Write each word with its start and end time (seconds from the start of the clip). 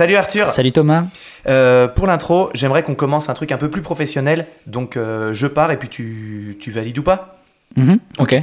Salut 0.00 0.16
Arthur. 0.16 0.48
Salut 0.48 0.72
Thomas. 0.72 1.04
Euh, 1.46 1.86
pour 1.86 2.06
l'intro, 2.06 2.48
j'aimerais 2.54 2.82
qu'on 2.82 2.94
commence 2.94 3.28
un 3.28 3.34
truc 3.34 3.52
un 3.52 3.58
peu 3.58 3.68
plus 3.68 3.82
professionnel. 3.82 4.46
Donc 4.66 4.96
euh, 4.96 5.34
je 5.34 5.46
pars 5.46 5.72
et 5.72 5.76
puis 5.76 5.90
tu, 5.90 6.56
tu 6.58 6.70
valides 6.70 6.98
ou 6.98 7.02
pas 7.02 7.36
Mhm, 7.76 7.98
ok. 8.16 8.36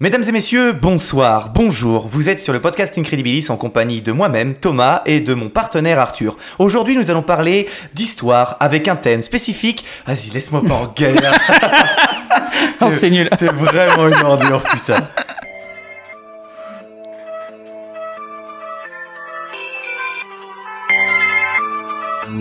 Mesdames 0.00 0.24
et 0.28 0.32
messieurs, 0.32 0.72
bonsoir, 0.72 1.50
bonjour. 1.54 2.08
Vous 2.08 2.28
êtes 2.28 2.40
sur 2.40 2.52
le 2.52 2.58
podcast 2.58 2.98
Incredibilis 2.98 3.46
en 3.50 3.56
compagnie 3.56 4.02
de 4.02 4.10
moi-même, 4.10 4.54
Thomas, 4.54 5.02
et 5.06 5.20
de 5.20 5.34
mon 5.34 5.50
partenaire 5.50 6.00
Arthur. 6.00 6.36
Aujourd'hui, 6.58 6.96
nous 6.96 7.12
allons 7.12 7.22
parler 7.22 7.68
d'histoire 7.94 8.56
avec 8.58 8.88
un 8.88 8.96
thème 8.96 9.22
spécifique. 9.22 9.84
Vas-y, 10.08 10.30
laisse-moi 10.34 10.62
pas 10.66 10.74
en 10.74 10.86
galère. 10.96 11.38
Non, 12.80 12.90
c'est 12.90 13.10
nul. 13.10 13.30
T'es 13.38 13.46
vraiment 13.46 14.08
une 14.08 14.26
ordure, 14.26 14.60
putain. 14.64 15.06
Et 22.34 22.38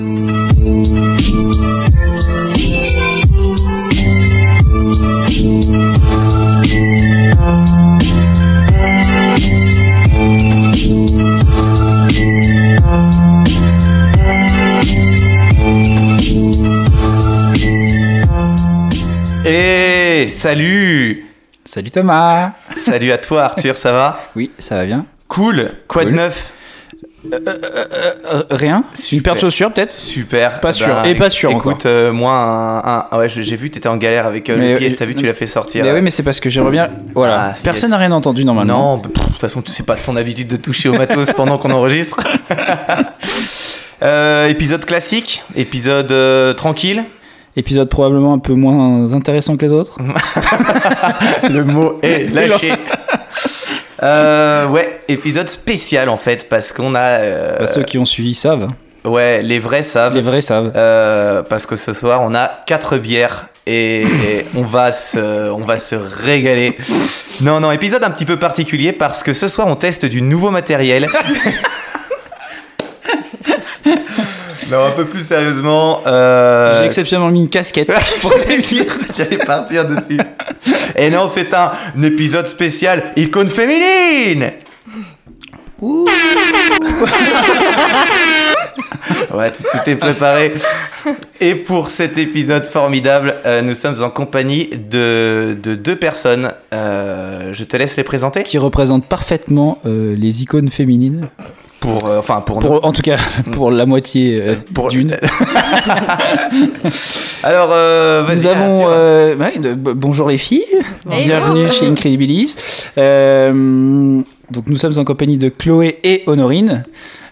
salut. 20.30 21.26
Salut 21.66 21.92
Thomas. 21.92 22.52
Salut 22.78 23.12
à 23.12 23.18
toi 23.18 23.44
Arthur, 23.44 23.76
ça 23.76 23.92
va? 23.92 24.22
Oui, 24.38 24.52
ça 24.58 24.76
va 24.76 24.86
bien. 24.86 25.06
Cool, 25.28 25.74
quoi 25.90 26.06
de 26.06 26.12
neuf? 26.12 26.54
Euh, 27.32 28.44
rien 28.50 28.84
Super. 28.94 29.18
Une 29.18 29.22
paire 29.24 29.34
de 29.36 29.40
chaussures 29.40 29.72
peut-être 29.72 29.92
Super. 29.92 30.60
Pas 30.60 30.72
sûr. 30.72 31.06
Et 31.06 31.14
pas 31.16 31.30
sûr 31.30 31.52
Écoute, 31.52 31.86
euh, 31.86 32.12
moi, 32.12 32.34
un, 32.34 33.06
un- 33.16 33.20
ouais, 33.20 33.30
j'ai 33.30 33.44
j'ai 33.44 33.56
vu, 33.56 33.70
t'étais 33.70 33.88
en 33.90 33.98
galère 33.98 34.26
avec 34.26 34.50
euh, 34.50 34.58
le 34.74 34.78
pied. 34.78 34.90
euh, 34.92 34.96
T'as 34.98 35.06
vu, 35.06 35.14
tu 35.16 35.26
l'as 35.26 35.34
fait 35.34 35.46
sortir. 35.46 35.84
Mais 35.86 35.92
oui, 35.92 36.02
mais 36.02 36.10
c'est 36.10 36.24
parce 36.24 36.40
que 36.40 36.50
j'aimerais 36.50 36.72
bien. 36.72 36.90
Voilà. 37.14 37.52
Ah, 37.52 37.56
Personne 37.64 37.90
yes. 37.90 37.92
n'a 37.92 37.98
rien 37.98 38.12
entendu 38.12 38.44
normalement. 38.44 38.96
Non, 38.96 38.98
bah, 38.98 39.10
de 39.14 39.20
toute 39.32 39.40
façon, 39.40 39.62
c'est 39.68 39.86
pas 39.86 39.96
ton 39.96 40.16
habitude 40.16 40.48
de 40.48 40.56
toucher 40.58 40.90
au 40.90 40.94
matos 40.94 41.32
pendant 41.36 41.58
qu'on 41.58 41.72
enregistre. 41.72 42.18
Euh, 44.04 44.48
épisode 44.50 44.84
classique, 44.84 45.44
épisode 45.56 46.12
euh, 46.12 46.56
tranquille. 46.56 47.04
Épisode 47.56 47.88
probablement 47.88 48.34
un 48.34 48.40
peu 48.40 48.54
moins 48.54 49.14
intéressant 49.14 49.58
que 49.58 49.66
les 49.68 49.72
autres. 49.72 50.00
Le 51.48 51.64
mot 51.64 52.00
est 52.02 52.34
lâché. 52.34 52.74
Euh, 54.04 54.68
ouais, 54.68 55.00
épisode 55.08 55.50
spécial 55.50 56.10
en 56.10 56.18
fait, 56.18 56.50
parce 56.50 56.72
qu'on 56.74 56.96
a. 56.96 57.00
euh, 57.20 57.60
Bah, 57.60 57.68
ceux 57.68 57.84
qui 57.84 57.98
ont 57.98 58.06
suivi 58.06 58.34
savent. 58.34 58.68
Ouais, 59.04 59.42
les 59.42 59.60
vrais 59.60 59.84
savent. 59.84 60.14
Les 60.16 60.22
vrais 60.22 60.42
savent. 60.42 60.72
Euh, 60.76 61.42
parce 61.44 61.66
que 61.66 61.76
ce 61.76 61.94
soir 61.94 62.22
on 62.24 62.34
a 62.36 62.50
quatre 62.66 62.98
bières 62.98 63.48
et, 63.68 64.02
et 64.02 64.46
on 64.56 64.64
va 64.64 64.92
se 64.92 65.50
on 65.52 65.64
va 65.66 65.78
se 65.78 65.96
régaler. 65.96 66.78
Non 67.42 67.60
non 67.60 67.72
épisode 67.72 68.04
un 68.04 68.12
petit 68.12 68.26
peu 68.26 68.38
particulier 68.38 68.92
parce 68.92 69.24
que 69.24 69.34
ce 69.34 69.48
soir 69.48 69.68
on 69.68 69.76
teste 69.76 70.06
du 70.06 70.22
nouveau 70.22 70.52
matériel. 70.52 71.08
non 74.72 74.86
un 74.86 74.92
peu 74.92 75.06
plus 75.06 75.26
sérieusement. 75.26 76.02
euh, 76.08 76.80
J'ai 76.80 76.86
exceptionnellement 76.86 77.32
mis 77.32 77.42
une 77.42 77.50
casquette. 77.50 77.92
pour 78.22 78.32
dire 78.32 78.86
j'allais 79.16 79.38
partir 79.38 79.86
dessus. 79.88 80.20
Et 80.96 81.10
non 81.10 81.30
c'est 81.32 81.54
un, 81.54 81.72
épisode 82.02 82.48
spécial 82.48 83.12
icône 83.16 83.50
féminine. 83.50 84.52
Ouh. 85.82 86.08
Ouais, 89.34 89.52
tout, 89.52 89.64
tout 89.64 89.90
est 89.90 89.96
préparé. 89.96 90.54
Et 91.40 91.56
pour 91.56 91.90
cet 91.90 92.18
épisode 92.18 92.66
formidable, 92.66 93.36
euh, 93.46 93.62
nous 93.62 93.74
sommes 93.74 94.02
en 94.04 94.10
compagnie 94.10 94.70
de, 94.70 95.58
de 95.62 95.76
deux 95.76 95.96
personnes. 95.96 96.52
Euh, 96.74 97.52
je 97.54 97.64
te 97.64 97.78
laisse 97.78 97.98
les 97.98 98.04
présenter. 98.04 98.44
Qui 98.44 98.58
représente 98.58 99.06
parfaitement 99.06 99.80
euh, 99.86 100.16
les 100.16 100.44
icônes 100.44 100.70
féminines. 100.70 101.30
Pour, 101.82 102.06
euh, 102.08 102.20
enfin, 102.20 102.42
pour, 102.42 102.86
en 102.86 102.92
tout 102.92 103.02
cas, 103.02 103.18
pour 103.52 103.72
la 103.72 103.86
moitié 103.88 104.40
euh, 104.40 104.56
Pour- 104.74 104.90
d'une. 104.90 105.18
Alors, 107.44 107.70
euh. 107.74 108.24
Nous 108.32 108.46
avons. 108.48 108.86
Euh, 108.90 109.36
ouais, 109.36 109.58
de- 109.58 109.74
bonjour 109.74 110.30
les 110.30 110.38
filles, 110.38 110.64
Hello. 111.10 111.18
bienvenue 111.26 111.70
chez 111.70 111.88
Incredibilis. 111.88 112.56
Euh, 113.00 114.22
donc 114.52 114.68
nous 114.68 114.76
sommes 114.78 114.98
en 115.00 115.04
compagnie 115.04 115.38
de 115.40 115.50
Chloé 115.50 115.98
et 116.04 116.24
Honorine. 116.28 116.84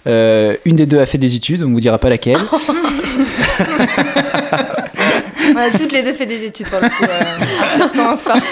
Euh, 0.08 0.56
une 0.66 0.78
des 0.78 0.88
deux 0.88 0.98
a 1.00 1.06
fait 1.06 1.18
des 1.20 1.36
études, 1.36 1.62
on 1.64 1.68
ne 1.70 1.74
vous 1.76 1.80
dira 1.82 2.00
pas 2.00 2.10
laquelle. 2.10 2.40
On 5.54 5.58
a 5.58 5.70
toutes 5.78 5.92
les 5.92 6.04
deux 6.04 6.14
fait 6.14 6.26
des 6.26 6.44
études 6.46 6.68
pour 6.68 6.80
le 6.82 6.90
coup. 6.90 7.04
Euh, 7.04 7.62
Arthur 7.64 7.92
commence 7.92 8.22
par. 8.24 8.38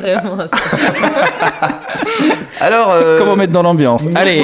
Vraiment 0.00 0.38
ça. 0.38 1.68
Alors, 2.60 2.90
euh, 2.92 3.18
Comment 3.18 3.36
mettre 3.36 3.52
dans 3.52 3.62
l'ambiance 3.62 4.04
Allez 4.14 4.42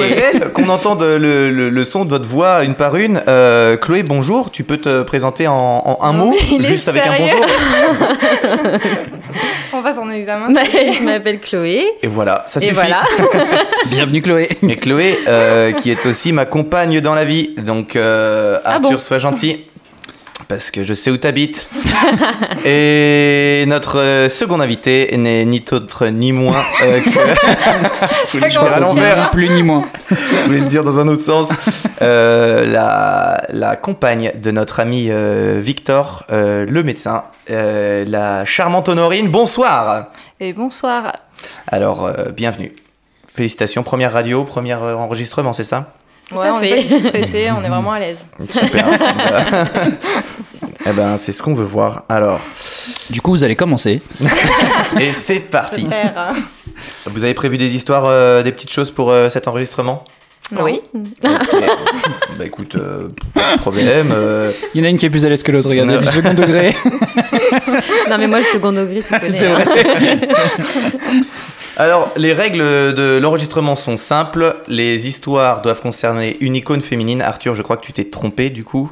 qu'on 0.53 0.69
entende 0.69 1.01
le, 1.03 1.51
le- 1.51 1.69
le 1.69 1.83
son 1.83 2.05
de 2.05 2.09
votre 2.11 2.27
voix 2.27 2.63
une 2.63 2.75
par 2.75 2.95
une. 2.95 3.21
Euh, 3.27 3.77
Chloé, 3.77 4.03
bonjour. 4.03 4.51
Tu 4.51 4.63
peux 4.63 4.77
te 4.77 5.01
présenter 5.03 5.47
en, 5.47 5.53
en 5.53 5.97
un 6.01 6.13
Non, 6.13 6.27
mot, 6.27 6.35
juste 6.61 6.87
avec 6.87 7.03
un 7.05 7.13
bonjour. 7.17 7.45
On 9.73 9.81
passe 9.81 9.97
en 9.97 10.09
examen. 10.09 10.51
Bah, 10.53 10.61
je 10.63 11.03
m'appelle 11.03 11.39
Chloé. 11.39 11.83
Et 12.01 12.07
voilà, 12.07 12.43
ça 12.47 12.59
Et 12.59 12.63
suffit. 12.63 12.75
voilà. 12.75 13.01
Bienvenue 13.87 14.21
Chloé 14.21 14.49
Et 14.67 14.75
Chloé, 14.77 15.19
euh, 15.27 15.71
qui 15.73 15.91
est 15.91 16.05
aussi 16.05 16.31
ma 16.31 16.45
compagne 16.45 17.01
dans 17.01 17.13
la 17.15 17.25
vie. 17.25 17.55
Donc, 17.57 17.95
euh, 17.95 18.59
Ah 18.63 18.75
Arthur, 18.75 18.91
bon 18.91 18.97
sois 18.97 19.17
gentil. 19.19 19.65
Parce 20.47 20.69
que 20.69 20.83
je 20.83 20.93
sais 20.93 21.09
où 21.09 21.17
t'habites. 21.17 21.67
Et 22.65 23.65
notre 23.67 23.99
euh, 23.99 24.29
second 24.29 24.59
invité 24.59 25.15
n'est 25.17 25.43
ni 25.45 25.63
autre 25.71 26.07
ni 26.07 26.31
moins 26.31 26.63
euh, 26.83 27.01
que. 27.01 27.09
je 28.27 28.31
voulais 28.33 28.47
le 28.47 28.51
dire 28.51 28.63
à 28.63 28.79
l'envers. 28.79 29.31
Plus 29.31 29.49
ni 29.49 29.63
moins. 29.63 29.85
je 30.09 30.47
voulais 30.47 30.59
le 30.59 30.65
dire 30.67 30.83
dans 30.83 30.99
un 30.99 31.07
autre 31.07 31.23
sens. 31.23 31.49
Euh, 32.01 32.65
la, 32.65 33.43
la 33.49 33.75
compagne 33.75 34.33
de 34.35 34.51
notre 34.51 34.79
ami 34.79 35.07
euh, 35.09 35.59
Victor, 35.61 36.25
euh, 36.31 36.65
le 36.69 36.83
médecin, 36.83 37.23
euh, 37.49 38.05
la 38.07 38.45
charmante 38.45 38.89
Honorine. 38.89 39.29
Bonsoir. 39.29 40.07
Et 40.39 40.53
bonsoir. 40.53 41.13
Alors, 41.67 42.05
euh, 42.05 42.31
bienvenue. 42.31 42.73
Félicitations, 43.33 43.83
première 43.83 44.13
radio, 44.13 44.43
premier 44.43 44.75
enregistrement, 44.75 45.53
c'est 45.53 45.63
ça? 45.63 45.93
Ouais, 46.31 46.49
on 46.51 46.61
est 46.61 46.89
pas 46.89 46.99
stressés, 46.99 47.49
on 47.51 47.63
est 47.63 47.69
vraiment 47.69 47.91
à 47.91 47.99
l'aise. 47.99 48.25
Super. 48.49 48.85
eh 50.87 50.91
ben, 50.91 51.17
c'est 51.17 51.31
ce 51.31 51.41
qu'on 51.43 51.53
veut 51.53 51.63
voir. 51.65 52.03
Alors, 52.09 52.39
Du 53.09 53.21
coup, 53.21 53.31
vous 53.31 53.43
allez 53.43 53.55
commencer. 53.55 54.01
et 54.99 55.13
c'est 55.13 55.39
parti. 55.39 55.81
Super. 55.81 56.33
Vous 57.05 57.23
avez 57.23 57.33
prévu 57.35 57.57
des 57.57 57.75
histoires, 57.75 58.05
euh, 58.05 58.43
des 58.43 58.51
petites 58.51 58.71
choses 58.71 58.91
pour 58.91 59.11
euh, 59.11 59.29
cet 59.29 59.47
enregistrement? 59.47 60.03
Non. 60.51 60.63
Oui. 60.63 60.79
Bah 61.23 62.45
écoute, 62.45 62.75
euh, 62.75 63.07
pas 63.33 63.55
de 63.55 63.59
problème. 63.61 64.11
euh, 64.13 64.51
Il 64.75 64.79
y 64.79 64.83
en 64.83 64.87
a 64.87 64.89
une 64.91 64.97
qui 64.97 65.07
est 65.07 65.09
plus 65.09 65.25
à 65.25 65.29
l'aise 65.29 65.41
que 65.41 65.51
l'autre, 65.51 65.69
regardez, 65.69 65.97
du 65.97 66.05
second 66.05 66.33
degré. 66.35 66.75
Non, 68.09 68.17
mais 68.19 68.27
moi, 68.27 68.39
le 68.39 68.45
second 68.45 68.71
degré, 68.71 69.01
tu 69.01 69.11
connais. 69.11 69.29
C'est 69.29 69.47
hein. 69.47 69.65
Alors, 71.77 72.11
les 72.15 72.31
règles 72.33 72.59
de 72.59 73.19
l'enregistrement 73.21 73.75
sont 73.75 73.97
simples. 73.97 74.55
Les 74.67 75.07
histoires 75.07 75.61
doivent 75.61 75.81
concerner 75.81 76.37
une 76.39 76.55
icône 76.55 76.81
féminine. 76.81 77.21
Arthur, 77.21 77.53
je 77.55 77.61
crois 77.61 77.77
que 77.77 77.85
tu 77.85 77.91
t'es 77.93 78.05
trompé 78.05 78.49
du 78.49 78.63
coup. 78.63 78.91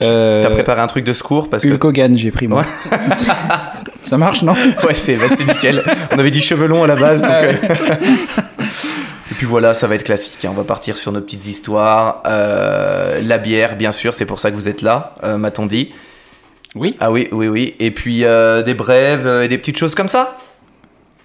Euh, 0.00 0.42
T'as 0.42 0.50
préparé 0.50 0.80
un 0.80 0.86
truc 0.86 1.04
de 1.04 1.12
secours 1.12 1.50
parce 1.50 1.62
que. 1.62 1.68
Hulk 1.68 1.84
Hogan, 1.84 2.16
j'ai 2.18 2.30
pris 2.30 2.48
moi. 2.48 2.64
Ça 4.02 4.16
marche, 4.16 4.42
non? 4.42 4.54
Ouais, 4.84 4.94
c'est 4.94 5.14
bah, 5.16 5.26
c'est 5.28 5.44
nickel. 5.46 5.82
On 6.10 6.18
avait 6.18 6.30
dit 6.30 6.40
cheveux 6.40 6.66
longs 6.66 6.82
à 6.82 6.86
la 6.86 6.96
base. 6.96 7.20
donc, 7.22 7.30
Ah 7.30 7.44
euh, 7.44 7.52
Et 9.30 9.34
puis 9.34 9.46
voilà, 9.46 9.74
ça 9.74 9.86
va 9.86 9.94
être 9.94 10.02
classique. 10.02 10.44
hein. 10.44 10.48
On 10.50 10.56
va 10.56 10.64
partir 10.64 10.96
sur 10.96 11.12
nos 11.12 11.20
petites 11.20 11.46
histoires. 11.46 12.22
Euh, 12.26 13.20
la 13.24 13.38
bière, 13.38 13.76
bien 13.76 13.92
sûr, 13.92 14.12
c'est 14.14 14.26
pour 14.26 14.40
ça 14.40 14.50
que 14.50 14.56
vous 14.56 14.68
êtes 14.68 14.82
là, 14.82 15.14
euh, 15.24 15.36
m'a-t-on 15.38 15.66
dit? 15.66 15.92
Oui. 16.74 16.96
Ah 17.00 17.12
oui, 17.12 17.28
oui, 17.32 17.46
oui. 17.48 17.74
Et 17.78 17.90
puis 17.92 18.24
euh, 18.24 18.62
des 18.62 18.74
brèves 18.74 19.26
et 19.44 19.48
des 19.48 19.58
petites 19.58 19.76
choses 19.78 19.94
comme 19.94 20.08
ça? 20.08 20.36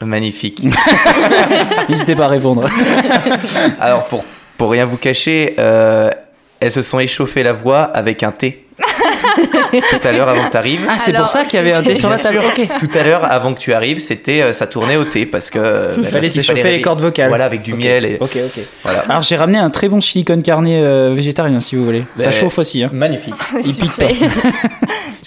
Magnifique. 0.01 0.63
N'hésitez 1.89 2.15
pas 2.15 2.25
à 2.25 2.29
répondre. 2.29 2.65
Alors, 3.79 4.05
pour, 4.05 4.23
pour 4.57 4.71
rien 4.71 4.85
vous 4.85 4.97
cacher, 4.97 5.55
euh, 5.59 6.09
elles 6.59 6.71
se 6.71 6.81
sont 6.81 6.99
échauffées 6.99 7.43
la 7.43 7.53
voix 7.53 7.81
avec 7.81 8.23
un 8.23 8.31
thé. 8.31 8.63
Tout 9.89 10.07
à 10.07 10.11
l'heure, 10.11 10.29
avant 10.29 10.45
que 10.45 10.51
tu 10.51 10.57
arrives. 10.57 10.81
Ah, 10.87 10.97
c'est 10.99 11.13
pour 11.13 11.27
ça 11.29 11.45
qu'il 11.45 11.57
y 11.57 11.59
avait 11.59 11.73
un 11.73 11.81
thé 11.81 11.95
sur 11.95 12.09
la 12.09 12.17
table. 12.19 12.39
Tout 12.79 12.89
à 12.97 13.03
l'heure, 13.03 13.25
avant 13.29 13.53
que 13.55 13.59
tu 13.59 13.73
arrives, 13.73 13.99
c'était 13.99 14.41
euh, 14.41 14.53
ça 14.53 14.67
tournait 14.67 14.97
au 14.97 15.03
thé 15.03 15.25
parce 15.25 15.49
que 15.49 15.59
euh, 15.61 15.95
bah, 15.97 16.07
Fallait 16.09 16.29
s'échauffer 16.29 16.71
les 16.71 16.81
cordes 16.81 17.01
vocales. 17.01 17.29
Voilà, 17.29 17.45
avec 17.45 17.63
du 17.63 17.73
miel 17.73 18.05
et 18.05 18.17
Ok, 18.19 18.37
ok. 18.37 18.63
voilà. 18.83 18.99
Alors 19.09 19.23
j'ai 19.23 19.35
ramené 19.35 19.57
un 19.57 19.69
très 19.71 19.89
bon 19.89 19.99
chili 19.99 20.25
con 20.25 20.39
carne 20.41 20.67
euh, 20.67 21.11
végétarien 21.15 21.59
si 21.59 21.75
vous 21.75 21.85
voulez. 21.85 22.03
Ça 22.15 22.25
Ben, 22.25 22.31
chauffe 22.31 22.57
aussi. 22.59 22.83
Hein. 22.83 22.89
Magnifique. 22.93 23.33
Il 23.63 23.75
pique 23.75 23.95
pas. 23.95 24.05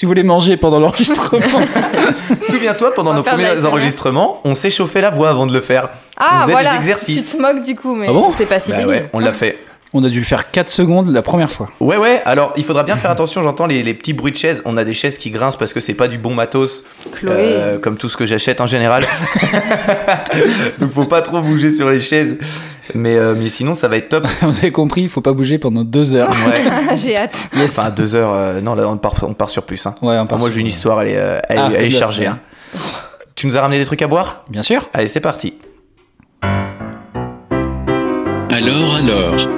Si 0.00 0.06
vous 0.06 0.10
voulez 0.12 0.22
manger 0.22 0.56
pendant 0.56 0.78
l'enregistrement. 0.78 1.44
Souviens-toi, 2.50 2.94
pendant 2.94 3.12
nos 3.12 3.22
premiers 3.22 3.66
enregistrements, 3.66 4.40
on 4.44 4.54
s'est 4.54 4.70
chauffé 4.70 5.02
la 5.02 5.10
voix 5.10 5.28
avant 5.28 5.46
de 5.46 5.52
le 5.52 5.60
faire. 5.60 5.90
Ah, 6.16 6.38
On 6.38 6.40
faisait 6.44 6.52
voilà. 6.52 6.70
des 6.70 6.76
exercices. 6.78 7.32
Tu 7.32 7.36
te 7.36 7.42
moques 7.42 7.62
du 7.62 7.76
coup, 7.76 7.94
mais. 7.94 8.06
Ah 8.08 8.12
bon 8.14 8.30
C'est 8.34 8.46
pas 8.46 8.60
si 8.60 8.70
Bah 8.70 8.78
débile. 8.78 8.88
ouais, 8.90 9.10
on 9.12 9.18
l'a 9.18 9.34
fait. 9.34 9.58
On 9.92 10.02
a 10.02 10.08
dû 10.08 10.20
le 10.20 10.24
faire 10.24 10.50
4 10.50 10.70
secondes 10.70 11.12
la 11.12 11.20
première 11.20 11.50
fois. 11.50 11.68
Ouais, 11.80 11.98
ouais, 11.98 12.22
alors 12.24 12.54
il 12.56 12.64
faudra 12.64 12.82
bien 12.82 12.96
faire 12.96 13.10
attention, 13.10 13.42
j'entends 13.42 13.66
les, 13.66 13.82
les 13.82 13.92
petits 13.92 14.14
bruits 14.14 14.32
de 14.32 14.38
chaises. 14.38 14.62
On 14.64 14.78
a 14.78 14.84
des 14.84 14.94
chaises 14.94 15.18
qui 15.18 15.30
grincent 15.30 15.58
parce 15.58 15.74
que 15.74 15.80
c'est 15.80 15.92
pas 15.92 16.08
du 16.08 16.16
bon 16.16 16.32
matos, 16.32 16.86
Chloé. 17.12 17.34
euh, 17.36 17.78
comme 17.78 17.98
tout 17.98 18.08
ce 18.08 18.16
que 18.16 18.24
j'achète 18.24 18.62
en 18.62 18.66
général. 18.66 19.02
Donc 20.78 20.92
faut 20.94 21.04
pas 21.04 21.20
trop 21.20 21.42
bouger 21.42 21.70
sur 21.70 21.90
les 21.90 22.00
chaises. 22.00 22.38
Mais, 22.94 23.16
euh, 23.16 23.34
mais 23.36 23.48
sinon, 23.48 23.74
ça 23.74 23.88
va 23.88 23.96
être 23.96 24.08
top. 24.08 24.26
Vous 24.42 24.58
avez 24.58 24.72
compris, 24.72 25.02
il 25.02 25.08
faut 25.08 25.20
pas 25.20 25.32
bouger 25.32 25.58
pendant 25.58 25.84
2 25.84 26.14
heures. 26.14 26.30
Ouais. 26.30 26.96
J'ai 26.96 27.16
hâte. 27.16 27.48
Yes. 27.56 27.78
Enfin, 27.78 27.90
deux 27.90 28.14
heures, 28.14 28.32
euh, 28.34 28.60
non, 28.60 28.74
là 28.74 28.88
on 28.88 28.96
part, 28.96 29.14
on 29.22 29.34
part 29.34 29.50
sur 29.50 29.62
plus. 29.64 29.84
Hein. 29.86 29.94
Ouais, 30.02 30.18
on 30.18 30.26
part 30.26 30.38
moi 30.38 30.48
sur- 30.48 30.54
j'ai 30.54 30.60
une 30.60 30.66
histoire, 30.66 31.00
elle 31.02 31.08
est, 31.08 31.16
euh, 31.18 31.40
elle, 31.48 31.58
Ah, 31.58 31.70
elle 31.76 31.84
est 31.84 31.90
chargée. 31.90 32.26
hein. 32.26 32.38
Tu 33.34 33.46
nous 33.46 33.56
as 33.56 33.60
ramené 33.60 33.78
des 33.78 33.84
trucs 33.86 34.02
à 34.02 34.06
boire? 34.08 34.44
Bien 34.50 34.62
sûr. 34.62 34.88
Allez, 34.92 35.08
c'est 35.08 35.20
parti. 35.20 35.54
Alors 38.52 38.96
alors 38.96 39.48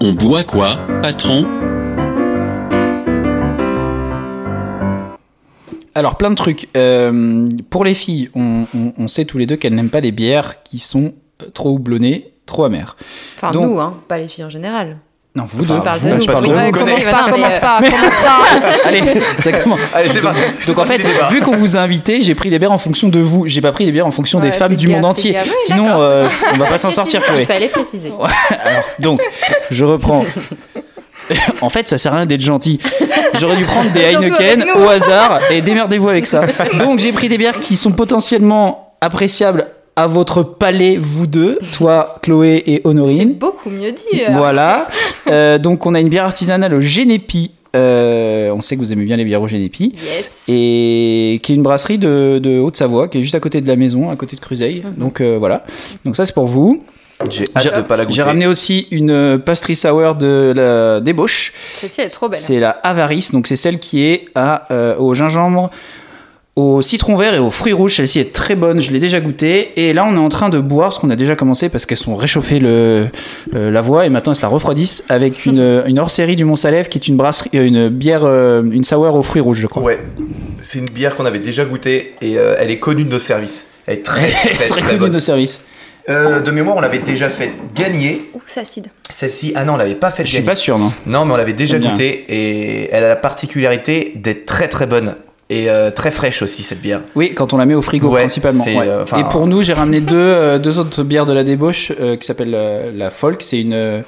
On 0.00 0.12
boit 0.12 0.44
quoi, 0.44 0.78
patron? 1.02 1.46
Alors, 5.94 6.16
plein 6.16 6.30
de 6.30 6.34
trucs. 6.34 6.68
Euh, 6.76 7.48
pour 7.70 7.84
les 7.84 7.94
filles, 7.94 8.30
on, 8.34 8.64
on- 8.74 8.92
on 8.98 9.08
sait 9.08 9.24
tous 9.24 9.38
les 9.38 9.46
deux 9.46 9.56
qu'elles 9.56 9.74
n'aiment 9.74 9.90
pas 9.90 10.00
les 10.00 10.12
bières 10.12 10.62
qui 10.64 10.78
sont 10.78 11.12
euh, 11.42 11.46
trop 11.54 11.70
houblonnées, 11.70 12.32
trop 12.46 12.64
amères. 12.64 12.96
Enfin, 13.36 13.52
donc- 13.52 13.64
nous, 13.70 13.80
hein, 13.80 13.96
pas 14.08 14.18
les 14.18 14.28
filles 14.28 14.44
en 14.44 14.50
général. 14.50 14.96
Non, 15.36 15.46
vous 15.52 15.64
Enfin, 15.64 15.74
deux. 15.74 15.80
On 15.80 15.82
parle 15.82 15.98
vous, 15.98 16.08
de 16.08 16.14
nous. 16.14 16.24
parce 16.26 16.40
parle 16.40 16.44
qu'on 16.46 16.52
de 16.52 16.56
vous. 16.58 16.64
Ouais, 16.64 16.70
connaît. 16.70 16.84
commence 16.92 17.04
Mais 17.04 17.10
pas, 17.10 17.30
commence 17.32 17.58
pas, 17.58 17.78
commence 17.90 18.20
pas. 18.20 18.88
Allez, 18.88 19.02
exactement. 19.36 19.76
Allez, 19.94 20.08
c'est 20.12 20.20
parti. 20.20 20.40
Donc 20.68 20.78
en 20.78 20.84
fait, 20.84 21.02
vu 21.30 21.40
qu'on 21.40 21.56
vous 21.56 21.76
a 21.76 21.80
invité, 21.80 22.22
j'ai 22.22 22.36
pris 22.36 22.50
les 22.50 22.58
bières 22.60 22.70
en 22.70 22.78
fonction 22.78 23.08
de 23.08 23.18
vous. 23.18 23.48
J'ai 23.48 23.60
pas 23.60 23.72
pris 23.72 23.84
les 23.84 23.90
bières 23.90 24.06
en 24.06 24.12
fonction 24.12 24.38
Ouais, 24.38 24.44
des 24.46 24.52
femmes 24.52 24.76
du 24.76 24.86
monde 24.86 25.04
entier. 25.04 25.36
Oui, 25.44 25.50
Sinon, 25.66 25.88
euh, 26.00 26.28
on 26.54 26.56
va 26.58 26.66
pas 26.66 26.78
s'en 26.78 26.92
sortir, 26.92 27.20
Il 27.24 27.32
Chloé. 27.32 27.44
fallait 27.46 27.66
préciser. 27.68 28.12
Alors, 28.64 28.84
donc, 29.00 29.20
je 29.72 29.84
reprends. 29.84 30.24
En 31.60 31.68
fait, 31.70 31.88
ça 31.88 31.98
sert 31.98 32.12
à 32.12 32.16
rien 32.18 32.26
d'être 32.26 32.40
gentil. 32.40 32.78
J'aurais 33.40 33.56
dû 33.56 33.64
prendre 33.64 33.90
des 33.92 34.00
Heineken 34.00 34.64
au 34.76 34.88
hasard 34.88 35.40
et 35.50 35.60
démerdez-vous 35.62 36.08
avec 36.08 36.26
ça. 36.26 36.42
Donc, 36.78 36.98
j'ai 36.98 37.12
pris 37.12 37.28
des 37.28 37.38
bières 37.38 37.60
qui 37.60 37.76
sont 37.76 37.92
potentiellement 37.92 38.94
appréciables 39.00 39.66
à 39.96 40.06
votre 40.08 40.42
palais, 40.42 40.96
vous 41.00 41.26
deux, 41.28 41.58
toi, 41.72 42.16
Chloé 42.22 42.62
et 42.66 42.76
C'est 42.76 42.86
Honorine. 42.88 43.34
beaucoup 43.34 43.70
mieux 43.70 43.92
dit. 43.92 44.22
euh. 44.28 44.32
Voilà. 44.36 44.86
Euh, 45.28 45.58
donc, 45.58 45.86
on 45.86 45.94
a 45.94 46.00
une 46.00 46.08
bière 46.08 46.24
artisanale 46.24 46.74
au 46.74 46.80
Génépi. 46.80 47.52
Euh, 47.76 48.50
on 48.52 48.60
sait 48.60 48.74
que 48.76 48.80
vous 48.80 48.92
aimez 48.92 49.04
bien 49.04 49.16
les 49.16 49.24
bières 49.24 49.42
au 49.42 49.48
Génépi. 49.48 49.94
Yes. 49.94 50.28
Et 50.48 51.40
qui 51.42 51.52
est 51.52 51.54
une 51.54 51.62
brasserie 51.62 51.98
de, 51.98 52.38
de 52.42 52.58
Haute-Savoie, 52.58 53.08
qui 53.08 53.18
est 53.18 53.22
juste 53.22 53.34
à 53.36 53.40
côté 53.40 53.60
de 53.60 53.68
la 53.68 53.76
maison, 53.76 54.10
à 54.10 54.16
côté 54.16 54.34
de 54.36 54.40
Cruzeil. 54.40 54.82
Mhm. 54.84 54.94
Donc, 54.96 55.20
euh, 55.20 55.36
voilà. 55.38 55.64
Donc, 56.04 56.16
ça, 56.16 56.26
c'est 56.26 56.34
pour 56.34 56.46
vous. 56.46 56.84
J'ai 57.30 57.46
hâte 57.56 57.76
de 57.76 57.82
pas 57.82 57.96
la 57.96 58.04
goûter. 58.04 58.16
J'ai 58.16 58.22
ramené 58.22 58.46
aussi 58.46 58.86
une 58.90 59.10
euh, 59.10 59.38
pastry 59.38 59.76
sour 59.76 60.14
de 60.14 60.52
la 60.54 61.00
débauche. 61.00 61.52
Celle-ci, 61.76 62.00
elle 62.00 62.06
est 62.06 62.10
trop 62.10 62.28
belle. 62.28 62.38
C'est 62.38 62.60
la 62.60 62.70
Avarice, 62.70 63.32
donc 63.32 63.46
c'est 63.46 63.56
celle 63.56 63.78
qui 63.78 64.04
est 64.04 64.26
à, 64.34 64.66
euh, 64.70 64.96
au 64.96 65.14
gingembre, 65.14 65.70
au 66.56 66.82
citron 66.82 67.16
vert 67.16 67.34
et 67.34 67.38
aux 67.38 67.50
fruits 67.50 67.72
rouges. 67.72 67.96
Celle-ci 67.96 68.20
est 68.20 68.32
très 68.32 68.54
bonne, 68.54 68.80
je 68.80 68.92
l'ai 68.92 69.00
déjà 69.00 69.20
goûtée. 69.20 69.72
Et 69.76 69.92
là, 69.92 70.04
on 70.08 70.14
est 70.14 70.18
en 70.18 70.28
train 70.28 70.48
de 70.50 70.60
boire 70.60 70.92
ce 70.92 71.00
qu'on 71.00 71.10
a 71.10 71.16
déjà 71.16 71.34
commencé 71.34 71.68
parce 71.68 71.84
qu'elles 71.84 71.98
sont 71.98 72.14
réchauffées 72.14 72.60
le, 72.60 73.06
euh, 73.54 73.70
la 73.70 73.80
voie 73.80 74.06
et 74.06 74.10
maintenant 74.10 74.32
elles 74.32 74.36
se 74.36 74.42
la 74.42 74.48
refroidissent 74.48 75.04
avec 75.08 75.46
une, 75.46 75.82
une 75.86 75.98
hors-série 75.98 76.36
du 76.36 76.44
Mont-Salève 76.44 76.88
qui 76.88 76.98
est 76.98 77.08
une, 77.08 77.16
brasserie, 77.16 77.50
une 77.52 77.88
bière, 77.88 78.24
euh, 78.24 78.62
une 78.70 78.84
sour 78.84 79.14
aux 79.14 79.22
fruits 79.22 79.42
rouges, 79.42 79.58
je 79.58 79.66
crois. 79.66 79.82
Ouais, 79.82 79.98
c'est 80.62 80.78
une 80.78 80.90
bière 80.90 81.16
qu'on 81.16 81.26
avait 81.26 81.40
déjà 81.40 81.64
goûtée 81.64 82.14
et 82.22 82.38
euh, 82.38 82.54
elle 82.58 82.70
est 82.70 82.78
connue 82.78 83.04
de 83.04 83.10
nos 83.10 83.18
services. 83.18 83.70
Elle 83.86 83.98
est 83.98 84.02
très 84.02 84.26
très 84.28 84.48
très, 84.54 84.66
très, 84.68 84.82
connue 84.82 84.98
bonne. 84.98 85.12
de 85.12 85.18
service. 85.18 85.60
Euh, 86.10 86.40
de 86.40 86.50
mémoire, 86.50 86.76
on 86.76 86.80
l'avait 86.80 86.98
déjà 86.98 87.30
fait 87.30 87.52
gagner. 87.74 88.30
Ouh, 88.34 88.40
c'est 88.46 88.60
acide. 88.60 88.88
Celle-ci, 89.08 89.52
ah 89.56 89.64
non, 89.64 89.74
on 89.74 89.76
l'avait 89.76 89.94
pas 89.94 90.10
fait 90.10 90.26
Je 90.26 90.32
suis 90.34 90.42
pas 90.42 90.54
sûr, 90.56 90.78
non. 90.78 90.92
Non, 91.06 91.24
mais 91.24 91.32
on 91.32 91.36
l'avait 91.36 91.54
déjà 91.54 91.78
bien. 91.78 91.92
goûtée 91.92 92.24
et 92.28 92.90
elle 92.92 93.04
a 93.04 93.08
la 93.08 93.16
particularité 93.16 94.12
d'être 94.16 94.44
très 94.44 94.68
très 94.68 94.86
bonne 94.86 95.16
et 95.48 95.70
euh, 95.70 95.90
très 95.90 96.10
fraîche 96.10 96.42
aussi 96.42 96.62
cette 96.62 96.80
bière. 96.82 97.00
Oui, 97.14 97.32
quand 97.34 97.52
on 97.54 97.56
la 97.56 97.64
met 97.66 97.74
au 97.74 97.80
frigo 97.82 98.08
Ouais, 98.10 98.20
principalement. 98.20 98.64
c'est, 98.64 98.76
ouais. 98.76 98.86
euh, 98.86 99.02
enfin- 99.04 99.18
Et 99.18 99.24
pour 99.30 99.46
nous, 99.46 99.62
j'ai 99.62 99.72
ramené 99.72 100.00
deux, 100.02 100.14
euh, 100.16 100.58
deux 100.58 100.78
autres 100.78 101.02
bières 101.04 101.26
de 101.26 101.32
la 101.32 101.42
débauche 101.44 101.90
euh, 102.00 102.16
qui 102.16 102.26
s'appellent 102.26 102.54
euh, 102.54 102.90
la 102.94 103.08
Folk. 103.10 103.42
C'est 103.42 103.60
une 103.60 103.72
euh, 103.72 104.00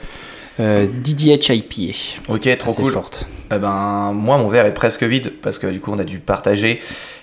euh, 0.60 0.86
DDH 1.02 1.48
IPA. 1.50 1.96
Ok, 2.28 2.58
trop 2.58 2.72
Assez 2.72 2.82
cool. 2.82 2.92
forte. 2.92 3.26
Eh 3.54 3.58
ben, 3.58 4.12
moi, 4.14 4.36
mon 4.38 4.48
verre 4.48 4.66
est 4.66 4.74
presque 4.74 5.02
vide 5.02 5.32
parce 5.42 5.58
que 5.58 5.66
du 5.66 5.80
coup, 5.80 5.92
on 5.94 5.98
a 5.98 6.04
dû 6.04 6.18
partager. 6.18 6.80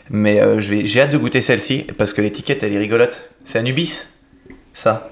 Mais 0.10 0.42
euh, 0.42 0.60
je 0.60 0.70
vais, 0.74 0.86
j'ai 0.86 1.02
hâte 1.02 1.12
de 1.12 1.18
goûter 1.18 1.42
celle-ci 1.42 1.86
parce 1.98 2.14
que 2.14 2.22
l'étiquette, 2.22 2.64
elle 2.64 2.74
est 2.74 2.78
rigolote. 2.80 3.30
C'est 3.44 3.58
Anubis, 3.60 4.08
ça. 4.74 5.10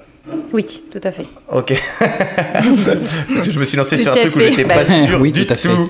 Oui, 0.54 0.66
tout 0.92 1.02
à 1.04 1.12
fait. 1.12 1.25
Ok. 1.52 1.74
parce 2.00 3.46
que 3.48 3.52
je 3.52 3.60
me 3.60 3.66
suis 3.66 3.78
lancé 3.78 3.96
Tout 3.98 4.04
sur 4.04 4.12
un 4.12 4.16
truc 4.16 4.36
où 4.36 4.40
j'étais 4.40 4.63
Bah, 4.66 4.75
pas 4.75 4.86
sûr 4.86 5.19
oui, 5.19 5.31
du 5.31 5.46
tout 5.48 5.54
à 5.54 5.58
fait. 5.58 5.69
tout. 5.69 5.90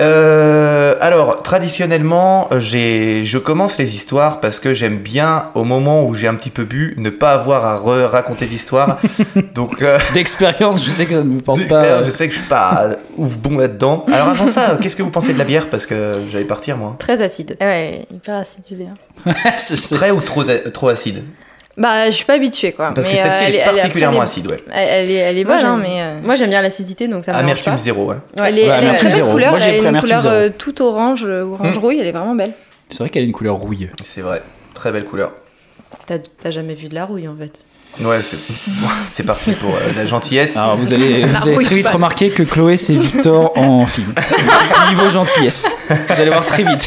Euh, 0.00 0.94
alors, 1.00 1.42
traditionnellement, 1.42 2.48
j'ai, 2.58 3.24
je 3.26 3.36
commence 3.36 3.76
les 3.78 3.94
histoires 3.94 4.40
parce 4.40 4.58
que 4.58 4.72
j'aime 4.72 4.96
bien, 4.96 5.50
au 5.54 5.64
moment 5.64 6.04
où 6.06 6.14
j'ai 6.14 6.28
un 6.28 6.34
petit 6.34 6.48
peu 6.50 6.64
bu, 6.64 6.94
ne 6.96 7.10
pas 7.10 7.32
avoir 7.32 7.66
à 7.66 7.78
re- 7.78 8.06
raconter 8.06 8.46
d'histoire. 8.46 8.98
Donc, 9.54 9.82
euh, 9.82 9.98
D'expérience, 10.14 10.82
je 10.84 10.90
sais 10.90 11.04
que 11.04 11.12
ça 11.12 11.18
ne 11.18 11.24
me 11.34 11.40
porte 11.40 11.68
pas. 11.68 12.02
je 12.02 12.10
sais 12.10 12.26
que 12.26 12.32
je 12.34 12.38
suis 12.38 12.48
pas 12.48 12.96
ouf 13.18 13.36
bon 13.36 13.58
là-dedans. 13.58 14.06
Alors, 14.10 14.28
avant 14.28 14.46
ça, 14.46 14.78
qu'est-ce 14.80 14.96
que 14.96 15.02
vous 15.02 15.10
pensez 15.10 15.34
de 15.34 15.38
la 15.38 15.44
bière? 15.44 15.68
Parce 15.68 15.84
que 15.84 16.22
j'allais 16.26 16.46
partir, 16.46 16.78
moi. 16.78 16.96
Très 16.98 17.20
acide. 17.20 17.56
Eh 17.60 17.64
Ouais, 17.64 18.06
hyper 18.10 18.36
acidulé. 18.36 18.86
hein. 19.26 19.32
Très 19.90 20.10
ou 20.10 20.20
trop, 20.22 20.42
trop 20.72 20.88
acide? 20.88 21.22
Bah, 21.78 22.06
je 22.10 22.16
suis 22.16 22.24
pas 22.26 22.34
habituée, 22.34 22.72
quoi. 22.72 22.92
Parce 22.94 23.06
mais, 23.06 23.14
que 23.14 23.18
euh, 23.18 23.22
celle-ci 23.22 23.44
elle 23.46 23.54
est 23.54 23.58
elle 23.58 23.74
particulièrement 23.76 24.20
acide, 24.20 24.46
ouais. 24.46 24.62
Elle, 24.72 24.88
elle 24.88 25.10
est, 25.10 25.14
elle 25.14 25.38
est 25.38 25.44
Moi, 25.44 25.56
bonne, 25.56 25.64
hein, 25.66 25.78
mais. 25.82 26.02
euh, 26.02 26.14
Moi, 26.22 26.34
j'aime 26.36 26.50
bien 26.50 26.60
l'acidité, 26.60 27.08
donc 27.08 27.24
ça 27.24 27.32
me 27.32 27.38
Amertume 27.38 27.72
pas. 27.72 27.78
zéro, 27.78 28.04
ouais. 28.04 28.16
Ouais. 28.38 28.48
Elle 28.48 28.58
est, 28.58 28.68
Ouais, 28.68 28.74
elle 28.76 28.84
est 28.84 28.88
amertume 28.88 29.10
très 29.10 29.20
belle 29.22 29.30
couleur. 29.30 29.50
Moi, 29.50 29.58
j'ai 29.58 29.68
elle 29.68 29.74
a 29.74 29.78
pris 29.88 29.88
une 29.96 30.00
couleur 30.02 30.22
zéro. 30.22 30.34
euh, 30.34 30.50
tout 30.58 30.82
orange, 30.82 31.24
euh, 31.24 31.44
orange 31.44 31.78
rouille. 31.78 31.98
Elle 31.98 32.06
est 32.06 32.12
vraiment 32.12 32.34
belle. 32.34 32.52
C'est 32.90 32.98
vrai 32.98 33.08
qu'elle 33.08 33.22
a 33.22 33.26
une 33.26 33.32
couleur 33.32 33.54
rouille. 33.56 33.88
C'est 34.02 34.20
vrai. 34.20 34.42
Très 34.74 34.92
belle 34.92 35.04
couleur. 35.04 35.32
T'as 36.06 36.50
jamais 36.50 36.74
vu 36.74 36.88
de 36.88 36.94
la 36.94 37.06
rouille, 37.06 37.26
en 37.28 37.36
fait. 37.36 37.52
Ouais, 38.00 38.20
c'est, 39.06 39.22
parti 39.26 39.52
pour 39.52 39.74
euh, 39.74 39.78
la 39.94 40.06
gentillesse. 40.06 40.56
Alors 40.56 40.78
vous 40.78 40.94
allez, 40.94 41.24
vous 41.26 41.48
allez 41.48 41.62
très 41.62 41.74
vite 41.76 41.84
pas. 41.84 41.92
remarquer 41.92 42.30
que 42.30 42.42
Chloé 42.42 42.78
c'est 42.78 42.94
Victor 42.94 43.52
en 43.58 43.84
film. 43.86 44.14
Niveau 44.88 45.10
gentillesse. 45.10 45.68
Vous 45.90 45.94
allez 46.20 46.30
voir 46.30 46.46
très 46.46 46.64
vite. 46.64 46.86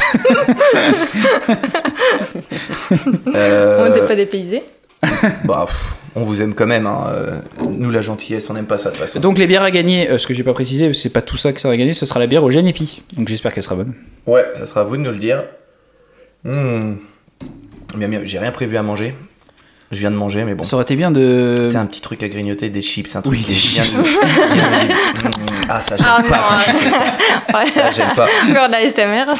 Euh, 3.34 3.84
On 3.84 3.88
n'était 3.88 4.06
pas 4.06 4.14
dépaysés. 4.16 4.64
bah, 5.44 5.64
pff, 5.66 5.94
on 6.14 6.22
vous 6.22 6.40
aime 6.42 6.54
quand 6.54 6.66
même. 6.66 6.86
hein. 6.86 7.04
Euh, 7.08 7.38
Nous, 7.68 7.90
la 7.90 8.00
gentillesse, 8.00 8.48
on 8.50 8.54
n'aime 8.54 8.66
pas 8.66 8.78
ça 8.78 8.90
de 8.90 8.94
toute 8.94 9.04
façon. 9.04 9.20
Donc 9.20 9.38
les 9.38 9.46
bières 9.46 9.62
à 9.62 9.70
gagner, 9.70 10.08
euh, 10.10 10.18
ce 10.18 10.26
que 10.26 10.34
j'ai 10.34 10.42
pas 10.42 10.52
précisé, 10.54 10.92
c'est 10.94 11.10
pas 11.10 11.22
tout 11.22 11.36
ça 11.36 11.52
que 11.52 11.60
ça 11.60 11.68
va 11.68 11.76
gagner, 11.76 11.94
ce 11.94 12.06
sera 12.06 12.18
la 12.20 12.26
bière 12.26 12.42
au 12.44 12.50
Genepi. 12.50 13.02
Donc 13.16 13.28
j'espère 13.28 13.52
qu'elle 13.52 13.62
sera 13.62 13.74
bonne. 13.76 13.94
Ouais, 14.26 14.44
ça 14.54 14.66
sera 14.66 14.80
à 14.80 14.84
vous 14.84 14.96
de 14.96 15.02
nous 15.02 15.10
le 15.10 15.18
dire. 15.18 15.44
Hmm. 16.44 16.94
Bien, 17.96 18.08
bien, 18.08 18.20
j'ai 18.24 18.38
rien 18.38 18.50
prévu 18.52 18.76
à 18.76 18.82
manger. 18.82 19.14
Je 19.92 20.00
viens 20.00 20.10
de 20.10 20.16
manger, 20.16 20.44
mais 20.44 20.56
bon. 20.56 20.64
Ça 20.64 20.74
aurait 20.74 20.82
été 20.82 20.96
bien 20.96 21.12
de. 21.12 21.68
C'est 21.70 21.76
un 21.78 21.86
petit 21.86 22.00
truc 22.00 22.20
à 22.24 22.28
grignoter, 22.28 22.70
des 22.70 22.82
chips, 22.82 23.14
un 23.14 23.22
truc. 23.22 23.34
Oui, 23.36 23.44
des 23.46 23.54
chips. 23.54 23.94
de- 23.96 24.00
Hmm. 24.02 25.30
Ah, 25.68 25.80
ça, 25.80 25.96
j'aime 25.96 26.06
Ah, 26.08 26.22
pas. 26.28 26.72
non, 26.72 26.78
fais 26.80 26.90
ça. 26.90 27.58
Ouais. 27.58 27.66
Ça, 27.70 27.90
j'aime 27.92 28.14
pas. 28.16 28.26
Encore 28.50 28.66
de 28.68 28.72
la 28.72 28.80
SMR. 28.90 29.32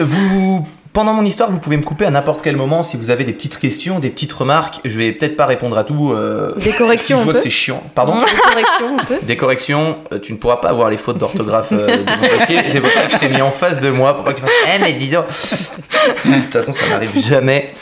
Vous, 0.00 0.66
pendant 0.92 1.14
mon 1.14 1.24
histoire, 1.24 1.50
vous 1.50 1.58
pouvez 1.58 1.76
me 1.78 1.82
couper 1.82 2.04
à 2.04 2.10
n'importe 2.10 2.42
quel 2.42 2.56
moment 2.56 2.82
si 2.82 2.96
vous 2.96 3.10
avez 3.10 3.24
des 3.24 3.32
petites 3.32 3.58
questions, 3.58 3.98
des 3.98 4.10
petites 4.10 4.32
remarques. 4.32 4.80
Je 4.84 4.98
vais 4.98 5.12
peut-être 5.12 5.36
pas 5.36 5.46
répondre 5.46 5.78
à 5.78 5.84
tout. 5.84 6.12
euh, 6.12 6.54
Des 6.56 6.72
corrections, 6.78 7.16
je 7.18 7.22
on 7.22 7.24
vois 7.24 7.32
peut 7.34 7.38
que 7.38 7.44
c'est 7.44 7.50
chiant. 7.50 7.82
Pardon 7.94 8.14
Des 8.16 8.24
corrections, 8.24 8.96
on 9.00 9.04
peut 9.06 9.18
Des 9.22 9.36
corrections, 9.36 9.98
euh, 10.12 10.18
tu 10.18 10.32
ne 10.32 10.38
pourras 10.38 10.56
pas 10.56 10.68
avoir 10.68 10.90
les 10.90 10.96
fautes 10.98 11.18
d'orthographe 11.18 11.68
euh, 11.72 11.96
de 11.96 12.02
mon 12.02 12.38
papier. 12.38 12.60
C'est 12.70 12.80
pour 12.80 12.90
ça 12.92 13.02
que 13.06 13.12
je 13.12 13.18
t'ai 13.18 13.28
mis 13.28 13.40
en 13.42 13.50
face 13.50 13.80
de 13.80 13.90
moi 13.90 14.14
pour 14.14 14.24
pas 14.24 14.32
que 14.32 14.40
tu 14.40 14.42
fasses 14.42 14.52
Eh, 14.76 14.82
mais 14.82 14.92
dis 14.92 15.08
donc 15.10 15.24
De 15.28 16.42
toute 16.42 16.52
façon, 16.52 16.72
ça 16.72 16.86
n'arrive 16.88 17.18
jamais. 17.26 17.72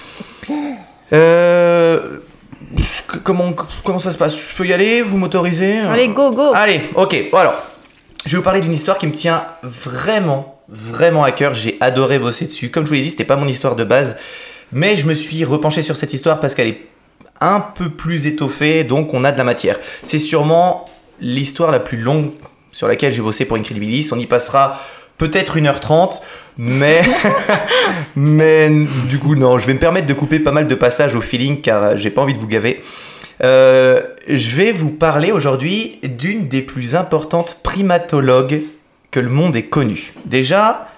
Euh, 1.12 2.18
comment, 3.24 3.52
comment 3.84 3.98
ça 3.98 4.12
se 4.12 4.18
passe? 4.18 4.36
Je 4.36 4.56
peux 4.56 4.66
y 4.66 4.72
aller? 4.72 5.02
Vous 5.02 5.16
m'autorisez? 5.16 5.78
Allez, 5.80 6.08
go, 6.08 6.30
go. 6.32 6.52
Allez, 6.54 6.82
ok. 6.94 7.16
Bon, 7.32 7.38
alors, 7.38 7.54
je 8.24 8.30
vais 8.30 8.36
vous 8.36 8.44
parler 8.44 8.60
d'une 8.60 8.72
histoire 8.72 8.98
qui 8.98 9.06
me 9.06 9.12
tient 9.14 9.44
vraiment, 9.62 10.59
vraiment 10.70 11.24
à 11.24 11.32
cœur. 11.32 11.54
J'ai 11.54 11.76
adoré 11.80 12.18
bosser 12.18 12.46
dessus. 12.46 12.70
Comme 12.70 12.84
je 12.84 12.88
vous 12.88 12.94
l'ai 12.94 13.02
dit, 13.02 13.10
c'était 13.10 13.24
pas 13.24 13.36
mon 13.36 13.48
histoire 13.48 13.76
de 13.76 13.84
base. 13.84 14.16
Mais 14.72 14.96
je 14.96 15.06
me 15.06 15.14
suis 15.14 15.44
repenché 15.44 15.82
sur 15.82 15.96
cette 15.96 16.14
histoire 16.14 16.40
parce 16.40 16.54
qu'elle 16.54 16.68
est 16.68 16.86
un 17.40 17.60
peu 17.60 17.88
plus 17.88 18.26
étoffée, 18.26 18.84
donc 18.84 19.14
on 19.14 19.24
a 19.24 19.32
de 19.32 19.38
la 19.38 19.44
matière. 19.44 19.78
C'est 20.02 20.18
sûrement 20.18 20.84
l'histoire 21.20 21.70
la 21.70 21.80
plus 21.80 21.98
longue 21.98 22.30
sur 22.70 22.86
laquelle 22.86 23.12
j'ai 23.12 23.22
bossé 23.22 23.46
pour 23.46 23.56
Incredibilis. 23.56 24.10
On 24.12 24.18
y 24.18 24.26
passera 24.26 24.80
peut-être 25.18 25.58
1h30, 25.58 26.20
mais, 26.58 27.00
mais 28.16 28.70
du 29.08 29.18
coup, 29.18 29.34
non, 29.34 29.58
je 29.58 29.66
vais 29.66 29.74
me 29.74 29.78
permettre 29.78 30.06
de 30.06 30.14
couper 30.14 30.38
pas 30.38 30.52
mal 30.52 30.68
de 30.68 30.74
passages 30.74 31.14
au 31.14 31.20
feeling 31.20 31.60
car 31.60 31.96
j'ai 31.96 32.10
pas 32.10 32.22
envie 32.22 32.34
de 32.34 32.38
vous 32.38 32.46
gaver. 32.46 32.82
Euh, 33.42 34.02
je 34.28 34.54
vais 34.54 34.70
vous 34.70 34.90
parler 34.90 35.32
aujourd'hui 35.32 35.98
d'une 36.02 36.46
des 36.46 36.60
plus 36.60 36.94
importantes 36.94 37.60
primatologues 37.62 38.60
que 39.10 39.20
le 39.20 39.28
monde 39.28 39.56
ait 39.56 39.64
connues. 39.64 40.12
Déjà, 40.24 40.90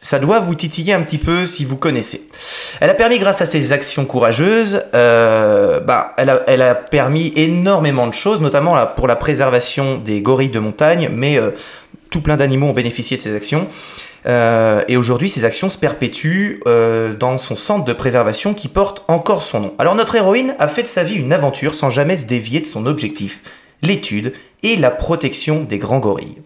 ça 0.00 0.18
doit 0.20 0.38
vous 0.38 0.54
titiller 0.54 0.92
un 0.92 1.02
petit 1.02 1.18
peu 1.18 1.46
si 1.46 1.64
vous 1.64 1.76
connaissez. 1.76 2.28
Elle 2.80 2.90
a 2.90 2.94
permis, 2.94 3.18
grâce 3.18 3.42
à 3.42 3.46
ses 3.46 3.72
actions 3.72 4.04
courageuses, 4.04 4.82
euh, 4.94 5.80
bah, 5.80 6.14
elle, 6.16 6.62
a, 6.62 6.74
permis 6.74 7.32
énormément 7.34 8.06
de 8.06 8.14
choses, 8.14 8.40
notamment 8.40 8.76
pour 8.94 9.08
la 9.08 9.16
préservation 9.16 9.98
des 9.98 10.20
gorilles 10.20 10.50
de 10.50 10.60
montagne, 10.60 11.10
mais 11.12 11.38
euh, 11.38 11.50
tout 12.10 12.20
plein 12.20 12.36
d'animaux 12.36 12.68
ont 12.68 12.72
bénéficié 12.72 13.16
de 13.16 13.22
ces 13.22 13.34
actions. 13.34 13.66
Euh, 14.26 14.82
et 14.86 14.96
aujourd'hui, 14.96 15.28
ces 15.28 15.44
actions 15.44 15.68
se 15.68 15.78
perpétuent 15.78 16.60
dans 17.18 17.36
son 17.38 17.56
centre 17.56 17.84
de 17.84 17.92
préservation 17.92 18.54
qui 18.54 18.68
porte 18.68 19.04
encore 19.08 19.42
son 19.42 19.60
nom. 19.60 19.74
Alors 19.78 19.94
notre 19.94 20.14
héroïne 20.14 20.54
a 20.58 20.68
fait 20.68 20.82
de 20.82 20.88
sa 20.88 21.02
vie 21.02 21.16
une 21.16 21.32
aventure 21.32 21.74
sans 21.74 21.90
jamais 21.90 22.16
se 22.16 22.26
dévier 22.26 22.60
de 22.60 22.66
son 22.66 22.86
objectif, 22.86 23.40
l'étude 23.82 24.32
et 24.62 24.76
la 24.76 24.90
protection 24.90 25.62
des 25.62 25.78
grands 25.78 25.98
gorilles. 25.98 26.38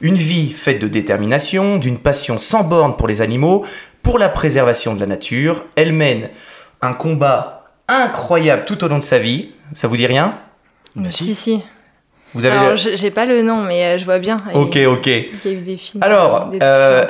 Une 0.00 0.16
vie 0.16 0.52
faite 0.52 0.80
de 0.80 0.88
détermination, 0.88 1.76
d'une 1.76 1.98
passion 1.98 2.36
sans 2.38 2.64
borne 2.64 2.96
pour 2.96 3.08
les 3.08 3.20
animaux, 3.22 3.64
pour 4.02 4.18
la 4.18 4.28
préservation 4.28 4.94
de 4.94 5.00
la 5.00 5.06
nature. 5.06 5.64
Elle 5.76 5.92
mène 5.92 6.28
un 6.82 6.92
combat 6.92 7.64
incroyable 7.88 8.64
tout 8.66 8.82
au 8.84 8.88
long 8.88 8.98
de 8.98 9.04
sa 9.04 9.18
vie. 9.18 9.50
Ça 9.72 9.88
vous 9.88 9.96
dit 9.96 10.06
rien? 10.06 10.38
Si, 11.10 11.34
si. 11.34 11.62
Vous 12.34 12.44
avez 12.44 12.56
Alors, 12.56 12.76
je- 12.76 12.96
j'ai 12.96 13.10
pas 13.10 13.26
le 13.26 13.42
nom, 13.42 13.62
mais 13.62 13.84
euh, 13.84 13.98
je 13.98 14.04
vois 14.04 14.18
bien. 14.18 14.42
Ok, 14.54 14.76
ok. 14.86 15.06
Il 15.06 15.28
y 15.44 15.48
a 15.48 15.52
eu 15.52 15.56
des 15.62 15.76
films. 15.76 16.02
Alors, 16.02 16.46
des 16.46 16.58
euh. 16.62 17.06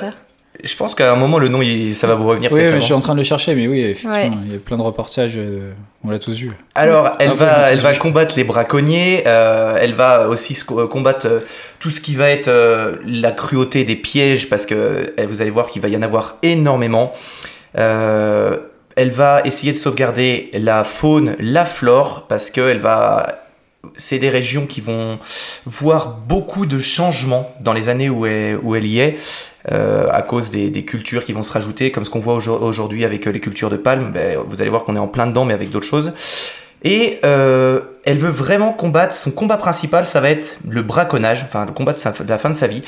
Je 0.65 0.77
pense 0.77 0.95
qu'à 0.95 1.13
un 1.13 1.17
moment 1.17 1.39
le 1.39 1.49
nom, 1.49 1.61
il- 1.63 1.95
ça 1.95 2.07
va 2.07 2.15
vous 2.15 2.27
revenir 2.27 2.51
Oui, 2.53 2.63
avant. 2.63 2.75
je 2.77 2.81
suis 2.81 2.95
en 2.95 3.01
train 3.01 3.13
de 3.15 3.19
le 3.19 3.25
chercher, 3.25 3.55
mais 3.55 3.67
oui, 3.69 3.81
effectivement, 3.81 4.15
Ouais. 4.15 4.31
il 4.47 4.53
y 4.53 4.57
a 4.57 4.59
plein 4.59 4.77
de 4.77 4.83
reportages, 4.83 5.35
euh, 5.37 5.73
on 6.05 6.11
l'a 6.11 6.19
tous 6.19 6.37
vu. 6.39 6.53
Alors, 6.75 7.11
elle 7.19 7.31
Enfin, 7.31 7.45
va, 7.45 7.71
elle 7.73 7.79
va 7.81 7.95
combattre 7.95 8.35
les 8.37 8.45
braconniers. 8.45 9.25
euh, 9.27 9.77
elle 9.81 9.93
va 9.95 10.29
aussi 10.29 10.59
euh, 10.73 10.87
combattre 10.87 11.27
euh, 11.27 11.41
tout 11.81 11.91
ce 11.91 12.01
qui 12.01 12.15
va 12.15 12.31
être 12.31 12.49
euh, 12.49 12.97
la 13.07 13.31
cruauté 13.33 13.85
des 13.85 13.97
pièges, 13.97 14.49
parce 14.49 14.65
que 14.65 15.13
vous 15.27 15.43
allez 15.43 15.51
voir 15.51 15.67
qu'il 15.67 15.83
va 15.83 15.89
y 15.89 15.97
en 15.97 16.03
avoir 16.03 16.37
énormément. 16.43 17.13
Euh, 17.79 18.57
elle 18.97 19.11
va 19.11 19.43
essayer 19.45 19.73
de 19.73 19.77
sauvegarder 19.77 20.51
la 20.55 20.85
faune, 20.85 21.37
la 21.41 21.65
flore, 21.65 22.27
parce 22.29 22.51
que 22.51 22.61
elle 22.61 22.79
va. 22.79 23.41
C'est 23.97 24.19
des 24.19 24.31
régions 24.31 24.67
qui 24.67 24.81
vont 24.81 25.19
voir 25.67 26.17
beaucoup 26.27 26.65
de 26.65 26.79
changements 26.79 27.53
dans 27.61 27.75
les 27.75 27.91
années 27.91 28.09
où 28.09 28.25
elle, 28.25 28.59
où 28.63 28.75
elle 28.75 28.87
y 28.87 28.99
est, 29.01 29.19
euh, 29.73 30.07
à 30.11 30.23
cause 30.23 30.51
des, 30.51 30.71
des 30.71 30.85
cultures 30.85 31.25
qui 31.25 31.33
vont 31.33 31.43
se 31.43 31.53
rajouter, 31.53 31.91
comme 31.91 32.05
ce 32.05 32.11
qu'on 32.11 32.21
voit 32.21 32.35
aujourd- 32.35 32.63
aujourd'hui 32.63 33.05
avec 33.05 33.27
euh, 33.27 33.31
les 33.31 33.41
cultures 33.41 33.71
de 33.71 33.77
palme. 33.77 34.11
Ben, 34.13 34.39
vous 34.47 34.61
allez 34.61 34.71
voir 34.71 34.83
qu'on 34.83 34.97
est 34.97 35.01
en 35.01 35.09
plein 35.09 35.27
dedans, 35.27 35.45
mais 35.45 35.55
avec 35.55 35.71
d'autres 35.71 35.87
choses. 35.87 36.13
Et 36.87 37.19
euh, 37.25 37.81
elle 38.05 38.19
veut 38.19 38.29
vraiment 38.29 38.75
combattre. 38.75 39.15
Son 39.15 39.31
combat 39.31 39.57
principal, 39.57 40.05
ça 40.05 40.21
va 40.21 40.29
être 40.29 40.59
le 40.69 40.83
braconnage, 40.83 41.43
enfin 41.47 41.65
le 41.65 41.73
combat 41.73 41.95
de, 41.95 41.99
sa- 41.99 42.13
de 42.13 42.29
la 42.29 42.37
fin 42.37 42.51
de 42.51 42.55
sa 42.55 42.67
vie. 42.67 42.83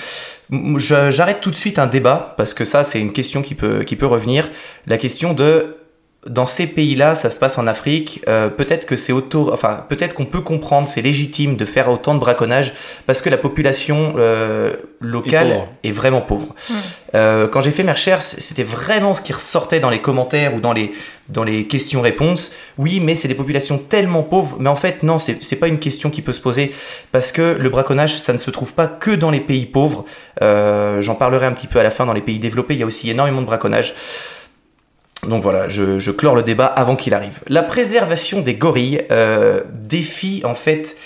J'arrête 0.76 1.40
tout 1.40 1.50
de 1.50 1.56
suite 1.56 1.78
un 1.78 1.86
débat 1.86 2.34
parce 2.36 2.52
que 2.52 2.66
ça, 2.66 2.84
c'est 2.84 3.00
une 3.00 3.12
question 3.12 3.40
qui 3.40 3.54
peut, 3.54 3.84
qui 3.84 3.96
peut 3.96 4.04
revenir. 4.06 4.50
La 4.86 4.98
question 4.98 5.32
de 5.32 5.76
dans 6.28 6.46
ces 6.46 6.66
pays-là, 6.66 7.14
ça 7.14 7.30
se 7.30 7.38
passe 7.38 7.58
en 7.58 7.66
Afrique. 7.66 8.22
euh, 8.28 8.48
peut-être 8.48 8.86
que 8.86 8.96
c'est 8.96 9.12
auto, 9.12 9.50
enfin 9.52 9.84
peut-être 9.88 10.14
qu'on 10.14 10.24
peut 10.24 10.40
comprendre, 10.40 10.88
c'est 10.88 11.02
légitime 11.02 11.56
de 11.56 11.64
faire 11.64 11.90
autant 11.90 12.14
de 12.14 12.20
braconnage 12.20 12.74
parce 13.06 13.22
que 13.22 13.30
la 13.30 13.36
population 13.36 14.14
euh, 14.16 14.74
locale 15.00 15.68
est 15.84 15.92
vraiment 15.92 16.20
pauvre. 16.20 16.54
Euh, 17.14 17.48
quand 17.48 17.60
j'ai 17.60 17.70
fait 17.70 17.82
mes 17.82 17.92
recherches, 17.92 18.24
c'était 18.24 18.62
vraiment 18.64 19.14
ce 19.14 19.22
qui 19.22 19.32
ressortait 19.32 19.80
dans 19.80 19.90
les 19.90 20.00
commentaires 20.00 20.54
ou 20.54 20.60
dans 20.60 20.72
les 20.72 20.92
dans 21.28 21.42
les 21.42 21.66
questions-réponses. 21.66 22.52
Oui, 22.78 23.00
mais 23.00 23.16
c'est 23.16 23.26
des 23.26 23.34
populations 23.34 23.78
tellement 23.78 24.22
pauvres. 24.22 24.58
Mais 24.60 24.68
en 24.68 24.76
fait, 24.76 25.02
non, 25.02 25.18
c'est 25.18 25.42
c'est 25.42 25.56
pas 25.56 25.68
une 25.68 25.78
question 25.78 26.10
qui 26.10 26.22
peut 26.22 26.32
se 26.32 26.40
poser 26.40 26.72
parce 27.12 27.32
que 27.32 27.56
le 27.58 27.68
braconnage, 27.68 28.16
ça 28.18 28.32
ne 28.32 28.38
se 28.38 28.50
trouve 28.50 28.74
pas 28.74 28.86
que 28.86 29.10
dans 29.10 29.30
les 29.30 29.40
pays 29.40 29.66
pauvres. 29.66 30.04
Euh, 30.42 31.00
J'en 31.02 31.14
parlerai 31.14 31.46
un 31.46 31.52
petit 31.52 31.66
peu 31.66 31.78
à 31.78 31.82
la 31.82 31.90
fin. 31.90 32.06
Dans 32.06 32.12
les 32.12 32.20
pays 32.20 32.38
développés, 32.38 32.74
il 32.74 32.80
y 32.80 32.82
a 32.82 32.86
aussi 32.86 33.10
énormément 33.10 33.40
de 33.40 33.46
braconnage. 33.46 33.94
Donc 35.26 35.42
voilà, 35.42 35.68
je, 35.68 36.10
clore 36.10 36.34
le 36.34 36.42
débat 36.42 36.66
avant 36.66 36.96
qu'il 36.96 37.14
arrive. 37.14 37.40
La 37.48 37.62
préservation 37.62 38.40
des 38.40 38.54
gorilles 38.54 39.04
euh, 39.10 39.60
défie 39.72 40.42
en 40.44 40.54
fait. 40.54 40.96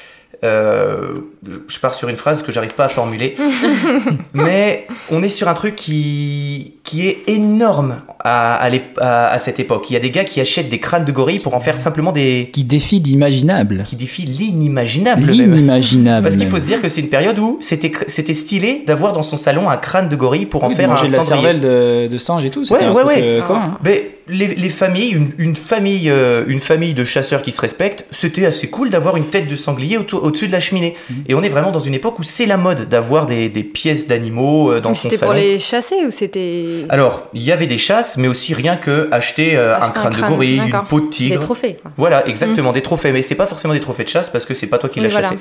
Euh, 0.44 1.20
je 1.68 1.78
pars 1.80 1.94
sur 1.94 2.09
une 2.09 2.16
phrase 2.16 2.42
que 2.42 2.50
j'arrive 2.52 2.75
pas 2.75 2.85
à 2.87 2.88
formuler, 2.88 3.37
mais 4.35 4.87
on 5.11 5.23
est 5.23 5.28
sur 5.28 5.49
un 5.49 5.54
truc 5.54 5.76
qui, 5.76 6.75
qui 6.85 7.06
est 7.06 7.25
énorme 7.28 8.00
à, 8.20 8.54
à, 8.56 8.68
l'ép- 8.70 8.99
à- 9.00 9.28
à 9.28 9.38
cette 9.38 9.61
époque. 9.61 9.90
Il 9.90 9.94
y 9.94 9.97
a 9.97 10.00
des 10.00 10.11
gars 10.11 10.25
qui 10.25 10.40
achètent 10.40 10.68
des 10.68 10.78
crânes 10.78 11.04
de 11.04 11.12
gorilles 11.12 11.40
pour 11.40 11.54
en 11.54 11.61
faire 11.61 11.76
simplement 11.76 12.12
des. 12.12 12.50
Qui 12.52 12.64
défie 12.64 13.00
l'imaginable. 13.00 13.85
qui 13.87 13.97
défient 13.97 14.26
l'inimaginable. 14.26 15.23
L'inimaginable. 15.23 16.25
Parce 16.25 16.37
qu'il 16.37 16.49
faut 16.49 16.59
se 16.59 16.66
dire 16.66 16.80
que 16.80 16.88
c'est 16.88 17.00
une 17.00 17.09
période 17.11 17.38
où 17.38 17.59
c'était 17.61 17.92
c'était 18.09 18.35
stylé 18.35 18.82
d'avoir 18.87 19.12
dans 19.12 19.23
son 19.23 19.37
salon 19.37 19.68
un 19.68 19.76
crâne 19.76 20.09
de 20.09 20.16
gorille 20.16 20.47
pour 20.47 20.64
en 20.64 20.68
Oui, 20.68 20.75
faire 20.75 20.90
un 20.92 21.02
de 21.04 21.12
la 21.12 21.23
cervelle 21.23 21.61
de, 21.61 22.09
de 22.09 22.18
singe 22.18 22.44
et 22.44 22.50
tout. 22.50 22.64
c'était 22.64 22.85
Ouais, 22.85 22.87
un 22.87 22.92
ouais, 22.94 23.02
truc, 23.02 23.16
ouais. 23.16 23.23
euh, 23.25 23.40
Ah. 23.49 23.52
hein. 23.54 23.78
Mais 23.85 24.11
les, 24.30 24.54
les 24.54 24.68
familles, 24.68 25.10
une, 25.10 25.32
une 25.38 25.56
famille, 25.56 26.08
euh, 26.08 26.44
une 26.46 26.60
famille 26.60 26.94
de 26.94 27.04
chasseurs 27.04 27.42
qui 27.42 27.50
se 27.52 27.60
respectent, 27.60 28.06
c'était 28.12 28.46
assez 28.46 28.70
cool 28.70 28.88
d'avoir 28.90 29.16
une 29.16 29.26
tête 29.26 29.49
de 29.49 29.56
sanglier 29.56 29.99
au-dessus 29.99 30.46
de 30.46 30.52
la 30.52 30.60
cheminée. 30.60 30.96
Mhm. 31.10 31.25
Et 31.28 31.34
on 31.34 31.42
est 31.42 31.49
vraiment 31.49 31.70
dans 31.72 31.78
une 31.80 31.94
époque 31.94 32.18
où 32.18 32.22
c'est 32.22 32.46
la 32.46 32.56
mode 32.56 32.88
d'avoir 32.88 33.26
des, 33.26 33.49
des 33.49 33.62
pièces 33.64 34.06
d'animaux 34.08 34.70
euh, 34.72 34.80
dans 34.80 34.94
son 34.94 35.02
C'était 35.10 35.16
salon. 35.18 35.32
pour 35.32 35.40
les 35.40 35.58
chasser 35.58 35.96
ou 36.06 36.10
c'était. 36.10 36.87
Alors, 36.88 37.28
il 37.34 37.42
y 37.42 37.52
avait 37.52 37.66
des 37.66 37.78
chasses, 37.78 38.16
mais 38.16 38.28
aussi 38.28 38.54
rien 38.54 38.76
que 38.76 39.08
acheter 39.12 39.56
euh, 39.56 39.76
un 39.80 39.90
crâne 39.90 40.14
de 40.14 40.20
gorille, 40.20 40.58
une 40.58 40.80
peau 40.88 41.00
de 41.00 41.04
Des 41.06 41.10
tigre. 41.10 41.40
trophées, 41.40 41.78
quoi. 41.82 41.90
Voilà, 41.96 42.26
exactement, 42.28 42.72
des 42.72 42.82
trophées. 42.82 43.12
Mais 43.12 43.22
c'est 43.22 43.34
pas 43.34 43.46
forcément 43.46 43.75
des 43.75 43.80
trophées 43.80 44.04
de 44.04 44.08
chasse 44.08 44.30
parce 44.30 44.44
que 44.44 44.54
c'est 44.54 44.66
pas 44.68 44.78
toi 44.78 44.88
qui 44.88 45.00
Oui, 45.00 45.04
l'as 45.06 45.10
voilà. 45.12 45.28
chassé. 45.28 45.40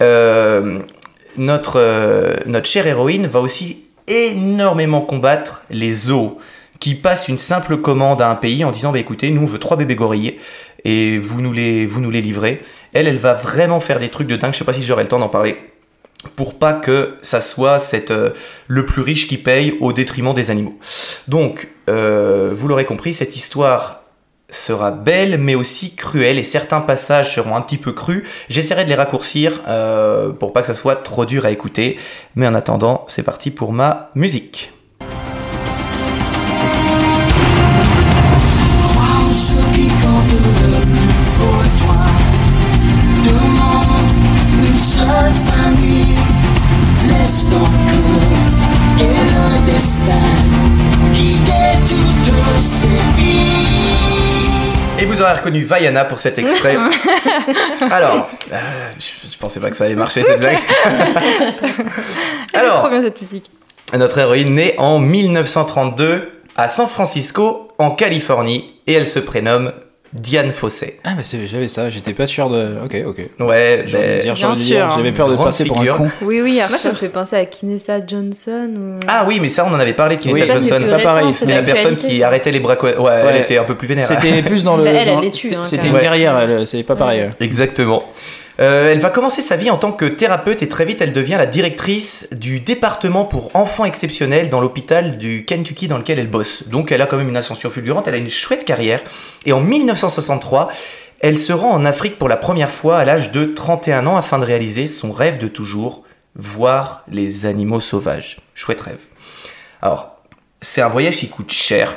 Euh, 0.00 0.78
notre, 1.36 1.74
euh, 1.78 2.34
notre 2.46 2.66
chère 2.68 2.86
héroïne 2.86 3.26
va 3.26 3.40
aussi 3.40 3.78
énormément 4.06 5.00
combattre 5.00 5.62
les 5.70 5.92
zoos 5.92 6.38
qui 6.80 6.94
passent 6.94 7.28
une 7.28 7.38
simple 7.38 7.78
commande 7.78 8.22
à 8.22 8.28
un 8.30 8.34
pays 8.34 8.64
en 8.64 8.70
disant 8.70 8.92
bah 8.92 8.98
écoutez 8.98 9.30
nous 9.30 9.42
on 9.42 9.46
veut 9.46 9.58
trois 9.58 9.76
bébés 9.76 9.94
gorilles 9.94 10.38
et 10.84 11.18
vous 11.18 11.40
nous 11.40 11.52
les 11.52 11.86
vous 11.86 12.00
nous 12.00 12.10
les 12.10 12.20
livrez 12.20 12.60
elle 12.92 13.08
elle 13.08 13.18
va 13.18 13.34
vraiment 13.34 13.80
faire 13.80 13.98
des 13.98 14.08
trucs 14.08 14.28
de 14.28 14.36
dingue 14.36 14.52
je 14.52 14.58
sais 14.58 14.64
pas 14.64 14.72
si 14.72 14.82
j'aurai 14.82 15.02
le 15.02 15.08
temps 15.08 15.18
d'en 15.18 15.28
parler 15.28 15.56
pour 16.36 16.58
pas 16.58 16.72
que 16.72 17.16
ça 17.22 17.40
soit 17.40 17.78
cette, 17.78 18.10
euh, 18.10 18.30
le 18.66 18.86
plus 18.86 19.02
riche 19.02 19.28
qui 19.28 19.38
paye 19.38 19.76
au 19.80 19.92
détriment 19.92 20.34
des 20.34 20.50
animaux. 20.50 20.78
Donc, 21.28 21.68
euh, 21.88 22.50
vous 22.52 22.68
l'aurez 22.68 22.84
compris, 22.84 23.12
cette 23.12 23.36
histoire 23.36 24.02
sera 24.50 24.90
belle 24.90 25.36
mais 25.38 25.54
aussi 25.54 25.94
cruelle 25.94 26.38
et 26.38 26.42
certains 26.42 26.80
passages 26.80 27.34
seront 27.34 27.54
un 27.54 27.60
petit 27.60 27.76
peu 27.76 27.92
crus. 27.92 28.24
J'essaierai 28.48 28.84
de 28.84 28.88
les 28.88 28.94
raccourcir 28.94 29.60
euh, 29.68 30.30
pour 30.30 30.52
pas 30.52 30.62
que 30.62 30.66
ça 30.66 30.74
soit 30.74 30.96
trop 30.96 31.26
dur 31.26 31.44
à 31.44 31.50
écouter. 31.50 31.98
Mais 32.34 32.46
en 32.46 32.54
attendant, 32.54 33.04
c'est 33.08 33.22
parti 33.22 33.50
pour 33.50 33.72
ma 33.72 34.10
musique. 34.14 34.72
Reconnu 55.34 55.64
Vaiana 55.64 56.04
pour 56.04 56.18
cet 56.18 56.38
extrait. 56.38 56.76
Alors, 57.90 58.28
euh, 58.52 58.56
je, 58.98 59.30
je 59.30 59.38
pensais 59.38 59.60
pas 59.60 59.70
que 59.70 59.76
ça 59.76 59.84
allait 59.84 59.94
marcher 59.94 60.22
cette 60.22 60.40
blague. 60.40 60.58
Elle 62.52 62.54
est 62.54 62.54
Alors, 62.54 62.80
trop 62.80 62.90
bien 62.90 63.02
cette 63.02 63.20
musique. 63.20 63.50
Notre 63.94 64.18
héroïne 64.18 64.54
naît 64.54 64.74
en 64.78 64.98
1932 64.98 66.32
à 66.56 66.68
San 66.68 66.88
Francisco, 66.88 67.72
en 67.78 67.90
Californie, 67.90 68.74
et 68.86 68.92
elle 68.92 69.06
se 69.06 69.18
prénomme 69.18 69.72
Diane 70.14 70.52
Fossey. 70.52 70.98
Ah, 71.04 71.10
bah 71.16 71.22
c'est- 71.22 71.46
j'avais 71.46 71.68
ça, 71.68 71.90
j'étais 71.90 72.14
pas 72.14 72.26
sûr 72.26 72.48
de. 72.48 72.76
Ok, 72.84 72.96
ok. 73.06 73.16
Ouais, 73.40 73.84
ben- 73.92 74.20
dire, 74.22 74.34
dire, 74.34 74.56
sûr, 74.56 74.90
J'avais 74.96 75.12
peur 75.12 75.28
de 75.28 75.36
passer 75.36 75.64
pour 75.66 75.80
un 75.80 75.86
con. 75.86 76.08
Oui, 76.22 76.40
oui, 76.40 76.60
Moi, 76.68 76.78
ça 76.82 76.90
me 76.90 76.94
fait 76.94 77.10
penser 77.10 77.36
à 77.36 77.44
Kinessa 77.44 77.98
Johnson. 78.06 78.70
Ou... 78.76 79.00
Ah 79.06 79.24
oui, 79.28 79.38
mais 79.40 79.48
ça, 79.48 79.66
on 79.70 79.74
en 79.74 79.78
avait 79.78 79.92
parlé 79.92 80.16
de 80.16 80.22
Oui, 80.30 80.40
c'est 80.40 80.46
Johnson. 80.54 80.76
plus 80.80 80.90
pas 80.90 80.98
pareil, 81.02 81.34
C'était 81.34 81.52
c'est 81.52 81.58
la 81.60 81.62
personne 81.62 81.96
qui 81.96 82.22
arrêtait 82.22 82.50
les 82.52 82.60
braco... 82.60 82.86
Ouais, 82.86 82.94
elle 82.96 83.26
Ouais. 83.26 83.40
était 83.40 83.58
un 83.58 83.64
peu 83.64 83.74
plus 83.74 83.86
vénère. 83.88 84.06
C'était 84.06 84.42
plus 84.42 84.64
dans 84.64 84.76
le. 84.78 84.84
Bah, 84.84 84.90
elle, 84.90 84.96
elle 85.08 85.14
dans- 85.14 85.20
les 85.20 85.30
tue, 85.30 85.54
hein, 85.54 85.64
C'était 85.64 85.88
une 85.88 85.98
guerrière, 85.98 86.38
elle, 86.38 86.66
c'est 86.66 86.82
pas 86.84 86.96
pareil. 86.96 87.28
Exactement. 87.40 88.02
Euh, 88.60 88.90
elle 88.90 88.98
va 88.98 89.10
commencer 89.10 89.40
sa 89.40 89.56
vie 89.56 89.70
en 89.70 89.76
tant 89.76 89.92
que 89.92 90.04
thérapeute 90.04 90.62
et 90.62 90.68
très 90.68 90.84
vite 90.84 91.00
elle 91.00 91.12
devient 91.12 91.36
la 91.38 91.46
directrice 91.46 92.28
du 92.32 92.58
département 92.58 93.24
pour 93.24 93.54
enfants 93.54 93.84
exceptionnels 93.84 94.50
dans 94.50 94.60
l'hôpital 94.60 95.16
du 95.16 95.44
Kentucky 95.44 95.86
dans 95.86 95.98
lequel 95.98 96.18
elle 96.18 96.28
bosse. 96.28 96.68
Donc 96.68 96.90
elle 96.90 97.00
a 97.00 97.06
quand 97.06 97.16
même 97.16 97.28
une 97.28 97.36
ascension 97.36 97.70
fulgurante, 97.70 98.08
elle 98.08 98.14
a 98.14 98.18
une 98.18 98.30
chouette 98.30 98.64
carrière. 98.64 99.00
Et 99.46 99.52
en 99.52 99.60
1963, 99.60 100.72
elle 101.20 101.38
se 101.38 101.52
rend 101.52 101.70
en 101.70 101.84
Afrique 101.84 102.18
pour 102.18 102.28
la 102.28 102.36
première 102.36 102.70
fois 102.70 102.98
à 102.98 103.04
l'âge 103.04 103.30
de 103.30 103.44
31 103.44 104.06
ans 104.06 104.16
afin 104.16 104.38
de 104.40 104.44
réaliser 104.44 104.88
son 104.88 105.12
rêve 105.12 105.38
de 105.38 105.48
toujours, 105.48 106.02
voir 106.34 107.04
les 107.08 107.46
animaux 107.46 107.80
sauvages. 107.80 108.40
Chouette 108.54 108.80
rêve. 108.80 109.00
Alors, 109.82 110.16
c'est 110.60 110.82
un 110.82 110.88
voyage 110.88 111.16
qui 111.16 111.28
coûte 111.28 111.52
cher. 111.52 111.96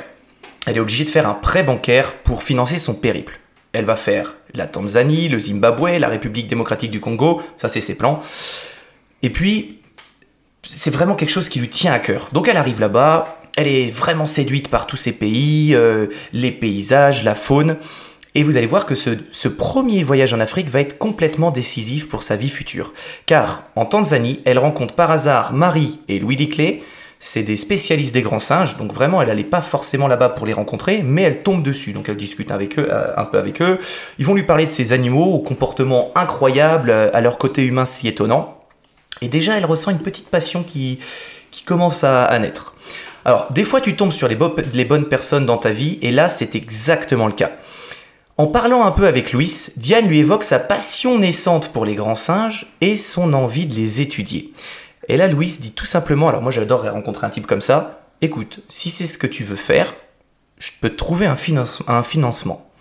Elle 0.66 0.76
est 0.76 0.80
obligée 0.80 1.04
de 1.04 1.10
faire 1.10 1.28
un 1.28 1.34
prêt 1.34 1.64
bancaire 1.64 2.14
pour 2.22 2.44
financer 2.44 2.78
son 2.78 2.94
périple. 2.94 3.40
Elle 3.72 3.84
va 3.84 3.96
faire 3.96 4.36
la 4.54 4.66
Tanzanie, 4.66 5.28
le 5.28 5.38
Zimbabwe, 5.38 5.98
la 5.98 6.08
République 6.08 6.46
démocratique 6.46 6.90
du 6.90 7.00
Congo, 7.00 7.42
ça 7.58 7.68
c'est 7.68 7.80
ses 7.80 7.96
plans. 7.96 8.20
Et 9.22 9.30
puis, 9.30 9.80
c'est 10.62 10.90
vraiment 10.90 11.14
quelque 11.14 11.30
chose 11.30 11.48
qui 11.48 11.58
lui 11.58 11.68
tient 11.68 11.92
à 11.92 11.98
cœur. 11.98 12.28
Donc 12.32 12.48
elle 12.48 12.56
arrive 12.56 12.80
là-bas, 12.80 13.38
elle 13.56 13.68
est 13.68 13.90
vraiment 13.90 14.26
séduite 14.26 14.68
par 14.68 14.86
tous 14.86 14.96
ces 14.96 15.12
pays, 15.12 15.74
euh, 15.74 16.06
les 16.32 16.50
paysages, 16.50 17.24
la 17.24 17.34
faune. 17.34 17.76
Et 18.34 18.42
vous 18.42 18.56
allez 18.56 18.66
voir 18.66 18.86
que 18.86 18.94
ce, 18.94 19.10
ce 19.30 19.48
premier 19.48 20.02
voyage 20.04 20.32
en 20.32 20.40
Afrique 20.40 20.70
va 20.70 20.80
être 20.80 20.96
complètement 20.96 21.50
décisif 21.50 22.08
pour 22.08 22.22
sa 22.22 22.36
vie 22.36 22.48
future. 22.48 22.94
Car 23.26 23.64
en 23.76 23.84
Tanzanie, 23.84 24.40
elle 24.46 24.58
rencontre 24.58 24.94
par 24.94 25.10
hasard 25.10 25.52
Marie 25.52 26.00
et 26.08 26.18
Louis 26.18 26.36
Liclé. 26.36 26.82
C'est 27.24 27.44
des 27.44 27.56
spécialistes 27.56 28.12
des 28.12 28.20
grands 28.20 28.40
singes, 28.40 28.76
donc 28.78 28.92
vraiment 28.92 29.22
elle 29.22 29.28
n'allait 29.28 29.44
pas 29.44 29.60
forcément 29.60 30.08
là-bas 30.08 30.30
pour 30.30 30.44
les 30.44 30.52
rencontrer, 30.52 31.02
mais 31.04 31.22
elle 31.22 31.44
tombe 31.44 31.62
dessus, 31.62 31.92
donc 31.92 32.08
elle 32.08 32.16
discute 32.16 32.50
avec 32.50 32.80
eux, 32.80 32.88
euh, 32.90 33.12
un 33.16 33.26
peu 33.26 33.38
avec 33.38 33.62
eux. 33.62 33.78
Ils 34.18 34.26
vont 34.26 34.34
lui 34.34 34.42
parler 34.42 34.66
de 34.66 34.70
ces 34.72 34.92
animaux 34.92 35.26
au 35.26 35.38
comportement 35.38 36.10
incroyable, 36.16 36.90
euh, 36.90 37.10
à 37.14 37.20
leur 37.20 37.38
côté 37.38 37.64
humain 37.64 37.86
si 37.86 38.08
étonnant. 38.08 38.58
Et 39.20 39.28
déjà 39.28 39.56
elle 39.56 39.64
ressent 39.64 39.92
une 39.92 40.00
petite 40.00 40.30
passion 40.30 40.64
qui, 40.64 40.98
commence 41.64 42.02
à, 42.02 42.36
naître. 42.40 42.74
Alors, 43.24 43.46
des 43.52 43.62
fois, 43.62 43.80
tu 43.80 43.94
tombes 43.94 44.10
sur 44.10 44.26
les 44.26 44.34
bonnes 44.84 45.06
personnes 45.06 45.46
dans 45.46 45.58
ta 45.58 45.70
vie, 45.70 46.00
et 46.02 46.10
là, 46.10 46.28
c'est 46.28 46.56
exactement 46.56 47.28
le 47.28 47.34
cas. 47.34 47.52
En 48.36 48.48
parlant 48.48 48.84
un 48.84 48.90
peu 48.90 49.06
avec 49.06 49.32
Louis, 49.32 49.68
Diane 49.76 50.08
lui 50.08 50.18
évoque 50.18 50.42
sa 50.42 50.58
passion 50.58 51.18
naissante 51.20 51.68
pour 51.68 51.84
les 51.84 51.94
grands 51.94 52.16
singes 52.16 52.66
et 52.80 52.96
son 52.96 53.32
envie 53.34 53.66
de 53.66 53.74
les 53.74 54.00
étudier. 54.00 54.52
Et 55.08 55.16
là, 55.16 55.28
Louis 55.28 55.56
dit 55.60 55.72
tout 55.72 55.86
simplement, 55.86 56.28
alors 56.28 56.42
moi 56.42 56.52
j'adorerais 56.52 56.90
rencontrer 56.90 57.26
un 57.26 57.30
type 57.30 57.46
comme 57.46 57.60
ça, 57.60 58.00
écoute, 58.20 58.60
si 58.68 58.90
c'est 58.90 59.06
ce 59.06 59.18
que 59.18 59.26
tu 59.26 59.44
veux 59.44 59.56
faire, 59.56 59.94
je 60.58 60.70
peux 60.80 60.90
te 60.90 60.96
trouver 60.96 61.26
un 61.26 61.36
financement. 62.02 62.72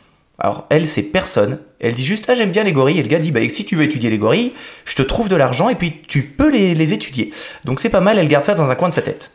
Alors 0.42 0.66
elle, 0.70 0.88
c'est 0.88 1.04
personne. 1.04 1.60
Elle 1.80 1.94
dit 1.94 2.06
juste, 2.06 2.26
ah 2.28 2.36
j'aime 2.36 2.52
bien 2.52 2.64
les 2.64 2.72
gorilles. 2.72 3.00
Et 3.00 3.04
le 3.04 3.08
gars 3.08 3.20
dit, 3.20 3.32
bah 3.32 3.42
si 3.48 3.64
tu 3.64 3.76
veux 3.76 3.84
étudier 3.84 4.10
les 4.10 4.18
gorilles, 4.18 4.54
je 4.86 4.96
te 4.96 5.04
trouve 5.04 5.30
de 5.30 5.36
l'argent 5.36 5.70
et 5.70 5.76
puis 5.76 6.02
tu 6.08 6.24
peux 6.24 6.50
les, 6.50 6.74
les 6.74 6.94
étudier. 6.94 7.32
Donc 7.64 7.80
c'est 7.80 7.90
pas 7.90 8.02
mal, 8.02 8.18
elle 8.18 8.28
garde 8.28 8.44
ça 8.44 8.56
dans 8.56 8.70
un 8.70 8.76
coin 8.76 8.90
de 8.90 8.94
sa 8.94 9.04
tête. 9.04 9.32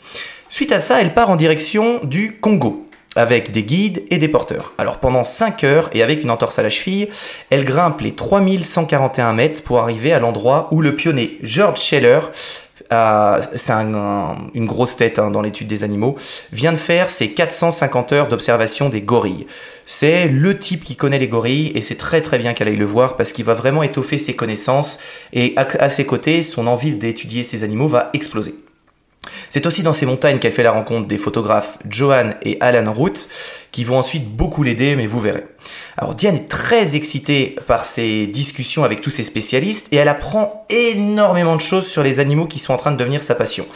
Suite 0.49 0.73
à 0.73 0.81
ça, 0.81 1.01
elle 1.01 1.15
part 1.15 1.31
en 1.31 1.37
direction 1.37 2.01
du 2.03 2.39
Congo, 2.41 2.89
avec 3.15 3.53
des 3.53 3.63
guides 3.63 4.05
et 4.11 4.19
des 4.19 4.29
porteurs. 4.29 4.73
Alors 4.79 4.99
pendant 4.99 5.23
5 5.23 5.65
heures, 5.65 5.91
et 5.93 6.03
avec 6.03 6.23
une 6.23 6.31
entorse 6.31 6.59
à 6.59 6.63
la 6.63 6.71
cheville, 6.71 7.09
elle 7.51 7.65
grimpe 7.65 8.01
les 8.01 8.13
3141 8.13 9.33
mètres 9.33 9.63
pour 9.63 9.79
arriver 9.79 10.13
à 10.13 10.19
l'endroit 10.19 10.69
où 10.73 10.83
le 10.83 10.95
pionnier 10.97 11.39
George 11.43 11.81
Scheller, 11.81 12.21
euh, 12.93 13.41
c'est 13.55 13.73
un- 13.73 13.95
un- 13.95 14.37
une 14.55 14.67
grosse 14.67 14.97
tête 14.97 15.19
hein, 15.19 15.31
dans 15.31 15.43
l'étude 15.43 15.67
des 15.69 15.85
animaux, 15.85 16.17
vient 16.53 16.73
de 16.73 16.77
faire 16.79 17.11
ses 17.11 17.31
450 17.33 18.13
heures 18.13 18.29
d'observation 18.29 18.89
des 18.89 19.01
gorilles. 19.03 19.47
C'est 19.87 20.27
le 20.29 20.59
type 20.59 20.83
qui 20.85 20.97
connaît 20.97 21.19
les 21.19 21.29
gorilles 21.29 21.73
et 21.75 21.81
c'est 21.83 21.95
très 21.97 22.21
très 22.21 22.39
bien 22.39 22.55
qu'elle 22.55 22.69
aille 22.69 22.77
le 22.77 22.85
voir 22.85 23.17
parce 23.17 23.33
qu'il 23.33 23.45
va 23.45 23.55
vraiment 23.55 23.83
étoffer 23.83 24.19
ses 24.19 24.35
connaissances 24.35 24.99
et 25.33 25.55
à, 25.57 25.67
à 25.81 25.89
ses 25.89 26.05
côtés, 26.07 26.43
son 26.43 26.67
envie 26.67 26.93
d'étudier 26.93 27.43
ces 27.45 27.65
animaux 27.65 27.89
va 27.89 28.11
exploser. 28.13 28.55
C'est 29.51 29.67
aussi 29.67 29.83
dans 29.83 29.93
ces 29.93 30.07
montagnes 30.07 30.39
qu'elle 30.39 30.53
fait 30.53 30.63
la 30.63 30.71
rencontre 30.73 31.09
des 31.09 31.19
photographes 31.19 31.79
Johan 31.89 32.31
et 32.43 32.59
Alan 32.61 32.93
Root, 32.93 33.13
qui 33.73 33.85
vont 33.85 33.99
ensuite 33.99 34.29
beaucoup 34.29 34.63
l'aider, 34.63 34.97
mais 34.97 35.07
vous 35.07 35.21
verrez. 35.21 35.45
Alors 35.99 36.15
Diane 36.15 36.37
est 36.37 36.49
très 36.49 36.95
excitée 36.95 37.57
par 37.67 37.87
ces 37.87 38.27
discussions 38.27 38.85
avec 38.85 39.01
tous 39.01 39.11
ces 39.11 39.23
spécialistes, 39.23 39.89
et 39.93 39.97
elle 39.97 40.09
apprend 40.09 40.67
énormément 40.69 41.57
de 41.57 41.61
choses 41.61 41.87
sur 41.87 42.03
les 42.03 42.21
animaux 42.21 42.47
qui 42.47 42.59
sont 42.59 42.75
en 42.75 42.77
train 42.77 42.93
de 42.93 42.99
devenir 42.99 43.23
sa 43.23 43.35
passion. 43.35 43.67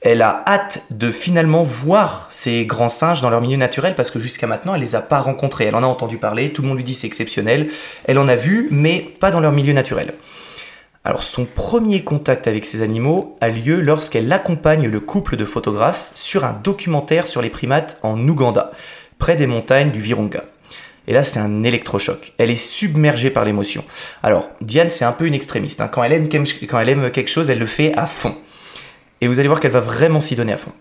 Elle 0.00 0.22
a 0.22 0.42
hâte 0.48 0.82
de 0.90 1.12
finalement 1.12 1.62
voir 1.62 2.26
ces 2.30 2.66
grands 2.66 2.88
singes 2.88 3.20
dans 3.20 3.30
leur 3.30 3.40
milieu 3.40 3.56
naturel 3.56 3.94
parce 3.94 4.10
que 4.10 4.18
jusqu'à 4.18 4.48
maintenant 4.48 4.74
elle 4.74 4.80
les 4.80 4.96
a 4.96 5.00
pas 5.00 5.20
rencontrés. 5.20 5.66
Elle 5.66 5.76
en 5.76 5.84
a 5.84 5.86
entendu 5.86 6.18
parler, 6.18 6.52
tout 6.52 6.62
le 6.62 6.68
monde 6.68 6.78
lui 6.78 6.84
dit 6.84 6.94
c'est 6.94 7.06
exceptionnel. 7.06 7.70
Elle 8.06 8.18
en 8.18 8.26
a 8.26 8.34
vu, 8.34 8.66
mais 8.72 8.98
pas 9.20 9.30
dans 9.30 9.38
leur 9.38 9.52
milieu 9.52 9.72
naturel. 9.72 10.14
Alors 11.04 11.22
son 11.22 11.44
premier 11.44 12.02
contact 12.02 12.48
avec 12.48 12.64
ces 12.64 12.82
animaux 12.82 13.36
a 13.40 13.48
lieu 13.48 13.80
lorsqu'elle 13.80 14.32
accompagne 14.32 14.88
le 14.88 15.00
couple 15.00 15.36
de 15.36 15.44
photographes 15.44 16.10
sur 16.14 16.44
un 16.44 16.58
documentaire 16.64 17.28
sur 17.28 17.40
les 17.40 17.50
primates 17.50 17.98
en 18.02 18.18
Ouganda, 18.26 18.72
près 19.18 19.36
des 19.36 19.46
montagnes 19.46 19.92
du 19.92 20.00
Virunga. 20.00 20.42
Et 21.08 21.12
là, 21.12 21.22
c'est 21.22 21.40
un 21.40 21.62
électrochoc. 21.62 22.32
Elle 22.38 22.50
est 22.50 22.56
submergée 22.56 23.30
par 23.30 23.44
l'émotion. 23.44 23.84
Alors, 24.22 24.50
Diane, 24.60 24.90
c'est 24.90 25.04
un 25.04 25.12
peu 25.12 25.26
une 25.26 25.34
extrémiste. 25.34 25.80
hein. 25.80 25.88
Quand, 25.88 26.02
elle 26.04 26.12
aime, 26.12 26.28
quand 26.28 26.78
elle 26.78 26.88
aime 26.88 27.10
quelque 27.10 27.30
chose, 27.30 27.50
elle 27.50 27.58
le 27.58 27.66
fait 27.66 27.92
à 27.96 28.06
fond. 28.06 28.36
Et 29.20 29.28
vous 29.28 29.38
allez 29.38 29.48
voir 29.48 29.60
qu'elle 29.60 29.72
va 29.72 29.80
vraiment 29.80 30.20
s'y 30.20 30.36
donner 30.36 30.52
à 30.52 30.56
fond. 30.56 30.72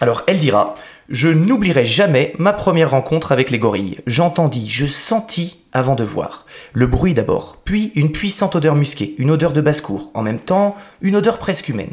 Alors, 0.00 0.22
elle 0.26 0.38
dira 0.38 0.74
Je 1.08 1.28
n'oublierai 1.28 1.86
jamais 1.86 2.34
ma 2.38 2.52
première 2.52 2.90
rencontre 2.90 3.32
avec 3.32 3.50
les 3.50 3.58
gorilles. 3.58 3.98
J'entendis, 4.06 4.68
je 4.68 4.86
sentis 4.86 5.64
avant 5.72 5.94
de 5.94 6.04
voir. 6.04 6.46
Le 6.72 6.86
bruit 6.86 7.14
d'abord, 7.14 7.58
puis 7.64 7.92
une 7.94 8.12
puissante 8.12 8.56
odeur 8.56 8.74
musquée, 8.76 9.14
une 9.18 9.30
odeur 9.30 9.52
de 9.52 9.60
basse-cour, 9.60 10.10
en 10.14 10.22
même 10.22 10.38
temps, 10.40 10.76
une 11.00 11.16
odeur 11.16 11.38
presque 11.38 11.68
humaine. 11.68 11.92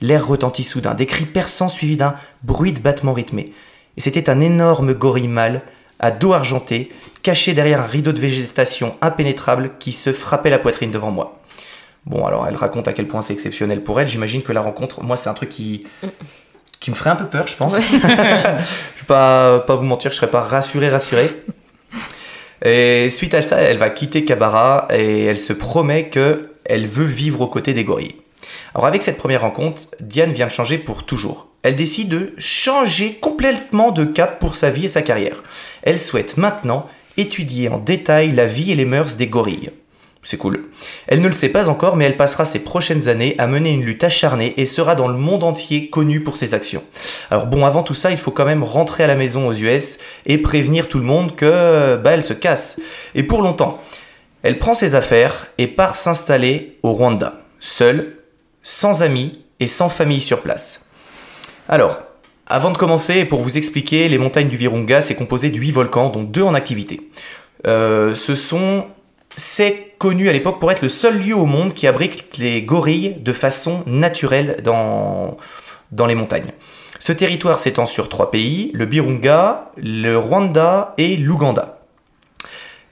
L'air 0.00 0.26
retentit 0.26 0.64
soudain, 0.64 0.94
des 0.94 1.06
cris 1.06 1.24
perçants 1.24 1.68
suivis 1.68 1.96
d'un 1.96 2.14
bruit 2.42 2.72
de 2.72 2.80
battement 2.80 3.12
rythmé. 3.12 3.52
Et 3.96 4.00
c'était 4.00 4.28
un 4.28 4.40
énorme 4.40 4.92
gorille 4.92 5.28
mâle, 5.28 5.62
à 6.00 6.10
dos 6.10 6.32
argenté, 6.32 6.90
caché 7.22 7.54
derrière 7.54 7.80
un 7.80 7.86
rideau 7.86 8.12
de 8.12 8.20
végétation 8.20 8.96
impénétrable 9.00 9.72
qui 9.78 9.92
se 9.92 10.12
frappait 10.12 10.50
la 10.50 10.58
poitrine 10.58 10.90
devant 10.90 11.10
moi. 11.10 11.40
Bon, 12.06 12.26
alors 12.26 12.46
elle 12.46 12.56
raconte 12.56 12.86
à 12.86 12.92
quel 12.92 13.08
point 13.08 13.22
c'est 13.22 13.32
exceptionnel 13.32 13.82
pour 13.82 14.00
elle. 14.00 14.08
J'imagine 14.08 14.42
que 14.42 14.52
la 14.52 14.60
rencontre, 14.60 15.02
moi, 15.02 15.16
c'est 15.16 15.30
un 15.30 15.34
truc 15.34 15.48
qui, 15.48 15.86
qui 16.80 16.90
me 16.90 16.94
ferait 16.94 17.10
un 17.10 17.16
peu 17.16 17.26
peur, 17.26 17.46
je 17.46 17.56
pense. 17.56 17.74
je 17.92 17.96
vais 17.96 19.06
pas, 19.06 19.60
pas 19.60 19.76
vous 19.76 19.86
mentir, 19.86 20.10
je 20.10 20.16
serais 20.16 20.30
pas 20.30 20.42
rassuré, 20.42 20.90
rassuré. 20.90 21.30
Et 22.62 23.10
suite 23.10 23.34
à 23.34 23.42
ça, 23.42 23.58
elle 23.58 23.78
va 23.78 23.90
quitter 23.90 24.24
Kabara 24.24 24.88
et 24.90 25.24
elle 25.24 25.38
se 25.38 25.52
promet 25.52 26.08
que 26.08 26.50
elle 26.64 26.86
veut 26.86 27.04
vivre 27.04 27.42
aux 27.42 27.46
côtés 27.46 27.74
des 27.74 27.84
gorilles. 27.84 28.16
Alors 28.74 28.86
avec 28.86 29.02
cette 29.02 29.18
première 29.18 29.42
rencontre, 29.42 29.82
Diane 30.00 30.32
vient 30.32 30.46
de 30.46 30.50
changer 30.50 30.78
pour 30.78 31.04
toujours. 31.04 31.48
Elle 31.64 31.76
décide 31.76 32.10
de 32.10 32.34
changer 32.36 33.14
complètement 33.14 33.90
de 33.90 34.04
cap 34.04 34.38
pour 34.38 34.54
sa 34.54 34.70
vie 34.70 34.84
et 34.84 34.88
sa 34.88 35.00
carrière. 35.00 35.42
Elle 35.82 35.98
souhaite 35.98 36.36
maintenant 36.36 36.86
étudier 37.16 37.70
en 37.70 37.78
détail 37.78 38.32
la 38.32 38.44
vie 38.44 38.70
et 38.70 38.74
les 38.74 38.84
mœurs 38.84 39.16
des 39.16 39.28
gorilles. 39.28 39.70
C'est 40.22 40.36
cool. 40.36 40.64
Elle 41.06 41.22
ne 41.22 41.28
le 41.28 41.34
sait 41.34 41.48
pas 41.48 41.70
encore, 41.70 41.96
mais 41.96 42.04
elle 42.04 42.18
passera 42.18 42.44
ses 42.44 42.58
prochaines 42.58 43.08
années 43.08 43.34
à 43.38 43.46
mener 43.46 43.70
une 43.70 43.84
lutte 43.84 44.04
acharnée 44.04 44.52
et 44.58 44.66
sera 44.66 44.94
dans 44.94 45.08
le 45.08 45.16
monde 45.16 45.42
entier 45.42 45.88
connue 45.88 46.20
pour 46.20 46.36
ses 46.36 46.52
actions. 46.52 46.84
Alors 47.30 47.46
bon, 47.46 47.64
avant 47.64 47.82
tout 47.82 47.94
ça, 47.94 48.10
il 48.10 48.18
faut 48.18 48.30
quand 48.30 48.44
même 48.44 48.62
rentrer 48.62 49.04
à 49.04 49.06
la 49.06 49.16
maison 49.16 49.48
aux 49.48 49.54
US 49.54 49.98
et 50.26 50.36
prévenir 50.36 50.88
tout 50.88 50.98
le 50.98 51.04
monde 51.04 51.34
que 51.34 51.96
bah 51.96 52.10
elle 52.10 52.22
se 52.22 52.34
casse. 52.34 52.78
Et 53.14 53.22
pour 53.22 53.40
longtemps. 53.40 53.80
Elle 54.42 54.58
prend 54.58 54.74
ses 54.74 54.94
affaires 54.94 55.46
et 55.56 55.66
part 55.66 55.96
s'installer 55.96 56.76
au 56.82 56.92
Rwanda, 56.92 57.40
seule, 57.60 58.16
sans 58.62 59.02
amis 59.02 59.32
et 59.60 59.66
sans 59.66 59.88
famille 59.88 60.20
sur 60.20 60.42
place. 60.42 60.84
Alors, 61.68 61.98
avant 62.46 62.70
de 62.70 62.76
commencer, 62.76 63.24
pour 63.24 63.40
vous 63.40 63.56
expliquer, 63.56 64.08
les 64.08 64.18
montagnes 64.18 64.48
du 64.48 64.56
Virunga, 64.56 65.00
c'est 65.00 65.14
composé 65.14 65.50
de 65.50 65.56
8 65.56 65.70
volcans, 65.72 66.10
dont 66.10 66.22
2 66.22 66.42
en 66.42 66.54
activité. 66.54 67.08
Euh, 67.66 68.14
ce 68.14 68.34
sont 68.34 68.86
c'est 69.36 69.94
connu 69.98 70.28
à 70.28 70.32
l'époque 70.32 70.60
pour 70.60 70.70
être 70.70 70.82
le 70.82 70.88
seul 70.88 71.18
lieu 71.20 71.34
au 71.34 71.46
monde 71.46 71.74
qui 71.74 71.86
abrite 71.86 72.38
les 72.38 72.62
gorilles 72.62 73.16
de 73.18 73.32
façon 73.32 73.82
naturelle 73.86 74.60
dans, 74.62 75.38
dans 75.90 76.06
les 76.06 76.14
montagnes. 76.14 76.52
Ce 77.00 77.12
territoire 77.12 77.58
s'étend 77.58 77.86
sur 77.86 78.08
trois 78.08 78.30
pays, 78.30 78.70
le 78.74 78.86
Birunga, 78.86 79.72
le 79.76 80.16
Rwanda 80.16 80.94
et 80.98 81.16
l'Ouganda. 81.16 81.80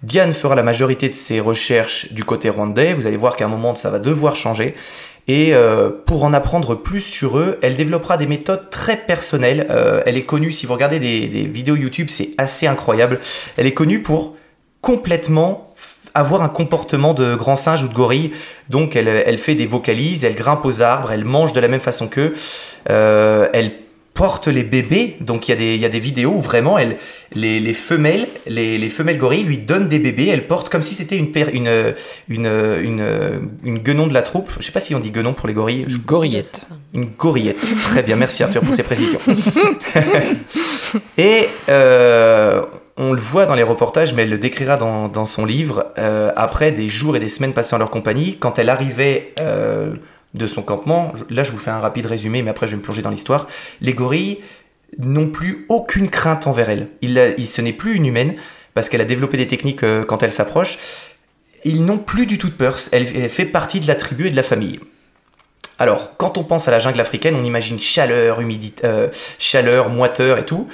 Diane 0.02 0.34
fera 0.34 0.56
la 0.56 0.64
majorité 0.64 1.08
de 1.08 1.14
ses 1.14 1.38
recherches 1.38 2.12
du 2.12 2.24
côté 2.24 2.50
rwandais, 2.50 2.92
vous 2.92 3.06
allez 3.06 3.16
voir 3.16 3.36
qu'à 3.36 3.44
un 3.44 3.48
moment 3.48 3.76
ça 3.76 3.88
va 3.88 4.00
devoir 4.00 4.34
changer. 4.34 4.74
Et 5.28 5.54
euh, 5.54 5.90
pour 6.04 6.24
en 6.24 6.32
apprendre 6.32 6.74
plus 6.74 7.00
sur 7.00 7.38
eux, 7.38 7.58
elle 7.62 7.76
développera 7.76 8.16
des 8.16 8.26
méthodes 8.26 8.70
très 8.70 8.96
personnelles. 8.96 9.66
Euh, 9.70 10.02
elle 10.04 10.16
est 10.16 10.24
connue, 10.24 10.52
si 10.52 10.66
vous 10.66 10.72
regardez 10.72 10.98
des, 10.98 11.46
vidéos 11.46 11.76
YouTube, 11.76 12.08
c'est 12.10 12.30
assez 12.38 12.66
incroyable. 12.66 13.20
Elle 13.56 13.66
est 13.66 13.74
connue 13.74 14.02
pour 14.02 14.36
complètement 14.80 15.72
avoir 16.14 16.42
un 16.42 16.48
comportement 16.48 17.14
de 17.14 17.34
grand 17.34 17.56
singe 17.56 17.84
ou 17.84 17.88
de 17.88 17.94
gorille. 17.94 18.32
Donc 18.68 18.96
elle, 18.96 19.08
elle 19.08 19.38
fait 19.38 19.54
des 19.54 19.66
vocalises, 19.66 20.24
elle 20.24 20.34
grimpe 20.34 20.64
aux 20.64 20.82
arbres, 20.82 21.12
elle 21.12 21.24
mange 21.24 21.52
de 21.52 21.60
la 21.60 21.68
même 21.68 21.80
façon 21.80 22.08
qu'eux. 22.08 22.34
Euh, 22.90 23.48
elle 23.52 23.72
porte 24.14 24.46
les 24.48 24.62
bébés, 24.62 25.16
donc 25.20 25.48
il 25.48 25.52
y, 25.52 25.54
a 25.54 25.56
des- 25.56 25.74
il 25.74 25.80
y 25.80 25.86
a 25.86 25.88
des 25.88 25.98
vidéos 25.98 26.32
où 26.32 26.40
vraiment 26.42 26.76
elle, 26.78 26.98
les, 27.34 27.60
les 27.60 27.72
femelles, 27.72 28.28
les, 28.46 28.76
les 28.76 28.88
femelles 28.90 29.16
gorilles 29.16 29.44
lui 29.44 29.56
donnent 29.56 29.88
des 29.88 29.98
bébés, 29.98 30.28
elle 30.28 30.46
porte 30.46 30.68
comme 30.68 30.82
si 30.82 30.94
c'était 30.94 31.16
une, 31.16 31.32
une, 31.54 31.94
une, 32.28 32.46
une, 32.46 33.04
une 33.64 33.78
guenon 33.78 34.06
de 34.06 34.12
la 34.12 34.20
troupe. 34.22 34.50
Je 34.60 34.66
sais 34.66 34.72
pas 34.72 34.80
si 34.80 34.94
on 34.94 35.00
dit 35.00 35.10
guenon 35.12 35.32
pour 35.32 35.48
les 35.48 35.54
gorilles. 35.54 35.86
Je- 35.88 35.96
Gorillette. 35.96 36.66
une 36.92 37.06
gorillette. 37.06 37.64
Très 37.84 38.02
bien, 38.02 38.16
merci 38.16 38.42
Arthur 38.42 38.60
pour 38.62 38.74
ces 38.74 38.82
précisions. 38.82 39.20
Et 41.18 41.48
euh, 41.68 42.62
on 42.96 43.12
le 43.12 43.20
voit 43.20 43.46
dans 43.46 43.54
les 43.54 43.62
reportages, 43.62 44.12
mais 44.14 44.22
elle 44.22 44.30
le 44.30 44.38
décrira 44.38 44.76
dans, 44.76 45.08
dans 45.08 45.24
son 45.24 45.44
livre, 45.46 45.86
euh, 45.98 46.30
après 46.36 46.70
des 46.72 46.88
jours 46.88 47.16
et 47.16 47.20
des 47.20 47.28
semaines 47.28 47.54
passées 47.54 47.74
en 47.74 47.78
leur 47.78 47.90
compagnie, 47.90 48.36
quand 48.38 48.58
elle 48.58 48.68
arrivait 48.68 49.32
euh, 49.40 49.94
de 50.34 50.46
son 50.46 50.62
campement, 50.62 51.12
là 51.30 51.44
je 51.44 51.52
vous 51.52 51.58
fais 51.58 51.70
un 51.70 51.80
rapide 51.80 52.06
résumé, 52.06 52.42
mais 52.42 52.50
après 52.50 52.66
je 52.66 52.72
vais 52.72 52.78
me 52.78 52.82
plonger 52.82 53.02
dans 53.02 53.10
l'histoire, 53.10 53.48
les 53.80 53.92
gorilles 53.92 54.40
n'ont 54.98 55.28
plus 55.28 55.66
aucune 55.68 56.08
crainte 56.08 56.46
envers 56.46 56.70
elle. 56.70 56.88
Il, 57.00 57.18
ce 57.46 57.60
n'est 57.60 57.72
plus 57.72 57.94
une 57.94 58.06
humaine, 58.06 58.34
parce 58.74 58.88
qu'elle 58.88 59.00
a 59.00 59.06
développé 59.06 59.36
des 59.36 59.48
techniques 59.48 59.82
euh, 59.82 60.04
quand 60.04 60.22
elle 60.22 60.32
s'approche. 60.32 60.78
Ils 61.64 61.84
n'ont 61.84 61.98
plus 61.98 62.26
du 62.26 62.38
tout 62.38 62.48
de 62.48 62.54
peur, 62.54 62.78
elle, 62.92 63.06
elle 63.14 63.28
fait 63.28 63.44
partie 63.44 63.80
de 63.80 63.86
la 63.86 63.94
tribu 63.94 64.26
et 64.26 64.30
de 64.30 64.36
la 64.36 64.42
famille. 64.42 64.80
Alors, 65.78 66.16
quand 66.16 66.38
on 66.38 66.44
pense 66.44 66.68
à 66.68 66.70
la 66.70 66.78
jungle 66.78 67.00
africaine, 67.00 67.34
on 67.34 67.44
imagine 67.44 67.80
chaleur, 67.80 68.40
humidité, 68.40 68.84
euh, 68.84 69.08
chaleur, 69.38 69.88
moiteur 69.88 70.38
et 70.38 70.44
tout. 70.44 70.68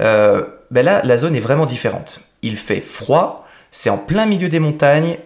Euh, 0.00 0.44
ben 0.70 0.84
là, 0.84 1.02
la 1.04 1.16
zone 1.16 1.36
est 1.36 1.40
vraiment 1.40 1.66
différente. 1.66 2.20
Il 2.42 2.56
fait 2.56 2.80
froid, 2.80 3.46
c'est 3.70 3.90
en 3.90 3.98
plein 3.98 4.26
milieu 4.26 4.48
des 4.48 4.60
montagnes, 4.60 5.18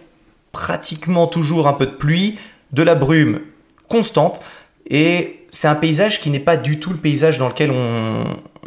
pratiquement 0.51 1.27
toujours 1.27 1.67
un 1.67 1.73
peu 1.73 1.85
de 1.85 1.91
pluie, 1.91 2.37
de 2.71 2.83
la 2.83 2.95
brume 2.95 3.41
constante, 3.89 4.41
et 4.89 5.45
c'est 5.51 5.67
un 5.67 5.75
paysage 5.75 6.19
qui 6.21 6.29
n'est 6.29 6.39
pas 6.39 6.57
du 6.57 6.79
tout 6.79 6.91
le 6.91 6.97
paysage 6.97 7.37
dans 7.37 7.47
lequel 7.47 7.71
on, 7.71 8.23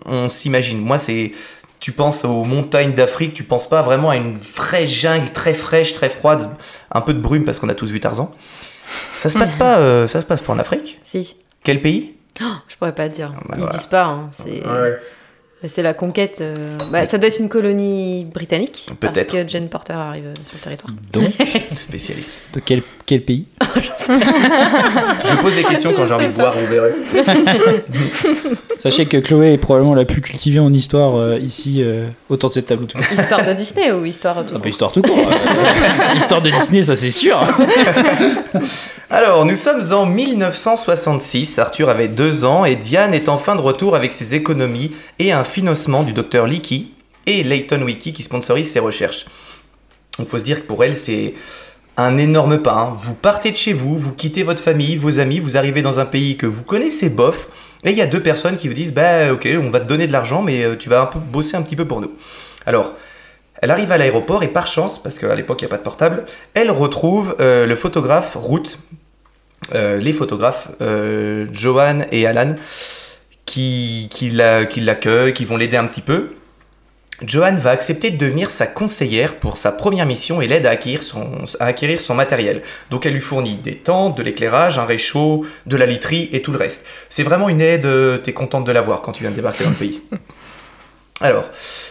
on 0.07 0.29
s'imagine. 0.29 0.79
Moi, 0.81 0.99
c'est 0.99 1.33
tu 1.81 1.91
penses 1.93 2.25
aux 2.25 2.45
montagnes 2.45 2.93
d'Afrique, 2.93 3.35
tu 3.35 3.43
penses 3.43 3.69
pas 3.69 3.83
vraiment 3.83 4.11
à 4.11 4.17
une 4.17 4.39
vraie 4.39 4.87
jungle 4.87 5.31
très 5.33 5.53
fraîche, 5.55 5.95
très 5.95 6.09
froide, 6.09 6.49
un 6.93 7.01
peu 7.01 7.13
de 7.13 7.19
brume 7.19 7.45
parce 7.45 7.59
qu'on 7.59 7.69
a 7.69 7.75
tous 7.75 7.91
vu 7.91 7.99
Tarzan. 7.99 8.33
Ça 9.17 9.29
se 9.31 9.39
passe 9.39 9.55
pas, 9.59 9.79
euh, 9.79 10.07
ça 10.07 10.21
se 10.21 10.27
passe 10.27 10.41
pas 10.43 10.53
en 10.53 10.59
Afrique. 10.61 11.01
Si. 11.03 11.37
Quel 11.65 11.83
pays 11.83 12.15
Oh, 12.41 12.47
je 12.69 12.77
pourrais 12.77 12.95
pas 12.95 13.09
dire. 13.09 13.31
bah 13.49 13.55
Ils 13.57 13.63
voilà. 13.63 13.73
disent 13.77 13.87
pas. 13.87 14.05
hein, 14.05 14.29
C'est 14.31 14.63
c'est 15.69 15.83
la 15.83 15.95
conquête. 15.95 16.39
euh, 16.41 16.77
bah, 16.91 17.07
ça 17.07 17.19
doit 17.19 17.29
être 17.29 17.39
une 17.39 17.49
colonie 17.49 18.25
britannique. 18.25 18.91
Parce 19.01 19.15
Peut-être. 19.15 19.33
que 19.33 19.47
Jane 19.49 19.69
Porter 19.69 19.93
arrive 19.93 20.33
sur 20.43 20.55
le 20.55 20.61
territoire. 20.61 20.93
Donc, 21.13 21.31
Spécialiste. 21.77 22.35
de 22.53 22.61
quel, 22.61 22.83
quel 23.07 23.23
pays 23.23 23.47
Je 23.75 25.41
pose 25.41 25.55
des 25.55 25.65
questions 25.65 25.93
quand 25.97 26.07
j'ai 26.07 26.15
envie 26.15 26.29
de 26.29 26.33
boire, 26.33 26.55
vous 26.57 26.67
verrez. 26.67 26.93
Sachez 28.79 29.07
que 29.07 29.17
Chloé 29.19 29.53
est 29.53 29.59
probablement 29.59 29.95
la 29.95 30.05
plus 30.05 30.21
cultivée 30.21 30.59
en 30.59 30.73
histoire 30.73 31.17
euh, 31.17 31.39
ici, 31.39 31.83
euh, 31.83 32.09
autour 32.29 32.51
de 32.51 32.55
cette 32.55 32.67
table. 32.67 32.87
Histoire 33.13 33.45
de 33.45 33.53
Disney 33.53 33.93
ou 33.93 34.05
histoire 34.05 34.37
Ah 34.39 34.59
bah, 34.59 34.69
histoire 34.69 34.93
tout 34.93 35.03
court. 35.03 35.19
euh, 35.19 36.15
histoire 36.17 36.43
de 36.43 36.51
Disney, 36.51 36.83
ça 36.83 36.97
c'est 36.97 37.11
sûr. 37.11 37.41
Alors, 39.11 39.45
nous 39.45 39.57
sommes 39.57 39.83
en 39.93 40.07
1966. 40.07 41.59
Arthur 41.59 41.89
avait 41.89 42.09
deux 42.09 42.45
ans 42.45 42.65
et 42.65 42.77
Diane 42.77 43.15
est 43.15 43.29
enfin 43.29 43.55
de 43.57 43.61
retour 43.61 43.95
avec 43.95 44.13
ses 44.13 44.35
économies 44.35 44.93
et 45.19 45.33
un 45.33 45.45
financement 45.45 46.03
du 46.03 46.13
docteur 46.13 46.47
Leakey 46.47 46.87
et 47.27 47.43
Leighton 47.43 47.83
Wiki 47.83 48.13
qui 48.13 48.23
sponsorise 48.23 48.71
ses 48.71 48.81
recherches. 48.81 49.27
Il 50.19 50.27
faut 50.27 50.39
se 50.39 50.45
dire 50.45 50.63
que 50.63 50.67
pour 50.67 50.83
elle, 50.85 50.97
c'est 50.97 51.35
un 51.97 52.17
énorme 52.17 52.59
pas. 52.63 52.73
hein. 52.75 52.97
Vous 52.99 53.15
partez 53.15 53.51
de 53.51 53.57
chez 53.57 53.73
vous, 53.73 53.99
vous 53.99 54.13
quittez 54.13 54.43
votre 54.43 54.63
famille, 54.63 54.97
vos 54.97 55.21
amis, 55.21 55.41
vous 55.41 55.57
arrivez 55.57 55.83
dans 55.83 56.01
un 56.01 56.05
pays 56.07 56.37
que 56.37 56.47
vous 56.47 56.63
connaissez 56.63 57.11
bof, 57.11 57.49
et 57.85 57.91
il 57.91 57.97
y 57.99 58.03
a 58.03 58.07
deux 58.07 58.23
personnes 58.23 58.57
qui 58.57 58.69
vous 58.69 58.75
disent 58.75 58.93
Bah, 58.95 59.33
ok, 59.33 59.49
on 59.61 59.69
va 59.71 59.81
te 59.81 59.87
donner 59.89 60.07
de 60.07 60.13
l'argent, 60.13 60.43
mais 60.43 60.63
euh, 60.65 60.77
tu 60.77 60.89
vas 60.89 61.03
un 61.03 61.07
peu 61.07 61.19
bosser 61.19 61.57
un 61.57 61.63
petit 61.63 61.77
peu 61.77 61.85
pour 61.87 62.01
nous. 62.01 62.11
Alors, 62.67 62.93
elle 63.61 63.71
arrive 63.71 63.93
à 63.93 63.99
l'aéroport 63.99 64.43
et 64.43 64.49
par 64.49 64.67
chance, 64.67 65.03
parce 65.03 65.19
qu'à 65.19 65.35
l'époque 65.35 65.61
il 65.61 65.65
n'y 65.65 65.69
a 65.69 65.71
pas 65.71 65.79
de 65.79 65.83
portable, 65.83 66.25
elle 66.55 66.71
retrouve 66.71 67.37
euh, 67.41 67.67
le 67.67 67.77
photographe 67.77 68.37
Ruth, 68.41 68.79
euh, 69.75 69.99
les 69.99 70.13
photographes 70.13 70.69
euh, 70.81 71.47
Johan 71.53 72.01
et 72.11 72.27
Alan, 72.27 72.57
qui, 73.45 74.09
qui 74.11 74.31
la- 74.31 74.65
qui 74.65 74.81
l'accueillent, 74.81 75.33
qui 75.35 75.45
vont 75.45 75.57
l'aider 75.57 75.77
un 75.77 75.87
petit 75.87 76.01
peu. 76.01 76.31
Johan 77.25 77.57
va 77.57 77.71
accepter 77.71 78.11
de 78.11 78.17
devenir 78.17 78.51
sa 78.51 78.67
conseillère 78.67 79.37
pour 79.37 79.57
sa 79.57 79.73
première 79.73 80.07
mission 80.07 80.41
et 80.41 80.49
l'aide 80.49 80.67
à 80.67 80.71
acquérir, 80.71 81.03
son, 81.03 81.31
à 81.61 81.67
acquérir 81.67 82.01
son 82.01 82.15
matériel. 82.15 82.63
Donc 82.91 83.07
elle 83.07 83.15
lui 83.15 83.21
fournit 83.21 83.55
des 83.55 83.77
tentes, 83.77 84.17
de 84.17 84.23
l'éclairage, 84.23 84.79
un 84.79 84.85
réchaud, 84.85 85.45
de 85.67 85.77
la 85.77 85.87
literie 85.87 86.29
et 86.33 86.43
tout 86.43 86.53
le 86.53 86.59
reste. 86.59 86.85
C'est 87.09 87.23
vraiment 87.23 87.49
une 87.49 87.61
aide, 87.61 87.87
euh, 87.87 88.19
t'es 88.19 88.33
contente 88.33 88.65
de 88.65 88.73
l'avoir 88.73 89.03
quand 89.03 89.13
tu 89.13 89.23
viens 89.23 89.31
de 89.31 89.37
débarquer 89.37 89.65
dans 89.65 89.71
le 89.71 89.77
pays. 89.77 90.03
Alors, 91.21 91.45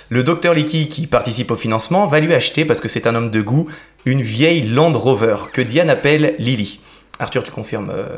le 0.09 0.23
docteur 0.23 0.53
Leakey 0.53 0.87
qui 0.89 1.07
participe 1.07 1.51
au 1.51 1.55
financement 1.55 2.05
va 2.05 2.19
lui 2.19 2.33
acheter, 2.33 2.65
parce 2.65 2.81
que 2.81 2.89
c'est 2.89 3.07
un 3.07 3.15
homme 3.15 3.31
de 3.31 3.41
goût, 3.41 3.69
une 4.05 4.21
vieille 4.21 4.63
Land 4.63 4.91
Rover 4.91 5.37
que 5.53 5.61
Diane 5.61 5.89
appelle 5.89 6.35
Lily. 6.37 6.81
Arthur, 7.17 7.43
tu 7.43 7.51
confirmes, 7.51 7.91
euh, 7.91 8.17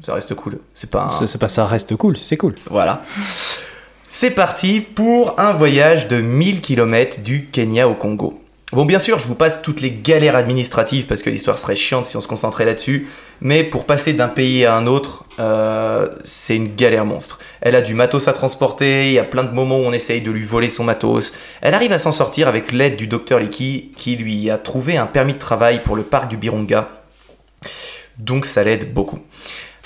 ça 0.00 0.12
reste 0.12 0.34
cool. 0.34 0.58
C'est 0.74 0.90
pas 0.90 1.04
un... 1.04 1.26
C'est 1.26 1.38
pas 1.38 1.48
ça 1.48 1.64
reste 1.64 1.96
cool, 1.96 2.18
c'est 2.18 2.36
cool. 2.36 2.54
Voilà. 2.68 3.02
C'est 4.16 4.30
parti 4.30 4.80
pour 4.80 5.40
un 5.40 5.52
voyage 5.52 6.06
de 6.06 6.20
1000 6.20 6.60
km 6.60 7.20
du 7.20 7.46
Kenya 7.46 7.88
au 7.88 7.94
Congo. 7.94 8.40
Bon, 8.70 8.84
bien 8.84 9.00
sûr, 9.00 9.18
je 9.18 9.26
vous 9.26 9.34
passe 9.34 9.60
toutes 9.60 9.80
les 9.80 9.90
galères 9.90 10.36
administratives 10.36 11.06
parce 11.06 11.20
que 11.20 11.30
l'histoire 11.30 11.58
serait 11.58 11.74
chiante 11.74 12.06
si 12.06 12.16
on 12.16 12.20
se 12.20 12.28
concentrait 12.28 12.64
là-dessus. 12.64 13.08
Mais 13.40 13.64
pour 13.64 13.86
passer 13.86 14.12
d'un 14.12 14.28
pays 14.28 14.64
à 14.66 14.76
un 14.76 14.86
autre, 14.86 15.24
euh, 15.40 16.08
c'est 16.22 16.54
une 16.54 16.76
galère 16.76 17.04
monstre. 17.04 17.40
Elle 17.60 17.74
a 17.74 17.80
du 17.80 17.94
matos 17.94 18.28
à 18.28 18.32
transporter, 18.32 19.08
il 19.08 19.14
y 19.14 19.18
a 19.18 19.24
plein 19.24 19.42
de 19.42 19.50
moments 19.50 19.80
où 19.80 19.84
on 19.84 19.92
essaye 19.92 20.20
de 20.20 20.30
lui 20.30 20.44
voler 20.44 20.70
son 20.70 20.84
matos. 20.84 21.32
Elle 21.60 21.74
arrive 21.74 21.92
à 21.92 21.98
s'en 21.98 22.12
sortir 22.12 22.46
avec 22.46 22.70
l'aide 22.70 22.94
du 22.94 23.08
docteur 23.08 23.40
Liki 23.40 23.90
qui 23.96 24.14
lui 24.14 24.48
a 24.48 24.58
trouvé 24.58 24.96
un 24.96 25.06
permis 25.06 25.34
de 25.34 25.40
travail 25.40 25.82
pour 25.82 25.96
le 25.96 26.04
parc 26.04 26.28
du 26.28 26.36
Birunga. 26.36 26.88
Donc 28.18 28.46
ça 28.46 28.62
l'aide 28.62 28.94
beaucoup. 28.94 29.18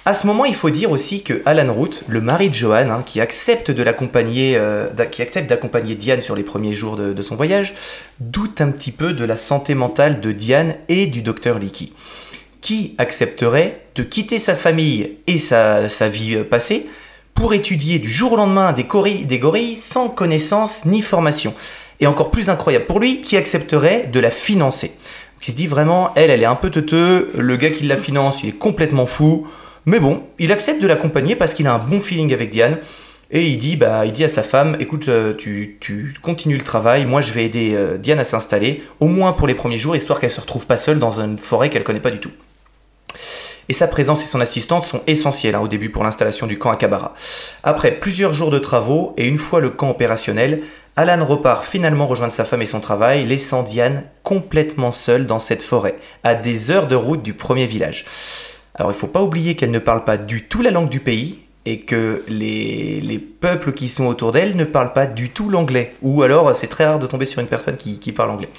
À 0.09 0.15
ce 0.15 0.27
moment, 0.27 0.47
il 0.47 0.55
faut 0.55 0.71
dire 0.71 0.91
aussi 0.91 1.23
que 1.23 1.43
Alan 1.45 1.71
Root, 1.71 1.91
le 2.09 2.23
mari 2.23 2.49
de 2.49 2.55
Johan, 2.55 2.89
hein, 2.89 3.03
qui 3.05 3.21
accepte 3.21 3.71
de 3.71 3.83
l'accompagner, 3.83 4.55
euh, 4.57 4.89
qui 5.11 5.21
accepte 5.21 5.51
d'accompagner 5.51 5.97
Diane 5.97 6.23
sur 6.23 6.35
les 6.35 6.45
premiers 6.45 6.73
jours 6.73 6.97
de, 6.97 7.21
son 7.21 7.37
voyage, 7.37 7.75
doute 8.19 8.63
un 8.63 8.71
petit 8.71 8.91
peu 8.91 9.13
de 9.13 9.23
la 9.27 9.37
santé 9.37 9.75
mentale 9.75 10.23
de 10.23 10.33
Diane 10.33 10.77
et 10.89 11.05
du 11.05 11.21
docteur 11.21 11.59
Leakey, 11.59 11.91
qui 12.63 12.95
accepterait 12.97 13.83
de 13.97 14.03
quitter 14.03 14.39
sa 14.39 14.55
famille 14.55 15.19
et 15.27 15.37
sa, 15.37 15.87
vie 16.09 16.37
euh, 16.37 16.43
passée 16.43 16.87
pour 17.35 17.53
étudier 17.53 17.99
du 17.99 18.11
jour 18.11 18.33
au 18.33 18.37
lendemain 18.37 18.73
des, 18.73 18.85
gorilles- 18.85 19.27
des 19.27 19.39
gorilles 19.39 19.77
sans 19.77 20.09
connaissance 20.09 20.87
ni 20.87 21.03
formation? 21.03 21.53
Et 22.01 22.07
encore 22.07 22.31
plus 22.31 22.49
incroyable 22.49 22.87
pour 22.87 22.99
lui, 22.99 23.21
qui 23.21 23.37
accepterait 23.37 24.09
de 24.11 24.21
la 24.21 24.31
financer? 24.31 24.93
Qui 25.43 25.51
se 25.51 25.57
dit 25.57 25.67
vraiment, 25.67 26.13
elle, 26.15 26.31
elle 26.31 26.41
est 26.41 26.47
un 26.47 26.55
peu 26.55 26.71
teuteux, 26.71 27.31
le 27.37 27.57
gars 27.59 27.69
qui 27.69 27.85
la 27.85 27.99
finance, 27.99 28.43
il 28.43 28.49
est 28.49 28.53
complètement 28.53 29.05
fou. 29.05 29.47
Mais 29.89 30.01
bon, 30.01 30.23
il 30.39 30.53
accepte 30.53 30.83
de 30.83 30.87
l'accompagner 30.87 31.35
parce 31.35 31.55
qu'il 31.55 31.67
a 31.67 31.73
un 31.73 31.79
bon 31.79 31.99
feeling 31.99 32.35
avec 32.35 32.51
Diane. 32.51 32.77
Et 33.31 33.47
il 33.47 33.57
dit, 33.59 33.77
bah, 33.77 34.05
il 34.05 34.13
dit 34.13 34.23
à 34.23 34.29
sa 34.29 34.43
femme, 34.43 34.77
écoute, 34.81 35.09
euh, 35.09 35.33
tu, 35.33 35.79
continues 36.21 36.59
le 36.59 36.63
travail, 36.63 37.07
moi 37.07 37.23
je 37.23 37.33
vais 37.33 37.47
aider 37.47 37.73
euh, 37.75 37.97
Diane 37.97 38.19
à 38.19 38.25
s'installer, 38.25 38.83
au 39.01 39.07
moins 39.07 39.33
pour 39.33 39.47
les 39.47 39.55
premiers 39.55 39.79
jours, 39.79 39.97
histoire 39.97 40.21
qu'elle 40.21 40.31
se 40.31 40.43
retrouve 40.43 40.67
pas 40.67 40.77
seule 40.77 40.99
dans 40.99 41.21
une 41.21 41.39
forêt 41.39 41.71
qu'elle 41.71 41.85
connaît 41.85 42.01
pas 42.01 42.11
du 42.11 42.21
tout. 42.21 42.31
Et 43.71 43.73
sa 43.73 43.87
présence 43.87 44.23
et 44.23 44.27
son 44.27 44.43
assistante 44.43 44.85
sont 44.85 45.01
essentielles 45.07 45.55
hein, 45.55 45.61
au 45.61 45.69
début 45.69 45.89
pour 45.89 46.05
l'installation 46.05 46.47
du 46.47 46.59
camp 46.59 46.71
à 46.71 46.77
Kabara. 46.77 47.15
Après 47.63 47.93
plusieurs 47.93 48.35
jours 48.35 48.51
de 48.51 48.59
travaux 48.59 49.15
et 49.17 49.27
une 49.27 49.39
fois 49.39 49.61
le 49.61 49.71
camp 49.71 49.89
opérationnel, 49.89 50.65
Alan 50.97 51.25
repart 51.25 51.65
finalement 51.65 52.07
rejoindre 52.07 52.33
sa 52.35 52.45
femme 52.45 52.61
et 52.61 52.67
son 52.67 52.81
travail, 52.81 53.25
laissant 53.25 53.63
Diane 53.63 54.03
complètement 54.23 54.93
seule 54.93 55.27
dans 55.27 55.39
cette 55.39 55.63
forêt, 55.63 55.97
à 56.25 56.35
des 56.35 56.71
heures 56.71 56.89
de 56.89 56.95
route 56.95 57.23
du 57.23 57.33
premier 57.33 57.67
village. 57.67 58.05
Alors 58.79 58.93
il 58.93 58.95
faut 58.95 59.09
pas 59.09 59.23
oublier 59.23 59.57
qu'elle 59.57 59.71
ne 59.71 59.79
parle 59.79 60.05
pas 60.05 60.17
du 60.17 60.45
tout 60.45 60.63
la 60.63 60.71
langue 60.71 60.89
du 60.89 61.01
pays 61.01 61.41
et 61.67 61.81
que 61.81 62.23
les, 62.29 63.01
les 63.01 63.19
peuples 63.19 63.73
qui 63.73 63.89
sont 63.89 64.07
autour 64.07 64.33
d'elle 64.33 64.57
ne 64.57 64.65
parlent 64.65 64.93
pas 64.93 65.07
du 65.07 65.31
tout 65.31 65.51
l'anglais. 65.51 65.95
Ou 66.03 66.23
alors 66.23 66.55
c'est 66.55 66.69
très 66.69 66.87
rare 66.87 66.99
de 66.99 67.07
tomber 67.07 67.25
sur 67.25 67.41
une 67.41 67.49
personne 67.49 67.77
qui, 67.77 67.99
qui 67.99 68.13
parle 68.13 68.31
anglais. 68.31 68.51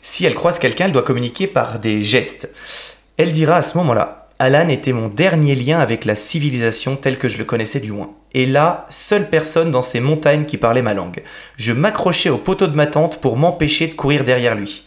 Si 0.00 0.24
elle 0.24 0.34
croise 0.34 0.58
quelqu'un, 0.58 0.86
elle 0.86 0.92
doit 0.92 1.02
communiquer 1.02 1.46
par 1.46 1.78
des 1.80 2.04
gestes. 2.04 2.54
Elle 3.16 3.32
dira 3.32 3.56
à 3.56 3.62
ce 3.62 3.76
moment-là 3.78 4.28
Alan 4.40 4.68
était 4.68 4.92
mon 4.92 5.08
dernier 5.08 5.56
lien 5.56 5.80
avec 5.80 6.04
la 6.04 6.14
civilisation 6.14 6.94
telle 6.94 7.18
que 7.18 7.26
je 7.26 7.38
le 7.38 7.44
connaissais 7.44 7.80
du 7.80 7.90
moins. 7.90 8.12
Et 8.34 8.46
là, 8.46 8.86
seule 8.88 9.28
personne 9.28 9.72
dans 9.72 9.82
ces 9.82 9.98
montagnes 9.98 10.44
qui 10.44 10.58
parlait 10.58 10.82
ma 10.82 10.94
langue. 10.94 11.24
Je 11.56 11.72
m'accrochais 11.72 12.30
au 12.30 12.38
poteau 12.38 12.68
de 12.68 12.76
ma 12.76 12.86
tente 12.86 13.20
pour 13.20 13.36
m'empêcher 13.36 13.88
de 13.88 13.94
courir 13.94 14.22
derrière 14.22 14.54
lui. 14.54 14.84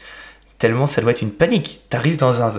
Tellement 0.62 0.86
ça 0.86 1.02
doit 1.02 1.10
être 1.12 1.24
une 1.24 1.32
panique. 1.32 1.82
T'arrives 1.90 2.18
dans 2.18 2.42
un... 2.42 2.54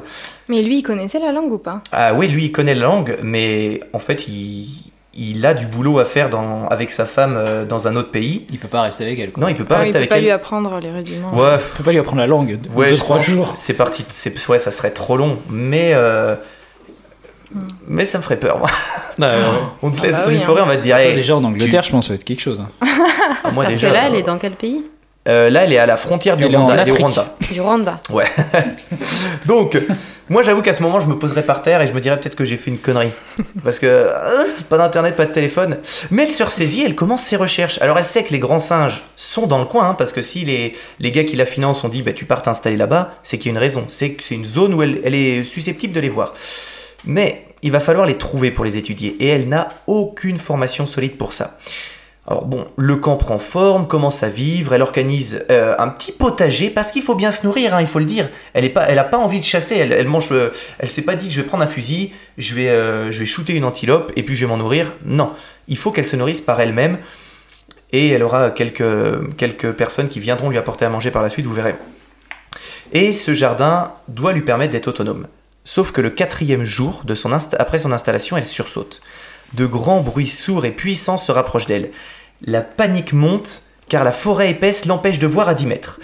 Mais 0.49 0.61
lui, 0.63 0.79
il 0.79 0.83
connaissait 0.83 1.21
la 1.21 1.31
langue 1.31 1.53
ou 1.53 1.59
pas? 1.59 1.81
Ah 1.93 2.13
oui, 2.15 2.27
lui, 2.27 2.47
il 2.47 2.53
connaît 2.53 2.75
la 2.75 2.83
langue, 2.83 3.17
mais 3.23 3.79
en 3.93 4.01
fait, 4.01 4.27
il, 4.27 4.67
il 5.15 5.47
a 5.47 5.55
du 5.55 5.67
boulot 5.67 6.01
à 6.01 6.05
faire 6.05 6.29
dans, 6.29 6.67
avec 6.67 6.91
sa 6.91 7.05
femme 7.07 7.37
euh, 7.39 7.65
dans 7.65 7.87
un 7.87 7.95
autre 7.95 8.11
pays. 8.11 8.45
Il 8.51 8.59
peut 8.59 8.67
pas 8.67 8.83
rester 8.83 9.05
avec 9.05 9.21
elle. 9.21 9.31
Quoi. 9.31 9.41
Non, 9.45 9.49
il 9.49 9.55
peut 9.55 9.65
pas 9.65 9.77
Ah, 9.77 9.79
Il 9.79 9.81
rester 9.83 9.93
peut 9.93 9.99
avec 9.99 10.09
pas 10.11 10.17
elle. 10.17 10.25
lui 10.25 10.31
apprendre 10.33 10.81
les 10.81 10.91
rudiments. 10.91 11.33
Ouais, 11.33 11.57
Il 11.75 11.77
peut 11.79 11.85
pas 11.85 11.93
lui 11.93 11.99
apprendre 12.01 12.19
la 12.19 12.27
langue. 12.27 12.59
de- 12.59 12.69
Ouais, 12.71 12.89
deux, 12.89 12.95
je 12.95 12.99
trois 12.99 13.19
pense 13.19 13.27
jours. 13.27 13.53
C'est 13.57 13.75
parti. 13.75 14.05
C'est 14.09 14.49
ouais, 14.49 14.59
ça 14.59 14.73
serait 14.73 14.91
trop 14.91 15.17
long, 15.17 15.39
mais 15.49 15.93
euh, 15.95 16.35
mais 17.87 18.05
ça 18.05 18.19
me 18.19 18.23
ferait 18.23 18.39
peur. 18.41 18.59
Moi. 18.59 18.69
Euh, 19.21 19.53
On 19.83 19.91
te 19.91 19.99
Ah 20.01 20.03
laisse 20.03 20.13
bah 20.13 20.23
dans 20.23 20.29
oui, 20.29 20.35
une 20.35 20.41
hein. 20.41 20.45
forêt, 20.45 20.63
on 20.63 20.67
va 20.67 20.77
te 20.77 20.83
dire. 20.83 20.97
hey, 20.97 21.15
déjà 21.15 21.37
en 21.37 21.45
Angleterre, 21.45 21.83
je 21.83 21.91
pense 21.91 22.05
que 22.05 22.09
ça 22.09 22.13
va 22.15 22.17
être 22.17 22.25
quelque 22.25 22.41
chose. 22.41 22.61
hein. 22.61 22.71
ah, 23.45 23.51
moi 23.53 23.65
Parce 23.65 23.77
déjà. 23.77 23.89
que 23.91 23.95
là, 23.95 24.07
elle 24.09 24.15
euh, 24.15 24.19
est 24.19 24.23
dans 24.23 24.39
quel 24.39 24.55
pays? 24.57 24.87
Euh, 25.29 25.51
là, 25.51 25.65
elle 25.65 25.73
est 25.73 25.79
à 25.79 25.87
la 25.87 25.97
frontière 25.97 26.37
du 26.37 26.45
Elle 26.45 26.57
Rwanda. 26.57 26.75
elle 26.75 26.89
est 26.89 26.91
au 26.91 26.95
Afrique. 26.95 27.07
Rwanda. 27.07 27.37
Du 27.53 27.61
Rwanda. 27.61 28.01
Ouais. 28.11 28.27
Donc, 29.47 29.79
moi, 30.29 30.43
j'avoue 30.43 30.63
qu'à 30.63 30.73
ce 30.73 30.83
moment, 30.83 31.01
je 31.01 31.09
me 31.09 31.19
poserais 31.19 31.43
par 31.43 31.63
terre 31.63 31.81
et 31.83 31.87
je 31.87 31.93
me 31.93 32.01
dirais 32.01 32.19
peut-être 32.19 32.37
que 32.37 32.45
j'ai 32.45 32.57
fait 32.57 32.71
une 32.71 32.79
connerie, 32.79 33.13
parce 33.63 33.79
que 33.79 33.87
euh, 33.87 34.45
pas 34.69 34.79
d'internet, 34.79 35.15
pas 35.15 35.27
de 35.27 35.33
téléphone. 35.33 35.77
Mais 36.11 36.23
elle 36.23 36.31
se 36.31 36.43
ressaisit, 36.43 36.85
elle 36.85 36.95
commence 36.95 37.23
ses 37.23 37.37
recherches. 37.37 37.81
Alors, 37.83 37.99
elle 37.99 38.05
sait 38.05 38.25
que 38.25 38.33
les 38.33 38.39
grands 38.39 38.61
singes 38.61 39.05
sont 39.15 39.47
dans 39.47 39.59
le 39.59 39.65
coin, 39.65 39.91
hein, 39.91 39.95
parce 39.95 40.13
que 40.13 40.23
si 40.23 40.45
les, 40.45 40.75
les 41.01 41.13
gars 41.13 41.25
qui 41.25 41.37
la 41.37 41.45
financent 41.47 41.85
ont 41.85 41.89
dit, 41.89 42.03
bah, 42.03 42.13
tu 42.13 42.25
pars 42.25 42.43
t'installer 42.43 42.77
là-bas, 42.77 43.13
c'est 43.23 43.39
qu'il 43.39 43.47
y 43.47 43.55
a 43.55 43.59
une 43.59 43.63
raison. 43.63 43.85
C'est 43.89 44.13
que 44.13 44.23
c'est 44.23 44.35
une 44.35 44.45
zone 44.45 44.75
où 44.75 44.83
elle, 44.83 45.01
elle 45.05 45.15
est 45.15 45.45
susceptible 45.45 45.93
de 45.93 46.01
les 46.01 46.09
voir. 46.09 46.35
Mais 47.05 47.47
il 47.63 47.71
va 47.71 47.81
falloir 47.81 48.07
les 48.07 48.19
trouver 48.19 48.51
pour 48.51 48.65
les 48.65 48.77
étudier, 48.77 49.17
et 49.21 49.29
elle 49.29 49.49
n'a 49.49 49.69
aucune 49.87 50.39
formation 50.39 50.87
solide 50.87 51.17
pour 51.17 51.33
ça. 51.33 51.59
Alors 52.29 52.45
bon, 52.45 52.69
le 52.77 52.97
camp 52.97 53.17
prend 53.17 53.41
forme, 53.41 53.89
commence 53.89 54.23
à 54.23 54.29
vivre, 54.29 54.73
elle 54.73 54.83
organise 54.83 55.45
euh, 55.51 55.75
un 55.79 55.89
petit 55.89 56.13
potager 56.13 56.71
parce 56.71 56.93
qu'il 56.93 57.03
faut 57.03 57.17
bien 57.17 57.33
se 57.33 57.45
nourrir, 57.45 57.75
hein, 57.75 57.81
il 57.81 57.89
faut 57.89 57.99
le 57.99 58.05
dire. 58.05 58.29
Elle 58.55 58.65
est 58.65 58.69
pas, 58.69 58.83
a 58.83 59.05
pas 59.05 59.19
envie 59.19 59.41
de 59.41 59.45
chasser, 59.45 59.77
elle, 59.77 60.07
mange, 60.07 60.31
euh, 60.31 60.53
elle 60.79 60.89
s'est 60.89 61.03
pas 61.03 61.17
dit 61.17 61.33
je 61.33 61.41
vais 61.41 61.47
prendre 61.47 61.65
un 61.65 61.67
fusil, 61.69 62.13
je 62.39 62.55
vais, 62.55 62.69
euh, 62.69 63.11
je 63.11 63.19
vais 63.19 63.27
shooter 63.27 63.55
une 63.55 63.65
antilope 63.65 64.13
et 64.15 64.23
puis 64.23 64.37
je 64.37 64.47
vais 64.47 64.49
m'en 64.49 64.57
nourrir. 64.57 64.93
Non, 65.05 65.33
il 65.67 65.77
faut 65.77 65.91
qu'elle 65.91 66.07
se 66.07 66.15
nourrisse 66.15 66.41
par 66.41 66.61
elle-même 66.61 66.99
et 67.91 68.11
elle 68.11 68.23
aura 68.23 68.51
quelques, 68.51 69.73
personnes 69.73 70.09
qui 70.09 70.21
viendront 70.21 70.49
lui 70.49 70.59
apporter 70.59 70.85
à 70.85 70.91
manger 70.91 71.11
par 71.11 71.23
la 71.23 71.29
suite, 71.29 71.47
vous 71.47 71.55
verrez. 71.55 71.75
Et 72.93 73.13
ce 73.13 73.35
jardin 73.35 73.95
doit 74.07 74.33
lui 74.33 74.43
permettre 74.43 74.71
d'être 74.73 74.87
autonome. 74.87 75.27
Sauf 75.65 75.91
que 75.91 76.01
le 76.01 76.11
quatrième 76.11 76.65
jour 76.65 77.03
après 77.59 77.79
son 77.81 77.93
installation, 77.93 78.37
elle 78.37 78.47
sursaute. 78.47 79.01
De 79.55 79.67
grands 79.67 80.01
bruits 80.01 80.29
sourds 80.29 80.65
et 80.65 80.73
puissants 80.73 81.19
se 81.19 81.33
rapprochent 81.33 81.67
d'elle. 81.67 81.91
La 82.45 82.63
panique 82.63 83.13
monte 83.13 83.63
car 83.89 84.05
la 84.05 84.13
forêt 84.13 84.51
épaisse 84.51 84.87
l'empêche 84.87 85.19
de 85.19 85.27
voir 85.27 85.49
à 85.49 85.55
10 85.55 85.67
mètres. 85.67 86.01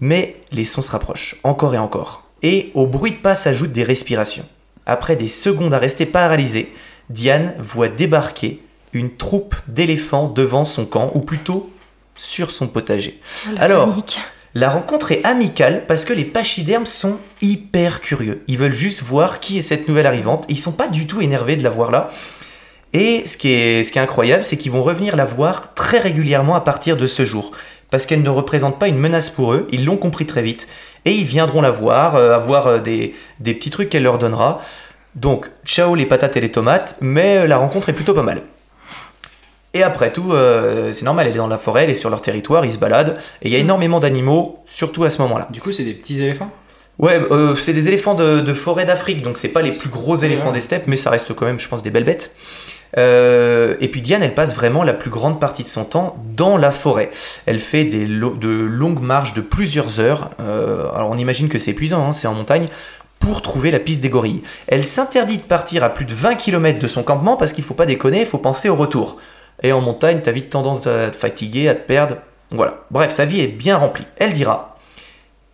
Mais 0.00 0.36
les 0.52 0.64
sons 0.64 0.82
se 0.82 0.90
rapprochent, 0.90 1.36
encore 1.44 1.74
et 1.74 1.78
encore. 1.78 2.24
Et 2.42 2.70
au 2.74 2.86
bruit 2.86 3.12
de 3.12 3.16
pas 3.16 3.34
s'ajoutent 3.34 3.72
des 3.72 3.84
respirations. 3.84 4.46
Après 4.86 5.16
des 5.16 5.28
secondes 5.28 5.74
à 5.74 5.78
rester 5.78 6.06
paralysée, 6.06 6.72
Diane 7.10 7.54
voit 7.58 7.88
débarquer 7.88 8.60
une 8.92 9.14
troupe 9.14 9.54
d'éléphants 9.68 10.28
devant 10.28 10.64
son 10.64 10.86
camp, 10.86 11.10
ou 11.14 11.20
plutôt 11.20 11.70
sur 12.16 12.50
son 12.50 12.66
potager. 12.66 13.20
Alors, 13.58 13.88
Panique. 13.88 14.20
la 14.54 14.70
rencontre 14.70 15.12
est 15.12 15.24
amicale 15.24 15.84
parce 15.86 16.04
que 16.04 16.12
les 16.12 16.24
pachydermes 16.24 16.86
sont 16.86 17.18
hyper 17.40 18.00
curieux. 18.00 18.42
Ils 18.48 18.58
veulent 18.58 18.72
juste 18.72 19.02
voir 19.02 19.40
qui 19.40 19.58
est 19.58 19.62
cette 19.62 19.88
nouvelle 19.88 20.06
arrivante. 20.06 20.46
Ils 20.48 20.58
sont 20.58 20.72
pas 20.72 20.88
du 20.88 21.06
tout 21.06 21.20
énervés 21.20 21.56
de 21.56 21.62
la 21.62 21.70
voir 21.70 21.90
là. 21.90 22.10
Et 22.92 23.26
ce 23.26 23.36
qui 23.36 23.52
est, 23.52 23.84
ce 23.84 23.92
qui 23.92 23.98
est 23.98 24.02
incroyable, 24.02 24.44
c'est 24.44 24.56
qu'ils 24.56 24.72
vont 24.72 24.82
revenir 24.82 25.16
la 25.16 25.24
voir 25.24 25.74
très 25.74 25.98
régulièrement 25.98 26.54
à 26.54 26.60
partir 26.60 26.96
de 26.96 27.06
ce 27.06 27.24
jour. 27.24 27.52
Parce 27.90 28.06
qu'elle 28.06 28.22
ne 28.22 28.30
représente 28.30 28.78
pas 28.78 28.88
une 28.88 28.98
menace 28.98 29.30
pour 29.30 29.52
eux, 29.52 29.66
ils 29.70 29.84
l'ont 29.84 29.96
compris 29.96 30.26
très 30.26 30.42
vite. 30.42 30.68
Et 31.04 31.12
ils 31.12 31.24
viendront 31.24 31.60
la 31.60 31.70
voir, 31.70 32.16
euh, 32.16 32.34
avoir 32.34 32.66
euh, 32.66 32.78
des, 32.78 33.14
des 33.40 33.54
petits 33.54 33.70
trucs 33.70 33.88
qu'elle 33.88 34.02
leur 34.02 34.18
donnera. 34.18 34.60
Donc, 35.14 35.50
ciao 35.64 35.94
les 35.94 36.06
patates 36.06 36.36
et 36.36 36.40
les 36.40 36.50
tomates, 36.50 36.98
mais 37.00 37.38
euh, 37.38 37.46
la 37.46 37.56
rencontre 37.56 37.88
est 37.88 37.94
plutôt 37.94 38.14
pas 38.14 38.22
mal. 38.22 38.42
Et 39.74 39.82
après 39.82 40.12
tout, 40.12 40.32
euh, 40.32 40.92
c'est 40.92 41.04
normal, 41.04 41.26
elle 41.26 41.34
est 41.34 41.38
dans 41.38 41.46
la 41.46 41.58
forêt, 41.58 41.84
elle 41.84 41.90
est 41.90 41.94
sur 41.94 42.10
leur 42.10 42.22
territoire, 42.22 42.64
ils 42.64 42.72
se 42.72 42.78
baladent, 42.78 43.18
et 43.42 43.48
il 43.48 43.52
y 43.52 43.56
a 43.56 43.58
énormément 43.58 44.00
d'animaux, 44.00 44.62
surtout 44.64 45.04
à 45.04 45.10
ce 45.10 45.20
moment-là. 45.22 45.46
Du 45.50 45.60
coup, 45.60 45.72
c'est 45.72 45.84
des 45.84 45.94
petits 45.94 46.22
éléphants? 46.22 46.50
Ouais, 46.98 47.20
euh, 47.30 47.54
c'est 47.54 47.74
des 47.74 47.86
éléphants 47.86 48.14
de, 48.14 48.40
de 48.40 48.54
forêt 48.54 48.84
d'Afrique, 48.84 49.22
donc 49.22 49.38
c'est 49.38 49.48
pas 49.48 49.62
les 49.62 49.72
plus 49.72 49.88
gros 49.88 50.16
éléphants 50.16 50.52
des 50.52 50.60
steppes, 50.60 50.86
mais 50.86 50.96
ça 50.96 51.10
reste 51.10 51.32
quand 51.34 51.46
même, 51.46 51.60
je 51.60 51.68
pense, 51.68 51.82
des 51.82 51.90
belles 51.90 52.04
bêtes. 52.04 52.34
Euh, 52.96 53.76
et 53.80 53.88
puis 53.88 54.00
Diane, 54.00 54.22
elle 54.22 54.34
passe 54.34 54.54
vraiment 54.54 54.82
la 54.82 54.94
plus 54.94 55.10
grande 55.10 55.40
partie 55.40 55.62
de 55.62 55.68
son 55.68 55.84
temps 55.84 56.16
dans 56.34 56.56
la 56.56 56.70
forêt. 56.70 57.10
Elle 57.46 57.58
fait 57.58 57.84
des 57.84 58.06
de 58.06 58.48
longues 58.48 59.02
marches 59.02 59.34
de 59.34 59.40
plusieurs 59.40 60.00
heures. 60.00 60.30
Euh, 60.40 60.90
alors 60.94 61.10
on 61.10 61.16
imagine 61.16 61.48
que 61.48 61.58
c'est 61.58 61.72
épuisant, 61.72 62.06
hein, 62.06 62.12
c'est 62.12 62.28
en 62.28 62.34
montagne 62.34 62.66
pour 63.18 63.42
trouver 63.42 63.70
la 63.70 63.80
piste 63.80 64.00
des 64.00 64.08
gorilles. 64.08 64.42
Elle 64.68 64.84
s'interdit 64.84 65.38
de 65.38 65.42
partir 65.42 65.84
à 65.84 65.90
plus 65.90 66.04
de 66.04 66.14
20 66.14 66.36
km 66.36 66.78
de 66.78 66.88
son 66.88 67.02
campement 67.02 67.36
parce 67.36 67.52
qu'il 67.52 67.64
faut 67.64 67.74
pas 67.74 67.86
déconner, 67.86 68.20
il 68.20 68.26
faut 68.26 68.38
penser 68.38 68.68
au 68.68 68.76
retour. 68.76 69.18
Et 69.62 69.72
en 69.72 69.80
montagne, 69.80 70.20
t'as 70.22 70.30
vite 70.30 70.50
tendance 70.50 70.86
à 70.86 71.10
te 71.10 71.16
fatiguer, 71.16 71.68
à 71.68 71.74
te 71.74 71.84
perdre. 71.84 72.16
Voilà. 72.52 72.84
Bref, 72.90 73.10
sa 73.10 73.24
vie 73.24 73.40
est 73.40 73.48
bien 73.48 73.76
remplie. 73.76 74.06
Elle 74.16 74.32
dira 74.32 74.77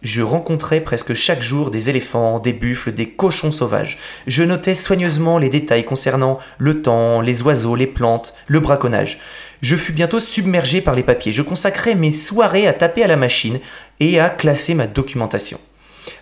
je 0.05 0.23
rencontrais 0.23 0.81
presque 0.81 1.15
chaque 1.15 1.43
jour 1.43 1.71
des 1.71 1.91
éléphants, 1.91 2.39
des 2.39 2.53
buffles, 2.53 2.93
des 2.93 3.09
cochons 3.09 3.51
sauvages. 3.51 3.99
Je 4.27 4.45
notais 4.45 4.75
soigneusement 4.75 5.39
les 5.39 5.49
détails 5.49 5.85
concernant 5.85 6.39
le 6.59 6.83
temps, 6.83 7.23
les 7.23 7.43
oiseaux, 7.43 7.75
les 7.75 7.87
plantes, 7.87 8.35
le 8.47 8.61
braconnage. 8.61 9.21
Je 9.63 9.77
fus 9.77 9.93
bientôt 9.93 10.21
submergé 10.21 10.83
par 10.83 10.95
les 10.95 11.03
papiers. 11.03 11.33
Je 11.33 11.43
consacrais 11.43 11.95
mes 11.95 12.11
soirées 12.11 12.67
à 12.67 12.75
taper 12.75 13.03
à 13.03 13.09
la 13.09 13.17
machine 13.17 13.59
et 13.99 14.21
à 14.21 14.29
classer 14.29 14.75
ma 14.75 14.87
documentation. 14.87 15.59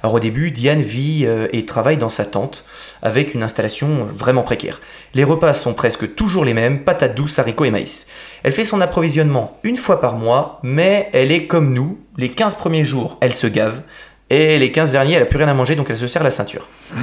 Alors 0.03 0.15
au 0.15 0.21
début, 0.21 0.51
Diane 0.51 0.83
vit 0.83 1.25
euh, 1.27 1.49
et 1.53 1.67
travaille 1.67 1.97
dans 1.97 2.09
sa 2.09 2.25
tente 2.25 2.65
avec 3.03 3.35
une 3.35 3.43
installation 3.43 4.05
vraiment 4.05 4.43
précaire. 4.43 4.81
Les 5.15 5.25
repas 5.25 5.55
sont 5.55 5.75
presque 5.75 6.15
toujours 6.15 6.45
les 6.45 6.55
mêmes, 6.55 6.85
patates 6.85 7.15
douces, 7.15 7.39
haricots 7.39 7.65
et 7.65 7.71
maïs. 7.71 8.07
Elle 8.43 8.53
fait 8.53 8.65
son 8.65 8.81
approvisionnement 8.81 9.59
une 9.63 9.77
fois 9.77 10.01
par 10.01 10.17
mois, 10.17 10.61
mais 10.63 11.11
elle 11.13 11.33
est 11.33 11.47
comme 11.47 11.73
nous. 11.73 11.99
Les 12.17 12.31
15 12.31 12.57
premiers 12.57 12.85
jours, 12.85 13.19
elle 13.21 13.35
se 13.35 13.47
gave, 13.47 13.83
et 14.31 14.59
les 14.59 14.73
15 14.73 14.93
derniers, 14.93 15.15
elle 15.15 15.25
a 15.25 15.27
plus 15.27 15.39
rien 15.39 15.49
à 15.49 15.55
manger, 15.55 15.77
donc 15.77 15.91
elle 15.91 15.97
se 15.97 16.07
serre 16.07 16.23
la 16.23 16.31
ceinture. 16.31 16.69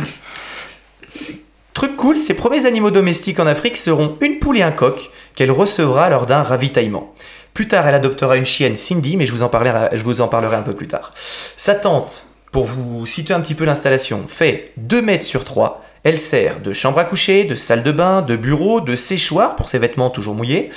Truc 1.73 1.95
cool, 1.95 2.17
ses 2.17 2.33
premiers 2.33 2.65
animaux 2.65 2.91
domestiques 2.91 3.39
en 3.39 3.47
Afrique 3.47 3.77
seront 3.77 4.17
une 4.21 4.39
poule 4.39 4.57
et 4.57 4.63
un 4.63 4.71
coq 4.71 5.11
qu'elle 5.35 5.51
recevra 5.51 6.09
lors 6.09 6.25
d'un 6.25 6.43
ravitaillement. 6.43 7.13
Plus 7.53 7.67
tard, 7.67 7.87
elle 7.87 7.95
adoptera 7.95 8.35
une 8.35 8.45
chienne, 8.45 8.75
Cindy, 8.75 9.15
mais 9.15 9.25
je 9.25 9.31
vous 9.31 9.43
en 9.43 9.49
parlerai, 9.49 9.89
je 9.93 10.03
vous 10.03 10.21
en 10.21 10.27
parlerai 10.27 10.55
un 10.55 10.61
peu 10.61 10.73
plus 10.73 10.87
tard. 10.87 11.13
Sa 11.55 11.75
tante, 11.75 12.25
pour 12.51 12.65
vous 12.65 13.05
situer 13.05 13.33
un 13.33 13.41
petit 13.41 13.55
peu 13.55 13.65
l'installation, 13.65 14.23
fait 14.27 14.71
2 14.77 15.01
mètres 15.01 15.25
sur 15.25 15.45
3. 15.45 15.83
Elle 16.03 16.17
sert 16.17 16.62
de 16.62 16.73
chambre 16.73 16.99
à 16.99 17.03
coucher, 17.03 17.43
de 17.43 17.55
salle 17.55 17.83
de 17.83 17.91
bain, 17.91 18.21
de 18.21 18.35
bureau, 18.35 18.81
de 18.81 18.95
séchoir 18.95 19.55
pour 19.55 19.69
ses 19.69 19.79
vêtements 19.79 20.09
toujours 20.09 20.35
mouillés. 20.35 20.69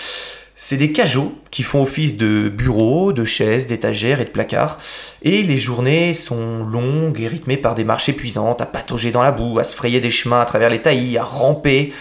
C'est 0.64 0.76
des 0.76 0.92
cajots 0.92 1.32
qui 1.50 1.62
font 1.62 1.82
office 1.82 2.16
de 2.16 2.48
bureaux, 2.48 3.12
de 3.12 3.24
chaises, 3.24 3.66
d'étagères 3.66 4.20
et 4.20 4.24
de 4.24 4.30
placards. 4.30 4.78
Et 5.22 5.42
les 5.42 5.58
journées 5.58 6.14
sont 6.14 6.64
longues 6.64 7.20
et 7.20 7.26
rythmées 7.26 7.56
par 7.56 7.74
des 7.74 7.84
marches 7.84 8.08
épuisantes, 8.08 8.60
à 8.60 8.66
patauger 8.66 9.10
dans 9.10 9.22
la 9.22 9.32
boue, 9.32 9.58
à 9.58 9.64
se 9.64 9.74
frayer 9.74 10.00
des 10.00 10.10
chemins 10.10 10.40
à 10.40 10.44
travers 10.44 10.70
les 10.70 10.82
taillis, 10.82 11.18
à 11.18 11.24
ramper, 11.24 11.92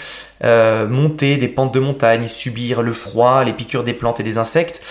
euh, 0.44 0.88
monter 0.88 1.38
des 1.38 1.48
pentes 1.48 1.74
de 1.74 1.80
montagne, 1.80 2.28
subir 2.28 2.82
le 2.82 2.94
froid, 2.94 3.44
les 3.44 3.54
piqûres 3.54 3.84
des 3.84 3.94
plantes 3.94 4.20
et 4.20 4.24
des 4.24 4.38
insectes. 4.38 4.82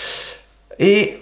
Et 0.78 1.18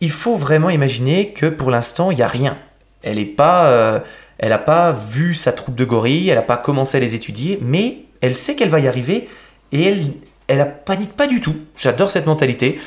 il 0.00 0.10
faut 0.10 0.36
vraiment 0.36 0.70
imaginer 0.70 1.32
que 1.32 1.46
pour 1.46 1.70
l'instant, 1.70 2.10
il 2.10 2.16
n'y 2.16 2.22
a 2.22 2.28
rien. 2.28 2.58
Elle 3.02 3.18
est 3.18 3.24
pas, 3.24 3.66
euh, 3.66 3.98
elle 4.38 4.50
n'a 4.50 4.58
pas 4.58 4.92
vu 4.92 5.34
sa 5.34 5.52
troupe 5.52 5.74
de 5.74 5.84
gorilles, 5.84 6.28
elle 6.28 6.36
n'a 6.36 6.42
pas 6.42 6.56
commencé 6.56 6.96
à 6.96 7.00
les 7.00 7.14
étudier, 7.14 7.58
mais 7.62 7.98
elle 8.20 8.34
sait 8.34 8.54
qu'elle 8.54 8.68
va 8.70 8.80
y 8.80 8.88
arriver 8.88 9.28
et 9.72 9.82
elle, 9.88 10.02
elle 10.48 10.60
a 10.60 10.66
panique 10.66 11.14
pas 11.14 11.26
du 11.26 11.40
tout. 11.40 11.56
J'adore 11.76 12.10
cette 12.10 12.26
mentalité. 12.26 12.80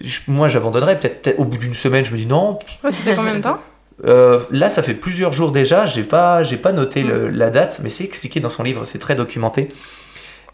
Je- 0.00 0.20
moi, 0.28 0.48
j'abandonnerais 0.48 0.98
peut-être 0.98 1.38
au 1.38 1.44
bout 1.44 1.58
d'une 1.58 1.74
semaine. 1.74 2.04
Je 2.04 2.12
me 2.12 2.18
dis 2.18 2.26
non. 2.26 2.58
Ouais, 2.84 2.90
ça 2.90 3.02
fait 3.02 3.14
combien 3.14 3.34
de 3.36 3.40
temps? 3.42 3.58
Euh, 4.06 4.38
là, 4.50 4.70
ça 4.70 4.82
fait 4.82 4.94
plusieurs 4.94 5.32
jours 5.34 5.52
déjà. 5.52 5.84
J'ai 5.84 6.04
pas, 6.04 6.42
j'ai 6.44 6.56
pas 6.56 6.72
noté 6.72 7.02
le- 7.02 7.28
la 7.28 7.50
date, 7.50 7.80
mais 7.82 7.90
c'est 7.90 8.04
expliqué 8.04 8.40
dans 8.40 8.48
son 8.48 8.62
livre. 8.62 8.84
C'est 8.86 8.98
très 8.98 9.14
documenté. 9.14 9.68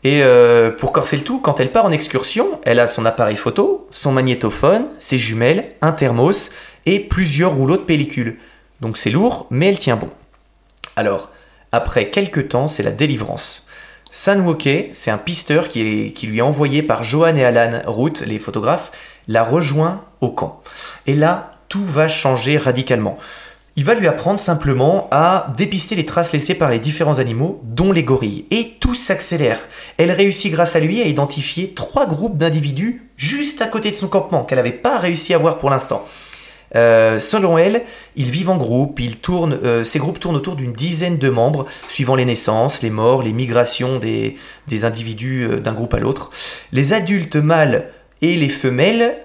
Et 0.05 0.23
euh, 0.23 0.71
pour 0.71 0.93
corser 0.93 1.17
le 1.17 1.23
tout, 1.23 1.39
quand 1.41 1.59
elle 1.61 1.71
part 1.71 1.85
en 1.85 1.91
excursion, 1.93 2.61
elle 2.65 2.81
a 2.81 2.87
son 2.87 3.05
appareil 3.05 3.37
photo, 3.37 3.87
son 3.91 4.13
magnétophone, 4.13 4.87
ses 4.99 5.19
jumelles, 5.19 5.71
un 5.81 5.93
thermos 5.93 6.53
et 6.87 7.01
plusieurs 7.01 7.55
rouleaux 7.55 7.77
de 7.77 7.83
pellicule. 7.83 8.37
Donc 8.81 8.99
c'est 8.99 9.11
lourd, 9.11 9.47
mais 9.51 9.67
elle 9.67 9.79
tient 9.79 9.97
bon. 9.97 10.11
Alors, 10.97 11.31
après 11.73 12.11
quelques 12.11 12.49
temps, 12.49 12.69
c'est 12.69 12.83
la 12.83 12.91
délivrance. 12.91 13.67
Sanwoke, 14.11 14.89
c'est 14.93 15.11
un 15.11 15.19
pisteur 15.19 15.69
qui, 15.69 16.15
lui 16.23 16.39
est 16.39 16.43
envoyé 16.43 16.83
par 16.83 17.05
Johan 17.05 17.37
et 17.37 17.45
Alan 17.45 17.81
Root, 17.87 18.13
les 18.25 18.39
photographes, 18.39 18.93
la 19.29 19.45
rejoint 19.45 20.05
au 20.21 20.31
camp. 20.31 20.63
Et 21.07 21.15
là, 21.15 21.53
tout 21.69 21.85
va 21.85 22.09
changer 22.09 22.57
radicalement. 22.57 23.19
Il 23.79 23.85
va 23.85 23.93
lui 23.93 24.09
apprendre 24.09 24.41
simplement 24.41 25.07
à 25.11 25.53
dépister 25.59 25.97
les 25.97 26.07
traces 26.07 26.33
laissées 26.33 26.55
par 26.55 26.71
les 26.71 26.79
différents 26.79 27.19
animaux, 27.19 27.61
dont 27.65 27.93
les 27.93 28.05
gorilles. 28.05 28.47
Et 28.51 28.77
tout 28.81 28.95
s'accélère. 28.95 29.59
Elle 29.99 30.13
réussit 30.13 30.51
grâce 30.51 30.77
à 30.77 30.81
lui 30.81 31.03
à 31.03 31.07
identifier 31.07 31.75
trois 31.75 32.07
groupes 32.07 32.39
d'individus 32.39 33.11
juste 33.19 33.61
à 33.61 33.67
côté 33.67 33.91
de 33.91 33.97
son 33.97 34.09
campement, 34.09 34.45
qu'elle 34.45 34.57
n'avait 34.57 34.73
pas 34.73 34.97
réussi 34.97 35.35
à 35.35 35.39
voir 35.39 35.59
pour 35.59 35.69
l'instant. 35.69 36.07
Euh, 36.75 37.19
selon 37.19 37.59
elle, 37.59 37.83
ils 38.17 38.31
vivent 38.31 38.51
en 38.51 38.57
groupe, 38.57 38.99
ils 39.01 39.17
tournent, 39.17 39.59
euh, 39.65 39.85
ces 39.85 39.99
groupes 39.99 40.19
tournent 40.19 40.37
autour 40.37 40.57
d'une 40.57 40.73
dizaine 40.73 41.19
de 41.19 41.31
membres, 41.31 41.67
suivant 41.89 42.17
les 42.17 42.25
naissances, 42.25 42.83
les 42.83 42.91
morts, 42.91 43.23
les 43.23 43.33
migrations 43.33 43.99
des, 43.99 44.37
des 44.67 44.85
individus 44.85 45.45
euh, 45.45 45.61
d'un 45.61 45.73
groupe 45.73 45.95
à 45.95 45.99
l'autre. 45.99 46.31
Les 46.73 46.93
adultes 46.93 47.37
mâles 47.37 47.91
et 48.23 48.35
les 48.35 48.49
femelles 48.49 49.19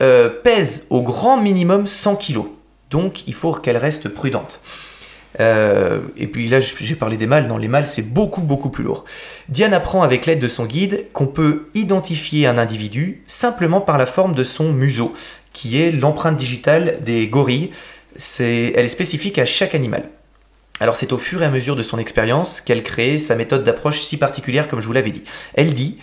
pèsent 0.43 0.85
au 0.89 1.01
grand 1.01 1.37
minimum 1.37 1.87
100 1.87 2.17
kilos, 2.17 2.47
donc 2.89 3.25
il 3.25 3.33
faut 3.33 3.53
qu'elles 3.53 3.77
restent 3.77 4.09
prudentes. 4.09 4.61
Et 5.39 6.27
puis 6.27 6.47
là, 6.47 6.59
j'ai 6.59 6.95
parlé 6.95 7.15
des 7.15 7.25
mâles. 7.25 7.47
Non, 7.47 7.55
les 7.57 7.69
mâles, 7.69 7.87
c'est 7.87 8.13
beaucoup, 8.13 8.41
beaucoup 8.41 8.69
plus 8.69 8.83
lourd. 8.83 9.05
Diane 9.47 9.73
apprend 9.73 10.03
avec 10.03 10.25
l'aide 10.25 10.39
de 10.39 10.49
son 10.49 10.65
guide 10.65 11.05
qu'on 11.13 11.25
peut 11.25 11.69
identifier 11.73 12.47
un 12.47 12.57
individu 12.57 13.23
simplement 13.27 13.79
par 13.79 13.97
la 13.97 14.05
forme 14.05 14.35
de 14.35 14.43
son 14.43 14.73
museau, 14.73 15.13
qui 15.53 15.81
est 15.81 15.91
l'empreinte 15.91 16.37
digitale 16.37 16.99
des 17.03 17.27
gorilles. 17.27 17.71
Elle 18.39 18.85
est 18.85 18.87
spécifique 18.87 19.39
à 19.39 19.45
chaque 19.45 19.75
animal. 19.75 20.09
Alors 20.79 20.95
c'est 20.95 21.13
au 21.13 21.17
fur 21.17 21.43
et 21.43 21.45
à 21.45 21.49
mesure 21.49 21.75
de 21.75 21.83
son 21.83 21.99
expérience 21.99 22.59
qu'elle 22.59 22.83
crée 22.83 23.17
sa 23.17 23.35
méthode 23.35 23.63
d'approche 23.63 24.01
si 24.01 24.17
particulière 24.17 24.67
comme 24.67 24.81
je 24.81 24.87
vous 24.87 24.93
l'avais 24.93 25.11
dit. 25.11 25.23
Elle 25.53 25.73
dit 25.73 25.99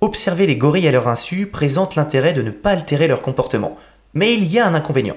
Observer 0.00 0.46
les 0.46 0.56
gorilles 0.56 0.88
à 0.88 0.92
leur 0.92 1.08
insu 1.08 1.46
présente 1.46 1.94
l'intérêt 1.94 2.32
de 2.32 2.42
ne 2.42 2.50
pas 2.50 2.70
altérer 2.70 3.08
leur 3.08 3.22
comportement. 3.22 3.78
Mais 4.14 4.34
il 4.34 4.46
y 4.46 4.58
a 4.58 4.66
un 4.66 4.74
inconvénient. 4.74 5.16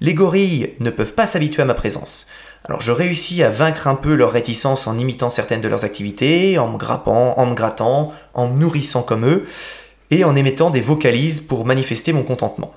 Les 0.00 0.14
gorilles 0.14 0.74
ne 0.80 0.90
peuvent 0.90 1.14
pas 1.14 1.26
s'habituer 1.26 1.62
à 1.62 1.66
ma 1.66 1.74
présence. 1.74 2.26
Alors 2.64 2.80
je 2.80 2.92
réussis 2.92 3.42
à 3.42 3.50
vaincre 3.50 3.86
un 3.86 3.94
peu 3.94 4.14
leur 4.14 4.32
réticence 4.32 4.86
en 4.86 4.98
imitant 4.98 5.30
certaines 5.30 5.60
de 5.60 5.68
leurs 5.68 5.84
activités, 5.84 6.58
en 6.58 6.68
me 6.68 6.78
grappant, 6.78 7.38
en 7.38 7.46
me 7.46 7.54
grattant, 7.54 8.12
en 8.34 8.48
me 8.48 8.58
nourrissant 8.58 9.02
comme 9.02 9.26
eux. 9.26 9.46
et 10.12 10.24
en 10.24 10.34
émettant 10.34 10.70
des 10.70 10.80
vocalises 10.80 11.40
pour 11.40 11.64
manifester 11.64 12.12
mon 12.12 12.24
contentement. 12.24 12.74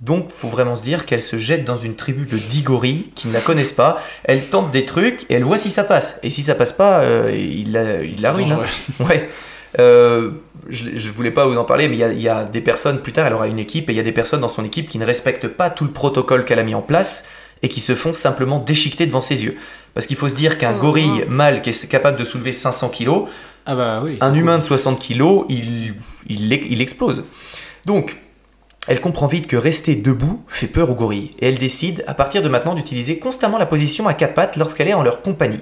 Donc, 0.00 0.30
faut 0.30 0.48
vraiment 0.48 0.76
se 0.76 0.82
dire 0.84 1.06
qu'elle 1.06 1.20
se 1.22 1.36
jette 1.38 1.64
dans 1.64 1.76
une 1.76 1.96
tribu 1.96 2.24
de 2.24 2.36
10 2.38 2.62
gorilles 2.62 3.06
qui 3.16 3.26
ne 3.26 3.32
la 3.32 3.40
connaissent 3.40 3.72
pas. 3.72 4.00
Elle 4.24 4.44
tente 4.46 4.70
des 4.70 4.84
trucs 4.84 5.22
et 5.28 5.34
elle 5.34 5.42
voit 5.44 5.58
si 5.58 5.70
ça 5.70 5.82
passe. 5.82 6.20
Et 6.22 6.30
si 6.30 6.42
ça 6.42 6.54
passe 6.54 6.72
pas, 6.72 7.00
euh, 7.00 7.32
il 7.36 7.72
la, 7.72 8.02
il 8.04 8.20
la 8.22 8.32
ruine. 8.32 8.52
hein. 8.52 8.60
Ouais. 9.04 9.28
Euh, 9.80 10.30
je, 10.68 10.84
je 10.94 11.10
voulais 11.10 11.30
pas 11.32 11.46
vous 11.46 11.56
en 11.56 11.64
parler, 11.64 11.88
mais 11.88 11.96
il 11.96 11.98
y 11.98 12.04
a- 12.04 12.12
il 12.12 12.22
y, 12.22 12.28
a 12.28 12.44
des 12.44 12.60
personnes, 12.60 13.00
plus 13.00 13.12
tard, 13.12 13.26
elle 13.26 13.32
aura 13.32 13.48
une 13.48 13.58
équipe, 13.58 13.90
et 13.90 13.92
il 13.92 13.96
y 13.96 14.00
a 14.00 14.04
des 14.04 14.12
personnes 14.12 14.40
dans 14.40 14.48
son 14.48 14.64
équipe 14.64 14.88
qui 14.88 14.98
ne 14.98 15.04
respectent 15.04 15.48
pas 15.48 15.68
tout 15.68 15.84
le 15.84 15.90
protocole 15.90 16.44
qu'elle 16.44 16.58
a 16.60 16.62
mis 16.64 16.74
en 16.76 16.80
place 16.82 17.24
et 17.62 17.68
qui 17.68 17.80
se 17.80 17.94
font 17.96 18.12
simplement 18.12 18.60
déchiqueter 18.60 19.04
devant 19.06 19.20
ses 19.20 19.44
yeux. 19.44 19.56
Parce 19.94 20.06
qu'il 20.06 20.16
faut 20.16 20.28
se 20.28 20.34
dire 20.34 20.58
qu'un 20.58 20.74
Oh, 20.76 20.80
gorille 20.80 21.24
mâle 21.28 21.60
qui 21.60 21.70
est 21.70 21.88
capable 21.88 22.16
de 22.16 22.24
soulever 22.24 22.52
500 22.52 22.88
kilos, 22.90 23.24
Ah 23.66 23.74
bah 23.74 24.00
oui. 24.04 24.16
un 24.20 24.32
humain 24.32 24.58
de 24.58 24.62
60 24.62 25.00
kilos, 25.00 25.44
il, 25.48 25.94
il, 26.28 26.52
il 26.52 26.80
explose. 26.80 27.24
Donc, 27.84 28.16
elle 28.88 29.02
comprend 29.02 29.26
vite 29.26 29.46
que 29.46 29.56
rester 29.56 29.94
debout 29.96 30.42
fait 30.48 30.66
peur 30.66 30.90
aux 30.90 30.94
gorilles, 30.94 31.34
et 31.40 31.48
elle 31.48 31.58
décide 31.58 32.02
à 32.06 32.14
partir 32.14 32.42
de 32.42 32.48
maintenant 32.48 32.74
d'utiliser 32.74 33.18
constamment 33.18 33.58
la 33.58 33.66
position 33.66 34.08
à 34.08 34.14
quatre 34.14 34.32
pattes 34.32 34.56
lorsqu'elle 34.56 34.88
est 34.88 34.94
en 34.94 35.02
leur 35.02 35.20
compagnie. 35.20 35.60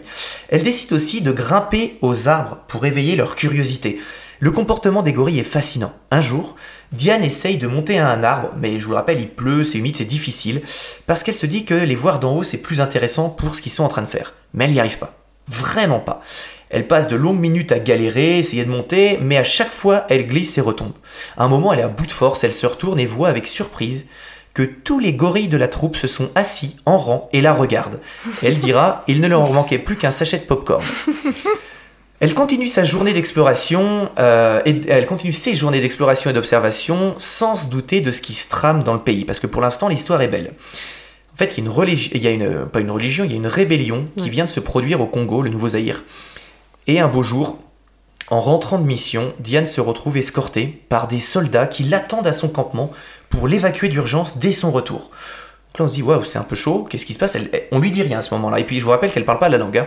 Elle 0.49 0.63
décide 0.63 0.93
aussi 0.93 1.23
de 1.23 1.33
grimper 1.33 1.99
aux 2.03 2.29
arbres 2.29 2.59
pour 2.69 2.87
éveiller 2.87 3.17
leur 3.17 3.35
curiosité. 3.35 4.01
Le 4.39 4.53
comportement 4.53 5.03
des 5.03 5.13
gorilles 5.13 5.41
est 5.41 5.45
fascinant. 5.45 5.93
Un 6.13 6.21
jour, 6.21 6.55
Diane 6.93 7.25
essaye 7.25 7.57
de 7.57 7.67
monter 7.67 7.99
à 7.99 8.09
un 8.09 8.23
arbre, 8.23 8.51
mais 8.59 8.79
je 8.79 8.85
vous 8.85 8.93
le 8.93 8.97
rappelle, 8.97 9.21
il 9.21 9.29
pleut, 9.29 9.65
c'est 9.65 9.79
humide, 9.79 9.97
c'est 9.97 10.05
difficile, 10.05 10.63
parce 11.07 11.25
qu'elle 11.25 11.35
se 11.35 11.47
dit 11.47 11.65
que 11.65 11.75
les 11.75 11.95
voir 11.97 12.21
d'en 12.21 12.37
haut 12.37 12.45
c'est 12.45 12.59
plus 12.59 12.81
intéressant 12.81 13.29
pour 13.29 13.57
ce 13.57 13.61
qu'ils 13.61 13.73
sont 13.73 13.85
en 13.85 13.89
train 13.89 14.03
de 14.03 14.07
faire. 14.07 14.35
Mais 14.55 14.67
elle 14.67 14.73
n'y 14.73 14.81
arrive 14.81 14.99
pas. 14.99 15.15
Vraiment 15.49 16.01
pas. 16.01 16.23
Elle 16.71 16.89
passe 16.89 17.09
de 17.09 17.17
longues 17.17 17.39
minutes 17.39 17.73
à 17.73 17.79
galérer, 17.79 18.39
essayer 18.39 18.65
de 18.65 18.71
monter, 18.71 19.19
mais 19.23 19.37
à 19.37 19.45
chaque 19.45 19.71
fois, 19.71 20.05
elle 20.09 20.27
glisse 20.27 20.59
et 20.59 20.61
retombe. 20.61 20.93
À 21.37 21.45
un 21.45 21.49
moment, 21.49 21.73
elle 21.73 21.81
est 21.81 21.85
à 21.85 21.89
bout 21.89 22.07
de 22.07 22.13
force, 22.13 22.43
elle 22.45 22.53
se 22.53 22.67
retourne 22.67 22.99
et 22.99 23.07
voit 23.07 23.29
avec 23.29 23.47
surprise 23.47 24.07
que 24.53 24.63
tous 24.63 24.99
les 24.99 25.13
gorilles 25.13 25.49
de 25.49 25.59
la 25.59 25.69
troupe 25.69 25.97
se 25.97 26.07
sont 26.07 26.31
assis 26.35 26.77
en 26.87 26.97
rang 26.97 27.29
et 27.33 27.43
la 27.43 27.53
regardent. 27.53 28.01
Elle 28.43 28.59
dira, 28.59 29.05
il 29.07 29.21
ne 29.21 29.29
leur 29.29 29.53
manquait 29.53 29.79
plus 29.79 29.97
qu'un 29.97 30.11
sachet 30.11 30.39
de 30.39 30.45
popcorn. 30.45 30.83
Elle 32.21 32.33
continue 32.33 32.67
sa 32.67 32.83
journée 32.83 33.13
d'exploration, 33.13 34.09
euh, 34.19 34.63
et 34.65 34.81
elle 34.89 35.05
continue 35.05 35.35
ses 35.35 35.55
journées 35.55 35.83
d'exploration 35.83 36.31
et 36.31 36.33
d'observation 36.33 37.15
sans 37.19 37.57
se 37.57 37.69
douter 37.69 38.01
de 38.01 38.11
ce 38.11 38.23
qui 38.23 38.33
se 38.33 38.49
trame 38.49 38.83
dans 38.83 38.95
le 38.95 39.01
pays, 39.01 39.27
parce 39.27 39.39
que 39.39 39.47
pour 39.47 39.61
l'instant 39.61 39.89
l'histoire 39.89 40.23
est 40.23 40.29
belle. 40.29 40.55
En 41.35 41.37
fait, 41.37 41.59
il 41.59 41.59
y 41.59 41.61
a 41.61 41.65
une 41.65 41.77
religion, 41.77 42.11
il 42.15 42.23
y 42.23 42.27
a 42.27 42.31
une, 42.31 42.65
pas 42.65 42.81
une 42.81 42.91
religion, 42.91 43.25
il 43.25 43.33
y 43.33 43.35
a 43.35 43.37
une 43.37 43.47
rébellion 43.47 44.07
qui 44.17 44.31
vient 44.31 44.47
de 44.47 44.51
se 44.51 44.61
produire 44.61 45.03
au 45.03 45.07
Congo, 45.07 45.43
le 45.43 45.51
Nouveau 45.51 45.69
Zaïre. 45.69 46.03
Et 46.87 47.01
un 47.01 47.09
beau 47.09 47.23
jour, 47.23 47.59
en 48.29 48.41
rentrant 48.41 48.79
de 48.79 48.85
mission, 48.85 49.33
Diane 49.39 49.67
se 49.67 49.81
retrouve 49.81 50.17
escortée 50.17 50.83
par 50.89 51.09
des 51.09 51.21
soldats 51.21 51.67
qui 51.67 51.85
l'attendent 51.85 52.27
à 52.27 52.33
son 52.33 52.49
campement 52.49 52.91
pour 53.29 53.49
l'évacuer 53.49 53.89
d'urgence 53.89 54.39
dès 54.39 54.53
son 54.53 54.71
retour. 54.71 55.11
Donc 55.73 55.79
là, 55.79 55.85
on 55.85 55.89
se 55.89 55.95
dit, 55.95 56.03
waouh, 56.03 56.25
c'est 56.25 56.39
un 56.39 56.45
peu 56.45 56.57
chaud, 56.57 56.87
qu'est-ce 56.89 57.07
qui 57.07 57.13
se 57.13 57.19
passe? 57.19 57.37
On 57.73 57.79
lui 57.79 57.91
dit 57.91 58.03
rien 58.03 58.19
à 58.19 58.23
ce 58.23 58.35
moment-là. 58.35 58.61
Et 58.61 58.65
puis, 58.65 58.79
je 58.81 58.85
vous 58.85 58.91
rappelle 58.91 59.13
qu'elle 59.13 59.25
parle 59.25 59.39
pas 59.39 59.49
la 59.49 59.59
langue. 59.59 59.79
hein. 59.79 59.87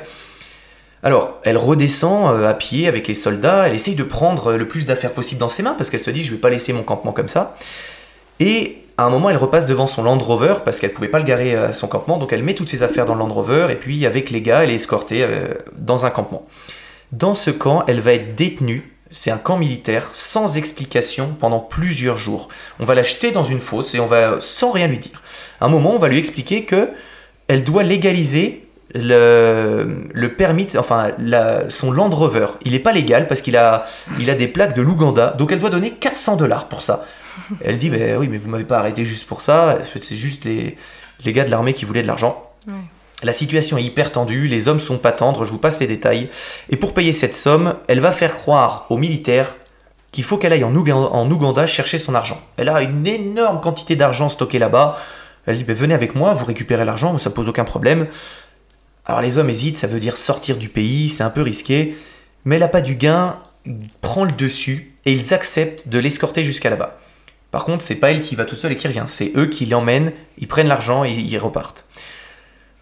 Alors, 1.01 1.39
elle 1.43 1.57
redescend 1.57 2.33
euh, 2.33 2.49
à 2.49 2.53
pied 2.53 2.87
avec 2.87 3.07
les 3.07 3.13
soldats, 3.13 3.67
elle 3.67 3.73
essaye 3.73 3.95
de 3.95 4.03
prendre 4.03 4.47
euh, 4.47 4.57
le 4.57 4.67
plus 4.67 4.85
d'affaires 4.85 5.13
possible 5.13 5.39
dans 5.39 5.47
ses 5.47 5.63
mains 5.63 5.73
parce 5.77 5.89
qu'elle 5.89 6.01
se 6.01 6.11
dit, 6.11 6.25
je 6.25 6.33
vais 6.33 6.39
pas 6.39 6.49
laisser 6.49 6.73
mon 6.73 6.83
campement 6.83 7.13
comme 7.13 7.29
ça. 7.29 7.55
Et 8.41 8.83
à 8.97 9.05
un 9.05 9.09
moment, 9.09 9.29
elle 9.29 9.37
repasse 9.37 9.65
devant 9.65 9.87
son 9.87 10.03
Land 10.03 10.17
Rover 10.17 10.55
parce 10.65 10.79
qu'elle 10.79 10.91
pouvait 10.91 11.07
pas 11.07 11.19
le 11.19 11.23
garer 11.23 11.55
à 11.55 11.71
son 11.71 11.87
campement, 11.87 12.17
donc 12.17 12.33
elle 12.33 12.43
met 12.43 12.53
toutes 12.53 12.69
ses 12.69 12.83
affaires 12.83 13.05
dans 13.05 13.13
le 13.13 13.19
Land 13.21 13.31
Rover 13.31 13.67
et 13.69 13.75
puis 13.75 14.05
avec 14.05 14.29
les 14.29 14.41
gars, 14.41 14.65
elle 14.65 14.71
est 14.71 14.75
escortée 14.75 15.23
euh, 15.23 15.53
dans 15.77 16.05
un 16.05 16.09
campement. 16.09 16.45
Dans 17.11 17.33
ce 17.33 17.49
camp, 17.51 17.83
elle 17.87 18.01
va 18.01 18.13
être 18.13 18.35
détenue. 18.35 18.95
C'est 19.11 19.31
un 19.31 19.37
camp 19.37 19.57
militaire 19.57 20.09
sans 20.13 20.57
explication 20.57 21.35
pendant 21.39 21.59
plusieurs 21.59 22.17
jours. 22.17 22.49
On 22.79 22.85
va 22.85 22.93
la 22.93 23.01
jeter 23.01 23.31
dans 23.31 23.43
une 23.43 23.59
fosse 23.59 23.95
et 23.95 23.99
on 23.99 24.05
va 24.05 24.39
sans 24.39 24.71
rien 24.71 24.87
lui 24.87 24.99
dire. 24.99 25.23
À 25.59 25.65
un 25.65 25.69
moment, 25.69 25.95
on 25.95 25.97
va 25.97 26.07
lui 26.07 26.19
expliquer 26.19 26.65
que 26.65 26.89
elle 27.47 27.63
doit 27.63 27.81
légaliser 27.81 28.67
le, 28.93 30.27
permis, 30.37 30.67
enfin 30.77 31.11
son 31.69 31.91
Land 31.91 32.11
Rover. 32.11 32.47
Il 32.63 32.73
n'est 32.73 32.79
pas 32.79 32.93
légal 32.93 33.27
parce 33.27 33.41
qu'il 33.41 33.57
a, 33.57 33.87
il 34.19 34.29
a 34.29 34.35
des 34.35 34.47
plaques 34.47 34.75
de 34.75 34.83
l'Ouganda, 34.83 35.35
donc 35.37 35.51
elle 35.51 35.59
doit 35.59 35.71
donner 35.71 35.91
400 35.91 36.35
dollars 36.35 36.67
pour 36.67 36.83
ça. 36.83 37.05
Elle 37.61 37.79
dit, 37.79 37.89
mais 37.89 38.15
oui, 38.15 38.27
mais 38.27 38.37
vous 38.37 38.49
m'avez 38.49 38.65
pas 38.65 38.77
arrêté 38.77 39.05
juste 39.05 39.25
pour 39.25 39.41
ça, 39.41 39.79
c'est 39.99 40.15
juste 40.15 40.45
les, 40.45 40.77
les 41.23 41.33
gars 41.33 41.45
de 41.45 41.51
l'armée 41.51 41.73
qui 41.73 41.85
voulaient 41.85 42.01
de 42.01 42.07
l'argent. 42.07 42.51
La 43.21 43.33
situation 43.33 43.77
est 43.77 43.83
hyper 43.83 44.11
tendue, 44.11 44.47
les 44.47 44.67
hommes 44.67 44.79
sont 44.79 44.97
pas 44.97 45.11
tendres, 45.11 45.43
je 45.43 45.51
vous 45.51 45.57
passe 45.57 45.79
les 45.79 45.87
détails. 45.87 46.29
Et 46.69 46.77
pour 46.77 46.93
payer 46.93 47.11
cette 47.11 47.35
somme, 47.35 47.75
elle 47.87 47.99
va 47.99 48.13
faire 48.13 48.33
croire 48.33 48.85
aux 48.89 48.97
militaires 48.97 49.55
qu'il 50.11 50.23
faut 50.23 50.37
qu'elle 50.37 50.53
aille 50.53 50.63
en 50.63 50.75
Ouganda, 50.75 51.67
chercher 51.67 51.97
son 51.97 52.15
argent. 52.15 52.39
Elle 52.57 52.69
a 52.69 52.81
une 52.81 53.05
énorme 53.05 53.59
quantité 53.61 53.95
d'argent 53.95 54.29
stocké 54.29 54.57
là-bas. 54.57 54.97
Elle 55.45 55.57
dit, 55.57 55.63
Ben, 55.63 55.75
venez 55.75 55.93
avec 55.93 56.15
moi, 56.15 56.33
vous 56.33 56.45
récupérez 56.45 56.85
l'argent, 56.85 57.17
ça 57.17 57.29
pose 57.29 57.49
aucun 57.49 57.65
problème. 57.65 58.07
Alors 59.05 59.21
les 59.21 59.37
hommes 59.37 59.49
hésitent, 59.49 59.77
ça 59.77 59.87
veut 59.87 59.99
dire 59.99 60.17
sortir 60.17 60.55
du 60.55 60.69
pays, 60.69 61.09
c'est 61.09 61.23
un 61.23 61.29
peu 61.29 61.41
risqué. 61.41 61.97
Mais 62.45 62.57
l'appât 62.57 62.81
du 62.81 62.95
gain 62.95 63.39
prend 64.01 64.23
le 64.23 64.31
dessus 64.31 64.95
et 65.05 65.11
ils 65.11 65.33
acceptent 65.33 65.87
de 65.87 65.99
l'escorter 65.99 66.43
jusqu'à 66.43 66.69
là-bas. 66.69 66.97
Par 67.51 67.65
contre, 67.65 67.83
c'est 67.83 67.95
pas 67.95 68.11
elle 68.11 68.21
qui 68.21 68.35
va 68.35 68.45
toute 68.45 68.59
seule 68.59 68.71
et 68.71 68.77
qui 68.77 68.87
revient, 68.87 69.05
c'est 69.07 69.31
eux 69.35 69.47
qui 69.47 69.65
l'emmènent, 69.65 70.13
ils 70.37 70.47
prennent 70.47 70.67
l'argent 70.67 71.03
et 71.03 71.11
ils 71.11 71.37
repartent. 71.37 71.85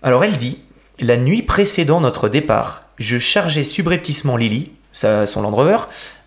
Alors 0.04 0.24
elle 0.24 0.38
dit, 0.38 0.60
la 1.00 1.18
nuit 1.18 1.42
précédant 1.42 2.02
notre 2.02 2.30
départ, 2.30 2.84
je 2.98 3.18
chargeais 3.20 3.64
subrepticement 3.64 4.38
Lily, 4.38 4.72
sa- 4.94 5.26
son 5.28 5.42
Land 5.42 5.52
Rover, 5.56 5.78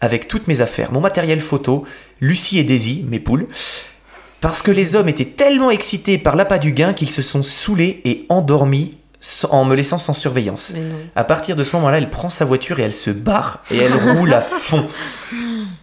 avec 0.00 0.28
toutes 0.28 0.46
mes 0.48 0.60
affaires, 0.60 0.92
mon 0.92 1.00
matériel 1.00 1.40
photo, 1.40 1.84
Lucie 2.20 2.58
et 2.58 2.64
Daisy, 2.64 3.04
mes 3.08 3.20
poules, 3.20 3.46
parce 4.40 4.62
que 4.62 4.70
les 4.70 4.94
hommes 4.96 5.08
étaient 5.08 5.24
tellement 5.24 5.70
excités 5.70 6.18
par 6.18 6.36
l'appât 6.36 6.58
du 6.58 6.72
gain 6.72 6.92
qu'ils 6.94 7.10
se 7.10 7.22
sont 7.22 7.42
saoulés 7.42 8.00
et 8.04 8.24
endormis 8.28 8.96
en 9.50 9.66
me 9.66 9.74
laissant 9.76 9.98
sans 9.98 10.14
surveillance. 10.14 10.72
À 11.14 11.24
partir 11.24 11.54
de 11.54 11.62
ce 11.62 11.76
moment-là, 11.76 11.98
elle 11.98 12.08
prend 12.08 12.30
sa 12.30 12.46
voiture 12.46 12.78
et 12.80 12.84
elle 12.84 12.92
se 12.92 13.10
barre 13.10 13.62
et 13.70 13.76
elle 13.76 13.92
roule 14.16 14.32
à 14.32 14.40
fond. 14.40 14.86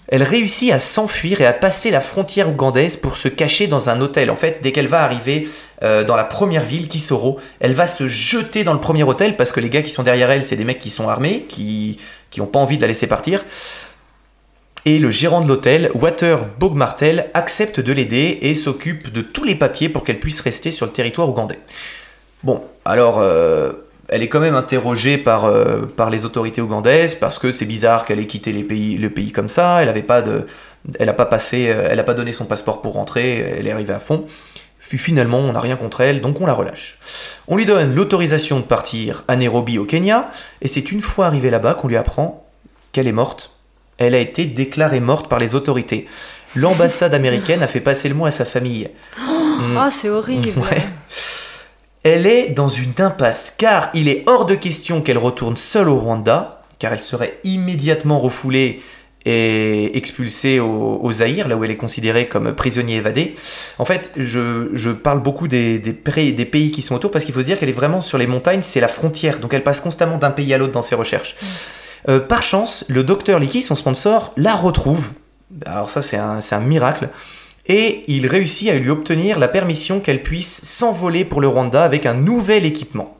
Elle 0.07 0.23
réussit 0.23 0.71
à 0.71 0.79
s'enfuir 0.79 1.41
et 1.41 1.45
à 1.45 1.53
passer 1.53 1.91
la 1.91 1.99
frontière 1.99 2.49
ougandaise 2.49 2.95
pour 2.95 3.17
se 3.17 3.27
cacher 3.27 3.67
dans 3.67 3.89
un 3.89 3.99
hôtel. 3.99 4.31
En 4.31 4.35
fait, 4.37 4.59
dès 4.61 4.71
qu'elle 4.71 4.87
va 4.87 5.03
arriver 5.03 5.49
euh, 5.83 6.03
dans 6.05 6.15
la 6.15 6.23
première 6.23 6.63
ville, 6.63 6.87
Kisoro, 6.87 7.39
elle 7.59 7.73
va 7.73 7.87
se 7.87 8.07
jeter 8.07 8.63
dans 8.63 8.73
le 8.73 8.79
premier 8.79 9.03
hôtel 9.03 9.35
parce 9.35 9.51
que 9.51 9.59
les 9.59 9.69
gars 9.69 9.81
qui 9.81 9.89
sont 9.89 10.03
derrière 10.03 10.31
elle, 10.31 10.45
c'est 10.45 10.55
des 10.55 10.63
mecs 10.63 10.79
qui 10.79 10.89
sont 10.89 11.09
armés, 11.09 11.45
qui 11.49 11.99
qui 12.29 12.41
pas 12.41 12.59
envie 12.59 12.77
de 12.77 12.81
la 12.81 12.87
laisser 12.87 13.07
partir. 13.07 13.43
Et 14.85 14.99
le 14.99 15.09
gérant 15.09 15.41
de 15.41 15.47
l'hôtel, 15.47 15.91
Water 15.93 16.45
Bogmartel, 16.59 17.29
accepte 17.33 17.79
de 17.79 17.91
l'aider 17.91 18.39
et 18.41 18.55
s'occupe 18.55 19.11
de 19.11 19.21
tous 19.21 19.43
les 19.43 19.55
papiers 19.55 19.89
pour 19.89 20.03
qu'elle 20.05 20.19
puisse 20.19 20.39
rester 20.39 20.71
sur 20.71 20.85
le 20.85 20.93
territoire 20.93 21.27
ougandais. 21.27 21.59
Bon, 22.43 22.61
alors, 22.85 23.17
euh, 23.19 23.73
elle 24.07 24.23
est 24.23 24.29
quand 24.29 24.39
même 24.39 24.55
interrogée 24.55 25.17
par, 25.17 25.45
euh, 25.45 25.81
par 25.81 26.09
les 26.09 26.25
autorités 26.25 26.61
ougandaises 26.61 27.15
parce 27.15 27.39
que 27.39 27.51
c'est 27.51 27.65
bizarre 27.65 28.05
qu'elle 28.05 28.19
ait 28.19 28.27
quitté 28.27 28.51
les 28.51 28.63
pays, 28.63 28.97
le 28.97 29.09
pays 29.09 29.31
comme 29.31 29.49
ça. 29.49 29.81
Elle 29.81 29.89
avait 29.89 30.01
pas 30.01 30.21
de, 30.21 30.47
elle 30.99 31.09
a 31.09 31.13
pas 31.13 31.25
passé, 31.25 31.67
euh, 31.69 31.87
elle 31.89 31.99
a 31.99 32.03
pas 32.03 32.13
donné 32.13 32.31
son 32.31 32.45
passeport 32.45 32.81
pour 32.81 32.93
rentrer. 32.93 33.39
Elle 33.59 33.67
est 33.67 33.71
arrivée 33.71 33.93
à 33.93 33.99
fond. 33.99 34.25
Puis 34.79 34.97
finalement, 34.97 35.39
on 35.39 35.51
n'a 35.51 35.59
rien 35.59 35.75
contre 35.75 36.01
elle, 36.01 36.21
donc 36.21 36.39
on 36.39 36.45
la 36.45 36.53
relâche. 36.53 36.97
On 37.49 37.57
lui 37.57 37.65
donne 37.65 37.93
l'autorisation 37.93 38.59
de 38.59 38.63
partir 38.63 39.25
à 39.27 39.35
Nairobi 39.35 39.79
au 39.79 39.85
Kenya, 39.85 40.31
et 40.61 40.69
c'est 40.69 40.91
une 40.93 41.01
fois 41.01 41.25
arrivée 41.25 41.49
là-bas 41.49 41.73
qu'on 41.73 41.89
lui 41.89 41.97
apprend 41.97 42.47
qu'elle 42.93 43.07
est 43.07 43.11
morte. 43.11 43.51
Elle 43.97 44.15
a 44.15 44.19
été 44.19 44.45
déclarée 44.45 45.01
morte 45.01 45.27
par 45.27 45.39
les 45.39 45.55
autorités. 45.55 46.07
L'ambassade 46.55 47.13
américaine 47.13 47.63
a 47.63 47.67
fait 47.67 47.81
passer 47.81 48.07
le 48.07 48.15
mot 48.15 48.27
à 48.27 48.31
sa 48.31 48.45
famille. 48.45 48.89
Mm. 49.17 49.77
Ah, 49.77 49.89
c'est 49.91 50.09
horrible. 50.09 50.57
Ouais. 50.57 50.83
Elle 52.09 52.25
est 52.25 52.51
dans 52.51 52.69
une 52.69 52.93
impasse 52.99 53.53
car 53.57 53.89
il 53.93 54.07
est 54.07 54.23
hors 54.27 54.45
de 54.45 54.55
question 54.55 55.01
qu'elle 55.01 55.17
retourne 55.17 55.57
seule 55.57 55.89
au 55.89 55.99
Rwanda, 55.99 56.61
car 56.79 56.93
elle 56.93 57.01
serait 57.01 57.37
immédiatement 57.43 58.17
refoulée 58.17 58.81
et 59.25 59.97
expulsée 59.97 60.61
au, 60.61 61.01
au 61.01 61.11
Zaïre, 61.11 61.49
là 61.49 61.57
où 61.57 61.65
elle 61.65 61.71
est 61.71 61.75
considérée 61.75 62.29
comme 62.29 62.55
prisonnier 62.55 62.95
évadé. 62.95 63.35
En 63.77 63.83
fait, 63.83 64.13
je, 64.15 64.69
je 64.71 64.89
parle 64.89 65.21
beaucoup 65.21 65.49
des, 65.49 65.79
des, 65.79 65.91
pré- 65.91 66.31
des 66.31 66.45
pays 66.45 66.71
qui 66.71 66.81
sont 66.81 66.95
autour 66.95 67.11
parce 67.11 67.25
qu'il 67.25 67.33
faut 67.33 67.41
se 67.41 67.45
dire 67.45 67.59
qu'elle 67.59 67.67
est 67.67 67.73
vraiment 67.73 67.99
sur 67.99 68.17
les 68.17 68.25
montagnes, 68.25 68.61
c'est 68.61 68.79
la 68.79 68.87
frontière, 68.87 69.39
donc 69.39 69.53
elle 69.53 69.63
passe 69.63 69.81
constamment 69.81 70.17
d'un 70.17 70.31
pays 70.31 70.53
à 70.53 70.57
l'autre 70.57 70.71
dans 70.71 70.81
ses 70.81 70.95
recherches. 70.95 71.35
Euh, 72.07 72.21
par 72.21 72.41
chance, 72.41 72.85
le 72.87 73.03
docteur 73.03 73.37
Licky, 73.37 73.61
son 73.61 73.75
sponsor, 73.75 74.31
la 74.37 74.55
retrouve. 74.55 75.09
Alors 75.65 75.89
ça, 75.89 76.01
c'est 76.01 76.15
un, 76.15 76.39
c'est 76.39 76.55
un 76.55 76.61
miracle 76.61 77.09
et 77.67 78.03
il 78.07 78.27
réussit 78.27 78.69
à 78.69 78.73
lui 78.75 78.89
obtenir 78.89 79.39
la 79.39 79.47
permission 79.47 79.99
qu'elle 79.99 80.23
puisse 80.23 80.63
s'envoler 80.63 81.25
pour 81.25 81.41
le 81.41 81.47
Rwanda 81.47 81.83
avec 81.83 82.05
un 82.05 82.13
nouvel 82.13 82.65
équipement. 82.65 83.17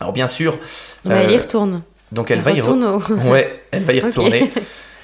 Alors 0.00 0.12
bien 0.12 0.26
sûr, 0.26 0.58
Mais 1.04 1.24
elle 1.24 1.30
y 1.32 1.38
retourne. 1.38 1.82
donc 2.10 2.30
elle, 2.30 2.38
Elle 2.38 2.44
va 2.44 2.50
y 2.52 2.60
retourne 2.60 2.84
re- 2.84 3.12
au- 3.28 3.30
ouais, 3.32 3.62
elle 3.70 3.84
va 3.84 3.92
y 3.92 4.00
retourner. 4.08 4.50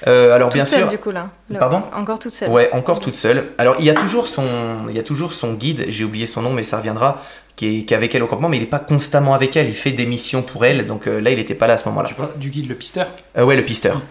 Euh, 0.07 0.33
alors 0.33 0.47
Toute 0.47 0.55
bien 0.55 0.63
seule, 0.63 0.79
sûr, 0.83 0.87
du 0.87 0.97
coup, 0.97 1.11
là. 1.11 1.29
Là, 1.49 1.59
Pardon 1.59 1.81
Encore 1.93 2.19
toute 2.19 2.31
seule. 2.31 2.49
ouais, 2.49 2.69
encore 2.71 3.01
toute 3.01 3.17
seule. 3.17 3.47
Alors 3.57 3.75
il 3.79 3.85
y 3.85 3.89
a 3.89 3.93
toujours 3.93 4.27
son, 4.27 4.45
il 4.87 4.95
y 4.95 4.99
a 4.99 5.03
toujours 5.03 5.33
son 5.33 5.55
guide. 5.55 5.83
J'ai 5.89 6.05
oublié 6.05 6.25
son 6.25 6.41
nom, 6.41 6.53
mais 6.53 6.63
ça 6.63 6.77
reviendra. 6.77 7.21
Qui 7.57 7.79
est, 7.79 7.83
qui 7.83 7.93
est 7.93 7.97
avec 7.97 8.15
elle 8.15 8.23
au 8.23 8.27
campement, 8.27 8.47
mais 8.47 8.55
il 8.55 8.61
n'est 8.61 8.65
pas 8.65 8.79
constamment 8.79 9.33
avec 9.33 9.57
elle. 9.57 9.67
Il 9.67 9.73
fait 9.73 9.91
des 9.91 10.05
missions 10.05 10.41
pour 10.41 10.63
elle. 10.63 10.85
Donc 10.87 11.05
euh, 11.07 11.19
là, 11.19 11.31
il 11.31 11.35
n'était 11.35 11.53
pas 11.53 11.67
là 11.67 11.73
à 11.73 11.77
ce 11.77 11.85
moment-là. 11.89 12.07
Tu 12.07 12.13
parles 12.15 12.29
du 12.37 12.49
guide 12.49 12.69
le 12.69 12.75
pisteur? 12.75 13.07
Euh, 13.37 13.43
ouais, 13.43 13.57
le 13.57 13.65
pisteur. 13.65 14.01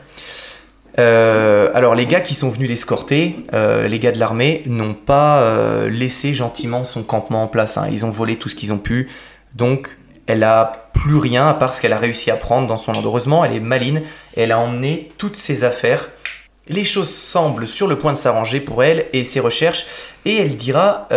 Euh, 0.98 1.70
alors 1.74 1.94
les 1.94 2.06
gars 2.06 2.20
qui 2.20 2.34
sont 2.34 2.48
venus 2.48 2.68
l'escorter, 2.68 3.36
euh, 3.54 3.86
les 3.86 3.98
gars 3.98 4.12
de 4.12 4.18
l'armée, 4.18 4.62
n'ont 4.66 4.94
pas 4.94 5.42
euh, 5.42 5.88
laissé 5.88 6.34
gentiment 6.34 6.84
son 6.84 7.02
campement 7.02 7.44
en 7.44 7.46
place. 7.46 7.78
hein. 7.78 7.88
Ils 7.90 8.04
ont 8.04 8.10
volé 8.10 8.36
tout 8.36 8.48
ce 8.48 8.56
qu'ils 8.56 8.72
ont 8.72 8.78
pu. 8.78 9.08
Donc 9.54 9.96
elle 10.26 10.42
a 10.42 10.90
plus 10.92 11.16
rien 11.16 11.48
à 11.48 11.54
part 11.54 11.74
ce 11.74 11.80
qu'elle 11.80 11.92
a 11.92 11.98
réussi 11.98 12.30
à 12.30 12.36
prendre 12.36 12.66
dans 12.66 12.76
son 12.76 12.92
land. 12.92 13.02
Heureusement, 13.04 13.44
elle 13.44 13.54
est 13.54 13.60
maline 13.60 14.02
elle 14.36 14.52
a 14.52 14.58
emmené 14.58 15.10
toutes 15.18 15.36
ses 15.36 15.64
affaires. 15.64 16.08
Les 16.70 16.84
choses 16.84 17.08
semblent 17.14 17.66
sur 17.66 17.86
le 17.86 17.96
point 17.96 18.12
de 18.12 18.18
s'arranger 18.18 18.60
pour 18.60 18.84
elle 18.84 19.06
et 19.14 19.24
ses 19.24 19.40
recherches. 19.40 19.86
Et 20.26 20.36
elle 20.36 20.56
dira 20.56 21.08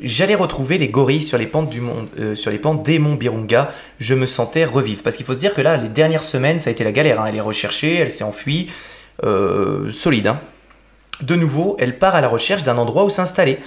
J'allais 0.00 0.36
retrouver 0.36 0.78
les 0.78 0.86
gorilles 0.88 1.22
sur 1.22 1.36
les 1.36 1.46
pentes, 1.46 1.68
du 1.68 1.80
mont, 1.80 2.08
euh, 2.20 2.34
sur 2.36 2.52
les 2.52 2.58
pentes 2.58 2.84
des 2.84 3.00
monts 3.00 3.14
Birunga. 3.16 3.72
Je 3.98 4.14
me 4.14 4.26
sentais 4.26 4.64
revivre. 4.64 5.02
Parce 5.02 5.16
qu'il 5.16 5.26
faut 5.26 5.34
se 5.34 5.40
dire 5.40 5.52
que 5.54 5.62
là, 5.62 5.76
les 5.76 5.88
dernières 5.88 6.22
semaines, 6.22 6.60
ça 6.60 6.70
a 6.70 6.72
été 6.72 6.84
la 6.84 6.92
galère. 6.92 7.20
hein. 7.20 7.26
Elle 7.28 7.36
est 7.36 7.40
recherchée, 7.40 7.96
elle 7.96 8.12
s'est 8.12 8.22
enfuie. 8.22 8.70
Euh, 9.22 9.90
solide. 9.92 10.26
hein. 10.26 10.40
De 11.22 11.36
nouveau, 11.36 11.76
elle 11.78 11.98
part 11.98 12.16
à 12.16 12.20
la 12.20 12.28
recherche 12.28 12.64
d'un 12.64 12.78
endroit 12.78 13.04
où 13.04 13.10
s'installer 13.10 13.60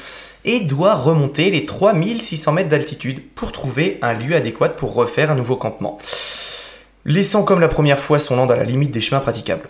et 0.44 0.60
doit 0.60 0.96
remonter 0.96 1.50
les 1.50 1.66
3600 1.66 2.52
mètres 2.52 2.70
d'altitude 2.70 3.22
pour 3.36 3.52
trouver 3.52 4.00
un 4.02 4.14
lieu 4.14 4.36
adéquat 4.36 4.70
pour 4.70 4.94
refaire 4.94 5.32
un 5.32 5.36
nouveau 5.36 5.56
campement. 5.56 5.98
Laissant 7.06 7.44
comme 7.44 7.62
la 7.62 7.70
première 7.70 8.00
fois 8.00 8.20
son 8.20 8.36
land 8.36 8.48
à 8.48 8.58
la 8.58 8.66
limite 8.66 8.92
des 8.92 9.02
chemins 9.02 9.22
praticables. 9.22 9.70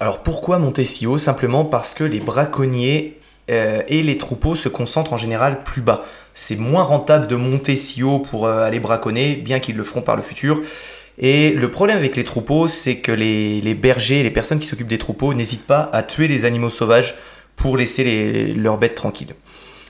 Alors 0.00 0.22
pourquoi 0.22 0.58
monter 0.58 0.84
si 0.84 1.06
haut? 1.06 1.18
Simplement 1.18 1.66
parce 1.66 1.92
que 1.92 2.04
les 2.04 2.20
braconniers 2.20 3.20
euh, 3.50 3.82
et 3.88 4.02
les 4.02 4.16
troupeaux 4.16 4.54
se 4.54 4.70
concentrent 4.70 5.12
en 5.12 5.18
général 5.18 5.62
plus 5.62 5.82
bas. 5.82 6.04
C'est 6.32 6.56
moins 6.56 6.82
rentable 6.82 7.26
de 7.26 7.36
monter 7.36 7.76
si 7.76 8.02
haut 8.02 8.20
pour 8.20 8.46
euh, 8.46 8.64
aller 8.64 8.80
braconner, 8.80 9.36
bien 9.36 9.60
qu'ils 9.60 9.76
le 9.76 9.84
feront 9.84 10.00
par 10.00 10.16
le 10.16 10.22
futur. 10.22 10.62
Et 11.22 11.50
le 11.50 11.70
problème 11.70 11.98
avec 11.98 12.16
les 12.16 12.24
troupeaux, 12.24 12.66
c'est 12.66 12.96
que 12.96 13.12
les, 13.12 13.74
bergers, 13.74 14.22
les 14.22 14.30
personnes 14.30 14.58
qui 14.58 14.66
s'occupent 14.66 14.88
des 14.88 14.98
troupeaux, 14.98 15.34
n'hésitent 15.34 15.66
pas 15.66 15.90
à 15.92 16.02
tuer 16.02 16.28
les 16.28 16.46
animaux 16.46 16.70
sauvages 16.70 17.14
pour 17.56 17.76
laisser 17.76 18.54
leurs 18.56 18.78
bêtes 18.78 18.94
tranquilles. 18.94 19.34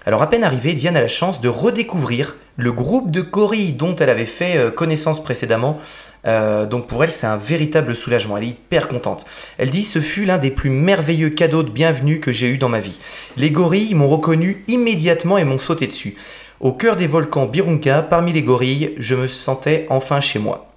Alors 0.07 0.22
à 0.22 0.28
peine 0.28 0.43
arrivée, 0.43 0.72
Diane 0.72 0.97
a 0.97 1.01
la 1.01 1.09
chance 1.09 1.41
de 1.41 1.49
redécouvrir 1.49 2.37
le 2.57 2.72
groupe 2.72 3.12
de 3.12 3.20
gorilles 3.20 3.72
dont 3.72 3.95
elle 3.97 4.11
avait 4.11 4.26
fait 4.26 4.57
euh, 4.57 4.70
connaissance 4.70 5.22
précédemment. 5.22 5.78
Euh, 6.26 6.66
donc 6.66 6.89
pour 6.89 7.05
elle, 7.05 7.12
c'est 7.12 7.26
un 7.26 7.37
véritable 7.37 7.95
soulagement. 7.95 8.37
Elle 8.37 8.45
est 8.45 8.49
hyper 8.49 8.89
contente. 8.89 9.24
Elle 9.57 9.70
dit 9.70 9.85
ce 9.85 10.01
fut 10.01 10.24
l'un 10.24 10.39
des 10.39 10.51
plus 10.51 10.70
merveilleux 10.70 11.31
cadeaux 11.31 11.62
de 11.62 11.70
bienvenue 11.70 12.18
que 12.18 12.33
j'ai 12.33 12.49
eu 12.49 12.59
dans 12.59 12.68
ma 12.68 12.81
vie. 12.81 12.99
Les 13.37 13.51
gorilles 13.51 13.95
m'ont 13.95 14.09
reconnu 14.09 14.64
immédiatement 14.68 15.39
et 15.39 15.45
m'ont 15.45 15.59
sauté 15.59 15.87
dessus. 15.87 16.16
Au 16.61 16.72
cœur 16.72 16.97
des 16.97 17.07
volcans 17.07 17.47
Birunga, 17.47 18.03
parmi 18.03 18.33
les 18.33 18.43
gorilles, 18.43 18.95
je 18.99 19.14
me 19.14 19.28
sentais 19.28 19.87
enfin 19.91 20.20
chez 20.20 20.39
moi. 20.39 20.70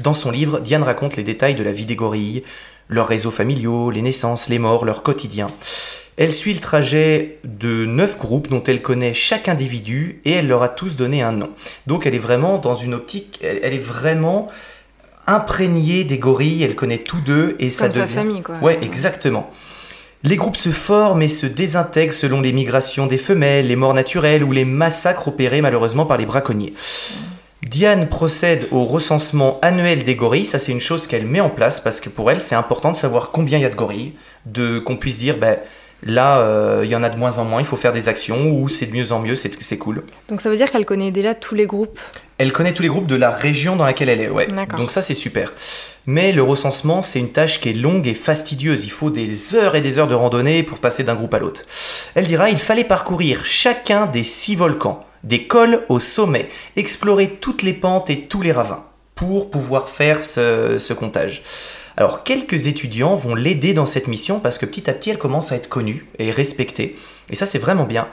Dans 0.00 0.14
son 0.14 0.30
livre, 0.30 0.60
Diane 0.60 0.82
raconte 0.82 1.16
les 1.16 1.22
détails 1.22 1.54
de 1.54 1.62
la 1.62 1.72
vie 1.72 1.86
des 1.86 1.96
gorilles, 1.96 2.44
leurs 2.88 3.08
réseaux 3.08 3.30
familiaux, 3.30 3.90
les 3.90 4.02
naissances, 4.02 4.48
les 4.48 4.58
morts, 4.58 4.84
leur 4.84 5.02
quotidien. 5.02 5.48
Elle 6.16 6.32
suit 6.32 6.52
le 6.52 6.60
trajet 6.60 7.38
de 7.44 7.84
neuf 7.84 8.18
groupes 8.18 8.48
dont 8.48 8.62
elle 8.64 8.82
connaît 8.82 9.14
chaque 9.14 9.48
individu 9.48 10.20
et 10.24 10.32
elle 10.32 10.48
leur 10.48 10.62
a 10.62 10.68
tous 10.68 10.96
donné 10.96 11.22
un 11.22 11.32
nom. 11.32 11.50
Donc 11.86 12.06
elle 12.06 12.14
est 12.14 12.18
vraiment 12.18 12.58
dans 12.58 12.74
une 12.74 12.94
optique, 12.94 13.38
elle, 13.42 13.60
elle 13.62 13.74
est 13.74 13.78
vraiment 13.78 14.48
imprégnée 15.28 16.04
des 16.04 16.18
gorilles, 16.18 16.62
elle 16.64 16.74
connaît 16.74 16.98
tous 16.98 17.20
deux 17.20 17.54
et 17.60 17.70
ça 17.70 17.84
Comme 17.84 17.92
sa 17.92 18.02
devient... 18.02 18.14
famille, 18.14 18.42
quoi. 18.42 18.56
Ouais, 18.62 18.78
exactement. 18.82 19.50
Les 20.24 20.34
groupes 20.34 20.56
se 20.56 20.70
forment 20.70 21.22
et 21.22 21.28
se 21.28 21.46
désintègrent 21.46 22.14
selon 22.14 22.40
les 22.40 22.52
migrations 22.52 23.06
des 23.06 23.18
femelles, 23.18 23.68
les 23.68 23.76
morts 23.76 23.94
naturelles 23.94 24.42
ou 24.42 24.50
les 24.50 24.64
massacres 24.64 25.28
opérés 25.28 25.60
malheureusement 25.60 26.06
par 26.06 26.16
les 26.16 26.26
braconniers. 26.26 26.72
Diane 27.66 28.08
procède 28.08 28.68
au 28.70 28.84
recensement 28.84 29.58
annuel 29.62 30.04
des 30.04 30.14
gorilles, 30.14 30.46
ça 30.46 30.58
c'est 30.58 30.72
une 30.72 30.80
chose 30.80 31.06
qu'elle 31.06 31.26
met 31.26 31.40
en 31.40 31.50
place 31.50 31.80
parce 31.80 32.00
que 32.00 32.08
pour 32.08 32.30
elle 32.30 32.40
c'est 32.40 32.54
important 32.54 32.92
de 32.92 32.96
savoir 32.96 33.30
combien 33.30 33.58
il 33.58 33.62
y 33.62 33.64
a 33.64 33.70
de 33.70 33.74
gorilles, 33.74 34.12
de 34.46 34.78
qu'on 34.78 34.96
puisse 34.96 35.18
dire 35.18 35.36
ben 35.38 35.58
là 36.04 36.38
euh, 36.38 36.82
il 36.84 36.90
y 36.90 36.94
en 36.94 37.02
a 37.02 37.10
de 37.10 37.18
moins 37.18 37.38
en 37.38 37.44
moins, 37.44 37.60
il 37.60 37.66
faut 37.66 37.76
faire 37.76 37.92
des 37.92 38.08
actions 38.08 38.48
ou 38.50 38.68
c'est 38.68 38.86
de 38.86 38.92
mieux 38.92 39.10
en 39.10 39.18
mieux, 39.18 39.34
c'est 39.34 39.60
c'est 39.60 39.76
cool. 39.76 40.04
Donc 40.28 40.40
ça 40.40 40.50
veut 40.50 40.56
dire 40.56 40.70
qu'elle 40.70 40.84
connaît 40.84 41.10
déjà 41.10 41.34
tous 41.34 41.56
les 41.56 41.66
groupes? 41.66 41.98
Elle 42.38 42.52
connaît 42.52 42.72
tous 42.72 42.82
les 42.82 42.88
groupes 42.88 43.08
de 43.08 43.16
la 43.16 43.32
région 43.32 43.74
dans 43.74 43.84
laquelle 43.84 44.08
elle 44.08 44.20
est, 44.20 44.28
ouais. 44.28 44.46
D'accord. 44.46 44.78
Donc 44.78 44.92
ça 44.92 45.02
c'est 45.02 45.14
super. 45.14 45.52
Mais 46.06 46.30
le 46.30 46.44
recensement 46.44 47.02
c'est 47.02 47.18
une 47.18 47.32
tâche 47.32 47.60
qui 47.60 47.70
est 47.70 47.72
longue 47.72 48.06
et 48.06 48.14
fastidieuse. 48.14 48.84
Il 48.84 48.92
faut 48.92 49.10
des 49.10 49.56
heures 49.56 49.74
et 49.74 49.80
des 49.80 49.98
heures 49.98 50.06
de 50.06 50.14
randonnée 50.14 50.62
pour 50.62 50.78
passer 50.78 51.02
d'un 51.02 51.16
groupe 51.16 51.34
à 51.34 51.40
l'autre. 51.40 51.62
Elle 52.14 52.28
dira 52.28 52.50
il 52.50 52.58
fallait 52.58 52.84
parcourir 52.84 53.44
chacun 53.44 54.06
des 54.06 54.22
six 54.22 54.54
volcans, 54.54 55.04
des 55.24 55.46
cols 55.46 55.84
au 55.88 56.00
sommet, 56.00 56.48
explorer 56.76 57.28
toutes 57.40 57.62
les 57.62 57.72
pentes 57.72 58.10
et 58.10 58.22
tous 58.22 58.42
les 58.42 58.52
ravins 58.52 58.84
pour 59.14 59.50
pouvoir 59.50 59.88
faire 59.88 60.22
ce, 60.22 60.92
comptage. 60.92 61.42
Alors 61.96 62.22
quelques 62.22 62.68
étudiants 62.68 63.16
vont 63.16 63.34
l'aider 63.34 63.74
dans 63.74 63.86
cette 63.86 64.06
mission 64.06 64.38
parce 64.38 64.58
que 64.58 64.66
petit 64.66 64.88
à 64.88 64.92
petit 64.92 65.10
elle 65.10 65.18
commence 65.18 65.50
à 65.50 65.56
être 65.56 65.68
connue 65.68 66.06
et 66.18 66.30
respectée. 66.30 66.96
Et 67.28 67.34
ça 67.34 67.44
c'est 67.44 67.58
vraiment 67.58 67.84
bien. 67.84 68.06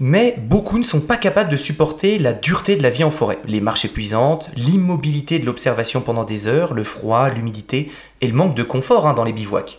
Mais 0.00 0.36
beaucoup 0.38 0.78
ne 0.78 0.84
sont 0.84 1.00
pas 1.00 1.16
capables 1.16 1.50
de 1.50 1.56
supporter 1.56 2.18
la 2.18 2.32
dureté 2.32 2.76
de 2.76 2.82
la 2.82 2.90
vie 2.90 3.04
en 3.04 3.10
forêt. 3.10 3.38
Les 3.46 3.60
marches 3.60 3.84
épuisantes, 3.84 4.50
l'immobilité 4.56 5.40
de 5.40 5.44
l'observation 5.44 6.00
pendant 6.00 6.24
des 6.24 6.46
heures, 6.46 6.72
le 6.72 6.84
froid, 6.84 7.28
l'humidité 7.28 7.90
et 8.20 8.28
le 8.28 8.32
manque 8.32 8.54
de 8.54 8.62
confort 8.62 9.08
hein, 9.08 9.12
dans 9.12 9.24
les 9.24 9.32
bivouacs. 9.32 9.78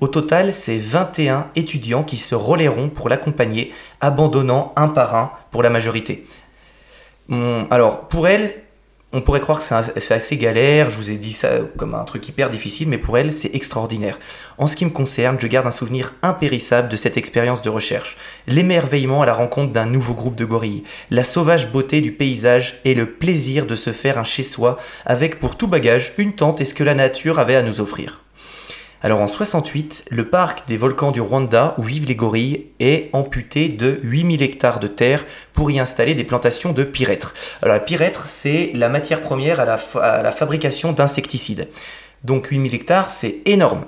Au 0.00 0.06
total, 0.06 0.52
c'est 0.52 0.78
21 0.78 1.48
étudiants 1.56 2.04
qui 2.04 2.16
se 2.16 2.34
relayeront 2.34 2.88
pour 2.88 3.08
l'accompagner, 3.08 3.72
abandonnant 4.00 4.72
un 4.76 4.88
par 4.88 5.16
un 5.16 5.32
pour 5.50 5.62
la 5.62 5.70
majorité. 5.70 6.26
Hum, 7.30 7.66
alors, 7.70 8.08
pour 8.08 8.28
elle, 8.28 8.54
on 9.12 9.22
pourrait 9.22 9.40
croire 9.40 9.58
que 9.58 9.64
c'est 9.64 10.14
assez 10.14 10.36
galère, 10.36 10.90
je 10.90 10.96
vous 10.96 11.10
ai 11.10 11.16
dit 11.16 11.32
ça 11.32 11.48
comme 11.78 11.94
un 11.94 12.04
truc 12.04 12.28
hyper 12.28 12.50
difficile, 12.50 12.88
mais 12.88 12.98
pour 12.98 13.16
elle, 13.16 13.32
c'est 13.32 13.54
extraordinaire. 13.54 14.18
En 14.58 14.66
ce 14.66 14.76
qui 14.76 14.84
me 14.84 14.90
concerne, 14.90 15.38
je 15.40 15.46
garde 15.46 15.66
un 15.66 15.70
souvenir 15.70 16.14
impérissable 16.22 16.90
de 16.90 16.96
cette 16.96 17.16
expérience 17.16 17.62
de 17.62 17.70
recherche. 17.70 18.18
L'émerveillement 18.46 19.22
à 19.22 19.26
la 19.26 19.32
rencontre 19.32 19.72
d'un 19.72 19.86
nouveau 19.86 20.12
groupe 20.12 20.36
de 20.36 20.44
gorilles, 20.44 20.84
la 21.10 21.24
sauvage 21.24 21.72
beauté 21.72 22.02
du 22.02 22.12
paysage 22.12 22.80
et 22.84 22.94
le 22.94 23.10
plaisir 23.10 23.64
de 23.64 23.74
se 23.74 23.92
faire 23.92 24.18
un 24.18 24.24
chez-soi 24.24 24.78
avec 25.06 25.40
pour 25.40 25.56
tout 25.56 25.68
bagage 25.68 26.12
une 26.18 26.34
tente 26.34 26.60
et 26.60 26.66
ce 26.66 26.74
que 26.74 26.84
la 26.84 26.94
nature 26.94 27.38
avait 27.38 27.56
à 27.56 27.62
nous 27.62 27.80
offrir. 27.80 28.22
Alors 29.00 29.20
en 29.20 29.28
68, 29.28 30.06
le 30.10 30.28
parc 30.28 30.66
des 30.66 30.76
volcans 30.76 31.12
du 31.12 31.20
Rwanda 31.20 31.74
où 31.78 31.82
vivent 31.82 32.06
les 32.06 32.16
gorilles 32.16 32.66
est 32.80 33.10
amputé 33.12 33.68
de 33.68 34.00
8000 34.02 34.42
hectares 34.42 34.80
de 34.80 34.88
terre 34.88 35.24
pour 35.52 35.70
y 35.70 35.78
installer 35.78 36.14
des 36.14 36.24
plantations 36.24 36.72
de 36.72 36.82
pyrètre. 36.82 37.32
Alors 37.62 37.76
la 37.76 37.80
pyrètre, 37.80 38.26
c'est 38.26 38.72
la 38.74 38.88
matière 38.88 39.20
première 39.20 39.60
à 39.60 39.64
la, 39.64 40.32
fabrication 40.32 40.92
d'insecticides. 40.92 41.68
Donc 42.24 42.48
8000 42.48 42.74
hectares, 42.74 43.10
c'est 43.10 43.36
énorme. 43.46 43.84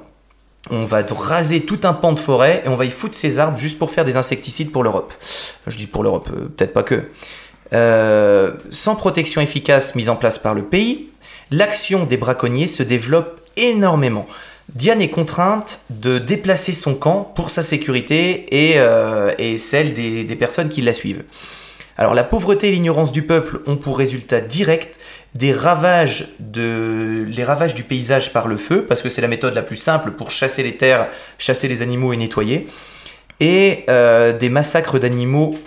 On 0.71 0.85
va 0.85 1.03
raser 1.11 1.63
tout 1.63 1.81
un 1.83 1.93
pan 1.93 2.13
de 2.13 2.21
forêt 2.21 2.63
et 2.65 2.69
on 2.69 2.77
va 2.77 2.85
y 2.85 2.91
foutre 2.91 3.17
ces 3.17 3.41
arbres 3.41 3.59
juste 3.59 3.81
pour 3.81 3.91
faire 3.91 4.05
des 4.05 4.17
insecticides 4.17 4.71
pour 4.71 4.85
l'Europe. 4.85 5.13
Je 5.67 5.77
dis 5.77 5.89
pour 5.89 6.05
l'Europe, 6.05 6.29
euh, 6.33 6.49
peut-être 6.57 6.73
pas 6.73 6.85
que. 6.85 7.09
Euh, 7.73 8.53
sans 8.71 8.95
protection 8.95 9.41
efficace 9.41 9.97
mise 9.97 10.09
en 10.09 10.17
place 10.17 10.39
par 10.39 10.55
le 10.55 10.63
pays, 10.63 11.09
l'action 11.51 12.05
des 12.05 12.17
braconniers 12.17 12.69
se 12.69 12.85
développe 12.85 13.41
énormément. 13.57 14.29
Diane 14.75 15.03
est 15.03 15.11
contrainte 15.11 15.81
de 15.91 16.19
déplacer 16.19 16.73
son 16.73 16.95
camp 16.95 17.33
pour 17.35 17.51
sa 17.51 17.63
sécurité 17.63 18.71
et, 18.71 18.79
euh, 18.79 19.57
celle 19.57 19.95
des, 19.95 20.25
des 20.25 20.37
personnes 20.37 20.69
qui 20.69 20.83
la 20.83 20.93
suivent. 20.93 21.25
Alors 21.97 22.15
la 22.15 22.25
pauvreté 22.25 22.69
et 22.69 22.73
l'ignorance 22.73 23.13
du 23.13 23.23
peuple 23.23 23.61
ont 23.67 23.77
pour 23.77 23.99
résultat 23.99 24.41
direct 24.41 24.99
des 25.35 25.53
ravages 25.53 26.35
de 26.39 27.27
les 27.29 27.45
ravages 27.45 27.75
du 27.75 27.83
paysage 27.83 28.33
par 28.33 28.49
le 28.49 28.57
feu 28.57 28.87
parce 28.89 29.03
que 29.03 29.09
c'est 29.09 29.21
la 29.21 29.29
méthode 29.29 29.55
la 29.55 29.63
plus 29.63 29.77
simple 29.77 30.13
pour 30.13 30.31
chasser 30.31 30.63
les 30.63 30.77
terres, 30.77 31.09
chasser 31.39 31.69
les 31.69 31.83
animaux 31.83 32.13
et 32.13 32.17
nettoyer 32.17 32.67
et 33.39 33.85
euh, 33.89 34.33
des 34.33 34.49
massacres 34.49 34.99
d'animaux 34.99 35.59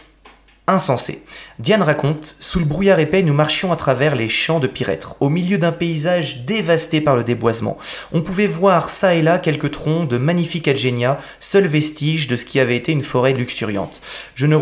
insensés. 0.68 1.24
Diane 1.60 1.84
raconte 1.84 2.36
Sous 2.40 2.58
le 2.58 2.66
brouillard 2.66 3.00
épais, 3.00 3.22
nous 3.22 3.34
marchions 3.34 3.72
à 3.72 3.76
travers 3.76 4.16
les 4.16 4.28
champs 4.28 4.60
de 4.60 4.66
Pyrètre, 4.66 5.16
au 5.20 5.30
milieu 5.30 5.60
d'un 5.60 5.72
paysage 5.72 6.46
dévasté 6.46 7.00
par 7.00 7.16
le 7.16 7.24
déboisement. 7.24 7.78
On 8.12 8.22
pouvait 8.22 8.48
voir 8.48 8.90
ça 8.90 9.14
et 9.14 9.22
là 9.22 9.38
quelques 9.38 9.70
troncs 9.70 10.08
de 10.08 10.18
magnifiques 10.18 10.68
adgénias, 10.68 11.20
seul 11.40 11.68
vestige 11.68 12.28
de 12.28 12.36
ce 12.36 12.46
qui 12.46 12.60
avait 12.60 12.76
été 12.76 12.92
une 12.92 13.04
forêt 13.04 13.34
luxuriante. 13.34 14.02
Je 14.34 14.48
ne, 14.48 14.58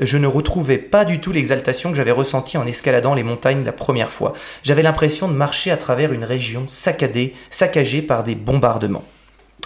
je 0.00 0.16
ne 0.16 0.26
retrouvais 0.26 0.78
pas 0.78 1.04
du 1.04 1.20
tout 1.20 1.32
l'exaltation 1.32 1.90
que 1.90 1.96
j'avais 1.96 2.12
ressentie 2.12 2.56
en 2.56 2.66
escaladant 2.66 3.12
les 3.12 3.22
montagnes 3.22 3.64
la 3.64 3.72
première 3.72 4.10
fois. 4.10 4.32
J'avais 4.62 4.82
l'impression 4.82 5.28
de 5.28 5.34
marcher 5.34 5.70
à 5.70 5.76
travers 5.76 6.14
une 6.14 6.24
région 6.24 6.64
saccadée, 6.66 7.34
saccagée 7.50 8.00
par 8.00 8.24
des 8.24 8.34
bombardements. 8.34 9.04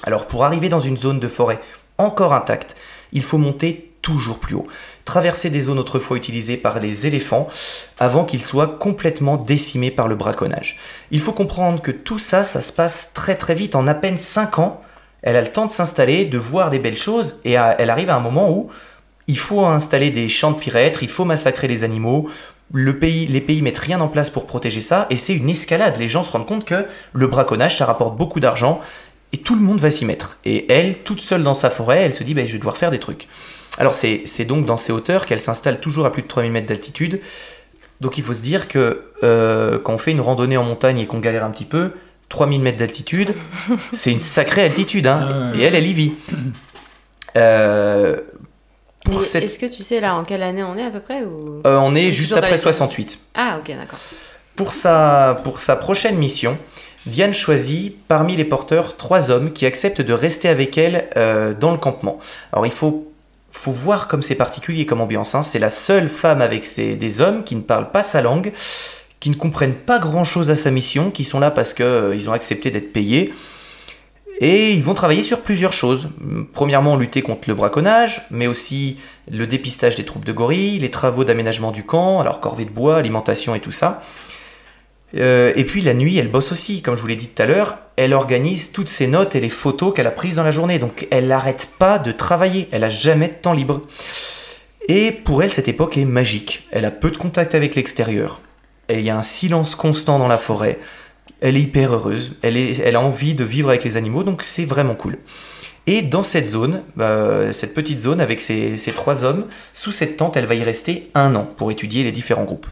Alors 0.03 0.27
pour 0.27 0.45
arriver 0.45 0.69
dans 0.69 0.81
une 0.81 0.97
zone 0.97 1.21
de 1.21 1.29
forêt 1.29 1.61
encore 1.97 2.33
intacte, 2.33 2.77
il 3.13 3.23
faut 3.23 3.39
monter 3.39 3.91
toujours 4.03 4.39
plus 4.39 4.55
haut, 4.55 4.67
traverser 5.11 5.51
des 5.51 5.63
zones 5.63 5.81
autrefois 5.81 6.17
utilisées 6.17 6.57
par 6.57 6.79
les 6.79 7.09
éléphants 7.09 7.49
avant 7.99 8.25
qu'ils 8.25 8.45
soient 8.45 8.69
complètement 8.79 9.37
décimés 9.37 9.91
par 9.91 10.07
le 10.07 10.15
braconnage. 10.15 10.79
Il 11.11 11.19
faut 11.19 11.33
comprendre 11.33 11.83
que 11.83 11.91
tout 11.91 12.21
ça, 12.21 12.45
ça 12.45 12.61
se 12.61 12.73
passe 12.73 13.11
très 13.13 13.35
très 13.35 13.57
vite, 13.57 13.75
en 13.75 13.89
à 13.89 13.95
peine 13.95 14.19
5 14.19 14.61
ans, 14.61 14.81
elle 15.23 15.35
a 15.35 15.41
le 15.41 15.49
temps 15.49 15.67
de 15.67 15.73
s'installer, 15.73 16.27
de 16.27 16.39
voir 16.39 16.71
des 16.71 16.79
belles 16.79 16.97
choses, 16.97 17.41
et 17.45 17.55
elle 17.55 17.91
arrive 17.91 18.09
à 18.09 18.15
un 18.15 18.21
moment 18.21 18.53
où 18.53 18.71
il 19.27 19.37
faut 19.37 19.67
installer 19.67 20.11
des 20.11 20.29
champs 20.29 20.53
de 20.53 20.59
pyrètre, 20.59 21.03
il 21.03 21.09
faut 21.09 21.25
massacrer 21.25 21.67
les 21.67 21.83
animaux, 21.83 22.31
les 22.73 22.93
pays 22.93 23.63
mettent 23.63 23.79
rien 23.79 24.01
en 24.01 24.07
place 24.07 24.31
pour 24.31 24.47
protéger 24.47 24.81
ça, 24.81 25.09
et 25.11 25.17
c'est 25.17 25.35
une 25.35 25.51
escalade. 25.51 25.97
Les 25.99 26.09
gens 26.09 26.23
se 26.23 26.31
rendent 26.31 26.47
compte 26.47 26.65
que 26.65 26.87
le 27.13 27.27
braconnage, 27.27 27.79
ça 27.79 27.85
rapporte 27.85 28.17
beaucoup 28.17 28.39
d'argent, 28.39 28.81
et 29.33 29.39
tout 29.39 29.57
le 29.57 29.61
monde 29.61 29.81
va 29.81 29.91
s'y 29.91 30.05
mettre. 30.05 30.39
Et 30.45 30.73
elle, 30.73 30.99
toute 30.99 31.21
seule 31.21 31.43
dans 31.43 31.55
sa 31.55 31.69
forêt, 31.69 32.03
elle 32.03 32.15
se 32.15 32.23
dit 32.23 32.35
bah, 32.35 32.47
je 32.47 32.53
vais 32.53 32.59
devoir 32.59 32.77
faire 32.77 32.93
des 32.93 33.01
trucs. 33.01 33.27
Alors 33.81 33.95
c'est 33.95 34.23
c'est 34.27 34.45
donc 34.45 34.67
dans 34.67 34.77
ces 34.77 34.93
hauteurs 34.93 35.27
qu'elle 35.27 35.41
s'installe 35.41 35.81
toujours 35.81 36.07
à 36.07 36.13
plus 36.13 36.23
de 36.23 36.29
3000 36.29 36.53
mètres 36.53 36.67
d'altitude. 36.69 37.21
Donc 38.01 38.17
il 38.19 38.25
faut 38.25 38.35
se 38.35 38.41
dire 38.43 38.69
que 38.69 39.03
euh, 39.25 39.79
quand 39.79 39.95
on 39.95 39.99
fait 39.99 40.13
une 40.13 40.21
randonnée 40.21 40.57
en 40.57 40.65
montagne 40.65 40.99
et 41.01 41.07
qu'on 41.07 41.19
galère 41.19 41.45
un 41.45 41.51
petit 41.51 41.65
peu, 41.65 41.93
3000 42.29 42.61
mètres 42.63 42.79
d'altitude, 42.79 43.35
c'est 43.93 44.13
une 44.13 44.21
sacrée 44.21 44.63
altitude. 44.65 45.07
Hein, 45.07 45.51
Ah. 45.53 45.57
Et 45.59 45.63
elle, 45.63 45.75
elle 45.75 45.87
y 45.87 45.95
vit. 45.95 46.15
Euh, 47.37 48.17
cette- 49.23 49.45
Est-ce 49.45 49.59
que 49.59 49.67
tu 49.67 49.83
sais 49.85 50.01
là 50.01 50.15
en 50.17 50.25
quelle 50.25 50.43
année 50.43 50.63
on 50.63 50.77
est 50.77 50.85
à 50.85 50.91
peu 50.91 51.01
près 51.01 51.23
ou... 51.23 51.63
euh, 51.67 51.77
on 51.79 51.95
est 51.95 52.11
juste 52.11 52.33
après 52.33 52.53
les- 52.53 52.59
68. 52.59 53.19
Ah 53.35 53.59
ok 53.61 53.75
d'accord. 53.77 53.99
Pour 54.57 54.73
sa, 54.73 55.41
pour 55.45 55.61
sa 55.61 55.77
prochaine 55.77 56.17
mission, 56.19 56.59
Diane 57.07 57.33
choisit 57.33 57.97
parmi 58.09 58.37
les 58.37 58.45
porteurs 58.45 58.97
trois 58.97 59.31
hommes 59.31 59.53
qui 59.53 59.65
acceptent 59.65 60.01
de 60.03 60.13
rester 60.13 60.49
avec 60.49 60.77
elle 60.77 61.09
euh, 61.17 61.55
dans 61.55 61.71
le 61.71 61.79
campement. 61.79 62.19
Alors 62.53 62.67
il 62.67 62.73
faut, 62.73 63.10
faut 63.51 63.73
voir 63.73 64.09
comme 64.09 64.23
c'est 64.23 64.35
particulier 64.35 64.87
comme 64.87 65.01
ambiance. 65.01 65.35
hein. 65.35 65.43
C'est 65.43 65.59
la 65.59 65.71
seule 65.71 66.09
femme 66.09 66.41
avec 66.41 66.69
des 66.77 67.21
hommes 67.21 67.45
qui 67.45 67.57
ne 67.57 67.61
parlent 67.61 67.91
pas 67.91 68.03
sa 68.03 68.21
langue, 68.21 68.53
qui 69.19 69.31
ne 69.31 69.35
comprennent 69.35 69.75
pas 69.75 69.99
grand-chose 69.99 70.51
à 70.51 70.57
sa 70.57 70.71
mission, 70.71 71.11
qui 71.11 71.25
sont 71.25 71.41
là 71.41 71.51
parce 71.51 71.75
qu'ils 71.75 72.29
ont 72.29 72.33
accepté 72.33 72.71
d'être 72.71 72.93
payés. 72.93 73.35
Et 74.43 74.73
ils 74.73 74.83
vont 74.83 74.95
travailler 74.95 75.21
sur 75.21 75.43
plusieurs 75.43 75.75
choses. 75.75 76.09
Premièrement, 76.55 76.97
lutter 76.97 77.21
contre 77.21 77.49
le 77.49 77.55
braconnage, 77.55 78.27
mais 78.31 78.47
aussi 78.47 78.97
le 79.31 79.47
dépistage 79.47 79.97
des 79.97 80.05
troupes 80.05 80.25
de 80.25 80.33
gorilles, 80.33 80.79
les 80.79 80.91
travaux 80.91 81.25
d'aménagement 81.25 81.73
du 81.73 81.85
camp, 81.85 82.21
alors 82.21 82.41
corvée 82.41 82.65
de 82.65 82.71
bois, 82.71 82.97
alimentation 82.97 83.55
et 83.55 83.61
tout 83.61 83.71
ça. 83.71 84.03
Euh, 85.17 85.53
et 85.57 85.65
puis 85.65 85.81
la 85.81 85.95
nuit, 85.95 86.19
elle 86.19 86.29
bosse 86.29 86.53
aussi, 86.53 86.83
comme 86.83 86.95
je 86.95 87.01
vous 87.01 87.09
l'ai 87.09 87.17
dit 87.17 87.29
tout 87.29 87.43
à 87.43 87.47
l'heure, 87.47 87.79
elle 87.97 88.15
organise 88.15 88.73
toutes 88.73 88.89
ses 88.89 89.07
notes 89.07 89.35
et 89.35 89.41
les 89.41 89.49
photos 89.49 89.93
qu'elle 89.95 90.07
a 90.07 90.13
prises 90.13 90.37
dans 90.37 90.45
la 90.45 90.51
journée. 90.51 90.79
Donc 90.79 91.07
elle 91.11 91.27
n'arrête 91.27 91.69
pas 91.79 91.99
de 91.99 92.13
travailler, 92.13 92.69
elle 92.73 92.85
a 92.85 92.89
jamais 92.89 93.29
de 93.29 93.35
temps 93.35 93.53
libre. 93.53 93.81
Et 94.89 95.13
pour 95.13 95.43
elle, 95.43 95.53
cette 95.53 95.69
époque 95.69 95.97
est 95.97 96.05
magique. 96.05 96.67
Elle 96.71 96.85
a 96.85 96.91
peu 96.91 97.11
de 97.11 97.17
contact 97.17 97.55
avec 97.55 97.75
l'extérieur. 97.75 98.41
Il 98.89 99.03
y 99.03 99.11
a 99.11 99.17
un 99.17 99.23
silence 99.23 99.77
constant 99.77 100.19
dans 100.19 100.29
la 100.29 100.39
forêt. 100.39 100.79
Elle 101.41 101.57
est 101.57 101.63
hyper 101.63 101.95
heureuse. 101.95 102.37
Elle, 102.43 102.97
a 102.97 103.01
envie 103.01 103.35
de 103.35 103.45
vivre 103.45 103.69
avec 103.69 103.85
les 103.85 103.97
animaux, 103.97 104.25
donc 104.25 104.43
c'est 104.43 104.65
vraiment 104.65 104.95
cool. 104.95 105.19
Et 105.87 106.03
dans 106.03 106.23
cette 106.23 106.47
zone, 106.47 106.83
euh, 106.99 107.53
cette 107.53 107.73
petite 107.73 108.01
zone 108.01 108.21
avec 108.21 108.41
ces 108.41 108.93
trois 108.95 109.25
hommes, 109.25 109.47
sous 109.75 109.93
cette 109.93 110.17
tente, 110.17 110.37
elle 110.37 110.47
va 110.47 110.55
y 110.55 110.63
rester 110.63 111.11
un 111.15 111.35
an 111.37 111.49
pour 111.57 111.71
étudier 111.71 112.03
les 112.03 112.13
différents 112.13 112.45
groupes. 112.45 112.67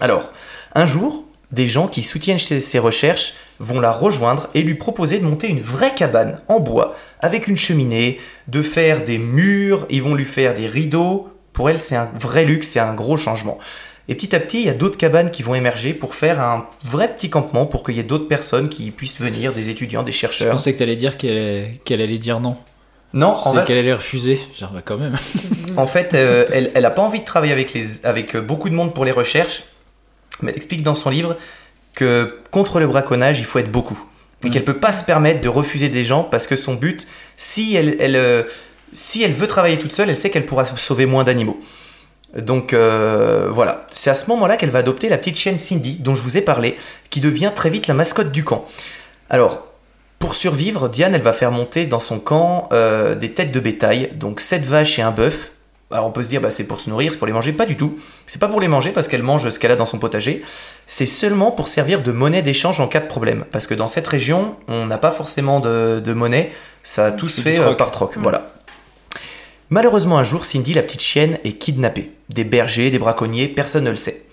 Alors, 0.00 0.32
un 0.74 0.86
jour, 0.86 1.24
des 1.52 1.66
gens 1.66 1.88
qui 1.88 2.02
soutiennent 2.02 2.38
ses, 2.38 2.78
recherches 2.78 3.34
vont 3.58 3.80
la 3.80 3.90
rejoindre 3.92 4.48
et 4.54 4.62
lui 4.62 4.74
proposer 4.74 5.18
de 5.18 5.24
monter 5.24 5.48
une 5.48 5.60
vraie 5.60 5.94
cabane 5.94 6.40
en 6.48 6.60
bois, 6.60 6.96
avec 7.20 7.48
une 7.48 7.56
cheminée, 7.56 8.20
de 8.48 8.62
faire 8.62 9.04
des 9.04 9.18
murs, 9.18 9.86
ils 9.90 10.02
vont 10.02 10.14
lui 10.14 10.24
faire 10.24 10.54
des 10.54 10.66
rideaux. 10.66 11.28
Pour 11.52 11.68
elle, 11.68 11.78
c'est 11.78 11.96
un 11.96 12.08
vrai 12.18 12.44
luxe, 12.44 12.68
c'est 12.68 12.80
un 12.80 12.94
gros 12.94 13.16
changement. 13.16 13.58
Et 14.08 14.14
petit 14.14 14.34
à 14.34 14.40
petit, 14.40 14.60
il 14.60 14.66
y 14.66 14.70
a 14.70 14.74
d'autres 14.74 14.96
cabanes 14.98 15.30
qui 15.30 15.42
vont 15.42 15.54
émerger 15.54 15.92
pour 15.92 16.14
faire 16.14 16.40
un 16.40 16.66
vrai 16.84 17.08
petit 17.14 17.30
campement, 17.30 17.66
pour 17.66 17.82
qu'il 17.84 17.96
y 17.96 18.00
ait 18.00 18.04
d'autres 18.04 18.26
personnes 18.28 18.68
qui 18.68 18.90
puissent 18.90 19.20
venir, 19.20 19.52
des 19.52 19.68
étudiants, 19.68 20.02
des 20.02 20.12
Je 20.12 20.18
chercheurs. 20.18 20.50
pensais 20.52 20.72
que 20.72 20.78
t'allais 20.78 20.96
dire 20.96 21.16
qu'elle 21.16 21.78
allait 21.90 22.18
dire 22.18 22.40
non. 22.40 22.56
Non, 23.12 23.28
en 23.28 23.42
C'est 23.42 23.50
vrai- 23.56 23.64
qu'elle 23.64 23.78
allait 23.78 23.92
refuser. 23.92 24.38
Genre, 24.58 24.70
bah 24.72 24.82
quand 24.84 24.96
même. 24.96 25.14
En 25.76 25.86
fait, 25.88 26.14
euh, 26.14 26.46
elle, 26.52 26.70
elle 26.74 26.84
a 26.84 26.90
pas 26.90 27.02
envie 27.02 27.20
de 27.20 27.24
travailler 27.24 27.52
avec, 27.52 27.72
les, 27.74 28.04
avec 28.04 28.36
beaucoup 28.36 28.68
de 28.70 28.74
monde 28.74 28.94
pour 28.94 29.04
les 29.04 29.10
recherches, 29.10 29.64
mais 30.42 30.50
elle 30.50 30.56
explique 30.56 30.82
dans 30.82 30.94
son 30.94 31.10
livre 31.10 31.36
que 31.94 32.38
contre 32.50 32.80
le 32.80 32.86
braconnage, 32.86 33.38
il 33.40 33.44
faut 33.44 33.58
être 33.58 33.70
beaucoup. 33.70 33.98
Et 34.44 34.48
Mm. 34.48 34.50
qu'elle 34.50 34.64
peut 34.64 34.78
pas 34.78 34.92
se 34.92 35.04
permettre 35.04 35.40
de 35.40 35.48
refuser 35.48 35.88
des 35.88 36.04
gens 36.04 36.22
parce 36.22 36.46
que 36.46 36.56
son 36.56 36.74
but, 36.74 37.06
si 37.36 37.76
elle, 37.76 37.96
elle, 38.00 38.16
euh, 38.16 38.42
si 38.92 39.22
elle 39.22 39.32
veut 39.32 39.46
travailler 39.46 39.78
toute 39.78 39.92
seule, 39.92 40.08
elle 40.08 40.16
sait 40.16 40.30
qu'elle 40.30 40.46
pourra 40.46 40.64
sauver 40.64 41.06
moins 41.06 41.24
d'animaux. 41.24 41.60
Donc 42.38 42.72
euh, 42.72 43.48
voilà, 43.50 43.86
c'est 43.90 44.08
à 44.08 44.14
ce 44.14 44.28
moment-là 44.30 44.56
qu'elle 44.56 44.70
va 44.70 44.78
adopter 44.78 45.08
la 45.08 45.18
petite 45.18 45.36
chienne 45.36 45.58
Cindy, 45.58 45.96
dont 46.00 46.14
je 46.14 46.22
vous 46.22 46.36
ai 46.36 46.42
parlé, 46.42 46.76
qui 47.10 47.20
devient 47.20 47.50
très 47.54 47.70
vite 47.70 47.86
la 47.88 47.94
mascotte 47.94 48.30
du 48.30 48.44
camp. 48.44 48.68
Alors, 49.28 49.66
pour 50.20 50.34
survivre, 50.34 50.88
Diane, 50.88 51.14
elle 51.14 51.22
va 51.22 51.32
faire 51.32 51.50
monter 51.50 51.86
dans 51.86 51.98
son 51.98 52.20
camp 52.20 52.68
euh, 52.72 53.14
des 53.14 53.32
têtes 53.32 53.52
de 53.52 53.58
bétail, 53.60 54.10
donc 54.14 54.40
7 54.40 54.64
vaches 54.64 54.98
et 54.98 55.02
un 55.02 55.10
bœuf. 55.10 55.50
Alors 55.92 56.06
on 56.06 56.12
peut 56.12 56.22
se 56.22 56.28
dire, 56.28 56.40
bah, 56.40 56.50
c'est 56.52 56.64
pour 56.64 56.78
se 56.78 56.88
nourrir, 56.88 57.12
c'est 57.12 57.18
pour 57.18 57.26
les 57.26 57.32
manger. 57.32 57.52
Pas 57.52 57.66
du 57.66 57.76
tout. 57.76 57.98
C'est 58.26 58.38
pas 58.40 58.46
pour 58.46 58.60
les 58.60 58.68
manger 58.68 58.90
parce 58.90 59.08
qu'elle 59.08 59.24
mange 59.24 59.50
ce 59.50 59.58
qu'elle 59.58 59.72
a 59.72 59.76
dans 59.76 59.86
son 59.86 59.98
potager. 59.98 60.44
C'est 60.86 61.06
seulement 61.06 61.50
pour 61.50 61.66
servir 61.66 62.02
de 62.02 62.12
monnaie 62.12 62.42
d'échange 62.42 62.78
en 62.80 62.86
cas 62.86 63.00
de 63.00 63.08
problème. 63.08 63.44
Parce 63.50 63.66
que 63.66 63.74
dans 63.74 63.88
cette 63.88 64.06
région, 64.06 64.54
on 64.68 64.86
n'a 64.86 64.98
pas 64.98 65.10
forcément 65.10 65.58
de, 65.58 66.00
de 66.04 66.12
monnaie. 66.12 66.52
Ça 66.84 67.10
tout 67.10 67.28
se 67.28 67.40
fait 67.40 67.58
euh, 67.58 67.64
troc. 67.64 67.76
par 67.76 67.90
troc. 67.90 68.18
Voilà. 68.18 68.52
Malheureusement, 69.68 70.18
un 70.18 70.24
jour, 70.24 70.44
Cindy, 70.44 70.74
la 70.74 70.82
petite 70.82 71.02
chienne, 71.02 71.38
est 71.44 71.52
kidnappée. 71.52 72.12
Des 72.28 72.44
bergers, 72.44 72.90
des 72.90 72.98
braconniers, 72.98 73.48
personne 73.48 73.84
ne 73.84 73.90
le 73.90 73.96
sait. 73.96 74.24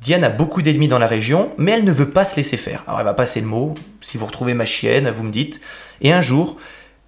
Diane 0.00 0.24
a 0.24 0.28
beaucoup 0.28 0.62
d'ennemis 0.62 0.88
dans 0.88 0.98
la 0.98 1.06
région, 1.06 1.52
mais 1.58 1.72
elle 1.72 1.84
ne 1.84 1.92
veut 1.92 2.10
pas 2.10 2.24
se 2.24 2.34
laisser 2.34 2.56
faire. 2.56 2.82
Alors 2.88 2.98
elle 2.98 3.06
va 3.06 3.14
passer 3.14 3.40
le 3.40 3.46
mot, 3.46 3.76
si 4.00 4.18
vous 4.18 4.26
retrouvez 4.26 4.54
ma 4.54 4.66
chienne, 4.66 5.08
vous 5.10 5.22
me 5.22 5.30
dites. 5.30 5.60
Et 6.00 6.12
un 6.12 6.20
jour, 6.20 6.58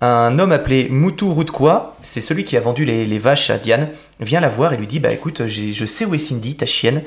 un 0.05 0.39
homme 0.39 0.53
appelé 0.53 0.89
Moutou 0.91 1.33
Routkoua, 1.33 1.97
c'est 2.03 2.21
celui 2.21 2.45
qui 2.45 2.57
a 2.57 2.61
vendu 2.61 2.85
les, 2.85 3.07
les 3.07 3.19
vaches 3.19 3.51
à 3.51 3.59
Diane, 3.59 3.89
vient 4.21 4.41
la 4.41 4.49
voir 4.49 4.73
et 4.73 4.77
lui 4.77 4.87
dit 4.87 5.01
Bah 5.01 5.13
écoute, 5.13 5.47
je 5.47 5.85
sais 5.87 6.05
où 6.05 6.15
est 6.15 6.19
Cindy, 6.19 6.57
ta 6.57 6.67
chienne. 6.67 7.03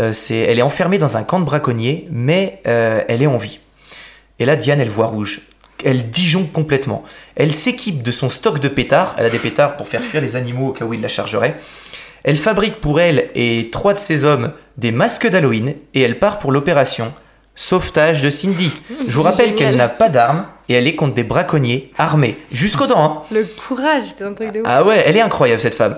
Euh, 0.00 0.12
c'est, 0.12 0.38
elle 0.38 0.58
est 0.58 0.62
enfermée 0.62 0.98
dans 0.98 1.16
un 1.16 1.22
camp 1.22 1.40
de 1.40 1.44
braconniers, 1.44 2.08
mais 2.10 2.60
euh, 2.66 3.02
elle 3.08 3.22
est 3.22 3.26
en 3.26 3.36
vie. 3.36 3.60
Et 4.38 4.44
là, 4.44 4.56
Diane, 4.56 4.80
elle 4.80 4.88
voit 4.88 5.06
rouge. 5.06 5.42
Elle 5.84 6.10
disjonque 6.10 6.52
complètement. 6.52 7.02
Elle 7.34 7.52
s'équipe 7.52 8.02
de 8.02 8.12
son 8.12 8.28
stock 8.28 8.60
de 8.60 8.68
pétards. 8.68 9.14
Elle 9.18 9.26
a 9.26 9.30
des 9.30 9.38
pétards 9.38 9.76
pour 9.76 9.88
faire 9.88 10.02
fuir 10.02 10.22
les 10.22 10.36
animaux 10.36 10.68
au 10.68 10.72
cas 10.72 10.84
où 10.84 10.94
ils 10.94 11.00
la 11.00 11.08
chargeraient. 11.08 11.56
Elle 12.24 12.36
fabrique 12.36 12.80
pour 12.80 13.00
elle 13.00 13.30
et 13.34 13.68
trois 13.72 13.94
de 13.94 13.98
ses 13.98 14.24
hommes 14.24 14.52
des 14.76 14.92
masques 14.92 15.28
d'Halloween 15.28 15.74
et 15.92 16.00
elle 16.00 16.20
part 16.20 16.38
pour 16.38 16.52
l'opération 16.52 17.12
sauvetage 17.56 18.22
de 18.22 18.30
Cindy. 18.30 18.72
Je 19.06 19.10
vous 19.10 19.22
rappelle 19.22 19.56
qu'elle 19.56 19.76
n'a 19.76 19.88
pas 19.88 20.08
d'armes 20.08 20.46
et 20.72 20.76
elle 20.76 20.86
est 20.86 20.94
contre 20.96 21.14
des 21.14 21.22
braconniers 21.24 21.90
armés 21.98 22.36
jusqu'aux 22.50 22.86
dents. 22.86 23.04
hein. 23.04 23.22
Le 23.30 23.44
courage, 23.44 24.04
c'est 24.16 24.24
un 24.24 24.32
truc 24.32 24.50
de 24.52 24.60
ouf. 24.60 24.66
Ah 24.68 24.82
ouais, 24.84 25.02
elle 25.06 25.16
est 25.16 25.20
incroyable 25.20 25.60
cette 25.60 25.74
femme. 25.74 25.96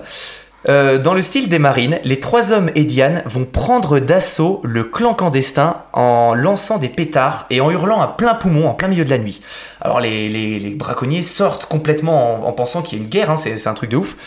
Euh, 0.67 0.97
dans 0.97 1.13
le 1.13 1.21
style 1.21 1.47
des 1.47 1.59
marines, 1.59 1.99
les 2.03 2.19
trois 2.19 2.51
hommes 2.51 2.71
et 2.73 2.85
Diane 2.85 3.21
vont 3.27 3.45
prendre 3.45 3.99
d'assaut 3.99 4.61
le 4.63 4.83
clan 4.83 5.13
clandestin 5.13 5.83
en 5.93 6.33
lançant 6.33 6.79
des 6.79 6.89
pétards 6.89 7.45
et 7.51 7.61
en 7.61 7.69
hurlant 7.69 8.01
à 8.01 8.07
plein 8.07 8.33
poumon 8.33 8.67
en 8.67 8.73
plein 8.73 8.87
milieu 8.87 9.05
de 9.05 9.11
la 9.11 9.19
nuit. 9.19 9.41
Alors 9.79 9.99
les, 9.99 10.27
les- 10.27 10.57
les 10.59 10.69
braconniers 10.71 11.21
sortent 11.21 11.67
complètement 11.67 12.43
en, 12.43 12.47
en 12.49 12.51
pensant 12.51 12.81
qu'il 12.81 12.97
y 12.97 13.01
a 13.01 13.03
une 13.03 13.09
guerre, 13.11 13.29
hein, 13.29 13.37
c'est 13.37 13.59
c'est 13.59 13.69
un 13.69 13.75
truc 13.75 13.91
de 13.91 13.97
ouf, 13.97 14.17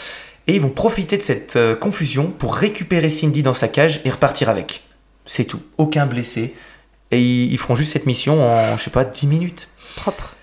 et 0.47 0.55
ils 0.55 0.61
vont 0.61 0.69
profiter 0.69 1.17
de 1.17 1.23
cette 1.23 1.57
euh, 1.57 1.75
confusion 1.75 2.27
pour 2.27 2.55
récupérer 2.55 3.11
Cindy 3.11 3.43
dans 3.43 3.53
sa 3.55 3.67
cage 3.67 4.01
et 4.05 4.11
repartir 4.11 4.49
avec. 4.49 4.83
C'est 5.27 5.45
tout, 5.45 5.61
aucun 5.77 6.07
blessé, 6.07 6.55
et 7.11 7.21
ils, 7.21 7.53
ils 7.53 7.59
feront 7.59 7.75
juste 7.75 7.93
cette 7.95 8.07
mission 8.07 8.41
en, 8.45 8.77
je 8.77 8.85
sais 8.85 8.91
pas, 8.91 9.05
10 9.05 9.27
minutes. 9.27 9.69
Propre. 9.97 10.35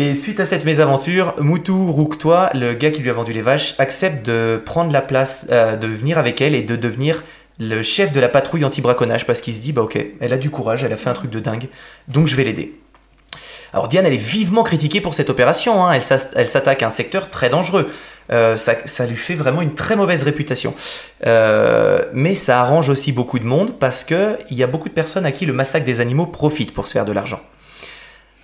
Et 0.00 0.14
suite 0.14 0.40
à 0.40 0.46
cette 0.46 0.64
mésaventure, 0.64 1.34
Moutou 1.40 1.92
Rouktoa, 1.92 2.52
le 2.54 2.72
gars 2.72 2.90
qui 2.90 3.02
lui 3.02 3.10
a 3.10 3.12
vendu 3.12 3.34
les 3.34 3.42
vaches, 3.42 3.74
accepte 3.76 4.24
de 4.24 4.58
prendre 4.64 4.90
la 4.90 5.02
place, 5.02 5.46
euh, 5.50 5.76
de 5.76 5.86
venir 5.86 6.16
avec 6.16 6.40
elle 6.40 6.54
et 6.54 6.62
de 6.62 6.74
devenir 6.74 7.22
le 7.58 7.82
chef 7.82 8.10
de 8.10 8.18
la 8.18 8.30
patrouille 8.30 8.64
anti-braconnage 8.64 9.26
parce 9.26 9.42
qu'il 9.42 9.52
se 9.52 9.60
dit 9.60 9.72
bah 9.72 9.82
ok, 9.82 10.02
elle 10.22 10.32
a 10.32 10.38
du 10.38 10.48
courage, 10.48 10.84
elle 10.84 10.92
a 10.94 10.96
fait 10.96 11.10
un 11.10 11.12
truc 11.12 11.30
de 11.30 11.38
dingue, 11.38 11.68
donc 12.08 12.28
je 12.28 12.34
vais 12.34 12.44
l'aider. 12.44 12.80
Alors 13.74 13.88
Diane, 13.88 14.06
elle 14.06 14.14
est 14.14 14.16
vivement 14.16 14.62
critiquée 14.62 15.02
pour 15.02 15.12
cette 15.12 15.28
opération, 15.28 15.84
hein. 15.84 15.92
elle 15.92 16.46
s'attaque 16.46 16.82
à 16.82 16.86
un 16.86 16.90
secteur 16.90 17.28
très 17.28 17.50
dangereux. 17.50 17.90
Euh, 18.32 18.56
ça, 18.56 18.76
ça 18.86 19.04
lui 19.04 19.16
fait 19.16 19.34
vraiment 19.34 19.60
une 19.60 19.74
très 19.74 19.96
mauvaise 19.96 20.22
réputation. 20.22 20.72
Euh, 21.26 22.06
mais 22.14 22.36
ça 22.36 22.62
arrange 22.62 22.88
aussi 22.88 23.12
beaucoup 23.12 23.38
de 23.38 23.44
monde 23.44 23.78
parce 23.78 24.04
qu'il 24.04 24.38
y 24.52 24.62
a 24.62 24.66
beaucoup 24.66 24.88
de 24.88 24.94
personnes 24.94 25.26
à 25.26 25.32
qui 25.32 25.44
le 25.44 25.52
massacre 25.52 25.84
des 25.84 26.00
animaux 26.00 26.26
profite 26.26 26.72
pour 26.72 26.86
se 26.86 26.92
faire 26.92 27.04
de 27.04 27.12
l'argent. 27.12 27.40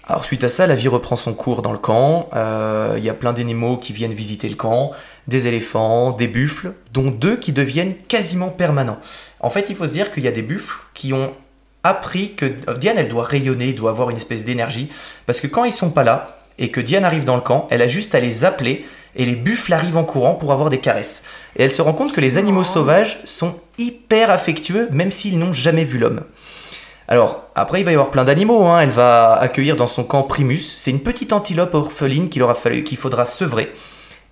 Alors 0.09 0.25
suite 0.25 0.45
à 0.45 0.49
ça, 0.49 0.69
la 0.69 0.77
vie 0.77 0.87
reprend 0.87 1.17
son 1.17 1.35
cours 1.35 1.63
dans 1.63 1.73
le 1.73 1.79
camp. 1.79 2.29
Euh, 2.35 2.95
Il 2.97 3.05
y 3.05 3.11
a 3.11 3.15
plein 3.15 3.33
d'animaux 3.33 3.77
qui 3.77 3.93
viennent 3.93 4.13
visiter 4.13 4.49
le 4.49 4.55
camp, 4.55 4.93
des 5.27 5.49
éléphants, 5.49 6.13
des 6.13 6.29
buffles, 6.29 6.75
dont 6.93 7.11
deux 7.11 7.37
qui 7.37 7.51
deviennent 7.53 7.95
quasiment 8.07 8.51
permanents. 8.51 8.99
En 9.41 9.51
fait, 9.51 9.67
il 9.69 9.75
faut 9.75 9.89
se 9.89 9.93
dire 9.93 10.13
qu'il 10.13 10.23
y 10.23 10.29
a 10.29 10.33
des 10.33 10.43
buffles 10.43 10.79
qui 10.95 11.13
ont 11.13 11.33
appris 11.83 12.35
que 12.35 12.47
Diane, 12.79 12.99
elle 12.99 13.09
doit 13.09 13.25
rayonner, 13.25 13.73
doit 13.73 13.91
avoir 13.91 14.11
une 14.11 14.17
espèce 14.17 14.45
d'énergie, 14.45 14.91
parce 15.25 15.41
que 15.41 15.47
quand 15.49 15.65
ils 15.65 15.73
sont 15.73 15.91
pas 15.91 16.05
là 16.05 16.39
et 16.59 16.71
que 16.71 16.81
Diane 16.81 17.05
arrive 17.05 17.25
dans 17.25 17.37
le 17.37 17.43
camp, 17.43 17.67
elle 17.71 17.83
a 17.83 17.89
juste 17.89 18.15
à 18.15 18.21
les 18.21 18.45
appeler 18.45 18.87
et 19.17 19.25
les 19.25 19.35
buffles 19.35 19.73
arrivent 19.73 19.97
en 19.97 20.05
courant 20.05 20.35
pour 20.35 20.53
avoir 20.53 20.71
des 20.71 20.79
caresses. 20.79 21.25
Et 21.57 21.65
elle 21.65 21.73
se 21.73 21.83
rend 21.83 21.93
compte 21.95 22.13
que 22.13 22.21
les 22.21 22.39
animaux 22.39 22.65
sauvages 22.65 23.21
sont 23.25 23.57
hyper 23.79 24.31
affectueux, 24.31 24.89
même 24.93 25.11
s'ils 25.11 25.39
n'ont 25.39 25.53
jamais 25.53 25.85
vu 25.85 25.99
l'homme. 25.99 26.23
Alors, 27.09 27.45
après, 27.55 27.81
il 27.81 27.85
va 27.85 27.93
y 27.93 27.95
avoir 27.95 28.11
plein 28.11 28.25
d'animaux. 28.25 28.65
hein. 28.67 28.81
Elle 28.81 28.91
va 28.91 29.35
accueillir 29.35 29.77
dans 29.77 29.89
son 29.89 30.05
camp 30.05 30.23
Primus. 30.25 30.59
C'est 30.61 30.91
une 30.91 31.03
petite 31.03 31.33
antilope 31.33 31.75
orpheline 31.75 32.29
qu'il 32.29 32.43
aura 32.43 32.55
fallu, 32.55 32.83
qu'il 32.83 32.99
faudra 32.99 33.27
sevrer. 33.27 33.73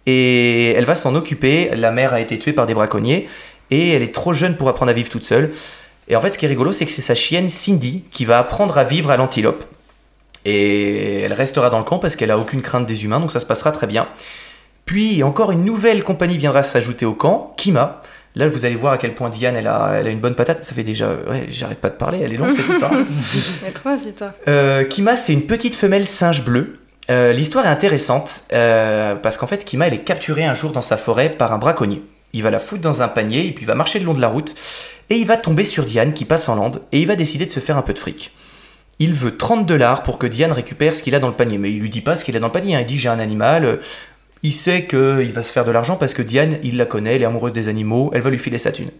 Et 0.07 0.73
elle 0.73 0.85
va 0.85 0.95
s'en 0.95 1.15
occuper. 1.15 1.71
La 1.75 1.91
mère 1.91 2.13
a 2.15 2.21
été 2.21 2.39
tuée 2.39 2.53
par 2.53 2.67
des 2.67 2.75
braconniers. 2.75 3.29
Et 3.71 3.91
elle 3.91 4.03
est 4.03 4.15
trop 4.15 4.35
jeune 4.35 4.57
pour 4.57 4.69
apprendre 4.69 4.91
à 4.91 4.95
vivre 4.95 5.09
toute 5.09 5.25
seule. 5.25 5.53
Et 6.09 6.17
en 6.17 6.21
fait, 6.21 6.33
ce 6.33 6.39
qui 6.39 6.45
est 6.45 6.49
rigolo, 6.49 6.73
c'est 6.73 6.85
que 6.85 6.93
c'est 6.93 7.03
sa 7.03 7.15
chienne 7.15 7.49
Cindy 7.49 8.05
qui 8.11 8.25
va 8.25 8.39
apprendre 8.39 8.77
à 8.77 8.85
vivre 8.85 9.11
à 9.11 9.17
l'antilope. 9.17 9.65
Et 10.45 11.21
elle 11.21 11.33
restera 11.33 11.71
dans 11.71 11.79
le 11.79 11.85
camp 11.85 11.99
parce 11.99 12.17
qu'elle 12.17 12.31
a 12.31 12.39
aucune 12.39 12.61
crainte 12.61 12.85
des 12.85 13.05
humains, 13.05 13.21
donc 13.21 13.33
ça 13.33 13.41
se 13.41 13.47
passera 13.47 13.73
très 13.73 13.87
bien. 13.87 14.07
Puis 14.85 15.23
encore 15.23 15.53
une 15.53 15.65
nouvelle 15.65 16.05
compagnie 16.05 16.37
viendra 16.37 16.63
s'ajouter 16.63 17.07
au 17.07 17.15
camp, 17.15 17.55
Kima. 17.57 18.03
Là, 18.37 18.49
vous 18.49 18.67
allez 18.67 18.75
voir 18.75 18.93
à 18.95 18.99
quel 18.99 19.15
point 19.15 19.31
Diane, 19.31 19.57
elle 19.57 19.69
a, 19.69 19.93
elle 20.01 20.07
a 20.09 20.11
une 20.11 20.19
bonne 20.19 20.35
patate. 20.35 20.65
Ça 20.65 20.75
fait 20.75 20.83
déjà... 20.83 21.09
Ouais, 21.31 21.47
j'arrête 21.49 21.79
pas 21.81 21.89
de 21.91 21.95
parler, 21.95 22.19
elle 22.23 22.33
est 22.33 22.37
longue 22.37 22.51
cette 22.53 22.69
histoire. 22.69 22.93
Mais 23.63 23.71
trop 23.71 23.91
bien, 23.91 23.99
c'est 23.99 24.19
ça. 24.19 24.35
Euh, 24.49 24.83
Kima, 24.85 25.17
c'est 25.17 25.33
une 25.33 25.47
petite 25.47 25.75
femelle 25.77 26.07
singe 26.07 26.45
bleu. 26.45 26.79
Euh, 27.11 27.33
L'histoire 27.33 27.65
est 27.67 27.69
intéressante 27.71 28.43
euh, 28.53 29.15
parce 29.15 29.37
qu'en 29.37 29.47
fait, 29.47 29.65
Kima, 29.65 29.87
elle 29.87 29.95
est 29.95 29.99
capturée 30.05 30.45
un 30.45 30.55
jour 30.55 30.73
dans 30.73 30.83
sa 30.83 30.97
forêt 30.97 31.29
par 31.29 31.53
un 31.53 31.59
braconnier. 31.59 32.03
Il 32.33 32.43
va 32.43 32.51
la 32.51 32.59
foutre 32.59 32.83
dans 32.83 33.03
un 33.03 33.09
panier 33.09 33.47
et 33.47 33.53
puis 33.53 33.65
il 33.65 33.69
va 33.69 33.77
marcher 33.77 34.01
le 34.01 34.07
long 34.07 34.15
de 34.15 34.21
la 34.21 34.29
route 34.29 34.55
et 35.11 35.17
il 35.17 35.27
va 35.27 35.37
tomber 35.37 35.63
sur 35.65 35.85
Diane 35.85 36.13
qui 36.15 36.25
passe 36.25 36.49
en 36.49 36.57
lande 36.57 36.83
et 36.91 36.99
il 36.99 37.07
va 37.07 37.15
décider 37.15 37.47
de 37.47 37.53
se 37.53 37.61
faire 37.61 37.77
un 37.77 37.83
peu 37.83 37.93
de 37.93 37.99
fric. 38.01 38.33
Il 38.99 39.13
veut 39.15 39.37
30 39.37 39.67
dollars 39.67 40.03
pour 40.03 40.19
que 40.19 40.27
Diane 40.27 40.51
récupère 40.51 40.97
ce 40.97 41.03
qu'il 41.03 41.15
a 41.15 41.21
dans 41.21 41.29
le 41.29 41.35
panier, 41.35 41.59
mais 41.59 41.71
il 41.71 41.79
lui 41.79 41.91
dit 41.91 42.01
pas 42.01 42.17
ce 42.17 42.25
qu'il 42.25 42.37
a 42.37 42.41
dans 42.41 42.47
le 42.49 42.53
panier. 42.53 42.75
hein. 42.75 42.81
Il 42.81 42.87
dit 42.87 42.99
j'ai 42.99 43.09
un 43.11 43.19
animal. 43.21 43.79
Il 44.45 44.53
sait 44.53 44.85
qu'il 44.85 45.33
va 45.33 45.43
se 45.43 45.51
faire 45.51 45.65
de 45.65 45.71
l'argent 45.71 45.97
parce 45.97 46.13
que 46.13 46.21
Diane, 46.21 46.59
il 46.63 46.77
la 46.77 46.85
connaît, 46.85 47.17
elle 47.17 47.23
est 47.23 47.25
amoureuse 47.25 47.55
des 47.55 47.69
animaux, 47.69 48.11
elle 48.13 48.21
va 48.21 48.29
lui 48.29 48.39
filer 48.39 48.59
sa 48.59 48.73
thune. 48.73 48.91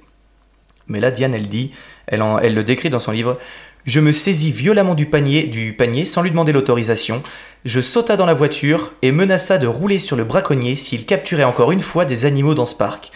Mais 0.89 1.01
là, 1.01 1.11
Diane, 1.11 1.35
elle 1.35 1.51
dit, 1.51 1.73
elle, 2.07 2.23
le 2.55 2.65
décrit 2.65 2.89
dans 2.89 2.99
son 2.99 3.13
livre, 3.13 3.39
je 3.85 4.01
me 4.01 4.11
saisis 4.11 4.53
violemment 4.53 4.95
du 4.95 5.05
panier, 5.05 5.43
du 5.43 5.75
panier 5.75 6.07
sans 6.07 6.23
lui 6.23 6.31
demander 6.31 6.53
l'autorisation. 6.53 7.23
Je 7.67 7.83
sauta 7.83 8.17
dans 8.17 8.25
la 8.25 8.33
voiture 8.33 8.95
et 9.03 9.13
menaça 9.13 9.59
de 9.59 9.67
rouler 9.67 9.99
sur 9.99 10.17
le 10.17 10.25
braconnier 10.25 10.77
s'il 10.77 11.05
capturait 11.05 11.45
encore 11.45 11.73
une 11.73 11.83
fois 11.83 12.07
des 12.07 12.25
animaux 12.25 12.55
dans 12.55 12.65
ce 12.65 12.75
parc. 12.75 13.13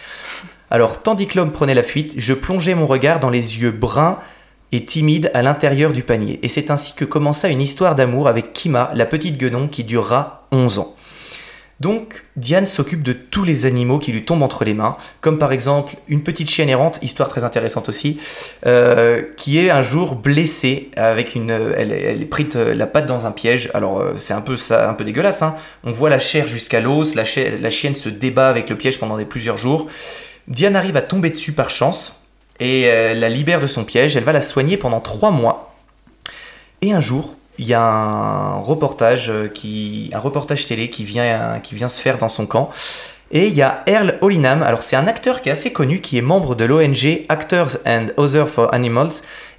Alors, 0.69 1.01
tandis 1.01 1.25
que 1.25 1.35
l'homme 1.35 1.51
prenait 1.51 1.73
la 1.73 1.81
fuite, 1.81 2.13
je 2.17 2.35
plongeai 2.35 2.75
mon 2.75 2.85
regard 2.85 3.19
dans 3.19 3.31
les 3.31 3.57
yeux 3.59 3.71
bruns 3.71 4.19
et 4.71 4.85
timides 4.85 5.31
à 5.33 5.41
l'intérieur 5.41 5.93
du 5.93 6.03
panier. 6.03 6.39
Et 6.43 6.47
c'est 6.47 6.69
ainsi 6.69 6.93
que 6.93 7.05
commença 7.05 7.49
une 7.49 7.61
histoire 7.61 7.95
d'amour 7.95 8.27
avec 8.27 8.53
Kima, 8.53 8.91
la 8.93 9.07
petite 9.07 9.39
guenon, 9.39 9.67
qui 9.67 9.83
durera 9.83 10.47
11 10.51 10.77
ans. 10.77 10.95
Donc, 11.79 12.25
Diane 12.35 12.65
s'occupe 12.65 13.03
de 13.03 13.13
tous 13.13 13.45
les 13.45 13.65
animaux 13.65 13.99
qui 13.99 14.11
lui 14.11 14.25
tombent 14.25 14.43
entre 14.43 14.65
les 14.65 14.73
mains, 14.73 14.97
comme 15.21 15.37
par 15.37 15.53
exemple 15.53 15.95
une 16.09 16.23
petite 16.23 16.49
chienne 16.49 16.67
errante, 16.67 16.99
histoire 17.01 17.29
très 17.29 17.45
intéressante 17.45 17.87
aussi, 17.87 18.19
euh, 18.65 19.23
qui 19.37 19.59
est 19.59 19.69
un 19.69 19.81
jour 19.81 20.15
blessée 20.15 20.91
avec 20.97 21.35
une, 21.35 21.51
elle, 21.51 21.93
est 21.93 22.25
prise 22.25 22.47
euh, 22.57 22.73
la 22.73 22.85
patte 22.85 23.05
dans 23.05 23.25
un 23.25 23.31
piège. 23.31 23.71
Alors 23.73 24.01
euh, 24.01 24.15
c'est 24.17 24.33
un 24.33 24.41
peu 24.41 24.57
un 24.71 24.93
peu 24.93 25.05
dégueulasse. 25.05 25.41
Hein. 25.41 25.55
On 25.85 25.91
voit 25.91 26.09
la 26.09 26.19
chair 26.19 26.47
jusqu'à 26.47 26.81
l'os, 26.81 27.15
la, 27.15 27.23
chi- 27.23 27.57
la 27.61 27.69
chienne 27.69 27.95
se 27.95 28.09
débat 28.09 28.49
avec 28.49 28.69
le 28.69 28.75
piège 28.75 28.99
pendant 28.99 29.17
plusieurs 29.23 29.57
jours. 29.57 29.87
Diane 30.49 30.75
arrive 30.75 30.97
à 30.97 31.01
tomber 31.01 31.29
dessus 31.29 31.53
par 31.53 31.69
chance 31.69 32.21
et 32.59 32.87
la 33.13 33.29
libère 33.29 33.61
de 33.61 33.67
son 33.67 33.85
piège. 33.85 34.17
Elle 34.17 34.23
va 34.25 34.33
la 34.33 34.41
soigner 34.41 34.75
pendant 34.75 34.99
trois 34.99 35.31
mois. 35.31 35.73
Et 36.81 36.91
un 36.91 37.01
jour, 37.01 37.35
il 37.59 37.67
y 37.67 37.73
a 37.73 37.81
un 37.81 38.59
reportage 38.59 39.29
euh, 39.29 39.47
qui, 39.47 40.09
un 40.13 40.19
reportage 40.19 40.65
télé 40.65 40.89
qui 40.89 41.03
vient, 41.03 41.59
qui 41.61 41.75
vient 41.75 41.89
se 41.89 42.01
faire 42.01 42.17
dans 42.17 42.29
son 42.29 42.47
camp. 42.47 42.71
Et 43.31 43.45
il 43.45 43.53
y 43.53 43.61
a 43.61 43.83
Earl 43.85 44.17
Olinam, 44.21 44.63
alors 44.63 44.81
c'est 44.81 44.95
un 44.95 45.05
acteur 45.05 45.43
qui 45.43 45.49
est 45.49 45.51
assez 45.51 45.71
connu, 45.71 46.01
qui 46.01 46.17
est 46.17 46.21
membre 46.21 46.55
de 46.55 46.65
l'ONG 46.65 47.25
Actors 47.29 47.77
and 47.85 48.07
Other 48.17 48.49
for 48.49 48.73
Animals, 48.73 49.11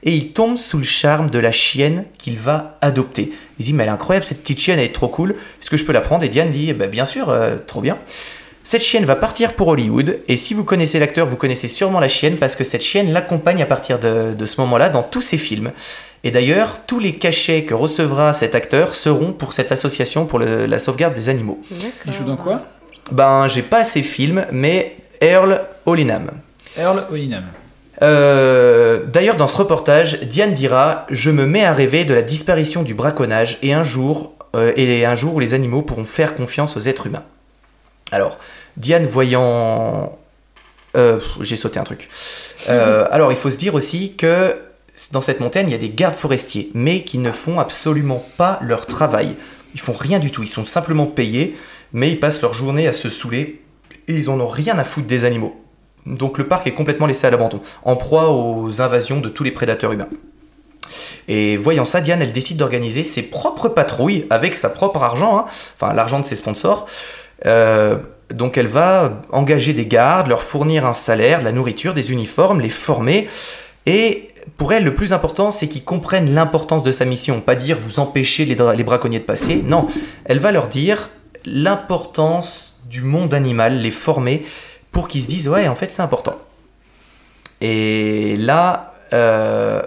et 0.02 0.12
il 0.12 0.32
tombe 0.32 0.56
sous 0.56 0.78
le 0.78 0.84
charme 0.84 1.30
de 1.30 1.38
la 1.38 1.52
chienne 1.52 2.04
qu'il 2.18 2.36
va 2.36 2.78
adopter. 2.80 3.32
Il 3.60 3.66
dit, 3.66 3.72
mais 3.72 3.84
elle 3.84 3.90
est 3.90 3.92
incroyable, 3.92 4.26
cette 4.26 4.40
petite 4.40 4.58
chienne, 4.58 4.80
elle 4.80 4.86
est 4.86 4.94
trop 4.94 5.06
cool, 5.06 5.36
est-ce 5.60 5.70
que 5.70 5.76
je 5.76 5.84
peux 5.84 5.92
la 5.92 6.00
prendre? 6.00 6.24
Et 6.24 6.28
Diane 6.28 6.50
dit, 6.50 6.72
ben, 6.72 6.90
bien 6.90 7.04
sûr, 7.04 7.28
euh, 7.28 7.58
trop 7.64 7.80
bien. 7.80 7.96
Cette 8.64 8.82
chienne 8.82 9.04
va 9.04 9.14
partir 9.14 9.54
pour 9.54 9.68
Hollywood, 9.68 10.18
et 10.26 10.36
si 10.36 10.52
vous 10.52 10.64
connaissez 10.64 10.98
l'acteur, 10.98 11.28
vous 11.28 11.36
connaissez 11.36 11.68
sûrement 11.68 12.00
la 12.00 12.08
chienne, 12.08 12.38
parce 12.38 12.56
que 12.56 12.64
cette 12.64 12.82
chienne 12.82 13.12
l'accompagne 13.12 13.62
à 13.62 13.66
partir 13.66 14.00
de 14.00 14.46
ce 14.46 14.60
moment-là 14.62 14.88
dans 14.88 15.04
tous 15.04 15.22
ses 15.22 15.38
films. 15.38 15.70
Et 16.24 16.30
d'ailleurs, 16.30 16.80
tous 16.86 16.98
les 16.98 17.14
cachets 17.14 17.64
que 17.64 17.72
recevra 17.74 18.32
cet 18.32 18.54
acteur 18.54 18.92
seront 18.94 19.32
pour 19.32 19.52
cette 19.54 19.72
association 19.72 20.26
pour 20.26 20.38
le- 20.38 20.66
la 20.66 20.78
sauvegarde 20.78 21.14
des 21.14 21.28
animaux. 21.30 21.62
Il 22.06 22.12
joue 22.12 22.24
dans 22.24 22.36
quoi? 22.36 22.62
Ben, 23.10 23.48
j'ai 23.48 23.62
pas 23.62 23.84
ces 23.84 24.02
films, 24.02 24.44
mais 24.52 24.96
Earl 25.22 25.62
Olinam. 25.86 26.30
Earl 26.78 27.04
Olinam. 27.10 27.44
Euh, 28.02 29.00
D'ailleurs, 29.06 29.36
dans 29.36 29.46
ce 29.48 29.56
reportage, 29.56 30.20
Diane 30.20 30.52
dira 30.54 31.06
Je 31.10 31.30
me 31.30 31.46
mets 31.46 31.64
à 31.64 31.72
rêver 31.72 32.04
de 32.04 32.14
la 32.14 32.22
disparition 32.22 32.82
du 32.82 32.94
braconnage 32.94 33.58
et 33.62 33.72
un 33.74 33.82
jour, 33.82 34.32
euh, 34.54 34.72
et 34.76 35.04
un 35.04 35.14
jour 35.14 35.34
où 35.34 35.40
les 35.40 35.54
animaux 35.54 35.82
pourront 35.82 36.04
faire 36.04 36.34
confiance 36.36 36.76
aux 36.76 36.80
êtres 36.80 37.06
humains. 37.06 37.24
Alors, 38.12 38.38
Diane 38.76 39.06
voyant. 39.06 40.18
Euh, 40.96 41.18
J'ai 41.40 41.56
sauté 41.56 41.78
un 41.78 41.84
truc. 41.84 42.08
Euh, 42.68 43.06
alors, 43.10 43.32
il 43.32 43.38
faut 43.38 43.50
se 43.50 43.58
dire 43.58 43.74
aussi 43.74 44.14
que 44.16 44.54
dans 45.12 45.20
cette 45.20 45.40
montagne, 45.40 45.68
il 45.68 45.72
y 45.72 45.74
a 45.74 45.78
des 45.78 45.88
gardes 45.88 46.14
forestiers, 46.14 46.70
mais 46.74 47.02
qui 47.02 47.18
ne 47.18 47.32
font 47.32 47.58
absolument 47.58 48.24
pas 48.36 48.58
leur 48.62 48.86
travail. 48.86 49.34
Ils 49.74 49.80
font 49.80 49.92
rien 49.92 50.18
du 50.18 50.30
tout, 50.30 50.42
ils 50.42 50.48
sont 50.48 50.64
simplement 50.64 51.06
payés, 51.06 51.56
mais 51.92 52.10
ils 52.10 52.20
passent 52.20 52.42
leur 52.42 52.52
journée 52.52 52.86
à 52.86 52.92
se 52.92 53.08
saouler 53.08 53.62
et 54.08 54.14
ils 54.14 54.30
en 54.30 54.40
ont 54.40 54.46
rien 54.46 54.78
à 54.78 54.84
foutre 54.84 55.06
des 55.06 55.24
animaux. 55.24 55.64
Donc 56.06 56.38
le 56.38 56.46
parc 56.46 56.66
est 56.66 56.72
complètement 56.72 57.06
laissé 57.06 57.26
à 57.26 57.30
l'abandon, 57.30 57.60
en 57.84 57.96
proie 57.96 58.30
aux 58.30 58.80
invasions 58.80 59.20
de 59.20 59.28
tous 59.28 59.44
les 59.44 59.50
prédateurs 59.50 59.92
humains. 59.92 60.08
Et 61.28 61.56
voyant 61.56 61.84
ça, 61.84 62.00
Diane, 62.00 62.22
elle 62.22 62.32
décide 62.32 62.56
d'organiser 62.56 63.04
ses 63.04 63.22
propres 63.22 63.68
patrouilles 63.68 64.26
avec 64.30 64.54
sa 64.54 64.68
propre 64.68 65.02
argent, 65.02 65.38
hein, 65.38 65.44
enfin 65.76 65.92
l'argent 65.92 66.20
de 66.20 66.26
ses 66.26 66.36
sponsors. 66.36 66.86
Euh, 67.46 67.96
donc 68.30 68.58
elle 68.58 68.66
va 68.66 69.22
engager 69.30 69.72
des 69.72 69.86
gardes, 69.86 70.28
leur 70.28 70.42
fournir 70.42 70.86
un 70.86 70.92
salaire, 70.92 71.40
de 71.40 71.44
la 71.44 71.52
nourriture, 71.52 71.94
des 71.94 72.10
uniformes, 72.12 72.60
les 72.60 72.70
former. 72.70 73.28
Et 73.86 74.29
pour 74.56 74.72
elle, 74.72 74.84
le 74.84 74.94
plus 74.94 75.12
important, 75.12 75.50
c'est 75.50 75.68
qu'ils 75.68 75.84
comprennent 75.84 76.34
l'importance 76.34 76.82
de 76.82 76.92
sa 76.92 77.04
mission. 77.04 77.40
Pas 77.40 77.54
dire 77.54 77.78
vous 77.78 77.98
empêchez 77.98 78.44
les, 78.44 78.84
braconniers 78.84 79.18
de 79.18 79.24
passer. 79.24 79.62
Non, 79.64 79.88
elle 80.24 80.38
va 80.38 80.52
leur 80.52 80.68
dire 80.68 81.10
l'importance 81.44 82.80
du 82.88 83.02
monde 83.02 83.34
animal, 83.34 83.80
les 83.80 83.90
former 83.90 84.44
pour 84.92 85.08
qu'ils 85.08 85.22
se 85.22 85.28
disent 85.28 85.48
ouais, 85.48 85.68
en 85.68 85.74
fait, 85.74 85.90
c'est 85.90 86.02
important. 86.02 86.36
Et 87.60 88.36
là, 88.36 88.94
euh, 89.12 89.82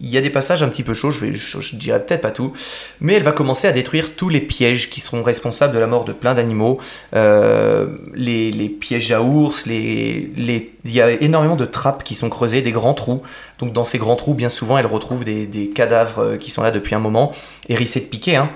il 0.00 0.08
y 0.08 0.18
a 0.18 0.20
des 0.20 0.30
passages 0.30 0.62
un 0.62 0.68
petit 0.68 0.82
peu 0.82 0.94
chauds, 0.94 1.10
je, 1.10 1.26
vais, 1.26 1.32
dirais 1.74 2.00
peut-être 2.04 2.22
pas 2.22 2.30
tout, 2.30 2.52
mais 3.00 3.14
elle 3.14 3.22
va 3.22 3.32
commencer 3.32 3.66
à 3.68 3.72
détruire 3.72 4.14
tous 4.16 4.28
les 4.28 4.40
pièges 4.40 4.90
qui 4.90 5.00
seront 5.00 5.22
responsables 5.22 5.74
de 5.74 5.78
la 5.78 5.86
mort 5.86 6.04
de 6.04 6.12
plein 6.12 6.34
d'animaux, 6.34 6.78
euh, 7.14 7.86
les, 8.14 8.68
pièges 8.68 9.12
à 9.12 9.22
ours, 9.22 9.66
il 9.66 10.70
y 10.84 11.00
a 11.00 11.10
énormément 11.10 11.56
de 11.56 11.64
trappes 11.64 12.04
qui 12.04 12.14
sont 12.14 12.28
creusées, 12.28 12.62
des 12.62 12.72
grands 12.72 12.94
trous. 12.94 13.22
Donc 13.58 13.72
dans 13.72 13.84
ces 13.84 13.98
grands 13.98 14.16
trous, 14.16 14.34
bien 14.34 14.48
souvent, 14.48 14.78
elle 14.78 14.86
retrouve 14.86 15.24
des, 15.24 15.46
des 15.46 15.70
cadavres 15.70 16.22
euh, 16.22 16.36
qui 16.36 16.50
sont 16.50 16.62
là 16.62 16.70
depuis 16.70 16.94
un 16.94 17.00
moment, 17.00 17.32
hérissés 17.68 18.00
de 18.00 18.06
piquets. 18.06 18.36
Hein. 18.36 18.50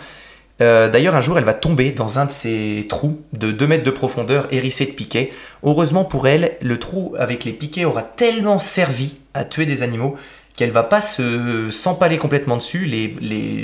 Euh, 0.60 0.88
D'ailleurs, 0.88 1.16
un 1.16 1.20
jour, 1.20 1.38
elle 1.38 1.44
va 1.44 1.54
tomber 1.54 1.92
dans 1.92 2.18
un 2.18 2.26
de 2.26 2.30
ces 2.30 2.86
trous 2.88 3.20
de 3.32 3.50
2 3.50 3.66
mètres 3.66 3.84
de 3.84 3.90
profondeur, 3.90 4.46
hérissés 4.50 4.86
de 4.86 4.92
piquets. 4.92 5.30
Heureusement 5.62 6.04
pour 6.04 6.28
elle, 6.28 6.56
le 6.60 6.78
trou 6.78 7.14
avec 7.18 7.44
les 7.44 7.52
piquets 7.52 7.84
aura 7.84 8.02
tellement 8.02 8.58
servi 8.58 9.16
à 9.34 9.44
tuer 9.44 9.66
des 9.66 9.82
animaux 9.82 10.16
qu'elle 10.60 10.72
va 10.72 10.82
pas 10.82 11.00
se 11.00 11.70
s'empaler 11.70 12.18
complètement 12.18 12.58
dessus. 12.58 12.84
Les, 12.84 13.08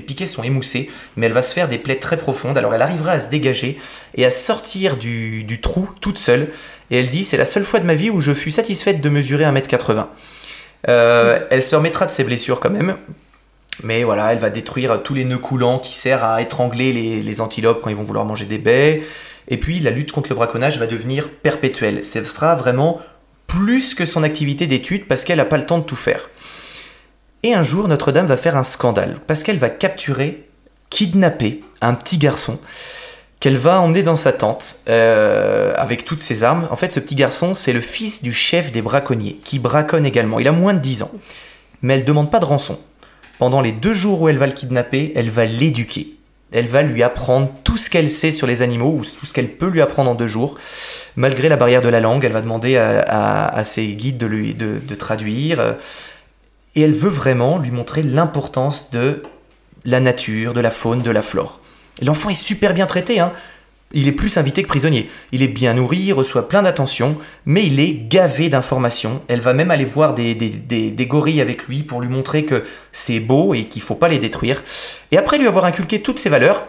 piquets 0.06 0.24
sont 0.24 0.42
émoussés, 0.42 0.88
mais 1.16 1.26
elle 1.26 1.34
va 1.34 1.42
se 1.42 1.52
faire 1.52 1.68
des 1.68 1.76
plaies 1.76 1.96
très 1.96 2.16
profondes. 2.16 2.56
Alors 2.56 2.74
elle 2.74 2.80
arrivera 2.80 3.12
à 3.12 3.20
se 3.20 3.28
dégager 3.28 3.78
et 4.14 4.24
à 4.24 4.30
sortir 4.30 4.96
du, 4.96 5.44
du 5.44 5.60
trou 5.60 5.90
toute 6.00 6.16
seule. 6.16 6.48
Et 6.90 6.98
elle 6.98 7.10
dit 7.10 7.22
c'est 7.22 7.36
la 7.36 7.44
seule 7.44 7.64
fois 7.64 7.80
de 7.80 7.84
ma 7.84 7.94
vie 7.94 8.08
où 8.08 8.22
je 8.22 8.32
fus 8.32 8.50
satisfaite 8.50 9.02
de 9.02 9.10
mesurer 9.10 9.44
1m80. 9.44 10.06
Euh, 10.88 11.40
elle 11.50 11.62
se 11.62 11.76
remettra 11.76 12.06
de 12.06 12.10
ses 12.12 12.24
blessures 12.24 12.60
quand 12.60 12.70
même. 12.70 12.96
Mais 13.82 14.02
voilà, 14.02 14.32
elle 14.32 14.38
va 14.38 14.48
détruire 14.48 15.02
tous 15.02 15.12
les 15.12 15.26
nœuds 15.26 15.36
coulants 15.36 15.78
qui 15.78 15.92
servent 15.92 16.24
à 16.24 16.40
étrangler 16.40 16.94
les, 16.94 17.20
les 17.20 17.40
antilopes 17.42 17.82
quand 17.82 17.90
ils 17.90 17.96
vont 17.96 18.04
vouloir 18.04 18.24
manger 18.24 18.46
des 18.46 18.56
baies. 18.56 19.02
Et 19.48 19.58
puis 19.58 19.80
la 19.80 19.90
lutte 19.90 20.12
contre 20.12 20.30
le 20.30 20.36
braconnage 20.36 20.78
va 20.78 20.86
devenir 20.86 21.28
perpétuelle. 21.28 22.02
Ce 22.02 22.24
sera 22.24 22.54
vraiment 22.54 23.02
plus 23.46 23.92
que 23.92 24.06
son 24.06 24.22
activité 24.22 24.66
d'étude 24.66 25.06
parce 25.06 25.24
qu'elle 25.24 25.36
n'a 25.36 25.44
pas 25.44 25.58
le 25.58 25.66
temps 25.66 25.78
de 25.78 25.84
tout 25.84 25.94
faire. 25.94 26.30
Et 27.42 27.54
un 27.54 27.62
jour, 27.62 27.88
Notre-Dame 27.88 28.26
va 28.26 28.36
faire 28.36 28.56
un 28.56 28.64
scandale 28.64 29.16
parce 29.26 29.42
qu'elle 29.42 29.58
va 29.58 29.70
capturer, 29.70 30.48
kidnapper 30.90 31.62
un 31.80 31.94
petit 31.94 32.18
garçon 32.18 32.58
qu'elle 33.40 33.56
va 33.56 33.80
emmener 33.80 34.02
dans 34.02 34.16
sa 34.16 34.32
tente 34.32 34.78
euh, 34.88 35.74
avec 35.76 36.04
toutes 36.04 36.22
ses 36.22 36.42
armes. 36.42 36.66
En 36.70 36.76
fait, 36.76 36.92
ce 36.92 37.00
petit 37.00 37.14
garçon, 37.14 37.54
c'est 37.54 37.72
le 37.72 37.80
fils 37.80 38.22
du 38.22 38.32
chef 38.32 38.72
des 38.72 38.82
braconniers 38.82 39.38
qui 39.44 39.58
braconne 39.58 40.06
également. 40.06 40.38
Il 40.38 40.48
a 40.48 40.52
moins 40.52 40.74
de 40.74 40.78
10 40.78 41.02
ans. 41.02 41.12
Mais 41.82 41.94
elle 41.94 42.04
demande 42.04 42.30
pas 42.30 42.38
de 42.38 42.46
rançon. 42.46 42.78
Pendant 43.38 43.60
les 43.60 43.72
deux 43.72 43.92
jours 43.92 44.22
où 44.22 44.28
elle 44.28 44.38
va 44.38 44.46
le 44.46 44.52
kidnapper, 44.52 45.12
elle 45.14 45.28
va 45.28 45.44
l'éduquer. 45.44 46.14
Elle 46.52 46.68
va 46.68 46.82
lui 46.82 47.02
apprendre 47.02 47.50
tout 47.64 47.76
ce 47.76 47.90
qu'elle 47.90 48.08
sait 48.08 48.30
sur 48.30 48.46
les 48.46 48.62
animaux, 48.62 49.00
ou 49.00 49.02
tout 49.04 49.26
ce 49.26 49.34
qu'elle 49.34 49.48
peut 49.48 49.68
lui 49.68 49.82
apprendre 49.82 50.10
en 50.10 50.14
deux 50.14 50.28
jours. 50.28 50.56
Malgré 51.16 51.48
la 51.50 51.56
barrière 51.56 51.82
de 51.82 51.88
la 51.88 52.00
langue, 52.00 52.24
elle 52.24 52.32
va 52.32 52.40
demander 52.40 52.76
à, 52.76 53.62
ses 53.64 53.88
guides 53.88 54.16
de, 54.16 54.26
lui, 54.26 54.54
de, 54.54 54.80
de 54.82 54.94
traduire. 54.94 55.76
Et 56.76 56.82
elle 56.82 56.92
veut 56.92 57.10
vraiment 57.10 57.58
lui 57.58 57.72
montrer 57.72 58.02
l'importance 58.02 58.90
de 58.90 59.22
la 59.84 60.00
nature, 60.00 60.52
de 60.52 60.60
la 60.60 60.70
faune, 60.70 61.02
de 61.02 61.10
la 61.10 61.22
flore. 61.22 61.60
L'enfant 62.02 62.28
est 62.28 62.34
super 62.34 62.74
bien 62.74 62.86
traité, 62.86 63.20
hein. 63.20 63.32
il 63.92 64.08
est 64.08 64.12
plus 64.12 64.36
invité 64.36 64.62
que 64.62 64.68
prisonnier. 64.68 65.08
Il 65.32 65.42
est 65.42 65.48
bien 65.48 65.74
nourri, 65.74 65.98
il 65.98 66.12
reçoit 66.12 66.48
plein 66.48 66.62
d'attention, 66.62 67.16
mais 67.46 67.64
il 67.64 67.80
est 67.80 68.08
gavé 68.08 68.50
d'informations. 68.50 69.22
Elle 69.28 69.40
va 69.40 69.54
même 69.54 69.70
aller 69.70 69.86
voir 69.86 70.14
des, 70.14 71.06
gorilles 71.08 71.40
avec 71.40 71.66
lui 71.66 71.82
pour 71.82 72.02
lui 72.02 72.08
montrer 72.08 72.44
que 72.44 72.64
c'est 72.92 73.20
beau 73.20 73.54
et 73.54 73.64
qu'il 73.64 73.80
faut 73.80 73.94
pas 73.94 74.08
les 74.08 74.18
détruire. 74.18 74.62
Et 75.12 75.16
après 75.16 75.38
lui 75.38 75.46
avoir 75.46 75.64
inculqué 75.64 76.02
toutes 76.02 76.18
ces 76.18 76.28
valeurs, 76.28 76.66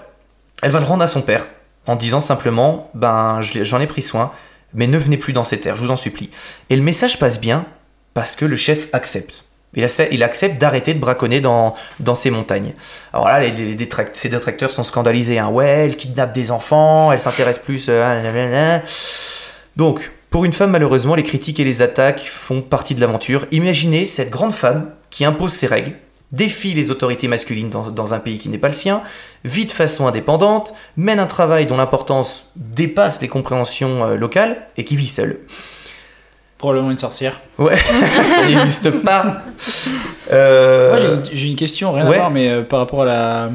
elle 0.63 0.71
va 0.71 0.79
le 0.79 0.85
rendre 0.85 1.03
à 1.03 1.07
son 1.07 1.21
père 1.21 1.45
en 1.85 1.97
disant 1.97 2.21
simplement 2.21 2.89
Ben, 2.93 3.41
j'en 3.41 3.81
ai 3.81 3.87
pris 3.87 4.01
soin, 4.01 4.31
mais 4.73 4.87
ne 4.87 4.97
venez 4.97 5.17
plus 5.17 5.33
dans 5.33 5.43
ces 5.43 5.59
terres, 5.59 5.75
je 5.75 5.83
vous 5.83 5.91
en 5.91 5.97
supplie. 5.97 6.29
Et 6.69 6.77
le 6.77 6.81
message 6.81 7.19
passe 7.19 7.41
bien 7.41 7.65
parce 8.13 8.35
que 8.35 8.45
le 8.45 8.55
chef 8.55 8.87
accepte. 8.93 9.46
Il, 9.78 9.84
accepte- 10.23 10.57
d'arrêter 10.57 10.95
de 10.95 10.99
braconner 10.99 11.39
dans, 11.39 11.75
ces 12.15 12.32
montagnes. 12.32 12.73
Alors 13.13 13.28
là, 13.28 13.41
ces 14.13 14.30
détracteurs 14.30 14.71
sont 14.71 14.84
scandalisés. 14.84 15.38
Hein. 15.38 15.49
Ouais, 15.49 15.86
elle 15.86 15.95
kidnappe 15.95 16.34
des 16.34 16.51
enfants, 16.51 17.11
elle 17.11 17.21
s'intéresse 17.21 17.59
plus. 17.59 17.86
euh. 17.88 18.80
Donc, 19.75 20.11
pour 20.32 20.45
une 20.45 20.53
femme, 20.53 20.71
malheureusement, 20.71 21.13
les 21.13 21.23
critiques 21.23 21.59
et 21.59 21.63
les 21.63 21.84
attaques 21.84 22.21
font 22.21 22.61
partie 22.61 22.95
de 22.95 23.01
l'aventure. 23.01 23.45
Imaginez 23.51 24.05
cette 24.05 24.32
grande 24.32 24.53
femme 24.53 24.89
qui 25.11 25.23
impose 25.23 25.53
ses 25.53 25.67
règles, 25.67 25.93
défie 26.32 26.73
les 26.73 26.89
autorités 26.89 27.28
masculines 27.28 27.69
dans, 27.69 27.89
dans 27.91 28.13
un 28.15 28.19
pays 28.19 28.39
qui 28.39 28.49
n'est 28.49 28.57
pas 28.57 28.67
le 28.67 28.73
sien, 28.73 29.03
vit 29.45 29.65
de 29.65 29.71
façon 29.71 30.07
indépendante, 30.07 30.73
mène 30.97 31.19
un 31.19 31.28
travail 31.28 31.67
dont 31.67 31.78
l'importance 31.78 32.47
dépasse 32.55 33.21
les 33.21 33.28
compréhensions 33.28 34.03
euh, 34.03 34.15
locales 34.15 34.57
et 34.75 34.84
qui 34.84 34.95
vit 34.95 35.07
seule. 35.07 35.39
Probablement 36.57 36.89
une 36.91 36.97
sorcière. 36.97 37.39
Ouais, 37.59 37.77
ça 38.29 38.47
n'existe 38.47 38.89
pas. 39.03 39.43
Euh, 40.31 40.89
Moi, 40.89 41.21
j'ai 41.31 41.47
une- 41.47 41.55
question, 41.55 41.91
rien 41.91 42.07
ouais. 42.07 42.15
à 42.15 42.17
voir, 42.19 42.31
mais 42.31 42.49
euh, 42.49 42.61
par 42.63 42.79
rapport 42.79 43.03
à 43.03 43.05
la. 43.05 43.49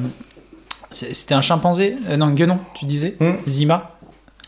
C'était 0.93 1.35
un 1.35 1.41
chimpanzé? 1.41 1.97
Euh, 2.09 2.17
Non, 2.17 2.29
guenon, 2.31 2.59
tu 2.75 2.85
disais? 2.85 3.17
Hmm. 3.19 3.35
Zima? 3.49 3.89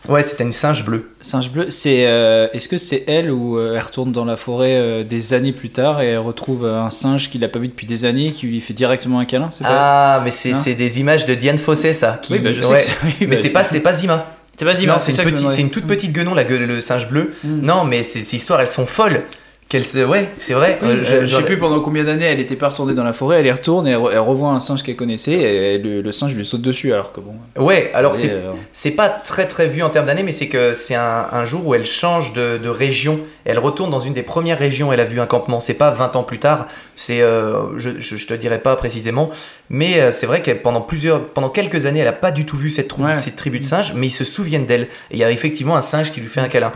Ouais, 0.07 0.21
c'était 0.21 0.43
une 0.43 0.53
singe 0.53 0.85
bleue. 0.85 1.11
Singe 1.19 1.49
bleu. 1.49 1.71
C'est. 1.71 2.05
euh, 2.07 2.47
Est-ce 2.53 2.67
que 2.67 2.77
c'est 2.77 3.03
elle 3.07 3.31
ou 3.31 3.59
elle 3.59 3.79
retourne 3.79 4.11
dans 4.11 4.23
la 4.23 4.37
forêt 4.37 5.03
des 5.03 5.33
années 5.33 5.51
plus 5.51 5.71
tard 5.71 5.99
et 6.01 6.09
elle 6.09 6.19
retrouve 6.19 6.65
un 6.67 6.91
singe 6.91 7.29
qu'il 7.31 7.41
n'a 7.41 7.47
pas 7.47 7.57
vu 7.59 7.67
depuis 7.69 7.87
des 7.87 8.05
années 8.05 8.31
qui 8.31 8.45
lui 8.45 8.61
fait 8.61 8.75
directement 8.75 9.19
un 9.19 9.25
câlin 9.25 9.49
pas 9.49 9.65
Ah, 9.65 10.21
mais 10.23 10.29
c'est 10.31 10.75
des 10.75 10.99
images 10.99 11.25
de 11.25 11.33
Diane 11.33 11.57
Fossé, 11.57 11.91
ça. 11.93 12.19
Qui... 12.21 12.33
Oui, 12.33 12.39
bah, 12.39 12.51
je 12.53 12.61
sais 12.61 12.71
ouais. 12.73 12.81
que 13.19 13.25
Mais 13.25 13.35
bah, 13.35 13.41
c'est 13.41 13.49
pas, 13.49 13.63
c'est 13.63 13.79
pas 13.79 13.93
Zima. 13.93 14.25
C'est 14.57 14.65
pas 14.65 14.99
c'est 14.99 15.13
une, 15.23 15.69
petite- 15.69 15.71
toute 15.71 15.85
petite 15.87 16.11
guenon, 16.13 16.33
la 16.33 16.43
gueule, 16.43 16.63
le 16.65 16.81
singe 16.81 17.07
bleu. 17.09 17.33
Hmm. 17.43 17.59
Non, 17.61 17.83
mais 17.83 18.03
ces 18.03 18.35
histoires, 18.35 18.61
elles 18.61 18.67
sont 18.67 18.85
folles. 18.85 19.23
Qu'elles 19.67 19.83
se... 19.83 19.97
Ouais, 20.05 20.29
c'est 20.37 20.53
vrai. 20.53 20.77
Oui, 20.83 20.89
Euh, 20.89 20.97
je, 21.03 21.03
je 21.21 21.25
j'aurais- 21.25 21.41
sais 21.41 21.47
plus 21.47 21.57
pendant 21.57 21.79
combien 21.79 22.03
d'années 22.03 22.25
elle 22.25 22.39
était 22.39 22.55
pas 22.55 22.67
retournée 22.69 22.93
dans 22.93 23.03
la 23.03 23.13
forêt, 23.13 23.39
elle 23.39 23.47
y 23.47 23.51
retourne 23.51 23.87
et 23.87 23.91
elle, 23.91 23.97
re- 23.97 24.11
elle 24.11 24.19
revoit 24.19 24.49
un 24.51 24.59
singe 24.59 24.83
qu'elle 24.83 24.95
connaissait 24.95 25.31
et 25.33 25.77
le, 25.79 26.01
le 26.01 26.11
singe 26.11 26.35
lui 26.35 26.45
saute 26.45 26.61
dessus 26.61 26.93
alors 26.93 27.11
que 27.11 27.19
bon. 27.19 27.33
Ouais, 27.57 27.89
alors 27.95 28.13
c'est 28.13 28.29
euh, 28.29 28.51
c'est 28.73 28.91
pas 28.91 29.09
très 29.09 29.47
très 29.47 29.67
vu 29.67 29.81
en 29.81 29.89
termes 29.89 30.05
d'années, 30.05 30.21
mais 30.21 30.33
c'est 30.33 30.49
que 30.49 30.73
c'est 30.73 30.93
un, 30.93 31.25
un 31.31 31.45
jour 31.45 31.65
où 31.65 31.73
elle 31.73 31.85
change 31.85 32.31
de, 32.33 32.59
de 32.59 32.69
région. 32.69 33.19
Elle 33.43 33.57
retourne 33.57 33.89
dans 33.89 33.97
une 33.97 34.13
des 34.13 34.21
premières 34.21 34.59
régions 34.59 34.89
où 34.89 34.93
elle 34.93 34.99
a 34.99 35.03
vu 35.05 35.19
un 35.19 35.25
campement. 35.25 35.59
C'est 35.59 35.73
pas 35.73 35.89
20 35.89 36.15
ans 36.15 36.23
plus 36.23 36.37
tard, 36.39 36.67
c'est, 36.95 37.21
euh, 37.21 37.77
je, 37.79 37.89
je, 37.97 38.17
je 38.17 38.27
te 38.27 38.35
dirais 38.35 38.59
pas 38.59 38.75
précisément, 38.75 39.31
mais 39.71 39.99
euh, 39.99 40.11
c'est 40.11 40.27
vrai 40.27 40.43
qu'elle 40.43 40.61
pendant 40.61 40.81
plusieurs, 40.81 41.21
pendant 41.25 41.49
quelques 41.49 41.87
années, 41.87 42.01
elle 42.01 42.07
a 42.07 42.13
pas 42.13 42.31
du 42.31 42.45
tout 42.45 42.55
vu 42.55 42.69
cette, 42.69 42.87
trou- 42.87 43.03
Ouais. 43.03 43.15
cette 43.15 43.35
tribu 43.35 43.59
de 43.59 43.65
singes, 43.65 43.93
mais 43.95 44.05
ils 44.07 44.11
se 44.11 44.23
souviennent 44.25 44.67
d'elle. 44.67 44.83
Et 45.09 45.13
il 45.13 45.17
y 45.17 45.23
a 45.23 45.31
effectivement 45.31 45.75
un 45.75 45.81
singe 45.81 46.11
qui 46.11 46.21
lui 46.21 46.27
fait 46.29 46.41
un 46.41 46.49
câlin. 46.49 46.71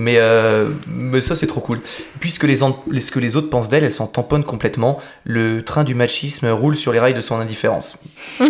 Mais, 0.00 0.14
euh, 0.16 0.70
mais 0.96 1.20
ça 1.20 1.36
c'est 1.36 1.46
trop 1.46 1.60
cool. 1.60 1.82
Puisque 2.20 2.44
les, 2.44 2.56
ce 2.56 3.10
que 3.10 3.18
les 3.18 3.36
autres 3.36 3.50
pensent 3.50 3.68
d'elle, 3.68 3.84
elle 3.84 3.92
s'en 3.92 4.06
tamponne 4.06 4.44
complètement. 4.44 4.98
Le 5.24 5.62
train 5.62 5.84
du 5.84 5.94
machisme 5.94 6.48
roule 6.48 6.74
sur 6.74 6.90
les 6.94 6.98
rails 6.98 7.12
de 7.12 7.20
son 7.20 7.36
indifférence. 7.36 7.98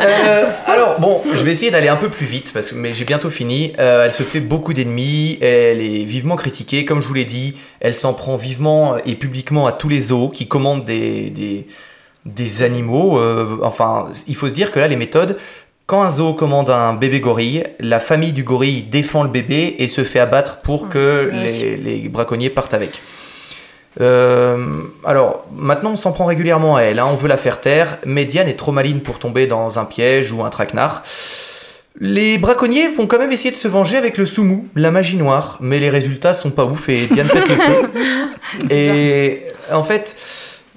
Euh, 0.00 0.44
alors 0.66 1.00
bon, 1.00 1.22
je 1.32 1.42
vais 1.42 1.50
essayer 1.50 1.70
d'aller 1.70 1.88
un 1.88 1.96
peu 1.96 2.08
plus 2.08 2.26
vite 2.26 2.52
parce 2.52 2.70
que 2.70 2.74
mais 2.74 2.94
j'ai 2.94 3.04
bientôt 3.04 3.30
fini. 3.30 3.72
Euh, 3.78 4.04
elle 4.04 4.12
se 4.12 4.22
fait 4.22 4.40
beaucoup 4.40 4.72
d'ennemis, 4.72 5.38
elle 5.40 5.80
est 5.80 6.04
vivement 6.04 6.36
critiquée, 6.36 6.84
comme 6.84 7.00
je 7.00 7.08
vous 7.08 7.14
l'ai 7.14 7.24
dit. 7.24 7.56
Elle 7.80 7.94
s'en 7.94 8.12
prend 8.12 8.36
vivement 8.36 8.96
et 9.04 9.14
publiquement 9.14 9.66
à 9.66 9.72
tous 9.72 9.88
les 9.88 10.00
zoos 10.00 10.28
qui 10.28 10.46
commandent 10.46 10.84
des 10.84 11.30
des, 11.30 11.66
des 12.26 12.62
animaux. 12.62 13.18
Euh, 13.18 13.58
enfin, 13.62 14.08
il 14.28 14.36
faut 14.36 14.48
se 14.48 14.54
dire 14.54 14.70
que 14.70 14.78
là 14.78 14.86
les 14.88 14.96
méthodes. 14.96 15.36
Quand 15.88 16.02
un 16.02 16.10
zoo 16.10 16.34
commande 16.34 16.68
un 16.68 16.92
bébé 16.92 17.18
gorille, 17.18 17.64
la 17.80 17.98
famille 17.98 18.32
du 18.32 18.42
gorille 18.42 18.82
défend 18.82 19.22
le 19.22 19.30
bébé 19.30 19.74
et 19.78 19.88
se 19.88 20.04
fait 20.04 20.18
abattre 20.18 20.58
pour 20.58 20.90
que 20.90 21.30
les, 21.32 21.78
les 21.78 22.10
braconniers 22.10 22.50
partent 22.50 22.74
avec. 22.74 23.00
Euh, 23.98 24.82
alors, 25.06 25.46
maintenant, 25.56 25.92
on 25.92 25.96
s'en 25.96 26.12
prend 26.12 26.26
régulièrement 26.26 26.76
à 26.76 26.82
elle. 26.82 26.98
hein, 26.98 27.06
on 27.10 27.14
veut 27.14 27.26
la 27.26 27.38
faire 27.38 27.58
taire, 27.58 27.96
mais 28.04 28.26
Diane 28.26 28.48
est 28.48 28.58
trop 28.58 28.70
maligne 28.70 29.00
pour 29.00 29.18
tomber 29.18 29.46
dans 29.46 29.78
un 29.78 29.86
piège 29.86 30.30
ou 30.30 30.44
un 30.44 30.50
traquenard. 30.50 31.04
Les 31.98 32.36
braconniers 32.36 32.88
vont 32.88 33.06
quand 33.06 33.18
même 33.18 33.32
essayer 33.32 33.50
de 33.50 33.56
se 33.56 33.66
venger 33.66 33.96
avec 33.96 34.18
le 34.18 34.26
soumou, 34.26 34.68
la 34.76 34.90
magie 34.90 35.16
noire, 35.16 35.56
mais 35.62 35.80
les 35.80 35.88
résultats 35.88 36.34
sont 36.34 36.50
pas 36.50 36.66
ouf 36.66 36.90
et 36.90 37.06
Diane 37.06 37.28
pète 37.28 37.48
le 37.48 37.54
feu. 37.54 37.90
Et 38.70 39.42
en 39.72 39.84
fait, 39.84 40.16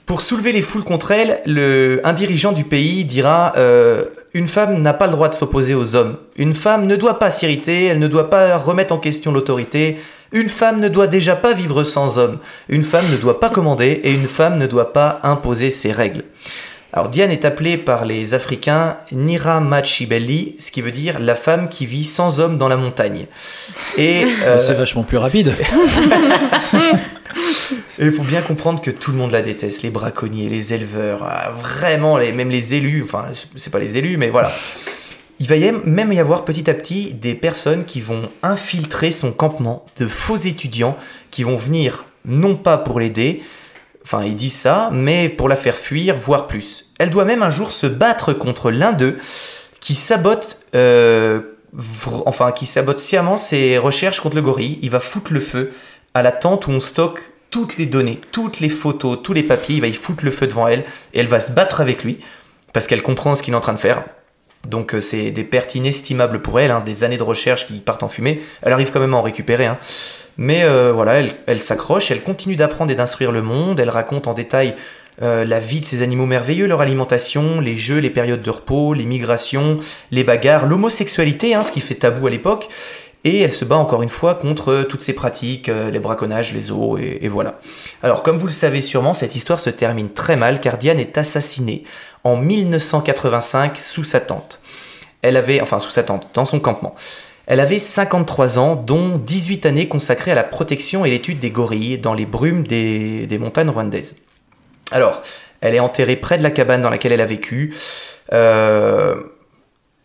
pour 0.06 0.22
soulever 0.22 0.54
les 0.54 0.62
foules 0.62 0.86
contre 0.86 1.12
elle, 1.12 1.42
le, 1.46 2.00
un 2.06 2.14
dirigeant 2.14 2.54
du 2.54 2.64
pays 2.64 3.04
dira 3.04 3.52
euh, 3.58 4.06
Une 4.34 4.48
femme 4.48 4.82
n'a 4.82 4.94
pas 4.94 5.08
le 5.08 5.12
droit 5.12 5.28
de 5.28 5.36
s'opposer 5.36 5.76
aux 5.76 5.96
hommes. 5.96 6.16
Une 6.38 6.54
femme 6.54 6.86
ne 6.86 6.96
doit 6.96 7.20
pas 7.20 7.30
s'irriter, 7.30 7.86
elle 7.86 8.00
ne 8.00 8.08
doit 8.08 8.30
pas 8.30 8.58
remettre 8.58 8.94
en 8.94 8.98
question 8.98 9.34
l'autorité. 9.34 9.98
Une 10.32 10.48
femme 10.48 10.80
ne 10.80 10.88
doit 10.88 11.08
déjà 11.08 11.36
pas 11.36 11.52
vivre 11.54 11.84
sans 11.84 12.18
homme. 12.18 12.38
Une 12.70 12.84
femme 12.84 13.04
ne 13.12 13.18
doit 13.18 13.42
pas 13.42 13.50
commander 13.50 14.00
et 14.04 14.14
une 14.14 14.28
femme 14.28 14.58
ne 14.58 14.68
doit 14.68 14.94
pas 14.94 15.20
imposer 15.24 15.70
ses 15.70 15.92
règles. 15.92 16.24
Alors 16.94 17.08
Diane 17.08 17.32
est 17.32 17.46
appelée 17.46 17.78
par 17.78 18.04
les 18.04 18.34
Africains 18.34 18.98
Nira 19.14 19.62
Machibelli, 19.62 20.56
ce 20.60 20.72
qui 20.72 20.82
veut 20.82 20.92
dire 20.92 21.20
la 21.20 21.36
femme 21.36 21.70
qui 21.70 21.86
vit 21.86 22.04
sans 22.04 22.42
homme 22.42 22.58
dans 22.58 22.68
la 22.68 22.76
montagne. 22.76 23.28
Et 23.98 24.26
euh, 24.44 24.60
c'est 24.60 24.74
vachement 24.74 25.04
plus 25.04 25.16
rapide. 25.18 25.54
et 27.98 28.06
il 28.06 28.12
faut 28.12 28.24
bien 28.24 28.42
comprendre 28.42 28.82
que 28.82 28.92
tout 28.92 29.12
le 29.12 29.18
monde 29.18 29.32
la 29.32 29.42
déteste, 29.42 29.84
les 29.84 29.90
braconniers, 29.90 30.50
les 30.50 30.74
éleveurs, 30.74 31.24
ah, 31.24 31.52
vraiment, 31.62 32.18
les, 32.18 32.34
même 32.34 32.50
les 32.50 32.76
élus, 32.76 33.04
enfin, 33.06 33.28
c'est 33.56 33.72
pas 33.72 33.80
les 33.80 33.98
élus, 33.98 34.18
mais 34.18 34.28
voilà. 34.28 34.52
Il 35.40 35.48
va 35.48 35.56
y 35.56 35.72
même 35.72 36.12
y 36.12 36.20
avoir 36.20 36.44
petit 36.44 36.70
à 36.70 36.74
petit 36.74 37.14
des 37.14 37.36
personnes 37.36 37.86
qui 37.86 38.02
vont 38.02 38.30
infiltrer 38.44 39.12
son 39.12 39.32
campement, 39.32 39.86
de 39.98 40.08
faux 40.08 40.36
étudiants 40.36 40.98
qui 41.32 41.44
vont 41.44 41.56
venir 41.56 42.04
non 42.26 42.56
pas 42.56 42.78
pour 42.78 43.00
l'aider, 43.00 43.42
enfin 44.04 44.24
ils 44.24 44.36
disent 44.36 44.56
ça, 44.56 44.90
mais 44.92 45.30
pour 45.30 45.50
la 45.50 45.56
faire 45.56 45.76
fuir, 45.76 46.16
voire 46.16 46.48
plus. 46.48 46.92
Elle 47.00 47.10
doit 47.10 47.26
même 47.26 47.44
un 47.44 47.50
jour 47.50 47.72
se 47.72 47.88
battre 47.88 48.34
contre 48.34 48.72
l'un 48.72 48.92
d'eux 48.94 49.18
qui 49.80 49.96
sabote, 49.96 50.60
euh, 50.76 51.42
enfin 52.26 52.52
qui 52.52 52.66
sabote 52.66 53.00
sciemment 53.00 53.38
ses 53.38 53.78
recherches 53.78 54.20
contre 54.20 54.36
le 54.36 54.42
gorille. 54.42 54.80
Il 54.82 54.90
va 54.92 55.00
foutre 55.00 55.34
le 55.34 55.40
feu 55.40 55.74
à 56.14 56.22
la 56.22 56.32
tente 56.32 56.68
où 56.68 56.72
on 56.72 56.80
stocke 56.80 57.22
toutes 57.50 57.78
les 57.78 57.86
données, 57.86 58.20
toutes 58.32 58.60
les 58.60 58.70
photos, 58.70 59.20
tous 59.24 59.34
les 59.34 59.44
papiers. 59.44 59.76
Il 59.76 59.82
va 59.82 59.88
y 59.88 59.94
foutre 59.94 60.24
le 60.24 60.32
feu 60.32 60.48
devant 60.48 60.68
elle 60.68 60.86
et 61.14 61.20
elle 61.20 61.28
va 61.28 61.40
se 61.40 61.52
battre 61.52 61.82
avec 61.82 62.04
lui 62.04 62.20
parce 62.74 62.88
qu'elle 62.88 63.02
comprend 63.02 63.36
ce 63.36 63.44
qu'il 63.44 63.54
est 63.54 63.58
en 63.58 63.62
train 63.62 63.74
de 63.74 63.80
faire. 63.80 64.04
Donc 64.68 64.94
euh, 64.94 65.02
c'est 65.02 65.32
des 65.32 65.44
pertes 65.44 65.76
inestimables 65.76 66.42
pour 66.42 66.60
elle, 66.60 66.72
hein, 66.72 66.82
des 66.86 67.04
années 67.04 67.18
de 67.18 67.24
recherche 67.24 67.68
qui 67.68 67.80
partent 67.80 68.04
en 68.04 68.08
fumée. 68.08 68.42
Elle 68.62 68.74
arrive 68.74 68.92
quand 68.92 69.00
même 69.00 69.14
à 69.14 69.18
en 69.18 69.22
récupérer. 69.22 69.66
hein. 69.66 69.80
Mais 70.42 70.64
euh, 70.64 70.92
voilà, 70.92 71.22
elle, 71.46 71.62
s'accroche, 71.62 72.10
elle 72.10 72.24
continue 72.24 72.56
d'apprendre 72.56 72.92
et 72.92 72.96
d'instruire 72.96 73.32
le 73.32 73.44
monde. 73.44 73.80
Elle 73.80 73.92
raconte 73.92 74.26
en 74.26 74.34
détail 74.34 74.74
euh, 75.22 75.46
la 75.46 75.60
vie 75.60 75.82
de 75.82 75.86
ces 75.86 76.02
animaux 76.02 76.26
merveilleux, 76.26 76.66
leur 76.66 76.82
alimentation, 76.82 77.62
les 77.62 77.78
jeux, 77.78 78.00
les 78.00 78.10
périodes 78.10 78.42
de 78.42 78.50
repos, 78.50 78.96
les 78.96 79.06
migrations, 79.06 79.80
les 80.10 80.24
bagarres, 80.24 80.66
l'homosexualité, 80.66 81.54
hein, 81.54 81.62
ce 81.62 81.72
qui 81.72 81.80
fait 81.80 81.94
tabou 81.94 82.26
à 82.26 82.32
l'époque. 82.32 82.70
Et 83.24 83.42
elle 83.42 83.52
se 83.52 83.66
bat 83.66 83.76
encore 83.76 84.02
une 84.02 84.10
fois 84.10 84.34
contre 84.34 84.72
euh, 84.72 84.84
toutes 84.84 85.04
ces 85.04 85.14
pratiques, 85.14 85.68
les 85.68 86.00
braconnages, 86.00 86.56
les 86.56 86.62
zoos, 86.62 86.98
et, 86.98 87.20
et 87.22 87.28
voilà. 87.28 87.60
Alors, 88.02 88.24
comme 88.24 88.40
vous 88.40 88.48
le 88.48 88.52
savez 88.52 88.82
sûrement, 88.82 89.14
cette 89.14 89.36
histoire 89.36 89.60
se 89.60 89.70
termine 89.70 90.10
très 90.10 90.38
mal 90.38 90.60
car 90.60 90.80
Diane 90.80 90.98
est 90.98 91.20
assassinée 91.20 91.84
en 92.24 92.36
1985 92.36 93.78
sous 93.78 94.04
sa 94.04 94.20
tente. 94.20 94.60
Elle 95.22 95.38
avait, 95.38 95.62
enfin 95.62 95.80
sous 95.80 95.92
sa 95.92 96.02
tente, 96.02 96.30
dans 96.34 96.46
son 96.46 96.60
campement. 96.60 96.96
Elle 97.52 97.60
avait 97.60 97.80
53 97.80 98.60
ans, 98.60 98.78
dont 98.78 99.18
18 99.18 99.66
années 99.66 99.90
consacrées 99.90 100.32
à 100.32 100.36
la 100.36 100.46
protection 100.46 101.04
et 101.04 101.10
l'étude 101.10 101.40
des 101.40 101.50
gorilles 101.50 101.98
dans 101.98 102.14
les 102.14 102.26
brumes 102.26 102.66
des, 102.66 103.38
montagnes 103.38 103.70
rwandaises. 103.70 104.16
Alors, 104.90 105.22
elle 105.60 105.76
est 105.76 105.82
enterrée 105.82 106.16
près 106.16 106.38
de 106.38 106.44
la 106.44 106.50
cabane 106.50 106.82
dans 106.82 106.90
laquelle 106.90 107.12
elle 107.12 107.20
a 107.20 107.26
vécu. 107.26 107.76
Euh, 108.32 109.16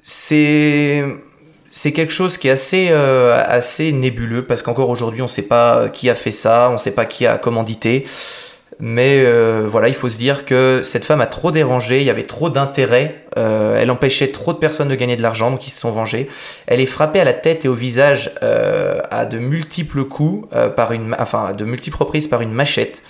c'est 0.02 1.04
quelque 1.94 2.12
chose 2.12 2.36
qui 2.36 2.48
est 2.48 2.50
assez, 2.50 2.88
euh, 2.90 3.92
nébuleux 3.92 4.44
parce 4.44 4.62
qu'encore 4.62 4.90
aujourd'hui 4.90 5.22
on 5.22 5.26
ne 5.26 5.30
sait 5.30 5.42
pas 5.42 5.88
qui 5.88 6.10
a 6.10 6.16
fait 6.16 6.32
ça, 6.32 6.66
on 6.70 6.72
ne 6.72 6.78
sait 6.78 6.96
pas 6.96 7.04
qui 7.04 7.26
a 7.26 7.38
commandité. 7.38 8.06
Mais 8.80 9.22
euh, 9.24 9.68
voilà, 9.70 9.86
il 9.86 9.94
faut 9.94 10.08
se 10.08 10.18
dire 10.18 10.46
que 10.46 10.80
cette 10.82 11.04
femme 11.04 11.20
a 11.20 11.26
trop 11.26 11.52
dérangé, 11.52 12.00
il 12.00 12.06
y 12.06 12.10
avait 12.10 12.24
trop 12.24 12.50
d'intérêt, 12.50 13.25
euh, 13.36 13.78
elle 13.80 13.90
empêchait 13.90 14.28
trop 14.28 14.52
de 14.52 14.58
personnes 14.58 14.88
de 14.88 14.94
gagner 14.94 15.16
de 15.16 15.22
l'argent, 15.22 15.50
donc 15.50 15.66
ils 15.66 15.70
se 15.70 15.80
sont 15.80 15.90
vengés. 15.90 16.28
Elle 16.66 16.80
est 16.80 16.86
frappée 16.86 17.20
à 17.20 17.24
la 17.24 17.32
tête 17.32 17.64
et 17.64 17.68
au 17.68 17.74
visage 17.74 18.32
euh, 18.42 19.00
à 19.10 19.26
de 19.26 19.38
multiples 19.38 20.04
coups, 20.04 20.48
euh, 20.54 20.70
enfin 21.18 21.52
de 21.52 21.64
multiples 21.64 21.98
reprises 21.98 22.26
par 22.26 22.40
une 22.40 22.52
machette. 22.52 23.02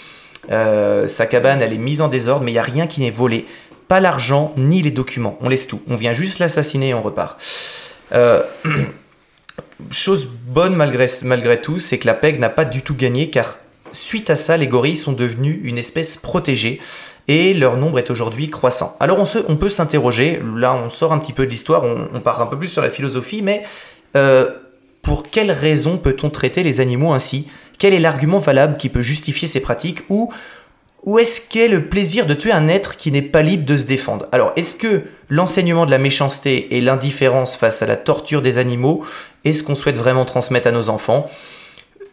Sa 0.49 1.27
cabane, 1.27 1.61
elle 1.61 1.72
est 1.72 1.79
mise 1.79 2.01
en 2.01 2.09
désordre, 2.09 2.45
mais 2.45 2.53
il 2.53 2.55
n'y 2.55 2.61
a 2.61 2.62
rien 2.62 2.87
qui 2.87 3.01
n'est 3.01 3.11
volé. 3.11 3.47
Pas 3.89 4.01
l'argent, 4.01 4.53
ni 4.57 4.81
les 4.83 4.93
documents. 4.93 5.39
On 5.41 5.49
laisse 5.49 5.66
tout. 5.66 5.81
On 5.89 5.97
vient 5.97 6.12
juste 6.12 6.39
l'assassiner 6.39 6.91
et 6.91 6.95
on 6.95 7.03
repart. 7.03 7.41
Chose 9.91 10.29
bonne 10.29 10.74
malgré, 10.74 11.07
malgré 11.22 11.61
tout, 11.61 11.79
c'est 11.79 11.99
que 11.99 12.07
la 12.07 12.14
PEG 12.14 12.39
n'a 12.39 12.49
pas 12.49 12.64
du 12.64 12.83
tout 12.83 12.95
gagné 12.95 13.29
car 13.31 13.59
suite 13.93 14.31
à 14.31 14.37
ça, 14.37 14.57
les 14.57 14.68
gorilles 14.68 14.97
sont 14.97 15.12
devenus 15.12 15.59
une 15.62 15.79
espèce 15.79 16.16
protégée 16.16 16.81
et 17.29 17.55
leur 17.55 17.77
nombre 17.77 17.99
est 17.99 18.11
aujourd'hui 18.11 18.49
croissant. 18.51 18.97
Alors 19.01 19.18
on, 19.18 19.24
se- 19.24 19.45
on 19.49 19.57
peut 19.57 19.68
s'interroger, 19.68 20.41
là 20.57 20.74
on 20.74 20.89
sort 20.89 21.12
un 21.12 21.18
petit 21.18 21.33
peu 21.33 21.47
de 21.47 21.51
l'histoire, 21.51 21.85
on, 21.85 22.09
on 22.14 22.20
part 22.20 22.41
un 22.41 22.47
peu 22.47 22.59
plus 22.59 22.68
sur 22.68 22.83
la 22.83 22.91
philosophie, 22.91 23.43
mais 23.43 23.64
euh, 24.16 24.47
pour 25.03 25.31
quelle 25.31 25.51
raison 25.51 25.99
peut-on 25.99 26.31
traiter 26.31 26.62
les 26.62 26.81
animaux 26.81 27.12
ainsi? 27.12 27.49
Quel 27.79 27.95
est 27.95 28.01
l'argument 28.01 28.39
valable 28.39 28.77
qui 28.77 28.89
peut 28.89 29.03
justifier 29.03 29.47
ces 29.47 29.61
pratiques? 29.61 30.03
Ou 30.09 30.33
où 31.05 31.18
est-ce 31.20 31.41
qu'est 31.49 31.68
le 31.68 31.85
plaisir 31.85 32.27
de 32.27 32.35
tuer 32.35 32.51
un 32.51 32.66
être 32.66 32.97
qui 32.97 33.12
n'est 33.12 33.22
pas 33.22 33.43
libre 33.43 33.64
de 33.64 33.77
se 33.77 33.85
défendre? 33.87 34.27
Alors, 34.33 34.53
est-ce 34.57 34.74
que 34.74 35.03
l'enseignement 35.29 35.87
de 35.87 35.93
la 35.93 35.99
méchanceté 35.99 36.77
et 36.77 36.81
l'indifférence 36.81 37.55
face 37.55 37.83
à 37.83 37.87
la 37.87 37.95
torture 37.95 38.43
des 38.43 38.59
animaux 38.59 39.05
est 39.45 39.53
ce 39.53 39.62
qu'on 39.62 39.77
souhaite 39.77 39.97
vraiment 39.97 40.24
transmettre 40.24 40.66
à 40.66 40.72
nos 40.72 40.89
enfants? 40.89 41.29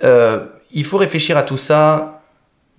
Euh, 0.03 0.45
Il 0.73 0.85
faut 0.85 0.97
réfléchir 0.97 1.37
à 1.37 1.43
tout 1.43 1.57
ça, 1.57 2.22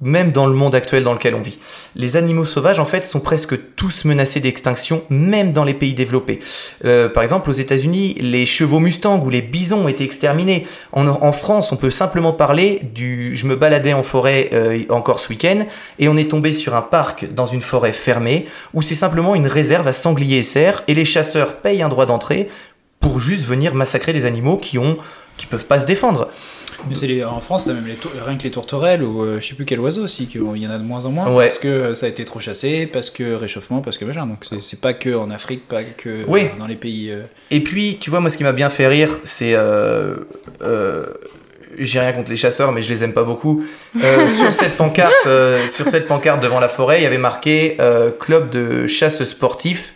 même 0.01 0.32
dans 0.32 0.47
le 0.47 0.55
monde 0.55 0.74
actuel 0.74 1.05
dans 1.05 1.12
lequel 1.12 1.34
on 1.34 1.40
vit. 1.40 1.59
Les 1.95 2.16
animaux 2.16 2.45
sauvages, 2.45 2.78
en 2.78 2.84
fait, 2.84 3.07
sont 3.07 3.20
presque 3.20 3.74
tous 3.76 4.05
menacés 4.05 4.40
d'extinction, 4.40 5.03
même 5.09 5.53
dans 5.53 5.64
les 5.64 5.74
pays 5.74 5.95
développés. 5.95 6.40
Euh, 6.84 7.09
par 7.09 7.22
exemple, 7.22 7.49
aux 7.49 7.55
États-Unis, 7.55 8.16
les 8.20 8.45
chevaux 8.45 8.80
mustangs 8.80 9.22
ou 9.24 9.30
les 9.30 9.40
bisons 9.40 9.84
ont 9.84 9.88
été 9.88 10.05
exterminés. 10.05 10.66
En, 10.92 11.32
France, 11.32 11.72
on 11.72 11.76
peut 11.76 11.90
simplement 11.90 12.32
parler 12.32 12.80
du. 12.95 13.34
Je 13.36 13.47
me 13.47 13.57
baladais 13.57 13.92
en 13.92 14.03
forêt 14.03 14.51
euh, 14.53 14.82
encore 14.90 15.20
ce 15.20 15.28
week-end 15.30 15.66
et 15.99 16.09
on 16.09 16.16
est 16.16 16.30
tombé 16.30 16.53
sur 16.53 16.74
un 16.74 16.82
parc 16.82 17.32
dans 17.32 17.47
une 17.47 17.62
forêt 17.62 17.92
fermée 17.92 18.47
où 18.72 18.82
c'est 18.82 18.95
simplement 18.95 19.34
une 19.34 19.47
réserve 19.47 19.86
à 19.88 19.92
sangliers 19.92 20.38
et 20.38 20.42
cerfs 20.42 20.82
et 20.88 20.95
les 20.95 21.05
chasseurs 21.05 21.57
payent 21.57 21.82
un 21.82 21.88
droit 21.88 22.07
d'entrée 22.07 22.49
pour 23.01 23.20
juste 23.20 23.45
venir 23.45 23.74
massacrer 23.74 24.12
des 24.12 24.24
animaux 24.24 24.57
qui 24.57 24.78
ont 24.78 24.99
qui 25.36 25.47
peuvent 25.47 25.66
pas 25.66 25.80
se 25.80 25.86
défendre. 25.86 26.28
Mais 26.89 26.95
c'est 26.97 27.07
les- 27.07 27.24
en 27.24 27.41
France, 27.41 27.64
t'as 27.64 27.72
même 27.72 27.87
les 27.87 27.97
rien 28.24 28.37
que 28.37 28.43
les 28.43 28.51
tourterelles 28.51 29.03
ou 29.03 29.22
euh, 29.22 29.41
je 29.41 29.47
sais 29.49 29.55
plus 29.55 29.64
quel 29.64 29.80
oiseau 29.80 30.03
aussi, 30.05 30.26
qu'il 30.26 30.41
y 30.57 30.66
en 30.66 30.70
a 30.70 30.78
de 30.78 30.82
moins 30.85 31.07
en 31.07 31.11
moins 31.11 31.30
Ouais. 31.32 31.45
parce 31.47 31.59
que 31.59 31.95
ça 31.95 32.07
a 32.07 32.09
été 32.09 32.24
trop 32.24 32.41
chassé, 32.41 32.87
parce 32.87 33.11
que 33.11 33.35
réchauffement, 33.35 33.80
parce 33.80 33.97
que 33.99 34.05
machin. 34.05 34.26
Donc 34.26 34.45
c'est- 34.61 34.80
pas 34.80 34.93
que 34.95 35.14
en 35.14 35.30
Afrique, 35.30 35.66
pas 35.68 35.82
que 35.82 36.09
euh, 36.09 36.24
Oui. 36.28 36.47
dans 36.59 36.66
les 36.66 36.76
pays. 36.76 37.11
euh, 37.11 37.22
Et 37.51 37.61
puis, 37.61 37.99
tu 38.01 38.11
vois, 38.11 38.20
moi, 38.20 38.28
ce 38.30 38.37
qui 38.37 38.45
m'a 38.45 38.53
bien 38.53 38.68
fait 38.70 38.87
rire, 38.87 39.11
c'est. 39.24 39.55
Euh, 39.55 40.16
J'ai 41.76 41.99
rien 41.99 42.12
contre 42.12 42.30
les 42.30 42.37
chasseurs, 42.37 42.70
mais 42.70 42.82
je 42.82 42.93
les 42.93 43.03
aime 43.03 43.12
pas 43.12 43.24
beaucoup. 43.24 43.64
Sur 44.28 44.55
cette 44.55 44.76
pancarte, 44.76 45.12
sur 45.70 45.89
cette 45.89 46.07
pancarte 46.07 46.41
devant 46.41 46.61
la 46.61 46.68
forêt, 46.68 47.01
il 47.01 47.03
y 47.03 47.07
avait 47.07 47.18
marqué 47.18 47.76
club 48.20 48.51
de 48.51 48.87
chasse 48.87 49.24
sportif. 49.24 49.95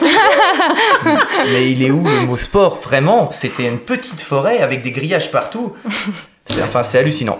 mais 1.52 1.70
il 1.70 1.82
est 1.82 1.90
où 1.90 2.04
le 2.04 2.26
mot 2.26 2.36
sport 2.36 2.80
Vraiment, 2.80 3.30
c'était 3.30 3.66
une 3.66 3.78
petite 3.78 4.20
forêt 4.20 4.58
avec 4.58 4.82
des 4.82 4.92
grillages 4.92 5.30
partout. 5.30 5.74
Enfin, 6.62 6.82
c'est 6.82 6.98
hallucinant. 6.98 7.38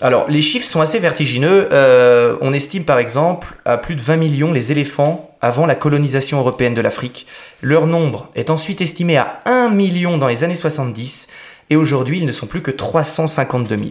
Alors, 0.00 0.26
les 0.28 0.40
chiffres 0.40 0.66
sont 0.66 0.80
assez 0.80 0.98
vertigineux. 0.98 1.68
Euh, 1.72 2.36
on 2.40 2.52
estime 2.52 2.84
par 2.84 2.98
exemple 2.98 3.48
à 3.64 3.76
plus 3.76 3.96
de 3.96 4.00
20 4.00 4.16
millions 4.16 4.52
les 4.52 4.72
éléphants 4.72 5.30
avant 5.42 5.66
la 5.66 5.74
colonisation 5.74 6.38
européenne 6.38 6.74
de 6.74 6.80
l'Afrique. 6.80 7.26
Leur 7.60 7.86
nombre 7.86 8.30
est 8.34 8.50
ensuite 8.50 8.80
estimé 8.80 9.18
à 9.18 9.40
1 9.44 9.68
million 9.70 10.16
dans 10.18 10.28
les 10.28 10.42
années 10.42 10.54
70 10.54 11.28
et 11.68 11.76
aujourd'hui 11.76 12.18
ils 12.18 12.26
ne 12.26 12.32
sont 12.32 12.46
plus 12.46 12.62
que 12.62 12.70
352 12.70 13.76
000. 13.76 13.88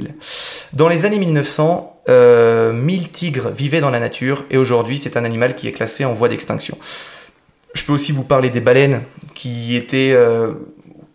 Dans 0.73 0.89
les 0.89 1.05
années 1.05 1.19
1900, 1.19 2.01
euh, 2.09 2.73
1000 2.73 3.09
tigres 3.09 3.49
vivaient 3.49 3.81
dans 3.81 3.89
la 3.91 3.99
nature 3.99 4.45
et 4.49 4.57
aujourd'hui 4.57 4.97
c'est 4.97 5.15
un 5.15 5.23
animal 5.23 5.55
qui 5.55 5.67
est 5.67 5.71
classé 5.71 6.05
en 6.05 6.13
voie 6.13 6.27
d'extinction. 6.27 6.77
Je 7.79 7.85
peux 7.85 7.93
aussi 7.93 8.11
vous 8.11 8.23
parler 8.23 8.49
des 8.49 8.59
baleines 8.59 9.01
qui 9.35 9.75
étaient 9.77 10.11
euh, 10.11 10.51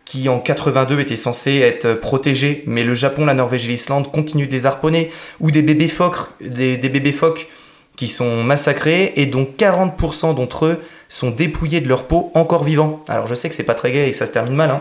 qui 0.06 0.30
en 0.30 0.38
82 0.38 0.98
étaient 1.00 1.16
censés 1.16 1.58
être 1.58 1.92
protégés, 1.94 2.64
mais 2.66 2.84
le 2.84 2.94
Japon, 2.94 3.26
la 3.26 3.34
Norvège 3.34 3.66
et 3.66 3.68
l'Islande 3.68 4.10
continuent 4.10 4.48
de 4.48 4.52
les 4.52 4.64
harponner, 4.64 5.10
ou 5.40 5.50
des 5.50 5.60
bébés 5.60 5.88
phoques, 5.88 6.30
des, 6.40 6.78
des 6.78 6.88
bébés 6.88 7.12
phoques 7.12 7.48
qui 7.96 8.08
sont 8.08 8.42
massacrés 8.42 9.12
et 9.16 9.26
dont 9.26 9.46
40% 9.58 10.34
d'entre 10.34 10.66
eux 10.66 10.82
sont 11.08 11.30
dépouillés 11.30 11.82
de 11.82 11.88
leur 11.88 12.04
peau 12.04 12.30
encore 12.34 12.64
vivants. 12.64 13.04
Alors 13.08 13.26
je 13.26 13.34
sais 13.34 13.50
que 13.50 13.54
c'est 13.54 13.62
pas 13.62 13.74
très 13.74 13.92
gai 13.92 14.08
et 14.08 14.12
que 14.12 14.16
ça 14.16 14.26
se 14.26 14.32
termine 14.32 14.54
mal, 14.54 14.70
hein, 14.70 14.80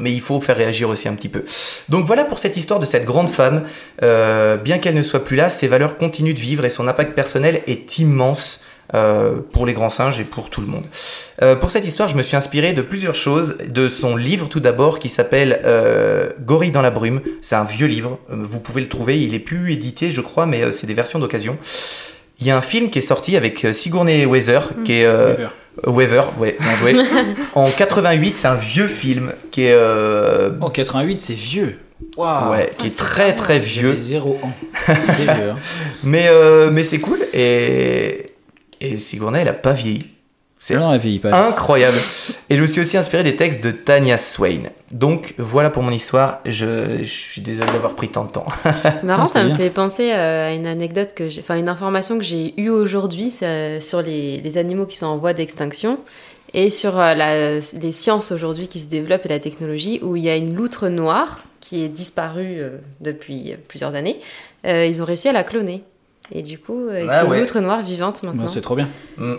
mais 0.00 0.12
il 0.12 0.22
faut 0.22 0.40
faire 0.40 0.56
réagir 0.56 0.88
aussi 0.88 1.08
un 1.08 1.14
petit 1.14 1.28
peu. 1.28 1.44
Donc 1.90 2.06
voilà 2.06 2.24
pour 2.24 2.38
cette 2.38 2.56
histoire 2.56 2.80
de 2.80 2.86
cette 2.86 3.04
grande 3.04 3.30
femme. 3.30 3.64
Euh, 4.02 4.56
bien 4.56 4.78
qu'elle 4.78 4.94
ne 4.94 5.02
soit 5.02 5.24
plus 5.24 5.36
là, 5.36 5.50
ses 5.50 5.68
valeurs 5.68 5.98
continuent 5.98 6.34
de 6.34 6.40
vivre 6.40 6.64
et 6.64 6.70
son 6.70 6.88
impact 6.88 7.14
personnel 7.14 7.60
est 7.66 7.98
immense. 7.98 8.64
Euh, 8.94 9.36
pour 9.52 9.64
les 9.66 9.72
grands 9.72 9.90
singes 9.90 10.20
et 10.20 10.24
pour 10.24 10.50
tout 10.50 10.60
le 10.60 10.66
monde. 10.66 10.84
Euh, 11.42 11.56
pour 11.56 11.70
cette 11.70 11.86
histoire, 11.86 12.08
je 12.08 12.16
me 12.16 12.22
suis 12.22 12.36
inspiré 12.36 12.72
de 12.72 12.82
plusieurs 12.82 13.14
choses. 13.14 13.56
De 13.68 13.88
son 13.88 14.16
livre 14.16 14.48
tout 14.48 14.60
d'abord 14.60 14.98
qui 14.98 15.08
s'appelle 15.08 15.60
euh, 15.64 16.30
Gorille 16.40 16.70
dans 16.72 16.82
la 16.82 16.90
brume. 16.90 17.20
C'est 17.40 17.54
un 17.56 17.64
vieux 17.64 17.86
livre. 17.86 18.18
Vous 18.28 18.60
pouvez 18.60 18.80
le 18.82 18.88
trouver. 18.88 19.20
Il 19.20 19.34
est 19.34 19.38
plus 19.38 19.72
édité, 19.72 20.10
je 20.12 20.20
crois, 20.20 20.46
mais 20.46 20.62
euh, 20.62 20.72
c'est 20.72 20.86
des 20.86 20.94
versions 20.94 21.18
d'occasion. 21.18 21.56
Il 22.40 22.46
y 22.46 22.50
a 22.50 22.56
un 22.56 22.60
film 22.62 22.90
qui 22.90 22.98
est 22.98 23.02
sorti 23.02 23.36
avec 23.36 23.66
Sigourney 23.72 24.26
Weaver, 24.26 24.60
qui 24.84 24.94
est 24.94 25.04
euh, 25.04 25.34
Weaver. 25.34 25.48
Weaver, 25.86 26.22
ouais, 26.38 26.56
bien 26.60 26.76
joué. 26.76 26.94
en 27.54 27.70
88, 27.70 28.36
c'est 28.36 28.48
un 28.48 28.54
vieux 28.56 28.88
film 28.88 29.32
qui 29.52 29.62
est 29.64 29.72
euh, 29.72 30.50
Oh, 30.60 30.68
88, 30.68 31.20
c'est 31.20 31.34
vieux. 31.34 31.78
Waouh. 32.16 32.50
ouais, 32.50 32.70
qui 32.76 32.88
est 32.88 32.98
très 32.98 33.34
très 33.36 33.60
vieux. 33.60 33.86
J'avais 33.90 33.96
zéro 33.98 34.38
an. 34.42 34.52
C'est 34.86 35.22
vieux. 35.22 35.50
hein. 35.52 35.56
Mais 36.02 36.26
euh, 36.28 36.68
mais 36.72 36.82
c'est 36.82 36.98
cool 36.98 37.20
et 37.32 38.26
et 38.82 38.96
Sigourney, 38.98 39.40
elle 39.40 39.48
a 39.48 39.52
pas 39.52 39.72
vieilli. 39.72 40.06
C'est 40.58 40.76
Non, 40.76 40.92
elle 40.94 41.00
vieillit 41.00 41.18
pas. 41.18 41.48
incroyable. 41.48 41.96
Et 42.48 42.54
je 42.56 42.62
me 42.62 42.68
suis 42.68 42.80
aussi 42.80 42.96
inspiré 42.96 43.24
des 43.24 43.34
textes 43.34 43.64
de 43.64 43.72
Tanya 43.72 44.16
Swain. 44.16 44.60
Donc 44.92 45.34
voilà 45.36 45.70
pour 45.70 45.82
mon 45.82 45.90
histoire. 45.90 46.38
Je, 46.46 46.98
je 46.98 47.04
suis 47.04 47.40
désolé 47.40 47.72
d'avoir 47.72 47.94
pris 47.96 48.08
tant 48.10 48.24
de 48.26 48.30
temps. 48.30 48.46
C'est 48.84 49.02
marrant, 49.02 49.22
Non, 49.22 49.26
ça 49.26 49.42
me 49.42 49.48
bien. 49.48 49.56
fait 49.56 49.70
penser 49.70 50.12
euh, 50.12 50.48
à 50.50 50.52
une 50.52 50.68
anecdote 50.68 51.14
que 51.16 51.26
j'ai, 51.26 51.40
enfin 51.40 51.56
une 51.56 51.68
information 51.68 52.16
que 52.16 52.22
j'ai 52.24 52.54
eue 52.60 52.68
aujourd'hui 52.68 53.30
c'est, 53.30 53.80
sur 53.80 54.02
les, 54.02 54.40
les 54.40 54.56
animaux 54.56 54.86
qui 54.86 54.96
sont 54.98 55.06
en 55.06 55.18
voie 55.18 55.32
d'extinction 55.32 55.98
et 56.54 56.70
sur 56.70 56.96
euh, 57.00 57.14
la- 57.14 57.54
les 57.56 57.92
sciences 57.92 58.30
aujourd'hui 58.30 58.68
qui 58.68 58.78
se 58.78 58.86
développent 58.86 59.26
et 59.26 59.30
la 59.30 59.40
technologie 59.40 59.98
où 60.02 60.14
il 60.14 60.22
y 60.22 60.28
a 60.30 60.36
une 60.36 60.54
loutre 60.54 60.86
noire 60.88 61.40
qui 61.60 61.82
est 61.82 61.88
disparue 61.88 62.58
euh, 62.60 62.76
depuis 63.00 63.54
plusieurs 63.66 63.96
années. 63.96 64.20
Euh, 64.64 64.86
ils 64.86 65.02
ont 65.02 65.06
réussi 65.06 65.28
à 65.28 65.32
la 65.32 65.42
cloner. 65.42 65.82
Et 66.30 66.42
du 66.42 66.58
coup, 66.58 66.88
euh, 66.88 67.06
Ah 67.08 67.22
c'est 67.22 67.28
ouais. 67.28 67.36
une 67.38 67.42
loutre 67.42 67.60
noire 67.60 67.82
vivante 67.82 68.22
maintenant. 68.22 68.42
Non, 68.42 68.48
c'est 68.48 68.60
trop 68.60 68.76
bien. 68.76 68.88
Mm. 69.18 69.34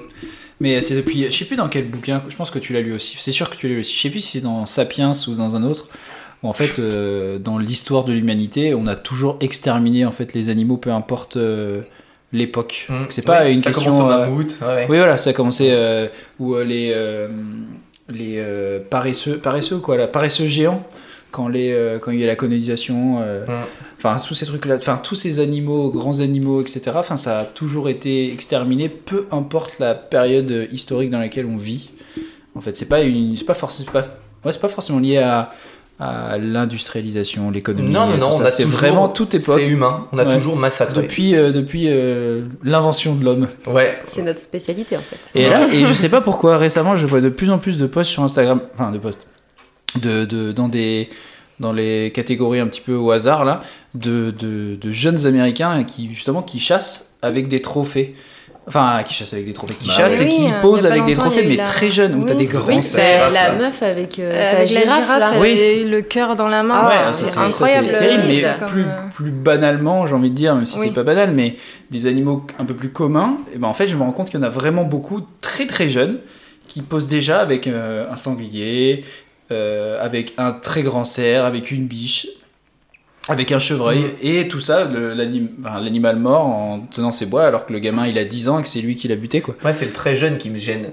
Mais 0.59 0.81
c'est 0.81 0.95
depuis, 0.95 1.25
je 1.25 1.31
sais 1.38 1.45
plus 1.45 1.55
dans 1.55 1.67
quel 1.69 1.86
bouquin, 1.86 2.21
je 2.29 2.36
pense 2.36 2.51
que 2.51 2.59
tu 2.59 2.73
l'as 2.73 2.81
lu 2.81 2.93
aussi. 2.93 3.15
C'est 3.19 3.31
sûr 3.31 3.49
que 3.49 3.55
tu 3.55 3.67
l'as 3.67 3.73
lu 3.75 3.79
aussi. 3.81 3.95
Je 3.95 4.01
sais 4.01 4.09
plus 4.09 4.19
si 4.21 4.38
c'est 4.39 4.43
dans 4.43 4.65
Sapiens 4.65 5.11
ou 5.27 5.31
dans 5.34 5.55
un 5.55 5.63
autre. 5.63 5.89
Où 6.43 6.47
en 6.47 6.53
fait, 6.53 6.77
euh, 6.79 7.39
dans 7.39 7.57
l'histoire 7.57 8.03
de 8.03 8.13
l'humanité, 8.13 8.73
on 8.75 8.86
a 8.88 8.95
toujours 8.95 9.38
exterminé 9.41 10.05
en 10.05 10.11
fait 10.11 10.34
les 10.34 10.49
animaux, 10.49 10.77
peu 10.77 10.91
importe 10.91 11.38
euh, 11.38 11.81
l'époque. 12.31 12.88
Donc 12.89 13.11
C'est 13.11 13.21
pas 13.23 13.45
Oui, 13.45 13.53
une 13.53 13.59
ça 13.59 13.71
question. 13.71 13.91
commence 13.97 14.11
euh, 14.13 14.19
mammouth, 14.25 14.57
ouais, 14.61 14.67
ouais. 14.67 14.86
Oui, 14.89 14.97
voilà, 14.97 15.17
ça 15.17 15.31
a 15.31 15.34
commencé 15.34 15.69
euh, 15.71 16.07
où 16.39 16.53
euh, 16.55 16.63
les 16.63 16.91
euh, 16.93 17.27
les 18.09 18.36
euh, 18.38 18.79
paresseux, 18.89 19.38
paresseux 19.38 19.77
quoi, 19.77 19.97
là, 19.97 20.07
paresseux 20.07 20.47
géants. 20.47 20.86
Quand, 21.31 21.47
les, 21.47 21.71
euh, 21.71 21.97
quand 21.97 22.11
il 22.11 22.19
y 22.19 22.23
a 22.23 22.27
la 22.27 22.36
colonisation, 22.36 23.17
euh, 23.21 23.45
Mm. 23.47 23.63
Enfin 24.03 24.19
tous 24.25 24.33
ces 24.33 24.45
trucs 24.45 24.65
là, 24.65 24.75
enfin 24.75 24.99
tous 25.01 25.15
ces 25.15 25.39
animaux, 25.39 25.89
grands 25.89 26.19
animaux, 26.19 26.61
etc. 26.61 26.81
Enfin 26.95 27.15
ça 27.17 27.39
a 27.39 27.43
toujours 27.45 27.87
été 27.89 28.31
exterminé, 28.33 28.89
peu 28.89 29.27
importe 29.31 29.79
la 29.79 29.95
période 29.95 30.67
historique 30.71 31.09
dans 31.09 31.19
laquelle 31.19 31.45
on 31.45 31.57
vit. 31.57 31.89
En 32.55 32.59
fait, 32.59 32.75
c'est 32.77 32.89
pas 32.89 33.01
une, 33.01 33.35
c'est 33.37 33.45
pas 33.45 33.53
forcément, 33.53 33.91
pas, 33.91 34.01
ouais, 34.45 34.51
c'est 34.51 34.61
pas 34.61 34.67
forcément 34.69 34.99
lié 34.99 35.17
à, 35.17 35.51
à 35.99 36.37
l'industrialisation, 36.37 37.49
l'économie. 37.49 37.89
Non, 37.89 38.05
non, 38.07 38.17
non, 38.17 38.29
on 38.33 38.41
a 38.41 38.49
c'est 38.49 38.63
toujours- 38.63 38.79
vraiment 38.79 39.07
toute 39.09 39.33
époque. 39.35 39.59
C'est 39.59 39.67
humain. 39.67 40.07
On 40.11 40.17
a 40.19 40.25
Ouais. 40.25 40.35
toujours 40.35 40.55
massacré. 40.55 41.01
Depuis, 41.01 41.35
euh, 41.35 41.51
depuis 41.51 41.85
euh, 41.87 42.41
l'invention 42.63 43.15
de 43.15 43.23
l'homme. 43.23 43.47
Ouais. 43.67 43.97
C'est 44.07 44.21
notre 44.21 44.39
spécialité 44.39 44.97
en 44.97 45.01
fait. 45.01 45.17
Et 45.33 45.49
là, 45.49 45.67
et 45.73 45.85
je 45.85 45.93
sais 45.93 46.09
pas 46.09 46.21
pourquoi, 46.29 46.57
récemment, 46.57 46.95
je 46.95 47.07
vois 47.07 47.21
de 47.21 47.29
plus 47.29 47.49
en 47.49 47.57
plus 47.57 47.77
de 47.77 47.85
posts 47.87 48.11
sur 48.11 48.23
Instagram, 48.23 48.59
enfin 48.75 48.91
de 48.91 48.97
posts, 48.99 49.25
de, 50.01 50.25
de, 50.25 50.51
dans 50.51 50.67
des 50.67 51.09
dans 51.64 51.74
les 51.74 52.11
catégories 52.14 52.59
un 52.59 52.68
petit 52.68 52.82
peu 52.82 52.93
au 52.93 53.09
hasard 53.11 53.45
là, 53.45 53.61
de, 53.95 54.32
de, 54.38 54.76
de 54.76 54.91
jeunes 54.91 55.26
américains 55.26 55.84
qui 55.84 56.09
justement 56.14 56.41
qui 56.43 56.59
chassent 56.59 57.16
avec 57.24 57.47
des 57.47 57.61
trophées. 57.61 58.14
Enfin, 58.66 59.01
qui 59.05 59.14
chassent 59.14 59.34
avec 59.34 59.45
des 59.45 59.51
trophées, 59.51 59.74
qui 59.78 59.88
Bah 59.89 59.93
chassent 59.93 60.20
oui. 60.22 60.26
et 60.26 60.30
qui 60.30 60.45
euh, 60.47 60.61
pas 60.61 60.86
avec 60.88 61.03
des 61.05 61.16
trophées, 61.16 61.43
mais 61.45 61.57
la- 61.57 61.66
très 61.66 61.89
jeunes, 61.89 62.16
où 62.16 62.24
t'as 62.24 62.32
Oui. 62.32 62.39
des 62.39 62.45
grands 62.45 62.66
Oui, 62.66 62.82
c'est 62.82 63.30
la 63.34 63.55
meuf 63.55 63.84
avec, 63.84 64.20
euh, 64.20 64.32
Euh, 64.32 64.51
avec 64.55 64.59
la 64.59 64.66
girafe, 64.82 65.03
girafe, 65.03 65.20
là. 65.20 65.32
elle 65.36 65.41
Oui. 65.41 65.89
le 65.89 66.01
cœur 66.01 66.38
dans 66.38 66.47
la 66.47 66.64
main. 66.64 66.76
Ah, 66.78 66.88
Ouais, 66.88 67.14
c'est 67.14 67.38
incroyable. 67.38 67.88
c'est 67.91 67.97
terrible, 67.97 68.24
mais 68.26 68.41
ça, 68.41 68.53
comme, 68.53 68.70
plus, 68.70 68.84
euh, 68.84 69.09
plus 69.14 69.32
banalement, 69.32 70.07
j'ai 70.07 70.14
envie 70.16 70.30
de 70.30 70.36
dire, 70.36 70.55
même 70.55 70.66
si 70.66 70.80
Oui. 70.80 70.86
c'est 70.88 70.93
pas 70.93 71.03
banal, 71.03 71.32
mais 71.34 71.55
des 71.91 72.07
animaux 72.07 72.47
un 72.57 72.64
peu 72.64 72.74
plus 72.74 72.88
communs, 72.88 73.39
et 73.53 73.57
ben 73.57 73.68
en 73.68 73.74
fait, 73.74 73.88
je 73.89 73.97
me 73.97 74.01
rends 74.03 74.11
compte 74.14 74.30
qu'il 74.30 74.39
y 74.39 74.43
en 74.43 74.45
a 74.45 74.49
vraiment 74.49 74.86
beaucoup 74.86 75.20
très 75.41 75.68
très 75.68 75.89
jeunes 75.89 76.20
qui 76.70 76.82
posent 76.82 77.07
déjà 77.07 77.41
avec 77.41 77.68
euh, 77.68 78.09
un 78.09 78.16
sanglier, 78.16 79.03
euh, 79.53 80.03
avec 80.03 80.33
un 80.37 80.51
très 80.51 80.83
grand 80.83 81.03
cerf, 81.05 81.45
avec 81.45 81.71
une 81.71 81.85
biche, 81.87 82.27
avec 83.29 83.51
un 83.53 83.59
chevreuil, 83.59 84.01
Mm. 84.01 84.11
et 84.21 84.47
tout 84.49 84.59
ça, 84.59 84.83
l'animal 84.85 86.17
mort 86.17 86.45
en 86.45 86.79
tenant 86.91 87.11
ses 87.11 87.25
bois, 87.25 87.45
alors 87.45 87.65
que 87.65 87.71
le 87.73 87.79
gamin 87.79 88.05
il 88.07 88.17
a 88.17 88.25
10 88.25 88.49
ans 88.49 88.59
et 88.59 88.63
que 88.63 88.67
c'est 88.67 88.81
lui 88.81 88.95
qui 88.95 89.07
l'a 89.07 89.15
buté, 89.15 89.39
quoi. 89.41 89.55
Moi, 89.61 89.71
c'est 89.71 89.85
le 89.85 89.93
très 89.93 90.15
jeune 90.17 90.37
qui 90.37 90.49
me 90.49 90.57
gêne. 90.57 90.91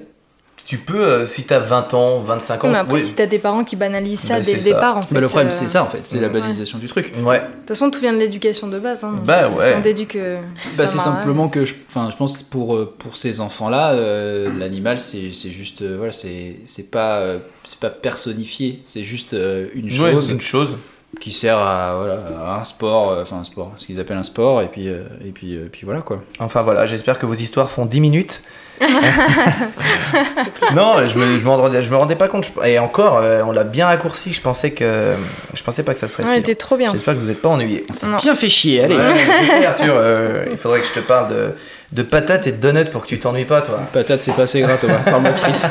Tu 0.66 0.78
peux, 0.78 1.02
euh, 1.02 1.26
si 1.26 1.42
t'as 1.44 1.58
20 1.58 1.94
ans, 1.94 2.20
25 2.20 2.64
ans. 2.64 2.68
Mais 2.68 2.78
après, 2.78 2.94
oui. 2.94 3.02
si 3.04 3.14
t'as 3.14 3.26
des 3.26 3.40
parents 3.40 3.64
qui 3.64 3.74
banalisent 3.74 4.20
ça 4.20 4.34
Bah, 4.38 4.40
dès 4.44 4.52
le 4.52 4.58
ça. 4.60 4.64
départ, 4.64 4.96
en 4.98 5.02
fait. 5.02 5.12
Bah, 5.14 5.20
le 5.20 5.26
problème, 5.26 5.48
euh, 5.48 5.52
c'est 5.52 5.68
ça 5.68 5.82
en 5.82 5.88
fait, 5.88 6.00
c'est 6.04 6.20
la 6.20 6.28
banalisation 6.28 6.78
du 6.78 6.86
truc. 6.86 7.12
Ouais. 7.24 7.40
De 7.40 7.44
toute 7.44 7.68
façon, 7.68 7.90
tout 7.90 7.98
vient 8.00 8.12
de 8.12 8.18
l'éducation 8.18 8.68
de 8.68 8.78
base. 8.78 9.02
Hein. 9.02 9.18
Bah, 9.24 9.48
ouais. 9.48 9.70
Si 9.72 9.76
on 9.76 9.80
déduit 9.80 10.06
que. 10.06 10.36
Bah, 10.76 10.86
c'est 10.86 10.98
simplement 10.98 11.48
que 11.48 11.64
je, 11.64 11.74
enfin, 11.88 12.08
je 12.12 12.16
pense 12.16 12.38
que 12.38 12.44
pour, 12.44 12.76
euh, 12.76 12.94
pour 12.98 13.16
ces 13.16 13.40
enfants-là, 13.40 13.94
euh, 13.94 14.48
l'animal 14.58 14.98
c'est 15.00 15.32
c'est 15.32 15.50
juste, 15.50 15.82
euh, 15.82 15.96
voilà, 15.96 16.12
c'est 16.12 16.56
c'est 16.66 16.90
pas, 16.90 17.16
euh, 17.18 17.38
c'est 17.64 17.80
pas 17.80 17.90
personnifié, 17.90 18.80
c'est 18.84 19.02
juste 19.04 19.34
euh, 19.34 19.66
une 19.74 19.86
Ouais, 19.86 20.12
chose 20.12 20.30
une 20.30 20.40
chose. 20.40 20.76
qui 21.20 21.32
sert 21.32 21.58
à, 21.58 21.94
voilà, 21.96 22.20
à 22.46 22.60
un 22.60 22.64
sport, 22.64 23.10
euh, 23.10 23.22
enfin 23.22 23.38
un 23.38 23.44
sport, 23.44 23.72
ce 23.76 23.86
qu'ils 23.86 23.98
appellent 23.98 24.16
un 24.18 24.22
sport, 24.22 24.62
et 24.62 24.68
puis, 24.68 24.88
euh, 24.88 25.02
et 25.26 25.30
puis, 25.32 25.56
euh, 25.56 25.68
puis 25.70 25.82
voilà 25.84 26.02
quoi. 26.02 26.22
Enfin 26.38 26.62
voilà, 26.62 26.86
j'espère 26.86 27.18
que 27.18 27.26
vos 27.26 27.34
histoires 27.34 27.68
font 27.70 27.86
10 27.86 28.00
minutes. 28.00 28.42
non, 30.74 31.06
je 31.06 31.18
me, 31.18 31.38
je, 31.38 31.46
rendais, 31.46 31.82
je 31.82 31.90
me 31.90 31.96
rendais 31.96 32.16
pas 32.16 32.28
compte. 32.28 32.44
Je- 32.46 32.66
Et 32.66 32.78
encore, 32.78 33.18
euh, 33.18 33.42
on 33.46 33.52
l'a 33.52 33.64
bien 33.64 33.86
raccourci. 33.86 34.32
Je 34.32 34.40
pensais 34.40 34.70
que. 34.72 35.12
Je 35.54 35.62
pensais 35.62 35.82
pas 35.82 35.92
que 35.92 35.98
ça 36.00 36.08
serait 36.08 36.24
Ouais, 36.24 36.34
si. 36.34 36.38
était 36.38 36.54
trop 36.54 36.76
bien. 36.76 36.90
J'espère 36.92 37.14
que 37.14 37.20
vous 37.20 37.30
êtes 37.30 37.42
pas 37.42 37.50
ennuyés. 37.50 37.82
Non. 38.04 38.16
Bien 38.16 38.34
fait 38.34 38.48
chier, 38.48 38.84
allez. 38.84 38.96
Ouais, 38.96 39.66
Arthur, 39.66 39.94
euh, 39.96 40.46
il 40.50 40.56
faudrait 40.56 40.80
que 40.80 40.86
je 40.86 40.92
te 40.92 41.00
parle 41.00 41.28
de, 41.30 41.50
de 41.92 42.02
patates 42.02 42.46
et 42.46 42.52
de 42.52 42.56
donuts 42.60 42.86
pour 42.90 43.02
que 43.02 43.08
tu 43.08 43.18
t'ennuies 43.20 43.44
pas, 43.44 43.60
toi. 43.62 43.80
Patate, 43.92 44.20
c'est 44.20 44.32
pas 44.32 44.42
assez 44.42 44.60
gras, 44.60 44.76
Thomas. 44.76 44.98
Parle-moi 45.04 45.32
de 45.32 45.38
frites. 45.38 45.62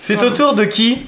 C'est 0.00 0.22
au 0.22 0.30
tour 0.30 0.54
de 0.54 0.64
qui? 0.64 1.06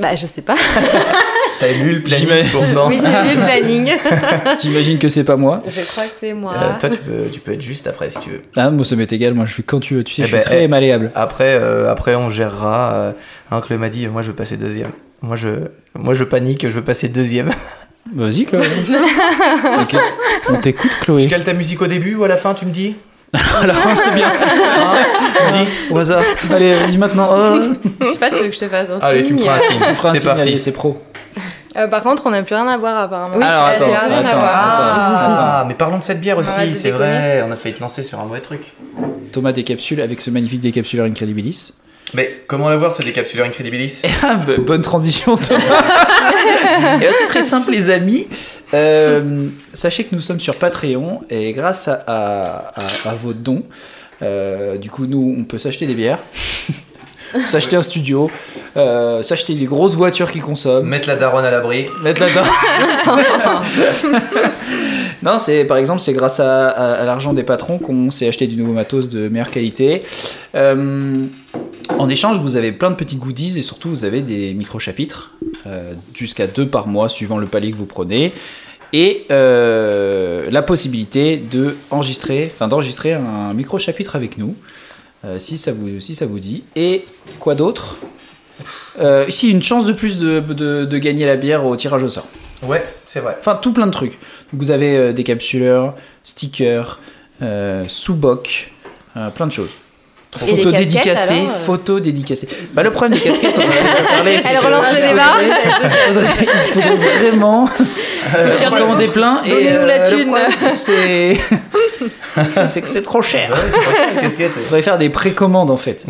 Bah, 0.00 0.14
je 0.16 0.26
sais 0.26 0.42
pas. 0.42 0.54
T'as 1.60 1.72
lu 1.72 1.96
le 1.96 2.02
planning 2.02 2.28
pourtant. 2.52 2.88
Oui, 2.88 3.00
j'ai 3.02 3.10
lu 3.30 3.36
le 3.36 3.44
planning. 3.44 3.90
J'imagine 4.62 4.98
que 4.98 5.08
c'est 5.08 5.24
pas 5.24 5.36
moi. 5.36 5.62
Je 5.66 5.80
crois 5.80 6.04
que 6.04 6.12
c'est 6.18 6.32
moi. 6.32 6.54
Euh, 6.54 6.78
toi, 6.78 6.88
tu 6.90 6.98
peux, 6.98 7.28
tu 7.32 7.40
peux 7.40 7.52
être 7.52 7.62
juste 7.62 7.86
après 7.88 8.10
si 8.10 8.20
tu 8.20 8.30
veux. 8.30 8.42
Ah, 8.56 8.70
moi 8.70 8.84
ça 8.84 8.94
m'est 8.94 9.12
égal, 9.12 9.34
moi 9.34 9.44
je 9.44 9.52
suis 9.54 9.64
quand 9.64 9.80
tu 9.80 9.94
veux, 9.96 10.04
tu 10.04 10.14
sais, 10.14 10.22
Eh 10.22 10.24
je 10.24 10.28
suis 10.28 10.36
ben, 10.36 10.42
très 10.44 10.64
eh. 10.64 10.68
malléable. 10.68 11.10
Après, 11.16 11.56
euh, 11.60 11.90
après 11.90 12.14
on 12.14 12.30
gérera. 12.30 13.12
Euh, 13.52 13.60
Chloé 13.60 13.76
m'a 13.78 13.88
dit, 13.88 14.06
moi 14.06 14.22
je 14.22 14.28
veux 14.28 14.34
passer 14.34 14.56
deuxième. 14.56 14.90
Moi 15.20 15.34
je, 15.36 15.48
moi 15.96 16.14
je 16.14 16.22
panique, 16.22 16.62
je 16.62 16.72
veux 16.72 16.84
passer 16.84 17.08
deuxième. 17.08 17.50
Vas-y, 18.14 18.46
Chloé. 18.46 18.62
Ok. 19.82 19.96
On 20.50 20.56
t'écoute, 20.60 20.90
Je 21.00 21.04
Chloé. 21.04 21.26
cale 21.26 21.44
ta 21.44 21.54
musique 21.54 21.82
au 21.82 21.86
début 21.88 22.14
ou 22.14 22.22
à 22.24 22.28
la 22.28 22.36
fin, 22.36 22.54
tu 22.54 22.64
me 22.66 22.70
dis? 22.70 22.94
À 23.34 23.66
la 23.66 23.74
fin, 23.74 23.94
c'est 23.96 24.14
bien. 24.14 24.28
Hein 24.28 25.52
dis 25.64 25.68
Au 25.92 25.98
hasard. 25.98 26.22
Allez, 26.50 26.74
vas-y 26.74 26.96
maintenant. 26.96 27.28
Oh. 27.30 27.58
Je 28.00 28.12
sais 28.12 28.18
pas, 28.18 28.30
tu 28.30 28.42
veux 28.42 28.48
que 28.48 28.54
je 28.54 28.60
te 28.60 28.68
fasse 28.68 28.88
un 28.88 28.98
Allez, 29.04 29.24
tu 29.24 29.34
me 29.34 29.38
feras 29.38 29.56
un 29.56 29.60
signe. 29.60 29.80
On 29.90 29.94
fera 29.94 30.10
un 30.10 30.14
C'est 30.14 30.24
parti. 30.24 30.60
c'est 30.60 30.72
pro. 30.72 31.02
Euh, 31.76 31.86
par 31.86 32.02
contre, 32.02 32.22
on 32.26 32.30
n'a 32.30 32.42
plus 32.42 32.54
rien 32.54 32.66
à 32.66 32.78
boire 32.78 32.96
apparemment. 33.02 33.36
Oui, 33.36 33.44
Alors, 33.44 33.66
euh, 33.66 33.76
attends, 33.76 33.84
j'ai 33.84 33.90
rien 33.90 34.24
à 34.24 34.28
attends, 34.28 34.38
voir. 34.38 34.52
Ah, 34.54 35.64
mais 35.68 35.74
parlons 35.74 35.98
de 35.98 36.02
cette 36.02 36.20
bière 36.20 36.38
aussi, 36.38 36.74
c'est 36.74 36.90
vrai, 36.90 37.44
on 37.46 37.50
a 37.52 37.56
failli 37.56 37.74
te 37.74 37.80
lancer 37.80 38.02
sur 38.02 38.18
un 38.18 38.24
mauvais 38.24 38.40
truc. 38.40 38.72
Thomas 39.32 39.52
décapsule 39.52 40.00
avec 40.00 40.20
ce 40.20 40.30
magnifique 40.30 40.60
décapsuleur 40.60 41.06
Incredibilis. 41.06 41.74
Mais 42.14 42.42
comment 42.46 42.70
l'avoir 42.70 42.96
ce 42.96 43.02
décapsuleur 43.02 43.46
Incredibilis? 43.46 44.02
Ah, 44.22 44.34
bah, 44.44 44.54
bonne 44.58 44.80
transition, 44.80 45.36
Thomas. 45.36 45.60
et 47.00 47.04
là, 47.04 47.10
c'est 47.12 47.26
très 47.26 47.42
simple, 47.42 47.70
les 47.70 47.90
amis. 47.90 48.26
Euh, 48.74 49.46
sachez 49.74 50.04
que 50.04 50.14
nous 50.14 50.20
sommes 50.20 50.40
sur 50.40 50.54
Patreon 50.56 51.20
et 51.30 51.52
grâce 51.52 51.88
à, 51.88 51.94
à- 52.06 52.74
à- 53.06 53.10
à 53.10 53.14
vos 53.14 53.32
dons, 53.32 53.62
euh, 54.22 54.76
du 54.76 54.90
coup, 54.90 55.06
nous, 55.06 55.34
on 55.38 55.44
peut 55.44 55.58
s'acheter 55.58 55.86
des 55.86 55.94
bières, 55.94 56.18
s'acheter 57.46 57.76
un 57.76 57.82
studio, 57.82 58.30
euh, 58.76 59.22
s'acheter 59.22 59.54
des 59.54 59.64
grosses 59.64 59.94
voitures 59.94 60.30
qui 60.30 60.40
consomment. 60.40 60.86
Mettre 60.86 61.08
la 61.08 61.16
daronne 61.16 61.44
à 61.44 61.50
l'abri. 61.50 61.86
Mettre 62.02 62.22
là-dedans. 62.22 62.42
non, 65.22 65.38
c'est 65.38 65.64
par 65.64 65.78
exemple, 65.78 66.00
c'est 66.00 66.12
grâce 66.12 66.40
à, 66.40 66.68
à- 66.68 66.92
à 66.94 67.04
l'argent 67.04 67.32
des 67.32 67.42
patrons 67.42 67.78
qu'on 67.78 68.10
s'est 68.10 68.28
acheté 68.28 68.46
du 68.46 68.56
nouveau 68.56 68.72
matos 68.72 69.08
de 69.08 69.28
meilleure 69.28 69.50
qualité. 69.50 70.02
Euh, 70.54 71.14
en 71.88 72.08
échange, 72.08 72.38
vous 72.38 72.56
avez 72.56 72.72
plein 72.72 72.90
de 72.90 72.96
petits 72.96 73.16
goodies 73.16 73.58
et 73.58 73.62
surtout, 73.62 73.88
vous 73.88 74.04
avez 74.04 74.20
des 74.22 74.54
micro-chapitres, 74.54 75.32
euh, 75.66 75.92
jusqu'à 76.14 76.46
deux 76.46 76.68
par 76.68 76.86
mois, 76.86 77.08
suivant 77.08 77.38
le 77.38 77.46
palier 77.46 77.70
que 77.70 77.76
vous 77.76 77.86
prenez. 77.86 78.32
Et 78.92 79.24
euh, 79.30 80.50
la 80.50 80.62
possibilité 80.62 81.36
de 81.36 81.76
enregistrer, 81.90 82.50
enfin 82.54 82.68
d'enregistrer 82.68 83.12
un 83.14 83.52
micro-chapitre 83.54 84.16
avec 84.16 84.38
nous, 84.38 84.54
euh, 85.24 85.38
si, 85.38 85.58
ça 85.58 85.72
vous, 85.72 86.00
si 86.00 86.14
ça 86.14 86.26
vous 86.26 86.38
dit. 86.38 86.64
Et 86.76 87.04
quoi 87.38 87.54
d'autre? 87.54 87.98
Ici, 89.28 89.50
une 89.50 89.62
chance 89.62 89.84
de 89.86 89.92
plus 89.92 90.18
de, 90.18 90.40
de- 90.40 90.84
de 90.84 90.98
gagner 90.98 91.26
la 91.26 91.36
bière 91.36 91.64
au 91.64 91.76
tirage 91.76 92.02
au 92.02 92.08
sort. 92.08 92.26
Ouais, 92.64 92.82
c'est 93.06 93.20
vrai. 93.20 93.36
Enfin, 93.38 93.54
tout 93.54 93.72
plein 93.72 93.86
de 93.86 93.92
trucs. 93.92 94.18
Donc, 94.52 94.60
vous 94.60 94.72
avez 94.72 95.12
des 95.12 95.22
capsuleurs, 95.22 95.94
stickers, 96.24 96.98
sous-boc, 97.86 98.72
euh, 99.16 99.30
plein 99.30 99.46
de 99.46 99.52
choses. 99.52 99.70
Dédicacées, 100.72 101.32
alors, 101.34 101.46
euh 101.50 101.64
photos 101.64 102.02
dédicacées. 102.02 102.48
Bah, 102.74 102.82
le 102.82 102.90
problème 102.90 103.18
des 103.18 103.24
casquettes, 103.24 103.54
on 103.56 103.60
en 103.60 103.64
a 103.64 103.66
déjà 103.70 103.82
parlé. 104.14 104.38
c'est 104.40 104.48
Elle 104.50 104.58
relance 104.58 104.92
le 104.92 104.98
il 104.98 105.08
débat. 105.08 105.22
faudrait- 106.08 106.28
Il 106.40 106.46
faudrait 106.82 107.18
vraiment 107.30 107.68
a 108.66 108.70
commander 108.78 109.08
plein. 109.08 109.42
Et 109.44 109.50
Donnez-nous 109.50 109.86
la 109.86 109.94
euh, 109.94 110.10
le 110.10 110.16
thune. 110.16 110.30
c'est 112.66 112.82
que 112.82 112.88
c'est- 112.88 113.02
trop 113.02 113.22
cher. 113.22 113.54
La. 114.22 114.52
Il 114.56 114.62
faudrait 114.64 114.82
faire 114.82 114.98
des 114.98 115.08
précommandes 115.08 115.70
en 115.70 115.76
fait. 115.76 116.04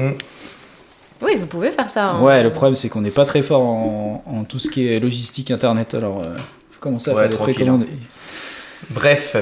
Oui, 1.22 1.36
vous 1.38 1.46
pouvez 1.46 1.70
faire 1.70 1.88
ça. 1.88 2.10
hein. 2.10 2.20
Ouais, 2.22 2.42
le 2.42 2.50
problème 2.50 2.74
c'est 2.76 2.88
qu'on 2.88 3.00
n'est 3.00 3.10
pas 3.10 3.24
très 3.24 3.42
fort 3.42 3.62
en, 3.62 4.22
en 4.26 4.44
tout 4.44 4.58
ce 4.58 4.68
qui 4.68 4.92
est 4.92 4.98
logistique 5.00 5.50
internet. 5.52 5.94
Alors, 5.94 6.20
euh, 6.22 6.34
faut 6.72 6.80
commencer 6.80 7.10
à 7.10 7.14
Ouais, 7.14 7.22
faire 7.22 7.30
des 7.30 7.36
précommandes. 7.36 7.86
Bref, 8.90 9.36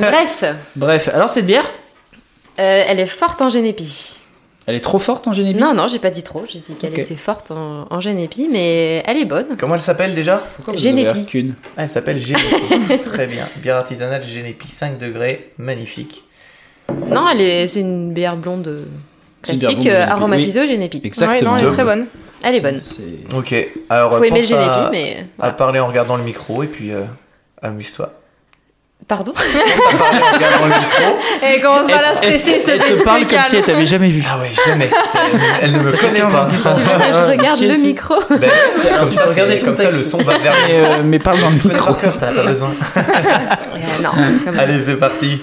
Bref, 0.00 0.44
Bref, 0.76 1.08
alors 1.12 1.28
cette 1.30 1.46
bière, 1.46 1.64
euh, 2.58 2.84
elle 2.86 3.00
est 3.00 3.06
forte 3.06 3.40
en 3.42 3.48
génépi. 3.48 4.16
Elle 4.66 4.76
est 4.76 4.80
trop 4.80 4.98
forte 4.98 5.26
en 5.28 5.32
génétique. 5.32 5.60
Non, 5.60 5.74
non, 5.74 5.88
j'ai 5.88 5.98
pas 5.98 6.10
dit 6.10 6.22
trop. 6.22 6.44
J'ai 6.48 6.60
dit 6.60 6.74
qu'elle 6.74 6.98
était 6.98 7.16
forte 7.16 7.50
en, 7.50 7.86
en 7.90 8.00
génépi, 8.00 8.48
mais 8.50 9.02
elle 9.06 9.16
est 9.18 9.24
bonne. 9.24 9.56
comment 9.58 9.74
elle 9.74 9.80
s'appelle 9.80 10.14
déjà? 10.14 10.40
Génépi. 10.74 11.52
Ah, 11.76 11.82
Elle 11.82 11.88
s'appelle 11.88 12.18
Génépi. 12.18 12.98
Très 13.04 13.26
bien. 13.26 13.46
Bière 13.56 13.76
artisanale 13.76 14.22
Génépi 14.24 14.68
5 14.68 14.98
degrés, 14.98 15.50
magnifique. 15.58 16.24
Non, 17.08 17.28
elle 17.28 17.40
est, 17.40 17.68
c'est 17.68 17.80
une 17.80 18.12
bière 18.12 18.36
blonde 18.36 18.66
euh, 18.68 18.84
classique, 19.42 19.62
blonde 19.68 19.78
euh, 19.86 19.90
Génépi, 19.90 20.10
aromatisée 20.10 20.62
au 20.62 20.66
génépi. 20.66 21.00
Exactement. 21.04 21.52
Ouais, 21.54 21.62
non, 21.62 21.66
elle 21.66 21.72
est 21.72 21.74
très 21.74 21.84
bonne. 21.84 22.06
Elle 22.44 22.54
est 22.56 22.60
bonne. 22.60 22.82
C'est- 22.86 23.36
Ok, 23.36 23.54
alors 23.88 24.18
Faut 24.18 24.24
aimer 24.24 24.40
le 24.40 24.46
pense 24.46 24.52
à, 24.52 24.64
génépi, 24.64 24.88
mais 24.92 25.26
à 25.40 25.50
parler 25.52 25.80
en 25.80 25.86
regardant 25.86 26.16
le 26.16 26.24
micro 26.24 26.62
et 26.62 26.66
puis 26.66 26.92
euh, 26.92 27.02
amuse-toi. 27.62 28.12
Pardon 29.08 29.32
À 29.92 29.96
parler 29.96 30.20
en 30.20 30.34
regardant 30.34 30.66
le 30.66 30.74
micro. 30.74 31.46
Et 31.46 31.60
commence 31.60 31.86
pas 31.86 31.98
à 31.98 32.02
la 32.02 32.14
stresser, 32.14 32.62
Elle 32.68 32.78
te 32.78 32.98
tu 32.98 33.04
parle 33.04 33.26
comme 33.26 33.38
si 33.48 33.56
elle 33.56 33.64
t'avait 33.64 33.86
jamais 33.86 34.08
vu. 34.08 34.22
Ah 34.28 34.38
ouais, 34.38 34.50
jamais. 34.66 34.90
Elle 35.60 35.72
ne 35.72 35.78
me 35.80 35.90
connaît 35.92 36.20
15 36.20 36.32
pas. 36.32 36.48
je 37.12 37.30
regarde 37.30 37.60
le 37.60 37.76
micro 37.82 38.14
Ben, 38.30 38.50
comme 38.98 39.10
ça, 39.10 39.24
comme 39.64 39.76
ça, 39.76 39.90
le 39.90 40.02
son 40.02 40.18
va 40.18 40.38
vers 40.38 40.54
Mais, 41.04 41.16
euh, 41.16 41.20
parle 41.20 41.40
dans 41.40 41.50
le 41.50 41.56
Tu 41.56 41.62
connais 41.62 41.74
micro. 41.74 41.94
cœur, 41.94 42.16
t'en 42.16 42.26
as 42.28 42.32
pas 42.32 42.44
besoin. 42.44 42.70
Non, 44.02 44.10
même. 44.16 44.58
Allez, 44.58 44.80
c'est 44.84 44.96
parti. 44.96 45.38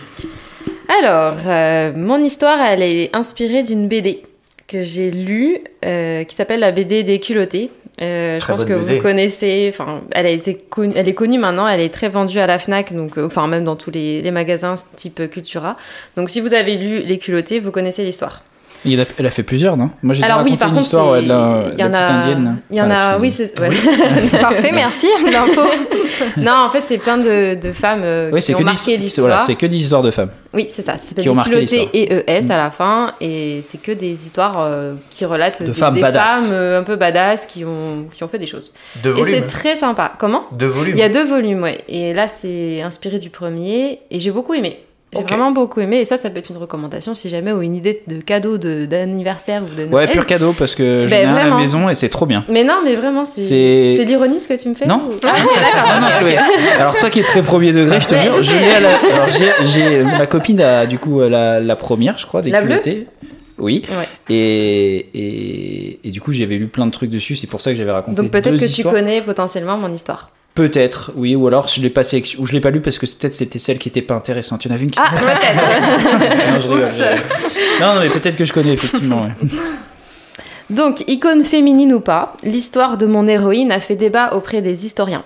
Alors, 1.01 1.35
euh, 1.47 1.91
mon 1.95 2.17
histoire, 2.17 2.57
elle 2.61 2.81
est 2.81 3.15
inspirée 3.15 3.63
d'une 3.63 3.87
BD 3.87 4.23
que 4.67 4.81
j'ai 4.81 5.11
lue, 5.11 5.59
euh, 5.85 6.23
qui 6.23 6.35
s'appelle 6.35 6.59
la 6.59 6.71
BD 6.71 7.03
des 7.03 7.19
culottés. 7.19 7.71
Euh, 8.01 8.39
je 8.39 8.45
pense 8.45 8.63
que 8.65 8.73
BD. 8.73 8.95
vous 8.95 9.01
connaissez. 9.01 9.69
Enfin, 9.73 10.01
elle 10.11 10.25
a 10.25 10.29
été 10.29 10.55
connue, 10.55 10.93
elle 10.95 11.09
est 11.09 11.13
connue 11.13 11.37
maintenant. 11.37 11.67
Elle 11.67 11.81
est 11.81 11.93
très 11.93 12.09
vendue 12.09 12.39
à 12.39 12.47
la 12.47 12.57
Fnac, 12.59 12.93
donc 12.93 13.17
euh, 13.17 13.25
enfin 13.25 13.47
même 13.47 13.65
dans 13.65 13.75
tous 13.75 13.91
les, 13.91 14.21
les 14.21 14.31
magasins 14.31 14.75
type 14.95 15.29
Cultura. 15.29 15.75
Donc, 16.15 16.29
si 16.29 16.39
vous 16.39 16.53
avez 16.53 16.77
lu 16.77 16.99
les 16.99 17.17
culottés, 17.17 17.59
vous 17.59 17.71
connaissez 17.71 18.03
l'histoire. 18.03 18.43
Il 18.85 18.99
a- 19.01 19.05
elle 19.17 19.25
a 19.25 19.29
fait 19.29 19.43
plusieurs, 19.43 19.75
non? 19.75 19.89
Moi 20.01 20.13
j'ai 20.13 20.23
Alors 20.23 20.41
oui, 20.43 20.55
par 20.55 20.69
une 20.69 20.75
contre, 20.75 20.85
histoire 20.85 21.11
ouais, 21.11 21.19
c'est- 21.19 21.25
de 21.25 21.29
la, 21.29 21.63
il 21.73 21.79
y 21.79 21.83
en 21.83 21.93
a, 21.93 21.97
petite 22.03 22.09
indienne. 22.11 22.43
là. 22.45 22.51
il 22.71 22.77
y 22.77 22.81
en 22.81 22.89
a, 22.89 23.17
oui, 23.17 23.29
c'est 23.29 23.59
ouais. 23.59 23.69
Parfait, 24.41 24.71
merci, 24.73 25.07
l'info. 25.31 25.61
non, 26.37 26.53
en 26.67 26.69
fait, 26.71 26.83
c'est 26.85 26.97
plein 26.97 27.17
de, 27.17 27.55
de 27.55 27.71
femmes 27.73 28.01
euh, 28.03 28.29
Oui, 28.31 28.39
qui 28.39 28.45
c'est 28.47 28.55
ont 28.55 28.59
que, 28.59 28.63
marqué 28.63 28.97
l'histoire. 28.97 29.27
voilà, 29.27 29.43
c'est 29.43 29.55
que 29.55 29.65
des 29.65 29.77
histoires 29.77 30.01
de 30.01 30.11
femmes. 30.11 30.29
Oui, 30.53 30.67
c'est 30.69 30.81
ça. 30.81 30.95
S'appelle 30.97 31.23
Qui 31.23 31.29
ont 31.29 31.33
des 31.33 31.35
marqué 31.37 31.59
l'histoire. 31.59 31.87
et 31.93 32.13
ES 32.27 32.45
Mm. 32.47 32.51
à 32.51 32.57
la 32.57 32.71
fin. 32.71 33.13
Et 33.21 33.61
c'est 33.67 33.81
que 33.81 33.91
des 33.91 34.25
histoires 34.25 34.55
euh, 34.59 34.93
qui 35.09 35.25
relatent 35.25 35.61
De 35.61 35.67
des, 35.67 35.73
femmes 35.73 35.95
des 35.95 36.01
badass. 36.01 36.43
femmes 36.45 36.49
euh, 36.53 36.79
un 36.79 36.83
peu 36.83 36.95
badass 36.95 37.45
qui 37.45 37.65
ont, 37.65 38.05
qui 38.13 38.23
ont 38.23 38.27
fait 38.27 38.39
des 38.39 38.47
choses. 38.47 38.71
Deux 39.03 39.15
Et 39.17 39.23
c'est 39.25 39.41
très 39.41 39.75
sympa. 39.75 40.13
Comment? 40.17 40.45
Deux 40.53 40.67
volumes. 40.67 40.95
Il 40.95 40.99
y 40.99 41.03
a 41.03 41.09
deux 41.09 41.25
volumes, 41.25 41.61
ouais. 41.63 41.83
Et 41.89 42.13
là, 42.13 42.27
c'est 42.27 42.81
inspiré 42.81 43.19
du 43.19 43.29
premier. 43.29 43.99
Et 44.09 44.19
j'ai 44.19 44.31
beaucoup 44.31 44.53
aimé. 44.53 44.79
J'ai 45.11 45.23
vraiment 45.23 45.51
beaucoup 45.51 45.79
aimé. 45.79 45.97
Et 45.97 46.05
ça, 46.05 46.17
ça 46.17 46.29
peut 46.29 46.37
être 46.37 46.49
une 46.51 46.57
recommandation 46.57 47.15
si 47.15 47.29
jamais, 47.29 47.51
ou 47.51 47.61
une 47.63 47.75
idée 47.75 48.03
de 48.07 48.21
cadeau 48.21 48.57
de- 48.59 48.85
d'anniversaire 48.85 49.63
ou 49.63 49.75
de 49.75 49.85
Ouais, 49.93 50.07
pur 50.07 50.25
cadeau 50.27 50.53
parce 50.53 50.75
que 50.75 51.07
j'en 51.07 51.15
ai 51.15 51.23
un 51.25 51.35
à 51.35 51.47
la 51.49 51.55
maison 51.55 51.89
et 51.89 51.95
c'est 51.95 52.09
trop 52.09 52.25
bien. 52.27 52.43
Mais 52.47 52.63
non, 52.63 52.81
mais 52.83 52.93
vraiment, 52.95 53.25
c'est 53.25 53.41
C'est- 53.97 54.05
l'ironie 54.05 54.39
ce 54.39 54.47
que 54.47 54.61
tu 54.61 54.69
me 54.69 54.75
fais 54.75 54.85
Non. 54.85 55.01
ou- 55.09 55.15
Ah. 55.23 55.35
Non, 55.39 56.01
non, 56.01 56.29
ok. 56.31 56.37
Alors 56.79 56.97
toi 56.97 57.09
qui 57.09 57.19
es 57.21 57.23
très 57.23 57.41
premier 57.41 57.73
degré, 57.73 57.99
je 57.99 58.07
te 58.07 58.13
jure, 58.15 58.33
je 58.37 58.41
je 58.41 58.49
sais. 58.51 58.59
l'ai 58.59 58.71
à 58.71 58.79
la... 58.79 58.89
Alors 59.15 59.29
j'ai, 59.31 59.51
j'ai- 59.65 60.03
ma 60.03 60.27
copine 60.27 60.61
a 60.61 60.85
du 60.85 60.99
coup 60.99 61.19
la, 61.21 61.59
la 61.59 61.75
première, 61.75 62.17
je 62.17 62.25
crois, 62.27 62.41
des 62.41 62.51
La 62.51 62.61
bleue 62.61 62.77
culottés. 62.79 63.07
Oui. 63.57 63.83
Ouais. 63.89 64.07
Et, 64.33 65.07
et, 65.13 65.99
et 66.07 66.11
du 66.11 66.21
coup 66.21 66.31
j'avais 66.33 66.55
lu 66.55 66.67
plein 66.67 66.85
de 66.85 66.91
trucs 66.91 67.09
dessus, 67.09 67.35
c'est 67.35 67.47
pour 67.47 67.61
ça 67.61 67.71
que 67.71 67.77
j'avais 67.77 67.91
raconté 67.91 68.21
Donc 68.21 68.31
peut-être 68.31 68.57
que 68.57 68.65
tu 68.73 68.83
connais 68.83 69.21
potentiellement 69.21 69.75
mon 69.77 69.91
histoire. 69.93 70.31
Peut-être, 70.59 71.13
oui, 71.15 71.37
ou 71.37 71.47
alors 71.47 71.69
je 71.69 71.79
l'ai 71.79 71.89
pas 71.89 72.03
sélection- 72.03 72.37
ou 72.41 72.45
je 72.45 72.51
l'ai 72.51 72.59
pas 72.59 72.69
lu 72.69 72.81
parce 72.81 72.97
que 72.99 73.05
peut-être 73.05 73.33
c'était 73.33 73.59
celle 73.59 73.77
qui 73.77 73.87
était 73.87 74.01
pas 74.01 74.15
intéressante. 74.15 74.65
Il 74.65 74.67
y 74.67 74.71
en 74.71 74.75
avait 74.75 74.83
une 74.83 74.91
qui. 74.91 74.99
Ah, 75.01 75.11
peut-être. 75.17 76.51
non, 76.51 76.59
je 76.59 76.67
rigole, 76.67 76.83
Oups. 76.83 76.97
je 76.97 77.03
rigole. 77.05 77.19
non, 77.79 77.93
non, 77.93 77.99
mais 78.01 78.09
peut-être 78.09 78.35
que 78.35 78.43
je 78.43 78.51
connais 78.51 78.73
effectivement. 78.73 79.21
ouais. 79.21 79.29
Donc, 80.69 81.05
icône 81.07 81.45
féminine 81.45 81.93
ou 81.93 82.01
pas, 82.01 82.35
l'histoire 82.43 82.97
de 82.97 83.05
mon 83.05 83.25
héroïne 83.25 83.71
a 83.71 83.79
fait 83.79 83.95
débat 83.95 84.33
auprès 84.35 84.61
des 84.61 84.85
historiens. 84.85 85.23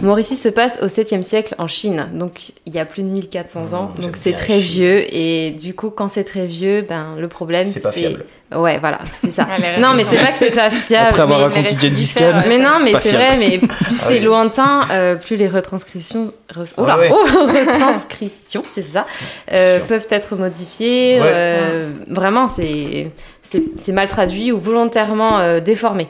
Mon 0.00 0.14
récit 0.14 0.36
se 0.36 0.48
passe 0.48 0.78
au 0.82 0.86
7e 0.86 1.22
siècle 1.22 1.54
en 1.58 1.66
Chine, 1.68 2.08
donc 2.14 2.52
il 2.64 2.74
y 2.74 2.78
a 2.78 2.86
plus 2.86 3.02
de 3.02 3.08
1400 3.08 3.74
ans, 3.74 3.92
donc 4.00 4.16
c'est 4.16 4.32
très 4.32 4.58
vieux, 4.58 5.04
et 5.14 5.50
du 5.50 5.74
coup, 5.74 5.90
quand 5.90 6.08
c'est 6.08 6.24
très 6.24 6.46
vieux, 6.46 6.80
ben, 6.88 7.14
le 7.18 7.28
problème 7.28 7.66
C'est. 7.68 8.16
Ouais, 8.56 8.78
voilà, 8.78 8.98
c'est 9.04 9.30
ça. 9.30 9.46
Ah, 9.50 9.80
non, 9.80 9.94
mais 9.94 10.04
c'est 10.04 10.16
pas 10.18 10.32
que 10.32 10.38
c'est 10.38 10.50
pas 10.50 10.70
fiable. 10.70 11.08
Après 11.10 11.22
avoir 11.22 11.38
mais- 11.48 11.56
raconté 11.56 11.74
Khan. 11.74 12.24
ouais. 12.24 12.44
Mais 12.48 12.58
non, 12.58 12.78
mais 12.82 12.92
c'est 13.00 13.12
vrai, 13.12 13.36
mais 13.38 13.58
plus 13.58 13.68
Ah 14.00 14.04
c'est 14.08 14.08
oui. 14.14 14.20
lointain, 14.20 14.82
euh, 14.90 15.16
plus 15.16 15.36
les 15.36 15.48
retranscriptions, 15.48 16.32
re- 16.54 16.72
Oula, 16.80 16.98
Ouais, 16.98 17.10
ouais. 17.10 17.14
oh, 17.14 17.26
retranscriptions, 17.46 18.64
c'est 18.66 18.82
ça, 18.92 19.06
euh, 19.52 19.80
peuvent 19.80 20.06
être 20.10 20.36
modifiées. 20.36 21.20
Ouais. 21.20 21.26
euh, 21.28 21.90
vraiment, 22.08 22.48
c'est 22.48 23.10
c'est 23.42 23.62
c'est 23.80 23.92
mal 23.92 24.08
traduit 24.08 24.52
ou 24.52 24.58
volontairement 24.60 25.38
euh, 25.38 25.60
déformé. 25.60 26.08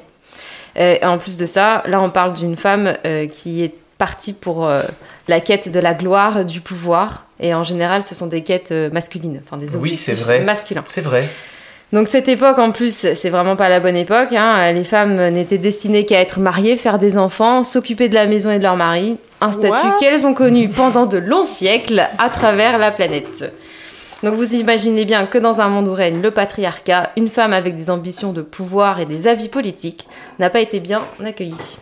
Et 0.76 1.04
en 1.04 1.18
plus 1.18 1.36
de 1.36 1.44
ça, 1.44 1.82
là, 1.86 2.00
on 2.00 2.08
parle 2.08 2.32
d'une 2.32 2.56
femme 2.56 2.94
qui 3.30 3.62
est 3.62 3.74
partie 3.98 4.32
pour 4.32 4.66
la 5.28 5.40
quête 5.40 5.70
de 5.70 5.78
la 5.78 5.92
gloire, 5.92 6.46
du 6.46 6.62
pouvoir, 6.62 7.26
et 7.40 7.52
en 7.54 7.62
général, 7.62 8.02
ce 8.02 8.14
sont 8.14 8.26
des 8.26 8.42
quêtes 8.42 8.72
masculines, 8.90 9.42
enfin 9.44 9.58
des 9.58 9.70
Oui, 9.76 9.90
objectifs 9.90 10.04
c'est 10.06 10.14
vrai. 10.14 10.40
masculins. 10.40 10.82
C'est 10.88 11.02
vrai. 11.02 11.28
Donc 11.92 12.08
cette 12.08 12.28
époque 12.28 12.58
en 12.58 12.70
plus, 12.72 13.06
c'est 13.14 13.28
vraiment 13.28 13.54
pas 13.54 13.68
la 13.68 13.78
bonne 13.78 13.96
époque. 13.96 14.32
hein. 14.32 14.72
Les 14.72 14.84
femmes 14.84 15.28
n'étaient 15.28 15.58
destinées 15.58 16.06
qu'à 16.06 16.20
être 16.20 16.38
mariées, 16.40 16.76
faire 16.76 16.98
des 16.98 17.18
enfants, 17.18 17.62
s'occuper 17.64 18.08
de 18.08 18.14
la 18.14 18.26
maison 18.26 18.50
et 18.50 18.56
de 18.58 18.62
leur 18.62 18.76
mari. 18.76 19.18
Un 19.42 19.52
statut 19.52 19.88
qu'elles 20.00 20.26
ont 20.26 20.32
connu 20.34 20.68
pendant 20.70 21.04
de 21.04 21.18
longs 21.18 21.44
siècles 21.44 22.08
à 22.18 22.30
travers 22.30 22.78
la 22.78 22.92
planète. 22.92 23.52
Donc 24.22 24.34
vous 24.34 24.54
imaginez 24.54 25.04
bien 25.04 25.26
que 25.26 25.36
dans 25.38 25.60
un 25.60 25.68
monde 25.68 25.88
où 25.88 25.94
règne 25.94 26.22
le 26.22 26.30
patriarcat, 26.30 27.10
une 27.16 27.28
femme 27.28 27.52
avec 27.52 27.74
des 27.74 27.90
ambitions 27.90 28.32
de 28.32 28.42
pouvoir 28.42 29.00
et 29.00 29.06
des 29.06 29.26
avis 29.26 29.48
politiques 29.48 30.06
n'a 30.38 30.48
pas 30.48 30.60
été 30.60 30.78
bien 30.78 31.02
accueillie. 31.24 31.78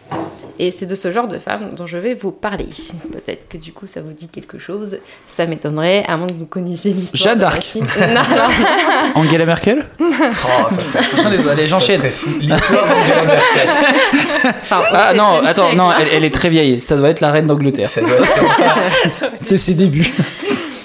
Et 0.59 0.71
c'est 0.71 0.87
de 0.87 0.95
ce 0.95 1.11
genre 1.11 1.27
de 1.29 1.39
femme 1.39 1.71
dont 1.75 1.87
je 1.87 1.97
vais 1.99 2.13
vous 2.15 2.33
parler. 2.33 2.67
Peut-être 3.13 3.49
que 3.49 3.57
du 3.59 3.73
coup 3.73 3.87
ça 3.87 4.01
vous 4.03 4.13
dit 4.13 4.29
quelque 4.29 4.59
chose. 4.59 4.99
Ça 5.27 5.47
m'étonnerait, 5.47 6.05
à 6.07 6.17
moins 6.19 6.27
que 6.29 6.35
vous 6.35 6.47
connaissiez 6.47 6.93
l'histoire. 6.93 7.23
Jeanne 7.23 7.39
d'Arc. 7.39 7.79
Angela 9.15 9.45
Merkel? 9.47 9.87
Oh, 10.01 10.69
ça 10.69 10.83
serait, 10.85 11.51
Allez, 11.51 11.67
j'enchaîne. 11.67 12.03
L'histoire 12.41 12.87
d'Angela 12.87 13.25
Merkel. 13.25 13.69
enfin, 14.63 14.81
au 14.81 14.85
Ah 14.93 15.13
non, 15.15 15.41
7e 15.43 15.47
attends, 15.47 15.73
non, 15.75 15.91
elle, 15.99 16.09
elle 16.13 16.25
est 16.25 16.35
très 16.35 16.49
vieille. 16.51 16.81
Ça 16.81 16.97
doit 16.97 17.09
être 17.11 17.21
la 17.21 17.31
reine 17.33 17.47
d'Angleterre. 17.47 17.89
C'est 19.39 19.57
ses 19.59 19.75
débuts. 19.75 20.13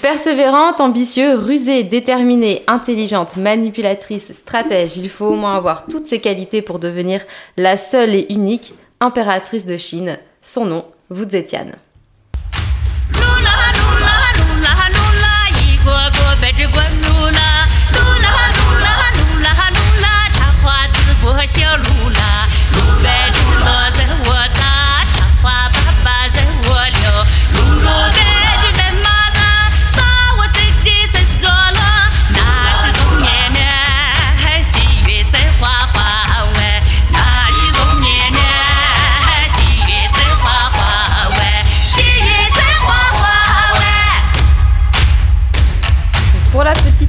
Persévérante, 0.02 0.80
ambitieuse, 0.80 1.44
rusée, 1.44 1.82
déterminée, 1.82 2.62
intelligente, 2.66 3.36
manipulatrice, 3.36 4.32
stratège, 4.32 4.96
il 4.96 5.08
faut 5.08 5.26
au 5.26 5.34
moins 5.36 5.56
avoir 5.56 5.86
toutes 5.86 6.06
ces 6.06 6.20
qualités 6.20 6.62
pour 6.62 6.78
devenir 6.78 7.22
la 7.56 7.76
seule 7.76 8.14
et 8.14 8.26
unique 8.30 8.74
impératrice 9.00 9.66
de 9.66 9.76
Chine. 9.76 10.18
Son 10.42 10.66
nom, 10.66 10.84
Wu 11.10 11.24
Zetian. 11.30 11.66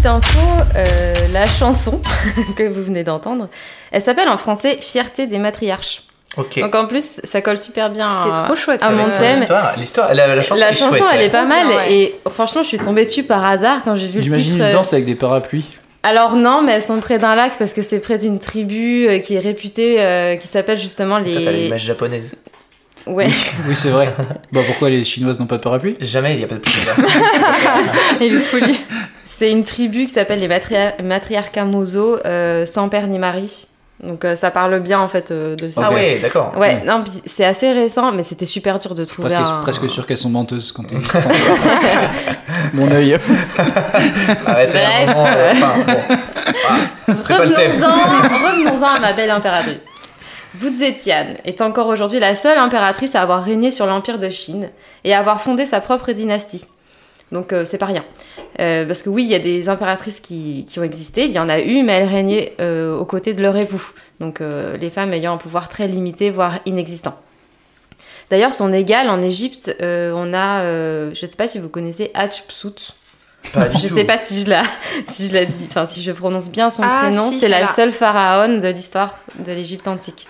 Info, 0.08 0.40
euh, 0.76 1.14
la 1.32 1.46
chanson 1.46 2.02
que 2.56 2.64
vous 2.64 2.84
venez 2.84 3.04
d'entendre, 3.04 3.48
elle 3.92 4.02
s'appelle 4.02 4.30
en 4.30 4.38
français 4.38 4.78
Fierté 4.82 5.28
des 5.28 5.38
matriarches. 5.40 6.04
Ok. 6.38 6.60
Donc 6.60 6.76
en 6.76 6.86
plus, 6.86 7.20
ça 7.24 7.42
colle 7.42 7.58
super 7.58 7.90
bien 7.90 8.08
C'était 8.08 8.38
à, 8.38 8.44
trop 8.44 8.56
chouette. 8.56 8.84
à 8.84 8.92
mon 8.92 9.10
thème. 9.10 9.40
L'histoire, 9.40 9.74
l'histoire, 9.78 10.14
la, 10.14 10.36
la 10.36 10.42
chanson, 10.42 10.60
La 10.62 10.70
est 10.70 10.74
chanson, 10.74 10.98
chouette, 10.98 11.04
elle 11.14 11.20
ouais. 11.20 11.26
est 11.26 11.30
pas 11.30 11.46
mal 11.46 11.68
ouais. 11.68 11.94
et 11.94 12.20
franchement, 12.30 12.62
je 12.64 12.68
suis 12.68 12.78
tombée 12.78 13.06
dessus 13.06 13.24
par 13.24 13.44
hasard 13.46 13.80
quand 13.84 13.96
j'ai 13.96 14.08
vu 14.08 14.18
le 14.18 14.24
J'imagine 14.24 14.44
titre. 14.44 14.56
une 14.58 14.62
euh, 14.62 14.72
danse 14.74 14.94
avec 14.94 15.06
des 15.06 15.16
parapluies. 15.16 15.66
Alors 16.04 16.36
non, 16.36 16.62
mais 16.62 16.74
elles 16.74 16.84
sont 16.84 17.00
près 17.00 17.18
d'un 17.18 17.34
lac 17.34 17.58
parce 17.58 17.74
que 17.74 17.82
c'est 17.82 18.00
près 18.00 18.18
d'une 18.20 18.38
tribu 18.40 19.08
euh, 19.08 19.18
qui 19.20 19.34
est 19.36 19.40
réputée, 19.40 19.96
euh, 20.00 20.36
qui 20.36 20.48
s'appelle 20.48 20.78
justement 20.78 21.22
Toi, 21.24 21.32
t'as 21.34 21.52
les. 21.52 21.64
l'image 21.64 21.84
japonaise. 21.84 22.36
Ouais. 23.08 23.28
Oui, 23.68 23.76
c'est 23.76 23.90
vrai. 23.90 24.14
bah 24.52 24.62
pourquoi 24.68 24.90
les 24.92 25.04
Chinoises 25.04 25.40
n'ont 25.40 25.48
pas 25.48 25.58
de 25.58 25.62
parapluie? 25.64 25.98
Jamais, 26.02 26.34
il 26.34 26.38
n'y 26.38 26.44
a 26.44 26.48
pas 26.48 26.56
de 26.56 26.60
plus 26.60 26.72
Et 28.22 28.30
le 28.30 28.40
folie. 28.42 28.80
C'est 29.38 29.52
une 29.52 29.64
tribu 29.64 30.06
qui 30.08 30.14
s'appelle 30.14 30.40
les 30.40 30.48
matria- 30.48 31.00
matriarcats 31.04 31.66
Mozo, 31.66 32.18
euh, 32.26 32.66
sans 32.66 32.90
père 32.90 33.08
ni 33.08 33.20
mari. 33.20 33.68
Donc 34.04 34.26
euh, 34.26 34.36
ça 34.36 34.52
parle 34.52 34.80
bien 34.80 35.00
en 35.00 35.08
fait 35.08 35.32
euh, 35.32 35.56
de 35.56 35.70
ça. 35.72 35.82
Ah 35.86 35.92
ouais, 35.92 36.20
d'accord. 36.22 36.52
Ouais, 36.56 36.60
Ouais. 36.60 36.84
non, 36.86 37.04
c'est 37.26 37.46
assez 37.46 37.72
récent, 37.72 38.12
mais 38.12 38.22
c'était 38.24 38.46
super 38.46 38.78
dur 38.80 38.94
de 38.96 39.04
trouver 39.04 39.30
Presque, 39.30 39.42
un... 39.52 39.62
presque 39.62 39.90
sûr 39.90 40.06
qu'elles 40.06 40.18
sont 40.20 40.30
menteuses 40.30 40.72
quand 40.72 40.84
elles 40.92 40.98
y 41.02 41.04
sont. 41.04 41.30
Mon 42.74 42.92
œil. 42.92 43.18
Arrêtez 44.46 44.80
un 44.80 45.06
Bref. 45.06 45.16
moment, 45.16 45.28
euh, 45.28 45.52
enfin, 45.52 45.74
bon. 45.86 46.18
Ah. 46.70 46.78
Revenons-en 47.08 48.48
revenons-en 48.48 48.88
à 48.96 49.00
ma 49.00 49.14
belle 49.14 49.32
impératrice. 49.32 49.78
Wu 50.62 50.76
Zetian 50.78 51.36
est 51.46 51.62
encore 51.62 51.88
aujourd'hui 51.88 52.20
la 52.20 52.34
seule 52.36 52.58
impératrice 52.58 53.16
à 53.16 53.22
avoir 53.22 53.44
régné 53.44 53.70
sur 53.72 53.86
l'empire 53.86 54.18
de 54.20 54.30
Chine 54.30 54.70
et 55.04 55.14
à 55.14 55.20
avoir 55.20 55.42
fondé 55.42 55.66
sa 55.66 55.82
propre 55.82 56.12
dynastie. 56.12 56.66
Donc 57.32 57.52
euh, 57.52 57.66
c'est 57.66 57.78
pas 57.78 57.88
rien. 57.88 58.06
Euh, 58.60 58.86
parce 58.86 59.02
que 59.02 59.10
oui, 59.10 59.24
il 59.24 59.30
y 59.30 59.36
a 59.36 59.40
des 59.40 59.68
impératrices 59.70 60.20
qui, 60.22 60.66
qui 60.68 60.80
ont 60.80 60.84
existé, 60.84 61.26
il 61.26 61.32
y 61.32 61.40
en 61.40 61.50
a 61.50 61.60
eu, 61.60 61.84
mais 61.84 61.94
elles 61.94 62.08
régnaient 62.08 62.54
euh, 62.62 62.96
aux 62.98 63.06
côtés 63.06 63.34
de 63.34 63.42
leur 63.42 63.56
époux. 63.58 63.84
Donc 64.20 64.40
euh, 64.42 64.78
les 64.78 64.90
femmes 64.90 65.14
ayant 65.14 65.34
un 65.34 65.38
pouvoir 65.38 65.68
très 65.68 65.88
limité, 65.88 66.30
voire 66.30 66.60
inexistant. 66.66 67.20
D'ailleurs, 68.30 68.52
son 68.54 68.74
égal 68.74 69.10
en 69.10 69.22
Égypte, 69.22 69.76
euh, 69.82 70.12
on 70.16 70.34
a, 70.34 70.62
euh, 70.62 71.12
je 71.14 71.26
sais 71.26 71.36
pas 71.38 71.48
si 71.48 71.60
vous 71.60 71.70
connaissez 71.70 72.12
Hatshepsut. 72.14 72.94
Pas 73.54 73.70
du 73.70 73.78
Je 73.82 73.88
tout. 73.88 73.94
sais 73.94 74.04
pas 74.04 74.18
si 74.18 74.42
je 74.42 74.50
la, 74.50 74.64
si 75.08 75.28
je 75.28 75.34
la 75.34 75.46
dis, 75.46 75.66
enfin 75.70 75.86
si 75.86 76.02
je 76.04 76.12
prononce 76.12 76.50
bien 76.50 76.70
son 76.70 76.84
Ah, 76.84 77.04
prénom. 77.08 77.32
si, 77.32 77.40
c'est 77.40 77.48
la 77.50 77.62
là. 77.62 77.68
seule 77.68 77.92
pharaon 77.92 78.58
de 78.58 78.68
l'histoire 78.68 79.18
de 79.40 79.52
l'Égypte 79.52 79.88
antique. 79.88 80.28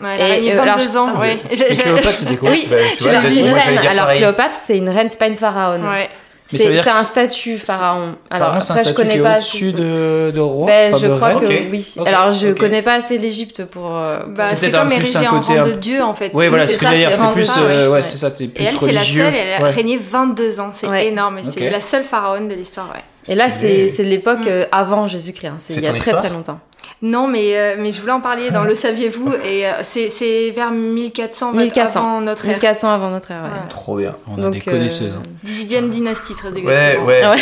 Ouais, 0.00 0.08
elle 0.14 0.22
a 0.22 0.28
Et, 0.28 0.32
régné 0.32 0.52
euh, 0.54 0.62
alors, 0.62 0.78
22 0.78 0.96
ans, 0.96 1.08
ah, 1.16 1.20
ouais. 1.20 1.38
Cléopâtre, 1.50 2.08
c'était 2.10 2.36
quoi 2.36 2.50
oui, 2.50 2.66
Bah, 2.70 2.76
tu 2.98 3.04
je 3.04 3.08
vois, 3.10 3.20
dit 3.30 3.42
reine. 3.42 3.78
Alors 3.78 4.04
pareil. 4.04 4.18
Cléopâtre, 4.18 4.54
c'est 4.62 4.76
une 4.76 4.88
reine, 4.90 5.08
c'est 5.08 5.18
pas 5.18 5.26
une 5.28 5.36
pharaon. 5.38 5.80
Ouais. 5.90 6.08
C'est 6.50 6.88
un 6.88 7.04
statut 7.04 7.58
pharaon. 7.58 8.14
Alors 8.30 8.46
Pharaon, 8.48 8.60
c'est 8.62 8.72
un 8.72 8.76
après, 8.76 8.88
je 8.88 8.94
connais 8.94 9.18
pas. 9.18 9.34
au-dessus 9.36 9.72
de, 9.72 10.30
de 10.34 10.40
roi. 10.40 10.66
Ben, 10.66 10.94
enfin, 10.94 11.02
je 11.02 11.10
de 11.10 11.14
crois 11.16 11.28
reine. 11.28 11.38
que 11.40 11.44
Ok. 11.44 11.62
oui. 11.70 11.94
Ok, 11.98 12.06
Alors 12.08 12.30
je 12.30 12.48
ok. 12.48 12.58
connais 12.58 12.82
pas 12.82 12.94
assez 12.94 13.18
l'Égypte 13.18 13.64
pour. 13.66 13.94
euh, 13.96 14.20
Bah, 14.28 14.46
C'est 14.56 14.70
comme 14.70 14.90
érigé 14.92 15.18
un 15.18 15.30
en 15.30 15.40
côté 15.40 15.60
rang 15.60 15.66
de 15.66 15.72
dieu 15.72 16.02
en 16.02 16.14
fait. 16.14 16.30
Oui, 16.34 16.48
voilà, 16.48 16.66
c'est 16.66 16.72
ce 16.74 16.78
que 16.78 16.86
j'allais 16.86 17.06
dire. 17.06 17.10
c'est 17.16 17.32
plus. 17.32 17.50
euh, 17.58 17.90
ouais. 17.90 18.02
c'est 18.02 18.16
ça, 18.16 18.30
t'es 18.30 18.46
plus 18.48 18.62
Et 18.64 18.66
elle, 18.66 18.76
c'est 18.78 18.92
la 18.92 19.00
religieux. 19.00 19.24
seule, 19.24 19.34
elle 19.34 19.62
a 19.62 19.66
régné 19.68 19.98
22 19.98 20.60
ans. 20.60 20.70
C'est 20.72 21.06
énorme. 21.06 21.38
Et 21.38 21.42
c'est 21.44 21.68
la 21.70 21.80
seule 21.80 22.04
pharaon 22.04 22.46
de 22.46 22.54
l'histoire, 22.54 22.88
ouais. 22.94 23.02
Et 23.30 23.34
là, 23.34 23.50
c'est 23.50 23.88
c'est 23.88 24.04
l'époque 24.04 24.38
Mm. 24.40 24.48
euh, 24.48 24.64
avant 24.72 25.06
Jésus-Christ. 25.06 25.48
hein. 25.48 25.56
C'est 25.58 25.74
il 25.74 25.82
y 25.82 25.86
a 25.86 25.92
très 25.92 26.12
très 26.12 26.30
longtemps. 26.30 26.60
Non, 27.00 27.28
mais, 27.28 27.56
euh, 27.56 27.76
mais 27.78 27.92
je 27.92 28.00
voulais 28.00 28.12
en 28.12 28.20
parler 28.20 28.50
dans 28.50 28.64
Le 28.64 28.74
Saviez-vous 28.74 29.32
Et 29.44 29.66
euh, 29.68 29.72
c'est 29.82 30.50
vers 30.50 30.70
1400, 30.72 31.52
1400. 31.52 32.00
avant 32.00 32.20
notre 32.20 32.44
ère. 32.46 32.52
1400 32.54 32.92
avant 32.92 33.10
notre 33.10 33.30
ère. 33.30 33.42
ouais. 33.42 33.48
Ouais. 33.50 33.68
Trop 33.68 33.96
bien. 33.96 34.14
On 34.28 34.38
a 34.38 34.42
Donc, 34.42 34.52
des 34.54 34.60
euh, 34.66 34.72
connaisseuses. 34.72 35.14
hein. 35.16 35.22
18e 35.46 35.90
dynastie, 35.90 36.34
très 36.34 36.48
exactement. 36.48 36.66
Ouais, 36.70 36.96
ouais. 36.98 37.20
Ah 37.22 37.30
ouais. 37.30 37.38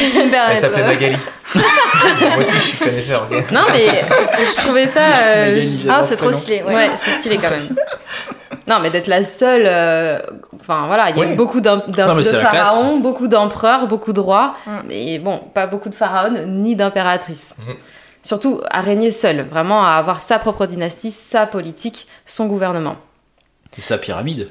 Elle 0.50 0.56
s'appelait. 0.58 0.86
Magali. 0.86 1.16
Moi 1.54 2.36
aussi, 2.40 2.54
je 2.54 2.60
suis 2.60 2.78
connaisseur. 2.78 3.26
Non, 3.52 3.62
mais 3.72 3.86
je 4.46 4.56
trouvais 4.56 4.86
ça. 4.86 5.00
euh, 5.22 5.54
Magali, 5.56 5.86
Ah, 5.88 6.02
ce 6.02 6.08
c'est 6.10 6.16
trop 6.16 6.32
stylé, 6.32 6.62
Ouais, 6.62 6.74
ouais. 6.74 6.90
c'est 6.96 7.12
stylé 7.20 7.38
quand 7.38 7.50
même. 7.50 7.74
Non, 8.68 8.80
mais 8.82 8.90
d'être 8.90 9.06
la 9.06 9.24
seule. 9.24 9.62
euh, 9.64 10.18
Enfin 10.60 10.86
voilà, 10.88 11.10
il 11.10 11.16
y 11.16 11.22
a 11.22 11.26
eu 11.32 11.36
beaucoup 11.36 11.60
Non, 11.60 11.76
de 11.86 12.22
pharaons, 12.24 12.98
beaucoup 12.98 13.28
d'empereurs, 13.28 13.86
beaucoup 13.86 14.12
de 14.12 14.18
rois, 14.18 14.56
Mm. 14.66 14.70
mais 14.88 15.18
bon, 15.20 15.40
pas 15.54 15.68
beaucoup 15.68 15.88
de 15.88 15.94
pharaons 15.94 16.34
ni 16.48 16.74
d'impératrices. 16.74 17.54
Mhm. 17.60 17.74
Surtout 18.26 18.60
à 18.70 18.80
régner 18.80 19.12
seule, 19.12 19.42
vraiment 19.42 19.86
à 19.86 19.90
avoir 19.92 20.20
sa 20.20 20.40
propre 20.40 20.66
dynastie, 20.66 21.12
sa 21.12 21.46
politique, 21.46 22.08
son 22.26 22.46
gouvernement. 22.46 22.96
Et 23.78 23.82
sa 23.82 23.98
pyramide. 23.98 24.48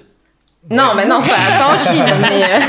Non, 0.69 0.93
mais 0.95 1.05
non, 1.05 1.19
pas, 1.19 1.27
pas 1.27 1.73
en 1.73 1.77
Chine. 1.77 2.05
mais, 2.21 2.45
euh, 2.45 2.59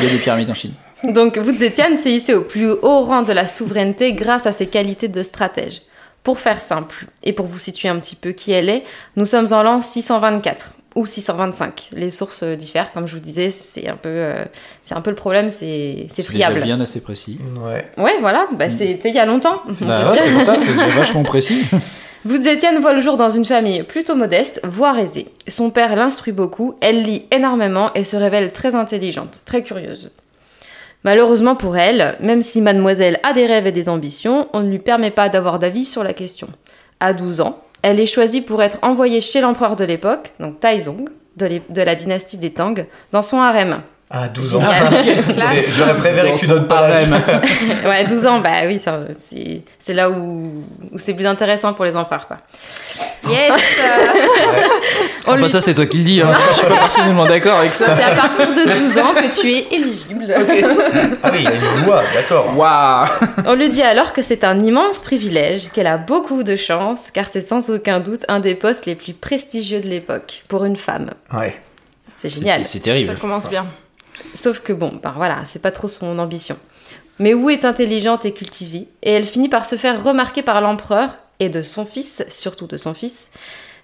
Il 0.00 0.06
y 0.06 0.08
a 0.08 0.10
des 0.10 0.18
pyramides 0.18 0.50
en 0.50 0.54
Chine. 0.54 0.74
Donc 1.04 1.36
Wu 1.36 1.54
Zetian 1.54 1.96
s'est 1.96 2.10
hissé 2.10 2.34
au 2.34 2.42
plus 2.42 2.72
haut 2.72 3.02
rang 3.02 3.22
de 3.22 3.32
la 3.32 3.46
souveraineté 3.46 4.12
grâce 4.12 4.46
à 4.46 4.50
ses 4.50 4.66
qualités 4.66 5.06
de 5.06 5.22
stratège. 5.22 5.82
Pour 6.24 6.40
faire 6.40 6.58
simple, 6.58 7.06
et 7.22 7.32
pour 7.32 7.46
vous 7.46 7.58
situer 7.58 7.88
un 7.88 8.00
petit 8.00 8.16
peu 8.16 8.32
qui 8.32 8.50
elle 8.50 8.70
est, 8.70 8.82
nous 9.14 9.26
sommes 9.26 9.52
en 9.52 9.62
l'an 9.62 9.80
624. 9.80 10.72
Ou 10.94 11.06
625. 11.06 11.90
Les 11.92 12.10
sources 12.10 12.42
euh, 12.42 12.56
diffèrent, 12.56 12.92
comme 12.92 13.06
je 13.06 13.14
vous 13.14 13.20
disais, 13.20 13.50
c'est 13.50 13.88
un 13.88 13.96
peu, 13.96 14.08
euh, 14.08 14.44
c'est 14.82 14.94
un 14.94 15.00
peu 15.00 15.10
le 15.10 15.16
problème, 15.16 15.50
c'est 15.50 16.06
c'est 16.12 16.22
friable. 16.22 16.60
bien 16.60 16.80
assez 16.80 17.00
précis. 17.00 17.38
Ouais. 17.56 17.86
Ouais, 17.96 18.16
voilà, 18.20 18.46
bah, 18.52 18.70
c'était 18.70 19.08
il 19.08 19.14
y 19.14 19.18
a 19.18 19.26
longtemps. 19.26 19.62
Bah 19.80 20.10
ouais, 20.12 20.18
c'est 20.20 20.32
pour 20.32 20.44
ça, 20.44 20.58
c'est 20.58 20.72
vachement 20.72 21.22
précis. 21.22 21.64
Woods-Étienne 22.26 22.78
voit 22.78 22.94
le 22.94 23.02
jour 23.02 23.18
dans 23.18 23.28
une 23.28 23.44
famille 23.44 23.82
plutôt 23.82 24.14
modeste, 24.14 24.62
voire 24.64 24.98
aisée. 24.98 25.28
Son 25.46 25.68
père 25.68 25.94
l'instruit 25.94 26.32
beaucoup, 26.32 26.74
elle 26.80 27.02
lit 27.02 27.26
énormément 27.30 27.92
et 27.94 28.02
se 28.02 28.16
révèle 28.16 28.52
très 28.52 28.74
intelligente, 28.74 29.40
très 29.44 29.62
curieuse. 29.62 30.10
Malheureusement 31.04 31.54
pour 31.54 31.76
elle, 31.76 32.16
même 32.20 32.40
si 32.40 32.62
mademoiselle 32.62 33.20
a 33.24 33.34
des 33.34 33.44
rêves 33.44 33.66
et 33.66 33.72
des 33.72 33.90
ambitions, 33.90 34.48
on 34.54 34.62
ne 34.62 34.70
lui 34.70 34.78
permet 34.78 35.10
pas 35.10 35.28
d'avoir 35.28 35.58
d'avis 35.58 35.84
sur 35.84 36.02
la 36.02 36.14
question. 36.14 36.48
À 36.98 37.12
12 37.12 37.42
ans, 37.42 37.58
elle 37.84 38.00
est 38.00 38.06
choisie 38.06 38.40
pour 38.40 38.62
être 38.62 38.78
envoyée 38.80 39.20
chez 39.20 39.42
l'empereur 39.42 39.76
de 39.76 39.84
l'époque, 39.84 40.32
donc 40.40 40.58
Taizong, 40.58 41.10
de, 41.36 41.60
la 41.82 41.94
dynastie 41.94 42.38
des 42.38 42.48
Tang, 42.48 42.86
dans 43.12 43.20
son 43.20 43.36
harem. 43.36 43.82
Ah, 44.16 44.28
12 44.28 44.56
ans. 44.56 44.60
J'aurais 45.76 45.94
préféré 45.96 46.34
que 46.34 46.38
tu 46.38 46.46
donnes 46.46 46.68
pas 46.68 46.86
harem. 46.86 47.20
ouais, 47.84 48.04
12 48.04 48.26
ans, 48.26 48.38
bah 48.38 48.50
oui, 48.66 48.78
ça, 48.78 49.00
c'est 49.78 49.92
là 49.92 50.08
où, 50.08 50.64
où 50.92 50.98
c'est 50.98 51.14
plus 51.14 51.26
intéressant 51.26 51.72
pour 51.74 51.84
les 51.84 51.96
empereurs, 51.96 52.28
quoi. 52.28 52.36
Yes 53.28 53.52
On 55.26 55.32
Enfin, 55.32 55.40
lui- 55.42 55.50
ça, 55.50 55.60
c'est 55.60 55.74
toi 55.74 55.86
qui 55.86 55.96
le 55.98 56.04
dis. 56.04 56.20
Hein. 56.20 56.30
Je 56.50 56.54
suis 56.58 56.66
pas 56.66 56.76
personnellement 56.76 57.26
d'accord 57.26 57.58
avec 57.58 57.72
ça. 57.74 57.96
C'est 57.96 58.04
à 58.04 58.14
partir 58.14 58.48
de 58.54 58.78
12 58.86 58.98
ans 58.98 59.14
que 59.14 59.40
tu 59.40 59.50
es 59.52 59.66
éligible. 59.74 60.26
Ah 61.22 61.30
oui, 61.32 61.38
il 61.38 61.44
y 61.44 61.46
a 61.48 61.52
une 61.54 61.84
loi, 61.86 62.02
d'accord. 62.14 62.52
Waouh 62.56 63.08
On 63.46 63.54
lui 63.54 63.68
dit 63.70 63.82
alors 63.82 64.12
que 64.12 64.20
c'est 64.22 64.44
un 64.44 64.60
immense 64.60 65.00
privilège, 65.00 65.70
qu'elle 65.72 65.86
a 65.86 65.96
beaucoup 65.96 66.42
de 66.42 66.54
chance, 66.54 67.10
car 67.12 67.24
c'est 67.26 67.40
sans 67.40 67.70
aucun 67.70 67.98
doute 68.00 68.20
un 68.28 68.40
des 68.40 68.54
postes 68.54 68.84
les 68.86 68.94
plus 68.94 69.14
prestigieux 69.14 69.80
de 69.80 69.88
l'époque 69.88 70.42
pour 70.48 70.64
une 70.66 70.76
femme. 70.76 71.10
Ouais. 71.32 71.56
C'est 72.18 72.28
génial. 72.28 72.64
C'est 72.64 72.78
Ça 72.78 72.84
terrible. 72.84 73.14
commence 73.18 73.48
bien. 73.48 73.64
Sauf 74.34 74.60
que 74.60 74.72
bon, 74.72 74.98
ben 75.02 75.12
voilà, 75.16 75.44
c'est 75.44 75.62
pas 75.62 75.70
trop 75.70 75.88
son 75.88 76.18
ambition. 76.18 76.56
Mais 77.18 77.34
Wu 77.34 77.52
est 77.52 77.64
intelligente 77.64 78.24
et 78.24 78.32
cultivée, 78.32 78.88
et 79.02 79.12
elle 79.12 79.24
finit 79.24 79.48
par 79.48 79.64
se 79.64 79.76
faire 79.76 80.02
remarquer 80.02 80.42
par 80.42 80.60
l'empereur 80.60 81.18
et 81.40 81.48
de 81.48 81.62
son 81.62 81.86
fils, 81.86 82.24
surtout 82.28 82.66
de 82.66 82.76
son 82.76 82.94
fils, 82.94 83.30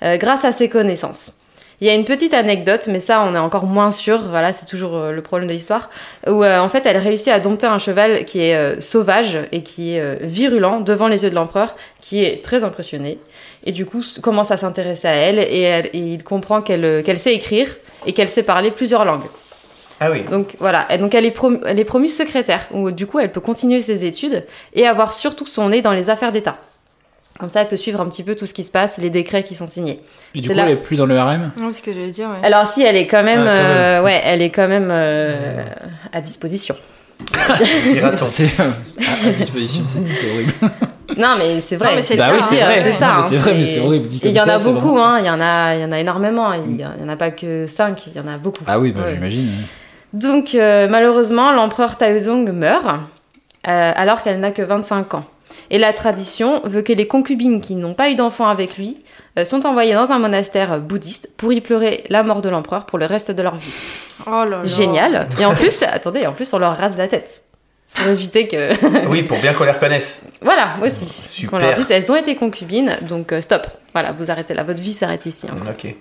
euh, 0.03 0.17
grâce 0.17 0.45
à 0.45 0.53
ses 0.53 0.69
connaissances. 0.69 1.35
Il 1.81 1.87
y 1.87 1.91
a 1.91 1.95
une 1.95 2.05
petite 2.05 2.35
anecdote, 2.35 2.89
mais 2.89 3.01
ça 3.01 3.23
on 3.23 3.35
est 3.35 3.39
encore 3.39 3.65
moins 3.65 3.91
sûr, 3.91 4.21
voilà, 4.29 4.53
c'est 4.53 4.67
toujours 4.67 4.97
euh, 4.97 5.13
le 5.13 5.23
problème 5.23 5.49
de 5.49 5.55
l'histoire, 5.55 5.91
où 6.27 6.43
euh, 6.43 6.59
en 6.59 6.69
fait 6.69 6.85
elle 6.85 6.99
réussit 6.99 7.29
à 7.29 7.39
dompter 7.39 7.67
un 7.67 7.79
cheval 7.79 8.25
qui 8.25 8.41
est 8.41 8.81
sauvage 8.81 9.39
et 9.53 9.63
qui 9.63 9.95
est 9.95 10.23
virulent 10.25 10.81
devant 10.81 11.07
les 11.07 11.23
yeux 11.23 11.31
de 11.31 11.35
l'empereur, 11.37 11.77
qui 12.01 12.25
est 12.25 12.43
très 12.43 12.65
impressionné, 12.65 13.19
et 13.65 13.73
du 13.73 13.87
coup 13.87 14.03
commence 14.21 14.51
à 14.51 14.57
s'intéresser 14.57 15.09
à 15.09 15.15
elle, 15.15 15.39
et, 15.39 15.91
il 15.95 16.25
comprend 16.25 16.63
qu'elle 16.63 17.19
sait 17.19 17.35
écrire 17.35 17.69
et 18.07 18.13
qu'elle 18.13 18.29
sait 18.29 18.43
parler 18.43 18.73
plusieurs 18.73 19.05
langues. 19.05 19.29
Ah 20.01 20.11
oui. 20.11 20.23
Donc 20.31 20.55
voilà, 20.59 20.91
et 20.93 20.99
donc 20.99 21.15
elle 21.15 21.27
est, 21.27 21.31
prom- 21.37 21.61
elle 21.67 21.79
est 21.79 21.85
promue 21.85 22.09
secrétaire, 22.09 22.67
où 22.73 22.91
du 22.91 23.07
coup 23.07 23.19
elle 23.19 23.31
peut 23.31 23.41
continuer 23.41 23.83
ses 23.83 24.07
études 24.07 24.45
et 24.75 24.87
avoir 24.87 25.13
surtout 25.13 25.47
son 25.47 25.69
nez 25.69 25.83
dans 25.83 25.93
les 25.93 26.09
affaires 26.11 26.33
d'État. 26.33 26.55
Comme 27.39 27.49
ça, 27.49 27.63
elle 27.63 27.69
peut 27.69 27.77
suivre 27.77 28.01
un 28.03 28.07
petit 28.07 28.23
peu 28.23 28.35
tout 28.35 28.45
ce 28.45 28.53
qui 28.53 28.65
se 28.65 28.71
passe, 28.71 28.99
les 28.99 29.09
décrets 29.09 29.45
qui 29.45 29.55
sont 29.55 29.67
signés. 29.67 30.01
Et 30.35 30.41
du 30.41 30.49
coup, 30.49 30.55
là- 30.55 30.65
elle 30.65 30.73
est 30.73 30.77
plus 30.77 30.97
dans 30.97 31.07
le 31.07 31.17
harem 31.19 31.53
C'est 31.59 31.73
ce 31.73 31.83
que 31.83 31.93
j'allais 31.93 32.11
dire, 32.11 32.29
ouais. 32.29 32.37
Alors 32.47 32.67
si, 32.67 32.83
elle 32.83 32.97
est 32.97 33.07
quand 33.07 33.23
même, 33.23 33.41
Ah, 33.41 33.45
quand 33.57 33.63
même. 33.63 33.77
euh, 33.77 34.03
ouais, 34.03 34.21
elle 34.25 34.43
est 34.43 34.51
quand 34.51 34.69
même 34.69 34.89
euh, 34.93 35.63
à 36.13 36.21
disposition. 36.21 36.75
C'est 38.25 38.45
euh, 38.61 38.71
à, 39.25 39.29
à 39.29 39.31
disposition, 39.33 39.85
c'est 39.89 40.01
horrible. 40.33 40.53
Non, 41.19 41.35
mais 41.39 41.61
c'est 41.61 41.75
vrai. 41.75 41.89
Non, 41.89 41.95
mais 41.97 42.03
c'est 42.03 42.17
Bah 42.17 42.29
oui, 42.33 42.39
c'est 42.41 42.63
hein. 42.63 42.67
vrai. 42.67 42.83
C'est 42.85 42.93
ça. 42.93 43.07
Non, 43.09 43.13
hein, 43.15 43.23
c'est 43.25 43.37
vrai, 43.37 43.53
mais 43.55 43.67
c'est 43.67 43.81
horrible, 43.81 44.09
il 44.23 44.31
y 44.31 44.41
en 44.41 44.45
a 44.45 44.59
ça, 44.61 44.71
beaucoup, 44.71 44.93
vraiment- 44.93 45.07
hein. 45.07 45.19
Il 45.19 45.27
y 45.27 45.31
en 45.31 45.41
a, 45.41 45.75
il 45.75 45.81
y 45.81 45.85
en 45.85 45.91
a 45.91 45.99
énormément. 45.99 46.53
Il 46.53 46.81
y, 46.81 46.85
en 46.85 47.09
a 47.09 47.17
pas 47.17 47.33
que 47.33 47.67
5, 47.67 48.07
il 48.07 48.13
y 48.17 48.21
en 48.21 48.29
a 48.29 48.39
beaucoup. 48.39 48.63
Ah 48.69 48.79
oui, 48.79 48.93
bah, 48.93 49.01
Ouais. 49.05 49.15
j'imagine. 49.15 49.49
Donc, 50.13 50.55
euh, 50.55 50.89
malheureusement, 50.89 51.53
l'empereur 51.53 51.97
Taozong 51.97 52.51
meurt 52.53 52.87
euh, 52.87 53.93
alors 53.95 54.23
qu'elle 54.23 54.41
n'a 54.41 54.51
que 54.51 54.63
25 54.63 55.15
ans. 55.15 55.25
Et 55.71 55.79
la 55.79 55.93
tradition 55.93 56.61
veut 56.65 56.83
que 56.83 56.93
les 56.93 57.07
concubines 57.07 57.61
qui 57.61 57.75
n'ont 57.77 57.95
pas 57.95 58.11
eu 58.11 58.15
d'enfants 58.17 58.49
avec 58.49 58.77
lui 58.77 58.99
euh, 59.39 59.45
sont 59.45 59.67
envoyées 59.67 59.95
dans 59.95 60.11
un 60.11 60.19
monastère 60.19 60.81
bouddhiste 60.81 61.35
pour 61.37 61.53
y 61.53 61.61
pleurer 61.61 62.05
la 62.09 62.23
mort 62.23 62.41
de 62.41 62.49
l'empereur 62.49 62.87
pour 62.87 62.99
le 62.99 63.07
reste 63.07 63.31
de 63.31 63.43
leur 63.43 63.55
vie. 63.57 63.73
Oh 64.27 64.31
là 64.31 64.45
là. 64.47 64.65
Génial. 64.65 65.29
Et 65.39 65.45
en 65.45 65.55
plus, 65.55 65.83
attendez, 65.85 66.27
en 66.27 66.33
plus 66.33 66.53
on 66.53 66.59
leur 66.59 66.77
rase 66.77 66.97
la 66.99 67.07
tête 67.09 67.43
pour 67.95 68.07
éviter 68.09 68.47
que 68.49 69.07
Oui, 69.09 69.23
pour 69.25 69.39
bien 69.39 69.53
qu'on 69.53 69.65
les 69.65 69.71
reconnaisse. 69.73 70.23
voilà 70.41 70.77
aussi 70.83 71.07
Super. 71.07 71.51
qu'on 71.51 71.59
leur 71.67 71.75
dise 71.75 71.91
elles 71.91 72.11
ont 72.13 72.17
été 72.17 72.37
concubines 72.37 72.97
donc 73.03 73.33
euh, 73.33 73.41
stop. 73.41 73.67
Voilà, 73.93 74.13
vous 74.13 74.31
arrêtez 74.31 74.55
là, 74.55 74.63
votre 74.63 74.81
vie 74.81 74.93
s'arrête 74.93 75.27
ici. 75.27 75.47
hein. 75.51 75.57
Ok. 75.69 75.95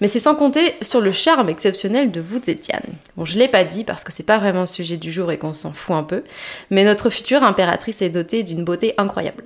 Mais 0.00 0.08
c'est 0.08 0.18
sans 0.20 0.34
compter 0.34 0.60
sur 0.82 1.00
le 1.00 1.12
charme 1.12 1.48
exceptionnel 1.48 2.10
de 2.10 2.20
Wu 2.20 2.40
Zetian. 2.44 2.80
Bon, 3.16 3.24
je 3.24 3.38
l'ai 3.38 3.48
pas 3.48 3.64
dit 3.64 3.84
parce 3.84 4.04
que 4.04 4.12
c'est 4.12 4.26
pas 4.26 4.38
vraiment 4.38 4.60
le 4.60 4.66
sujet 4.66 4.96
du 4.96 5.12
jour 5.12 5.30
et 5.32 5.38
qu'on 5.38 5.52
s'en 5.52 5.72
fout 5.72 5.96
un 5.96 6.02
peu, 6.02 6.22
mais 6.70 6.84
notre 6.84 7.10
future 7.10 7.42
impératrice 7.42 8.02
est 8.02 8.10
dotée 8.10 8.42
d'une 8.42 8.64
beauté 8.64 8.94
incroyable. 8.98 9.44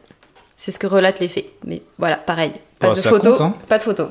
C'est 0.56 0.72
ce 0.72 0.78
que 0.78 0.86
relatent 0.88 1.20
les 1.20 1.28
faits. 1.28 1.46
Mais 1.64 1.82
voilà, 1.98 2.16
pareil. 2.16 2.52
Pas 2.80 2.88
Bah, 2.88 2.94
de 3.00 3.08
compte, 3.08 3.40
hein. 3.40 3.54
Pas 3.68 3.78
de 3.78 3.82
photos. 3.84 4.08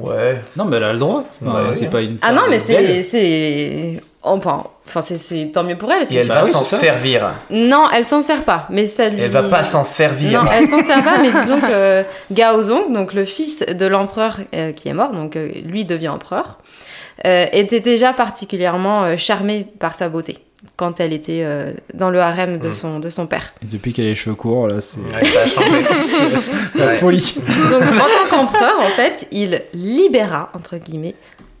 Ouais. 0.00 0.40
Non, 0.56 0.64
mais 0.64 0.76
elle 0.78 0.84
a 0.84 0.92
le 0.92 0.98
droit. 0.98 1.24
Enfin, 1.44 1.68
Ouais. 1.68 1.74
c'est 1.74 1.90
pas 1.90 2.02
une. 2.02 2.18
ah 2.22 2.32
non, 2.32 2.42
mais 2.48 2.58
c'est... 2.58 4.00
Enfin, 4.22 4.64
enfin 4.86 5.00
c'est, 5.00 5.18
c'est 5.18 5.50
tant 5.52 5.64
mieux 5.64 5.76
pour 5.76 5.90
elle. 5.92 6.02
Et 6.10 6.16
elle 6.16 6.28
va 6.28 6.42
s'en 6.44 6.64
ça. 6.64 6.76
servir. 6.76 7.30
Non, 7.50 7.86
elle 7.94 8.04
s'en 8.04 8.22
sert 8.22 8.44
pas, 8.44 8.66
mais 8.70 8.86
ça 8.86 9.08
lui. 9.08 9.20
Elle 9.22 9.30
va 9.30 9.44
pas 9.44 9.62
s'en 9.62 9.82
servir. 9.84 10.42
Non, 10.44 10.50
elle 10.52 10.68
s'en 10.68 10.82
sert 10.84 11.02
pas, 11.02 11.18
mais 11.18 11.30
disons 11.42 11.60
que 11.60 12.04
Gaozong, 12.32 12.92
donc 12.92 13.12
le 13.14 13.24
fils 13.24 13.60
de 13.60 13.86
l'empereur 13.86 14.38
euh, 14.54 14.72
qui 14.72 14.88
est 14.88 14.94
mort, 14.94 15.12
donc 15.12 15.36
euh, 15.36 15.50
lui 15.64 15.84
devient 15.84 16.08
empereur, 16.08 16.58
euh, 17.26 17.46
était 17.52 17.80
déjà 17.80 18.12
particulièrement 18.12 19.04
euh, 19.04 19.16
charmé 19.16 19.66
par 19.78 19.94
sa 19.94 20.08
beauté 20.08 20.38
quand 20.76 20.98
elle 20.98 21.12
était 21.12 21.42
euh, 21.44 21.72
dans 21.92 22.08
le 22.08 22.20
harem 22.20 22.58
de 22.58 22.68
Mm. 22.68 22.72
son, 22.72 22.98
de 22.98 23.10
son 23.10 23.26
père. 23.26 23.52
Et 23.62 23.66
Depuis 23.66 23.92
qu'elle 23.92 24.06
a 24.06 24.08
les 24.08 24.14
cheveux 24.14 24.34
courts, 24.34 24.66
là, 24.66 24.80
c'est 24.80 24.98
Ouais, 24.98 25.20
la 26.74 26.94
folie. 26.94 27.34
Donc 27.70 27.82
en 27.82 27.98
tant 27.98 28.28
qu'empereur, 28.30 28.80
en 28.80 28.88
fait, 28.96 29.26
il 29.30 29.60
libéra, 29.74 30.50
entre 30.54 30.76
guillemets, 30.78 31.14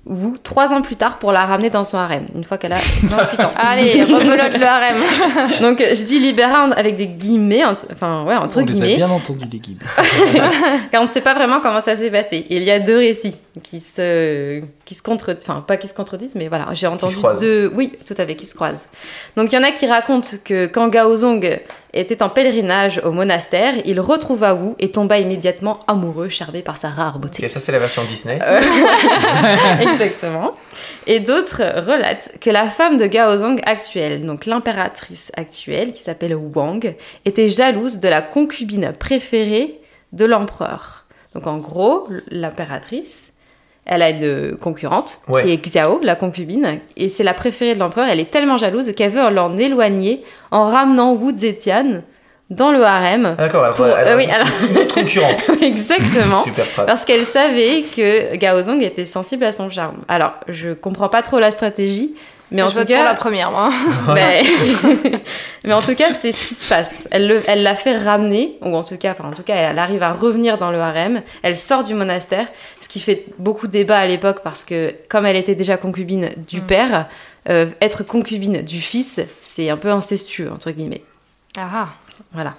Wu 0.06 0.34
trois 0.42 0.74
ans 0.74 0.82
plus 0.82 0.96
tard 0.96 1.18
pour 1.18 1.32
la 1.32 1.46
ramener 1.46 1.70
dans 1.70 1.84
son 1.86 1.96
harem, 1.96 2.26
une 2.34 2.44
fois 2.44 2.58
qu'elle 2.58 2.74
a 2.74 2.78
28 3.02 3.40
ans. 3.40 3.50
Allez, 3.56 4.04
rebelote 4.04 4.58
le 4.58 4.66
harem. 4.66 4.96
Donc 5.62 5.80
euh, 5.80 5.94
je 5.94 6.04
dis 6.04 6.18
libéra 6.18 6.64
avec 6.76 6.96
des 6.96 7.06
guillemets, 7.06 7.64
enfin 7.90 8.24
ouais, 8.24 8.36
entre 8.36 8.60
On 8.60 8.64
guillemets. 8.64 8.96
bien 8.96 9.08
entendu, 9.08 9.46
les 9.50 9.58
guides. 9.58 9.82
car 10.92 11.00
on 11.02 11.06
ne 11.06 11.10
sait 11.10 11.22
pas 11.22 11.32
vraiment 11.34 11.60
comment 11.60 11.80
ça 11.80 11.96
s'est 11.96 12.10
passé. 12.10 12.36
Et 12.50 12.56
il 12.58 12.64
y 12.64 12.70
a 12.70 12.80
deux 12.80 12.98
récits 12.98 13.34
qui 13.62 13.80
se, 13.80 14.62
qui 14.84 14.94
se 14.94 15.02
contre, 15.02 15.36
enfin 15.40 15.64
pas 15.66 15.76
qui 15.76 15.86
se 15.86 15.94
contredisent, 15.94 16.34
mais 16.34 16.48
voilà, 16.48 16.68
j'ai 16.72 16.88
entendu 16.88 17.16
deux, 17.38 17.70
oui, 17.74 17.96
tout 18.04 18.14
à 18.18 18.26
fait, 18.26 18.34
qui 18.34 18.46
se 18.46 18.54
croisent. 18.54 18.88
Donc 19.36 19.52
il 19.52 19.54
y 19.54 19.58
en 19.58 19.62
a 19.62 19.70
qui 19.70 19.86
racontent 19.86 20.36
que 20.44 20.66
quand 20.66 20.88
Gaozong 20.88 21.60
était 21.92 22.22
en 22.24 22.28
pèlerinage 22.28 23.00
au 23.04 23.12
monastère, 23.12 23.74
il 23.84 24.00
retrouva 24.00 24.54
Wu 24.54 24.74
et 24.80 24.90
tomba 24.90 25.18
immédiatement 25.18 25.78
amoureux, 25.86 26.28
charmé 26.28 26.62
par 26.62 26.76
sa 26.76 26.88
rare 26.88 27.20
beauté. 27.20 27.44
Ok, 27.44 27.48
ça 27.48 27.60
c'est 27.60 27.70
la 27.70 27.78
version 27.78 28.02
Disney. 28.04 28.40
Exactement. 29.80 30.54
Et 31.06 31.20
d'autres 31.20 31.62
relatent 31.86 32.38
que 32.40 32.50
la 32.50 32.68
femme 32.68 32.96
de 32.96 33.06
Gaozong 33.06 33.60
actuelle, 33.66 34.26
donc 34.26 34.46
l'impératrice 34.46 35.30
actuelle, 35.36 35.92
qui 35.92 36.02
s'appelle 36.02 36.34
Wang, 36.34 36.96
était 37.24 37.48
jalouse 37.48 38.00
de 38.00 38.08
la 38.08 38.20
concubine 38.20 38.92
préférée 38.98 39.78
de 40.12 40.24
l'empereur. 40.24 41.04
Donc 41.34 41.46
en 41.46 41.58
gros, 41.58 42.08
l'impératrice, 42.30 43.32
elle 43.86 44.02
a 44.02 44.10
une 44.10 44.56
concurrente 44.56 45.20
Ouais. 45.28 45.42
qui 45.42 45.52
est 45.52 45.56
Xiao, 45.58 46.00
la 46.02 46.14
concubine, 46.14 46.78
et 46.96 47.08
c'est 47.08 47.22
la 47.22 47.34
préférée 47.34 47.74
de 47.74 47.80
l'empereur. 47.80 48.06
Elle 48.10 48.20
est 48.20 48.30
tellement 48.30 48.56
jalouse 48.56 48.92
qu'elle 48.94 49.10
veut 49.12 49.28
l'en 49.30 49.56
éloigner 49.56 50.22
en 50.50 50.64
ramenant 50.64 51.12
Wu 51.14 51.36
Zetian 51.36 52.02
dans 52.50 52.72
le 52.72 52.84
harem. 52.84 53.34
Ah, 53.38 53.42
D'accord, 53.42 53.66
elle, 53.66 53.72
Pour- 53.72 53.86
elle, 53.86 54.08
euh, 54.08 54.16
oui, 54.16 54.26
alors- 54.30 54.46
une 54.70 54.78
autre 54.78 54.94
concurrente. 54.94 55.50
Exactement. 55.62 56.42
Super. 56.44 56.64
Parce 56.86 57.04
qu'elle 57.04 57.24
savait 57.24 57.82
que 57.96 58.36
Gaozong 58.36 58.82
était 58.82 59.06
sensible 59.06 59.44
à 59.44 59.52
son 59.52 59.70
charme. 59.70 59.98
Alors, 60.08 60.32
je 60.48 60.70
comprends 60.74 61.08
pas 61.08 61.22
trop 61.22 61.38
la 61.38 61.50
stratégie, 61.50 62.14
mais 62.50 62.62
en 62.62 62.68
je 62.68 62.74
tout 62.80 62.86
pour 62.86 62.94
la 62.96 63.02
cas, 63.04 63.14
première, 63.14 63.50
moi. 63.50 63.70
mais, 64.14 64.42
mais 65.64 65.72
en 65.72 65.80
tout 65.80 65.94
cas, 65.94 66.12
c'est 66.12 66.32
ce 66.32 66.46
qui 66.46 66.54
se 66.54 66.68
passe. 66.68 67.08
Elle 67.10 67.26
le- 67.26 67.42
elle 67.46 67.62
l'a 67.62 67.74
fait 67.74 67.96
ramener, 67.96 68.58
ou 68.62 68.74
en 68.76 68.84
tout 68.84 68.96
cas, 68.96 69.12
enfin, 69.12 69.28
en 69.28 69.32
tout 69.32 69.42
cas, 69.42 69.54
elle 69.56 69.78
arrive 69.78 70.02
à 70.02 70.12
revenir 70.12 70.58
dans 70.58 70.70
le 70.70 70.78
harem. 70.80 71.22
Elle 71.42 71.56
sort 71.56 71.82
du 71.84 71.94
monastère, 71.94 72.46
ce 72.80 72.88
qui 72.88 73.00
fait 73.00 73.24
beaucoup 73.38 73.66
débat 73.66 73.98
à 73.98 74.06
l'époque 74.06 74.40
parce 74.44 74.64
que 74.64 74.94
comme 75.08 75.26
elle 75.26 75.36
était 75.36 75.54
déjà 75.54 75.76
concubine 75.76 76.30
du 76.48 76.60
Mm. 76.60 76.66
père, 76.66 77.06
euh, 77.48 77.66
être 77.80 78.02
concubine 78.04 78.62
du 78.62 78.80
fils, 78.80 79.20
c'est 79.42 79.68
un 79.70 79.76
peu 79.76 79.90
incestueux 79.90 80.50
entre 80.52 80.70
guillemets. 80.70 81.02
Ah, 81.58 81.88
Voilà. 82.32 82.54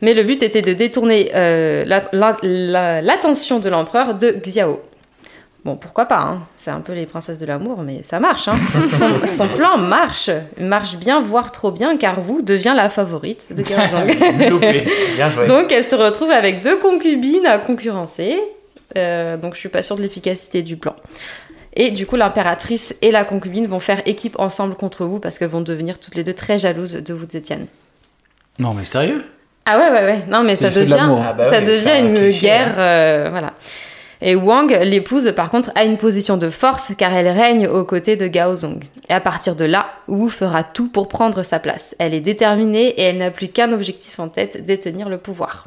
Mais 0.00 0.12
le 0.14 0.22
but 0.24 0.42
était 0.42 0.60
de 0.62 0.72
détourner 0.74 1.30
euh, 1.34 1.84
la- 1.86 2.04
la- 2.12 2.36
la- 2.42 3.00
l'attention 3.00 3.58
de 3.60 3.68
l'empereur 3.70 4.14
de 4.14 4.32
Xiao. 4.32 4.82
Bon, 5.64 5.76
pourquoi 5.76 6.04
pas, 6.04 6.20
hein. 6.20 6.42
c'est 6.56 6.70
un 6.70 6.80
peu 6.80 6.92
les 6.92 7.06
princesses 7.06 7.38
de 7.38 7.46
l'amour, 7.46 7.80
mais 7.82 8.02
ça 8.02 8.20
marche. 8.20 8.48
hein. 8.48 8.56
Son, 8.90 9.26
son 9.26 9.48
plan 9.48 9.78
marche, 9.78 10.28
marche 10.60 10.96
bien, 10.96 11.22
voire 11.22 11.52
trop 11.52 11.70
bien, 11.70 11.96
car 11.96 12.18
Wu 12.28 12.42
devient 12.42 12.74
la 12.76 12.90
favorite 12.90 13.48
de. 13.54 13.62
Donc 15.48 15.72
elle 15.72 15.84
se 15.84 15.94
retrouve 15.94 16.30
avec 16.30 16.62
deux 16.62 16.76
concubines 16.76 17.46
à 17.46 17.56
concurrencer. 17.58 18.38
Euh, 18.98 19.36
donc 19.38 19.54
je 19.54 19.58
suis 19.60 19.70
pas 19.70 19.82
sûre 19.82 19.96
de 19.96 20.02
l'efficacité 20.02 20.62
du 20.62 20.76
plan. 20.76 20.94
Et 21.72 21.90
du 21.90 22.06
coup, 22.06 22.16
l'impératrice 22.16 22.94
et 23.02 23.10
la 23.10 23.24
concubine 23.24 23.66
vont 23.66 23.80
faire 23.80 24.02
équipe 24.06 24.38
ensemble 24.38 24.76
contre 24.76 25.06
vous 25.06 25.18
parce 25.18 25.38
qu'elles 25.38 25.48
vont 25.48 25.62
devenir 25.62 25.98
toutes 25.98 26.14
les 26.14 26.22
deux 26.22 26.34
très 26.34 26.58
jalouses 26.58 26.92
de 26.92 27.14
vous, 27.14 27.24
Étienne. 27.36 27.66
Non, 28.58 28.74
mais 28.74 28.84
sérieux? 28.84 29.24
Ah 29.66 29.78
ouais, 29.78 29.90
ouais, 29.90 30.04
ouais. 30.04 30.18
Non, 30.28 30.42
mais 30.44 30.56
ça 30.56 30.68
de. 30.68 30.86
Ah 30.92 31.32
bah 31.32 31.46
ça 31.50 31.58
oui, 31.60 31.64
devient 31.66 31.88
un 31.90 32.06
une 32.06 32.14
cliché, 32.14 32.42
guerre, 32.42 32.74
hein. 32.78 32.82
euh, 32.82 33.28
voilà. 33.30 33.54
Et 34.26 34.36
Wang, 34.36 34.70
l'épouse, 34.84 35.30
par 35.36 35.50
contre, 35.50 35.70
a 35.74 35.84
une 35.84 35.98
position 35.98 36.38
de 36.38 36.48
force 36.48 36.92
car 36.96 37.12
elle 37.12 37.28
règne 37.28 37.68
aux 37.68 37.84
côtés 37.84 38.16
de 38.16 38.26
Gaozong. 38.26 38.82
Et 39.10 39.12
à 39.12 39.20
partir 39.20 39.54
de 39.54 39.66
là, 39.66 39.88
Wu 40.08 40.30
fera 40.30 40.64
tout 40.64 40.88
pour 40.88 41.08
prendre 41.08 41.42
sa 41.42 41.58
place. 41.58 41.94
Elle 41.98 42.14
est 42.14 42.20
déterminée 42.20 42.86
et 42.86 43.02
elle 43.02 43.18
n'a 43.18 43.30
plus 43.30 43.48
qu'un 43.48 43.70
objectif 43.70 44.18
en 44.18 44.28
tête, 44.28 44.64
détenir 44.64 45.10
le 45.10 45.18
pouvoir. 45.18 45.66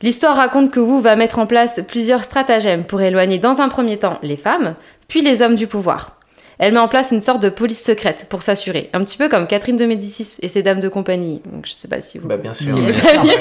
L'histoire 0.00 0.34
raconte 0.34 0.70
que 0.70 0.80
Wu 0.80 1.02
va 1.02 1.14
mettre 1.14 1.38
en 1.38 1.46
place 1.46 1.82
plusieurs 1.86 2.24
stratagèmes 2.24 2.84
pour 2.84 3.02
éloigner 3.02 3.36
dans 3.36 3.60
un 3.60 3.68
premier 3.68 3.98
temps 3.98 4.18
les 4.22 4.38
femmes, 4.38 4.74
puis 5.06 5.20
les 5.20 5.42
hommes 5.42 5.54
du 5.54 5.66
pouvoir. 5.66 6.16
Elle 6.58 6.74
met 6.74 6.80
en 6.80 6.88
place 6.88 7.10
une 7.12 7.22
sorte 7.22 7.42
de 7.42 7.48
police 7.48 7.82
secrète 7.82 8.26
pour 8.28 8.42
s'assurer, 8.42 8.90
un 8.92 9.02
petit 9.04 9.16
peu 9.16 9.28
comme 9.28 9.46
Catherine 9.46 9.76
de 9.76 9.84
Médicis 9.84 10.38
et 10.42 10.48
ses 10.48 10.62
dames 10.62 10.80
de 10.80 10.88
compagnie. 10.88 11.40
Donc, 11.46 11.66
je 11.66 11.72
sais 11.72 11.88
pas 11.88 12.00
si 12.00 12.18
vous 12.18 12.28
Bah 12.28 12.36
bien 12.36 12.52
sûr. 12.52 12.66
Si 12.66 12.80
vous 12.80 12.90
saviez. 12.90 13.34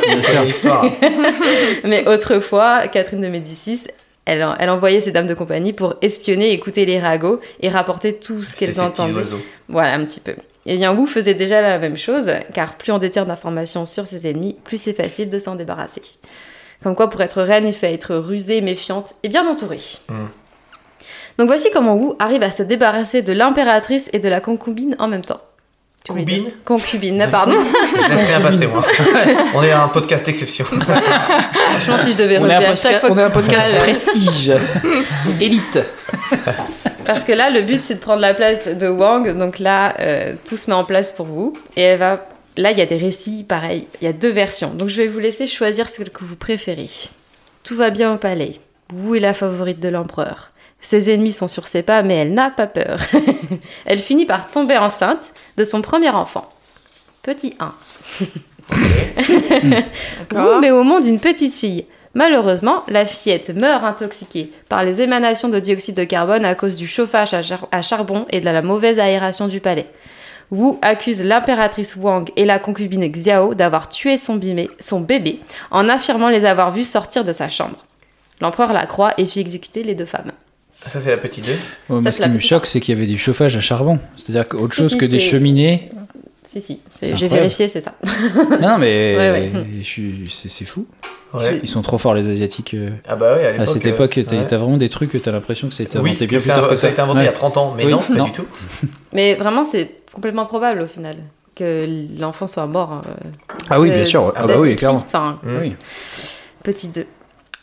Mais 1.83 2.07
autrefois, 2.07 2.88
Catherine 2.88 3.21
de 3.21 3.27
Médicis, 3.27 3.83
elle, 4.25 4.47
elle 4.59 4.69
envoyait 4.69 5.01
ses 5.01 5.11
dames 5.11 5.27
de 5.27 5.33
compagnie 5.33 5.73
pour 5.73 5.95
espionner, 6.01 6.51
écouter 6.51 6.85
les 6.85 6.99
ragots 6.99 7.41
et 7.61 7.69
rapporter 7.69 8.13
tout 8.13 8.41
ce 8.41 8.55
qu'elles 8.55 8.79
entendaient. 8.79 9.13
oiseaux. 9.13 9.41
Voilà, 9.67 9.93
un 9.93 10.05
petit 10.05 10.19
peu. 10.19 10.35
Eh 10.65 10.77
bien, 10.77 10.93
Wu 10.95 11.07
faisait 11.07 11.33
déjà 11.33 11.61
la 11.61 11.79
même 11.79 11.97
chose, 11.97 12.31
car 12.53 12.75
plus 12.75 12.91
on 12.91 12.99
détient 12.99 13.25
d'informations 13.25 13.85
sur 13.85 14.05
ses 14.05 14.27
ennemis, 14.29 14.55
plus 14.63 14.79
c'est 14.79 14.93
facile 14.93 15.29
de 15.29 15.39
s'en 15.39 15.55
débarrasser. 15.55 16.01
Comme 16.83 16.95
quoi, 16.95 17.09
pour 17.09 17.21
être 17.21 17.41
reine, 17.41 17.67
il 17.67 17.73
faut 17.73 17.88
être 17.88 18.15
rusée, 18.15 18.61
méfiante 18.61 19.15
et 19.23 19.29
bien 19.29 19.47
entourée. 19.47 19.81
Mm. 20.09 20.25
Donc 21.41 21.47
voici 21.47 21.72
comment 21.73 21.95
Wu 21.95 22.13
arrive 22.19 22.43
à 22.43 22.51
se 22.51 22.61
débarrasser 22.61 23.23
de 23.23 23.34
l'impératrice 23.34 24.11
et 24.13 24.19
de 24.19 24.30
la 24.30 24.41
concubine 24.41 24.95
en 24.99 25.07
même 25.07 25.26
temps. 25.26 25.41
Tu 26.03 26.11
Concubine 26.11 26.51
Concubine, 26.63 27.27
pardon. 27.31 27.55
Je 27.95 28.11
laisse 28.13 28.27
rien 28.27 28.41
passer, 28.41 28.68
moi. 28.68 28.85
On 29.55 29.63
est 29.63 29.72
un 29.72 29.88
podcast 29.88 30.27
exception. 30.27 30.65
Franchement, 30.65 31.97
si 31.97 32.11
je 32.11 32.18
devais 32.18 32.38
On 32.38 32.47
est 32.47 32.57
relever 32.57 32.68
un 32.68 32.72
à 32.73 32.76
chaque 32.76 33.01
podcast, 33.01 33.07
fois 33.07 33.09
que 33.09 33.13
on 33.13 33.18
est 33.18 33.23
un 33.23 33.30
podcast 33.31 33.72
parles- 33.72 33.81
prestige. 33.81 34.51
Élite. 35.41 35.80
Parce 37.07 37.23
que 37.23 37.31
là, 37.31 37.49
le 37.49 37.63
but, 37.63 37.81
c'est 37.81 37.95
de 37.95 37.99
prendre 37.99 38.22
la 38.22 38.35
place 38.35 38.68
de 38.68 38.88
Wang. 38.88 39.35
Donc 39.35 39.57
là, 39.57 39.95
euh, 39.99 40.35
tout 40.47 40.57
se 40.57 40.69
met 40.69 40.76
en 40.76 40.84
place 40.85 41.11
pour 41.11 41.26
vous. 41.26 41.57
Et 41.76 41.81
elle 41.81 41.97
va... 41.97 42.23
Là, 42.55 42.69
il 42.69 42.77
y 42.77 42.81
a 42.84 42.85
des 42.85 42.97
récits, 42.97 43.43
pareil. 43.49 43.88
Il 43.99 44.05
y 44.05 44.07
a 44.07 44.13
deux 44.13 44.30
versions. 44.31 44.76
Donc 44.76 44.89
je 44.89 45.01
vais 45.01 45.07
vous 45.07 45.18
laisser 45.18 45.47
choisir 45.47 45.89
ce 45.89 46.03
que 46.03 46.23
vous 46.23 46.35
préférez. 46.35 46.89
Tout 47.63 47.76
va 47.76 47.89
bien 47.89 48.13
au 48.13 48.18
palais. 48.18 48.57
Wu 48.93 49.18
est 49.18 49.22
la 49.22 49.34
favorite 49.34 49.80
de 49.80 49.89
l'empereur. 49.89 50.51
Ses 50.81 51.13
ennemis 51.13 51.31
sont 51.33 51.47
sur 51.47 51.67
ses 51.67 51.83
pas, 51.83 52.01
mais 52.03 52.15
elle 52.15 52.33
n'a 52.33 52.49
pas 52.49 52.67
peur. 52.67 52.97
elle 53.85 53.99
finit 53.99 54.25
par 54.25 54.49
tomber 54.49 54.77
enceinte 54.77 55.31
de 55.57 55.63
son 55.63 55.81
premier 55.81 56.09
enfant. 56.09 56.49
Petit 57.21 57.55
1. 57.59 57.71
Wu 60.33 60.59
met 60.59 60.71
au 60.71 60.83
monde 60.83 61.05
une 61.05 61.19
petite 61.19 61.53
fille. 61.53 61.85
Malheureusement, 62.13 62.83
la 62.89 63.05
fillette 63.05 63.51
meurt 63.55 63.83
intoxiquée 63.85 64.51
par 64.67 64.83
les 64.83 65.01
émanations 65.01 65.47
de 65.49 65.59
dioxyde 65.59 65.95
de 65.95 66.03
carbone 66.03 66.43
à 66.45 66.55
cause 66.55 66.75
du 66.75 66.85
chauffage 66.87 67.33
à, 67.33 67.41
char- 67.41 67.67
à 67.71 67.81
charbon 67.81 68.25
et 68.31 68.41
de 68.41 68.45
la 68.45 68.61
mauvaise 68.61 68.99
aération 68.99 69.47
du 69.47 69.61
palais. 69.61 69.87
Wu 70.51 70.73
accuse 70.81 71.23
l'impératrice 71.23 71.95
Wang 71.95 72.29
et 72.35 72.43
la 72.43 72.59
concubine 72.59 73.09
Xiao 73.09 73.53
d'avoir 73.53 73.87
tué 73.87 74.17
son, 74.17 74.35
bimé- 74.35 74.69
son 74.79 74.99
bébé 74.99 75.39
en 75.69 75.87
affirmant 75.87 76.27
les 76.27 76.43
avoir 76.43 76.71
vus 76.71 76.83
sortir 76.83 77.23
de 77.23 77.31
sa 77.31 77.47
chambre. 77.47 77.77
L'empereur 78.41 78.73
la 78.73 78.85
croit 78.85 79.13
et 79.17 79.25
fit 79.25 79.39
exécuter 79.39 79.83
les 79.83 79.95
deux 79.95 80.05
femmes. 80.05 80.31
Ça, 80.87 80.99
c'est 80.99 81.11
la 81.11 81.17
petite 81.17 81.45
2. 81.89 81.95
Ouais, 81.95 82.11
ce 82.11 82.21
qui 82.21 82.29
me 82.29 82.39
choque, 82.39 82.65
c'est 82.65 82.79
qu'il 82.81 82.95
y 82.95 82.97
avait 82.97 83.07
du 83.07 83.17
chauffage 83.17 83.55
à 83.55 83.59
charbon. 83.59 83.99
C'est-à-dire 84.17 84.47
qu'autre 84.47 84.73
Si, 84.73 84.81
chose 84.81 84.91
si, 84.91 84.97
que 84.97 85.05
des 85.05 85.19
cheminées. 85.19 85.89
Si, 86.43 86.59
si, 86.59 86.79
j'ai 87.01 87.27
vérifié, 87.27 87.69
c'est 87.69 87.81
ça. 87.81 87.93
non, 88.59 88.77
mais 88.77 89.15
Ouais, 89.17 89.31
ouais. 89.31 89.51
je 89.79 89.83
suis- 89.83 90.29
c'est 90.31 90.49
c'est 90.49 90.65
fou. 90.65 90.85
Ouais. 91.33 91.61
Ils 91.63 91.69
sont 91.69 91.81
trop 91.81 91.97
forts, 91.97 92.13
les 92.13 92.27
Asiatiques. 92.27 92.73
euh. 92.73 92.89
Ah 93.07 93.15
bah 93.15 93.35
oui, 93.37 93.45
à 93.45 93.51
l'époque. 93.51 93.61
À 93.61 93.71
cette 93.71 93.85
euh, 93.85 93.89
époque, 93.89 94.19
t'as 94.27 94.35
ouais. 94.37 94.45
t'as 94.45 94.57
vraiment 94.57 94.75
des 94.75 94.89
trucs 94.89 95.11
que 95.11 95.17
t'as 95.17 95.31
l'impression 95.31 95.69
que 95.69 95.73
ça 95.73 95.83
a 95.83 95.85
été 95.85 95.97
Oui, 95.99 96.09
inventé 96.09 96.27
bien 96.27 96.39
plus 96.39 96.47
tard 96.47 96.67
que 96.67 96.75
ça 96.75 96.87
a 96.87 96.89
été 96.89 96.99
inventé 96.99 97.19
Ouais. 97.19 97.23
il 97.23 97.27
y 97.27 97.29
a 97.29 97.33
30 97.33 97.55
ans, 97.57 97.73
mais 97.77 97.85
Oui, 97.85 97.91
non, 97.91 97.99
pas 97.99 98.13
non. 98.15 98.25
du 98.25 98.31
tout. 98.33 98.45
Mais 99.13 99.35
vraiment, 99.35 99.63
c'est 99.63 99.91
complètement 100.11 100.45
probable 100.45 100.81
au 100.81 100.87
final 100.87 101.15
que 101.55 101.87
l'enfant 102.19 102.47
soit 102.47 102.65
mort. 102.65 103.01
euh, 103.07 103.29
Ah 103.69 103.79
oui, 103.79 103.91
bien 103.91 104.05
sûr. 104.05 104.33
Ah 104.35 104.45
bah 104.45 104.55
oui, 104.57 104.75
clairement. 104.75 105.05
Enfin. 105.07 105.37
Petit 106.63 106.89
2. 106.89 107.05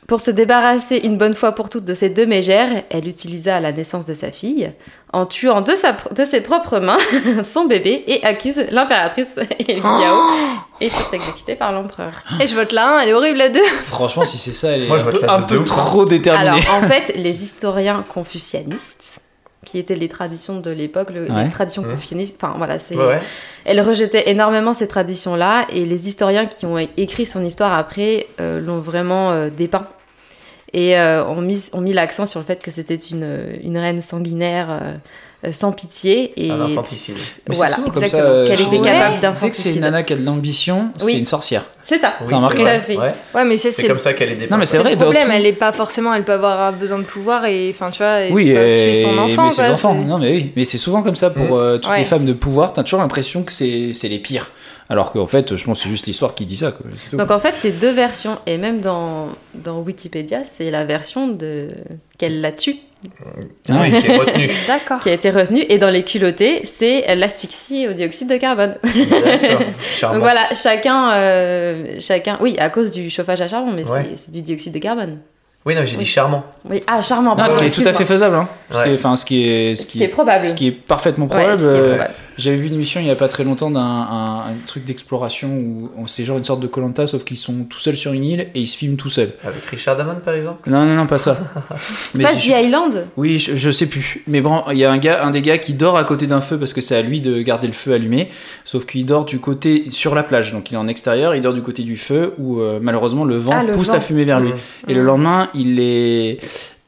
Pour 0.08 0.22
se 0.22 0.30
débarrasser 0.30 0.96
une 1.04 1.18
bonne 1.18 1.34
fois 1.34 1.52
pour 1.52 1.68
toutes 1.68 1.84
de 1.84 1.92
ces 1.92 2.08
deux 2.08 2.24
mégères, 2.24 2.70
elle 2.88 3.06
utilisa 3.06 3.56
à 3.56 3.60
la 3.60 3.72
naissance 3.72 4.06
de 4.06 4.14
sa 4.14 4.32
fille, 4.32 4.72
en 5.12 5.26
tuant 5.26 5.60
de, 5.60 5.74
sa, 5.74 5.94
de 6.16 6.24
ses 6.24 6.40
propres 6.40 6.78
mains 6.80 6.96
son 7.44 7.66
bébé 7.66 8.04
et 8.06 8.24
accuse 8.24 8.64
l'impératrice 8.70 9.36
et 9.68 9.74
le 9.74 9.80
Xiao 9.82 10.16
et 10.80 10.88
furent 10.88 11.12
exécutés 11.12 11.56
par 11.56 11.72
l'empereur. 11.72 12.12
Et 12.40 12.46
je 12.48 12.54
vote 12.56 12.72
la 12.72 12.96
1, 12.96 13.00
elle 13.00 13.08
est 13.10 13.12
horrible 13.12 13.36
la 13.36 13.50
2. 13.50 13.60
Franchement, 13.82 14.24
si 14.24 14.38
c'est 14.38 14.52
ça, 14.52 14.70
elle 14.70 14.84
est 14.84 14.88
Moi, 14.88 14.96
je 14.96 15.04
un 15.04 15.10
vote 15.10 15.24
un 15.28 15.42
peu 15.42 15.62
trop 15.62 16.06
déterminée. 16.06 16.62
Alors 16.66 16.82
en 16.82 16.88
fait, 16.88 17.12
les 17.14 17.44
historiens 17.44 18.02
confucianistes, 18.12 19.20
qui 19.66 19.78
étaient 19.78 19.94
les 19.94 20.08
traditions 20.08 20.58
de 20.60 20.70
l'époque, 20.70 21.10
le- 21.10 21.30
Ouais. 21.30 21.44
les 21.44 21.50
traditions 21.50 21.82
confucianistes, 21.82 22.38
enfin 22.40 22.54
voilà, 22.56 22.78
c'est 22.78 22.96
Ouais, 22.96 23.04
ouais. 23.04 23.20
Elle 23.66 23.82
rejetait 23.82 24.30
énormément 24.30 24.72
ces 24.72 24.88
traditions-là 24.88 25.66
et 25.70 25.84
les 25.84 26.08
historiens 26.08 26.46
qui 26.46 26.64
ont 26.64 26.78
écrit 26.96 27.26
son 27.26 27.44
histoire 27.44 27.74
après 27.74 28.26
euh, 28.40 28.58
l'ont 28.62 28.78
vraiment 28.78 29.32
euh, 29.32 29.50
dépeint 29.50 29.86
et 30.72 30.98
euh, 30.98 31.24
ont 31.24 31.40
mis, 31.40 31.68
ont 31.72 31.80
mis 31.80 31.92
l'accent 31.92 32.26
sur 32.26 32.40
le 32.40 32.46
fait 32.46 32.62
que 32.62 32.70
c'était 32.70 32.94
une, 32.96 33.58
une 33.62 33.78
reine 33.78 34.00
sanguinaire 34.00 34.68
euh, 34.70 35.52
sans 35.52 35.70
pitié 35.72 36.32
et 36.36 36.50
Un 36.50 36.60
infanticide. 36.62 37.14
Mais 37.48 37.54
voilà 37.54 37.76
souvent 37.76 37.86
exactement 37.88 38.22
ça, 38.22 38.28
euh, 38.28 38.46
qu'elle 38.48 38.60
était 38.60 38.80
capable 38.80 39.14
Tu 39.14 39.40
sais 39.40 39.50
que 39.50 39.56
c'est 39.56 39.68
une 39.68 39.74
d'infanticide. 39.76 39.80
nana 39.82 40.02
qui 40.02 40.12
a 40.12 40.16
de 40.16 40.24
l'ambition, 40.24 40.90
Oui. 41.04 41.12
c'est 41.12 41.18
une 41.20 41.26
sorcière. 41.26 41.64
C'est 41.82 41.96
ça. 41.98 42.14
Oui, 42.20 42.26
T'as 42.28 42.36
remarqué 42.36 42.62
vrai. 42.62 42.80
Fait. 42.80 42.96
Ouais. 42.96 43.14
Ouais, 43.34 43.44
mais 43.44 43.56
c'est 43.56 43.70
C'est 43.70 43.82
c'est 43.82 43.88
comme 43.88 43.98
ça 44.00 44.12
qu'elle 44.14 44.30
est 44.32 44.34
dépeinte. 44.34 44.50
Non, 44.50 44.56
mais 44.58 44.66
c'est 44.66 44.76
c'est 44.76 44.82
vrai, 44.82 44.90
le 44.90 44.96
problème, 44.98 45.26
tout- 45.28 45.32
elle 45.32 45.46
est 45.46 45.52
pas 45.52 45.72
forcément, 45.72 46.12
elle 46.12 46.24
peut 46.24 46.32
avoir 46.32 46.72
besoin 46.72 46.98
de 46.98 47.04
pouvoir 47.04 47.46
et 47.46 47.70
enfin 47.74 47.90
tu 47.90 47.98
vois, 48.02 48.18
Oui, 48.30 48.46
tuer 48.46 48.98
et- 48.98 49.02
son 49.02 49.16
enfant. 49.16 49.44
mais 49.46 49.50
ses 49.52 49.62
enfants. 49.70 49.96
c'est- 49.98 50.06
Non, 50.06 50.18
mais 50.18 50.32
oui, 50.32 50.52
mais 50.56 50.64
c'est 50.64 50.76
souvent 50.76 51.02
comme 51.02 51.14
ça 51.16 51.30
pour 51.30 51.56
Mm. 51.56 51.80
toutes 51.80 51.96
les 51.96 52.04
femmes 52.04 52.26
de 52.26 52.32
pouvoir. 52.32 52.72
T'as 52.72 52.82
toujours 52.82 53.00
l'impression 53.00 53.42
que 53.44 53.52
c'est 53.52 53.92
c'est 53.94 54.08
les 54.08 54.18
pires. 54.18 54.50
Alors 54.90 55.12
qu'en 55.12 55.26
fait, 55.26 55.54
je 55.56 55.64
pense 55.64 55.78
que 55.78 55.84
c'est 55.84 55.90
juste 55.90 56.06
l'histoire 56.06 56.34
qui 56.34 56.46
dit 56.46 56.56
ça. 56.56 56.72
Quoi. 56.72 56.86
c'est 56.96 57.10
tout. 57.10 57.16
Donc 57.16 57.30
en 57.30 57.38
fait, 57.38 57.54
c'est 57.56 57.72
deux 57.72 57.90
versions 57.92 58.38
et 58.46 58.56
même 58.56 58.80
dans, 58.80 59.28
dans 59.54 59.80
Wikipédia, 59.80 60.44
c'est 60.44 60.70
la 60.70 60.84
version 60.86 61.28
de 61.28 61.68
qu'elle 62.16 62.40
la 62.40 62.52
tue 62.52 62.76
Ah 63.68 63.80
oui, 63.82 63.90
qui 64.00 64.06
est 64.10 64.16
retenu. 64.16 64.50
D'accord. 64.66 65.00
qui 65.00 65.10
a 65.10 65.12
été 65.12 65.30
retenue 65.30 65.62
et 65.68 65.76
dans 65.78 65.90
les 65.90 66.04
culottés, 66.04 66.62
c'est 66.64 67.14
l'asphyxie 67.16 67.86
au 67.86 67.92
dioxyde 67.92 68.30
de 68.30 68.36
carbone. 68.38 68.76
D'accord. 68.82 69.60
Charmant. 69.78 70.14
Donc 70.14 70.22
voilà, 70.24 70.54
chacun, 70.54 71.12
euh, 71.12 71.96
chacun, 72.00 72.38
oui, 72.40 72.56
à 72.58 72.70
cause 72.70 72.90
du 72.90 73.10
chauffage 73.10 73.42
à 73.42 73.48
charbon, 73.48 73.72
mais 73.72 73.84
Ouais. 73.84 74.06
c'est- 74.16 74.30
du 74.30 74.40
dioxyde 74.42 74.72
de 74.72 74.78
carbone. 74.78 75.18
Oui, 75.66 75.74
non, 75.74 75.82
j'ai 75.84 75.96
Oui. 75.98 76.04
dit 76.04 76.08
charmant. 76.08 76.44
Oui, 76.68 76.82
ah, 76.86 77.02
charmant. 77.02 77.32
Non, 77.32 77.36
pardon, 77.36 77.52
ce 77.54 77.58
qui 77.58 77.64
est 77.66 77.82
tout 77.82 77.86
à 77.86 77.92
fait 77.92 78.06
faisable. 78.06 78.36
Hein. 78.36 78.48
Ce 78.72 78.82
qui 78.84 78.90
est- 78.90 78.96
ce 79.16 79.24
qui 79.26 79.44
est, 79.44 79.74
Ce 79.74 79.84
qui 79.84 80.02
est 80.02 80.08
probable. 80.08 80.46
ce 80.46 80.54
qui 80.54 80.68
est 80.68 80.70
parfaitement 80.72 81.26
Ouais, 81.26 81.30
probable. 81.36 81.58
ce 81.58 81.62
qui 81.64 81.68
est 81.68 81.72
euh, 81.78 81.88
probable. 81.90 82.14
J'avais 82.38 82.56
vu 82.56 82.68
une 82.68 82.74
émission 82.74 83.00
il 83.00 83.06
y 83.06 83.10
a 83.10 83.14
pas 83.16 83.28
très 83.28 83.44
longtemps 83.44 83.70
d'un 83.70 83.80
un, 83.80 84.38
un 84.50 84.54
truc 84.66 84.84
d'exploration 84.84 85.48
où 85.48 85.90
on- 85.98 86.06
c'est 86.06 86.24
genre 86.24 86.38
une 86.38 86.44
sorte 86.44 86.60
de 86.60 86.66
Colanta 86.68 87.06
sauf 87.06 87.24
qu'ils 87.24 87.36
sont 87.36 87.64
tout 87.68 87.78
seuls 87.80 87.96
sur 87.96 88.12
une 88.12 88.24
île 88.24 88.40
et 88.54 88.60
ils 88.60 88.66
se 88.66 88.76
filment 88.76 88.96
tout 88.96 89.10
seuls. 89.10 89.32
Avec 89.44 89.64
Richard 89.66 89.96
Damon, 89.96 90.16
par 90.24 90.34
exemple? 90.34 90.70
Non 90.70 90.84
non 90.86 90.94
non 90.94 91.06
pas 91.06 91.18
ça. 91.18 91.36
C'est 92.14 92.22
pas 92.22 92.34
je- 92.34 92.48
The 92.50 92.64
Island? 92.64 93.06
Oui, 93.16 93.38
je, 93.38 93.56
je 93.56 93.70
sais 93.70 93.86
plus. 93.86 94.22
Mais 94.26 94.40
bon, 94.40 94.62
il 94.70 94.78
y 94.78 94.84
a 94.84 94.90
un 94.92 94.98
gars, 94.98 95.24
un 95.24 95.30
des 95.30 95.42
gars 95.42 95.58
qui 95.58 95.74
dort 95.74 95.96
à 95.96 96.04
côté 96.04 96.26
d'un 96.26 96.40
feu 96.40 96.58
parce 96.58 96.72
que 96.72 96.80
c'est 96.80 96.96
à 96.96 97.02
lui 97.02 97.20
de 97.20 97.40
garder 97.42 97.66
le 97.66 97.72
feu 97.72 97.92
allumé. 97.92 98.30
Sauf 98.64 98.86
qu'il 98.86 99.04
dort 99.04 99.24
du 99.24 99.40
côté 99.40 99.90
sur 99.90 100.14
la 100.14 100.22
plage, 100.22 100.52
donc 100.52 100.70
il 100.70 100.74
est 100.74 100.78
en 100.78 100.88
extérieur. 100.88 101.34
Il 101.34 101.42
dort 101.42 101.54
du 101.54 101.62
côté 101.62 101.82
du 101.82 101.96
feu 101.96 102.34
où 102.38 102.60
euh, 102.60 102.78
malheureusement 102.80 103.24
le 103.24 103.36
vent 103.36 103.52
Ah, 103.54 103.64
le 103.64 103.72
pousse 103.72 103.88
vent. 103.88 103.94
la 103.94 104.00
fumée 104.00 104.24
vers 104.24 104.40
lui. 104.40 104.50
Mhm. 104.50 104.56
Et 104.88 104.94
le 104.94 105.02
lendemain, 105.02 105.48
il 105.54 105.80
est, 105.80 106.38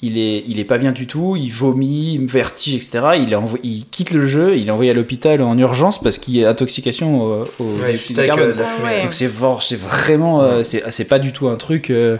il 0.02 0.16
est, 0.18 0.44
il 0.46 0.58
est 0.58 0.64
pas 0.64 0.78
bien 0.78 0.92
du 0.92 1.06
tout. 1.06 1.36
Il 1.36 1.50
vomit, 1.52 2.18
vertige, 2.26 2.74
etc. 2.76 3.00
Il, 3.16 3.34
envo- 3.34 3.58
il 3.62 3.84
quitte 3.90 4.12
le 4.12 4.26
jeu. 4.26 4.56
Il 4.56 4.68
est 4.68 4.70
envoyé 4.70 4.90
à 4.90 4.94
l'hôpital 4.94 5.42
en 5.42 5.56
urgence 5.58 6.00
parce 6.00 6.18
qu'il 6.18 6.36
y 6.36 6.44
a 6.44 6.48
intoxication 6.50 7.20
au, 7.22 7.44
au 7.58 7.64
Ouais, 7.82 7.88
dioxyde 7.92 8.16
de 8.16 8.22
carbone. 8.26 8.48
euh, 8.48 8.54
de 8.54 8.62
Ah 8.62 8.84
ouais. 8.84 9.02
Donc 9.02 9.12
c'est 9.12 9.28
fort, 9.28 9.62
c'est 9.62 9.78
vraiment, 9.78 10.42
euh, 10.42 10.62
c'est 10.62 11.04
pas 11.08 11.18
du 11.18 11.32
tout 11.32 11.48
un 11.48 11.56
truc 11.56 11.90
euh, 11.90 12.16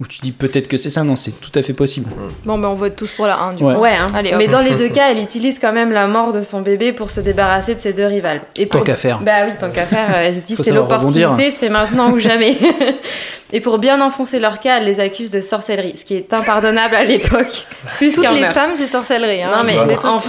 où 0.00 0.06
tu 0.06 0.20
dis 0.22 0.30
peut-être 0.32 0.68
que 0.68 0.76
c'est 0.76 0.90
ça. 0.90 1.02
Non, 1.02 1.16
c'est 1.16 1.32
tout 1.40 1.50
à 1.56 1.62
fait 1.62 1.72
possible. 1.72 2.08
Bon, 2.44 2.56
ben 2.58 2.68
on 2.68 2.74
vote 2.74 2.94
tous 2.96 3.10
pour 3.10 3.26
la 3.26 3.36
1 3.40 3.54
du 3.54 3.64
Ouais. 3.64 3.74
coup. 3.74 3.80
Ouais, 3.80 3.94
hein. 3.96 4.08
Allez, 4.14 4.32
mais 4.38 4.46
dans 4.48 4.60
les 4.60 4.74
deux 4.76 4.88
cas, 4.88 5.10
elle 5.10 5.18
utilise 5.18 5.58
quand 5.58 5.72
même 5.72 5.90
la 5.92 6.06
mort 6.06 6.32
de 6.32 6.42
son 6.42 6.62
bébé 6.62 6.92
pour 6.92 7.10
se 7.10 7.20
débarrasser 7.20 7.74
de 7.74 7.80
ses 7.80 7.92
deux 7.92 8.06
rivales. 8.06 8.42
Et 8.56 8.66
Tant 8.68 8.80
qu'à 8.82 8.94
faire. 8.96 9.20
Bah 9.22 9.46
oui, 9.46 9.52
tant 9.58 9.70
qu'à 9.70 9.86
faire, 9.86 10.14
elle 10.16 10.34
se 10.34 10.40
dit 10.40 10.54
c'est 10.56 10.62
savoir 10.64 10.84
l'opportunité, 10.88 11.50
c'est 11.50 11.68
maintenant 11.68 12.12
ou 12.12 12.18
jamais. 12.20 12.56
Et 13.56 13.60
pour 13.60 13.78
bien 13.78 14.00
enfoncer 14.00 14.40
leur 14.40 14.58
cas, 14.58 14.78
elle 14.78 14.84
les 14.84 14.98
accuse 14.98 15.30
de 15.30 15.40
sorcellerie, 15.40 15.96
ce 15.96 16.04
qui 16.04 16.16
est 16.16 16.32
impardonnable 16.34 16.96
à 16.96 17.04
l'époque. 17.04 17.68
Plus 17.98 18.12
Toutes 18.16 18.28
les 18.30 18.40
meurtre. 18.40 18.52
femmes, 18.52 18.72
c'est 18.74 18.88
sorcellerie. 18.88 19.44
Hein. 19.44 19.52
Non 19.56 19.62
mais 19.62 19.78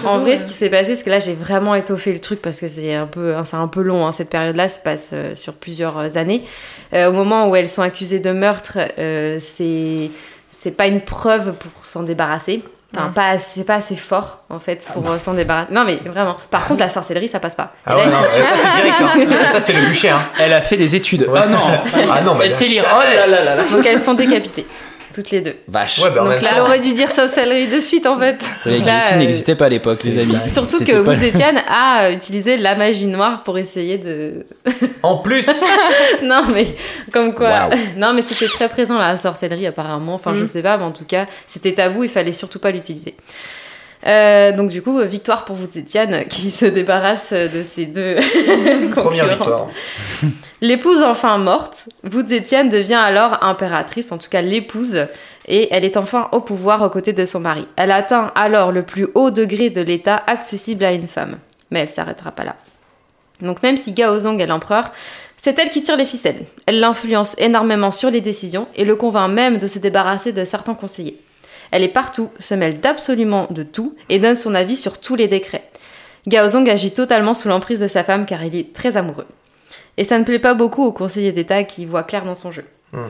en, 0.05 0.19
vrai, 0.19 0.37
ce 0.37 0.45
qui 0.45 0.53
s'est 0.53 0.69
passé, 0.69 0.95
c'est 0.95 1.03
que 1.03 1.09
là 1.09 1.17
j'ai 1.17 1.33
vraiment 1.33 1.73
étoffé 1.73 2.13
le 2.13 2.19
truc 2.19 2.39
parce 2.39 2.59
que 2.59 2.67
c'est 2.67 2.93
un 2.93 3.07
peu, 3.07 3.35
hein, 3.35 3.43
c'est 3.43 3.55
un 3.55 3.67
peu 3.67 3.81
long. 3.81 4.05
hein, 4.05 4.11
cette 4.11 4.29
période-là 4.29 4.69
se 4.69 4.79
passe 4.79 5.09
euh, 5.13 5.33
sur 5.33 5.53
plusieurs 5.55 5.97
euh, 5.97 6.09
années. 6.17 6.43
Euh, 6.93 7.09
au 7.09 7.13
moment 7.13 7.49
où 7.49 7.55
elles 7.55 7.67
sont 7.67 7.81
accusées 7.81 8.19
de 8.19 8.29
meurtre, 8.29 8.77
euh, 8.99 9.37
c'est 9.39 10.11
c'est 10.49 10.77
pas 10.77 10.85
une 10.85 11.01
preuve 11.01 11.53
pour 11.53 11.83
s'en 11.83 12.03
débarrasser. 12.03 12.61
Enfin, 12.97 13.11
pas 13.13 13.37
c'est 13.39 13.63
pas 13.63 13.75
assez 13.75 13.95
fort 13.95 14.39
en 14.49 14.59
fait 14.59 14.87
pour 14.93 15.09
euh, 15.09 15.17
s'en 15.19 15.33
débarrasser. 15.33 15.71
Non 15.73 15.83
mais 15.85 15.95
vraiment. 16.05 16.35
Par 16.49 16.67
contre, 16.67 16.79
la 16.81 16.89
sorcellerie, 16.89 17.27
ça 17.27 17.39
passe 17.39 17.55
pas. 17.55 17.71
Ah 17.85 17.95
ouais, 17.97 18.05
non, 18.05 18.11
ça 18.11 18.19
c'est 18.31 18.81
direct. 18.81 19.01
hein. 19.01 19.47
Ça 19.53 19.59
c'est 19.59 19.73
le 19.73 19.81
bûcher. 19.85 20.09
Hein. 20.09 20.21
Elle 20.39 20.53
a 20.53 20.61
fait 20.61 20.77
des 20.77 20.95
études. 20.95 21.27
Ouais. 21.27 21.39
Ah 21.43 21.47
non 21.47 21.59
Ah 22.11 22.21
non, 22.21 22.35
bah, 22.35 22.41
Elle 22.45 22.51
sait 22.51 22.65
lire. 22.65 22.83
jamais. 22.83 22.95
Oh 22.97 23.15
là 23.15 23.27
là 23.27 23.43
là 23.43 23.55
là. 23.55 23.63
Donc 23.63 23.85
elles 23.85 23.99
sont 23.99 24.13
décapitées, 24.13 24.65
toutes 25.15 25.31
les 25.31 25.41
deux. 25.41 25.55
Vache. 25.67 25.99
Ouais, 25.99 26.09
bah, 26.11 26.23
Donc 26.29 26.41
là. 26.41 26.49
Elle 26.55 26.61
aurait 26.61 26.79
dû 26.79 26.93
dire 26.93 27.09
sorcellerie 27.09 27.67
de 27.67 27.79
suite 27.79 28.05
en 28.05 28.19
fait. 28.19 28.43
Là, 28.65 28.71
guillotines 28.77 28.91
euh, 29.13 29.17
n'existaient 29.17 29.55
pas 29.55 29.65
à 29.65 29.69
l'époque, 29.69 30.03
les 30.03 30.19
amis. 30.19 30.35
Surtout 30.45 30.83
que 30.83 30.91
Wu 30.99 31.17
Zetian 31.19 31.53
a 31.67 32.03
euh, 32.05 32.11
utilisé 32.13 32.57
la 32.57 32.75
magie 32.75 33.07
noire 33.07 33.43
pour 33.43 33.57
essayer 33.57 33.97
de. 33.97 34.45
En 35.03 35.17
plus, 35.17 35.45
non 36.23 36.43
mais 36.53 36.67
comme 37.11 37.33
quoi. 37.33 37.69
Non 37.97 38.13
mais 38.13 38.21
c'était 38.21 38.47
très 38.51 38.67
présent 38.69 38.97
la 38.97 39.17
sorcellerie 39.17 39.67
apparemment. 39.67 40.15
Enfin 40.15 40.33
je 40.35 40.41
Mhm. 40.41 40.45
sais 40.47 40.61
pas, 40.61 40.77
mais 40.77 40.83
en 40.83 40.91
tout 40.91 41.05
cas 41.05 41.27
c'était 41.47 41.73
tabou. 41.73 42.03
Il 42.03 42.09
fallait 42.09 42.33
surtout 42.33 42.59
pas 42.59 42.71
l'utiliser. 42.71 43.15
Euh, 44.07 44.51
donc 44.51 44.69
du 44.69 44.83
coup 44.83 45.01
victoire 45.01 45.45
pour 45.45 45.55
Wu 45.59 45.65
Zetian 45.69 46.25
qui 46.29 46.51
se 46.51 46.65
débarrasse 46.65 47.33
de 47.33 47.63
ces 47.63 47.87
deux 47.87 48.15
première 48.95 49.27
victoire. 49.27 49.67
L'épouse 50.61 51.01
enfin 51.03 51.37
morte, 51.37 51.89
Wu 52.03 52.25
Zetian 52.27 52.65
devient 52.65 52.93
alors 52.93 53.43
impératrice, 53.43 54.11
en 54.11 54.17
tout 54.17 54.29
cas 54.29 54.41
l'épouse, 54.41 55.07
et 55.47 55.67
elle 55.71 55.83
est 55.83 55.97
enfin 55.97 56.29
au 56.31 56.41
pouvoir 56.41 56.81
aux 56.83 56.89
côtés 56.89 57.13
de 57.13 57.25
son 57.25 57.39
mari. 57.39 57.67
Elle 57.75 57.91
atteint 57.91 58.31
alors 58.35 58.71
le 58.71 58.83
plus 58.83 59.07
haut 59.15 59.31
degré 59.31 59.69
de 59.69 59.81
l'État 59.81 60.21
accessible 60.27 60.83
à 60.83 60.91
une 60.93 61.07
femme. 61.07 61.37
Mais 61.71 61.79
elle 61.79 61.89
s'arrêtera 61.89 62.31
pas 62.31 62.43
là. 62.43 62.55
Donc 63.41 63.63
même 63.63 63.75
si 63.75 63.93
Gaozong 63.93 64.39
est 64.39 64.47
l'empereur, 64.47 64.91
c'est 65.37 65.59
elle 65.59 65.69
qui 65.69 65.81
tire 65.81 65.97
les 65.97 66.05
ficelles. 66.05 66.45
Elle 66.65 66.79
l'influence 66.79 67.35
énormément 67.37 67.91
sur 67.91 68.09
les 68.09 68.21
décisions 68.21 68.67
et 68.75 68.85
le 68.85 68.95
convainc 68.95 69.31
même 69.31 69.57
de 69.57 69.67
se 69.67 69.79
débarrasser 69.79 70.31
de 70.31 70.45
certains 70.45 70.73
conseillers. 70.73 71.21
Elle 71.75 71.83
est 71.83 71.89
partout, 71.89 72.29
se 72.39 72.53
mêle 72.53 72.79
d'absolument 72.79 73.47
de 73.49 73.61
tout 73.61 73.97
et 74.07 74.17
donne 74.17 74.35
son 74.35 74.55
avis 74.55 74.77
sur 74.77 74.97
tous 74.97 75.17
les 75.17 75.27
décrets. 75.27 75.69
Gaozong 76.25 76.69
agit 76.69 76.93
totalement 76.93 77.33
sous 77.33 77.49
l'emprise 77.49 77.81
de 77.81 77.89
sa 77.89 78.05
femme 78.05 78.25
car 78.25 78.41
il 78.45 78.55
est 78.55 78.71
très 78.71 78.95
amoureux. 78.95 79.27
Et 79.97 80.05
ça 80.05 80.17
ne 80.17 80.23
plaît 80.23 80.39
pas 80.39 80.53
beaucoup 80.53 80.85
au 80.85 80.93
conseiller 80.93 81.33
d'État 81.33 81.65
qui 81.65 81.85
voit 81.85 82.03
clair 82.03 82.23
dans 82.23 82.33
son 82.33 82.53
jeu. 82.53 82.63
Hmm. 82.93 83.09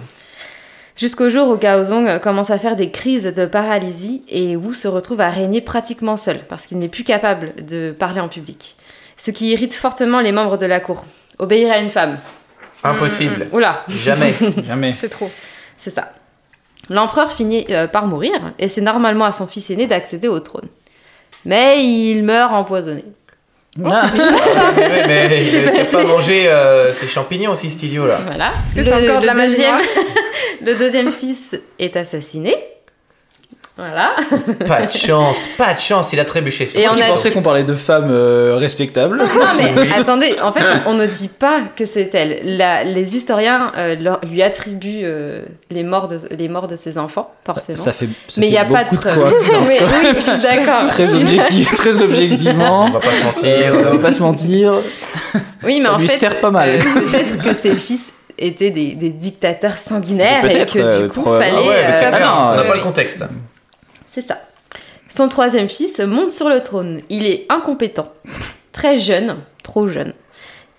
Jusqu'au 0.97 1.29
jour 1.29 1.49
où 1.49 1.57
Gaozong 1.57 2.19
commence 2.21 2.49
à 2.49 2.57
faire 2.57 2.75
des 2.75 2.89
crises 2.89 3.25
de 3.25 3.45
paralysie 3.45 4.23
et 4.29 4.55
Wu 4.55 4.73
se 4.73 4.87
retrouve 4.87 5.21
à 5.21 5.29
régner 5.29 5.61
pratiquement 5.61 6.17
seul 6.17 6.39
parce 6.49 6.65
qu'il 6.65 6.79
n'est 6.79 6.89
plus 6.89 7.03
capable 7.03 7.53
de 7.67 7.91
parler 7.91 8.19
en 8.19 8.29
public. 8.29 8.77
Ce 9.15 9.29
qui 9.29 9.51
irrite 9.51 9.75
fortement 9.75 10.21
les 10.21 10.31
membres 10.31 10.57
de 10.57 10.65
la 10.65 10.79
cour. 10.79 11.05
Obéir 11.37 11.71
à 11.71 11.77
une 11.77 11.91
femme. 11.91 12.17
Impossible. 12.83 13.47
Oula, 13.51 13.85
Jamais. 13.89 14.33
Jamais. 14.65 14.95
C'est 14.97 15.09
trop. 15.09 15.29
c'est 15.77 15.91
ça. 15.91 16.13
L'empereur 16.89 17.31
finit 17.31 17.65
euh, 17.69 17.87
par 17.87 18.07
mourir 18.07 18.33
et 18.59 18.67
c'est 18.67 18.81
normalement 18.81 19.25
à 19.25 19.31
son 19.31 19.47
fils 19.47 19.69
aîné 19.69 19.87
d'accéder 19.87 20.27
au 20.27 20.39
trône. 20.39 20.67
Mais 21.45 21.83
il 21.83 22.23
meurt 22.23 22.53
empoisonné. 22.53 23.03
Ah. 23.83 24.05
Ouais, 24.77 25.07
mais 25.07 25.27
il 25.53 25.91
pas 25.91 26.03
mangé 26.03 26.47
euh, 26.47 26.91
ses 26.93 27.07
champignons 27.07 27.51
aussi, 27.51 27.69
cet 27.69 27.83
idiot 27.83 28.05
là. 28.05 28.19
Voilà. 28.25 28.51
Est-ce 28.67 28.75
que 28.75 28.83
c'est 28.83 28.93
encore 28.93 29.21
de 29.21 29.25
la 29.25 29.33
magie 29.33 29.55
deuxième, 29.55 29.79
le 30.65 30.75
deuxième 30.75 31.11
fils 31.11 31.55
est 31.79 31.95
assassiné. 31.95 32.55
Voilà. 33.77 34.15
Pas 34.67 34.85
de 34.85 34.91
chance, 34.91 35.35
pas 35.57 35.73
de 35.73 35.79
chance, 35.81 36.13
il 36.13 36.19
a 36.21 36.23
trébuché 36.25 36.65
sur 36.65 36.79
Et 36.79 36.87
on 36.87 36.93
On 36.93 37.01
a- 37.01 37.07
pensait 37.07 37.31
qu'on 37.31 37.41
parlait 37.41 37.65
de 37.65 37.73
femmes 37.75 38.07
euh, 38.09 38.55
respectables. 38.57 39.17
Non 39.17 39.25
mais 39.75 39.91
attendez, 39.99 40.35
en 40.41 40.53
fait, 40.53 40.63
on 40.85 40.93
ne 40.93 41.05
dit 41.05 41.27
pas 41.27 41.59
que 41.75 41.85
c'est 41.85 42.09
elle. 42.15 42.57
La- 42.57 42.85
les 42.85 43.17
historiens 43.17 43.73
euh, 43.77 43.95
leur- 43.99 44.21
lui 44.23 44.41
attribuent 44.41 45.01
euh, 45.03 45.41
les, 45.71 45.83
morts 45.83 46.07
de, 46.07 46.19
les 46.37 46.47
morts 46.47 46.67
de 46.69 46.77
ses 46.77 46.97
enfants, 46.97 47.33
forcément. 47.45 47.77
Ça 47.77 47.91
fait, 47.91 48.07
ça 48.29 48.39
mais 48.39 48.47
il 48.47 48.51
n'y 48.51 48.57
a 48.57 48.63
pas 48.63 48.85
de 48.85 48.89
beaucoup 48.91 49.03
de, 49.03 49.09
preuves. 49.09 49.33
oui, 49.67 49.77
quoi. 49.77 49.87
oui, 50.03 50.07
je 50.15 50.21
suis 50.21 50.37
d'accord. 50.39 50.85
Très 50.87 51.13
objectif, 51.13 51.75
très 51.75 52.01
On 52.01 52.05
objectivement. 52.05 52.89
va 52.91 52.99
pas 53.01 53.11
se 53.11 53.25
mentir. 53.25 53.73
On 53.75 53.91
va 53.95 53.97
pas 53.97 54.11
se 54.13 54.21
mentir. 54.21 54.73
Oui, 55.63 55.79
mais 55.79 55.85
Ça 55.85 55.93
en 55.95 55.97
lui 55.97 56.07
fait, 56.07 56.15
sert 56.17 56.39
pas 56.39 56.51
mal. 56.51 56.69
euh, 56.69 56.79
peut-être 56.79 57.41
que 57.43 57.53
ses 57.53 57.75
fils 57.75 58.13
étaient 58.39 58.71
des, 58.71 58.95
des 58.95 59.09
dictateurs 59.09 59.77
sanguinaires 59.77 60.45
et 60.45 60.49
Peut-être, 60.49 60.73
que 60.73 61.01
du 61.03 61.07
coup, 61.09 61.21
probablement. 61.23 61.57
fallait. 61.63 61.83
Ah 61.85 62.05
euh, 62.05 62.11
ah 62.23 62.51
on 62.53 62.55
n'a 62.55 62.63
pas 62.63 62.75
le 62.75 62.81
contexte. 62.81 63.23
C'est 64.15 64.21
ça. 64.21 64.39
Son 65.09 65.27
troisième 65.27 65.67
fils 65.67 65.99
monte 65.99 66.31
sur 66.31 66.47
le 66.47 66.61
trône. 66.63 67.01
Il 67.09 67.25
est 67.25 67.45
incompétent, 67.49 68.13
très 68.71 68.97
jeune, 68.97 69.35
trop 69.61 69.89
jeune, 69.89 70.13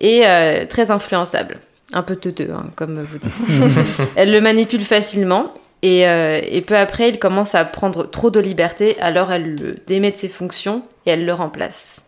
et 0.01 0.23
euh, 0.25 0.65
très 0.65 0.91
influençable. 0.91 1.59
Un 1.93 2.03
peu 2.03 2.17
teuteux, 2.17 2.49
hein, 2.51 2.71
comme 2.77 3.03
vous 3.03 3.19
dites. 3.19 3.31
Elle 4.17 4.33
le 4.33 4.41
manipule 4.41 4.87
facilement, 4.87 5.53
et, 5.83 6.09
euh, 6.09 6.41
et 6.43 6.63
peu 6.63 6.79
après, 6.79 7.11
il 7.11 7.19
commence 7.19 7.55
à 7.55 7.67
prendre 7.67 8.11
trop 8.11 8.31
de 8.31 8.41
liberté, 8.41 8.97
alors 9.01 9.31
elle 9.31 9.55
le 9.57 9.77
démet 9.87 10.13
de 10.13 10.17
ses 10.17 10.31
fonctions 10.31 10.83
et 11.05 11.11
elle 11.11 11.27
le 11.27 11.35
remplace. 11.35 12.06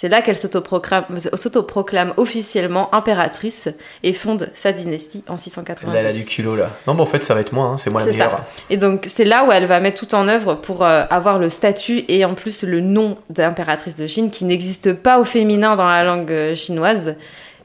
C'est 0.00 0.08
là 0.08 0.22
qu'elle 0.22 0.34
s'autoproclame 1.34 2.14
officiellement 2.16 2.88
impératrice 2.94 3.68
et 4.02 4.14
fonde 4.14 4.50
sa 4.54 4.72
dynastie 4.72 5.22
en 5.28 5.36
690. 5.36 5.92
Là, 5.92 6.00
elle 6.00 6.06
a 6.06 6.12
du 6.14 6.24
culot 6.24 6.56
là. 6.56 6.70
Non, 6.86 6.94
mais 6.94 7.02
en 7.02 7.06
fait, 7.06 7.22
ça 7.22 7.34
va 7.34 7.40
être 7.40 7.52
moi, 7.52 7.66
hein, 7.66 7.76
c'est 7.76 7.90
moi 7.90 8.00
la 8.00 8.06
C'est 8.10 8.18
ça. 8.18 8.24
meilleure. 8.24 8.44
Et 8.70 8.76
donc 8.78 9.04
c'est 9.08 9.24
là 9.24 9.44
où 9.44 9.52
elle 9.52 9.66
va 9.66 9.78
mettre 9.80 10.06
tout 10.06 10.14
en 10.14 10.26
œuvre 10.28 10.54
pour 10.54 10.84
euh, 10.84 11.02
avoir 11.10 11.38
le 11.38 11.50
statut 11.50 12.02
et 12.08 12.24
en 12.24 12.34
plus 12.34 12.62
le 12.62 12.80
nom 12.80 13.18
d'impératrice 13.28 13.94
de 13.96 14.06
Chine 14.06 14.30
qui 14.30 14.44
n'existe 14.46 14.94
pas 14.94 15.18
au 15.18 15.24
féminin 15.24 15.76
dans 15.76 15.86
la 15.88 16.02
langue 16.02 16.32
euh, 16.32 16.54
chinoise. 16.54 17.16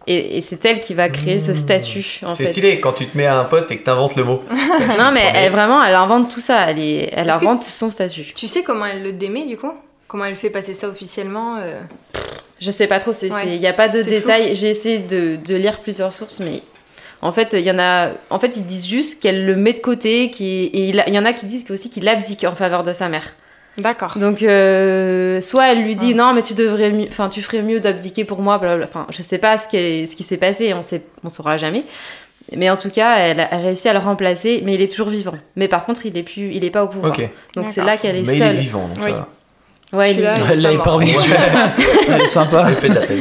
Et, 0.07 0.37
et 0.37 0.41
c'est 0.41 0.63
elle 0.65 0.81
qui 0.81 0.93
va 0.93 1.07
créer 1.09 1.39
ce 1.39 1.53
statut 1.53 2.19
en 2.25 2.31
Mmh. 2.31 2.35
C'est 2.35 2.45
fait. 2.45 2.51
stylé 2.51 2.79
quand 2.81 2.91
tu 2.93 3.07
te 3.07 3.17
mets 3.17 3.25
à 3.25 3.39
un 3.39 3.43
poste 3.45 3.71
et 3.71 3.77
que 3.77 3.83
t'inventes 3.83 4.15
le 4.17 4.23
mot. 4.25 4.43
Non 4.99 5.11
mais 5.13 5.23
elle 5.33 5.51
vraiment 5.53 5.81
elle 5.83 5.95
invente 5.95 6.29
tout 6.29 6.41
ça, 6.41 6.69
elle, 6.69 6.79
est- 6.79 7.09
elle 7.13 7.29
Est-ce 7.29 7.39
que- 7.39 7.43
invente 7.45 7.63
son 7.63 7.89
statut. 7.89 8.33
Tu 8.35 8.47
sais 8.47 8.61
comment 8.61 8.85
elle 8.85 9.01
le 9.03 9.13
démet 9.13 9.45
du 9.45 9.57
coup? 9.57 9.71
Comment 10.07 10.25
elle 10.25 10.35
fait 10.35 10.49
passer 10.49 10.73
ça 10.73 10.87
officiellement 10.87 11.57
euh, 11.57 11.79
Je 12.61 12.71
sais 12.71 12.87
pas 12.87 12.99
trop, 12.99 13.11
il 13.21 13.31
Ouais. 13.33 13.57
n'y 13.57 13.67
a 13.67 13.73
pas 13.73 13.89
de 13.89 14.01
détails. 14.01 14.53
J'ai 14.55 14.69
essayé 14.69 14.99
de, 14.99 15.35
de 15.37 15.55
lire 15.55 15.79
plusieurs 15.79 16.13
sources 16.13 16.39
mais 16.39 16.61
en 17.21 17.31
fait 17.31 17.53
il 17.53 17.61
y 17.65 17.71
en 17.71 17.79
a 17.79 18.11
en 18.29 18.39
fait 18.39 18.55
ils 18.57 18.65
disent 18.65 18.85
juste 18.87 19.21
qu'elle 19.21 19.45
le 19.45 19.55
met 19.55 19.73
de 19.73 19.79
côté 19.79 20.25
et 20.25 20.89
il, 20.89 20.95
y 21.07 21.19
en 21.19 21.25
a 21.25 21.33
qui 21.33 21.45
disent 21.45 21.65
aussi 21.71 21.89
qu'il 21.89 22.07
abdique 22.07 22.43
en 22.43 22.55
faveur 22.55 22.83
de 22.83 22.93
sa 22.93 23.09
mère. 23.09 23.25
D'accord. 23.77 24.17
Donc, 24.17 24.41
euh, 24.41 25.41
soit 25.41 25.69
elle 25.73 25.83
lui 25.83 25.97
dit 25.97 26.09
Ouais. 26.09 26.13
non, 26.13 26.31
mais 26.33 26.41
tu 26.41 26.53
devrais, 26.53 26.93
enfin, 27.09 27.27
tu 27.27 27.41
ferais 27.41 27.61
mieux 27.61 27.81
d'abdiquer 27.81 28.23
pour 28.23 28.41
moi, 28.41 28.57
blablabla. 28.57 28.85
Enfin, 28.87 29.05
je 29.09 29.21
sais 29.21 29.37
pas 29.37 29.57
ce 29.57 29.67
qui, 29.67 29.75
est- 29.75 30.07
ce 30.07 30.15
qui 30.15 30.23
s'est 30.23 30.37
passé, 30.37 30.73
on 30.73 30.81
sait, 30.81 31.01
on 31.25 31.29
saura 31.29 31.57
jamais. 31.57 31.83
Mais 32.55 32.69
en 32.69 32.77
tout 32.77 32.89
cas, 32.89 33.17
elle 33.17 33.41
a 33.41 33.47
réussi 33.57 33.89
à 33.89 33.93
le 33.93 33.99
remplacer, 33.99 34.61
mais 34.63 34.75
il 34.75 34.81
est 34.81 34.89
toujours 34.89 35.09
vivant. 35.09 35.35
Mais 35.57 35.67
par 35.67 35.83
contre, 35.83 36.05
il 36.05 36.15
est 36.15 36.23
plus, 36.23 36.51
il 36.53 36.63
est 36.63 36.69
pas 36.69 36.85
au 36.85 36.87
pouvoir. 36.87 37.17
Donc 37.55 37.67
c'est 37.67 37.83
là 37.83 37.97
qu'elle 37.97 38.15
est 38.15 38.21
Mais 38.21 38.27
il 38.27 38.35
est 38.35 38.37
seule. 38.37 38.55
vivant, 38.55 38.87
donc 38.87 38.97
Oui. 39.03 39.11
ça 39.11 39.17
va. 39.17 39.29
Ouais, 39.95 40.13
il 40.13 40.19
est. 40.21 40.27
Elle 40.51 40.61
l'a 40.61 40.71
épargné. 40.79 41.15
Elle 42.09 42.21
est 42.21 42.27
sympa. 42.27 42.65
Elle 42.69 42.75
fait 42.75 42.89
de 42.89 42.95
la 42.95 43.01
peine. 43.01 43.19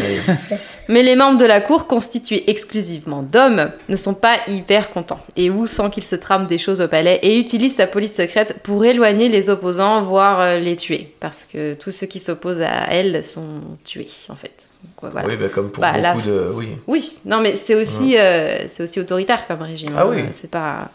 Mais 0.89 1.03
les 1.03 1.17
membres 1.17 1.39
de 1.39 1.47
la 1.47 1.61
cour, 1.63 1.87
constitués 1.87 2.51
exclusivement 2.51 3.23
d'hommes, 3.23 3.71
ne 3.89 3.97
sont 3.97 4.13
pas 4.13 4.37
hyper 4.49 4.91
contents. 4.91 5.19
Et 5.37 5.49
Wu 5.49 5.67
sent 5.67 5.89
qu'il 5.91 6.03
se 6.05 6.15
trame 6.15 6.47
des 6.47 6.59
choses 6.59 6.83
au 6.83 6.89
palais 6.89 7.19
et 7.23 7.39
utilise 7.39 7.75
sa 7.77 7.87
police 7.87 8.15
secrète 8.15 8.57
pour 8.63 8.85
éloigner 8.85 9.31
les 9.31 9.49
opposants, 9.49 10.03
voire 10.03 10.41
euh, 10.41 10.59
les 10.61 10.77
tuer. 10.77 11.15
Parce 11.21 11.45
que 11.51 11.73
tous 11.75 11.91
ceux 11.91 12.07
qui 12.07 12.19
s'opposent 12.19 12.61
à 12.61 12.89
elle 12.91 13.25
sont 13.25 13.47
tués, 13.83 14.09
en 14.29 14.37
fait. 14.37 14.67
Donc, 15.01 15.11
voilà. 15.11 15.27
Oui, 15.27 15.37
bah, 15.37 15.47
comme 15.49 15.71
pour 15.71 15.81
Bah, 15.81 15.93
beaucoup 15.93 16.03
la- 16.03 16.33
de. 16.35 16.51
Oui. 16.53 16.69
Oui, 16.87 17.19
non, 17.25 17.41
mais 17.41 17.57
c'est 17.57 17.75
aussi, 17.75 18.19
euh, 18.19 18.59
c'est 18.69 18.83
aussi 18.83 19.01
autoritaire 19.01 19.47
comme 19.47 19.63
régime. 19.63 19.95
Ah 19.97 20.03
hein. 20.03 20.09
oui. 20.11 20.25
C'est 20.33 20.51
pas, 20.51 20.91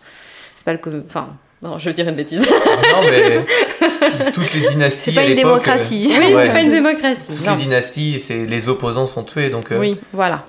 c'est 0.55 0.65
pas 0.65 0.73
le, 0.73 0.77
com- 0.77 1.03
enfin, 1.07 1.29
non, 1.63 1.79
je 1.79 1.85
veux 1.89 1.93
dire 1.95 2.07
une 2.07 2.15
bêtise. 2.15 2.41
non, 2.47 3.09
mais 3.09 3.39
toutes- 4.11 4.31
toutes 4.33 4.53
les 4.53 4.69
dynasties. 4.69 5.01
C'est 5.01 5.11
pas 5.13 5.21
à 5.21 5.25
une 5.25 5.35
démocratie. 5.35 6.07
oui, 6.09 6.33
Ouais. 6.33 6.45
c'est 6.47 6.53
pas 6.53 6.61
une 6.61 6.69
démocratie. 6.71 7.21
Toutes 7.35 7.45
non. 7.45 7.55
les 7.55 7.63
dynasties, 7.63 8.19
c'est 8.19 8.45
les 8.45 8.69
opposants 8.69 9.05
sont 9.07 9.23
tués, 9.23 9.49
donc. 9.49 9.71
euh, 9.71 9.79
Oui, 9.79 9.99
voilà. 10.13 10.45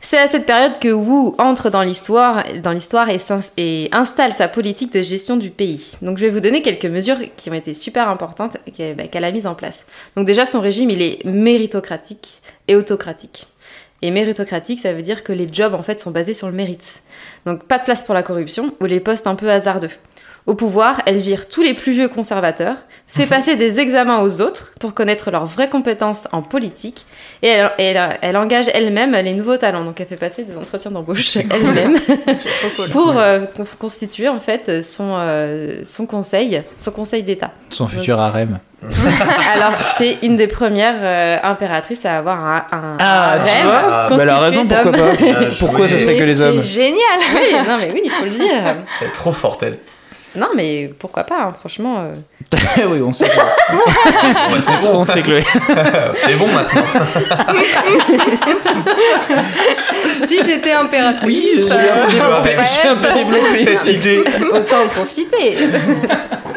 C'est 0.00 0.16
à 0.18 0.28
cette 0.28 0.46
période 0.46 0.78
que 0.78 0.88
Wu 0.92 1.32
entre 1.38 1.70
dans 1.70 1.82
l'histoire, 1.82 2.44
dans 2.62 2.70
l'histoire 2.70 3.08
et, 3.10 3.18
et 3.56 3.88
installe 3.90 4.32
sa 4.32 4.46
politique 4.46 4.92
de 4.92 5.02
gestion 5.02 5.36
du 5.36 5.50
pays. 5.50 5.96
Donc 6.02 6.18
je 6.18 6.22
vais 6.24 6.30
vous 6.30 6.38
donner 6.40 6.62
quelques 6.62 6.86
mesures 6.86 7.16
qui 7.36 7.50
ont 7.50 7.54
été 7.54 7.74
super 7.74 8.08
importantes 8.08 8.56
qu'elle 8.76 8.94
bah, 8.94 9.08
qu'elle 9.08 9.24
a 9.24 9.32
mises 9.32 9.46
en 9.46 9.54
place. 9.56 9.86
Donc 10.16 10.24
déjà 10.24 10.46
son 10.46 10.60
régime 10.60 10.88
il 10.90 11.02
est 11.02 11.24
méritocratique 11.24 12.40
et 12.68 12.76
autocratique. 12.76 13.48
Et 14.00 14.12
méritocratique, 14.12 14.78
ça 14.78 14.92
veut 14.92 15.02
dire 15.02 15.24
que 15.24 15.32
les 15.32 15.48
jobs 15.52 15.74
en 15.74 15.82
fait 15.82 15.98
sont 15.98 16.12
basés 16.12 16.32
sur 16.32 16.46
le 16.46 16.52
mérite. 16.52 17.00
Donc 17.44 17.64
pas 17.64 17.78
de 17.78 17.84
place 17.84 18.04
pour 18.04 18.14
la 18.14 18.22
corruption 18.22 18.72
ou 18.80 18.84
les 18.84 19.00
postes 19.00 19.26
un 19.26 19.34
peu 19.34 19.50
hasardeux. 19.50 19.90
Au 20.48 20.54
pouvoir, 20.54 21.02
elle 21.04 21.18
vire 21.18 21.46
tous 21.50 21.60
les 21.62 21.74
plus 21.74 21.92
vieux 21.92 22.08
conservateurs, 22.08 22.76
fait 23.06 23.26
passer 23.26 23.54
des 23.56 23.80
examens 23.80 24.22
aux 24.22 24.40
autres 24.40 24.72
pour 24.80 24.94
connaître 24.94 25.30
leurs 25.30 25.44
vraies 25.44 25.68
compétences 25.68 26.26
en 26.32 26.40
politique, 26.40 27.04
et 27.42 27.48
elle, 27.48 27.70
elle- 27.78 28.18
elle 28.22 28.36
engage 28.38 28.64
elle-même 28.72 29.12
les 29.12 29.34
nouveaux 29.34 29.58
talents. 29.58 29.84
Donc 29.84 30.00
elle 30.00 30.06
fait 30.06 30.16
passer 30.16 30.44
des 30.44 30.56
entretiens 30.56 30.90
d'embauche 30.90 31.36
elle-même 31.36 31.98
pour 32.92 33.18
euh, 33.18 33.40
con- 33.54 33.64
constituer 33.78 34.28
en 34.30 34.40
fait 34.40 34.82
son, 34.82 35.16
euh, 35.18 35.80
son 35.84 36.06
conseil, 36.06 36.62
son 36.78 36.92
conseil 36.92 37.22
d'État. 37.22 37.50
Son 37.68 37.86
futur 37.86 38.18
harem. 38.18 38.58
Alors 39.54 39.72
c'est 39.98 40.18
une 40.22 40.36
des 40.36 40.46
premières 40.46 40.94
euh, 41.02 41.36
impératrices 41.42 42.06
à 42.06 42.16
avoir 42.18 42.42
un, 42.42 42.64
un, 42.72 42.96
Ah, 43.00 43.34
un 43.34 43.38
tu 43.38 43.50
vois 43.64 44.08
Bah, 44.08 44.08
elle 44.22 44.28
a 44.30 44.38
raison, 44.38 44.66
constitué 44.66 44.82
pourquoi 44.82 44.92
d'hommes. 44.92 45.16
pas 45.16 45.24
Bien 45.40 45.48
Pourquoi 45.58 45.88
ce 45.88 45.98
serait 45.98 46.16
que 46.16 46.24
les 46.24 46.40
hommes 46.40 46.62
C'est 46.62 46.68
génial 46.68 47.18
Oui, 47.34 47.54
non 47.68 47.76
mais 47.78 47.90
oui, 47.92 48.00
il 48.04 48.10
faut 48.10 48.24
le 48.24 48.30
dire. 48.30 48.46
Elle 49.02 49.08
est 49.08 49.12
trop 49.12 49.32
forte, 49.32 49.62
elle. 49.62 49.78
Non, 50.36 50.48
mais 50.54 50.90
pourquoi 50.98 51.24
pas, 51.24 51.42
hein, 51.44 51.54
franchement. 51.58 52.00
euh. 52.00 52.14
oui, 52.86 53.00
on 53.02 53.12
sait. 53.12 53.26
que- 53.28 53.30
c'est 54.60 54.86
on 54.88 55.04
sait 55.04 55.22
que 55.22 55.40
c'est 56.14 56.34
bon 56.34 56.46
maintenant. 56.48 56.82
Si 60.26 60.42
j'étais 60.44 60.72
impératrice. 60.72 61.26
Oui, 61.26 61.64
j'ai 61.66 61.72
un 61.72 62.06
peu 62.06 62.12
développé. 62.12 62.48
Ouais. 62.56 62.64
J'ai 62.82 62.88
un 62.88 62.96
peu 62.96 63.12
développé. 63.12 63.72
cette 63.72 63.94
idée. 63.94 64.24
Autant 64.52 64.82
en 64.84 64.88
profiter. 64.88 65.56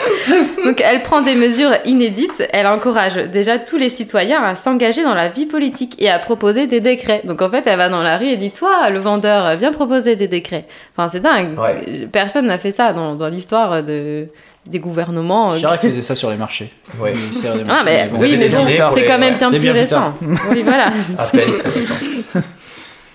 Donc 0.65 0.81
elle 0.85 1.01
prend 1.01 1.21
des 1.21 1.35
mesures 1.35 1.71
inédites, 1.85 2.47
elle 2.51 2.67
encourage 2.67 3.15
déjà 3.15 3.57
tous 3.59 3.77
les 3.77 3.89
citoyens 3.89 4.41
à 4.43 4.55
s'engager 4.55 5.03
dans 5.03 5.13
la 5.13 5.29
vie 5.29 5.45
politique 5.45 5.95
et 5.99 6.09
à 6.09 6.19
proposer 6.19 6.67
des 6.67 6.79
décrets. 6.79 7.21
Donc 7.25 7.41
en 7.41 7.49
fait 7.49 7.63
elle 7.65 7.77
va 7.77 7.89
dans 7.89 8.01
la 8.01 8.17
rue 8.17 8.27
et 8.27 8.37
dit 8.37 8.51
toi 8.51 8.89
le 8.89 8.99
vendeur 8.99 9.57
viens 9.57 9.71
proposer 9.71 10.15
des 10.15 10.27
décrets. 10.27 10.65
Enfin 10.95 11.09
c'est 11.09 11.19
dingue. 11.19 11.57
Ouais. 11.57 12.07
Personne 12.11 12.47
n'a 12.47 12.57
fait 12.57 12.71
ça 12.71 12.93
dans, 12.93 13.15
dans 13.15 13.27
l'histoire 13.27 13.83
de, 13.83 14.27
des 14.65 14.79
gouvernements. 14.79 15.55
Chirac 15.55 15.81
faisait 15.81 16.01
ça 16.01 16.15
sur 16.15 16.29
les 16.29 16.37
marchés. 16.37 16.71
Ouais. 16.99 17.13
Des 17.13 17.63
Ah 17.69 17.81
mais 17.83 18.09
oui 18.13 18.37
bon 18.49 18.65
c'est 18.93 19.05
quand 19.05 19.19
même 19.19 19.33
ouais. 19.33 19.39
bien 19.39 19.49
plus 19.49 19.59
bien 19.59 19.73
récent. 19.73 20.13
Oui 20.51 20.61
voilà. 20.63 20.87
À 21.17 21.25
peine 21.25 21.53
plus 21.59 21.71
récent. 21.71 21.95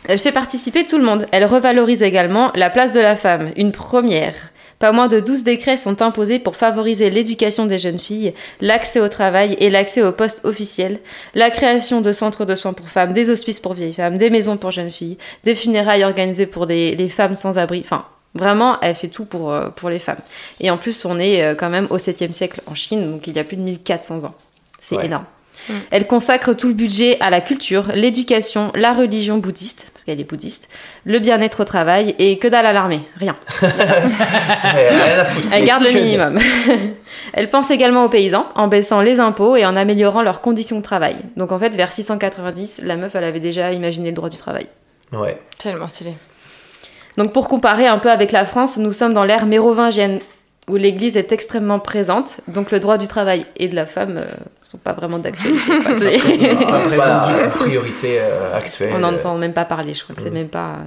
Elle 0.08 0.18
fait 0.18 0.32
participer 0.32 0.84
tout 0.84 0.98
le 0.98 1.04
monde. 1.04 1.26
Elle 1.32 1.44
revalorise 1.44 2.02
également 2.02 2.52
la 2.54 2.70
place 2.70 2.92
de 2.92 3.00
la 3.00 3.16
femme, 3.16 3.50
une 3.56 3.72
première. 3.72 4.34
Pas 4.78 4.92
moins 4.92 5.08
de 5.08 5.20
12 5.20 5.42
décrets 5.44 5.76
sont 5.78 6.02
imposés 6.02 6.38
pour 6.38 6.56
favoriser 6.56 7.08
l'éducation 7.10 7.64
des 7.66 7.78
jeunes 7.78 7.98
filles, 7.98 8.34
l'accès 8.60 9.00
au 9.00 9.08
travail 9.08 9.56
et 9.58 9.70
l'accès 9.70 10.02
aux 10.02 10.12
postes 10.12 10.44
officiels, 10.44 11.00
la 11.34 11.48
création 11.50 12.00
de 12.02 12.12
centres 12.12 12.44
de 12.44 12.54
soins 12.54 12.74
pour 12.74 12.88
femmes, 12.88 13.12
des 13.14 13.30
hospices 13.30 13.60
pour 13.60 13.72
vieilles 13.72 13.94
femmes, 13.94 14.18
des 14.18 14.28
maisons 14.30 14.56
pour 14.58 14.70
jeunes 14.72 14.90
filles, 14.90 15.16
des 15.44 15.54
funérailles 15.54 16.04
organisées 16.04 16.46
pour 16.46 16.66
des, 16.66 16.94
les 16.94 17.08
femmes 17.08 17.34
sans 17.34 17.56
abri. 17.58 17.80
Enfin, 17.84 18.04
vraiment, 18.34 18.78
elle 18.82 18.94
fait 18.94 19.08
tout 19.08 19.24
pour, 19.24 19.50
euh, 19.50 19.68
pour 19.70 19.88
les 19.88 19.98
femmes. 19.98 20.20
Et 20.60 20.70
en 20.70 20.76
plus, 20.76 21.04
on 21.06 21.18
est 21.18 21.42
euh, 21.42 21.54
quand 21.54 21.70
même 21.70 21.86
au 21.90 21.96
7e 21.96 22.32
siècle 22.32 22.60
en 22.66 22.74
Chine, 22.74 23.12
donc 23.12 23.26
il 23.26 23.34
y 23.34 23.38
a 23.38 23.44
plus 23.44 23.56
de 23.56 23.62
1400 23.62 24.24
ans. 24.24 24.34
C'est 24.80 24.96
Ouais. 24.96 25.06
énorme. 25.06 25.24
Elle 25.90 26.06
consacre 26.06 26.54
tout 26.54 26.68
le 26.68 26.74
budget 26.74 27.16
à 27.20 27.30
la 27.30 27.40
culture, 27.40 27.88
l'éducation, 27.94 28.70
la 28.74 28.92
religion 28.92 29.38
bouddhiste, 29.38 29.90
parce 29.92 30.04
qu'elle 30.04 30.20
est 30.20 30.24
bouddhiste, 30.24 30.68
le 31.04 31.18
bien-être 31.18 31.60
au 31.60 31.64
travail 31.64 32.14
et 32.18 32.38
que 32.38 32.48
dalle 32.48 32.66
à 32.66 32.72
l'armée, 32.72 33.00
rien. 33.16 33.36
Elle 35.52 35.64
garde 35.64 35.82
le 35.82 35.92
minimum. 35.92 36.38
Elle 37.32 37.50
pense 37.50 37.70
également 37.70 38.04
aux 38.04 38.08
paysans 38.08 38.46
en 38.54 38.68
baissant 38.68 39.00
les 39.00 39.20
impôts 39.20 39.56
et 39.56 39.66
en 39.66 39.76
améliorant 39.76 40.22
leurs 40.22 40.40
conditions 40.40 40.78
de 40.78 40.82
travail. 40.82 41.16
Donc 41.36 41.52
en 41.52 41.58
fait, 41.58 41.74
vers 41.74 41.92
690, 41.92 42.82
la 42.84 42.96
meuf, 42.96 43.14
elle 43.14 43.24
avait 43.24 43.40
déjà 43.40 43.72
imaginé 43.72 44.10
le 44.10 44.14
droit 44.14 44.28
du 44.28 44.36
travail. 44.36 44.66
Ouais. 45.12 45.40
Tellement 45.58 45.88
stylé. 45.88 46.14
Donc 47.16 47.32
pour 47.32 47.48
comparer 47.48 47.86
un 47.86 47.98
peu 47.98 48.10
avec 48.10 48.32
la 48.32 48.44
France, 48.44 48.76
nous 48.76 48.92
sommes 48.92 49.14
dans 49.14 49.24
l'ère 49.24 49.46
mérovingienne, 49.46 50.20
où 50.68 50.76
l'Église 50.76 51.16
est 51.16 51.30
extrêmement 51.32 51.78
présente, 51.78 52.40
donc 52.48 52.70
le 52.72 52.80
droit 52.80 52.98
du 52.98 53.06
travail 53.06 53.46
et 53.56 53.68
de 53.68 53.74
la 53.76 53.86
femme 53.86 54.14
ne 54.14 54.20
sont 54.68 54.78
pas 54.78 54.92
vraiment 54.92 55.18
d'actualité. 55.18 55.60
Pas 55.68 56.80
présent 56.80 57.28
du 57.28 57.42
tout. 57.44 57.58
Priorité 57.60 58.16
euh, 58.18 58.54
actuelle. 58.54 58.92
On 58.94 58.98
n'en 58.98 59.14
entend 59.14 59.36
même 59.38 59.52
pas 59.52 59.64
parler, 59.64 59.94
je 59.94 60.02
crois 60.02 60.16
que 60.16 60.22
c'est 60.22 60.30
même 60.30 60.48
pas... 60.48 60.78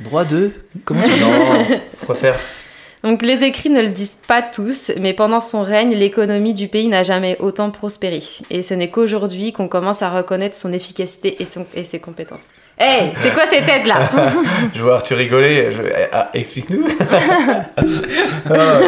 Droit 0.00 0.24
de. 0.24 0.50
Comment 0.84 1.02
Non, 1.06 1.78
quoi 2.06 2.14
faire? 2.16 2.36
Donc 3.04 3.22
les 3.22 3.44
écrits 3.44 3.70
ne 3.70 3.80
le 3.80 3.90
disent 3.90 4.18
pas 4.26 4.42
tous, 4.42 4.90
mais 4.98 5.12
pendant 5.12 5.40
son 5.40 5.62
règne, 5.62 5.94
l'économie 5.94 6.52
du 6.52 6.66
pays 6.66 6.88
n'a 6.88 7.04
jamais 7.04 7.36
autant 7.38 7.70
prospéré. 7.70 8.20
Et 8.50 8.62
ce 8.62 8.74
n'est 8.74 8.90
qu'aujourd'hui 8.90 9.52
qu'on 9.52 9.68
commence 9.68 10.02
à 10.02 10.10
reconnaître 10.10 10.56
son 10.56 10.72
efficacité 10.72 11.40
et, 11.40 11.44
son- 11.46 11.64
et 11.74 11.84
ses 11.84 12.00
compétences. 12.00 12.40
Hey, 12.80 13.12
c'est 13.22 13.32
quoi 13.32 13.42
ces 13.50 13.62
têtes 13.64 13.86
là? 13.86 14.08
Je 14.74 14.82
vois 14.82 14.94
Arthur 14.96 15.16
rigoler. 15.18 15.70
Je... 15.72 15.82
Ah, 16.12 16.30
explique-nous. 16.34 16.86
Ah. 18.50 18.80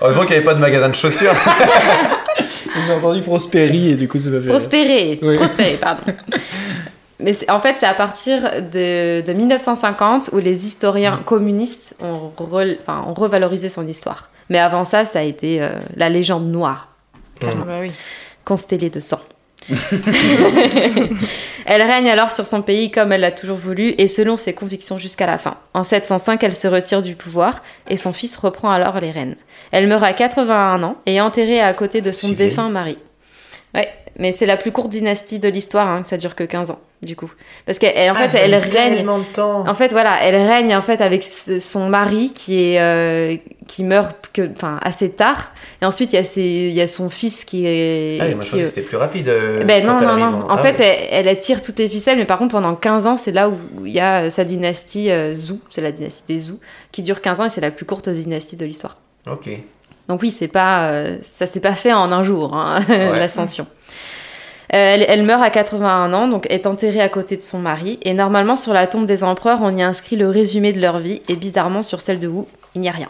Heureusement 0.00 0.22
qu'il 0.22 0.30
n'y 0.30 0.36
avait 0.36 0.44
pas 0.44 0.54
de 0.54 0.60
magasin 0.60 0.88
de 0.88 0.94
chaussures. 0.94 1.34
J'ai 2.86 2.92
entendu 2.92 3.22
Prospéry 3.22 3.90
et 3.90 3.94
du 3.94 4.06
coup 4.08 4.18
ça 4.18 4.30
m'a 4.30 4.40
fait. 4.40 4.48
Prospérer, 4.48 5.18
Oui. 5.22 5.36
prospérer, 5.36 5.76
pardon. 5.80 6.02
Mais 7.20 7.32
en 7.50 7.60
fait, 7.60 7.74
c'est 7.80 7.86
à 7.86 7.94
partir 7.94 8.42
de, 8.72 9.22
de 9.22 9.32
1950 9.32 10.30
où 10.32 10.38
les 10.38 10.66
historiens 10.66 11.18
communistes 11.24 11.96
ont, 12.00 12.30
re- 12.38 12.76
enfin, 12.80 13.04
ont 13.08 13.14
revalorisé 13.14 13.68
son 13.68 13.86
histoire. 13.88 14.30
Mais 14.50 14.58
avant 14.60 14.84
ça, 14.84 15.04
ça 15.04 15.18
a 15.18 15.22
été 15.22 15.60
euh, 15.60 15.70
la 15.96 16.08
légende 16.08 16.46
noire. 16.48 16.88
Ah 17.42 17.46
bah 17.66 17.72
oui. 17.80 17.90
constellée 18.44 18.90
de 18.90 19.00
sang. 19.00 19.20
Elle 21.70 21.82
règne 21.82 22.08
alors 22.08 22.30
sur 22.30 22.46
son 22.46 22.62
pays 22.62 22.90
comme 22.90 23.12
elle 23.12 23.20
l'a 23.20 23.30
toujours 23.30 23.58
voulu 23.58 23.94
et 23.98 24.08
selon 24.08 24.38
ses 24.38 24.54
convictions 24.54 24.96
jusqu'à 24.96 25.26
la 25.26 25.36
fin. 25.36 25.58
En 25.74 25.84
705, 25.84 26.42
elle 26.42 26.54
se 26.54 26.66
retire 26.66 27.02
du 27.02 27.14
pouvoir 27.14 27.62
et 27.88 27.98
son 27.98 28.14
fils 28.14 28.38
reprend 28.38 28.70
alors 28.70 28.98
les 29.00 29.10
rênes. 29.10 29.36
Elle 29.70 29.86
meurt 29.86 30.02
à 30.02 30.14
81 30.14 30.82
ans 30.82 30.96
et 31.04 31.16
est 31.16 31.20
enterrée 31.20 31.60
à 31.60 31.74
côté 31.74 32.00
de 32.00 32.10
son 32.10 32.30
défunt 32.30 32.70
mari. 32.70 32.96
Ouais, 33.74 33.86
mais 34.16 34.32
c'est 34.32 34.46
la 34.46 34.56
plus 34.56 34.72
courte 34.72 34.88
dynastie 34.88 35.40
de 35.40 35.48
l'histoire, 35.50 35.88
hein, 35.88 36.04
ça 36.04 36.16
dure 36.16 36.34
que 36.34 36.44
15 36.44 36.70
ans, 36.70 36.80
du 37.02 37.14
coup. 37.16 37.30
Parce 37.66 37.78
qu'elle 37.78 38.10
en 38.10 38.14
Ah, 38.16 38.28
fait, 38.28 38.38
elle 38.38 38.54
règne. 38.56 39.04
de 39.04 39.32
temps. 39.34 39.68
En 39.68 39.74
fait, 39.74 39.88
voilà, 39.92 40.18
elle 40.22 40.34
règne 40.36 40.74
en 40.74 40.82
fait 40.82 41.00
avec 41.00 41.22
son 41.22 41.88
mari 41.88 42.32
qui 42.34 42.62
est 42.62 42.80
euh, 42.80 43.36
qui 43.66 43.84
meurt 43.84 44.16
que, 44.32 44.50
enfin, 44.56 44.78
assez 44.82 45.10
tard. 45.10 45.52
Et 45.80 45.84
ensuite, 45.84 46.12
il 46.12 46.16
y 46.16 46.18
a 46.18 46.24
ses, 46.24 46.40
il 46.42 46.72
y 46.72 46.80
a 46.80 46.88
son 46.88 47.08
fils 47.08 47.44
qui 47.44 47.66
est. 47.66 48.18
Ah, 48.20 48.24
oui, 48.26 48.34
moi 48.34 48.44
je 48.44 48.46
qui 48.46 48.50
pensais 48.52 48.58
est- 48.58 48.62
que 48.62 48.68
c'était 48.68 48.80
plus 48.82 48.96
rapide. 48.96 49.28
euh, 49.28 49.62
ben 49.64 49.86
non, 49.86 49.96
elle 50.00 50.06
non, 50.06 50.16
non. 50.16 50.44
En 50.46 50.56
Ah, 50.56 50.58
fait, 50.58 50.78
ouais. 50.78 51.08
elle, 51.10 51.26
elle 51.26 51.28
attire 51.28 51.62
toutes 51.62 51.78
les 51.78 51.88
ficelles, 51.88 52.18
mais 52.18 52.24
par 52.24 52.38
contre, 52.38 52.52
pendant 52.52 52.74
15 52.74 53.06
ans, 53.06 53.16
c'est 53.16 53.32
là 53.32 53.48
où 53.48 53.56
il 53.86 53.92
y 53.92 54.00
a 54.00 54.30
sa 54.30 54.44
dynastie 54.44 55.10
euh, 55.10 55.34
Zhou, 55.34 55.60
c'est 55.70 55.80
la 55.82 55.92
dynastie 55.92 56.24
des 56.26 56.38
Zhou, 56.38 56.58
qui 56.90 57.02
dure 57.02 57.20
15 57.20 57.40
ans 57.40 57.44
et 57.44 57.50
c'est 57.50 57.60
la 57.60 57.70
plus 57.70 57.84
courte 57.86 58.08
dynastie 58.08 58.56
de 58.56 58.64
l'histoire. 58.64 58.96
Ok. 59.30 59.50
Donc 60.08 60.22
oui, 60.22 60.30
c'est 60.30 60.48
pas, 60.48 60.88
euh, 60.88 61.18
ça 61.36 61.44
s'est 61.46 61.60
pas 61.60 61.74
fait 61.74 61.92
en 61.92 62.10
un 62.10 62.22
jour, 62.24 62.54
hein, 62.56 62.80
Ouais. 62.88 63.18
l'ascension. 63.18 63.66
Euh, 63.70 63.74
elle, 64.68 65.04
elle 65.08 65.22
meurt 65.22 65.42
à 65.42 65.50
81 65.50 66.12
ans, 66.12 66.28
donc 66.28 66.46
est 66.50 66.66
enterrée 66.66 67.00
à 67.00 67.08
côté 67.08 67.36
de 67.36 67.42
son 67.42 67.58
mari. 67.58 67.98
Et 68.02 68.12
normalement, 68.14 68.56
sur 68.56 68.72
la 68.72 68.86
tombe 68.86 69.06
des 69.06 69.24
empereurs, 69.24 69.60
on 69.62 69.74
y 69.76 69.82
inscrit 69.82 70.16
le 70.16 70.28
résumé 70.28 70.72
de 70.72 70.80
leur 70.80 70.98
vie. 70.98 71.22
Et 71.28 71.36
bizarrement, 71.36 71.82
sur 71.82 72.00
celle 72.00 72.20
de 72.20 72.28
Wu, 72.28 72.44
il 72.74 72.80
n'y 72.80 72.88
a 72.88 72.92
rien. 72.92 73.08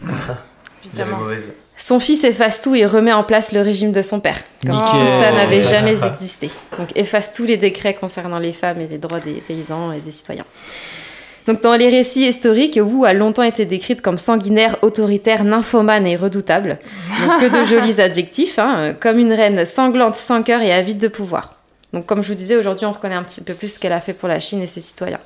Il 0.02 0.08
y 0.08 0.12
avait 0.12 1.02
Évidemment. 1.02 1.18
mauvaise. 1.24 1.52
Son 1.76 2.00
fils 2.00 2.24
efface 2.24 2.62
tout 2.62 2.74
et 2.74 2.86
remet 2.86 3.12
en 3.12 3.22
place 3.22 3.52
le 3.52 3.60
régime 3.60 3.92
de 3.92 4.02
son 4.02 4.18
père. 4.20 4.38
Comme 4.66 4.78
si 4.80 4.90
tout 4.90 5.06
ça 5.06 5.30
n'avait 5.32 5.62
jamais 5.62 6.02
existé. 6.12 6.50
Donc 6.76 6.88
efface 6.96 7.32
tous 7.32 7.44
les 7.44 7.56
décrets 7.56 7.94
concernant 7.94 8.38
les 8.40 8.52
femmes 8.52 8.80
et 8.80 8.88
les 8.88 8.98
droits 8.98 9.20
des 9.20 9.42
paysans 9.46 9.92
et 9.92 10.00
des 10.00 10.10
citoyens. 10.10 10.44
Donc 11.48 11.62
dans 11.62 11.76
les 11.76 11.88
récits 11.88 12.28
historiques, 12.28 12.78
Wu 12.80 13.06
a 13.06 13.14
longtemps 13.14 13.42
été 13.42 13.64
décrite 13.64 14.02
comme 14.02 14.18
sanguinaire, 14.18 14.76
autoritaire, 14.82 15.44
nymphomane 15.44 16.06
et 16.06 16.14
redoutable. 16.14 16.78
Donc 17.22 17.40
que 17.40 17.46
de 17.46 17.64
jolis 17.64 18.00
adjectifs, 18.02 18.58
hein, 18.58 18.94
comme 19.00 19.18
une 19.18 19.32
reine 19.32 19.64
sanglante, 19.64 20.14
sans 20.14 20.42
cœur 20.42 20.60
et 20.60 20.74
avide 20.74 20.98
de 20.98 21.08
pouvoir. 21.08 21.54
Donc 21.94 22.04
comme 22.04 22.22
je 22.22 22.28
vous 22.28 22.34
disais, 22.34 22.56
aujourd'hui 22.56 22.84
on 22.84 22.92
reconnaît 22.92 23.14
un 23.14 23.22
petit 23.22 23.40
peu 23.40 23.54
plus 23.54 23.68
ce 23.68 23.78
qu'elle 23.78 23.94
a 23.94 24.00
fait 24.00 24.12
pour 24.12 24.28
la 24.28 24.40
Chine 24.40 24.60
et 24.60 24.66
ses 24.66 24.82
citoyens. 24.82 25.20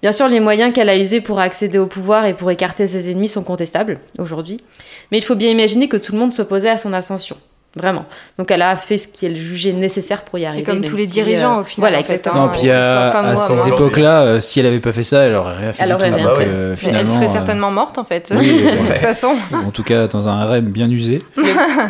Bien 0.00 0.12
sûr, 0.12 0.26
les 0.26 0.40
moyens 0.40 0.72
qu'elle 0.72 0.88
a 0.88 0.96
usés 0.96 1.20
pour 1.20 1.38
accéder 1.38 1.76
au 1.76 1.86
pouvoir 1.86 2.24
et 2.24 2.32
pour 2.32 2.50
écarter 2.50 2.86
ses 2.86 3.10
ennemis 3.10 3.28
sont 3.28 3.44
contestables 3.44 3.98
aujourd'hui. 4.18 4.56
Mais 5.10 5.18
il 5.18 5.22
faut 5.22 5.34
bien 5.34 5.50
imaginer 5.50 5.86
que 5.86 5.98
tout 5.98 6.12
le 6.12 6.18
monde 6.18 6.32
s'opposait 6.32 6.70
à 6.70 6.78
son 6.78 6.94
ascension. 6.94 7.36
Vraiment. 7.74 8.04
Donc 8.38 8.50
elle 8.50 8.60
a 8.60 8.76
fait 8.76 8.98
ce 8.98 9.08
qu'elle 9.08 9.34
jugeait 9.34 9.72
nécessaire 9.72 10.22
pour 10.24 10.38
y 10.38 10.44
arriver. 10.44 10.60
Et 10.62 10.64
comme 10.64 10.84
tous 10.84 10.94
les 10.96 11.06
si, 11.06 11.12
dirigeants, 11.12 11.58
euh, 11.58 11.62
au 11.62 11.64
final. 11.64 11.90
Voilà, 11.90 12.00
exactement. 12.00 12.34
hein, 12.42 12.46
Non, 12.46 12.52
puis 12.52 12.68
que 12.68 12.68
ce 12.68 12.72
soit 12.72 12.80
à, 12.82 13.36
ces 13.36 13.52
homme. 13.62 13.68
époques-là, 13.68 14.20
euh, 14.22 14.40
si 14.42 14.60
elle 14.60 14.66
avait 14.66 14.78
pas 14.78 14.92
fait 14.92 15.04
ça, 15.04 15.22
elle 15.22 15.34
aurait 15.34 15.56
rien 15.56 15.72
fait 15.72 15.82
Elle 15.84 15.92
aurait 15.94 16.10
tout. 16.10 16.16
rien 16.16 16.34
fait. 16.34 16.46
euh, 16.48 16.74
elle 16.94 17.08
serait 17.08 17.24
euh, 17.26 17.28
certainement 17.28 17.70
morte 17.70 17.96
en 17.96 18.04
fait. 18.04 18.30
oui, 18.36 18.62
de 18.62 18.76
toute 18.78 18.88
ouais. 18.90 18.98
façon. 18.98 19.34
en 19.54 19.70
tout 19.70 19.82
cas 19.84 20.06
dans 20.06 20.28
un 20.28 20.44
rêve 20.44 20.64
bien 20.64 20.90
usé. 20.90 21.18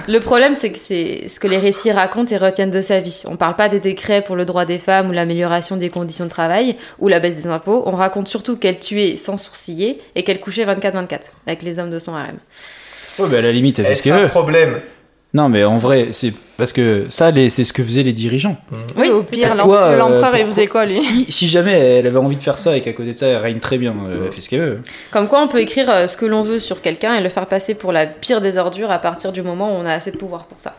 Le 0.07 0.19
problème, 0.21 0.55
c'est 0.55 0.71
que 0.71 0.79
c'est 0.79 1.27
ce 1.29 1.41
que 1.41 1.49
les 1.49 1.59
récits 1.59 1.91
racontent 1.91 2.33
et 2.33 2.37
retiennent 2.39 2.71
de 2.71 2.81
sa 2.81 3.01
vie. 3.01 3.25
On 3.27 3.35
parle 3.37 3.57
pas 3.57 3.69
des 3.69 3.81
décrets 3.81 4.23
pour 4.23 4.37
le 4.37 4.45
droit 4.45 4.65
des 4.65 4.79
femmes 4.79 5.09
ou 5.11 5.13
l'amélioration 5.13 5.77
des 5.77 5.91
conditions 5.91 6.27
de 6.27 6.31
travail 6.31 6.77
ou 7.01 7.09
la 7.09 7.19
baisse 7.19 7.37
des 7.39 7.49
impôts. 7.49 7.83
On 7.87 7.97
raconte 7.97 8.29
surtout 8.29 8.57
qu'elle 8.57 8.79
tuait 8.79 9.17
sans 9.17 9.37
sourciller 9.37 10.01
et 10.15 10.23
qu'elle 10.23 10.39
couchait 10.39 10.65
24-24 10.65 11.09
avec 11.49 11.63
les 11.63 11.81
hommes 11.81 11.91
de 11.91 11.99
son 11.99 12.15
harem. 12.15 12.37
Ouais, 13.19 13.29
bah, 13.29 13.39
à 13.39 13.41
la 13.43 13.53
limite, 13.53 13.79
elle 13.79 13.87
fait 13.87 13.95
ce 13.97 14.03
qu'elle 14.05 14.13
un 14.15 14.23
veut. 14.23 14.29
problème 14.29 14.81
Non, 15.35 15.49
mais 15.49 15.65
en 15.65 15.79
vrai, 15.79 16.09
c'est 16.13 16.35
parce 16.59 16.75
que 16.75 17.07
ça, 17.09 17.31
c'est 17.49 17.65
ce 17.65 17.73
que 17.73 17.83
faisaient 17.83 18.03
les 18.03 18.13
dirigeants. 18.13 18.57
Oui, 18.97 19.09
au 19.09 19.23
pire, 19.23 19.53
euh, 19.53 19.97
l'empereur, 19.97 20.37
il 20.37 20.45
faisait 20.45 20.67
quoi 20.67 20.85
lui 20.85 20.93
si, 20.93 21.33
si 21.33 21.49
jamais 21.49 21.73
elle 21.73 22.07
avait 22.07 22.19
envie 22.19 22.37
de 22.37 22.43
faire 22.43 22.59
ça 22.59 22.77
et 22.77 22.83
qu'à 22.83 22.93
côté 22.93 23.15
de 23.15 23.19
ça, 23.19 23.29
elle 23.29 23.39
règne 23.39 23.59
très 23.59 23.79
bien, 23.79 23.95
euh, 24.07 24.27
elle 24.27 24.33
fait 24.33 24.43
ce 24.43 24.51
qu'elle 24.51 24.61
veut. 24.61 24.83
Comme 25.11 25.29
quoi, 25.29 25.43
on 25.43 25.49
peut 25.49 25.61
écrire 25.61 25.89
euh, 25.89 26.07
ce 26.07 26.19
que 26.19 26.27
l'on 26.27 26.43
veut 26.43 26.59
sur 26.59 26.83
quelqu'un 26.83 27.15
et 27.15 27.23
le 27.23 27.31
faire 27.31 27.47
passer 27.47 27.75
pour 27.75 27.93
la 27.93 28.05
pire 28.07 28.43
des 28.43 28.59
ordures 28.59 28.91
à 28.91 28.99
partir 28.99 29.33
du 29.33 29.41
moment 29.41 29.71
où 29.71 29.81
on 29.81 29.87
a 29.87 29.93
assez 29.95 30.11
de 30.11 30.19
pouvoir 30.19 30.45
pour 30.45 30.61
ça. 30.61 30.77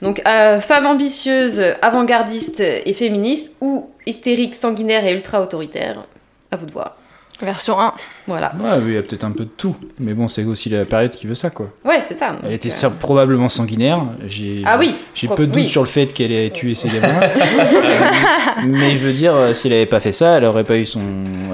Donc, 0.00 0.22
euh, 0.26 0.60
femme 0.60 0.86
ambitieuse, 0.86 1.62
avant-gardiste 1.82 2.60
et 2.60 2.92
féministe, 2.94 3.56
ou 3.60 3.90
hystérique, 4.06 4.54
sanguinaire 4.54 5.06
et 5.06 5.12
ultra-autoritaire, 5.12 6.04
à 6.50 6.56
vous 6.56 6.66
de 6.66 6.72
voir. 6.72 6.96
Version 7.40 7.78
1. 7.78 7.94
Voilà. 8.26 8.52
Ouais, 8.58 8.70
oui, 8.78 8.84
il 8.88 8.94
y 8.94 8.98
a 8.98 9.02
peut-être 9.02 9.24
un 9.24 9.32
peu 9.32 9.44
de 9.44 9.50
tout. 9.56 9.76
Mais 10.00 10.14
bon, 10.14 10.28
c'est 10.28 10.44
aussi 10.44 10.70
la 10.70 10.84
période 10.84 11.10
qui 11.10 11.26
veut 11.26 11.34
ça, 11.34 11.50
quoi. 11.50 11.66
Ouais, 11.84 12.00
c'est 12.06 12.14
ça. 12.14 12.36
Elle 12.44 12.52
était 12.54 12.70
euh, 12.84 12.88
probablement 12.98 13.48
sanguinaire. 13.48 14.00
J'ai, 14.26 14.62
Ah 14.64 14.78
oui. 14.78 14.94
J'ai 15.14 15.28
peu 15.28 15.46
de 15.46 15.52
doutes 15.52 15.56
oui. 15.56 15.68
sur 15.68 15.82
le 15.82 15.88
fait 15.88 16.06
qu'elle 16.06 16.32
ait 16.32 16.50
tué 16.50 16.74
ses 16.74 16.88
gamins. 16.88 17.20
mais 18.66 18.96
je 18.96 19.04
veux 19.04 19.12
dire, 19.12 19.34
euh, 19.34 19.52
si 19.52 19.66
elle 19.66 19.74
avait 19.74 19.86
pas 19.86 20.00
fait 20.00 20.12
ça, 20.12 20.36
elle 20.38 20.44
aurait 20.44 20.64
pas 20.64 20.76
eu 20.76 20.84
son. 20.86 21.00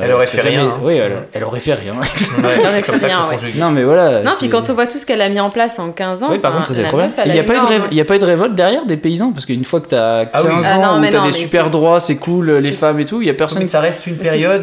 Elle 0.01 0.13
aurait 0.13 0.27
fait 0.27 0.41
rien, 0.41 0.65
hein. 0.67 0.75
Oui, 0.83 0.95
elle, 0.95 1.13
elle 1.33 1.45
aurait 1.45 1.61
fait 1.61 1.75
rien. 1.75 1.95
Ouais, 1.95 2.07
Elle 2.55 2.67
aurait 2.67 2.83
fait 2.83 3.07
rien, 3.07 3.27
ouais. 3.29 3.37
non, 3.59 3.71
mais 3.71 3.83
voilà. 3.85 4.23
Non, 4.23 4.33
puis 4.39 4.49
quand 4.49 4.69
on 4.71 4.75
voit 4.75 4.87
tout 4.87 4.99
ce 4.99 5.07
qu'elle 5.07 5.21
a 5.21 5.29
mis 5.29 5.41
en 5.41 5.51
place 5.51 5.79
en 5.79 5.91
15 5.91 6.23
ans. 6.23 6.29
Oui, 6.31 6.39
par 6.39 6.53
contre, 6.53 6.67
ça 6.67 6.75
c'est 6.75 6.83
le 6.83 6.89
problème. 6.89 7.11
Il 7.27 7.33
n'y 7.33 7.39
a, 7.39 7.45
pas 7.45 7.55
eu 7.55 7.59
de 7.61 7.63
énorme- 7.65 7.73
révo- 7.75 7.89
il 7.91 7.97
y 7.97 8.01
a 8.01 8.05
pas 8.05 8.17
eu 8.17 8.19
de 8.19 8.25
révolte 8.25 8.55
derrière 8.55 8.87
des 8.87 8.97
paysans 8.97 9.33
Parce 9.33 9.47
qu'une 9.47 9.65
fois 9.65 9.81
que 9.81 9.89
t'as 9.89 10.27
15 10.27 10.31
Ah 10.35 10.43
oui. 10.45 10.51
Ah 10.65 10.79
ans, 10.93 11.03
t'as 11.11 11.19
non, 11.19 11.27
des 11.27 11.33
super 11.33 11.71
droits, 11.71 12.01
c'est 12.01 12.17
cool, 12.17 12.51
les 12.53 12.73
femmes 12.73 13.01
et 13.01 13.05
tout, 13.05 13.21
il 13.21 13.27
y 13.27 13.31
a 13.31 13.35
personne 13.35 13.59
Mais 13.59 13.65
qui. 13.65 13.71
ça 13.71 13.81
reste 13.81 14.07
une 14.07 14.17
période 14.17 14.63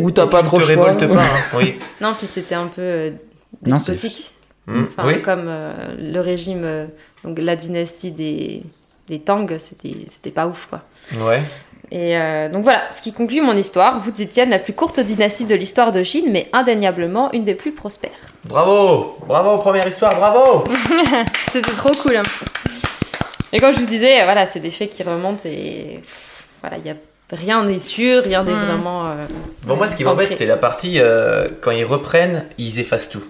où 0.00 0.10
t'as 0.10 0.24
où 0.26 0.28
pas 0.28 0.38
tu 0.40 0.44
trop 0.44 0.58
le 0.58 0.64
choix. 0.64 0.94
Hein. 1.30 1.40
Oui. 1.56 1.78
Non, 2.00 2.14
puis 2.16 2.26
c'était 2.26 2.54
un 2.54 2.66
peu 2.66 2.80
euh, 2.82 3.10
despotique. 3.62 4.32
Mm. 4.66 4.84
Enfin, 4.84 5.06
Oui. 5.08 5.22
comme 5.22 5.46
euh, 5.48 5.72
le 5.98 6.20
régime, 6.20 6.62
euh, 6.64 6.86
donc 7.24 7.38
la 7.38 7.56
dynastie 7.56 8.10
des, 8.10 8.62
des 9.08 9.20
Tang, 9.20 9.46
c'était 9.58 9.96
c'était 10.08 10.30
pas 10.30 10.46
ouf, 10.46 10.66
quoi. 10.70 10.82
Ouais. 11.26 11.40
Et 11.92 12.16
euh, 12.16 12.48
donc 12.48 12.62
voilà, 12.62 12.88
ce 12.88 13.02
qui 13.02 13.12
conclut 13.12 13.40
mon 13.40 13.56
histoire. 13.56 13.98
Vous 14.00 14.14
Zetian, 14.14 14.46
la 14.48 14.60
plus 14.60 14.74
courte 14.74 15.00
dynastie 15.00 15.44
de 15.44 15.56
l'histoire 15.56 15.90
de 15.90 16.04
Chine, 16.04 16.26
mais 16.30 16.48
indéniablement 16.52 17.32
une 17.32 17.42
des 17.42 17.54
plus 17.56 17.72
prospères. 17.72 18.10
Bravo 18.44 19.16
Bravo, 19.26 19.58
première 19.58 19.88
histoire, 19.88 20.14
bravo 20.14 20.62
C'était 21.52 21.72
trop 21.72 21.90
cool. 22.02 22.16
hein. 22.16 22.22
Et 23.52 23.58
comme 23.58 23.74
je 23.74 23.80
vous 23.80 23.86
disais, 23.86 24.22
voilà, 24.22 24.46
c'est 24.46 24.60
des 24.60 24.70
faits 24.70 24.90
qui 24.90 25.02
remontent 25.02 25.40
et 25.44 25.98
pff, 26.00 26.44
voilà, 26.60 26.76
il 26.78 26.86
y 26.86 26.90
a 26.90 26.94
rien 27.32 27.64
n'est 27.64 27.78
sûr, 27.78 28.22
rien 28.24 28.42
n'est 28.44 28.52
Mm. 28.52 28.66
vraiment. 28.66 29.06
euh, 29.06 29.26
Bon, 29.64 29.76
moi, 29.76 29.86
ce 29.88 29.96
qui 29.96 30.04
m'embête, 30.04 30.32
c'est 30.34 30.46
la 30.46 30.56
partie 30.56 30.98
euh, 31.00 31.48
quand 31.60 31.70
ils 31.70 31.84
reprennent, 31.84 32.44
ils 32.58 32.78
effacent 32.80 33.08
tout. 33.10 33.22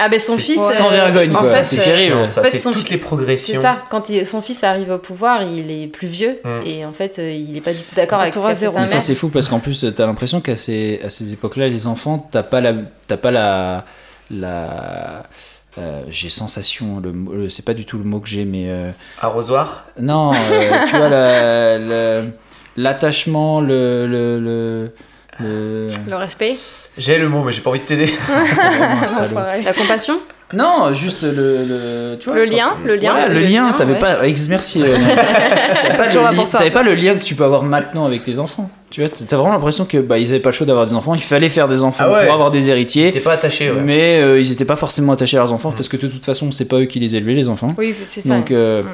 Ah 0.00 0.08
ben 0.08 0.20
son 0.20 0.34
C'est 0.36 0.42
fils. 0.42 0.60
Sans 0.60 0.86
euh, 0.86 0.90
vergogne, 0.90 1.34
en 1.34 1.40
quoi. 1.40 1.50
fait, 1.54 1.64
C'est 1.64 1.80
euh, 1.80 1.82
terrible. 1.82 2.14
Non, 2.18 2.24
ça, 2.24 2.40
En 2.40 2.44
fait, 2.44 2.50
c'est 2.50 2.62
toutes 2.62 2.74
fi- 2.76 2.84
les 2.84 2.88
C'est 2.90 2.96
progressions. 2.98 3.60
ça, 3.60 3.78
quand 3.90 4.08
il- 4.10 4.24
son 4.24 4.40
fils 4.40 4.62
arrive 4.62 4.90
au 4.90 4.98
pouvoir, 4.98 5.42
il 5.42 5.72
est 5.72 5.88
plus 5.88 6.06
vieux 6.06 6.38
Mm. 6.44 6.60
et 6.64 6.86
en 6.86 6.92
fait, 6.92 7.18
euh, 7.18 7.32
il 7.32 7.56
est 7.56 7.60
pas 7.60 7.72
du 7.72 7.80
tout 7.82 7.96
d'accord 7.96 8.20
avec 8.20 8.32
ce 8.32 8.38
qu'a 8.38 8.54
fait 8.54 8.66
sa 8.66 8.80
Mais 8.80 8.86
ça 8.86 9.00
c'est 9.00 9.16
fou 9.16 9.28
parce 9.28 9.48
qu'en 9.48 9.58
plus 9.58 9.84
t'as 9.96 10.06
l'impression 10.06 10.40
qu'à 10.40 10.54
ces, 10.54 11.00
à 11.04 11.10
ces 11.10 11.32
époques-là 11.32 11.66
les 11.68 11.88
enfants 11.88 12.28
t'as 12.30 12.44
pas 12.44 12.60
la 12.60 12.74
t'as 13.08 13.16
pas 13.16 13.32
la 13.32 13.84
la 14.30 15.24
euh, 15.78 16.02
j'ai 16.08 16.28
sensation 16.28 17.00
le, 17.00 17.12
mot- 17.12 17.32
le- 17.32 17.48
c'est 17.48 17.64
pas 17.64 17.74
du 17.74 17.84
tout 17.84 17.98
le 17.98 18.04
mot 18.04 18.20
que 18.20 18.28
j'ai 18.28 18.44
mais 18.44 18.66
euh, 18.68 18.90
Arrosoir? 19.20 19.86
Non 19.98 20.32
euh, 20.32 20.36
tu 20.90 20.96
vois 20.96 21.08
la- 21.08 21.78
la- 21.78 22.22
l'attachement 22.82 23.60
le 23.60 24.06
le, 24.06 24.38
le, 24.40 24.90
le- 25.40 25.86
Le 26.08 26.16
respect. 26.16 26.56
J'ai 26.96 27.18
le 27.18 27.28
mot, 27.28 27.44
mais 27.44 27.52
j'ai 27.52 27.60
pas 27.60 27.70
envie 27.70 27.78
de 27.80 27.84
t'aider. 27.84 28.06
La 29.64 29.72
compassion 29.72 30.18
non 30.54 30.94
juste 30.94 31.24
le, 31.24 31.30
le 31.32 32.16
tu 32.18 32.30
vois 32.30 32.38
Le 32.38 32.46
lien, 32.46 32.70
le 32.82 32.96
lien. 32.96 33.10
Voilà, 33.12 33.28
le, 33.28 33.34
Le 33.34 33.40
lien, 33.40 33.66
lien, 33.68 33.72
t'avais 33.74 33.92
ouais. 33.92 33.98
pas 33.98 34.26
ex 34.26 34.48
merci 34.48 34.82
euh, 34.86 34.96
t'avais 34.96 35.96
pas, 35.98 36.06
toujours 36.06 36.24
le 36.24 36.30
li- 36.38 36.48
toi, 36.48 36.70
pas 36.72 36.82
lien 36.82 37.14
que 37.18 37.22
tu 37.22 37.34
peux 37.34 37.44
avoir 37.44 37.62
maintenant 37.64 38.06
avec 38.06 38.24
tes 38.24 38.38
enfants 38.38 38.70
tu 38.88 39.02
vois 39.02 39.10
t'as 39.10 39.36
vraiment 39.36 39.52
l'impression 39.52 39.84
que 39.84 39.98
bah 39.98 40.16
ils 40.16 40.28
avaient 40.30 40.40
pas 40.40 40.48
le 40.48 40.54
choix 40.54 40.66
d'avoir 40.66 40.86
des 40.86 40.94
enfants 40.94 41.14
il 41.14 41.20
fallait 41.20 41.50
faire 41.50 41.68
des 41.68 41.82
enfants 41.82 42.04
Ah 42.06 42.12
ouais. 42.14 42.24
pour 42.24 42.32
avoir 42.32 42.50
des 42.50 42.70
héritiers 42.70 43.12
T'es 43.12 43.20
pas 43.20 43.34
attaché, 43.34 43.70
ouais. 43.70 43.82
mais 43.84 44.20
euh, 44.22 44.40
ils 44.40 44.50
étaient 44.50 44.64
pas 44.64 44.76
forcément 44.76 45.12
attachés 45.12 45.36
à 45.36 45.40
leurs 45.40 45.52
enfants 45.52 45.70
parce 45.72 45.86
que 45.90 45.98
de 45.98 46.06
toute 46.06 46.24
façon 46.24 46.50
c'est 46.50 46.64
pas 46.66 46.76
eux 46.76 46.86
qui 46.86 46.98
les 46.98 47.14
élevaient 47.14 47.34
les 47.34 47.50
enfants 47.50 47.74
Oui, 47.76 47.94
c'est 48.08 48.22
ça. 48.22 48.30
donc 48.30 48.50
euh, 48.50 48.84
Mm. 48.84 48.92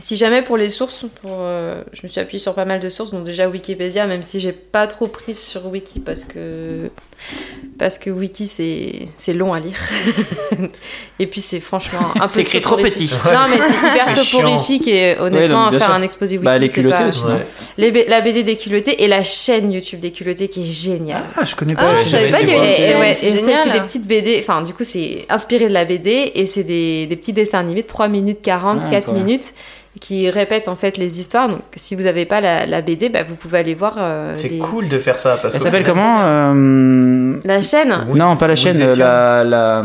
Si 0.00 0.16
jamais 0.16 0.42
pour 0.42 0.56
les 0.56 0.70
sources, 0.70 1.04
pour, 1.22 1.30
euh, 1.38 1.82
je 1.92 2.00
me 2.02 2.08
suis 2.08 2.20
appuyée 2.20 2.40
sur 2.40 2.52
pas 2.54 2.64
mal 2.64 2.80
de 2.80 2.90
sources, 2.90 3.12
donc 3.12 3.22
déjà 3.22 3.48
Wikipédia, 3.48 4.06
même 4.08 4.24
si 4.24 4.40
j'ai 4.40 4.50
pas 4.50 4.88
trop 4.88 5.06
pris 5.06 5.36
sur 5.36 5.66
Wiki 5.66 6.00
parce 6.00 6.24
que 6.24 6.90
parce 7.78 7.98
que 7.98 8.10
Wiki 8.10 8.48
c'est 8.48 9.06
c'est 9.16 9.34
long 9.34 9.52
à 9.54 9.60
lire. 9.60 9.76
et 11.20 11.28
puis 11.28 11.40
c'est 11.40 11.60
franchement 11.60 12.00
un 12.16 12.20
peu 12.22 12.28
C'est 12.28 12.40
écrit 12.42 12.60
trop 12.60 12.76
petit. 12.76 13.08
Non 13.24 13.40
mais 13.48 13.58
c'est 13.58 13.88
hyper 13.88 14.10
soporifique 14.24 14.88
et 14.88 15.16
honnêtement 15.18 15.66
non, 15.66 15.70
bien 15.70 15.78
faire 15.78 15.88
sûr. 15.88 15.96
un 15.96 16.02
exposé 16.02 16.36
Wiki 16.38 16.44
Bah, 16.44 16.58
les 16.58 16.66
c'est 16.66 16.74
culottés 16.74 16.96
pas... 16.96 17.08
aussi. 17.08 17.20
Ouais. 17.22 17.46
Les 17.78 17.92
B- 17.92 18.08
la 18.08 18.20
BD 18.20 18.42
des 18.42 18.56
culottés 18.56 19.04
et 19.04 19.06
la 19.06 19.22
chaîne 19.22 19.70
YouTube 19.70 20.00
des 20.00 20.10
culottés 20.10 20.48
qui 20.48 20.62
est 20.62 20.64
géniale. 20.72 21.22
ah 21.36 21.44
je 21.44 21.54
connais 21.54 21.74
Ah, 21.78 21.86
J'avais 21.90 22.04
je 22.04 22.08
savais 22.10 22.30
pas 22.32 22.38
qu'il 22.40 22.48
y 22.48 22.54
avait 22.54 22.98
ouais, 22.98 23.14
c'est 23.14 23.30
des 23.70 23.80
petites 23.80 24.06
BD, 24.08 24.38
enfin 24.40 24.62
du 24.62 24.74
coup 24.74 24.82
c'est 24.84 25.24
inspiré 25.28 25.68
de 25.68 25.72
la 25.72 25.84
BD 25.84 26.32
et 26.34 26.46
c'est 26.46 26.64
des, 26.64 27.06
des 27.06 27.14
petits 27.16 27.32
dessins 27.32 27.60
animés 27.60 27.82
de 27.82 27.86
3 27.86 28.08
minutes 28.08 28.40
40, 28.42 28.80
Ah, 28.86 28.90
4 28.90 29.12
ouais. 29.12 29.20
minutes 29.20 29.54
qui 30.00 30.28
répètent 30.30 30.68
en 30.68 30.76
fait 30.76 30.96
les 30.98 31.20
histoires. 31.20 31.48
Donc 31.48 31.60
si 31.76 31.94
vous 31.94 32.02
n'avez 32.02 32.24
pas 32.26 32.40
la, 32.40 32.66
la 32.66 32.80
BD, 32.82 33.08
bah, 33.08 33.22
vous 33.22 33.36
pouvez 33.36 33.58
aller 33.58 33.74
voir 33.74 33.94
euh, 33.98 34.32
C'est 34.34 34.48
les- 34.48 34.58
cool 34.58 34.88
de 34.88 34.98
faire 34.98 35.18
ça. 35.18 35.36
Parce 35.40 35.54
elle 35.54 35.60
s'appelle 35.60 35.84
comment 35.84 36.20
euh, 36.22 37.36
la 37.44 37.60
chaîne. 37.62 38.04
Oui, 38.08 38.18
non 38.18 38.36
pas 38.36 38.46
la 38.48 38.56
chaîne 38.56 38.76
étiez- 38.80 38.96
la 38.98 39.44
la 39.44 39.84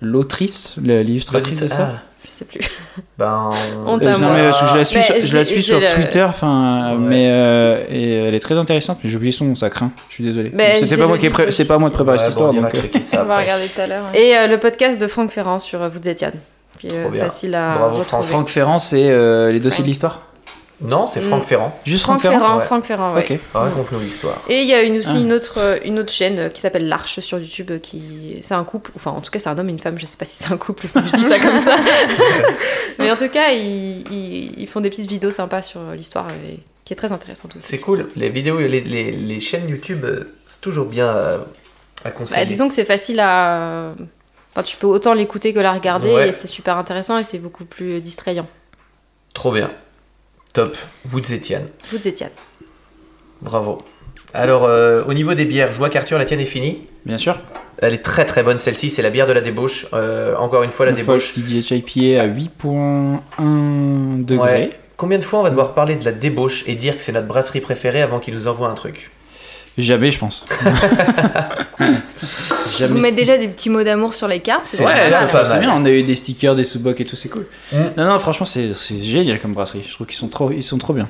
l'autrice 0.00 0.74
l'illustratrice 0.82 1.60
de 1.60 1.68
ça 1.68 1.90
Ah, 1.94 2.02
Je 2.24 2.28
sais 2.28 2.44
plus. 2.44 2.60
ben. 3.18 3.50
Euh, 3.52 3.84
non, 3.86 3.96
mais 4.32 4.50
je 4.52 4.76
la 4.76 4.84
suis, 4.84 4.98
Mais 4.98 5.04
sur- 5.04 5.20
je 5.20 5.36
la 5.38 5.44
suis 5.44 5.62
sur 5.62 5.80
le- 5.80 5.88
Twitter, 5.88 6.22
enfin, 6.22 6.92
Ouais. 6.92 6.98
mais 6.98 7.28
euh, 7.30 7.82
et 7.90 8.14
elle 8.28 8.34
est 8.34 8.40
très 8.40 8.58
intéressante. 8.58 8.98
Mais 9.02 9.08
j'ai 9.10 9.16
oublié 9.16 9.32
son 9.32 9.46
nom, 9.46 9.54
ça 9.54 9.70
craint. 9.70 9.90
Je 10.10 10.14
suis 10.14 10.24
désolé. 10.24 10.50
Ben, 10.50 10.76
C'était 10.84 10.96
pas 10.98 11.06
moi 11.06 11.16
qui 11.18 11.30
c'est 11.50 11.66
pas 11.66 11.78
moi 11.78 11.88
de 11.90 11.94
préparer 11.94 12.18
cette 12.18 12.28
histoire. 12.30 12.50
on 12.52 12.56
euh, 12.58 13.22
va 13.24 13.38
regarder 13.38 13.66
tout 13.74 13.80
à 13.80 13.86
l'heure. 13.86 14.04
Et 14.14 14.36
euh, 14.36 14.46
le 14.46 14.58
podcast 14.58 15.00
de 15.00 15.06
Franck 15.06 15.30
Ferrand 15.30 15.58
sur 15.58 15.82
euh, 15.82 15.88
Vous 15.88 16.06
Étienne, 16.06 16.34
qui 16.88 16.94
est 16.94 17.02
Trop 17.04 17.14
euh, 17.14 17.18
facile 17.18 17.54
à 17.54 17.74
Bravo, 17.78 17.96
retrouver. 17.98 18.26
Franck 18.26 18.48
Ferrand, 18.48 18.78
c'est 18.78 19.10
euh, 19.10 19.52
les 19.52 19.60
dossiers 19.60 19.80
Ouais. 19.80 19.84
de 19.84 19.88
l'histoire? 19.88 20.22
Non, 20.80 21.06
c'est 21.06 21.20
Franck 21.20 21.42
Mm. 21.44 21.46
Ferrand. 21.46 21.80
Juste 21.86 22.02
Franck 22.02 22.18
Franck, 22.18 22.32
Ferrand. 22.32 22.44
Ferrand, 22.44 22.58
ouais. 22.58 22.64
Franck 22.64 22.84
Ferrand, 22.84 23.14
ouais. 23.14 23.32
Ok. 23.32 23.38
Raconte-nous 23.54 23.98
l'histoire. 24.00 24.42
Et 24.48 24.62
il 24.62 24.66
y 24.68 24.74
a 24.74 24.82
une, 24.82 24.96
aussi 24.98 25.12
Ah. 25.14 25.20
une, 25.20 25.32
autre, 25.32 25.54
euh, 25.58 25.78
une 25.84 25.98
autre 26.00 26.12
chaîne 26.12 26.38
euh, 26.38 26.48
qui 26.48 26.60
s'appelle 26.60 26.88
L'Arche 26.88 27.20
sur 27.20 27.38
YouTube, 27.38 27.70
euh, 27.70 27.78
qui 27.78 28.40
c'est 28.42 28.54
un 28.54 28.64
couple, 28.64 28.90
enfin 28.96 29.12
en 29.12 29.20
tout 29.20 29.30
cas 29.30 29.38
c'est 29.38 29.48
un 29.48 29.56
homme 29.58 29.68
et 29.68 29.72
une 29.72 29.78
femme, 29.78 29.98
je 29.98 30.04
sais 30.04 30.16
pas 30.18 30.24
si 30.24 30.36
c'est 30.42 30.52
un 30.52 30.56
couple, 30.56 30.86
je 30.96 31.12
dis 31.16 31.22
ça 31.22 31.38
comme 31.38 31.58
ça. 31.58 31.76
Mais 32.98 33.10
en 33.10 33.16
tout 33.16 33.28
cas, 33.28 33.50
ils, 33.52 34.00
ils- 34.12 34.54
ils 34.60 34.66
font 34.66 34.80
des 34.80 34.90
petites 34.90 35.08
vidéos 35.08 35.30
sympas 35.30 35.62
sur 35.62 35.80
euh, 35.80 35.94
l'histoire, 35.94 36.26
et- 36.30 36.58
qui 36.84 36.92
est 36.92 36.96
très 36.96 37.12
intéressante 37.12 37.56
aussi. 37.56 37.66
C'est 37.66 37.78
cool. 37.78 38.08
Les 38.16 38.28
vidéos, 38.28 38.58
les, 38.58 38.80
les, 38.80 39.10
les 39.12 39.40
chaînes 39.40 39.68
YouTube, 39.68 40.04
euh, 40.04 40.34
c'est 40.48 40.60
toujours 40.60 40.86
bien 40.86 41.06
euh, 41.06 41.38
à 42.04 42.10
conseiller. 42.10 42.42
Bah, 42.42 42.46
disons 42.46 42.68
que 42.68 42.74
c'est 42.74 42.84
facile 42.84 43.20
à... 43.20 43.88
Enfin, 44.54 44.62
tu 44.62 44.76
peux 44.76 44.86
autant 44.86 45.14
l'écouter 45.14 45.52
que 45.52 45.58
la 45.60 45.72
regarder, 45.72 46.12
Ouais. 46.14 46.28
et 46.28 46.32
c'est 46.32 46.46
super 46.46 46.78
intéressant, 46.78 47.18
et 47.18 47.24
c'est 47.24 47.38
beaucoup 47.38 47.64
plus 47.64 48.00
distrayant. 48.00 48.46
Trop 49.34 49.50
bien. 49.52 49.70
Top. 50.52 50.76
Woods 51.12 51.32
Etienne. 51.32 51.66
Bravo. 53.42 53.82
Alors, 54.32 54.64
euh, 54.64 55.02
au 55.08 55.14
niveau 55.14 55.34
des 55.34 55.44
bières, 55.44 55.72
je 55.72 55.78
vois 55.78 55.90
qu'Arthur, 55.90 56.18
la 56.18 56.24
tienne 56.24 56.40
est 56.40 56.44
finie. 56.44 56.82
Bien 57.04 57.18
sûr. 57.18 57.38
Elle 57.78 57.94
est 57.94 58.02
très 58.02 58.24
très 58.24 58.42
bonne 58.42 58.58
celle-ci, 58.58 58.90
c'est 58.90 59.02
la 59.02 59.10
bière 59.10 59.26
de 59.26 59.32
la 59.32 59.40
débauche. 59.40 59.86
Euh, 59.92 60.36
encore 60.36 60.62
une 60.62 60.70
fois, 60.70 60.86
la 60.86 60.92
Une 60.92 60.98
fois, 60.98 61.14
débauche. 61.14 61.34
Didier 61.34 61.60
IPA 61.76 62.22
à 62.22 62.26
8.1 62.26 64.24
degrés. 64.24 64.52
Ouais. 64.52 64.78
Combien 64.96 65.18
de 65.18 65.24
fois 65.24 65.40
on 65.40 65.42
va 65.42 65.50
devoir 65.50 65.74
parler 65.74 65.96
de 65.96 66.04
la 66.04 66.12
débauche 66.12 66.64
et 66.68 66.76
dire 66.76 66.96
que 66.96 67.02
c'est 67.02 67.12
notre 67.12 67.26
brasserie 67.26 67.60
préférée 67.60 68.00
avant 68.02 68.20
qu'il 68.20 68.34
nous 68.34 68.46
envoie 68.46 68.68
un 68.68 68.74
truc? 68.74 69.10
Jamais, 69.76 70.10
je 70.12 70.18
pense. 70.18 70.44
Vous 71.80 72.78
Jamais. 72.78 73.00
mettez 73.00 73.16
déjà 73.16 73.38
des 73.38 73.48
petits 73.48 73.70
mots 73.70 73.82
d'amour 73.82 74.14
sur 74.14 74.28
les 74.28 74.40
cartes. 74.40 74.66
C'est 74.66 74.84
Ouais, 74.84 74.92
c'est 75.44 75.60
bien, 75.60 75.72
on 75.74 75.84
a 75.84 75.90
eu 75.90 76.02
des 76.02 76.14
stickers, 76.14 76.54
des 76.54 76.64
sous-bocs 76.64 77.00
et 77.00 77.04
tout, 77.04 77.16
c'est 77.16 77.28
cool. 77.28 77.46
Mm. 77.72 77.76
Non, 77.96 78.04
non, 78.06 78.18
franchement, 78.18 78.46
c'est 78.46 78.72
génial 79.02 79.40
comme 79.40 79.52
brasserie. 79.52 79.84
Je 79.86 79.92
trouve 79.94 80.06
qu'ils 80.06 80.16
sont 80.16 80.28
trop, 80.28 80.50
ils 80.52 80.62
sont 80.62 80.78
trop 80.78 80.92
bien. 80.92 81.08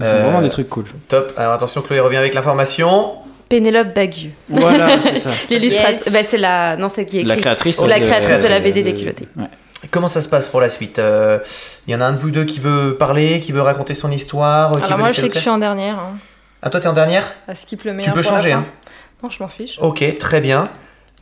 Ils 0.00 0.04
font 0.04 0.10
Euh, 0.10 0.22
vraiment 0.24 0.42
des 0.42 0.50
trucs 0.50 0.68
cool. 0.68 0.84
Top. 1.08 1.32
Alors 1.36 1.54
attention, 1.54 1.80
Chloé 1.82 2.00
revient 2.00 2.16
avec 2.18 2.34
l'information. 2.34 3.12
Pénélope 3.48 3.94
Bagieux. 3.94 4.30
Voilà, 4.48 4.88
c'est 5.00 5.16
ça. 5.16 5.30
L'illustratrice. 5.48 6.04
Yes. 6.04 6.12
Bah, 6.12 6.22
c'est 6.22 6.36
la. 6.36 6.76
Non, 6.76 6.88
c'est 6.88 7.04
qui 7.06 7.18
écrit. 7.18 7.28
La 7.28 7.36
créatrice. 7.36 7.80
La 7.82 7.98
de- 7.98 8.04
créatrice 8.04 8.40
de 8.40 8.48
la 8.48 8.60
BD 8.60 8.82
des 8.82 8.92
de- 8.92 8.98
culottés. 8.98 9.28
Ouais. 9.36 9.46
Comment 9.90 10.08
ça 10.08 10.20
se 10.20 10.28
passe 10.28 10.46
pour 10.48 10.60
la 10.60 10.68
suite 10.68 10.98
Euh, 10.98 11.38
Il 11.86 11.92
y 11.92 11.96
en 11.96 12.00
a 12.00 12.04
un 12.06 12.12
de 12.12 12.18
vous 12.18 12.30
deux 12.30 12.44
qui 12.44 12.58
veut 12.60 12.96
parler, 12.98 13.40
qui 13.40 13.52
veut 13.52 13.62
raconter 13.62 13.94
son 13.94 14.10
histoire 14.12 14.76
qui 14.76 14.82
Alors 14.82 14.98
veut 14.98 15.04
moi, 15.04 15.12
je 15.12 15.20
sais 15.20 15.28
que 15.28 15.34
je 15.36 15.40
suis 15.40 15.50
en 15.50 15.58
dernière. 15.58 15.98
hein. 15.98 16.18
Ah, 16.62 16.70
toi, 16.70 16.80
t'es 16.80 16.88
en 16.88 16.92
dernière 16.92 17.24
À 17.46 17.54
skip 17.54 17.84
le 17.84 17.90
Tu 17.92 17.96
meilleur 17.96 18.14
peux 18.14 18.20
pour 18.22 18.32
la 18.32 18.38
changer, 18.38 18.50
fin. 18.50 18.58
hein. 18.58 18.66
Non, 19.22 19.30
je 19.30 19.42
m'en 19.42 19.48
fiche. 19.48 19.78
Ok, 19.80 20.04
très 20.18 20.40
bien. 20.40 20.68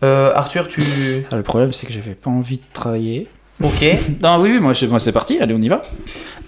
Euh, 0.04 0.30
Arthur, 0.34 0.68
tu. 0.68 0.82
Ah, 1.30 1.36
le 1.36 1.42
problème, 1.42 1.72
c'est 1.72 1.86
que 1.86 1.92
j'avais 1.92 2.14
pas 2.14 2.30
envie 2.30 2.58
de 2.58 2.62
travailler. 2.72 3.28
Ok. 3.62 3.84
Non, 4.22 4.38
oui, 4.38 4.50
oui, 4.52 4.60
moi, 4.60 4.74
c'est 4.74 4.86
moi, 4.86 5.00
c'est 5.00 5.12
parti. 5.12 5.38
Allez, 5.40 5.54
on 5.54 5.60
y 5.60 5.68
va. 5.68 5.82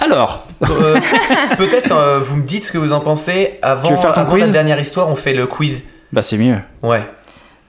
Alors, 0.00 0.46
Euh, 0.70 1.00
Peut-être 1.56 1.92
euh, 1.94 2.18
vous 2.20 2.36
me 2.36 2.42
dites 2.44 2.64
ce 2.64 2.72
que 2.72 2.78
vous 2.78 2.92
en 2.92 3.00
pensez 3.00 3.58
avant, 3.62 3.88
Tu 3.88 3.94
veux 3.94 4.00
faire 4.00 4.12
ton 4.14 4.20
avant 4.22 4.32
quiz? 4.32 4.40
la 4.42 4.48
dernière 4.48 4.78
histoire. 4.80 5.08
On 5.08 5.16
fait 5.16 5.32
le 5.34 5.46
quiz. 5.46 5.84
bah, 6.12 6.22
c'est 6.22 6.36
mieux. 6.38 6.58
Ouais. 6.82 7.02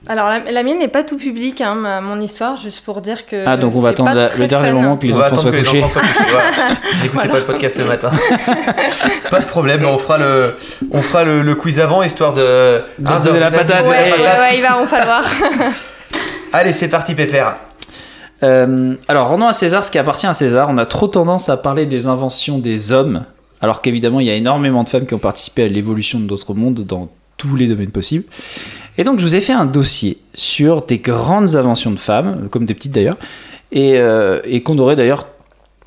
Alors 0.06 0.28
la, 0.30 0.40
la 0.50 0.62
mienne 0.62 0.78
n'est 0.78 0.88
pas 0.88 1.04
tout 1.04 1.18
public, 1.18 1.60
hein, 1.60 1.74
ma- 1.74 2.00
mon 2.00 2.20
histoire, 2.22 2.56
juste 2.56 2.82
pour 2.84 3.02
dire 3.02 3.26
que. 3.26 3.44
Ah, 3.46 3.56
donc 3.58 3.76
on 3.76 3.80
va 3.80 3.90
attendre 3.90 4.14
la- 4.14 4.34
le 4.34 4.46
dernier 4.46 4.72
moment 4.72 4.96
que 4.96 5.06
les 5.06 5.14
enfants 5.14 5.36
soient 5.36 5.50
que 5.50 5.56
les 5.56 5.62
couchés. 5.62 5.82
enfants 5.82 6.00
soient 6.00 6.08
couchés. 6.08 6.24
Voilà. 6.30 6.74
N'écoutez 7.02 7.28
pas 7.28 7.38
le 7.38 7.44
podcast 7.44 7.78
le 7.78 7.84
matin. 7.84 8.10
pas 9.30 9.40
de 9.40 9.44
problème, 9.44 9.84
on 9.84 9.98
fera 9.98 10.16
le, 10.18 10.56
on 10.90 11.02
fera 11.02 11.24
le, 11.24 11.42
le 11.42 11.54
quiz 11.54 11.80
avant 11.80 12.02
histoire 12.02 12.32
de. 12.32 12.40
De 12.98 13.08
hein, 13.08 13.16
se 13.16 13.22
donner 13.22 13.40
la 13.40 13.50
patate. 13.50 13.84
de- 13.84 13.88
Ouais, 13.90 14.10
la 14.10 14.16
ouais, 14.16 14.22
patate. 14.24 14.40
ouais, 14.40 14.56
il 14.56 14.62
va, 14.62 14.80
on 14.80 14.84
va 14.86 14.98
le 15.00 15.04
voir. 15.04 15.24
Allez, 16.52 16.72
c'est 16.72 16.88
parti, 16.88 17.14
Pépère. 17.14 17.56
Euh, 18.42 18.94
alors, 19.06 19.28
rendons 19.28 19.48
à 19.48 19.52
César 19.52 19.84
ce 19.84 19.90
qui 19.90 19.98
appartient 19.98 20.26
à 20.26 20.32
César. 20.32 20.68
On 20.70 20.78
a 20.78 20.86
trop 20.86 21.08
tendance 21.08 21.48
à 21.50 21.56
parler 21.58 21.84
des 21.84 22.06
inventions 22.06 22.58
des 22.58 22.92
hommes, 22.92 23.24
alors 23.60 23.82
qu'évidemment, 23.82 24.18
il 24.20 24.26
y 24.26 24.30
a 24.30 24.34
énormément 24.34 24.82
de 24.82 24.88
femmes 24.88 25.06
qui 25.06 25.12
ont 25.14 25.18
participé 25.18 25.64
à 25.64 25.68
l'évolution 25.68 26.18
de 26.18 26.24
notre 26.24 26.54
monde 26.54 26.80
dans 26.86 27.10
tous 27.36 27.54
les 27.56 27.66
domaines 27.66 27.90
possibles. 27.92 28.24
Et 28.98 29.04
donc, 29.04 29.18
je 29.18 29.24
vous 29.24 29.34
ai 29.36 29.40
fait 29.40 29.52
un 29.52 29.66
dossier 29.66 30.18
sur 30.34 30.82
des 30.82 30.98
grandes 30.98 31.56
inventions 31.56 31.90
de 31.90 31.98
femmes, 31.98 32.48
comme 32.50 32.64
des 32.66 32.74
petites 32.74 32.92
d'ailleurs, 32.92 33.16
et, 33.72 33.98
euh, 33.98 34.40
et 34.44 34.62
qu'on 34.62 34.78
aurait 34.78 34.96
d'ailleurs 34.96 35.26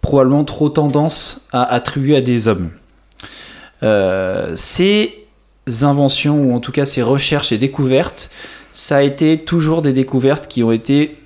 probablement 0.02 0.44
trop 0.44 0.70
tendance 0.70 1.46
à 1.52 1.64
attribuer 1.64 2.16
à 2.18 2.22
des 2.22 2.48
hommes. 2.48 2.72
Euh, 3.84 4.54
ces 4.56 5.14
inventions, 5.82 6.38
ou 6.42 6.56
en 6.56 6.60
tout 6.60 6.72
cas 6.72 6.86
ces 6.86 7.02
recherches 7.02 7.52
et 7.52 7.58
découvertes, 7.58 8.32
ça 8.72 8.98
a 8.98 9.02
été 9.02 9.38
toujours 9.40 9.82
des 9.82 9.94
découvertes 9.94 10.48
qui 10.48 10.64
ont 10.64 10.72
été 10.72 11.18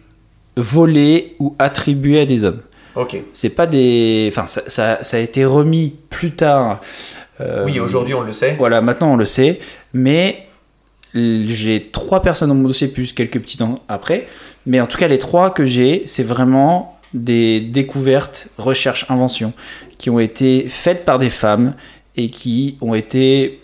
volées 0.58 1.36
ou 1.40 1.56
attribuées 1.60 2.22
à 2.22 2.26
des 2.26 2.44
hommes. 2.44 2.62
Ok. 2.96 3.18
C'est 3.34 3.52
pas 3.52 3.68
des. 3.68 4.28
Enfin, 4.32 4.46
ça, 4.46 4.62
ça- 4.68 4.98
ça 5.04 5.18
a 5.18 5.20
été 5.20 5.46
remis 5.46 5.94
plus 6.10 6.32
tard. 6.32 6.82
euh, 7.42 7.64
Oui, 7.66 7.80
aujourd'hui 7.80 8.16
on 8.16 8.22
le 8.22 8.34
sait. 8.34 8.56
Voilà, 8.58 8.82
maintenant 8.82 9.14
on 9.14 9.16
le 9.16 9.26
sait, 9.26 9.60
mais 9.94 10.47
j'ai 11.48 11.90
trois 11.92 12.22
personnes 12.22 12.50
dans 12.50 12.56
mon 12.56 12.68
dossier, 12.68 12.88
plus 12.88 13.14
quelques 13.14 13.40
petits 13.40 13.58
temps 13.58 13.80
après. 13.88 14.28
Mais 14.66 14.80
en 14.80 14.88
tout 14.88 14.98
cas, 14.98 15.08
les 15.08 15.18
trois 15.18 15.52
que 15.52 15.66
j'ai, 15.66 16.04
c'est 16.06 16.24
vraiment 16.24 16.98
des 17.14 17.62
découvertes, 17.62 18.48
recherches, 18.58 19.06
inventions 19.10 19.54
qui 19.98 20.10
ont 20.10 20.20
été 20.20 20.66
faites 20.68 21.06
par 21.06 21.20
des 21.20 21.30
femmes 21.30 21.74
et 22.16 22.30
qui 22.30 22.78
ont 22.82 22.94
été. 22.94 23.60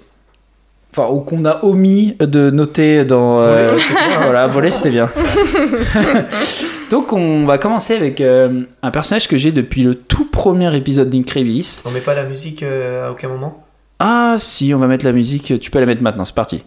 Enfin, 0.91 1.09
ou 1.11 1.21
qu'on 1.21 1.43
a 1.45 1.63
omis 1.65 2.15
de 2.19 2.51
noter 2.51 3.03
dans. 3.03 3.39
euh, 3.41 3.67
Volé, 3.67 3.81
c'était 3.81 4.07
bien, 4.07 4.21
voilà, 4.23 4.47
voler, 4.47 4.71
c'était 4.71 4.89
bien. 4.91 5.09
Donc, 6.91 7.11
on 7.13 7.45
va 7.45 7.57
commencer 7.57 7.95
avec 7.95 8.21
euh, 8.21 8.63
un 8.83 8.91
personnage 8.91 9.27
que 9.27 9.35
j'ai 9.35 9.51
depuis 9.51 9.81
le 9.81 9.95
tout 9.95 10.25
premier 10.25 10.75
épisode 10.75 11.09
d'Incredibilis. 11.09 11.81
On 11.85 11.89
met 11.91 11.99
pas 11.99 12.13
la 12.13 12.23
musique 12.23 12.61
euh, 12.61 13.07
à 13.07 13.11
aucun 13.11 13.27
moment? 13.27 13.63
Ah 13.99 14.35
si, 14.37 14.71
on 14.75 14.77
va 14.77 14.85
mettre 14.85 15.05
la 15.05 15.13
musique, 15.13 15.59
tu 15.59 15.71
peux 15.71 15.79
la 15.79 15.87
mettre 15.87 16.03
maintenant, 16.03 16.25
c'est 16.25 16.35
parti. 16.35 16.63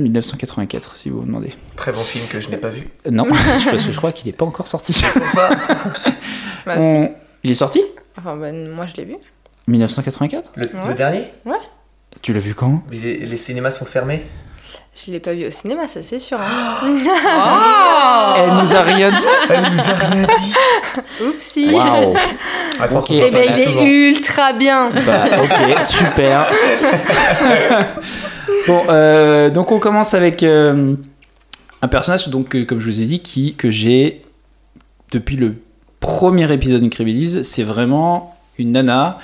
De 0.00 0.02
Wonder 0.02 0.02
Woman 0.02 0.02
1984, 0.02 0.96
si 0.96 1.10
vous 1.10 1.20
vous 1.20 1.26
demandez. 1.26 1.50
Très 1.76 1.92
bon 1.92 2.00
film 2.02 2.26
que 2.28 2.40
je 2.40 2.48
n'ai 2.50 2.56
pas 2.56 2.68
vu. 2.68 2.86
Euh, 3.06 3.10
Non, 3.10 3.24
parce 3.70 3.84
que 3.84 3.92
je 3.92 3.96
crois 3.96 4.12
qu'il 4.12 4.26
n'est 4.26 4.32
pas 4.32 4.44
encore 4.44 4.66
sorti. 4.66 4.92
Pour 5.14 5.28
ça, 5.30 5.50
Bah, 6.66 6.80
si. 6.80 7.08
Il 7.44 7.50
est 7.50 7.54
sorti? 7.54 7.82
Enfin, 8.18 8.36
bah, 8.36 8.52
moi, 8.52 8.86
je 8.86 8.96
l'ai 8.96 9.04
vu. 9.04 9.16
1984 9.68 10.52
le, 10.56 10.64
Ouais. 10.66 10.70
le 10.88 10.94
dernier 10.94 11.22
Tu 12.20 12.32
l'as 12.32 12.40
vu 12.40 12.54
quand? 12.54 12.82
Mais 12.90 12.98
les, 12.98 13.18
les 13.26 13.36
cinémas 13.36 13.70
sont 13.70 13.84
fermés. 13.84 14.26
Je 14.94 15.10
l'ai 15.10 15.20
pas 15.20 15.32
vu 15.32 15.46
au 15.46 15.50
cinéma, 15.50 15.88
ça 15.88 16.02
c'est 16.02 16.18
sûr. 16.18 16.38
hein. 16.38 16.80
Elle 18.36 18.52
nous 18.62 18.76
a 18.76 18.82
rien 18.82 19.10
dit 19.10 19.24
Elle 19.48 19.62
nous 19.72 19.80
a 19.80 19.94
rien 19.94 20.22
dit. 20.26 20.54
Oupsie. 21.24 21.70
S'en 21.70 22.12
Eh 23.08 23.30
ben, 23.30 23.44
il 23.48 23.56
souvent. 23.56 23.80
est 23.80 23.84
ultra 23.86 24.52
bien. 24.52 24.90
Bah 25.06 25.24
ok, 25.42 25.84
super 25.84 26.50
Bon, 28.66 28.82
euh, 28.88 29.50
donc 29.50 29.72
on 29.72 29.78
commence 29.78 30.14
avec 30.14 30.42
euh, 30.42 30.96
un 31.82 31.88
personnage, 31.88 32.28
donc, 32.28 32.54
euh, 32.54 32.64
comme 32.64 32.80
je 32.80 32.86
vous 32.86 33.02
ai 33.02 33.06
dit, 33.06 33.20
qui, 33.20 33.54
que 33.54 33.70
j'ai 33.70 34.22
depuis 35.10 35.36
le 35.36 35.56
premier 36.00 36.50
épisode 36.52 36.80
d'Incredibilis, 36.80 37.44
c'est 37.44 37.64
vraiment 37.64 38.36
une 38.58 38.72
nana 38.72 39.18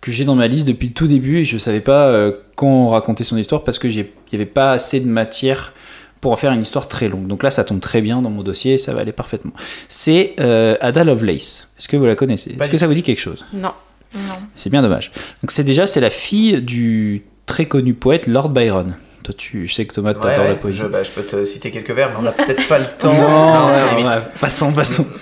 que 0.00 0.12
j'ai 0.12 0.24
dans 0.24 0.34
ma 0.34 0.46
liste 0.48 0.66
depuis 0.66 0.88
le 0.88 0.94
tout 0.94 1.06
début 1.06 1.38
et 1.38 1.44
je 1.44 1.58
savais 1.58 1.80
pas 1.80 2.08
euh, 2.08 2.32
quand 2.54 2.88
raconter 2.88 3.24
son 3.24 3.36
histoire 3.36 3.64
parce 3.64 3.78
que 3.78 3.88
il 3.88 3.94
n'y 4.04 4.08
avait 4.32 4.46
pas 4.46 4.72
assez 4.72 5.00
de 5.00 5.06
matière 5.06 5.72
pour 6.20 6.32
en 6.32 6.36
faire 6.36 6.52
une 6.52 6.62
histoire 6.62 6.88
très 6.88 7.08
longue. 7.08 7.26
Donc 7.26 7.42
là, 7.42 7.50
ça 7.50 7.64
tombe 7.64 7.80
très 7.80 8.00
bien 8.00 8.22
dans 8.22 8.30
mon 8.30 8.42
dossier 8.42 8.74
et 8.74 8.78
ça 8.78 8.92
va 8.92 9.00
aller 9.00 9.12
parfaitement. 9.12 9.52
C'est 9.88 10.34
euh, 10.40 10.76
Ada 10.80 11.04
Lovelace. 11.04 11.70
Est-ce 11.78 11.88
que 11.88 11.96
vous 11.96 12.06
la 12.06 12.14
connaissez? 12.14 12.56
Est-ce 12.58 12.70
que 12.70 12.76
ça 12.76 12.86
vous 12.86 12.94
dit 12.94 13.02
quelque 13.02 13.20
chose? 13.20 13.44
Non. 13.52 13.72
Non. 14.14 14.36
c'est 14.54 14.70
bien 14.70 14.82
dommage. 14.82 15.12
Donc 15.42 15.50
c'est 15.50 15.64
déjà 15.64 15.86
c'est 15.86 16.00
la 16.00 16.10
fille 16.10 16.62
du 16.62 17.24
très 17.46 17.66
connu 17.66 17.94
poète 17.94 18.26
Lord 18.26 18.50
Byron. 18.50 18.94
Toi 19.22 19.34
tu 19.36 19.66
je 19.66 19.74
sais 19.74 19.84
que 19.86 19.94
Thomas 19.94 20.12
Ouais, 20.12 20.20
t'adores 20.20 20.44
ouais, 20.44 20.48
la 20.50 20.54
poésie. 20.56 20.78
je, 20.78 20.86
bah, 20.86 21.02
je 21.02 21.10
peux 21.10 21.22
te 21.22 21.44
citer 21.44 21.70
quelques 21.70 21.90
vers, 21.90 22.10
mais 22.10 22.16
on 22.18 22.22
n'a 22.22 22.32
peut-être 22.32 22.68
pas 22.68 22.78
le 22.78 22.84
temps. 22.98 23.12
Non, 23.12 23.70
limite. 23.90 24.06
ouais, 24.06 24.18
passons, 24.40 24.72
passons. 24.72 25.06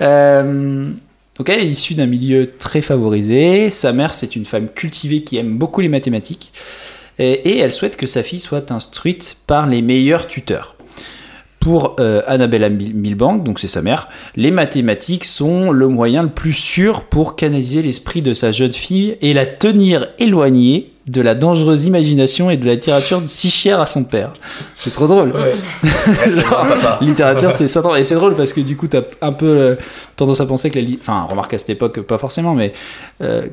Euh, 0.00 0.90
donc 1.36 1.48
elle 1.48 1.58
est 1.60 1.66
issue 1.66 1.94
d'un 1.94 2.06
milieu 2.06 2.52
très 2.56 2.82
favorisé. 2.82 3.68
Sa 3.70 3.92
mère 3.92 4.14
c'est 4.14 4.36
une 4.36 4.44
femme 4.44 4.68
cultivée 4.68 5.24
qui 5.24 5.38
aime 5.38 5.56
beaucoup 5.58 5.80
les 5.80 5.88
mathématiques 5.88 6.52
et, 7.18 7.32
et 7.32 7.58
elle 7.58 7.72
souhaite 7.72 7.96
que 7.96 8.06
sa 8.06 8.22
fille 8.22 8.38
soit 8.38 8.70
instruite 8.70 9.38
par 9.48 9.66
les 9.66 9.82
meilleurs 9.82 10.28
tuteurs. 10.28 10.76
Pour 11.58 11.96
euh, 11.98 12.22
Annabella 12.28 12.68
Mil- 12.68 12.94
Milbank, 12.94 13.42
donc 13.42 13.58
c'est 13.58 13.66
sa 13.68 13.82
mère, 13.82 14.08
les 14.36 14.50
mathématiques 14.52 15.24
sont 15.24 15.72
le 15.72 15.88
moyen 15.88 16.22
le 16.22 16.28
plus 16.30 16.52
sûr 16.52 17.04
pour 17.04 17.34
canaliser 17.34 17.82
l'esprit 17.82 18.22
de 18.22 18.34
sa 18.34 18.52
jeune 18.52 18.72
fille 18.72 19.16
et 19.20 19.32
la 19.32 19.46
tenir 19.46 20.08
éloignée 20.20 20.91
de 21.06 21.20
la 21.20 21.34
dangereuse 21.34 21.84
imagination 21.84 22.48
et 22.50 22.56
de 22.56 22.64
la 22.66 22.74
littérature 22.74 23.22
si 23.26 23.50
chère 23.50 23.80
à 23.80 23.86
son 23.86 24.04
père. 24.04 24.32
C'est 24.76 24.90
trop 24.92 25.06
drôle. 25.06 25.32
Ouais. 25.32 25.54
Littérature, 27.00 27.52
c'est 27.52 27.68
ça. 27.68 27.82
Et 27.98 28.04
c'est 28.04 28.14
drôle 28.14 28.36
parce 28.36 28.52
que 28.52 28.60
du 28.60 28.76
coup, 28.76 28.86
t'as 28.86 29.02
un 29.20 29.32
peu 29.32 29.46
euh, 29.46 29.74
tendance 30.16 30.40
à 30.40 30.46
penser 30.46 30.70
que 30.70 30.78
la. 30.78 30.84
li- 30.84 30.98
Enfin, 31.00 31.26
remarque 31.28 31.54
à 31.54 31.58
cette 31.58 31.70
époque, 31.70 32.00
pas 32.02 32.18
forcément, 32.18 32.54
mais. 32.54 32.72
euh, 33.20 33.46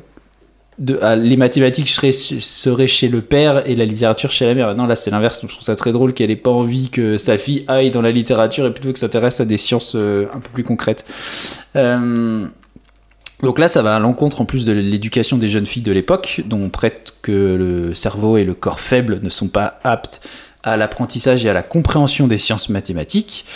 de, 0.78 0.98
ah, 1.02 1.14
les 1.14 1.36
mathématiques 1.36 1.88
seraient, 1.90 2.12
seraient 2.12 2.86
chez 2.86 3.08
le 3.08 3.20
père 3.20 3.68
et 3.68 3.76
la 3.76 3.84
littérature 3.84 4.30
chez 4.30 4.46
la 4.46 4.54
mère. 4.54 4.74
Non, 4.74 4.86
là, 4.86 4.96
c'est 4.96 5.10
l'inverse. 5.10 5.40
Je 5.42 5.48
trouve 5.48 5.62
ça 5.62 5.76
très 5.76 5.92
drôle 5.92 6.14
qu'elle 6.14 6.30
ait 6.30 6.36
pas 6.36 6.48
envie 6.50 6.88
que 6.88 7.18
sa 7.18 7.36
fille 7.36 7.64
aille 7.68 7.90
dans 7.90 8.00
la 8.00 8.12
littérature 8.12 8.64
et 8.64 8.72
plutôt 8.72 8.90
que 8.90 8.98
s'intéresse 8.98 9.40
à 9.40 9.44
des 9.44 9.58
sciences 9.58 9.92
euh, 9.94 10.24
un 10.34 10.40
peu 10.40 10.48
plus 10.54 10.64
concrètes. 10.64 11.04
Euh, 11.76 12.46
donc 13.42 13.58
là, 13.58 13.68
ça 13.68 13.82
va 13.82 13.96
à 13.96 13.98
l'encontre 13.98 14.40
en 14.40 14.44
plus 14.44 14.64
de 14.64 14.72
l'éducation 14.72 15.38
des 15.38 15.48
jeunes 15.48 15.66
filles 15.66 15.82
de 15.82 15.92
l'époque, 15.92 16.42
dont 16.46 16.60
on 16.60 16.70
prête 16.70 17.14
que 17.22 17.32
le 17.32 17.94
cerveau 17.94 18.36
et 18.36 18.44
le 18.44 18.54
corps 18.54 18.80
faible 18.80 19.20
ne 19.22 19.28
sont 19.28 19.48
pas 19.48 19.80
aptes 19.82 20.20
à 20.62 20.76
l'apprentissage 20.76 21.44
et 21.44 21.50
à 21.50 21.52
la 21.52 21.62
compréhension 21.62 22.28
des 22.28 22.38
sciences 22.38 22.68
mathématiques. 22.68 23.46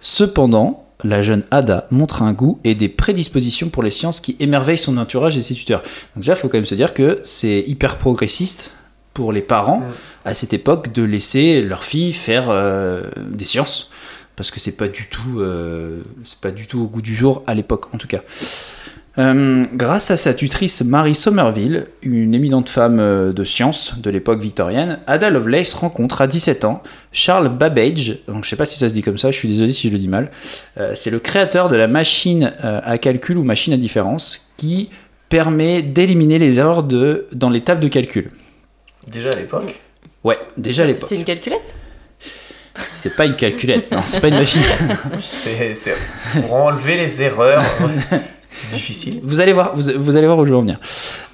Cependant, 0.00 0.86
la 1.04 1.22
jeune 1.22 1.42
Ada 1.50 1.86
montre 1.90 2.22
un 2.22 2.32
goût 2.32 2.60
et 2.62 2.74
des 2.74 2.88
prédispositions 2.88 3.68
pour 3.68 3.82
les 3.82 3.90
sciences 3.90 4.20
qui 4.20 4.36
émerveillent 4.38 4.78
son 4.78 4.96
entourage 4.96 5.36
et 5.36 5.40
ses 5.40 5.54
tuteurs. 5.54 5.82
Donc 6.14 6.22
déjà, 6.22 6.34
il 6.34 6.36
faut 6.36 6.48
quand 6.48 6.58
même 6.58 6.64
se 6.64 6.76
dire 6.76 6.94
que 6.94 7.20
c'est 7.24 7.64
hyper 7.66 7.98
progressiste 7.98 8.72
pour 9.14 9.32
les 9.32 9.42
parents 9.42 9.82
à 10.24 10.34
cette 10.34 10.54
époque 10.54 10.92
de 10.92 11.02
laisser 11.02 11.62
leur 11.62 11.84
fille 11.84 12.12
faire 12.12 12.46
euh, 12.48 13.02
des 13.30 13.44
sciences 13.44 13.90
parce 14.36 14.50
que 14.50 14.60
c'est 14.60 14.76
pas 14.76 14.88
du 14.88 15.08
tout 15.08 15.40
euh, 15.40 16.02
c'est 16.24 16.38
pas 16.38 16.50
du 16.50 16.66
tout 16.66 16.80
au 16.80 16.86
goût 16.86 17.02
du 17.02 17.14
jour 17.14 17.42
à 17.46 17.54
l'époque 17.54 17.92
en 17.94 17.98
tout 17.98 18.08
cas. 18.08 18.22
Euh, 19.18 19.66
grâce 19.74 20.10
à 20.10 20.16
sa 20.16 20.32
tutrice 20.32 20.80
Marie 20.82 21.14
Somerville, 21.14 21.86
une 22.00 22.32
éminente 22.32 22.70
femme 22.70 22.98
euh, 22.98 23.34
de 23.34 23.44
science 23.44 23.98
de 23.98 24.08
l'époque 24.08 24.40
victorienne, 24.40 25.00
Ada 25.06 25.28
Lovelace 25.28 25.74
rencontre 25.74 26.22
à 26.22 26.26
17 26.26 26.64
ans 26.64 26.82
Charles 27.12 27.50
Babbage, 27.50 28.20
donc 28.26 28.44
je 28.44 28.48
sais 28.48 28.56
pas 28.56 28.64
si 28.64 28.78
ça 28.78 28.88
se 28.88 28.94
dit 28.94 29.02
comme 29.02 29.18
ça, 29.18 29.30
je 29.30 29.36
suis 29.36 29.48
désolé 29.48 29.72
si 29.74 29.88
je 29.88 29.92
le 29.92 29.98
dis 29.98 30.08
mal, 30.08 30.30
Euh, 30.78 30.92
c'est 30.94 31.10
le 31.10 31.18
créateur 31.18 31.68
de 31.68 31.76
la 31.76 31.88
machine 31.88 32.52
euh, 32.64 32.80
à 32.84 32.96
calcul 32.96 33.36
ou 33.36 33.44
machine 33.44 33.74
à 33.74 33.76
différence 33.76 34.50
qui 34.56 34.88
permet 35.28 35.82
d'éliminer 35.82 36.38
les 36.38 36.58
erreurs 36.58 36.82
de, 36.82 37.26
dans 37.32 37.50
les 37.50 37.60
tables 37.60 37.80
de 37.80 37.88
calcul. 37.88 38.30
Déjà 39.06 39.30
à 39.30 39.36
l'époque? 39.36 39.78
Ouais, 40.24 40.38
déjà 40.56 40.84
à 40.84 40.86
l'époque. 40.86 41.06
C'est 41.06 41.16
une 41.16 41.24
calculette? 41.24 41.74
C'est 42.94 43.14
pas 43.14 43.26
une 43.26 43.36
calculette, 43.36 43.92
non, 43.92 44.00
c'est 44.02 44.20
pas 44.20 44.28
une 44.28 44.36
machine. 44.38 44.62
C'est 45.20 45.74
pour 46.40 46.54
enlever 46.54 46.96
les 46.96 47.22
erreurs. 47.22 47.62
Difficile. 48.72 49.20
Vous 49.22 49.40
allez 49.40 49.52
voir, 49.52 49.74
vous, 49.76 49.90
vous 49.96 50.16
allez 50.16 50.26
voir 50.26 50.38
où 50.38 50.44
je 50.46 50.50
veux 50.50 50.56
en 50.56 50.62
venir. 50.62 50.78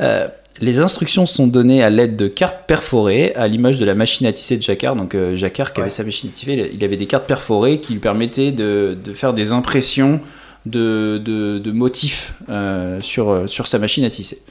Euh, 0.00 0.28
les 0.60 0.80
instructions 0.80 1.24
sont 1.26 1.46
données 1.46 1.82
à 1.84 1.90
l'aide 1.90 2.16
de 2.16 2.26
cartes 2.26 2.66
perforées, 2.66 3.32
à 3.36 3.46
l'image 3.46 3.78
de 3.78 3.84
la 3.84 3.94
machine 3.94 4.26
à 4.26 4.32
tisser 4.32 4.56
de 4.56 4.62
Jacquard. 4.62 4.96
Donc 4.96 5.14
euh, 5.14 5.36
Jacquard, 5.36 5.72
qui 5.72 5.80
Ouais. 5.80 5.84
avait 5.84 5.90
sa 5.90 6.02
machine 6.04 6.30
à 6.30 6.32
tisser, 6.32 6.70
il 6.74 6.84
avait 6.84 6.96
des 6.96 7.06
cartes 7.06 7.26
perforées 7.26 7.78
qui 7.78 7.92
lui 7.92 8.00
permettaient 8.00 8.50
de, 8.50 8.96
de 9.02 9.12
faire 9.14 9.34
des 9.34 9.52
impressions 9.52 10.20
de, 10.66 11.18
de- 11.24 11.58
de 11.58 11.70
motifs 11.70 12.34
euh, 12.48 12.98
sur, 13.00 13.48
sur 13.48 13.66
sa 13.68 13.78
machine 13.78 14.04
à 14.04 14.10
tisser. 14.10 14.42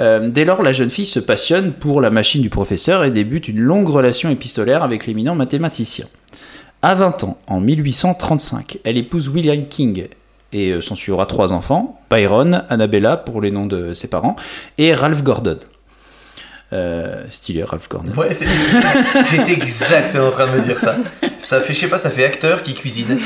Euh, 0.00 0.28
dès 0.30 0.44
lors, 0.46 0.62
la 0.62 0.72
jeune 0.72 0.90
fille 0.90 1.06
se 1.06 1.20
passionne 1.20 1.72
pour 1.72 2.00
la 2.00 2.10
machine 2.10 2.40
du 2.40 2.48
professeur 2.50 3.04
et 3.04 3.10
débute 3.10 3.46
une 3.46 3.60
longue 3.60 3.88
relation 3.88 4.30
épistolaire 4.30 4.82
avec 4.82 5.06
l'éminent 5.06 5.34
mathématicien. 5.34 6.06
À 6.82 6.94
20 6.94 7.22
ans, 7.24 7.38
en 7.46 7.60
1835, 7.60 8.78
elle 8.84 8.96
épouse 8.96 9.28
William 9.28 9.64
King 9.66 10.06
et 10.54 10.70
euh, 10.70 10.80
s'en 10.80 10.94
suivra 10.94 11.26
trois 11.26 11.52
enfants, 11.52 12.00
Byron, 12.10 12.64
Annabella 12.70 13.18
pour 13.18 13.42
les 13.42 13.50
noms 13.50 13.66
de 13.66 13.92
ses 13.92 14.08
parents, 14.08 14.36
et 14.78 14.94
Ralph 14.94 15.22
Gordon. 15.22 15.58
Euh, 16.72 17.22
stylé, 17.28 17.62
Ralph 17.62 17.86
Corner. 17.86 18.16
Ouais, 18.18 18.32
c'est- 18.32 18.46
j'étais 19.30 19.52
exactement 19.52 20.26
en 20.26 20.30
train 20.30 20.46
de 20.46 20.52
me 20.52 20.60
dire 20.60 20.76
ça. 20.78 20.96
Ça 21.38 21.60
fait, 21.60 21.72
je 21.74 21.80
sais 21.80 21.86
pas, 21.88 21.98
ça 21.98 22.10
fait 22.10 22.24
acteur 22.24 22.62
qui 22.64 22.74
cuisine. 22.74 23.16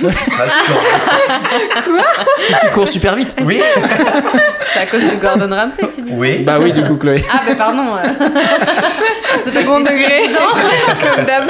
Qui 2.61 2.67
court 2.75 2.89
super 2.89 3.15
vite. 3.17 3.37
Oui, 3.45 3.63
C'est 4.75 4.81
à 4.81 4.87
cause 4.87 5.05
de 5.05 5.15
Gordon 5.17 5.49
Ramsay, 5.55 5.89
tu 5.95 6.03
dis 6.03 6.11
ça? 6.11 6.17
Oui. 6.17 6.39
Bah 6.41 6.59
oui, 6.61 6.73
du 6.73 6.83
coup, 6.85 6.97
Chloé. 6.97 7.25
Ah, 7.33 7.41
bah 7.49 7.55
pardon. 7.57 7.95
euh, 7.97 8.29
Second 9.51 9.81
degré. 9.81 10.29
Comme 11.17 11.25
d'hab. 11.25 11.45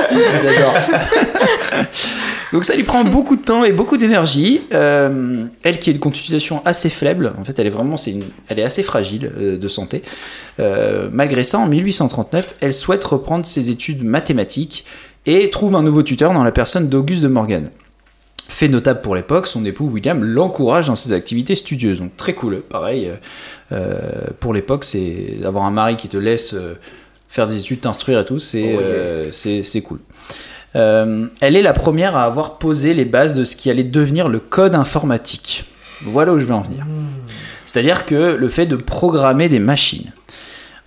J'adore. 0.44 0.74
Donc 2.52 2.64
ça 2.64 2.74
lui 2.74 2.82
prend 2.82 3.04
beaucoup 3.04 3.36
de 3.36 3.42
temps 3.42 3.64
et 3.64 3.72
beaucoup 3.72 3.96
d'énergie. 3.96 4.62
Euh, 4.72 5.46
elle 5.62 5.78
qui 5.78 5.90
est 5.90 5.92
de 5.92 5.98
constitution 5.98 6.62
assez 6.64 6.88
faible, 6.88 7.32
en 7.38 7.44
fait 7.44 7.58
elle 7.58 7.66
est 7.66 7.70
vraiment, 7.70 7.96
c'est 7.96 8.12
une, 8.12 8.24
elle 8.48 8.58
est 8.58 8.64
assez 8.64 8.82
fragile 8.82 9.30
euh, 9.36 9.58
de 9.58 9.68
santé. 9.68 10.02
Euh, 10.60 11.08
malgré 11.12 11.44
ça, 11.44 11.58
en 11.58 11.66
1839, 11.66 12.56
elle 12.60 12.72
souhaite 12.72 13.04
reprendre 13.04 13.46
ses 13.46 13.70
études 13.70 14.02
mathématiques 14.02 14.84
et 15.26 15.50
trouve 15.50 15.76
un 15.76 15.82
nouveau 15.82 16.02
tuteur 16.02 16.32
dans 16.32 16.44
la 16.44 16.52
personne 16.52 16.88
d'Auguste 16.88 17.22
de 17.22 17.28
Morgan. 17.28 17.70
Fait 18.48 18.68
notable 18.68 19.02
pour 19.02 19.14
l'époque, 19.14 19.46
son 19.46 19.64
époux 19.66 19.84
William 19.84 20.24
l'encourage 20.24 20.86
dans 20.86 20.96
ses 20.96 21.12
activités 21.12 21.54
studieuses. 21.54 22.00
Donc 22.00 22.16
très 22.16 22.32
cool, 22.32 22.62
pareil. 22.62 23.12
pour 24.40 24.54
l'époque, 24.54 24.84
c'est 24.84 25.36
d'avoir 25.42 25.64
un 25.64 25.70
mari 25.70 25.96
qui 25.96 26.08
te 26.08 26.16
laisse 26.16 26.56
faire 27.28 27.46
des 27.46 27.58
études, 27.58 27.80
t'instruire 27.80 28.20
et 28.20 28.24
tout, 28.24 28.38
c'est 28.38 28.74
Oh, 28.74 28.80
yeah. 28.80 29.82
cool. 29.82 29.98
Euh, 30.76 31.26
elle 31.40 31.56
est 31.56 31.62
la 31.62 31.72
première 31.72 32.16
à 32.16 32.24
avoir 32.24 32.58
posé 32.58 32.94
les 32.94 33.04
bases 33.04 33.34
de 33.34 33.44
ce 33.44 33.56
qui 33.56 33.70
allait 33.70 33.84
devenir 33.84 34.28
le 34.28 34.38
code 34.40 34.74
informatique. 34.74 35.64
Voilà 36.02 36.32
où 36.32 36.38
je 36.38 36.44
veux 36.44 36.54
en 36.54 36.60
venir. 36.60 36.84
C'est-à-dire 37.66 38.06
que 38.06 38.14
le 38.36 38.48
fait 38.48 38.66
de 38.66 38.76
programmer 38.76 39.48
des 39.48 39.58
machines. 39.58 40.12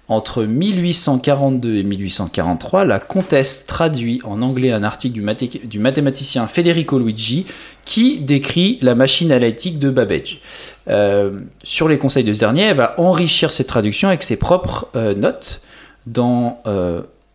Entre 0.07 0.43
1842 0.43 1.75
et 1.77 1.83
1843, 1.83 2.83
la 2.83 2.99
comtesse 2.99 3.65
traduit 3.65 4.19
en 4.25 4.41
anglais 4.41 4.71
un 4.71 4.83
article 4.83 5.13
du, 5.13 5.21
mathé- 5.21 5.65
du 5.65 5.79
mathématicien 5.79 6.47
Federico 6.47 6.99
Luigi 6.99 7.45
qui 7.85 8.19
décrit 8.19 8.77
la 8.81 8.93
machine 8.93 9.31
analytique 9.31 9.79
de 9.79 9.89
Babbage. 9.89 10.41
Euh, 10.89 11.39
sur 11.63 11.87
les 11.87 11.97
conseils 11.97 12.25
de 12.25 12.33
ce 12.33 12.39
dernier, 12.41 12.63
elle 12.63 12.77
va 12.77 12.99
enrichir 12.99 13.51
cette 13.51 13.67
traduction 13.67 14.09
avec 14.09 14.21
ses 14.23 14.35
propres 14.37 14.89
euh, 14.97 15.13
notes 15.15 15.61
dans 16.07 16.59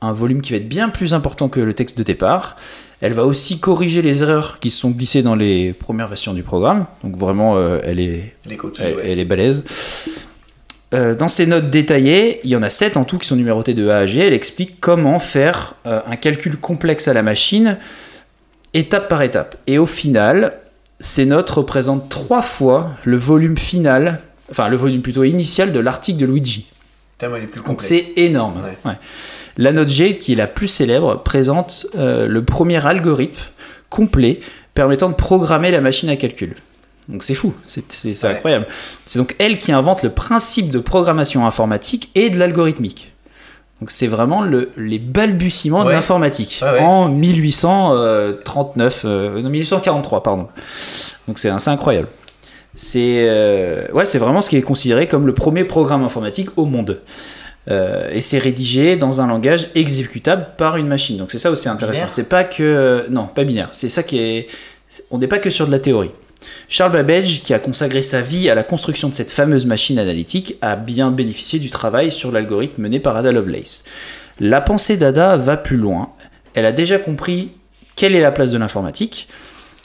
un 0.01 0.13
volume 0.13 0.43
qui 0.43 0.53
va 0.53 0.59
être 0.59 0.69
bien 0.69 0.89
plus 0.89 1.15
important 1.15 1.49
que 1.49 1.61
le 1.61 1.75
texte 1.75 1.99
de 1.99 2.03
départ. 2.03 2.57
Elle 3.01 3.13
va 3.13 3.25
aussi 3.25 3.61
corriger 3.61 4.01
les 4.01 4.23
erreurs 4.23 4.59
qui 4.59 4.71
se 4.71 4.79
sont 4.79 4.91
glissées 4.91 5.23
dans 5.23 5.35
les 5.35 5.73
premières 5.73 6.09
versions 6.09 6.33
du 6.33 6.43
programme. 6.43 6.87
Donc 7.05 7.17
vraiment, 7.17 7.57
euh, 7.57 7.79
elle 7.85 8.01
est 8.01 8.35
Les 8.47 8.57
coquilles, 8.57 8.85
elle, 8.87 8.97
ouais. 8.97 9.03
elle 9.05 9.19
est 9.19 9.25
balèze. 9.25 9.65
Euh, 10.95 11.15
dans 11.15 11.29
ses 11.29 11.47
notes 11.47 11.69
détaillées, 11.69 12.41
il 12.45 12.51
y 12.51 12.57
en 12.57 12.63
a 12.63 12.71
7 12.71 12.97
en 12.97 13.05
tout 13.05 13.19
qui 13.19 13.27
sont 13.27 13.37
numérotées 13.37 13.75
de 13.75 13.89
A 13.89 13.99
à 13.99 14.07
G. 14.07 14.21
Elle 14.21 14.33
explique 14.33 14.81
comment 14.81 15.19
faire 15.19 15.75
euh, 15.87 16.01
un 16.07 16.17
calcul 16.17 16.57
complexe 16.57 17.09
à 17.09 17.13
la 17.13 17.23
machine, 17.23 17.77
étape 18.73 19.09
par 19.09 19.23
étape. 19.23 19.57
Et 19.67 19.79
au 19.79 19.87
final, 19.87 20.59
ces 21.01 21.27
notes 21.27 21.51
représentent 21.51 22.09
trois 22.09 22.43
fois 22.43 22.93
le 23.05 23.17
volume 23.17 23.59
final, 23.59 24.21
enfin 24.51 24.69
le 24.69 24.77
volume 24.77 25.03
plutôt 25.03 25.25
initial 25.25 25.73
de 25.73 25.81
l'article 25.81 26.21
de 26.21 26.27
Luigi. 26.27 26.67
Putain, 27.13 27.29
moi, 27.29 27.39
elle 27.39 27.45
est 27.45 27.47
plus 27.49 27.63
Donc 27.63 27.83
c'est 27.83 28.13
énorme. 28.17 28.63
Ouais. 28.63 28.91
Ouais. 28.91 28.99
La 29.57 29.73
note 29.73 29.89
G, 29.89 30.17
qui 30.19 30.33
est 30.33 30.37
la 30.37 30.47
plus 30.47 30.67
célèbre, 30.67 31.23
présente 31.23 31.87
euh, 31.97 32.27
le 32.27 32.45
premier 32.45 32.85
algorithme 32.85 33.41
complet 33.89 34.41
permettant 34.75 35.09
de 35.09 35.15
programmer 35.15 35.71
la 35.71 35.81
machine 35.81 36.09
à 36.11 36.17
calcul. 36.17 36.55
Donc 37.09 37.23
c'est 37.23 37.35
fou, 37.35 37.55
c'est 37.65 37.83
Ouais. 38.05 38.31
incroyable. 38.31 38.67
C'est 39.07 39.19
donc 39.19 39.35
elle 39.39 39.59
qui 39.59 39.73
invente 39.73 40.03
le 40.03 40.11
principe 40.11 40.71
de 40.71 40.79
programmation 40.81 41.47
informatique 41.47 42.11
et 42.15 42.31
de 42.31 42.39
l'algorithmique. 42.39 43.13
Donc 43.81 43.91
c'est 43.91 44.07
vraiment 44.09 44.43
le- 44.43 44.71
les 44.77 44.99
balbutiements 44.99 45.85
de 45.85 45.91
l'informatique 45.91 46.61
Ouais, 46.63 46.81
en 46.81 47.09
1839, 47.09 49.03
euh, 49.05 49.41
non 49.43 49.51
1843 49.51 50.23
pardon. 50.23 50.49
Donc 51.29 51.39
c'est 51.39 51.51
c'est 51.59 51.71
incroyable. 51.71 52.09
C'est 52.75 53.27
euh, 53.29 53.87
ouais, 53.93 54.05
c'est 54.05 54.19
vraiment 54.19 54.43
ce 54.43 54.51
qui 54.51 54.57
est 54.57 54.63
considéré 54.63 55.09
comme 55.09 55.27
le 55.27 55.35
premier 55.35 55.65
programme 55.65 56.03
informatique 56.05 56.51
au 56.57 56.65
monde. 56.67 57.01
Euh, 57.69 58.11
et 58.13 58.21
c'est 58.21 58.39
rédigé 58.39 58.97
dans 58.97 59.21
un 59.21 59.27
langage 59.27 59.69
exécutable 59.75 60.49
par 60.57 60.77
une 60.77 60.87
machine. 60.87 61.17
Donc 61.17 61.33
c'est 61.33 61.39
ça 61.39 61.51
aussi 61.51 61.69
intéressant. 61.69 62.09
C'est 62.09 62.29
pas 62.29 62.45
que 62.45 63.07
non, 63.11 63.27
pas 63.27 63.45
binaire. 63.45 63.69
C'est 63.73 63.89
ça 63.89 64.03
qui 64.03 64.19
est. 64.19 64.47
On 65.11 65.19
n'est 65.19 65.27
pas 65.27 65.39
que 65.39 65.51
sur 65.51 65.67
de 65.67 65.73
la 65.73 65.81
théorie. 65.81 66.13
Charles 66.69 66.93
Babbage, 66.93 67.43
qui 67.43 67.55
a 67.55 67.59
consacré 67.59 68.03
sa 68.03 68.21
vie 68.21 68.49
à 68.49 68.55
la 68.55 68.63
construction 68.63 69.09
de 69.09 69.15
cette 69.15 69.31
fameuse 69.31 69.67
machine 69.67 69.99
analytique, 69.99 70.57
a 70.61 70.77
bien 70.77 71.11
bénéficié 71.11 71.59
du 71.59 71.71
travail 71.71 72.13
sur 72.13 72.31
l'algorithme 72.31 72.83
mené 72.83 73.01
par 73.01 73.17
Ada 73.17 73.33
Lovelace. 73.33 73.85
La 74.39 74.61
pensée 74.61 74.97
d'Ada 74.97 75.37
va 75.37 75.57
plus 75.57 75.77
loin. 75.77 76.11
Elle 76.55 76.67
a 76.67 76.73
déjà 76.73 76.99
compris 76.99 77.53
quelle 77.95 78.15
est 78.15 78.21
la 78.21 78.33
place 78.33 78.51
de 78.51 78.59
l'informatique. 78.59 79.29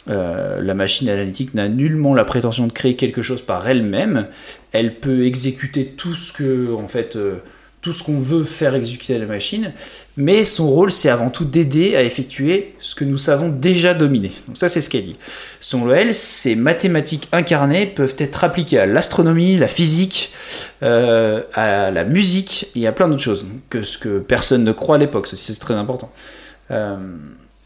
Euh, 0.10 0.62
la 0.62 0.74
machine 0.74 1.10
analytique 1.10 1.54
n'a 1.54 1.70
nullement 1.70 2.14
la 2.14 2.26
prétention 2.26 2.68
de 2.68 2.72
créer 2.72 2.96
quelque 2.96 3.22
chose 3.22 3.42
par 3.42 3.68
elle-même. 3.68 4.28
Elle 4.72 4.96
peut 4.96 5.26
exécuter 5.26 5.86
tout 5.86 6.16
ce 6.16 6.34
que, 6.34 6.74
en 6.74 6.88
fait, 6.88 7.16
euh, 7.16 7.36
tout 7.82 7.94
ce 7.94 8.04
qu'on 8.04 8.20
veut 8.20 8.44
faire 8.44 8.76
exécuter 8.76 9.16
à 9.16 9.18
la 9.18 9.26
machine, 9.26 9.74
mais 10.16 10.44
son 10.44 10.70
rôle 10.70 10.92
c'est 10.92 11.10
avant 11.10 11.30
tout 11.30 11.46
d'aider 11.46 11.96
à 11.96 12.04
effectuer 12.04 12.76
ce 12.80 12.94
que 12.94 13.04
nous 13.04 13.18
savons 13.18 13.50
déjà 13.50 13.94
dominer. 13.94 14.32
Donc 14.48 14.58
ça 14.58 14.70
c'est 14.70 14.82
ce 14.82 14.90
qu'elle 14.90 15.06
dit. 15.06 15.16
Selon 15.60 15.92
elle, 15.94 16.14
ces 16.14 16.56
mathématiques 16.56 17.28
incarnées 17.32 17.88
peuvent 17.88 18.16
être 18.20 18.44
appliquées 18.44 18.80
à 18.80 18.86
l'astronomie, 18.86 19.58
la 19.58 19.68
physique, 19.68 20.32
euh, 20.84 21.42
à 21.54 21.92
la 21.92 22.04
musique 22.04 22.70
et 22.76 22.86
à 22.86 22.92
plein 22.92 23.08
d'autres 23.08 23.24
choses 23.24 23.46
que 23.70 23.82
ce 23.82 23.98
que 23.98 24.20
personne 24.20 24.64
ne 24.64 24.72
croit 24.72 24.96
à 24.96 25.00
l'époque. 25.00 25.28
C'est 25.28 25.60
très 25.60 25.74
important. 25.74 26.12
Euh, 26.70 26.98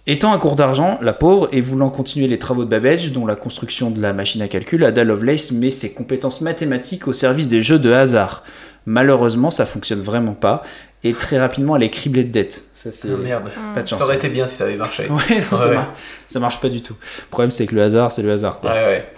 Étant 0.08 0.34
à 0.34 0.38
court 0.38 0.56
d'argent, 0.56 1.00
la 1.02 1.14
pauvre, 1.14 1.50
et 1.52 1.62
voulant 1.62 1.90
continuer 1.90 2.28
les 2.28 2.38
travaux 2.38 2.64
de 2.64 2.70
Babbage, 2.70 3.12
dont 3.12 3.26
la 3.26 3.36
construction 3.36 3.90
de 3.90 4.00
la 4.00 4.14
machine 4.14 4.40
à 4.44 4.48
calcul, 4.48 4.84
Ada 4.84 5.04
Lovelace 5.04 5.52
met 5.52 5.72
ses 5.72 5.94
compétences 5.94 6.42
mathématiques 6.42 7.08
au 7.08 7.12
service 7.12 7.50
des 7.50 7.64
jeux 7.64 7.80
de 7.80 7.92
hasard. 7.92 8.44
Malheureusement, 8.86 9.50
ça 9.52 9.66
fonctionne 9.66 10.00
vraiment 10.02 10.34
pas, 10.34 10.64
et 11.04 11.14
très 11.14 11.40
rapidement, 11.40 11.76
elle 11.76 11.84
est 11.84 11.90
criblée 11.90 12.24
de 12.24 12.32
dettes. 12.32 12.66
Ça, 12.76 12.92
c'est 12.92 13.08
Ah, 13.12 13.18
merde. 13.18 13.52
pas 13.74 13.82
de 13.82 13.88
chance. 13.88 13.98
Ça 14.00 14.06
aurait 14.06 14.16
été 14.18 14.30
bien 14.30 14.46
si 14.48 14.56
ça 14.58 14.66
avait 14.66 14.76
marché. 14.76 15.04
Ouais, 15.10 15.42
non, 15.52 15.58
ça, 15.58 15.68
Ouais. 15.70 15.76
marche, 15.76 15.88
ça 16.28 16.40
marche 16.40 16.60
pas 16.60 16.70
du 16.70 16.82
tout. 16.82 16.96
Le 17.20 17.30
problème, 17.32 17.52
c'est 17.52 17.66
que 17.66 17.74
le 17.76 17.82
hasard, 17.84 18.12
c'est 18.12 18.22
le 18.22 18.32
hasard. 18.32 18.60
Quoi. 18.60 18.72
Ouais, 18.74 18.86
ouais. 18.86 19.10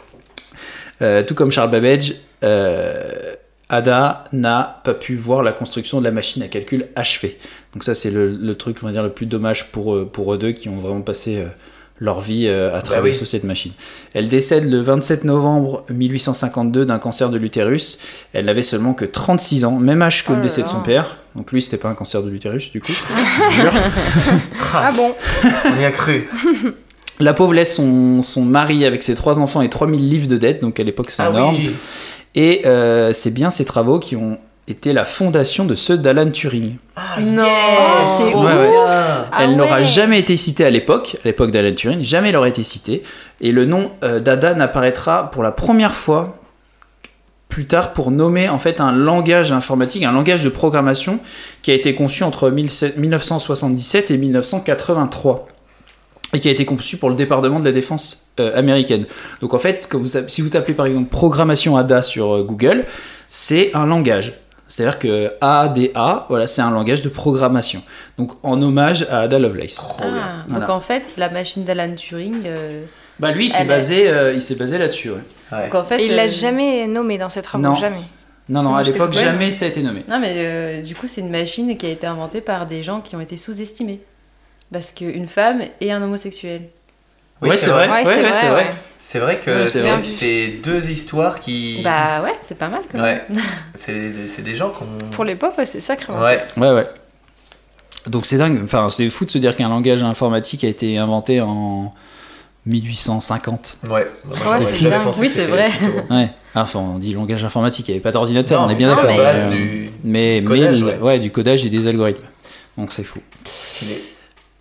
Euh, 1.01 1.23
tout 1.23 1.35
comme 1.35 1.51
Charles 1.51 1.69
Babbage, 1.71 2.15
euh, 2.43 3.33
Ada 3.69 4.23
n'a 4.31 4.79
pas 4.85 4.93
pu 4.93 5.15
voir 5.15 5.43
la 5.43 5.51
construction 5.51 5.99
de 5.99 6.05
la 6.05 6.11
machine 6.11 6.41
à 6.43 6.47
calcul 6.47 6.87
achevée. 6.95 7.37
Donc 7.73 7.83
ça, 7.83 7.93
c'est 7.93 8.09
le, 8.11 8.29
le 8.29 8.55
truc, 8.55 8.77
on 8.81 8.85
va 8.85 8.93
dire, 8.93 9.03
le 9.03 9.11
plus 9.11 9.25
dommage 9.25 9.71
pour, 9.71 9.93
eux- 9.95 10.07
pour 10.07 10.33
eux 10.33 10.37
deux 10.37 10.53
qui 10.53 10.69
ont 10.69 10.79
vraiment 10.79 11.01
passé 11.01 11.37
euh, 11.37 11.47
leur 11.99 12.21
vie 12.21 12.45
euh, 12.47 12.77
à 12.77 12.81
travailler 12.81 13.09
Bah 13.11 13.13
oui. 13.13 13.17
sur 13.17 13.25
cette 13.27 13.43
machine. 13.43 13.71
Elle 14.13 14.29
décède 14.29 14.69
le 14.69 14.81
27 14.81 15.23
novembre 15.23 15.83
1852 15.89 16.85
d'un 16.85 16.99
cancer 16.99 17.29
de 17.29 17.37
l'utérus. 17.37 17.97
Elle 18.33 18.45
n'avait 18.45 18.61
seulement 18.63 18.93
que 18.93 19.05
36 19.05 19.65
ans, 19.65 19.71
même 19.79 20.01
âge 20.01 20.23
que 20.23 20.29
Oh 20.29 20.33
le 20.33 20.37
là 20.37 20.43
décès 20.43 20.61
de 20.61 20.67
son 20.67 20.81
père. 20.81 21.17
Donc 21.35 21.51
lui, 21.51 21.61
c'était 21.61 21.77
pas 21.77 21.89
un 21.89 21.95
cancer 21.95 22.21
de 22.23 22.29
l'utérus, 22.29 22.71
du 22.71 22.81
coup. 22.81 22.91
Jure. 23.51 23.71
Ah 24.73 24.91
bon 24.91 25.13
On 25.75 25.79
y 25.81 25.85
a 25.85 25.91
cru. 25.91 26.29
La 27.19 27.33
pauvre 27.33 27.53
laisse 27.55 27.75
son, 27.75 28.21
son 28.21 28.43
mari 28.45 28.85
avec 28.85 29.01
ses 29.01 29.15
trois 29.15 29.39
enfants 29.39 29.61
et 29.63 29.69
3000 29.69 30.07
livres 30.07 30.27
de 30.27 30.37
dettes, 30.37 30.61
donc 30.61 30.79
à 30.79 30.83
l'époque 30.83 31.09
c'est 31.09 31.23
Ah 31.23 31.29
énorme. 31.29 31.55
oui. 31.55 31.71
Et 32.35 32.61
euh, 32.67 33.11
c'est 33.13 33.31
bien 33.31 33.49
ces 33.49 33.65
travaux 33.65 33.97
qui 33.99 34.15
ont 34.15 34.37
été 34.67 34.91
la 34.93 35.05
fondation 35.05 35.65
de 35.65 35.75
ceux 35.75 35.97
d'Alan 35.97 36.29
Turing. 36.29 36.75
Ah, 36.95 37.19
Non, 37.21 37.43
yes, 37.43 38.07
c'est 38.17 38.31
trop 38.31 38.39
ouf. 38.39 38.45
Ouais, 38.45 38.53
ouais. 38.53 38.69
bien. 38.69 39.25
Ah 39.31 39.43
Elle 39.43 39.55
n'aura 39.55 39.83
jamais 39.83 40.19
été 40.19 40.35
citée 40.35 40.65
à 40.65 40.69
l'époque, 40.69 41.15
à 41.23 41.27
l'époque 41.27 41.51
d'Alan 41.51 41.73
Turing, 41.73 42.01
jamais 42.03 42.29
elle 42.29 42.35
n'aurait 42.35 42.49
été 42.49 42.63
citée. 42.63 43.03
Et 43.39 43.51
le 43.51 43.65
nom 43.65 43.91
euh, 44.03 44.19
d'Ada 44.19 44.53
n'apparaîtra 44.55 45.31
pour 45.31 45.43
la 45.43 45.51
première 45.51 45.93
fois 45.93 46.35
plus 47.49 47.65
tard 47.65 47.93
pour 47.93 48.11
nommer 48.11 48.49
en 48.49 48.59
fait 48.59 48.81
un 48.81 48.91
langage 48.91 49.51
informatique, 49.53 50.03
un 50.03 50.11
langage 50.11 50.43
de 50.43 50.49
programmation 50.49 51.19
qui 51.61 51.71
a 51.71 51.73
été 51.73 51.95
conçu 51.95 52.23
entre 52.23 52.49
17 52.51 52.97
1977 52.97 54.11
et 54.11 54.17
1983 54.17 55.47
et 56.33 56.39
qui 56.39 56.49
a 56.49 56.51
été 56.51 56.65
conçu 56.65 56.97
pour 56.97 57.09
le 57.09 57.15
département 57.15 57.59
de 57.61 57.65
la 57.65 57.71
défense 57.71 58.33
euh, 58.41 58.51
américaine. 58.57 59.05
Donc 59.39 59.53
en 59.53 59.57
fait, 59.59 59.87
quand 59.89 59.97
vous, 59.97 60.09
tap- 60.09 60.29
si 60.29 60.41
vous 60.41 60.49
tapez 60.49 60.73
par 60.73 60.85
exemple 60.87 61.07
programmation 61.09 61.77
ADA 61.77 62.01
sur 62.01 62.35
euh, 62.35 62.43
Google, 62.43 62.85
c'est 63.29 63.71
un 63.73 63.85
langage. 63.85 64.33
C'est-à-dire 64.67 64.99
que 64.99 65.33
ADA, 65.41 66.25
voilà, 66.29 66.45
c'est 66.47 66.61
un 66.61 66.71
langage 66.71 67.01
de 67.01 67.09
programmation. 67.09 67.81
Donc 68.17 68.33
en 68.43 68.61
hommage 68.61 69.07
à 69.09 69.21
Ada 69.21 69.39
Lovelace. 69.39 69.75
Trop 69.75 70.03
bien. 70.03 70.21
Ah, 70.23 70.43
donc 70.47 70.57
Voilà. 70.57 70.73
en 70.73 70.79
fait, 70.79 71.13
la 71.17 71.29
machine 71.29 71.63
d'Alan 71.63 71.93
Turing. 71.95 72.41
euh, 72.45 72.83
Bah 73.19 73.31
lui, 73.31 73.45
il 73.45 73.49
s'est 73.49 73.65
basé, 73.65 74.09
euh, 74.09 74.33
il 74.33 74.41
s'est 74.41 74.55
basé 74.55 74.77
là-dessus. 74.77 75.11
ouais. 75.11 75.17
Ouais. 75.51 75.63
Donc 75.65 75.75
en 75.75 75.83
fait. 75.83 76.01
Et 76.01 76.07
il 76.07 76.15
l'a 76.15 76.23
euh, 76.23 76.27
jamais 76.27 76.85
nommé 76.87 77.17
dans 77.17 77.29
ses 77.29 77.41
travaux, 77.41 77.63
Non. 77.63 77.75
jamais. 77.75 78.01
Non, 78.49 78.61
non, 78.63 78.75
à 78.75 78.83
l'époque, 78.83 79.11
jamais 79.13 79.51
ça 79.51 79.65
a 79.65 79.67
été 79.69 79.81
nommé. 79.81 80.03
Non, 80.07 80.19
mais 80.19 80.33
euh, 80.35 80.81
du 80.81 80.95
coup, 80.95 81.07
c'est 81.07 81.19
une 81.21 81.29
machine 81.31 81.77
qui 81.77 81.85
a 81.85 81.89
été 81.89 82.07
inventée 82.07 82.39
par 82.41 82.65
des 82.65 82.81
gens 82.83 83.01
qui 83.01 83.15
ont 83.15 83.21
été 83.21 83.35
sous-estimés. 83.37 83.99
Parce 84.71 84.91
qu'une 84.91 85.27
femme 85.27 85.61
et 85.81 85.91
un 85.91 86.01
homosexuel. 86.01 86.63
Oui, 87.41 87.49
ouais, 87.49 87.57
c'est 87.57 87.69
vrai. 87.69 87.87
Ouais, 87.89 88.05
Ouais, 88.05 88.13
c'est 88.31 88.45
ouais, 88.45 88.49
vrai, 88.51 88.69
c'est 88.99 89.19
vrai. 89.19 89.39
que 89.39 89.67
c'est 89.67 90.47
deux 90.63 90.89
histoires 90.89 91.39
qui. 91.39 91.81
Bah 91.83 92.21
ouais, 92.23 92.35
c'est 92.41 92.57
pas 92.57 92.67
mal 92.69 92.81
quand 92.91 92.99
même. 92.99 93.19
ouais. 93.29 93.41
C'est 93.75 94.41
des 94.43 94.55
gens 94.55 94.69
qu'on. 94.69 94.85
Pour 95.11 95.23
l'époque, 95.23 95.57
ouais, 95.57 95.65
c'est 95.65 95.79
sacré. 95.79 96.13
Ouais. 96.13 96.43
Ouais, 96.57 96.71
ouais. 96.71 96.85
Donc 98.07 98.25
c'est 98.25 98.37
dingue, 98.37 98.61
enfin 98.63 98.89
c'est 98.89 99.09
fou 99.09 99.25
de 99.25 99.31
se 99.31 99.37
dire 99.37 99.55
qu'un 99.55 99.67
langage 99.69 100.01
informatique 100.01 100.63
a 100.63 100.67
été 100.69 100.97
inventé 100.97 101.41
en 101.41 101.93
1850. 102.65 103.77
Ouais. 103.89 103.91
Ouais, 103.91 104.05
c'est 104.61 104.89
dingue. 104.89 105.07
Oui, 105.19 105.29
c'est 105.29 105.47
vrai. 105.47 105.67
Ouais. 106.09 106.29
Enfin, 106.55 106.79
on 106.79 106.97
dit 106.97 107.13
langage 107.13 107.43
informatique, 107.43 107.87
il 107.87 107.91
n'y 107.91 107.95
avait 107.97 108.03
pas 108.03 108.11
d'ordinateur, 108.11 108.61
on 108.63 108.69
est 108.69 108.75
bien 108.75 108.89
d'accord. 108.89 109.05
la 109.05 109.11
mais, 109.15 109.19
euh, 109.25 109.49
du- 109.51 109.89
mais, 110.03 110.41
du 110.41 110.47
codage, 110.47 110.79
le- 110.81 110.87
ouais. 110.87 110.97
ouais, 110.99 111.19
du 111.19 111.31
codage 111.31 111.65
et 111.65 111.69
des 111.69 111.85
algorithmes. 111.87 112.25
Donc 112.77 112.91
c'est 112.93 113.03
fou. 113.03 113.19
Stylé. 113.45 114.01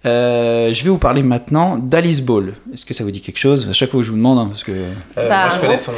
Euh, 0.07 0.73
je 0.73 0.85
vais 0.85 0.91
vous 0.91 0.99
parler 0.99 1.23
maintenant 1.23 1.77
d'Alice 1.77 2.21
Ball. 2.23 2.55
Est-ce 2.73 2.87
que 2.87 2.95
ça 2.95 3.03
vous 3.05 3.11
dit 3.11 3.21
quelque 3.21 3.39
chose? 3.39 3.67
À 3.69 3.73
chaque 3.73 3.91
fois 3.91 4.01
que 4.01 4.07
je 4.07 4.11
vous 4.11 4.17
demande, 4.17 4.39
hein, 4.39 4.47
parce 4.49 4.63
que 4.65 4.73
Euh, 4.73 5.29
Bah, 5.29 5.47
moi, 5.47 5.49
je 5.55 5.59
connais 5.61 5.71
ouais. 5.73 5.77
son 5.77 5.93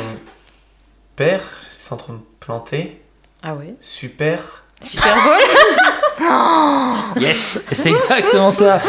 père, 1.17 1.43
Centre 1.71 2.11
planté. 2.41 3.01
Ah 3.43 3.55
ouais 3.55 3.75
Super. 3.81 4.65
Super 4.81 5.15
Bowl 5.25 5.43
yes, 7.21 7.61
c'est 7.73 7.91
exactement 7.91 8.51
ça. 8.51 8.81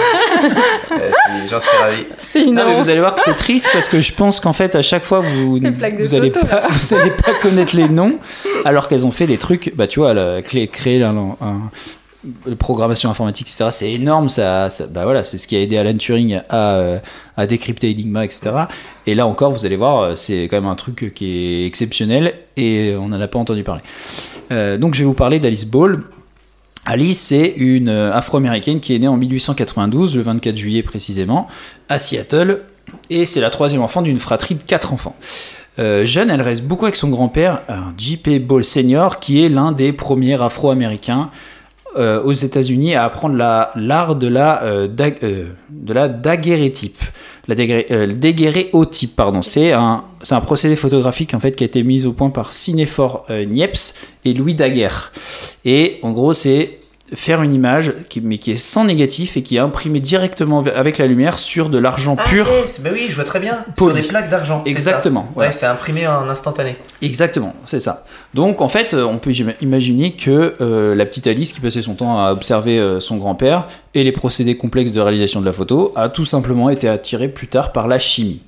Euh, 0.91 1.11
J'en 1.49 1.59
suis 1.59 1.77
ravi. 1.77 2.03
C'est 2.17 2.41
une 2.43 2.55
Non, 2.55 2.65
mais 2.65 2.75
vous 2.81 2.89
allez 2.89 2.99
voir 2.99 3.13
que 3.15 3.21
c'est 3.21 3.35
triste 3.35 3.69
parce 3.71 3.87
que 3.87 4.01
je 4.01 4.11
pense 4.13 4.39
qu'en 4.39 4.53
fait 4.53 4.75
à 4.75 4.81
chaque 4.81 5.03
fois 5.03 5.19
vous 5.21 5.59
de 5.59 5.69
vous 6.03 6.15
allez 6.15 6.31
pas 6.31 6.41
vous 6.69 6.93
allez 6.95 7.11
pas 7.11 7.33
connaître 7.41 7.75
les 7.75 7.87
noms 7.89 8.17
alors 8.65 8.87
qu'elles 8.87 9.05
ont 9.05 9.11
fait 9.11 9.27
des 9.27 9.37
trucs 9.37 9.73
bah 9.75 9.85
tu 9.87 9.99
vois 9.99 10.13
la, 10.15 10.41
clé- 10.41 10.67
créer 10.67 11.03
un, 11.03 11.15
un- 11.41 11.69
la 12.45 12.55
programmation 12.57 13.09
informatique 13.09 13.47
etc 13.47 13.69
c'est 13.71 13.91
énorme 13.93 14.27
ça, 14.27 14.69
ça- 14.69 14.87
bah 14.87 15.03
voilà 15.05 15.23
c'est 15.23 15.37
ce 15.37 15.47
qui 15.47 15.55
a 15.55 15.61
aidé 15.61 15.77
Alan 15.77 15.95
Turing 15.95 16.41
à, 16.49 16.73
euh, 16.75 16.99
décrypter 17.47 17.89
Enigma 17.91 18.25
etc 18.25 18.51
et 19.07 19.15
là 19.15 19.25
encore 19.25 19.51
vous 19.53 19.65
allez 19.65 19.77
voir 19.77 19.99
euh, 20.01 20.15
c'est 20.15 20.43
quand 20.49 20.57
même 20.57 20.65
un 20.69 20.75
truc 20.75 21.13
qui 21.15 21.25
est 21.31 21.65
exceptionnel 21.65 22.33
et 22.57 22.93
on 22.99 23.07
n'en 23.07 23.21
a 23.21 23.27
pas 23.27 23.39
entendu 23.39 23.63
parler 23.63 23.81
Euh, 24.51 24.77
donc 24.77 24.95
je 24.95 24.99
vais 25.01 25.05
vous 25.05 25.13
parler 25.13 25.39
d'Alice 25.39 25.65
Ball 25.65 26.01
Alice, 26.85 27.19
c'est 27.21 27.53
une 27.57 27.89
afro-américaine 27.89 28.79
qui 28.79 28.95
est 28.95 28.99
née 28.99 29.07
en 29.07 29.15
1892, 29.17 30.15
le 30.15 30.21
24 30.23 30.57
juillet 30.57 30.81
précisément, 30.81 31.47
à 31.87 31.99
Seattle, 31.99 32.61
et 33.11 33.25
c'est 33.25 33.41
la 33.41 33.51
troisième 33.51 33.81
enfant 33.83 34.01
d'une 34.01 34.17
fratrie 34.17 34.55
de 34.55 34.63
quatre 34.63 34.91
enfants. 34.93 35.15
Jeune, 35.77 36.29
elle 36.31 36.41
reste 36.41 36.63
beaucoup 36.63 36.85
avec 36.85 36.95
son 36.95 37.09
grand-père, 37.09 37.61
J.P. 37.97 38.39
Ball 38.39 38.63
Senior, 38.63 39.19
qui 39.19 39.43
est 39.45 39.49
l'un 39.49 39.71
des 39.71 39.93
premiers 39.93 40.41
afro-américains 40.41 41.29
euh, 41.97 42.21
aux 42.23 42.31
États-Unis 42.33 42.95
à 42.95 43.03
apprendre 43.03 43.35
la- 43.35 43.71
l'art 43.75 44.15
de 44.15 44.27
la 44.27 44.63
euh, 44.63 44.87
euh, 45.23 45.47
la 45.93 46.07
daguerréotype. 46.07 47.01
La 47.47 47.55
pardon. 49.15 49.41
C'est 49.41 49.71
un, 49.71 50.03
un 50.29 50.41
procédé 50.41 50.75
photographique 50.75 51.33
en 51.33 51.39
fait 51.39 51.53
qui 51.53 51.63
a 51.63 51.67
été 51.67 51.81
mis 51.83 52.05
au 52.05 52.13
point 52.13 52.29
par 52.29 52.51
Cinéphore 52.51 53.25
Niepce 53.47 53.95
et 54.23 54.33
Louis 54.33 54.53
Daguerre. 54.53 55.11
Et 55.65 55.97
en 56.03 56.11
gros, 56.11 56.33
c'est 56.33 56.78
faire 57.13 57.41
une 57.41 57.53
image 57.53 57.93
qui, 58.09 58.21
mais 58.21 58.37
qui 58.37 58.51
est 58.51 58.57
sans 58.57 58.85
négatif 58.85 59.37
et 59.37 59.41
qui 59.43 59.55
est 59.55 59.59
imprimée 59.59 59.99
directement 59.99 60.61
avec 60.75 60.97
la 60.97 61.07
lumière 61.07 61.37
sur 61.39 61.69
de 61.69 61.77
l'argent 61.77 62.15
pur. 62.15 62.47
Ah, 62.49 62.59
yes, 62.65 62.81
bah 62.81 62.89
oui, 62.93 63.07
je 63.09 63.15
vois 63.15 63.23
très 63.23 63.39
bien. 63.39 63.59
Poli. 63.75 63.93
Sur 63.95 64.01
des 64.03 64.07
plaques 64.09 64.29
d'argent. 64.29 64.63
Exactement, 64.65 65.27
voilà. 65.33 65.49
Ouais, 65.49 65.55
c'est 65.55 65.65
imprimé 65.65 66.07
en 66.07 66.27
instantané. 66.29 66.75
Exactement, 67.01 67.53
c'est 67.65 67.79
ça. 67.79 68.05
Donc 68.33 68.61
en 68.61 68.67
fait, 68.69 68.93
euh, 68.93 69.03
on 69.05 69.17
peut 69.17 69.31
ima- 69.31 69.55
imaginer 69.61 70.11
que 70.13 70.53
euh, 70.61 70.93
la 70.95 71.05
petite 71.05 71.25
Alice 71.27 71.51
qui 71.53 71.59
passait 71.59 71.81
son 71.81 71.95
temps 71.95 72.23
à 72.23 72.31
observer 72.31 72.77
euh, 72.79 72.99
son 72.99 73.17
grand-père 73.17 73.67
et 73.95 74.03
les 74.03 74.11
procédés 74.11 74.55
complexes 74.55 74.91
de 74.91 75.01
réalisation 75.01 75.39
de 75.41 75.45
la 75.45 75.51
photo 75.53 75.91
a 75.95 76.09
tout 76.09 76.25
simplement 76.25 76.69
été 76.69 76.87
attirée 76.87 77.27
plus 77.27 77.47
tard 77.47 77.71
par 77.71 77.87
la 77.87 77.97
chimie. 77.97 78.41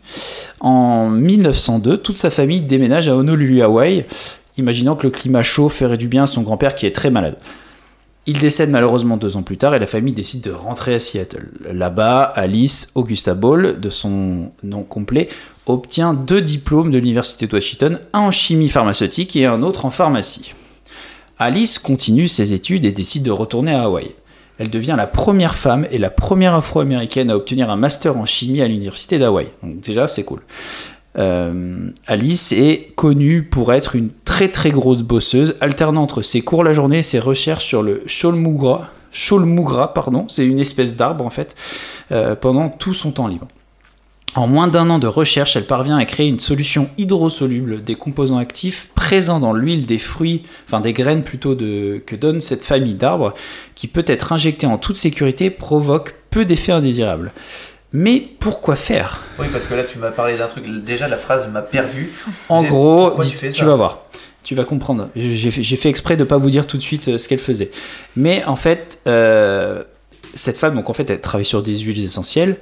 En 0.59 1.09
1902, 1.09 1.97
toute 1.97 2.15
sa 2.17 2.29
famille 2.29 2.61
déménage 2.61 3.07
à 3.09 3.15
Honolulu, 3.15 3.61
Hawaï, 3.63 4.05
imaginant 4.57 4.95
que 4.95 5.07
le 5.07 5.11
climat 5.11 5.41
chaud 5.43 5.69
ferait 5.69 5.97
du 5.97 6.07
bien 6.07 6.23
à 6.23 6.27
son 6.27 6.41
grand-père 6.41 6.75
qui 6.75 6.85
est 6.85 6.95
très 6.95 7.09
malade. 7.09 7.37
Il 8.27 8.37
décède 8.37 8.69
malheureusement 8.69 9.17
deux 9.17 9.35
ans 9.35 9.41
plus 9.41 9.57
tard 9.57 9.73
et 9.73 9.79
la 9.79 9.87
famille 9.87 10.13
décide 10.13 10.43
de 10.43 10.51
rentrer 10.51 10.93
à 10.93 10.99
Seattle. 10.99 11.49
Là-bas, 11.71 12.21
Alice 12.21 12.91
Augusta 12.93 13.33
Ball, 13.33 13.79
de 13.79 13.89
son 13.89 14.51
nom 14.61 14.83
complet, 14.83 15.27
obtient 15.65 16.13
deux 16.13 16.41
diplômes 16.41 16.91
de 16.91 16.99
l'Université 16.99 17.47
de 17.47 17.53
Washington, 17.53 17.99
un 18.13 18.19
en 18.19 18.31
chimie 18.31 18.69
pharmaceutique 18.69 19.35
et 19.35 19.47
un 19.47 19.63
autre 19.63 19.85
en 19.85 19.89
pharmacie. 19.89 20.53
Alice 21.39 21.79
continue 21.79 22.27
ses 22.27 22.53
études 22.53 22.85
et 22.85 22.91
décide 22.91 23.23
de 23.23 23.31
retourner 23.31 23.73
à 23.73 23.83
Hawaï. 23.83 24.11
Elle 24.59 24.69
devient 24.69 24.93
la 24.95 25.07
première 25.07 25.55
femme 25.55 25.87
et 25.89 25.97
la 25.97 26.11
première 26.11 26.53
afro-américaine 26.53 27.31
à 27.31 27.35
obtenir 27.35 27.71
un 27.71 27.75
master 27.75 28.15
en 28.17 28.27
chimie 28.27 28.61
à 28.61 28.67
l'Université 28.67 29.17
d'Hawaï. 29.17 29.47
Donc 29.63 29.81
déjà, 29.81 30.07
c'est 30.07 30.23
cool. 30.23 30.41
Euh, 31.17 31.89
Alice 32.07 32.51
est 32.51 32.93
connue 32.95 33.43
pour 33.43 33.73
être 33.73 33.95
une 33.95 34.09
très 34.23 34.49
très 34.49 34.71
grosse 34.71 35.03
bosseuse, 35.03 35.55
alternant 35.59 36.03
entre 36.03 36.21
ses 36.21 36.41
cours 36.41 36.63
la 36.63 36.73
journée 36.73 36.99
et 36.99 37.03
ses 37.03 37.19
recherches 37.19 37.65
sur 37.65 37.81
le 37.83 38.03
Cholmugra, 39.13 39.93
pardon, 39.93 40.25
c'est 40.29 40.45
une 40.45 40.59
espèce 40.59 40.95
d'arbre 40.95 41.25
en 41.25 41.29
fait, 41.29 41.55
euh, 42.11 42.35
pendant 42.35 42.69
tout 42.69 42.93
son 42.93 43.11
temps 43.11 43.27
libre. 43.27 43.47
En 44.33 44.47
moins 44.47 44.69
d'un 44.69 44.89
an 44.89 44.97
de 44.97 45.07
recherche, 45.07 45.57
elle 45.57 45.65
parvient 45.65 45.97
à 45.97 46.05
créer 46.05 46.29
une 46.29 46.39
solution 46.39 46.89
hydrosoluble 46.97 47.83
des 47.83 47.95
composants 47.95 48.37
actifs 48.37 48.89
présents 48.95 49.41
dans 49.41 49.51
l'huile 49.51 49.85
des 49.85 49.97
fruits, 49.97 50.43
enfin 50.65 50.79
des 50.79 50.93
graines 50.93 51.23
plutôt 51.23 51.53
que 51.53 52.15
donne 52.15 52.39
cette 52.39 52.63
famille 52.63 52.93
d'arbres, 52.93 53.33
qui 53.75 53.87
peut 53.87 54.05
être 54.07 54.31
injectée 54.31 54.67
en 54.67 54.77
toute 54.77 54.95
sécurité, 54.95 55.49
provoque 55.49 56.15
peu 56.29 56.45
d'effets 56.45 56.71
indésirables. 56.71 57.33
Mais 57.93 58.23
pourquoi 58.39 58.75
faire? 58.75 59.21
Oui, 59.37 59.47
parce 59.51 59.67
que 59.67 59.73
là, 59.73 59.83
tu 59.83 59.99
m'as 59.99 60.11
parlé 60.11 60.37
d'un 60.37 60.47
truc. 60.47 60.65
Déjà, 60.83 61.07
la 61.07 61.17
phrase 61.17 61.51
m'a 61.51 61.61
perdu. 61.61 62.13
En 62.47 62.63
gros, 62.63 63.13
tu 63.53 63.65
vas 63.65 63.75
voir. 63.75 64.05
Tu 64.43 64.55
vas 64.55 64.63
comprendre. 64.63 65.09
J'ai 65.15 65.51
fait, 65.51 65.89
exprès 65.89 66.17
de 66.17 66.23
pas 66.23 66.37
vous 66.37 66.49
dire 66.49 66.65
tout 66.65 66.77
de 66.77 66.81
suite 66.81 67.09
euh, 67.09 67.17
ce 67.17 67.27
qu'elle 67.27 67.39
faisait. 67.39 67.69
Mais 68.15 68.43
en 68.45 68.55
fait, 68.55 69.01
euh, 69.05 69.83
cette 70.33 70.57
femme, 70.57 70.75
donc 70.75 70.89
en 70.89 70.93
fait, 70.93 71.09
elle 71.09 71.21
travaille 71.21 71.45
sur 71.45 71.61
des 71.61 71.77
huiles 71.77 72.03
essentielles. 72.03 72.57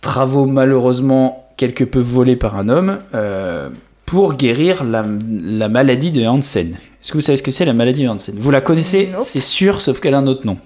Travaux 0.00 0.46
malheureusement 0.46 1.52
quelque 1.56 1.84
peu 1.84 1.98
volés 1.98 2.36
par 2.36 2.56
un 2.56 2.68
homme 2.70 3.00
euh, 3.14 3.68
pour 4.06 4.34
guérir 4.34 4.84
la, 4.84 5.04
la 5.44 5.68
maladie 5.68 6.12
de 6.12 6.24
Hansen. 6.24 6.78
Est-ce 7.02 7.12
que 7.12 7.18
vous 7.18 7.22
savez 7.22 7.36
ce 7.36 7.42
que 7.42 7.50
c'est 7.50 7.66
la 7.66 7.74
maladie 7.74 8.04
de 8.04 8.08
Hansen? 8.08 8.36
Vous 8.38 8.50
la 8.50 8.60
connaissez? 8.62 9.10
Nope. 9.12 9.22
C'est 9.24 9.42
sûr, 9.42 9.82
sauf 9.82 10.00
qu'elle 10.00 10.14
a 10.14 10.18
un 10.18 10.26
autre 10.26 10.46
nom. 10.46 10.56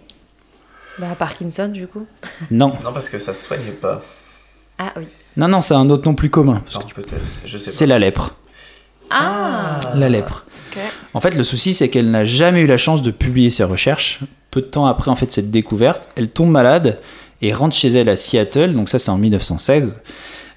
Bah 0.98 1.14
Parkinson 1.18 1.68
du 1.68 1.86
coup. 1.86 2.06
Non, 2.50 2.72
Non, 2.84 2.92
parce 2.92 3.08
que 3.08 3.18
ça 3.18 3.34
se 3.34 3.44
soigne 3.46 3.72
pas. 3.80 4.02
Ah 4.78 4.92
oui. 4.96 5.06
non, 5.36 5.48
non, 5.48 5.60
c'est 5.60 5.74
un 5.74 5.88
autre 5.90 6.06
nom 6.08 6.14
plus 6.14 6.30
commun. 6.30 6.62
parce 6.64 6.76
Non, 6.76 6.90
que 6.90 6.94
peut-être. 6.94 7.22
Je 7.44 7.58
sais 7.58 7.70
C'est 7.70 7.86
la 7.86 7.98
lèpre. 7.98 8.34
Ah, 9.10 9.80
La 9.94 10.08
lèpre. 10.08 10.44
Ok. 10.70 10.78
En 11.14 11.20
fait, 11.20 11.34
le 11.36 11.44
souci, 11.44 11.74
c'est 11.74 11.88
qu'elle 11.90 12.10
n'a 12.10 12.24
jamais 12.24 12.60
eu 12.62 12.66
la 12.66 12.78
chance 12.78 13.02
de 13.02 13.10
publier 13.10 13.50
ses 13.50 13.64
recherches. 13.64 14.20
Peu 14.50 14.60
de 14.60 14.66
temps 14.66 14.86
après 14.86 15.10
en 15.10 15.14
fait 15.16 15.30
cette 15.32 15.50
découverte, 15.50 16.10
elle 16.16 16.28
tombe 16.30 16.50
malade 16.50 16.98
et 17.40 17.52
rentre 17.52 17.74
chez 17.74 17.88
elle 17.88 18.08
à 18.08 18.16
Seattle. 18.16 18.72
Donc 18.72 18.88
ça, 18.88 18.98
c'est 18.98 19.10
en 19.10 19.18
1916. 19.18 20.00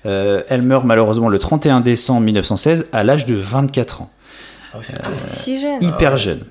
Euh, 0.05 0.43
elle 0.49 0.61
meurt 0.61 0.85
malheureusement 0.85 1.29
le 1.29 1.39
31 1.39 1.81
décembre 1.81 2.21
1916 2.21 2.87
à 2.93 3.03
l'âge 3.03 3.25
de 3.25 3.35
24 3.35 4.03
ans, 4.03 4.11
Ah 4.73 4.77
oui, 4.77 4.83
c'est 4.85 4.99
Ah, 5.01 5.07
tout. 5.07 5.13
c'est 5.13 5.29
si 5.29 5.59
jeune. 5.61 5.81
hyper 5.81 6.11
ouais. 6.13 6.17
jeune. 6.17 6.43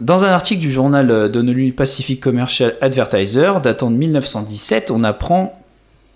Dans 0.00 0.24
un 0.24 0.28
article 0.28 0.60
du 0.60 0.70
journal 0.70 1.10
euh, 1.10 1.28
d'Honolulu 1.28 1.72
Pacific 1.72 2.20
Commercial 2.20 2.76
Advertiser 2.80 3.52
datant 3.62 3.90
de 3.90 3.96
1917, 3.96 4.90
on 4.90 5.02
apprend 5.04 5.58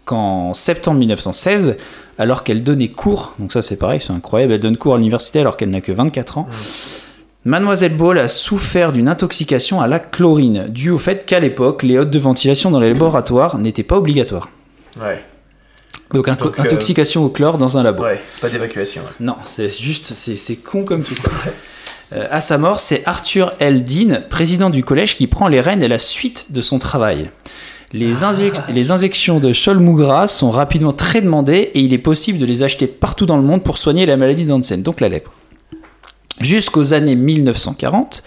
qu'en 0.04 0.52
septembre 0.52 0.98
1916, 0.98 1.76
alors 2.18 2.44
qu'elle 2.44 2.62
donnait 2.62 2.88
cours, 2.88 3.34
donc 3.38 3.52
ça 3.52 3.62
c'est 3.62 3.76
pareil, 3.76 4.00
c'est 4.00 4.12
incroyable, 4.12 4.52
elle 4.52 4.60
donne 4.60 4.76
cours 4.76 4.94
à 4.94 4.98
l'université 4.98 5.40
alors 5.40 5.56
qu'elle 5.56 5.70
n'a 5.70 5.80
que 5.80 5.92
24 5.92 6.38
ans, 6.38 6.48
Mademoiselle 7.44 7.96
Ball 7.96 8.18
a 8.18 8.28
souffert 8.28 8.92
d'une 8.92 9.08
intoxication 9.08 9.80
à 9.80 9.86
la 9.86 9.98
chlorine, 9.98 10.66
due 10.68 10.90
au 10.90 10.98
fait 10.98 11.24
qu'à 11.24 11.40
l'époque, 11.40 11.82
les 11.82 11.96
hottes 11.96 12.10
de 12.10 12.18
ventilation 12.18 12.70
dans 12.70 12.80
les 12.80 12.92
laboratoires 12.92 13.56
n'étaient 13.56 13.82
pas 13.82 13.96
obligatoires. 13.96 14.50
Ouais. 15.00 15.22
Donc, 16.12 16.28
euh, 16.28 16.32
intoxication 16.58 17.24
au 17.24 17.30
chlore 17.30 17.56
dans 17.56 17.78
un 17.78 17.82
labo. 17.82 18.02
Ouais, 18.02 18.20
pas 18.42 18.50
d'évacuation. 18.50 19.02
Non, 19.20 19.36
c'est 19.46 19.70
juste, 19.70 20.12
c'est 20.14 20.56
con 20.56 20.84
comme 20.84 21.02
tout. 21.02 21.14
Euh, 22.12 22.26
à 22.30 22.40
sa 22.40 22.58
mort, 22.58 22.80
c'est 22.80 23.02
Arthur 23.06 23.52
L. 23.60 23.84
Dean, 23.84 24.20
président 24.28 24.70
du 24.70 24.82
collège, 24.84 25.16
qui 25.16 25.26
prend 25.26 25.48
les 25.48 25.60
rênes 25.60 25.82
et 25.82 25.88
la 25.88 25.98
suite 25.98 26.46
de 26.50 26.60
son 26.60 26.78
travail. 26.78 27.30
Les, 27.92 28.22
injec- 28.24 28.60
les 28.72 28.92
injections 28.92 29.40
de 29.40 29.52
Cholmugra 29.52 30.28
sont 30.28 30.50
rapidement 30.50 30.92
très 30.92 31.20
demandées 31.20 31.70
et 31.74 31.80
il 31.80 31.92
est 31.92 31.98
possible 31.98 32.38
de 32.38 32.46
les 32.46 32.62
acheter 32.62 32.86
partout 32.86 33.26
dans 33.26 33.36
le 33.36 33.42
monde 33.42 33.62
pour 33.64 33.78
soigner 33.78 34.06
la 34.06 34.16
maladie 34.16 34.44
d'Hansen, 34.44 34.82
donc 34.82 35.00
la 35.00 35.08
lèpre. 35.08 35.32
Jusqu'aux 36.40 36.94
années 36.94 37.16
1940 37.16 38.22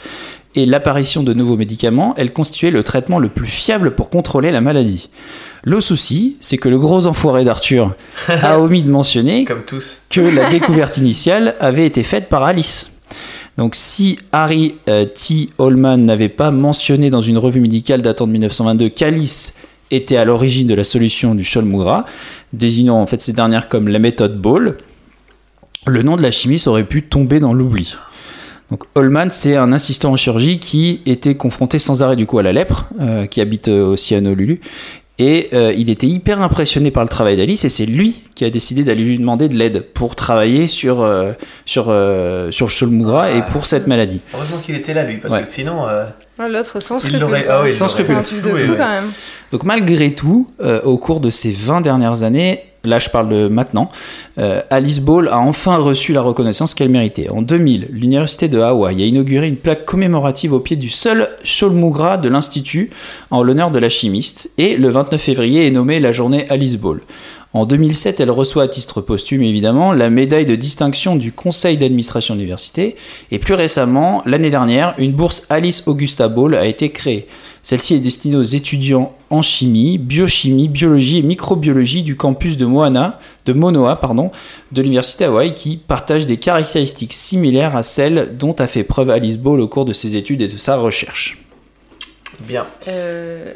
et 0.55 0.65
l'apparition 0.65 1.23
de 1.23 1.33
nouveaux 1.33 1.55
médicaments, 1.57 2.13
elle 2.17 2.31
constituait 2.31 2.69
le 2.71 2.83
traitement 2.83 3.17
le 3.19 3.29
plus 3.29 3.47
fiable 3.47 3.95
pour 3.95 4.09
contrôler 4.09 4.51
la 4.51 4.61
maladie. 4.61 5.09
Le 5.63 5.81
souci, 5.81 6.35
c'est 6.41 6.57
que 6.57 6.69
le 6.69 6.77
gros 6.77 7.07
enfoiré 7.07 7.43
d'Arthur 7.43 7.95
a 8.27 8.59
omis 8.59 8.83
de 8.83 8.91
mentionner 8.91 9.45
Comme 9.45 9.63
tous. 9.63 10.01
que 10.09 10.21
la 10.21 10.49
découverte 10.51 10.97
initiale 10.97 11.55
avait 11.59 11.87
été 11.87 12.03
faite 12.03 12.29
par 12.29 12.43
Alice. 12.43 12.91
Donc 13.57 13.75
si 13.75 14.19
Harry 14.31 14.75
euh, 14.89 15.05
T. 15.05 15.49
Holman 15.57 15.97
n'avait 15.97 16.29
pas 16.29 16.51
mentionné 16.51 17.09
dans 17.09 17.21
une 17.21 17.37
revue 17.37 17.59
médicale 17.59 18.01
datant 18.01 18.27
de 18.27 18.31
1922 18.31 18.89
qu'Alice 18.89 19.57
étaient 19.91 20.17
à 20.17 20.25
l'origine 20.25 20.67
de 20.67 20.73
la 20.73 20.83
solution 20.83 21.35
du 21.35 21.43
Cholmugra, 21.43 22.05
désignant 22.51 22.99
en 22.99 23.05
fait 23.05 23.21
ces 23.21 23.33
dernières 23.33 23.69
comme 23.69 23.87
la 23.87 23.99
méthode 23.99 24.41
Ball, 24.41 24.77
le 25.85 26.01
nom 26.01 26.17
de 26.17 26.21
la 26.21 26.31
chimiste 26.31 26.67
aurait 26.67 26.85
pu 26.85 27.03
tomber 27.03 27.39
dans 27.39 27.53
l'oubli. 27.53 27.95
Donc 28.71 28.85
Holman, 28.95 29.29
c'est 29.29 29.55
un 29.55 29.71
assistant 29.71 30.13
en 30.13 30.15
chirurgie 30.15 30.57
qui 30.57 31.01
était 31.05 31.35
confronté 31.35 31.77
sans 31.77 32.01
arrêt 32.01 32.15
du 32.15 32.25
coup 32.25 32.39
à 32.39 32.43
la 32.43 32.53
lèpre, 32.53 32.85
euh, 32.99 33.27
qui 33.27 33.39
habite 33.41 33.67
euh, 33.67 33.85
aussi 33.85 34.15
à 34.15 34.17
Honolulu. 34.17 34.61
Et 35.19 35.49
euh, 35.53 35.71
il 35.77 35.91
était 35.91 36.07
hyper 36.07 36.41
impressionné 36.41 36.89
par 36.89 37.03
le 37.03 37.09
travail 37.09 37.37
d'Alice 37.37 37.65
et 37.65 37.69
c'est 37.69 37.85
lui 37.85 38.21
qui 38.33 38.45
a 38.45 38.49
décidé 38.49 38.83
d'aller 38.83 39.03
lui 39.03 39.19
demander 39.19 39.47
de 39.47 39.55
l'aide 39.55 39.81
pour 39.93 40.15
travailler 40.15 40.67
sur, 40.67 41.01
euh, 41.01 41.33
sur, 41.65 41.85
euh, 41.89 42.49
sur 42.49 42.65
le 42.65 42.71
Cholmugra 42.71 43.31
et 43.31 43.43
pour 43.43 43.67
cette 43.67 43.85
maladie. 43.85 44.21
Heureusement 44.33 44.57
qu'il 44.57 44.73
était 44.75 44.93
là, 44.95 45.03
lui, 45.03 45.17
parce 45.17 45.33
Ouais. 45.35 45.41
que 45.43 45.47
sinon. 45.47 45.87
euh, 45.87 46.05
Ah, 46.39 46.47
L'autre 46.49 46.79
sans 46.79 46.97
il 46.97 47.11
scrupule. 47.11 47.45
Ah 47.47 47.61
oui, 47.61 47.75
Sans 47.75 47.87
scrupule. 47.87 48.15
Ouais. 48.15 48.65
quand 48.75 48.89
même. 48.89 49.11
Donc 49.51 49.65
malgré 49.65 50.15
tout, 50.15 50.49
euh, 50.61 50.81
au 50.81 50.97
cours 50.97 51.19
de 51.19 51.29
ces 51.29 51.51
20 51.51 51.81
dernières 51.81 52.23
années, 52.23 52.63
là 52.83 52.99
je 52.99 53.09
parle 53.09 53.29
de 53.29 53.47
maintenant, 53.47 53.89
euh, 54.37 54.61
Alice 54.69 54.99
Ball 54.99 55.29
a 55.29 55.39
enfin 55.39 55.77
reçu 55.77 56.11
la 56.11 56.21
reconnaissance 56.21 56.73
qu'elle 56.73 56.89
méritait. 56.89 57.29
En 57.29 57.41
2000, 57.41 57.87
l'université 57.91 58.47
de 58.47 58.59
Hawaï 58.59 59.03
a 59.03 59.05
inauguré 59.05 59.47
une 59.47 59.55
plaque 59.55 59.85
commémorative 59.85 60.53
au 60.53 60.59
pied 60.59 60.75
du 60.75 60.89
seul 60.89 61.29
Cholmugra 61.43 62.17
de 62.17 62.29
l'institut 62.29 62.89
en 63.31 63.41
l'honneur 63.41 63.71
de 63.71 63.79
la 63.79 63.89
chimiste 63.89 64.51
et 64.57 64.75
le 64.75 64.89
29 64.89 65.21
février 65.21 65.65
est 65.65 65.71
nommée 65.71 65.99
la 65.99 66.11
journée 66.11 66.45
Alice 66.49 66.77
Ball. 66.77 66.99
En 67.53 67.67
2007, 67.67 68.19
elle 68.19 68.31
reçoit 68.31 68.63
à 68.63 68.67
titre 68.67 68.99
posthume 68.99 69.43
évidemment 69.43 69.93
la 69.93 70.09
médaille 70.09 70.47
de 70.47 70.55
distinction 70.55 71.15
du 71.15 71.31
conseil 71.31 71.77
d'administration 71.77 72.33
de 72.33 72.39
l'université 72.39 72.95
et 73.29 73.37
plus 73.37 73.53
récemment, 73.53 74.23
l'année 74.25 74.49
dernière, 74.49 74.95
une 74.97 75.11
bourse 75.11 75.45
Alice 75.49 75.87
Augusta 75.87 76.27
Ball 76.27 76.55
a 76.55 76.65
été 76.65 76.89
créée. 76.89 77.27
Celle-ci 77.63 77.95
est 77.95 77.99
destinée 77.99 78.35
aux 78.35 78.43
étudiants 78.43 79.13
en 79.29 79.41
chimie, 79.41 79.97
biochimie, 79.97 80.67
biologie 80.67 81.19
et 81.19 81.21
microbiologie 81.21 82.03
du 82.03 82.17
campus 82.17 82.57
de 82.57 82.65
Moana, 82.65 83.19
de 83.45 83.53
Monoa, 83.53 83.95
pardon, 83.95 84.31
de 84.73 84.81
l'université 84.81 85.23
Hawaï 85.23 85.53
qui 85.53 85.77
partagent 85.77 86.25
des 86.25 86.35
caractéristiques 86.35 87.13
similaires 87.13 87.77
à 87.77 87.81
celles 87.81 88.35
dont 88.37 88.53
a 88.53 88.67
fait 88.67 88.83
preuve 88.83 89.09
Alice 89.09 89.37
Ball 89.37 89.61
au 89.61 89.69
cours 89.69 89.85
de 89.85 89.93
ses 89.93 90.17
études 90.17 90.41
et 90.41 90.47
de 90.47 90.57
sa 90.57 90.75
recherche. 90.75 91.37
Bien. 92.41 92.67
Euh, 92.89 93.53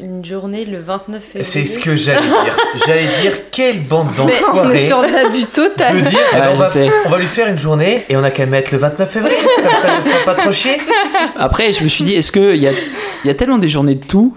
une 0.00 0.24
journée 0.24 0.64
le 0.64 0.80
29 0.80 1.22
février. 1.22 1.44
C'est 1.44 1.66
ce 1.66 1.78
que 1.78 1.96
j'allais 1.96 2.20
dire. 2.20 2.56
J'allais 2.86 3.06
dire, 3.22 3.32
quelle 3.50 3.80
bande 3.80 4.08
Mais 4.16 4.22
on 4.22 4.28
est 4.28 4.40
d'enfoirés 4.40 4.86
sur 4.86 5.02
l'abus 5.02 5.46
total. 5.46 5.96
de 5.96 6.08
dire, 6.08 6.18
eh 6.32 6.36
ben, 6.36 6.42
Ouais, 6.42 6.52
on, 6.52 6.56
va, 6.56 6.68
on 7.06 7.08
va 7.08 7.18
lui 7.18 7.26
faire 7.26 7.48
une 7.48 7.56
journée 7.56 8.04
et 8.08 8.16
on 8.16 8.22
a 8.22 8.30
qu'à 8.30 8.46
mettre 8.46 8.72
le 8.72 8.78
29 8.78 9.10
février, 9.10 9.36
comme 9.56 9.72
ça 9.82 9.98
ne 9.98 10.02
fait 10.02 10.24
pas 10.24 10.34
trop 10.34 10.52
chier. 10.52 10.76
Après, 11.36 11.72
je 11.72 11.82
me 11.82 11.88
suis 11.88 12.04
dit, 12.04 12.14
est-ce 12.14 12.30
qu'il 12.30 12.62
y 12.62 12.68
a, 12.68 12.72
il 13.24 13.28
y 13.28 13.30
a 13.30 13.34
tellement 13.34 13.58
des 13.58 13.68
journées 13.68 13.94
de 13.96 14.04
tout 14.04 14.36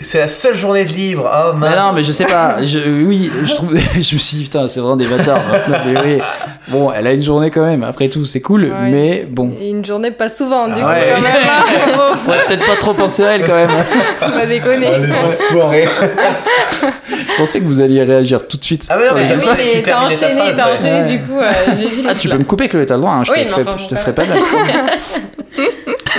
C'est 0.00 0.18
la 0.18 0.26
seule 0.26 0.54
journée 0.54 0.84
de 0.84 0.90
libre. 0.92 1.30
Oh 1.32 1.52
Mais 1.54 1.70
mince. 1.70 1.76
non, 1.76 1.92
mais 1.94 2.04
je 2.04 2.12
sais 2.12 2.24
pas. 2.26 2.64
Je, 2.64 2.78
oui, 3.04 3.30
je, 3.44 3.54
trouve, 3.54 3.74
je 3.94 3.98
me 3.98 4.02
suis 4.20 4.36
dit, 4.38 4.42
putain, 4.44 4.68
c'est 4.68 4.80
vraiment 4.80 4.96
des 4.96 5.06
bâtards. 5.06 5.40
Non, 5.68 5.76
mais 5.86 6.00
oui. 6.04 6.18
Bon, 6.68 6.90
elle 6.96 7.06
a 7.06 7.12
une 7.12 7.22
journée 7.22 7.50
quand 7.50 7.64
même. 7.64 7.82
Après 7.84 8.08
tout, 8.08 8.24
c'est 8.24 8.40
cool. 8.40 8.64
Ouais. 8.64 8.90
Mais 8.90 9.26
bon, 9.28 9.52
Et 9.60 9.68
une 9.70 9.84
journée 9.84 10.10
pas 10.10 10.28
souvent, 10.30 10.66
du 10.68 10.74
Ah 10.76 10.80
coup, 10.80 10.86
ouais. 10.88 11.12
quand 11.14 11.22
même. 11.22 11.32
hein. 12.00 12.16
Faudrait 12.24 12.44
peut-être 12.46 12.66
pas 12.66 12.76
trop 12.76 12.92
penser 12.94 13.22
à 13.22 13.32
elle 13.36 13.46
quand 13.46 13.54
même. 13.54 13.70
on 14.22 14.28
va 14.30 14.46
déconner. 14.46 14.88
Ah. 14.90 16.88
Je 17.08 17.36
pensais 17.36 17.60
que 17.60 17.64
vous 17.64 17.80
alliez 17.80 18.02
réagir 18.02 18.46
tout 18.48 18.56
de 18.56 18.64
suite. 18.64 18.86
Ah, 18.90 18.96
mais 18.98 19.06
non, 19.08 19.12
mais 19.14 19.34
Oui, 19.34 19.40
ça, 19.40 19.54
mais 19.56 19.82
t'as 19.82 20.06
enchaîné, 20.06 20.40
t'as 20.56 20.72
enchaîné, 20.72 21.00
Ouais. 21.02 21.10
du 21.10 21.18
coup, 21.22 21.38
euh, 21.40 21.52
j'ai 21.68 21.88
dit. 21.88 22.04
Ah, 22.08 22.14
tu 22.14 22.28
peux 22.28 22.38
me 22.38 22.44
couper, 22.44 22.68
Chloé, 22.68 22.86
t'as 22.86 22.94
le 22.94 23.00
droit. 23.00 23.12
Hein, 23.12 23.24
je, 23.24 23.30
Oui, 23.32 23.38
te 23.38 23.42
mais 23.44 23.50
ferai, 23.50 23.62
enfin, 23.62 23.76
je 23.78 23.88
te 23.88 23.94
ferai 23.94 24.12
pas 24.14 24.24
mal. 24.26 24.38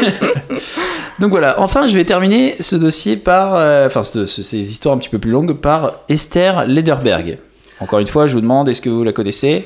Donc 1.20 1.30
voilà, 1.32 1.60
enfin 1.62 1.88
je 1.88 1.96
vais 1.96 2.04
terminer 2.04 2.56
ce 2.60 2.76
dossier 2.76 3.16
par, 3.16 3.56
euh, 3.56 3.88
enfin 3.88 4.04
ce- 4.04 4.26
ce- 4.26 4.44
ces 4.44 4.60
histoires 4.60 4.96
un 4.96 4.98
petit 4.98 5.10
peu 5.10 5.20
plus 5.20 5.32
longues 5.32 5.54
par 5.54 6.00
Esther 6.10 6.66
Lederberg. 6.68 7.38
Encore 7.80 8.00
une 8.00 8.08
fois, 8.08 8.28
je 8.28 8.34
vous 8.36 8.42
demande, 8.42 8.68
est-ce 8.70 8.82
que 8.82 8.90
vous 8.90 9.04
la 9.04 9.14
connaissez? 9.14 9.66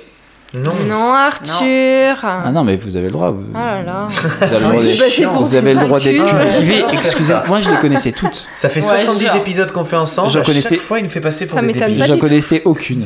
Non. 0.54 0.72
Non, 0.90 1.14
Arthur. 1.14 2.18
Ah 2.24 2.50
non, 2.52 2.64
mais 2.64 2.76
vous 2.76 2.96
avez 2.96 3.06
le 3.06 3.12
droit. 3.12 3.30
Vous, 3.30 3.44
Oh 3.52 3.56
là 3.58 3.84
là. 3.84 4.08
vous 4.10 4.44
avez 4.44 4.56
le 4.56 4.60
droit 4.60 4.76
oui, 4.82 4.86
d'être, 4.88 5.00
bah, 5.00 5.06
c'est 5.10 5.26
bon, 5.26 5.42
vous 5.42 5.56
avez 5.56 5.74
le 5.76 5.80
droit 5.80 6.00
d'être 6.00 6.18
convaincu. 6.18 6.46
cultivé. 6.56 6.84
Excusez-moi, 6.94 7.44
moi 7.48 7.62
je 7.62 7.70
les 7.70 7.78
connaissais 7.78 8.12
toutes. 8.12 8.48
Ça 8.56 8.68
fait 8.70 8.80
Ouais, 8.82 9.00
70 9.00 9.26
genre. 9.28 9.36
épisodes 9.36 9.72
qu'on 9.72 9.84
fait 9.84 9.96
ensemble. 9.96 10.30
J'en 10.32 10.40
à 10.40 10.44
connaissais- 10.44 10.70
Chaque 10.76 10.80
fois, 10.80 10.98
il 11.00 11.04
nous 11.04 11.10
fait 11.12 11.20
passer 11.22 11.46
pour 11.46 11.60
Ça 11.60 11.66
des 11.66 11.74
débiles. 11.74 12.04
J'en 12.08 12.18
connaissais 12.18 12.64
aucune. 12.66 13.06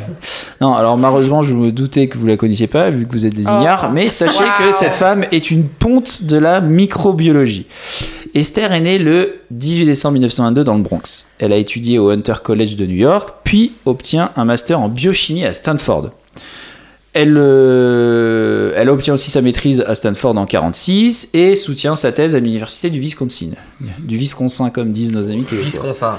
Non, 0.62 0.74
alors 0.76 0.98
malheureusement, 0.98 1.44
je 1.44 1.54
me 1.54 1.72
doutais 1.74 2.08
que 2.08 2.18
vous 2.18 2.28
la 2.28 2.38
connaissiez 2.38 2.68
pas, 2.68 2.90
vu 2.90 3.06
que 3.06 3.12
vous 3.12 3.26
êtes 3.26 3.36
des 3.36 3.46
Oh. 3.48 3.60
ignares, 3.60 3.92
mais 3.92 4.08
sachez 4.10 4.44
que 4.60 4.72
cette 4.72 4.94
femme 4.94 5.26
est 5.34 5.52
une 5.52 5.66
ponte 5.68 6.24
de 6.24 6.38
la 6.38 6.62
microbiologie. 6.62 7.68
Esther 8.36 8.72
est 8.72 8.80
née 8.82 8.98
le 8.98 9.42
18 9.52 9.86
décembre 9.86 10.14
1922 10.14 10.64
dans 10.64 10.76
le 10.76 10.82
Bronx. 10.82 11.28
Elle 11.40 11.52
a 11.52 11.58
étudié 11.58 12.00
au 12.00 12.10
Hunter 12.10 12.36
College 12.42 12.78
de 12.78 12.86
New 12.86 12.96
York, 12.96 13.30
puis 13.44 13.74
obtient 13.86 14.32
un 14.38 14.46
master 14.46 14.80
en 14.80 14.88
biochimie 14.88 15.46
à 15.46 15.54
Stanford. 15.54 16.10
Elle, 17.14 17.38
euh, 17.38 18.74
elle 18.76 18.90
obtient 18.90 19.14
aussi 19.14 19.30
sa 19.30 19.42
maîtrise 19.42 19.82
à 19.86 19.94
Stanford 19.94 20.36
en 20.36 20.46
46 20.48 21.30
et 21.34 21.56
soutient 21.56 21.96
sa 21.96 22.12
thèse 22.12 22.36
à 22.36 22.40
l'université 22.40 22.90
du 22.90 23.00
Wisconsin. 23.00 23.52
Du 24.00 24.18
Wisconsin, 24.18 24.72
comme 24.72 24.92
disent 24.92 25.14
nos 25.14 25.30
amis. 25.30 25.46
Wisconsin. 25.52 26.18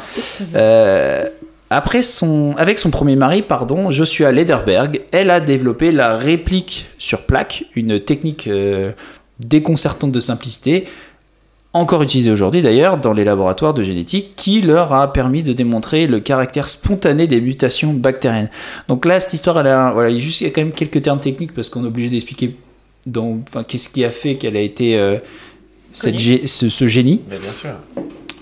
Euh, 0.55 1.29
après 1.71 2.03
son, 2.03 2.55
avec 2.57 2.79
son 2.79 2.91
premier 2.91 3.17
mari, 3.17 3.43
pardon, 3.43 3.91
Joshua 3.91 4.31
Lederberg, 4.31 5.01
elle 5.11 5.31
a 5.31 5.41
développé 5.41 5.91
la 5.91 6.17
réplique 6.17 6.87
sur 6.99 7.23
plaque, 7.23 7.65
une 7.75 7.99
technique 7.99 8.47
euh, 8.47 8.93
déconcertante 9.41 10.13
de 10.13 10.21
simplicité, 10.21 10.85
encore 11.75 12.03
utilisée 12.03 12.31
aujourd'hui 12.31 12.63
d'ailleurs 12.63 12.97
dans 12.99 13.13
les 13.13 13.25
laboratoires 13.25 13.75
de 13.75 13.83
génétique, 13.83 14.35
qui 14.37 14.63
leur 14.63 14.93
a 14.93 15.13
permis 15.13 15.43
de 15.43 15.53
démontrer 15.53 16.07
le 16.07 16.21
caractère 16.21 16.69
spontané 16.69 17.27
des 17.27 17.41
mutations 17.41 17.93
bactériennes. 17.93 18.49
Donc 18.89 19.05
là, 19.05 19.21
cette 19.21 19.35
histoire, 19.35 19.59
elle 19.61 19.67
a, 19.67 19.93
voilà, 19.93 20.09
il 20.11 20.19
y 20.43 20.47
a 20.47 20.51
quand 20.51 20.61
même 20.63 20.73
quelques 20.73 21.03
termes 21.03 21.21
techniques 21.21 21.53
parce 21.53 21.69
qu'on 21.69 21.85
est 21.85 21.89
obligé 21.89 22.09
d'expliquer 22.11 22.57
dans, 23.07 23.41
enfin, 23.49 23.65
qu'est-ce 23.65 23.89
qui 23.91 24.05
a 24.05 24.11
fait 24.11 24.37
qu'elle 24.37 24.57
a 24.57 24.61
été 24.61 24.97
euh, 24.97 25.19
cette 25.93 26.19
ce- 26.47 26.69
ce 26.69 26.89
génie. 26.89 27.21
Mais 27.29 27.37
bien 27.39 27.53
sûr. 27.53 27.71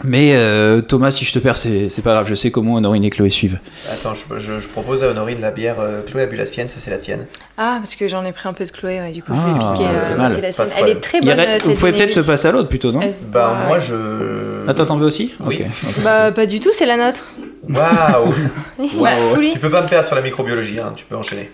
Mais 0.04 0.32
euh, 0.34 0.80
Thomas, 0.80 1.10
si 1.12 1.24
je 1.24 1.32
te 1.32 1.38
perds, 1.38 1.56
c'est 1.56 1.88
c'est 1.88 2.02
pas 2.02 2.12
grave, 2.12 2.26
je 2.28 2.34
sais 2.34 2.50
comment 2.50 2.74
Honorine 2.74 3.04
et 3.04 3.10
Chloé 3.10 3.30
suivent. 3.30 3.58
Attends, 3.92 4.14
je, 4.14 4.38
je- 4.38 4.58
je 4.58 4.68
propose 4.68 5.02
à 5.04 5.08
Honorine 5.08 5.40
la 5.40 5.50
bière. 5.50 5.76
euh, 5.80 6.02
Chloé 6.02 6.22
a 6.22 6.26
bu 6.26 6.36
la 6.36 6.46
sienne, 6.46 6.68
ça 6.68 6.76
c'est 6.78 6.90
la 6.90 6.98
tienne. 6.98 7.26
Ah, 7.56 7.78
parce 7.80 7.94
que 7.94 8.08
j'en 8.08 8.24
ai 8.24 8.32
pris 8.32 8.48
un 8.48 8.52
peu 8.52 8.64
de 8.64 8.70
Chloé, 8.70 9.00
ouais, 9.00 9.12
du 9.12 9.22
coup, 9.22 9.32
Ah, 9.32 9.46
je 9.46 9.52
vais 9.52 9.72
piquer 9.72 9.98
c'est 10.00 10.12
euh, 10.12 10.16
mal. 10.16 10.32
la 10.32 10.38
Pas 10.48 10.52
sienne. 10.52 10.68
Elle 10.78 10.88
est 10.88 11.00
très 11.00 11.20
bonne, 11.20 11.30
reste- 11.38 11.66
vous 11.66 11.74
pouvez 11.74 11.92
peut-être 11.92 12.14
se 12.14 12.20
passer 12.20 12.48
à 12.48 12.52
l'autre 12.52 12.68
plutôt, 12.68 12.90
non 12.90 13.00
Bah, 13.00 13.54
boit, 13.54 13.66
moi 13.68 13.78
je. 13.78 14.68
Attends, 14.68 14.86
t'en 14.86 14.96
veux 14.96 15.06
aussi? 15.06 15.34
Oui. 15.40 15.62
Bah, 16.02 16.32
pas 16.32 16.46
du 16.46 16.58
tout, 16.60 16.70
c'est 16.72 16.86
la 16.86 16.96
nôtre. 16.96 17.24
Waouh 17.68 18.34
Bah. 19.00 19.10
Tu 19.52 19.58
peux 19.60 19.70
pas 19.70 19.82
me 19.82 19.88
perdre 19.88 20.06
sur 20.06 20.16
la 20.16 20.22
microbiologie, 20.22 20.80
hein, 20.80 20.92
tu 20.96 21.04
peux 21.04 21.14
enchaîner. 21.16 21.48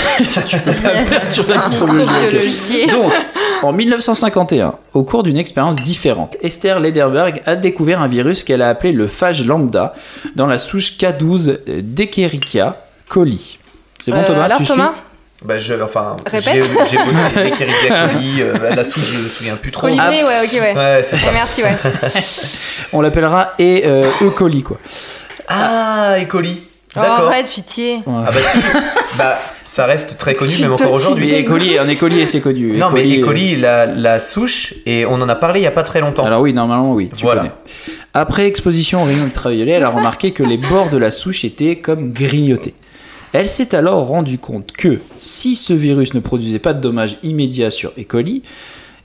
Sur 1.28 1.46
la 1.48 1.68
microbiologie, 1.68 2.10
ok. 2.10 2.32
Microbiologie. 2.32 2.86
Donc, 2.88 3.12
en 3.62 3.72
1951, 3.72 4.74
au 4.94 5.02
cours 5.04 5.22
d'une 5.22 5.36
expérience 5.36 5.76
différente, 5.76 6.36
Esther 6.42 6.80
Lederberg 6.80 7.42
a 7.46 7.56
découvert 7.56 8.00
un 8.00 8.06
virus 8.08 8.44
qu'elle 8.44 8.62
a 8.62 8.68
appelé 8.68 8.92
le 8.92 9.06
phage 9.06 9.44
lambda 9.44 9.94
dans 10.36 10.46
la 10.46 10.58
souche 10.58 10.96
K12 10.98 11.58
d'Echerichia 11.82 12.76
coli. 13.08 13.58
C'est 14.02 14.12
bon 14.12 14.18
Euh, 14.18 14.26
Thomas 14.26 14.44
alors, 14.44 14.58
tu 14.58 14.64
Thomas 14.64 14.94
Bah, 15.44 15.58
je. 15.58 15.74
Enfin. 15.74 16.16
Répète. 16.26 16.64
J'ai 16.90 16.96
bossé 16.98 17.18
avec 17.36 17.54
Escherichia 17.54 18.08
coli. 18.08 18.40
euh, 18.42 18.74
la 18.74 18.84
souche, 18.84 19.04
je 19.12 19.18
me 19.18 19.28
souviens 19.28 19.56
plus 19.56 19.70
trop. 19.72 19.86
Olivier, 19.88 20.02
ouais, 20.24 20.40
ok, 20.44 20.52
ouais. 20.54 20.74
Ouais, 20.74 21.00
c'est 21.02 21.16
ça. 21.16 21.30
merci, 21.32 21.62
ouais. 21.62 21.76
On 22.92 23.00
l'appellera 23.02 23.52
et 23.58 23.82
euh, 23.86 24.04
E. 24.22 24.30
coli 24.30 24.62
quoi. 24.62 24.78
Ah, 25.48 26.16
E. 26.18 26.24
coli. 26.26 26.62
Oh, 26.96 27.00
D'accord. 27.00 27.28
arrête, 27.28 27.46
pitié. 27.48 28.00
Ah 28.06 28.24
bah 28.26 28.32
si. 28.42 28.58
bah, 29.16 29.38
ça 29.70 29.86
reste 29.86 30.16
très 30.16 30.34
connu, 30.34 30.52
même 30.60 30.72
encore 30.72 30.92
aujourd'hui. 30.92 31.32
Oui, 31.32 31.44
coli, 31.44 31.78
un 31.78 31.94
coli, 31.94 32.26
c'est 32.26 32.40
connu. 32.40 32.76
Non, 32.76 32.90
mais 32.90 33.04
E. 33.04 33.20
E. 33.20 33.24
coli, 33.24 33.54
la, 33.54 33.86
la 33.86 34.18
souche, 34.18 34.74
et 34.84 35.06
on 35.06 35.14
en 35.14 35.28
a 35.28 35.36
parlé 35.36 35.60
il 35.60 35.62
y 35.62 35.66
a 35.68 35.70
pas 35.70 35.84
très 35.84 36.00
longtemps. 36.00 36.24
Alors 36.24 36.40
oui, 36.40 36.52
normalement 36.52 36.92
oui, 36.92 37.08
tu 37.16 37.22
Voilà. 37.22 37.42
connais. 37.42 37.52
Après 38.12 38.48
exposition 38.48 39.00
au 39.00 39.04
rayon 39.04 39.24
ultraviolet, 39.26 39.70
elle 39.70 39.84
a 39.84 39.90
remarqué 39.90 40.32
que 40.32 40.42
les 40.42 40.56
bords 40.56 40.88
de 40.90 40.98
la 40.98 41.12
souche 41.12 41.44
étaient 41.44 41.76
comme 41.76 42.10
grignotés. 42.10 42.74
Elle 43.32 43.48
s'est 43.48 43.72
alors 43.76 44.08
rendue 44.08 44.38
compte 44.38 44.72
que 44.72 44.98
si 45.20 45.54
ce 45.54 45.72
virus 45.72 46.14
ne 46.14 46.20
produisait 46.20 46.58
pas 46.58 46.74
de 46.74 46.80
dommages 46.80 47.18
immédiats 47.22 47.70
sur 47.70 47.92
E. 47.96 48.02
coli, 48.02 48.42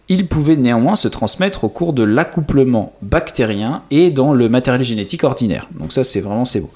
il 0.10 0.28
pouvait 0.28 0.56
néanmoins 0.56 0.96
se 0.96 1.08
transmettre 1.08 1.64
au 1.64 1.70
cours 1.70 1.94
de 1.94 2.02
l'accouplement 2.02 2.94
bactérien 3.04 3.84
et 3.92 4.10
dans 4.10 4.34
le 4.34 4.50
matériel 4.50 4.84
génétique 4.84 5.24
ordinaire. 5.24 5.70
Donc 5.80 5.94
ça 5.94 6.04
c'est 6.04 6.22
vraiment 6.22 6.46
c'est 6.46 6.62
beau. 6.62 6.72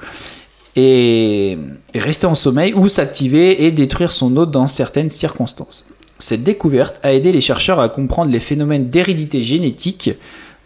Et 0.76 1.58
rester 1.96 2.28
en 2.28 2.36
sommeil 2.36 2.74
ou 2.74 2.88
s'activer 2.88 3.66
et 3.66 3.72
détruire 3.72 4.12
son 4.12 4.36
hôte 4.38 4.52
dans 4.52 4.68
certaines 4.68 5.10
circonstances. 5.10 5.88
Cette 6.20 6.44
découverte 6.44 7.00
a 7.04 7.14
aidé 7.14 7.32
les 7.32 7.42
chercheurs 7.42 7.80
à 7.80 7.90
comprendre 7.90 8.32
les 8.32 8.40
phénomènes 8.40 8.90
d'hérédité 8.90 9.42
génétique 9.44 10.12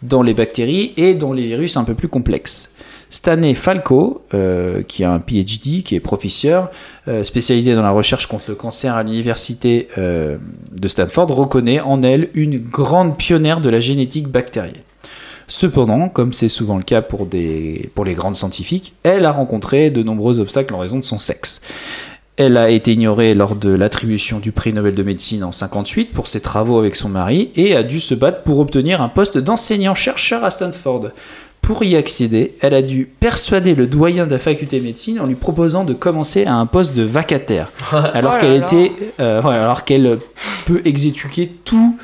dans 0.02 0.22
les 0.22 0.34
bactéries 0.34 0.92
et 0.96 1.14
dans 1.14 1.32
les 1.32 1.44
virus 1.44 1.76
un 1.76 1.84
peu 1.84 1.94
plus 1.94 2.08
complexes. 2.08 2.74
Stanley 3.10 3.54
Falco, 3.54 4.24
euh, 4.34 4.82
qui 4.82 5.04
a 5.04 5.12
un 5.12 5.20
PhD, 5.20 5.84
qui 5.84 5.94
est 5.94 6.00
professeur 6.00 6.70
euh, 7.06 7.22
spécialisé 7.22 7.74
dans 7.76 7.82
la 7.82 7.92
recherche 7.92 8.26
contre 8.26 8.46
le 8.48 8.56
cancer 8.56 8.96
à 8.96 9.04
l'université 9.04 9.88
euh, 9.98 10.36
de 10.72 10.88
Stanford, 10.88 11.30
reconnaît 11.30 11.80
en 11.80 12.02
elle 12.02 12.28
une 12.34 12.58
grande 12.58 13.16
pionnière 13.16 13.60
de 13.60 13.70
la 13.70 13.78
génétique 13.78 14.26
bactérienne. 14.26 14.82
Cependant, 15.46 16.08
comme 16.08 16.32
c'est 16.32 16.48
souvent 16.48 16.76
le 16.76 16.82
cas 16.82 17.02
pour, 17.02 17.26
des, 17.26 17.90
pour 17.94 18.04
les 18.04 18.14
grandes 18.14 18.36
scientifiques, 18.36 18.94
elle 19.02 19.26
a 19.26 19.32
rencontré 19.32 19.90
de 19.90 20.02
nombreux 20.02 20.38
obstacles 20.40 20.74
en 20.74 20.78
raison 20.78 20.98
de 20.98 21.04
son 21.04 21.18
sexe. 21.18 21.60
Elle 22.36 22.56
a 22.56 22.68
été 22.68 22.92
ignorée 22.94 23.34
lors 23.34 23.54
de 23.54 23.70
l'attribution 23.70 24.40
du 24.40 24.50
prix 24.50 24.72
Nobel 24.72 24.94
de 24.94 25.02
médecine 25.04 25.44
en 25.44 25.52
58 25.52 26.06
pour 26.06 26.26
ses 26.26 26.40
travaux 26.40 26.80
avec 26.80 26.96
son 26.96 27.08
mari 27.08 27.52
et 27.54 27.76
a 27.76 27.84
dû 27.84 28.00
se 28.00 28.14
battre 28.14 28.42
pour 28.42 28.58
obtenir 28.58 29.00
un 29.00 29.08
poste 29.08 29.38
d'enseignant-chercheur 29.38 30.42
à 30.42 30.50
Stanford. 30.50 31.10
Pour 31.62 31.84
y 31.84 31.96
accéder, 31.96 32.56
elle 32.60 32.74
a 32.74 32.82
dû 32.82 33.06
persuader 33.06 33.74
le 33.74 33.86
doyen 33.86 34.26
de 34.26 34.32
la 34.32 34.38
faculté 34.38 34.80
de 34.80 34.84
médecine 34.84 35.20
en 35.20 35.26
lui 35.26 35.36
proposant 35.36 35.84
de 35.84 35.94
commencer 35.94 36.44
à 36.44 36.54
un 36.54 36.66
poste 36.66 36.94
de 36.96 37.04
vacataire, 37.04 37.72
alors 37.92 38.32
Oh 38.32 38.34
là 38.34 38.38
qu'elle 38.38 38.56
était, 38.56 38.92
euh, 39.20 39.40
alors 39.42 39.84
qu'elle 39.84 40.18
peut 40.66 40.82
exécuter 40.84 41.50
tout. 41.64 41.96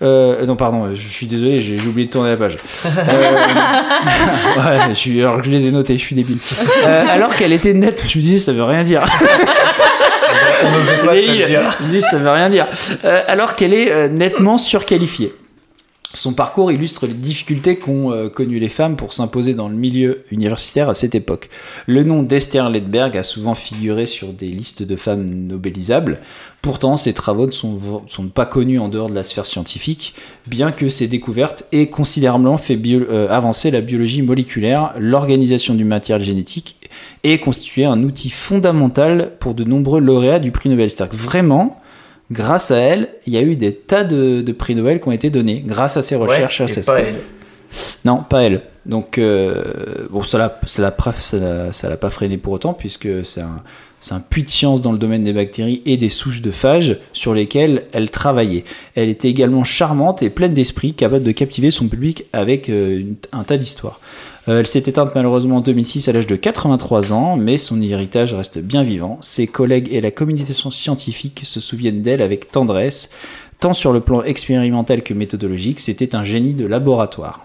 Euh, 0.00 0.46
non, 0.46 0.54
pardon, 0.54 0.88
je 0.94 1.08
suis 1.08 1.26
désolé, 1.26 1.60
j'ai 1.60 1.76
oublié 1.86 2.06
de 2.06 2.12
tourner 2.12 2.30
la 2.30 2.36
page. 2.36 2.56
Euh, 2.98 4.60
ouais, 4.60 4.88
je 4.88 4.94
suis, 4.94 5.20
alors 5.20 5.38
que 5.38 5.46
je 5.46 5.50
les 5.50 5.66
ai 5.66 5.70
notés, 5.70 5.96
je 5.96 6.02
suis 6.02 6.14
débile. 6.14 6.38
Euh, 6.84 7.04
alors 7.08 7.34
qu'elle 7.34 7.52
était 7.52 7.72
nette, 7.72 8.04
je 8.06 8.18
me 8.18 8.22
disais, 8.22 8.38
ça 8.38 8.52
veut 8.52 8.64
rien 8.64 8.82
dire. 8.82 9.04
On 10.64 11.06
pas 11.06 11.14
dire. 11.14 11.48
Je 11.80 11.84
me 11.84 11.90
dis, 11.90 12.02
ça 12.02 12.18
veut 12.18 12.30
rien 12.30 12.50
dire. 12.50 12.66
Euh, 13.04 13.22
alors 13.26 13.54
qu'elle 13.54 13.74
est 13.74 13.90
euh, 13.90 14.08
nettement 14.08 14.58
surqualifiée. 14.58 15.32
Son 16.14 16.32
parcours 16.32 16.72
illustre 16.72 17.06
les 17.06 17.12
difficultés 17.12 17.76
qu'ont 17.76 18.12
euh, 18.12 18.30
connues 18.30 18.58
les 18.58 18.70
femmes 18.70 18.96
pour 18.96 19.12
s'imposer 19.12 19.52
dans 19.52 19.68
le 19.68 19.74
milieu 19.74 20.24
universitaire 20.30 20.88
à 20.88 20.94
cette 20.94 21.14
époque. 21.14 21.50
Le 21.86 22.02
nom 22.02 22.22
d'Esther 22.22 22.70
Ledberg 22.70 23.14
a 23.14 23.22
souvent 23.22 23.54
figuré 23.54 24.06
sur 24.06 24.32
des 24.32 24.48
listes 24.48 24.82
de 24.82 24.96
femmes 24.96 25.28
nobelisables. 25.28 26.18
Pourtant, 26.62 26.96
ses 26.96 27.12
travaux 27.12 27.46
ne 27.46 27.50
sont, 27.50 28.28
pas 28.34 28.46
connus 28.46 28.78
en 28.78 28.88
dehors 28.88 29.10
de 29.10 29.14
la 29.14 29.22
sphère 29.22 29.44
scientifique, 29.44 30.14
bien 30.46 30.72
que 30.72 30.88
ses 30.88 31.08
découvertes 31.08 31.66
aient 31.72 31.88
considérablement 31.88 32.56
fait 32.56 32.80
euh, 32.86 33.28
avancer 33.28 33.70
la 33.70 33.82
biologie 33.82 34.22
moléculaire, 34.22 34.94
l'organisation 34.98 35.74
du 35.74 35.84
matériel 35.84 36.24
génétique 36.24 36.76
et 37.22 37.38
constitué 37.38 37.84
un 37.84 38.02
outil 38.02 38.30
fondamental 38.30 39.32
pour 39.40 39.52
de 39.52 39.64
nombreux 39.64 40.00
lauréats 40.00 40.38
du 40.38 40.52
prix 40.52 40.70
Nobel. 40.70 40.90
Vraiment, 41.12 41.80
grâce 42.30 42.70
à 42.70 42.76
elle, 42.78 43.08
il 43.26 43.32
y 43.32 43.36
a 43.38 43.42
eu 43.42 43.56
des 43.56 43.74
tas 43.74 44.04
de, 44.04 44.42
de 44.42 44.52
prix 44.52 44.74
Nobel 44.74 45.00
qui 45.00 45.08
ont 45.08 45.12
été 45.12 45.30
donnés 45.30 45.62
grâce 45.66 45.96
à 45.96 46.02
ses 46.02 46.16
recherches. 46.16 46.60
Ouais, 46.60 46.78
à 46.78 46.82
pas 46.82 47.00
elle. 47.00 47.16
Non, 48.04 48.22
pas 48.28 48.42
elle. 48.42 48.62
Donc, 48.86 49.18
euh, 49.18 50.06
bon, 50.10 50.22
ça 50.24 50.38
l'a, 50.38 50.58
ça 50.66 50.80
l'a, 50.82 50.90
pas- 50.90 51.12
ça 51.12 51.38
l'a- 51.38 51.72
ça 51.72 51.88
l'a 51.90 51.96
pas 51.98 52.08
freiné 52.10 52.38
pour 52.38 52.54
autant, 52.54 52.72
puisque 52.72 53.08
c'est 53.26 53.42
un, 53.42 53.62
c'est 54.00 54.14
un 54.14 54.20
puits 54.20 54.44
de 54.44 54.48
science 54.48 54.80
dans 54.80 54.92
le 54.92 54.98
domaine 54.98 55.24
des 55.24 55.34
bactéries 55.34 55.82
et 55.84 55.96
des 55.98 56.08
souches 56.08 56.40
de 56.40 56.50
phages 56.50 56.96
sur 57.12 57.34
lesquelles 57.34 57.84
elle 57.92 58.08
travaillait. 58.10 58.64
Elle 58.94 59.10
était 59.10 59.28
également 59.28 59.64
charmante 59.64 60.22
et 60.22 60.30
pleine 60.30 60.54
d'esprit, 60.54 60.94
capable 60.94 61.24
de 61.24 61.32
captiver 61.32 61.70
son 61.70 61.88
public 61.88 62.24
avec 62.32 62.70
euh, 62.70 63.02
un 63.32 63.42
tas 63.44 63.58
d'histoires. 63.58 64.00
Euh, 64.48 64.60
elle 64.60 64.66
s'est 64.66 64.78
éteinte 64.86 65.10
malheureusement 65.14 65.56
en 65.56 65.60
2006 65.60 66.08
à 66.08 66.12
l'âge 66.12 66.26
de 66.26 66.36
83 66.36 67.12
ans, 67.12 67.36
mais 67.36 67.58
son 67.58 67.80
héritage 67.82 68.32
reste 68.34 68.58
bien 68.58 68.82
vivant. 68.82 69.18
Ses 69.20 69.46
collègues 69.46 69.88
et 69.92 70.00
la 70.00 70.10
communauté 70.10 70.52
scientifique 70.54 71.42
se 71.44 71.60
souviennent 71.60 72.02
d'elle 72.02 72.22
avec 72.22 72.50
tendresse, 72.50 73.10
tant 73.60 73.74
sur 73.74 73.92
le 73.92 74.00
plan 74.00 74.22
expérimental 74.22 75.02
que 75.02 75.12
méthodologique. 75.14 75.80
C'était 75.80 76.14
un 76.14 76.24
génie 76.24 76.54
de 76.54 76.66
laboratoire. 76.66 77.44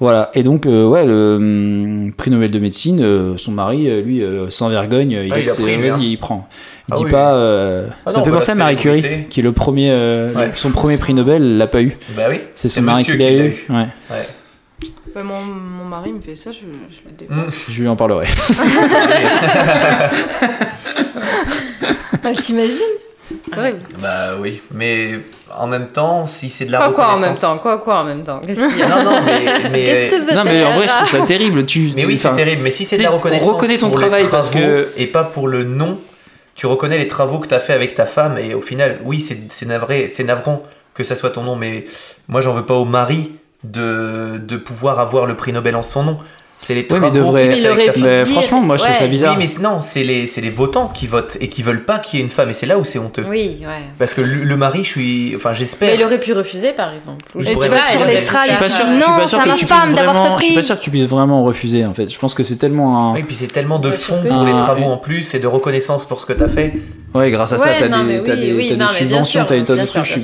Voilà, 0.00 0.30
et 0.34 0.44
donc, 0.44 0.64
euh, 0.66 0.86
ouais, 0.86 1.04
le 1.04 1.34
hum, 1.40 2.12
prix 2.16 2.30
Nobel 2.30 2.52
de 2.52 2.60
médecine, 2.60 3.00
euh, 3.02 3.36
son 3.36 3.50
mari, 3.50 3.88
euh, 3.88 4.00
lui, 4.00 4.22
sans 4.48 4.68
vergogne, 4.68 5.10
il, 5.10 5.32
Ah, 5.32 5.40
il 5.40 5.46
pris, 5.46 5.74
hein. 5.74 5.80
vas-y, 5.96 6.10
il 6.12 6.16
prend. 6.18 6.48
Il 6.88 6.92
Ah 6.94 6.96
dit 6.98 7.04
oui. 7.06 7.10
pas. 7.10 7.32
Ah 8.06 8.10
ça 8.12 8.12
non, 8.12 8.20
me 8.20 8.24
fait 8.26 8.30
bah, 8.30 8.36
penser 8.36 8.52
à 8.52 8.54
Marie 8.54 8.76
Curie, 8.76 9.02
qui 9.28 9.40
est 9.40 9.42
le 9.42 9.50
premier, 9.52 9.90
Ouais. 9.90 10.52
son 10.54 10.70
premier 10.70 10.98
prix 10.98 11.14
Nobel, 11.14 11.56
l'a 11.56 11.66
pas 11.66 11.82
eu. 11.82 11.96
Bah 12.16 12.26
oui. 12.30 12.36
C'est 12.54 12.68
son 12.68 12.82
mari 12.82 13.02
qui 13.04 13.16
l'a 13.16 13.32
eu. 13.32 13.66
Ouais. 13.70 13.86
Bah, 15.14 15.22
mon, 15.24 15.40
mon 15.42 15.84
mari 15.84 16.12
me 16.12 16.20
fait 16.20 16.34
ça, 16.34 16.50
je, 16.52 16.58
je 16.58 17.00
le 17.08 17.12
défends. 17.16 17.34
Mm. 17.34 17.50
Je 17.68 17.80
lui 17.82 17.88
en 17.88 17.96
parlerai. 17.96 18.26
Ah, 22.24 22.34
T'imagines? 22.34 22.76
C'est 23.50 23.58
horrible. 23.58 23.78
Bah 24.02 24.36
oui, 24.40 24.60
mais 24.72 25.20
en 25.56 25.66
même 25.66 25.86
temps, 25.88 26.26
si 26.26 26.48
c'est 26.48 26.64
de 26.66 26.72
la 26.72 26.78
Quoi, 26.78 26.92
quoi 26.92 27.04
en 27.04 27.08
même 27.12 27.16
reconnaissance. 27.30 27.40
temps? 27.40 27.58
Quoi, 27.58 27.78
quoi 27.78 28.00
en 28.00 28.04
même 28.04 28.22
temps? 28.24 28.40
Qu'est-ce 28.46 28.60
qu'il 28.60 28.78
y 28.78 28.82
a? 28.82 28.88
Non, 28.88 29.02
non, 29.04 29.20
mais. 29.24 29.68
mais 29.70 29.84
Qu'est-ce 29.84 30.14
que 30.16 30.20
tu 30.20 30.26
veux 30.30 30.34
non, 30.34 30.44
mais 30.44 30.64
en 30.64 30.72
vrai, 30.72 30.88
je 30.88 30.92
trouve 31.06 31.20
ça 31.20 31.26
terrible. 31.26 31.64
Tu, 31.66 31.90
Mais 31.94 32.04
oui, 32.06 32.18
c'est 32.18 32.32
terrible. 32.32 32.62
Mais 32.62 32.70
si 32.70 32.84
c'est 32.84 32.98
de 32.98 33.02
la 33.02 33.10
reconnaissance, 33.10 33.48
on 33.48 33.52
reconnaît 33.54 33.78
ton 33.78 33.90
pour 33.90 34.00
les 34.00 34.06
travail 34.08 34.26
parce 34.30 34.50
travaux 34.50 34.66
que- 34.66 34.88
et 34.96 35.06
pas 35.06 35.24
pour 35.24 35.46
le 35.48 35.64
nom, 35.64 35.98
tu 36.54 36.66
reconnais 36.66 36.98
les 36.98 37.08
travaux 37.08 37.38
que 37.38 37.46
tu 37.48 37.54
as 37.54 37.60
fait 37.60 37.72
avec 37.74 37.94
ta 37.94 38.06
femme 38.06 38.36
et 38.38 38.54
au 38.54 38.60
final, 38.60 38.98
oui, 39.04 39.20
c'est 39.20 39.38
c'est 39.50 39.66
navré, 39.66 40.08
c'est 40.08 40.24
navrant 40.24 40.62
que 40.94 41.04
ça 41.04 41.14
soit 41.14 41.30
ton 41.30 41.42
nom, 41.44 41.54
mais 41.56 41.84
moi, 42.28 42.40
j'en 42.40 42.54
veux 42.54 42.64
pas 42.66 42.74
au 42.74 42.84
mari 42.84 43.32
de, 43.64 44.38
de 44.38 44.56
pouvoir 44.56 44.98
avoir 45.00 45.26
le 45.26 45.34
prix 45.36 45.52
Nobel 45.52 45.76
en 45.76 45.82
son 45.82 46.02
nom. 46.04 46.18
C'est 46.60 46.74
les 46.74 46.80
Ouais, 46.80 46.86
travaux 46.88 47.06
mais 47.12 47.18
devrait- 47.20 47.58
Il 47.60 47.66
aurait 47.68 47.84
pu 47.84 48.00
femme. 48.00 48.02
Mais 48.02 48.24
dire- 48.24 48.32
franchement, 48.32 48.60
moi, 48.60 48.76
je 48.76 48.82
trouve 48.82 48.92
ouais. 48.94 48.98
ça 49.00 49.06
bizarre. 49.06 49.36
Oui, 49.38 49.46
mais 49.56 49.62
non, 49.62 49.80
c'est 49.80 50.02
les, 50.02 50.26
c'est 50.26 50.40
les 50.40 50.50
votants 50.50 50.88
qui 50.92 51.06
votent 51.06 51.36
et 51.40 51.48
qui 51.48 51.62
veulent 51.62 51.84
pas 51.84 52.00
qu'il 52.00 52.18
y 52.18 52.22
ait 52.22 52.24
une 52.24 52.32
femme 52.32 52.50
et 52.50 52.52
c'est 52.52 52.66
là 52.66 52.78
où 52.80 52.84
c'est 52.84 52.98
honteux. 52.98 53.24
Oui, 53.28 53.58
ouais. 53.60 53.84
Parce 53.96 54.12
que 54.12 54.22
le, 54.22 54.42
le 54.42 54.56
mari, 54.56 54.82
je 54.82 54.88
suis, 54.88 55.32
enfin, 55.36 55.54
j'espère. 55.54 55.90
Mais 55.90 55.94
il 55.94 56.02
aurait 56.04 56.18
pu 56.18 56.32
refuser, 56.32 56.72
par 56.72 56.92
exemple. 56.92 57.24
Ou 57.36 57.42
Et 57.42 57.44
tu 57.44 57.50
il 57.52 57.54
sur 57.92 58.04
l'estrade, 58.04 58.42
Je 58.46 58.48
suis 58.50 58.58
pas 58.58 58.68
sûr, 58.68 58.86
je 58.86 58.90
suis 58.90 58.98
non, 59.00 59.16
pas 59.18 59.26
sûr 59.28 59.38
que 59.38 59.56
tu 59.56 59.66
femme 59.66 59.90
ce 59.96 60.40
Je 60.40 60.44
suis 60.46 60.54
pas 60.56 60.62
sûr 60.64 60.78
que 60.80 60.82
tu 60.82 60.90
puisses 60.90 61.06
vraiment 61.06 61.44
refuser 61.44 61.86
en 61.86 61.94
fait. 61.94 62.08
Je 62.12 62.18
pense 62.18 62.34
que 62.34 62.42
c'est 62.42 62.56
tellement 62.56 63.12
un. 63.12 63.14
Oui, 63.14 63.22
puis 63.22 63.36
c'est 63.36 63.46
tellement 63.46 63.78
de 63.78 63.90
Ouais, 63.90 63.96
fonds 63.96 64.20
pour 64.28 64.44
les 64.44 64.52
travaux 64.52 64.86
en 64.86 64.96
plus 64.96 65.32
et 65.34 65.38
de 65.38 65.46
reconnaissance 65.46 66.06
pour 66.08 66.20
ce 66.20 66.26
que 66.26 66.32
tu 66.32 66.42
as 66.42 66.48
fait. 66.48 66.72
Ouais, 67.14 67.30
grâce 67.30 67.52
à 67.52 67.58
ça, 67.58 67.66
Ouais, 67.66 67.76
t'as 67.78 67.86
des, 67.86 68.22
t'as 68.24 68.76
t'as 68.86 68.88
subventions, 68.94 69.44
t'as 69.46 69.56
des 69.56 69.64
tas 69.64 69.76
de 69.76 69.86
trucs. 69.86 70.18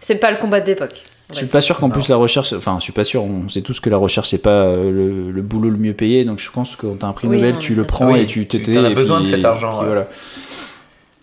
C'est 0.00 0.14
pas 0.16 0.30
le 0.30 0.38
combat 0.38 0.60
d'époque. 0.60 1.02
Je 1.30 1.36
suis 1.38 1.46
pas 1.46 1.60
sûr 1.60 1.76
qu'en 1.78 1.88
plus 1.90 2.08
la 2.08 2.16
recherche, 2.16 2.52
enfin, 2.52 2.76
je 2.78 2.84
suis 2.84 2.92
pas 2.92 3.02
sûr. 3.04 3.24
On 3.24 3.48
sait 3.48 3.62
tous 3.62 3.80
que 3.80 3.88
la 3.90 3.96
recherche 3.96 4.28
c'est 4.30 4.38
pas 4.38 4.50
euh, 4.50 4.90
le, 4.90 5.30
le 5.32 5.42
boulot 5.42 5.70
le 5.70 5.78
mieux 5.78 5.94
payé, 5.94 6.24
donc 6.24 6.38
je 6.38 6.50
pense 6.50 6.76
que 6.76 6.86
quand 6.86 6.98
t'as 7.00 7.06
un 7.08 7.12
prix 7.12 7.26
Oui, 7.28 7.36
Nobel, 7.36 7.54
non, 7.54 7.58
tu 7.60 7.74
le 7.74 7.84
prends 7.84 8.14
et 8.14 8.20
Oui, 8.20 8.26
tu 8.26 8.46
t'en 8.46 8.84
as 8.84 8.90
besoin 8.90 9.20
de 9.20 9.24
cet 9.26 9.44
argent, 9.44 9.82
voilà. 9.84 10.06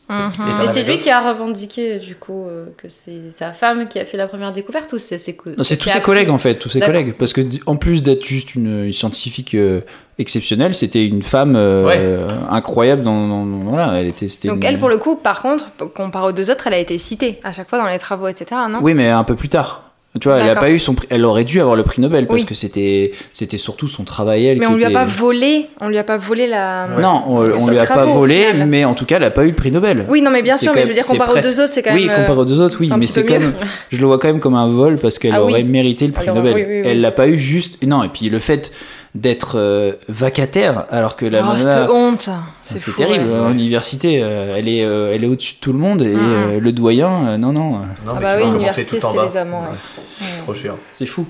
Mhm. 0.10 0.32
Et 0.50 0.62
as 0.64 0.68
c'est 0.68 0.84
lui 0.84 0.98
qui 0.98 1.10
a 1.10 1.32
revendiqué, 1.32 1.98
du 2.00 2.16
coup, 2.16 2.44
euh, 2.46 2.66
que 2.76 2.90
c'est 2.90 3.32
sa 3.34 3.54
femme 3.54 3.88
qui 3.88 3.98
a 3.98 4.06
fait 4.06 4.18
la 4.18 4.28
première 4.28 4.52
découverte 4.52 4.92
ou 4.92 4.98
c'est 4.98 5.18
ses 5.18 5.38
c'est 5.60 5.78
tous 5.78 5.86
ses 5.86 5.92
appris 5.92 6.02
collègues 6.02 6.30
en 6.30 6.38
fait, 6.38 6.56
tous 6.56 6.68
ses 6.68 6.82
collègues, 6.82 7.14
parce 7.18 7.32
que 7.32 7.40
en 7.66 7.78
plus 7.78 8.04
d'être 8.04 8.26
juste 8.26 8.56
une, 8.56 8.84
une 8.88 8.92
scientifique 8.94 9.54
euh, 9.56 9.80
exceptionnelle, 10.20 10.76
c'était 10.76 11.06
une 11.06 11.22
femme 11.24 11.56
euh, 11.56 11.86
Ouais. 11.86 11.96
euh, 11.98 12.28
incroyable. 12.50 13.04
Dans, 13.04 13.26
dans- 13.26 13.46
dans- 13.46 13.58
voilà, 13.70 13.94
elle 14.02 14.08
était. 14.08 14.28
c'était 14.28 14.50
Donc 14.50 14.58
une- 14.58 14.64
elle, 14.66 14.80
pour 14.80 14.90
le 14.90 14.98
coup, 14.98 15.16
par 15.16 15.42
contre, 15.42 15.68
comparé 15.96 16.28
aux 16.28 16.32
deux 16.34 16.52
autres, 16.52 16.68
elle 16.68 16.74
a 16.74 16.80
été 16.80 16.98
citée 16.98 17.40
à 17.46 17.54
chaque 17.54 17.70
fois 17.70 17.80
dans 17.80 17.88
les 17.88 18.00
travaux, 18.00 18.28
etc. 18.28 18.48
Non? 18.70 18.80
Oui, 18.82 18.94
mais 18.94 19.08
un 19.08 19.24
peu 19.24 19.36
plus 19.36 19.48
tard. 19.48 19.91
Tu 20.20 20.28
vois, 20.28 20.40
elle 20.40 20.50
a 20.50 20.56
pas 20.56 20.70
eu 20.70 20.78
son 20.78 20.94
prix. 20.94 21.08
Elle 21.10 21.24
aurait 21.24 21.46
dû 21.46 21.62
avoir 21.62 21.78
le 21.78 21.84
prix 21.84 22.02
Nobel 22.02 22.28
parce 22.28 22.42
Oui. 22.42 22.46
que 22.46 22.54
c'était 22.54 23.14
c'était 23.32 23.58
surtout 23.58 23.88
son 23.88 24.04
travail 24.04 24.46
elle 24.46 24.60
Mais 24.60 24.66
qui 24.66 24.72
on 24.72 24.76
lui 24.76 24.84
a 24.84 24.90
pas 24.90 25.06
volé, 25.06 25.68
on 25.80 25.88
lui 25.88 25.98
a 25.98 26.04
pas 26.04 26.18
volé 26.18 26.48
la. 26.48 26.90
Ouais. 26.94 27.02
Non, 27.02 27.24
on, 27.28 27.36
on 27.38 27.68
lui 27.70 27.80
a 27.80 27.86
pas 27.86 28.04
volé, 28.06 28.48
mais 28.68 28.84
en 28.84 28.94
tout 28.94 29.06
cas, 29.06 29.16
elle 29.18 29.24
a 29.24 29.32
pas 29.32 29.46
eu 29.46 29.50
le 29.50 29.56
prix 29.56 29.72
Nobel. 29.72 30.06
Oui, 30.10 30.22
non, 30.22 30.30
mais 30.30 30.42
bien 30.42 30.58
sûr, 30.58 30.74
mais 30.76 30.82
je 30.84 30.88
veux 30.88 30.94
dire, 30.94 31.06
comparé 31.06 31.40
aux 31.40 31.42
deux 31.42 31.62
autres, 31.62 31.72
c'est 31.74 31.82
quand 31.82 31.94
oui, 31.94 32.08
même. 32.08 32.16
comparé 32.18 32.40
aux 32.40 32.46
deux 32.46 32.62
autres, 32.62 32.78
oui, 32.82 32.90
un 32.92 32.98
mais 32.98 33.06
c'est 33.06 33.26
comme. 33.26 33.54
Je 33.90 34.02
le 34.02 34.06
vois 34.08 34.20
quand 34.20 34.28
même 34.28 34.42
comme 34.42 34.56
un 34.56 34.68
vol 34.68 34.98
parce 34.98 35.18
qu'elle 35.18 35.34
Ah 35.34 35.46
oui. 35.46 35.54
aurait 35.54 35.64
mérité 35.64 36.06
le 36.08 36.12
prix 36.12 36.24
Alors, 36.28 36.36
Nobel. 36.36 36.56
oui, 36.56 36.64
oui, 36.68 36.82
oui. 36.82 36.88
Elle 36.88 37.00
l'a 37.00 37.12
pas 37.12 37.28
eu 37.30 37.40
juste. 37.40 37.82
Non, 37.86 38.04
et 38.04 38.10
puis 38.10 38.28
le 38.30 38.40
fait 38.40 38.74
d'être 39.14 39.58
euh, 39.60 39.94
vacataire 40.08 40.86
alors 40.90 41.16
que 41.18 41.26
la 41.26 41.42
Oh, 41.42 41.54
nana- 41.58 41.92
honte 41.92 42.30
C'est 42.64 42.80
fou, 42.80 42.92
terrible, 42.94 43.30
ouais. 43.30 43.50
l'université, 43.54 44.22
euh, 44.24 44.56
elle 44.58 44.68
est, 44.70 44.86
euh, 44.86 45.12
elle 45.14 45.24
est 45.24 45.28
au-dessus 45.28 45.56
de 45.56 45.60
tout 45.60 45.74
le 45.74 45.80
monde 45.80 46.02
et 46.02 46.16
le 46.60 46.72
doyen, 46.72 47.28
euh, 47.28 47.38
non, 47.38 47.52
non, 47.52 47.72
Non, 47.72 47.82
Ah 48.08 48.12
mais 48.16 48.22
bah 48.22 48.34
oui, 48.38 48.44
l'université, 48.46 49.00
c'était 49.02 49.30
les 49.32 49.38
amants, 49.38 49.64
ouais. 49.64 49.78
C'est 50.20 50.38
Trop 50.44 50.54
chiant. 50.54 50.78
c'est 50.94 51.06
fou. 51.06 51.26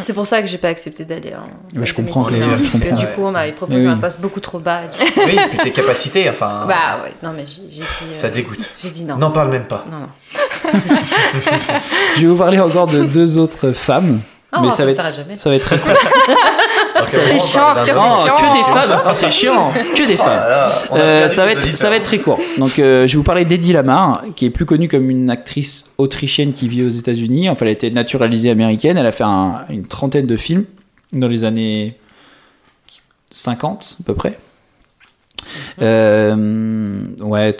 C'est 0.00 0.14
pour 0.14 0.26
ça 0.26 0.40
que 0.42 0.48
j'ai 0.48 0.58
pas 0.58 0.66
accepté 0.68 1.04
d'aller 1.04 1.32
en. 1.36 1.46
Mais 1.74 1.86
je 1.86 1.92
en 1.92 1.96
comprends, 1.96 2.24
médecine, 2.28 2.42
hein, 2.42 2.58
parce 2.58 2.78
que 2.80 2.94
du 2.96 3.06
coup, 3.14 3.22
on 3.22 3.30
m'avait 3.30 3.52
proposé 3.52 3.86
oui. 3.86 3.92
un 3.92 3.96
poste 3.98 4.20
beaucoup 4.20 4.40
trop 4.40 4.58
bas. 4.58 4.80
et 4.82 5.04
du 5.04 5.12
coup- 5.12 5.20
Oui, 5.26 5.36
puis 5.50 5.58
tes 5.58 5.70
capacités, 5.70 6.28
enfin. 6.28 6.64
Bah 6.68 6.98
ouais, 7.04 7.12
non, 7.22 7.30
mais 7.36 7.44
j'ai 7.46 7.62
dit. 7.62 7.80
euh, 7.82 8.20
Ça 8.20 8.28
dégoûte. 8.28 8.68
J'ai 8.82 8.90
dit 8.90 9.04
non. 9.04 9.16
N'en 9.16 9.30
parle 9.30 9.50
même 9.50 9.66
pas. 9.66 9.84
Non, 9.88 9.98
non. 10.00 10.80
Je 12.16 12.20
vais 12.22 12.26
vous 12.26 12.36
parler 12.36 12.58
encore 12.58 12.88
de 12.88 13.00
deux 13.04 13.38
autres 13.38 13.70
femmes, 13.72 14.20
Oh, 14.56 14.58
mais 14.62 14.70
ça 14.70 14.78
ça 14.78 14.84
va, 14.84 14.90
ne 14.92 14.96
être, 15.08 15.16
jamais. 15.16 15.36
ça 15.36 15.50
va 15.50 15.56
être 15.56 15.64
très 15.64 15.78
court. 15.80 15.92
Donc, 16.98 17.10
C'est 17.10 17.38
chiant, 17.38 17.74
que 17.74 17.84
des 17.84 18.72
femmes, 18.72 19.00
Ah, 19.04 19.14
c'est 19.14 19.30
chiant, 19.30 19.72
que 19.94 20.06
des 20.06 20.16
femmes. 20.16 20.42
Euh, 20.94 21.28
ça, 21.28 21.44
va 21.44 21.52
être, 21.52 21.76
ça 21.76 21.90
va 21.90 21.96
être 21.96 22.02
très 22.04 22.18
court. 22.18 22.38
Donc, 22.58 22.78
euh, 22.78 23.06
je 23.06 23.12
vais 23.12 23.16
vous 23.18 23.22
parler 23.22 23.44
d'Eddie 23.44 23.72
Lamar, 23.72 24.22
qui 24.34 24.46
est 24.46 24.50
plus 24.50 24.66
connue 24.66 24.88
comme 24.88 25.10
une 25.10 25.30
actrice 25.30 25.92
autrichienne 25.98 26.52
qui 26.52 26.68
vit 26.68 26.82
aux 26.82 26.88
États-Unis. 26.88 27.48
Enfin, 27.50 27.66
elle 27.66 27.68
a 27.70 27.72
été 27.72 27.90
naturalisée 27.90 28.50
américaine. 28.50 28.96
Elle 28.96 29.06
a 29.06 29.12
fait 29.12 29.24
un- 29.24 29.58
une 29.70 29.86
trentaine 29.86 30.26
de 30.26 30.36
films 30.36 30.64
dans 31.12 31.28
les 31.28 31.44
années 31.44 31.98
50 33.30 33.96
à 34.00 34.04
peu 34.04 34.14
près. 34.14 34.38
Euh, 35.82 37.00
ouais, 37.20 37.56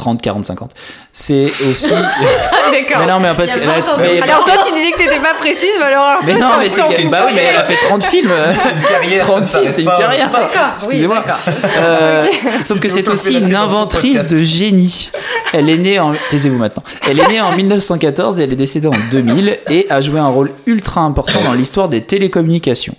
30, 0.00 0.22
40, 0.22 0.44
50. 0.46 0.70
C'est 1.12 1.44
aussi. 1.44 1.90
mais 2.72 3.06
non, 3.06 3.20
mais 3.20 3.34
parce 3.36 3.52
Il 3.52 3.58
y 3.58 3.60
a 3.62 3.66
qu'elle 3.66 3.70
a- 3.70 3.80
20 3.80 3.92
ans 3.92 3.96
de 3.98 4.02
mais- 4.02 4.22
Alors 4.22 4.44
toi, 4.44 4.54
tu 4.66 4.72
disais 4.72 4.92
que 4.92 4.98
t'étais 4.98 5.18
pas 5.18 5.34
précise, 5.38 5.68
mais 5.78 5.84
alors 5.84 6.20
mais 6.26 6.34
non, 6.34 6.40
ça- 6.40 6.56
mais 6.58 6.68
c'est 6.68 6.82
que- 6.82 7.08
bah 7.10 7.24
oui, 7.26 7.32
mais 7.34 7.42
elle 7.50 7.56
a 7.56 7.64
fait 7.64 7.76
30 7.76 8.02
films. 8.04 8.32
une 8.32 8.88
carrière, 8.88 9.26
30 9.26 9.44
ça 9.44 9.58
films, 9.60 9.70
c'est 9.72 9.82
une 9.82 9.88
carrière. 9.88 10.30
D'accord, 10.30 10.48
oui, 10.82 10.86
Excusez-moi. 10.86 11.16
d'accord. 11.16 11.38
Euh, 11.76 12.26
sauf 12.62 12.80
que 12.80 12.88
c'est 12.88 13.08
aussi 13.10 13.34
une 13.38 13.54
inventrice 13.54 14.26
de 14.26 14.38
génie. 14.42 15.10
Elle 15.52 15.68
est 15.68 15.76
née 15.78 15.98
en 15.98 16.14
taisez-vous 16.30 16.58
maintenant. 16.58 16.82
Elle 17.08 17.18
est 17.18 17.28
née 17.28 17.40
en 17.40 17.52
1914 17.52 18.40
et 18.40 18.44
elle 18.44 18.52
est 18.52 18.56
décédée 18.56 18.88
en 18.88 18.92
2000 19.10 19.58
et 19.68 19.86
a 19.90 20.00
joué 20.00 20.18
un 20.20 20.28
rôle 20.28 20.52
ultra 20.66 21.02
important 21.02 21.40
dans 21.44 21.52
l'histoire 21.54 21.88
des 21.88 22.00
télécommunications. 22.00 22.94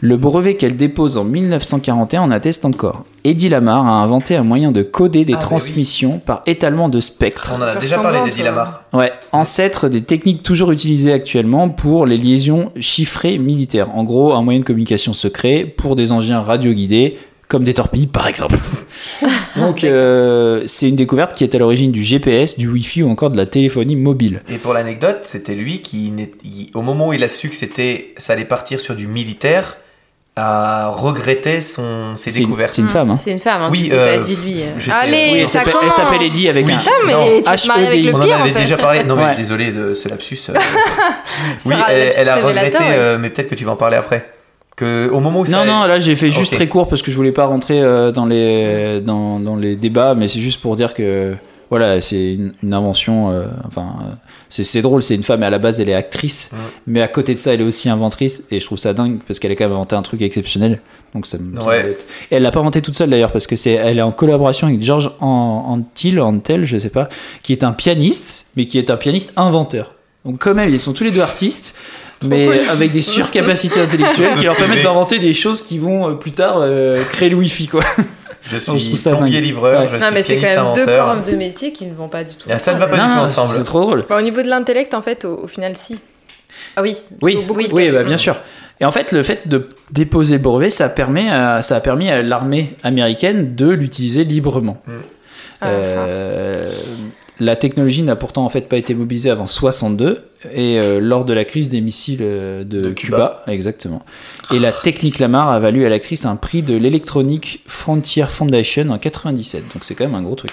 Le 0.00 0.16
brevet 0.16 0.56
qu'elle 0.56 0.76
dépose 0.76 1.16
en 1.16 1.24
1941 1.24 2.22
en 2.22 2.30
atteste 2.30 2.64
encore. 2.64 3.04
Eddie 3.24 3.48
Lamar 3.48 3.86
a 3.86 4.02
inventé 4.02 4.36
un 4.36 4.42
moyen 4.44 4.70
de 4.72 4.82
coder 4.82 5.24
des 5.24 5.32
Ah, 5.32 5.36
oui. 5.36 5.42
transmissions 5.42 6.18
par 6.18 6.42
étalement 6.46 6.88
de 6.88 7.00
spectres. 7.00 7.52
On 7.56 7.58
en 7.58 7.62
a 7.62 7.72
Faire 7.72 7.80
déjà 7.80 7.98
parlé 7.98 8.20
d'Eddie. 8.30 8.42
Lamar. 8.42 8.84
Ouais, 8.92 9.10
ancêtre 9.32 9.88
des 9.88 10.02
techniques 10.02 10.42
toujours 10.42 10.70
utilisées 10.72 11.12
actuellement 11.12 11.68
pour 11.70 12.06
les 12.06 12.16
liaisons 12.16 12.72
chiffrées 12.78 13.38
militaires. 13.38 13.88
En 13.96 14.04
gros, 14.04 14.34
un 14.34 14.42
moyen 14.42 14.60
de 14.60 14.64
communication 14.64 15.14
secret 15.14 15.64
pour 15.64 15.96
des 15.96 16.12
engins 16.12 16.40
radioguidés, 16.42 17.16
comme 17.48 17.64
des 17.64 17.74
torpilles 17.74 18.06
par 18.08 18.26
exemple. 18.28 18.58
Donc, 19.56 19.82
euh, 19.84 20.62
c'est 20.66 20.88
une 20.88 20.96
découverte 20.96 21.32
qui 21.34 21.42
est 21.44 21.54
à 21.54 21.58
l'origine 21.58 21.90
du 21.90 22.02
GPS, 22.02 22.58
du 22.58 22.68
Wi-Fi 22.68 23.02
ou 23.02 23.08
encore 23.08 23.30
de 23.30 23.36
la 23.38 23.46
téléphonie 23.46 23.96
mobile. 23.96 24.42
Et 24.50 24.58
pour 24.58 24.74
l'anecdote, 24.74 25.20
c'était 25.22 25.54
lui 25.54 25.80
qui, 25.80 26.12
au 26.74 26.82
moment 26.82 27.08
où 27.08 27.12
il 27.14 27.24
a 27.24 27.28
su 27.28 27.48
que 27.48 27.56
c'était, 27.56 28.12
ça 28.18 28.34
allait 28.34 28.44
partir 28.44 28.78
sur 28.80 28.94
du 28.94 29.06
militaire, 29.06 29.78
a 30.38 30.88
regretté 30.90 31.62
son, 31.62 32.14
ses 32.14 32.30
découvertes. 32.30 32.70
c'est 32.70 32.82
une 32.82 32.88
femme, 32.88 33.10
hein. 33.10 33.16
C'est 33.16 33.30
une 33.32 33.38
femme, 33.38 33.62
hein, 33.62 33.68
Oui, 33.72 33.88
euh, 33.90 34.18
dit 34.22 34.36
lui. 34.36 34.60
euh. 34.62 34.92
Allez, 34.92 35.28
Oui, 35.32 35.38
elle 35.40 35.48
ça 35.48 35.60
s'appelle 35.60 35.72
elle 35.74 35.78
commence. 35.88 35.96
s'appelle 35.96 36.22
Eddie 36.22 36.48
avec 36.50 36.66
Oui. 36.66 36.72
un. 36.74 36.76
Putain, 36.78 36.90
mais 37.06 37.12
Non, 37.14 37.36
tu 37.36 37.42
te 37.42 37.70
avec 37.72 38.04
le 38.04 38.14
On 38.14 38.18
en 38.18 38.20
avait 38.20 38.50
fait. 38.52 38.60
déjà 38.60 38.76
parlé. 38.76 39.02
Non, 39.04 39.16
mais 39.16 39.22
Ouais. 39.24 39.34
désolé 39.36 39.70
de 39.72 39.94
ce 39.94 40.08
lapsus. 40.10 40.38
euh. 40.50 40.54
oui, 41.64 41.74
elle, 41.88 41.98
le 42.00 42.04
lapsus 42.06 42.20
elle 42.20 42.28
a 42.28 42.36
regretté, 42.36 42.78
ouais. 42.78 42.84
euh, 42.92 43.18
mais 43.18 43.30
peut-être 43.30 43.48
que 43.48 43.54
tu 43.54 43.64
vas 43.64 43.72
en 43.72 43.76
parler 43.76 43.96
après. 43.96 44.30
Que 44.76 45.08
au 45.10 45.20
moment 45.20 45.40
où 45.40 45.46
ça. 45.46 45.64
Non, 45.64 45.72
non, 45.80 45.86
là 45.86 46.00
j'ai 46.00 46.14
fait 46.16 46.30
juste 46.30 46.52
très 46.52 46.68
court 46.68 46.88
parce 46.88 47.00
que 47.00 47.10
je 47.10 47.16
voulais 47.16 47.32
pas 47.32 47.46
rentrer 47.46 47.80
euh, 47.80 48.12
dans, 48.12 48.26
les, 48.26 49.00
dans, 49.00 49.40
dans 49.40 49.56
les 49.56 49.74
débats, 49.74 50.14
mais 50.14 50.28
c'est 50.28 50.40
juste 50.40 50.60
pour 50.60 50.76
dire 50.76 50.92
que 50.92 51.34
voilà, 51.70 52.02
c'est 52.02 52.34
une, 52.34 52.52
une 52.62 52.74
invention. 52.74 53.30
euh, 53.30 53.46
enfin, 53.66 53.86
euh, 54.02 54.12
c'est 54.48 54.82
drôle, 54.82 55.02
c'est 55.02 55.14
une 55.14 55.22
femme 55.22 55.42
et 55.42 55.46
à 55.46 55.50
la 55.50 55.58
base 55.58 55.80
elle 55.80 55.88
est 55.88 55.94
actrice, 55.94 56.50
Ouais. 56.52 56.58
mais 56.86 57.02
à 57.02 57.08
côté 57.08 57.34
de 57.34 57.38
ça 57.38 57.52
elle 57.54 57.60
est 57.60 57.64
aussi 57.64 57.88
inventrice 57.88 58.44
et 58.50 58.60
je 58.60 58.64
trouve 58.66 58.78
ça 58.78 58.92
dingue 58.92 59.18
parce 59.26 59.38
qu'elle 59.38 59.50
a 59.52 59.56
quand 59.56 59.64
même 59.64 59.72
inventé 59.72 59.96
un 59.96 60.02
truc 60.02 60.22
exceptionnel. 60.22 60.80
Donc 61.14 61.26
ça 61.26 61.38
me. 61.38 61.58
Ouais. 61.62 61.96
Et 62.30 62.36
elle 62.36 62.42
l'a 62.42 62.50
pas 62.50 62.60
inventé 62.60 62.82
toute 62.82 62.94
seule 62.94 63.08
d'ailleurs 63.10 63.32
parce 63.32 63.46
que 63.46 63.56
c'est 63.56 63.72
elle 63.72 63.98
est 63.98 64.02
en 64.02 64.12
collaboration 64.12 64.66
avec 64.66 64.82
George 64.82 65.10
An- 65.20 65.64
Antil, 65.68 66.20
Antel, 66.20 66.64
je 66.64 66.78
sais 66.78 66.90
pas, 66.90 67.08
qui 67.42 67.52
est 67.52 67.64
un 67.64 67.72
pianiste, 67.72 68.48
mais 68.56 68.66
qui 68.66 68.78
est 68.78 68.90
un 68.90 68.96
pianiste 68.96 69.32
inventeur. 69.36 69.94
Donc 70.24 70.38
quand 70.40 70.54
même 70.54 70.68
ils 70.68 70.80
sont 70.80 70.92
tous 70.92 71.04
les 71.04 71.10
deux 71.10 71.20
artistes. 71.20 71.76
Mais 72.22 72.46
cool. 72.46 72.56
avec 72.70 72.92
des 72.92 73.02
surcapacités 73.02 73.78
intellectuelles 73.82 74.36
qui 74.38 74.44
leur 74.44 74.56
permettent 74.56 74.82
d'inventer 74.84 75.18
des 75.18 75.34
choses 75.34 75.60
qui 75.60 75.76
vont 75.76 76.08
euh, 76.08 76.12
plus 76.14 76.32
tard 76.32 76.56
euh, 76.60 77.02
créer 77.12 77.28
le 77.28 77.36
wifi 77.36 77.68
quoi. 77.68 77.82
Je 78.48 78.56
suis 78.58 78.66
trouve 78.66 78.96
ça 78.96 79.10
plombier 79.16 79.34
dingue. 79.40 79.44
livreur, 79.44 79.80
Ouais. 79.82 79.88
je 79.90 79.96
Non, 79.96 80.04
suis 80.06 80.14
mais 80.14 80.22
c'est 80.22 80.36
quand 80.36 80.64
même 80.64 80.74
deux 80.74 80.86
corps 80.86 81.16
de 81.24 81.32
métier 81.32 81.72
qui 81.72 81.86
ne 81.86 81.94
vont 81.94 82.08
pas 82.08 82.24
du 82.24 82.34
tout. 82.34 82.48
Ah, 82.50 82.58
ça 82.58 82.74
ne 82.74 82.78
va 82.78 82.86
pas 82.86 82.96
non, 82.96 83.08
du 83.08 83.12
tout 83.14 83.18
ensemble. 83.20 83.50
c'est 83.54 83.64
trop 83.64 83.80
drôle. 83.80 84.04
Bah, 84.08 84.16
au 84.18 84.22
niveau 84.22 84.42
de 84.42 84.48
l'intellect, 84.48 84.94
en 84.94 85.02
fait, 85.02 85.24
au, 85.24 85.44
au 85.44 85.46
final, 85.48 85.76
si. 85.76 85.98
Ah 86.76 86.82
oui, 86.82 86.96
Oui, 87.22 87.38
oui, 87.54 87.68
oui 87.72 87.90
bah, 87.90 88.02
bien 88.04 88.16
sûr. 88.16 88.36
Et 88.80 88.84
en 88.84 88.90
fait, 88.90 89.12
le 89.12 89.22
fait 89.22 89.48
de 89.48 89.68
déposer 89.90 90.34
le 90.36 90.42
brevet, 90.42 90.70
ça, 90.70 90.88
permet 90.88 91.30
à- 91.30 91.62
ça 91.62 91.76
a 91.76 91.80
permis 91.80 92.10
à 92.10 92.22
l'armée 92.22 92.74
américaine 92.82 93.54
de 93.54 93.68
l'utiliser 93.70 94.22
librement. 94.24 94.82
Ah, 95.60 95.66
Euh, 95.68 96.62
la 97.38 97.56
technologie 97.56 98.02
n'a 98.02 98.16
pourtant 98.16 98.44
en 98.44 98.48
fait 98.48 98.62
pas 98.62 98.76
été 98.78 98.94
mobilisée 98.94 99.30
avant 99.30 99.46
62 99.46 100.24
et 100.52 100.78
euh, 100.78 101.00
lors 101.00 101.24
de 101.24 101.34
la 101.34 101.44
crise 101.44 101.68
des 101.68 101.80
missiles 101.80 102.20
euh, 102.22 102.64
de, 102.64 102.80
De 102.80 102.90
Cuba. 102.90 103.42
exactement. 103.46 104.02
Et 104.54 104.58
la 104.58 104.72
technique 104.72 105.18
Lamar 105.18 105.50
a 105.50 105.58
valu 105.58 105.84
à 105.84 105.88
l'actrice 105.88 106.24
un 106.24 106.36
prix 106.36 106.62
de 106.62 106.76
l'Electronic 106.76 107.62
Frontier 107.66 108.24
Foundation 108.28 108.88
en 108.90 108.98
97. 108.98 109.64
Donc 109.74 109.84
c'est 109.84 109.94
quand 109.94 110.04
même 110.04 110.14
un 110.14 110.22
gros 110.22 110.34
truc. 110.34 110.52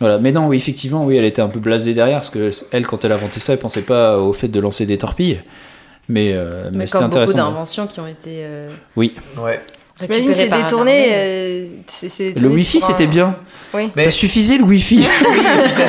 Voilà, 0.00 0.18
mais 0.18 0.32
non, 0.32 0.48
oui, 0.48 0.56
effectivement, 0.56 1.04
oui, 1.04 1.16
elle 1.16 1.26
était 1.26 1.42
un 1.42 1.48
peu 1.48 1.60
blasée 1.60 1.92
derrière 1.94 2.18
parce 2.18 2.30
que 2.30 2.50
elle, 2.72 2.86
quand 2.86 3.04
elle 3.04 3.12
a 3.12 3.16
inventé 3.16 3.38
ça, 3.38 3.52
elle 3.52 3.58
pensait 3.58 3.82
pas 3.82 4.18
au 4.18 4.32
fait 4.32 4.48
de 4.48 4.58
lancer 4.58 4.86
des 4.86 4.96
torpilles. 4.98 5.40
Mais, 6.08 6.32
euh, 6.32 6.64
mais, 6.72 6.78
mais 6.78 6.86
c'était 6.86 6.98
comme 7.00 7.08
beaucoup 7.10 7.18
intéressant. 7.20 7.36
d'inventions 7.50 7.86
qui 7.86 8.00
ont 8.00 8.06
été 8.06 8.40
euh, 8.44 8.70
Oui, 8.96 9.12
Ouais. 9.38 9.60
J'imagine 10.00 10.34
c'est 10.34 10.48
détourné. 10.48 11.06
euh, 11.12 11.64
c'est- 11.88 12.08
c'est 12.08 12.24
le 12.28 12.32
détourné 12.32 12.54
Wi-Fi 12.56 12.78
un- 12.78 12.80
c'était 12.86 13.06
bien. 13.06 13.36
Oui. 13.72 13.88
Mais- 13.94 14.04
Ça 14.04 14.10
suffisait 14.10 14.58
le 14.58 14.64
Wi-Fi. 14.64 14.96
Oui, 14.98 15.36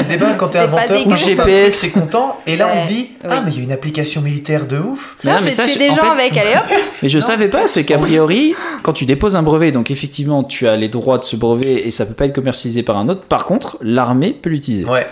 ce 0.03 0.07
débat 0.09 0.33
quand 0.37 0.49
t'es 0.49 0.59
inventeur, 0.59 1.07
ou 1.07 1.15
GPS. 1.15 1.75
c'est 1.79 1.89
content, 1.89 2.37
et 2.45 2.55
là 2.55 2.69
on 2.71 2.81
Ouais, 2.81 2.85
dit 2.87 3.09
oui. 3.23 3.29
Ah, 3.29 3.41
mais 3.43 3.51
il 3.51 3.57
y 3.57 3.61
a 3.61 3.63
une 3.63 3.71
application 3.71 4.21
militaire 4.21 4.67
de 4.67 4.77
ouf. 4.77 5.15
Mais 5.23 5.31
non, 5.33 5.39
mais 5.41 5.51
fais 5.51 5.67
ça, 5.67 5.79
des 5.79 5.89
en 5.89 5.95
gens 5.95 6.01
fait- 6.01 6.07
avec, 6.09 6.37
allez 6.37 6.55
hop. 6.57 6.77
Mais 7.01 7.09
je 7.09 7.17
savais 7.19 7.47
pas, 7.47 7.67
c'est 7.67 7.83
qu'a 7.83 7.97
priori, 7.97 8.53
quand 8.83 8.93
tu 8.93 9.05
déposes 9.05 9.35
un 9.35 9.41
brevet, 9.41 9.71
donc 9.71 9.89
effectivement, 9.89 10.43
tu 10.43 10.67
as 10.67 10.75
les 10.75 10.89
droits 10.89 11.17
de 11.17 11.23
ce 11.23 11.35
brevet 11.35 11.87
et 11.87 11.91
ça 11.91 12.05
peut 12.05 12.13
pas 12.13 12.25
être 12.25 12.35
commercialisé 12.35 12.83
par 12.83 12.97
un 12.97 13.09
autre. 13.09 13.21
Par 13.21 13.45
contre, 13.45 13.77
l'armée 13.81 14.31
peut 14.39 14.51
l'utiliser. 14.51 14.85
Ouais. 14.85 15.07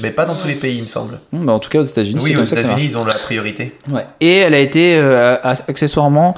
Mais 0.00 0.10
pas 0.10 0.24
dans 0.24 0.34
tous 0.34 0.48
les 0.48 0.54
pays, 0.54 0.78
il 0.78 0.82
me 0.82 0.88
semble. 0.88 1.20
Bah, 1.32 1.52
en 1.52 1.58
tout 1.58 1.68
cas, 1.68 1.80
aux 1.80 1.84
États-Unis, 1.84 2.18
Oui, 2.22 2.32
c'est 2.34 2.40
aux 2.40 2.44
États-Unis, 2.44 2.82
ils 2.82 2.96
ont 2.96 3.04
la 3.04 3.14
priorité. 3.14 3.74
Ouais. 3.90 4.06
Et 4.20 4.38
elle 4.38 4.54
a 4.54 4.58
été 4.58 4.96
euh, 4.96 5.36
accessoirement 5.42 6.34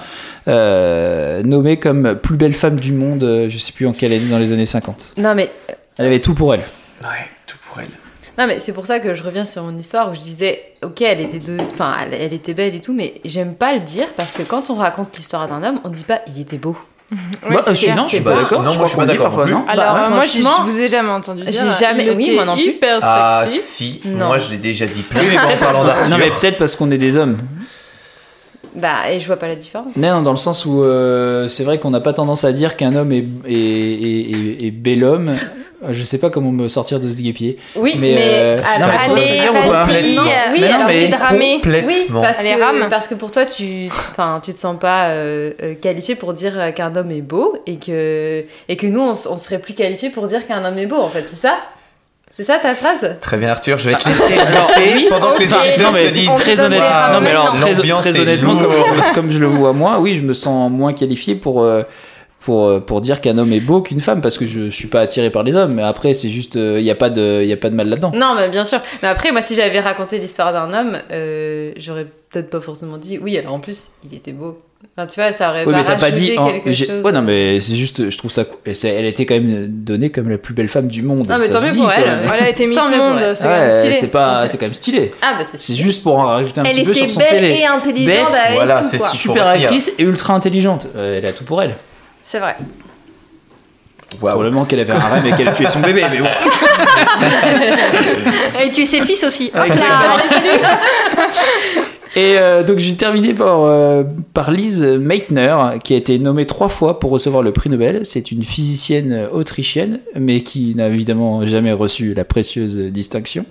euh, 0.48 1.42
nommée 1.44 1.78
comme 1.78 2.16
plus 2.16 2.36
belle 2.36 2.54
femme 2.54 2.80
du 2.80 2.92
monde, 2.92 3.22
euh, 3.22 3.48
je 3.48 3.58
sais 3.58 3.72
plus 3.72 3.86
en 3.86 3.92
quelle 3.92 4.12
année, 4.12 4.26
dans 4.26 4.38
les 4.38 4.52
années 4.52 4.66
50. 4.66 5.14
Non, 5.18 5.36
mais 5.36 5.50
Elle 5.98 6.06
avait 6.06 6.20
tout 6.20 6.34
pour 6.34 6.52
elle. 6.52 6.62
Ouais, 7.02 7.28
tout 7.46 7.56
pour 7.68 7.80
elle. 7.80 7.90
Non, 8.36 8.48
mais 8.48 8.58
c'est 8.58 8.72
pour 8.72 8.86
ça 8.86 8.98
que 8.98 9.14
je 9.14 9.22
reviens 9.22 9.44
sur 9.44 9.62
mon 9.62 9.78
histoire 9.78 10.10
où 10.10 10.14
je 10.16 10.20
disais, 10.20 10.60
ok, 10.82 11.02
elle 11.02 11.20
était 11.20 11.38
de, 11.38 11.56
enfin, 11.72 11.94
elle, 12.02 12.14
elle 12.14 12.34
était 12.34 12.54
belle 12.54 12.74
et 12.74 12.80
tout, 12.80 12.92
mais 12.92 13.20
j'aime 13.24 13.54
pas 13.54 13.72
le 13.72 13.80
dire 13.80 14.08
parce 14.16 14.32
que 14.32 14.42
quand 14.42 14.70
on 14.70 14.74
raconte 14.74 15.16
l'histoire 15.16 15.46
d'un 15.46 15.62
homme, 15.62 15.80
on 15.84 15.90
dit 15.90 16.02
pas 16.02 16.22
il 16.26 16.40
était 16.40 16.58
beau. 16.58 16.76
Ouais, 17.12 17.18
Bah, 17.54 17.62
je 17.74 17.90
non, 17.94 18.04
je 18.08 18.14
suis 18.16 18.20
pas 18.24 18.32
pas- 18.32 18.40
d'accord. 18.42 18.62
Non, 18.62 18.64
moi, 18.64 18.72
crois 18.74 18.84
je 18.86 18.88
suis 18.90 18.96
pas 18.98 19.06
d'accord 19.06 19.26
parfois, 19.26 19.46
non 19.46 19.58
non 19.60 19.64
Alors, 19.68 19.94
Bah, 19.94 20.08
moi, 20.10 20.24
je, 20.24 20.38
je 20.40 20.62
vous 20.70 20.78
ai 20.80 20.88
jamais 20.88 21.10
entendu 21.10 21.42
dire. 21.44 21.52
j'ai 21.52 21.84
jamais- 21.84 22.10
oui, 22.10 22.30
moi 22.34 22.44
non 22.46 22.54
plus. 22.54 22.64
hyper 22.64 22.98
Ah, 23.02 23.44
sexy. 23.46 23.60
si. 23.60 24.00
Non. 24.06 24.26
Moi, 24.26 24.38
je 24.38 24.50
l'ai 24.50 24.56
déjà 24.56 24.86
dit 24.86 25.04
Oui, 25.14 25.20
mais 25.28 25.38
en 25.38 25.46
peut-être 25.46 25.60
parce 25.60 25.76
parlant 25.76 25.92
qu'on- 26.02 26.10
non, 26.10 26.16
mais 26.18 26.24
d'Arthur. 26.26 26.40
peut-être 26.40 26.58
parce 26.58 26.76
qu'on 26.76 26.90
est 26.90 26.98
des 26.98 27.16
hommes. 27.16 27.38
Bah, 28.74 29.12
et 29.12 29.20
je 29.20 29.26
vois 29.26 29.36
pas 29.36 29.46
la 29.46 29.54
différence. 29.54 29.94
Non, 29.96 30.14
non, 30.16 30.22
dans 30.22 30.30
le 30.32 30.36
sens 30.36 30.64
où 30.66 30.82
euh, 30.82 31.46
c'est 31.46 31.62
vrai 31.62 31.78
qu'on 31.78 31.90
n'a 31.90 32.00
pas 32.00 32.12
tendance 32.12 32.42
à 32.44 32.50
dire 32.50 32.74
qu'un 32.76 32.96
homme 32.96 33.12
est, 33.12 33.24
est, 33.46 33.52
est, 33.52 34.30
est- 34.62 34.66
est 34.66 34.70
bel 34.72 35.04
homme. 35.04 35.36
Euh, 35.86 35.92
Je 35.92 36.02
sais 36.02 36.18
pas 36.18 36.30
comment 36.30 36.50
me 36.50 36.68
sortir 36.68 37.00
de 37.00 37.10
ce 37.10 37.20
guépier. 37.20 37.58
Oui, 37.76 37.94
Mais, 37.98 38.14
mais, 38.14 38.16
euh, 38.20 38.56
Allez, 39.06 39.40
dire 39.40 39.50
ou 39.52 39.70
pas 39.70 39.84
vas-y. 39.84 40.14
Non, 40.16 40.22
oui, 40.52 40.64
alors, 40.64 40.88
de 40.88 41.22
ramer. 41.22 41.54
Complètement. 41.54 41.88
Oui, 41.92 42.06
parce 42.22 42.38
Allez, 42.40 42.54
que, 42.54 42.60
rame. 42.62 42.86
parce 42.90 43.08
que 43.08 43.14
pour 43.14 43.30
toi, 43.30 43.44
tu, 43.46 43.86
enfin, 44.10 44.40
tu 44.44 44.52
te 44.52 44.58
sens 44.58 44.78
pas 44.78 45.08
euh, 45.08 45.52
euh, 45.62 45.74
qualifié 45.74 46.14
pour 46.14 46.32
dire 46.32 46.72
qu'un 46.74 46.94
homme 46.96 47.10
est 47.10 47.20
beau 47.22 47.56
et 47.66 47.76
que, 47.76 48.44
et 48.68 48.76
que 48.76 48.86
nous, 48.86 49.00
on, 49.00 49.12
on 49.30 49.38
serait 49.38 49.58
plus 49.58 49.74
qualifié 49.74 50.10
pour 50.10 50.26
dire 50.28 50.46
qu'un 50.46 50.64
homme 50.64 50.78
est 50.78 50.86
beau, 50.86 50.98
en 51.00 51.08
fait, 51.08 51.24
c'est 51.30 51.38
ça? 51.40 51.56
C'est 52.36 52.42
ça 52.42 52.58
ta 52.60 52.74
phrase? 52.74 53.16
Très 53.20 53.36
bien, 53.36 53.50
Arthur, 53.50 53.78
je 53.78 53.90
vais 53.90 53.96
te 53.96 54.08
laisser 54.08 54.22
Alors, 54.24 54.68
développer 54.76 54.92
oui, 54.96 55.06
pendant 55.08 55.32
que 55.34 55.38
les 55.38 55.52
auditeurs 55.52 55.94
se 55.94 56.10
disent. 56.12 56.34
très 56.40 56.60
honnêtement, 56.60 57.12
non, 57.12 57.20
mais 57.20 57.30
alors, 57.30 57.54
très, 57.54 57.74
L'ambiance 57.74 58.00
très 58.00 58.16
est 58.16 58.20
honnêtement, 58.20 58.56
comme, 58.56 58.72
comme 59.14 59.30
je 59.30 59.38
le 59.38 59.46
vois 59.46 59.72
moi, 59.72 59.98
oui, 60.00 60.14
je 60.14 60.22
me 60.22 60.32
sens 60.32 60.68
moins 60.68 60.92
qualifié 60.94 61.36
pour, 61.36 61.62
euh, 61.62 61.82
pour, 62.44 62.66
euh, 62.66 62.80
pour 62.80 63.00
dire 63.00 63.20
qu'un 63.20 63.38
homme 63.38 63.52
est 63.52 63.60
beau 63.60 63.80
qu'une 63.82 64.00
femme 64.00 64.20
parce 64.20 64.36
que 64.38 64.46
je 64.46 64.68
suis 64.70 64.88
pas 64.88 65.00
attiré 65.00 65.30
par 65.30 65.42
les 65.42 65.56
hommes. 65.56 65.74
Mais 65.74 65.82
après, 65.82 66.14
c'est 66.14 66.28
juste, 66.28 66.54
il 66.56 66.82
n'y 66.82 66.90
a, 66.90 66.94
pas 66.94 67.10
de- 67.10 67.42
y 67.44 67.52
a 67.52 67.56
pas 67.56 67.70
de 67.70 67.74
mal 67.74 67.88
là-dedans. 67.88 68.12
Non, 68.14 68.34
mais 68.36 68.48
bien 68.48 68.64
sûr. 68.64 68.80
Mais 69.02 69.08
après, 69.08 69.32
moi, 69.32 69.40
si 69.40 69.54
j'avais 69.54 69.80
raconté 69.80 70.18
l'histoire 70.18 70.52
d'un 70.52 70.72
homme, 70.78 70.98
euh, 71.10 71.72
j'aurais 71.76 72.06
peut-être 72.30 72.50
pas 72.50 72.60
forcément 72.60 72.98
dit 72.98 73.18
oui, 73.22 73.38
alors 73.38 73.54
en 73.54 73.60
plus, 73.60 73.88
il 74.10 74.16
était 74.16 74.32
beau. 74.32 74.58
Enfin, 74.96 75.06
tu 75.06 75.18
vois, 75.18 75.32
ça 75.32 75.48
aurait 75.48 75.64
Oui, 75.64 75.72
pas 75.72 75.78
mais 75.78 75.84
t'as 75.86 75.96
pas 75.96 76.10
dit. 76.10 76.36
en- 76.36 76.46
quelque 76.52 76.72
j'ai- 76.72 76.84
chose. 76.86 77.02
Ouais, 77.02 77.10
non, 77.12 77.22
mais 77.22 77.58
c'est 77.58 77.74
juste, 77.74 78.10
je 78.10 78.18
trouve 78.18 78.30
ça. 78.30 78.42
Elle 78.84 79.06
était 79.06 79.24
quand 79.24 79.34
même 79.34 79.66
donnée 79.68 80.10
comme 80.10 80.28
la 80.28 80.36
plus 80.36 80.52
belle 80.52 80.68
femme 80.68 80.88
du 80.88 81.02
monde. 81.02 81.26
Non, 81.26 81.38
mais 81.38 81.48
tant 81.48 81.62
mieux 81.62 81.72
pour 81.74 81.90
elle. 81.90 82.20
Elle 82.42 82.48
était 82.50 82.66
Miss 82.66 82.76
Tant 82.78 82.90
mieux 82.90 82.96
pour 82.98 83.04
Monde, 83.06 83.18
elle. 83.22 83.34
c'est 83.36 83.44
quand 83.44 83.50
même 83.60 83.72
stylé. 83.72 83.92
c'est 83.94 84.10
pas, 84.10 84.46
c'est 84.46 84.58
quand 84.58 84.66
même 84.66 84.74
stylé. 84.74 85.12
Ah, 85.22 85.36
bah, 85.38 85.44
c'est 85.44 85.74
juste 85.74 86.02
pour 86.02 86.18
en 86.18 86.26
rajouter 86.26 86.60
un 86.60 86.64
Elle 86.64 86.72
petit 86.76 86.84
peu 86.84 86.90
était 86.90 87.00
sur 87.00 87.10
son 87.12 87.20
belle 87.20 87.28
CV. 87.30 87.60
et 87.60 87.64
intelligente 87.66 88.06
Bête, 88.30 88.38
avec 88.44 88.56
voilà, 88.56 88.80
tout, 88.82 88.88
c'est 88.90 88.98
quoi. 88.98 89.08
super. 89.08 89.46
Actrice 89.46 89.92
et 89.98 90.02
ultra 90.02 90.34
intelligente. 90.34 90.88
Euh, 90.96 91.16
elle 91.18 91.26
a 91.26 91.32
tout 91.32 91.44
pour 91.44 91.62
elle. 91.62 91.76
C'est 92.34 92.40
vrai. 92.40 92.56
Probablement 94.18 94.64
qu'elle 94.64 94.80
avait 94.80 94.92
un 94.92 94.98
rêve 94.98 95.24
et 95.24 95.30
qu'elle 95.36 95.54
tuait 95.54 95.70
son 95.70 95.78
bébé, 95.78 96.02
mais 96.10 96.18
bon. 96.18 96.26
Et 98.60 98.72
tu 98.72 98.82
es 98.82 98.86
ses 98.86 99.02
fils 99.02 99.22
aussi. 99.22 99.52
Hop 99.54 99.68
là. 99.68 99.76
Et 102.16 102.38
euh, 102.38 102.64
donc 102.64 102.80
j'ai 102.80 102.96
terminé 102.96 103.34
par, 103.34 103.66
euh, 103.66 104.02
par 104.32 104.50
Lise 104.50 104.82
Meitner, 104.82 105.54
qui 105.84 105.94
a 105.94 105.96
été 105.96 106.18
nommée 106.18 106.44
trois 106.44 106.68
fois 106.68 106.98
pour 106.98 107.12
recevoir 107.12 107.44
le 107.44 107.52
prix 107.52 107.70
Nobel. 107.70 108.00
C'est 108.02 108.32
une 108.32 108.42
physicienne 108.42 109.28
autrichienne, 109.32 110.00
mais 110.18 110.40
qui 110.40 110.74
n'a 110.74 110.88
évidemment 110.88 111.46
jamais 111.46 111.72
reçu 111.72 112.14
la 112.14 112.24
précieuse 112.24 112.76
distinction. 112.76 113.46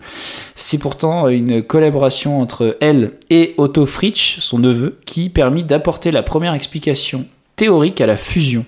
C'est 0.57 0.77
pourtant 0.77 1.30
une 1.30 1.64
collaboration 1.64 2.38
entre 2.38 2.76
elle 2.81 3.11
et 3.30 3.53
Otto 3.55 3.85
Fritsch, 3.85 4.39
son 4.41 4.60
neveu, 4.60 4.97
qui 5.05 5.30
permit 5.30 5.64
d'apporter 5.64 6.11
la 6.11 6.22
première 6.22 6.53
explication 6.53 7.26
théorique 7.55 8.01
à 8.01 8.07
la 8.07 8.18
fusion. 8.18 8.65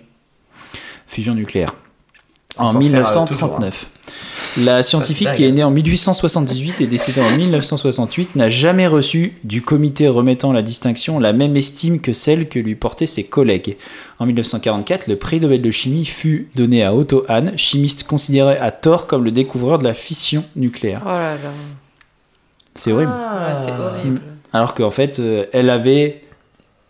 Fusion 1.07 1.35
nucléaire. 1.35 1.75
On 2.57 2.63
En 2.63 2.71
s'en 2.71 2.81
sert, 2.81 2.89
euh, 2.89 3.01
1939. 3.01 3.89
La 4.57 4.83
scientifique 4.83 5.33
qui 5.33 5.43
est 5.43 5.51
née 5.51 5.63
en 5.63 5.71
1878 5.71 6.79
et 6.79 6.87
décédée 6.87 7.19
en 7.19 7.35
1968 7.35 8.37
n'a 8.37 8.47
jamais 8.47 8.87
reçu 8.87 9.33
du 9.43 9.61
comité 9.61 10.07
remettant 10.07 10.53
la 10.53 10.61
distinction 10.61 11.19
la 11.19 11.33
même 11.33 11.57
estime 11.57 11.99
que 11.99 12.13
celle 12.13 12.47
que 12.47 12.59
lui 12.59 12.75
portaient 12.75 13.05
ses 13.05 13.25
collègues. 13.25 13.75
En 14.19 14.25
1944, 14.25 15.07
le 15.07 15.17
prix 15.17 15.41
Nobel 15.41 15.61
de 15.61 15.71
chimie 15.71 16.05
fut 16.05 16.47
donné 16.55 16.83
à 16.85 16.95
Otto 16.95 17.25
Hahn, 17.27 17.57
chimiste 17.57 18.03
considéré 18.03 18.57
à 18.57 18.71
tort 18.71 19.07
comme 19.07 19.25
le 19.25 19.31
découvreur 19.31 19.77
de 19.79 19.83
la 19.83 19.93
fission 19.93 20.45
nucléaire. 20.55 21.01
Oh 21.03 21.09
là 21.09 21.33
là. 21.33 21.51
C'est 22.75 22.93
horrible. 22.93 23.11
Ah. 23.13 23.47
Ouais, 23.47 23.65
c'est 23.65 23.71
horrible. 23.71 24.21
Alors 24.53 24.73
qu'en 24.73 24.91
fait, 24.91 25.19
euh, 25.19 25.45
elle 25.51 25.69
avait, 25.69 26.23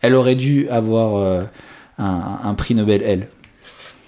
elle 0.01 0.13
aurait 0.13 0.35
dû 0.35 0.69
avoir 0.69 1.15
euh, 1.15 1.41
un, 1.97 2.39
un 2.43 2.53
prix 2.53 2.75
Nobel 2.75 3.01
elle. 3.03 3.27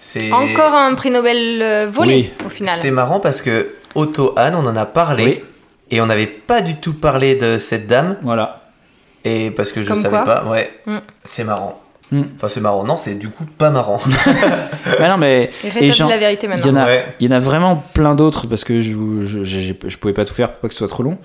C'est 0.09 0.31
Encore 0.31 0.73
un 0.73 0.93
prix 0.95 1.11
Nobel 1.11 1.61
euh, 1.61 1.89
volé 1.91 2.31
au 2.45 2.49
final. 2.49 2.77
C'est 2.79 2.91
marrant 2.91 3.19
parce 3.19 3.41
que 3.41 3.73
Otto 3.93 4.33
Hahn, 4.37 4.55
on 4.55 4.65
en 4.65 4.75
a 4.77 4.85
parlé 4.85 5.25
Oui. 5.25 5.39
et 5.91 5.99
on 5.99 6.05
n'avait 6.05 6.27
pas 6.27 6.61
du 6.61 6.75
tout 6.75 6.93
parlé 6.93 7.35
de 7.35 7.57
cette 7.57 7.87
dame 7.87 8.15
Voilà. 8.21 8.69
et 9.25 9.51
parce 9.51 9.71
que 9.73 9.81
je 9.81 9.89
Comme 9.89 10.01
savais 10.01 10.15
quoi 10.15 10.25
pas. 10.25 10.45
Ouais, 10.45 10.71
Mm. 10.85 10.97
c'est 11.25 11.43
marrant. 11.43 11.81
Mm. 12.11 12.21
Enfin, 12.37 12.47
c'est 12.47 12.61
marrant. 12.61 12.85
Non, 12.85 12.95
c'est 12.95 13.15
du 13.15 13.27
coup 13.29 13.43
pas 13.57 13.69
marrant. 13.69 13.99
Mais 15.01 15.09
non, 15.09 15.17
mais 15.17 15.49
Et 15.65 15.89
la 15.91 16.17
vérité 16.17 16.47
il 16.47 16.53
y 16.53 16.55
maintenant. 16.55 16.71
en 16.71 16.83
a, 16.83 16.85
Ouais. 16.85 17.05
il 17.19 17.29
y 17.29 17.33
en 17.33 17.35
a 17.35 17.39
vraiment 17.39 17.83
plein 17.93 18.15
d'autres 18.15 18.47
parce 18.47 18.63
que 18.63 18.79
je, 18.79 18.93
vous- 18.93 19.25
je, 19.27 19.43
je 19.43 19.97
pouvais 19.97 20.13
pas 20.13 20.23
tout 20.23 20.33
faire 20.33 20.51
pour 20.51 20.59
pas 20.61 20.67
que 20.69 20.73
ce 20.73 20.77
soit 20.79 20.87
trop 20.87 21.03
long. 21.03 21.17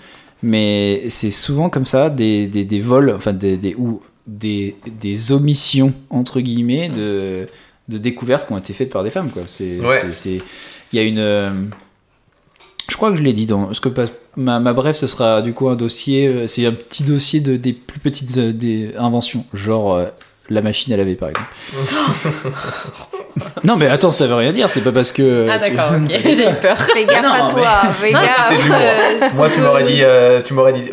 Mais 0.43 1.05
c'est 1.09 1.31
souvent 1.31 1.71
comme 1.71 1.87
ça 1.87 2.11
des, 2.11 2.47
des, 2.49 2.65
des 2.65 2.81
vols, 2.81 3.13
enfin 3.15 3.33
des, 3.33 3.57
des 3.57 3.77
ou 3.77 4.03
des, 4.27 4.75
des 4.89 5.31
omissions 5.31 5.93
entre 6.11 6.41
guillemets 6.41 6.89
de, 6.89 7.47
de 7.93 7.99
découvertes 7.99 8.47
qui 8.47 8.53
ont 8.53 8.59
été 8.59 8.73
faites 8.73 8.91
par 8.91 9.05
des 9.05 9.11
femmes 9.11 9.31
quoi. 9.31 9.43
C'est, 9.47 9.79
Ouais. 9.81 10.01
c'est- 10.03 10.15
c'est- 10.39 10.45
il 10.93 10.99
y 10.99 10.99
a 10.99 11.03
une, 11.07 11.19
euh, 11.19 11.51
je 12.91 12.97
crois 12.97 13.11
que 13.11 13.17
je 13.17 13.23
l'ai 13.23 13.33
dit 13.33 13.47
dans 13.47 13.73
ce 13.75 13.81
que 13.81 13.89
ma, 14.37 14.59
ma 14.61 14.73
bref 14.73 14.97
ce 14.97 15.07
sera 15.07 15.41
du 15.43 15.53
coup 15.53 15.69
un 15.69 15.77
dossier, 15.77 16.29
euh, 16.29 16.47
c'est 16.49 16.67
un 16.67 16.73
petit 16.73 17.05
dossier 17.05 17.41
de 17.41 17.57
des 17.57 17.73
plus 17.73 18.01
petites 18.01 18.37
euh, 18.39 18.53
des 18.53 18.95
inventions, 18.99 19.45
genre 19.55 19.95
euh, 19.95 20.05
la 20.51 20.61
machine 20.61 20.93
à 20.93 20.97
laver 20.97 21.15
par 21.15 21.31
exemple. 21.31 21.49
non 23.65 23.77
mais 23.77 23.87
attends 23.87 24.13
ça 24.13 24.27
veut 24.27 24.35
rien 24.35 24.53
dire, 24.53 24.69
c'est 24.69 24.83
pas 24.83 24.93
parce 24.93 25.13
que 25.13 25.47
Ah 25.51 25.59
d'accord, 25.59 25.93
ok, 25.97 26.11
j'ai 26.25 26.51
eu 26.51 26.55
peur. 26.61 26.77
Fais 26.79 27.05
gaffe 27.07 27.23
Non, 27.23 27.31
à 27.33 27.43
mais- 27.45 27.51
toi, 27.51 27.81
fais 28.01 28.13
gaffe. 28.13 28.71
Euh, 28.71 29.19
Moi, 29.37 29.49
tu 29.49 29.61
m'aurais 29.61 29.85
dit, 29.85 30.01
euh, 30.03 30.43
tu 30.43 30.53
m'aurais 30.55 30.73
dit. 30.75 30.91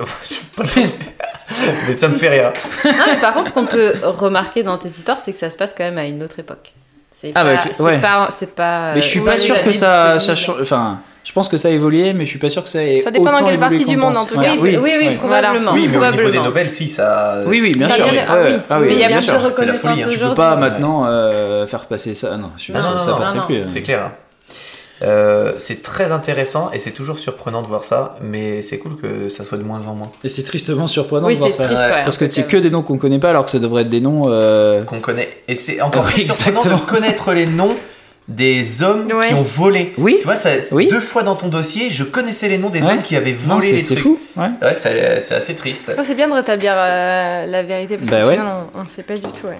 Mais 1.88 1.94
ça 1.94 2.08
me 2.08 2.16
fait 2.16 2.30
rire. 2.30 2.54
Non, 2.86 2.92
mais 3.08 3.20
par 3.20 3.34
contre, 3.34 3.50
ce 3.50 3.54
qu'on 3.54 3.66
peut 3.66 3.94
remarquer 4.04 4.64
dans 4.64 4.78
tes 4.78 4.90
histoires, 4.90 5.18
c'est 5.24 5.34
que 5.34 5.40
ça 5.40 5.50
se 5.50 5.58
passe 5.58 5.74
quand 5.78 5.84
même 5.84 5.98
à 5.98 6.06
une 6.06 6.22
autre 6.24 6.40
époque. 6.40 6.72
C'est 7.22 7.32
Ah, 7.36 7.44
pas, 7.44 7.56
bah, 7.56 7.62
c'est 7.74 7.84
ouais. 7.84 7.98
pas, 8.00 8.28
c'est 8.30 8.56
pas. 8.56 8.94
Mais 8.96 9.02
je 9.02 9.08
suis 9.08 9.20
euh, 9.20 9.26
pas 9.26 9.38
sûr 9.38 9.62
que 9.62 9.72
ça, 9.74 10.14
2000. 10.18 10.22
ça 10.22 10.36
change. 10.36 10.62
Enfin, 10.62 11.00
je 11.26 11.34
pense 11.34 11.50
que 11.50 11.58
ça 11.58 11.68
a 11.68 11.72
évolué, 11.72 12.14
mais 12.14 12.24
je 12.24 12.30
suis 12.30 12.40
pas 12.40 12.50
sûr 12.50 12.64
que 12.64 12.70
ça 12.70 12.82
ait. 12.82 13.02
Ça 13.02 13.12
dépend 13.12 13.32
dans 13.38 13.46
quelle 13.46 13.60
partie 13.60 13.84
du 13.84 13.98
monde, 13.98 14.16
en 14.16 14.26
tout 14.26 14.40
cas. 14.40 14.56
Oui, 14.60 14.78
oui, 14.82 15.16
probablement. 15.18 15.74
Oui, 15.74 15.90
mais 15.92 15.98
au 15.98 16.12
niveau 16.12 16.30
des. 16.30 16.40
Nobel, 16.40 16.70
si 16.70 16.88
ça. 16.88 17.40
Oui, 17.46 17.60
oui, 17.62 17.72
bien 17.74 17.90
sûr. 17.90 18.06
ouais, 18.06 18.60
ah 18.70 18.80
oui. 18.80 18.88
il 18.92 18.98
y 18.98 19.04
a 19.04 19.08
bien 19.10 19.20
sûr. 19.22 19.34
la 19.34 19.40
reconnaissance 19.40 19.86
hein. 19.86 19.96
Tu 19.98 20.04
peux 20.04 20.10
aujourd'hui. 20.16 20.38
pas 20.38 20.56
maintenant 20.56 21.06
euh, 21.08 21.68
faire 21.68 21.86
passer 21.88 22.16
ça. 22.16 22.38
Non, 22.38 22.52
je 22.56 22.62
suis 22.64 22.74
Ah 22.76 22.80
non, 22.82 22.92
non, 22.92 23.00
ça 23.00 23.14
passerait 23.14 23.40
non, 23.40 23.46
plus. 23.46 23.58
hein. 23.58 23.66
C'est 23.68 23.82
clair. 23.82 24.12
Euh, 25.02 25.54
c'est 25.60 25.82
très 25.82 26.12
intéressant 26.12 26.72
et 26.74 26.80
c'est 26.80 26.92
toujours 26.92 27.20
surprenant 27.20 27.62
de 27.62 27.68
voir 27.68 27.84
ça, 27.84 28.16
mais 28.22 28.62
c'est 28.62 28.78
cool 28.80 28.98
que 28.98 29.30
ça 29.30 29.44
soit 29.44 29.58
de 29.58 29.64
moins 29.64 29.88
en 29.88 29.94
moins. 29.96 30.12
Et 30.24 30.30
c'est 30.30 30.44
tristement 30.44 30.88
surprenant 30.88 31.28
Oui, 31.28 31.36
de 31.36 31.40
voir 31.40 31.52
c'est 31.52 31.58
ça. 31.58 31.66
triste, 31.66 31.82
ouais, 31.82 32.04
Parce 32.04 32.18
que 32.18 32.30
c'est 32.30 32.44
cas. 32.44 32.48
que 32.50 32.58
des 32.58 32.70
noms 32.70 32.82
qu'on 32.82 32.98
connaît 32.98 33.20
pas, 33.20 33.30
alors 33.30 33.46
que 33.46 33.52
ça 33.52 33.60
devrait 33.60 33.84
être 33.84 33.90
des 33.90 34.02
noms. 34.02 34.24
euh, 34.28 34.84
Qu'on 34.84 35.00
connaît. 35.00 35.30
Et 35.48 35.56
c'est 35.56 35.80
encore 35.82 36.06
Oui, 36.08 36.26
plus 36.26 36.32
surprenant 36.34 36.76
de 36.78 36.82
connaître 36.82 37.32
les 37.34 37.46
noms 37.46 37.76
des 38.28 38.84
hommes 38.84 39.08
Ouais. 39.12 39.30
qui 39.30 39.34
ont 39.34 39.42
volé. 39.42 39.94
Oui. 39.98 40.18
Tu 40.20 40.26
vois, 40.26 40.36
ça, 40.36 40.50
Oui. 40.72 40.88
deux 40.88 41.00
fois 41.00 41.24
dans 41.24 41.36
ton 41.36 41.48
dossier, 41.48 41.90
je 41.90 42.04
connaissais 42.04 42.48
les 42.48 42.58
noms 42.58 42.70
des 42.70 42.82
Ouais. 42.82 42.92
hommes 42.92 43.02
qui 43.02 43.16
avaient 43.16 43.32
volé 43.34 43.68
c'est 43.68 43.74
les 43.74 43.80
c'est 43.82 43.96
trucs. 43.96 44.04
fou. 44.04 44.20
Ouais. 44.36 44.50
Ouais, 44.62 44.74
c'est 44.74 45.20
c'est 45.20 45.34
assez 45.36 45.56
triste. 45.56 45.94
C'est 46.06 46.14
bien 46.16 46.28
de 46.28 46.34
rétablir 46.34 46.74
euh, 46.76 47.46
la 47.48 47.64
vérité 47.64 47.98
parce 47.98 48.10
Bah 48.10 48.30
final, 48.30 48.46
on, 48.76 48.82
on 48.82 48.88
sait 48.88 49.02
pas 49.04 49.16
du 49.16 49.22
tout. 49.22 49.48
Ouais. 49.48 49.58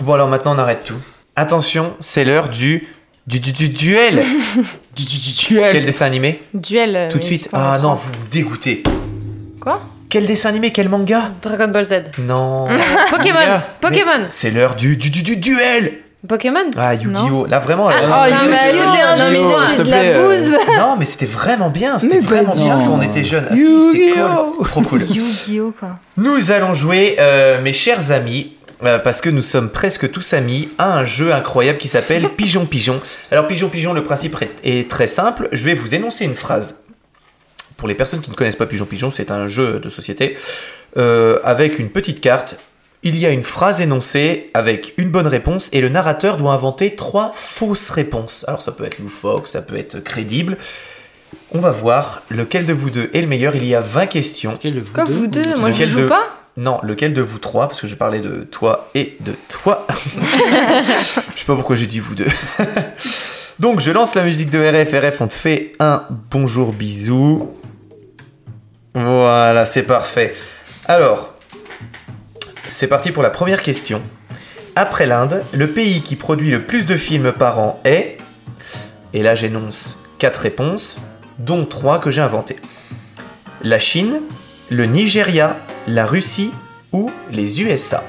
Bon, 0.00 0.12
alors 0.14 0.28
maintenant, 0.28 0.54
on 0.54 0.58
arrête 0.58 0.84
tout. 0.84 0.98
Attention, 1.36 1.94
c'est 2.00 2.24
l'heure 2.24 2.48
du, 2.50 2.88
du, 3.30 3.40
du, 3.40 3.52
du 3.52 3.68
duel. 3.68 4.22
Du- 4.96 5.04
du- 5.04 5.18
du 5.18 5.46
duel. 5.48 5.72
Quel 5.72 5.84
dessin 5.86 6.04
animé 6.06 6.42
Duel. 6.52 6.94
euh, 6.96 7.08
Tout 7.10 7.18
de 7.18 7.24
suite. 7.24 7.48
Ah 7.52 7.78
non, 7.80 7.94
vous 7.94 8.10
me 8.10 8.30
dégoûtez. 8.30 8.82
Quoi? 9.60 9.80
Quel 10.08 10.26
dessin 10.26 10.48
animé, 10.50 10.72
quel 10.72 10.88
manga? 10.88 11.30
Dragon 11.40 11.68
Ball 11.68 11.84
Z. 11.84 11.94
Non. 12.18 12.66
Pokémon 13.10 13.38
Pokémon 13.80 14.26
C'est 14.28 14.50
l'heure 14.50 14.74
du, 14.74 14.96
du, 14.96 15.10
du, 15.10 15.22
du 15.22 15.36
duel. 15.36 15.92
Pokémon? 16.28 16.68
Ah, 16.76 16.94
Yu-Gi-Oh! 16.94 17.46
Là, 17.48 17.60
vraiment. 17.60 17.88
Ah, 17.88 18.26
Oh, 18.28 18.30
Yu-Gi-Oh, 18.30 19.58
c'était 19.70 19.92
un 19.92 20.02
de 20.06 20.12
la 20.12 20.18
bouse. 20.18 20.58
Non, 20.78 20.96
mais 20.98 21.06
c'était 21.06 21.24
vraiment 21.24 21.70
bien. 21.70 21.98
C'était 21.98 22.16
Mais 22.16 22.20
vraiment 22.20 22.52
pas 22.52 22.58
bien 22.60 22.76
quand 22.76 22.90
on 22.98 23.00
était 23.00 23.24
jeunes. 23.24 23.46
Ah, 23.50 23.54
si, 23.56 23.62
c'était 23.92 24.04
Yu-Gi-Oh 24.08 24.54
cool. 24.58 24.66
Trop 24.68 24.80
cool. 24.82 25.02
Yu-Gi-Oh 25.10 25.72
quoi. 25.80 25.98
Nous 26.18 26.52
allons 26.52 26.74
jouer, 26.74 27.16
euh, 27.18 27.62
mes 27.62 27.72
chers 27.72 28.12
amis, 28.12 28.52
euh, 28.84 28.98
parce 28.98 29.20
que 29.20 29.28
nous 29.30 29.42
sommes 29.42 29.70
presque 29.70 30.10
tous 30.10 30.32
amis, 30.32 30.68
à 30.78 30.96
un 30.98 31.04
jeu 31.04 31.32
incroyable 31.32 31.78
qui 31.78 31.88
s'appelle 31.88 32.28
Pigeon 32.36 32.66
Pigeon. 32.66 33.00
Alors 33.30 33.46
Pigeon 33.46 33.68
Pigeon, 33.68 33.92
le 33.92 34.02
principe 34.02 34.36
est- 34.64 34.90
très 34.90 35.06
simple. 35.06 35.48
Je 35.52 35.64
vais 35.64 35.74
vous 35.74 35.94
énoncer 35.94 36.24
une 36.24 36.34
phrase. 36.34 36.84
Pour 37.76 37.88
les 37.88 37.94
personnes 37.94 38.20
qui 38.20 38.30
ne 38.30 38.34
connaissent 38.34 38.56
pas 38.56 38.66
Pigeon 38.66 38.84
Pigeon, 38.86 39.10
c'est 39.10 39.30
un 39.30 39.48
jeu 39.48 39.78
de 39.80 39.88
société 39.88 40.36
euh, 40.96 41.38
avec 41.44 41.78
une 41.78 41.88
petite 41.90 42.20
carte. 42.20 42.58
Il 43.02 43.16
y 43.16 43.24
a 43.24 43.30
une 43.30 43.44
phrase 43.44 43.80
énoncée 43.80 44.50
avec 44.52 44.92
une 44.98 45.08
bonne 45.10 45.26
réponse 45.26 45.70
et 45.72 45.80
le 45.80 45.88
narrateur 45.88 46.36
doit 46.36 46.52
inventer 46.52 46.94
trois 46.96 47.32
fausses 47.34 47.88
réponses. 47.88 48.44
Alors 48.48 48.60
ça 48.60 48.72
peut 48.72 48.84
être 48.84 48.98
loufoque, 48.98 49.48
ça 49.48 49.62
peut 49.62 49.76
être 49.76 50.00
crédible. 50.00 50.58
On 51.52 51.60
va 51.60 51.70
voir 51.70 52.20
lequel 52.28 52.66
de 52.66 52.74
vous 52.74 52.90
deux 52.90 53.08
est 53.14 53.22
le 53.22 53.26
meilleur. 53.26 53.56
Il 53.56 53.64
y 53.64 53.74
a 53.74 53.80
20 53.80 54.06
questions. 54.08 54.52
Lequel 54.52 54.74
de 54.74 54.80
vous 54.80 54.92
Quoi, 54.92 55.04
vous 55.04 55.26
deux 55.28 55.56
Moi, 55.56 55.70
je 55.70 55.74
Lequel 55.76 55.88
joue 55.88 56.00
de- 56.00 56.06
pas 56.08 56.39
Non, 56.56 56.80
lequel 56.82 57.14
de 57.14 57.22
vous 57.22 57.38
trois 57.38 57.68
Parce 57.68 57.80
que 57.80 57.86
je 57.86 57.94
parlais 57.94 58.20
de 58.20 58.42
toi 58.42 58.88
et 58.94 59.16
de 59.20 59.34
toi. 59.48 59.86
je 59.96 61.38
sais 61.38 61.46
pas 61.46 61.54
pourquoi 61.54 61.76
j'ai 61.76 61.86
dit 61.86 62.00
vous 62.00 62.14
deux. 62.14 62.26
Donc, 63.60 63.80
je 63.80 63.90
lance 63.90 64.14
la 64.14 64.24
musique 64.24 64.50
de 64.50 64.58
RF. 64.58 64.92
RF, 64.92 65.20
on 65.20 65.28
te 65.28 65.34
fait 65.34 65.72
un 65.80 66.06
bonjour 66.30 66.72
bisou. 66.72 67.50
Voilà, 68.94 69.64
c'est 69.64 69.82
parfait. 69.84 70.34
Alors, 70.86 71.34
c'est 72.68 72.88
parti 72.88 73.12
pour 73.12 73.22
la 73.22 73.30
première 73.30 73.62
question. 73.62 74.02
Après 74.76 75.06
l'Inde, 75.06 75.44
le 75.52 75.68
pays 75.68 76.02
qui 76.02 76.16
produit 76.16 76.50
le 76.50 76.62
plus 76.62 76.86
de 76.86 76.96
films 76.96 77.32
par 77.32 77.58
an 77.58 77.80
est. 77.84 78.16
Et 79.12 79.22
là, 79.22 79.34
j'énonce 79.34 80.02
quatre 80.18 80.38
réponses, 80.38 80.98
dont 81.38 81.64
trois 81.64 81.98
que 81.98 82.10
j'ai 82.10 82.22
inventées. 82.22 82.56
La 83.62 83.78
Chine, 83.78 84.22
le 84.70 84.86
Nigeria, 84.86 85.58
la 85.90 86.06
Russie 86.06 86.52
ou 86.92 87.10
les 87.32 87.62
USA. 87.62 88.04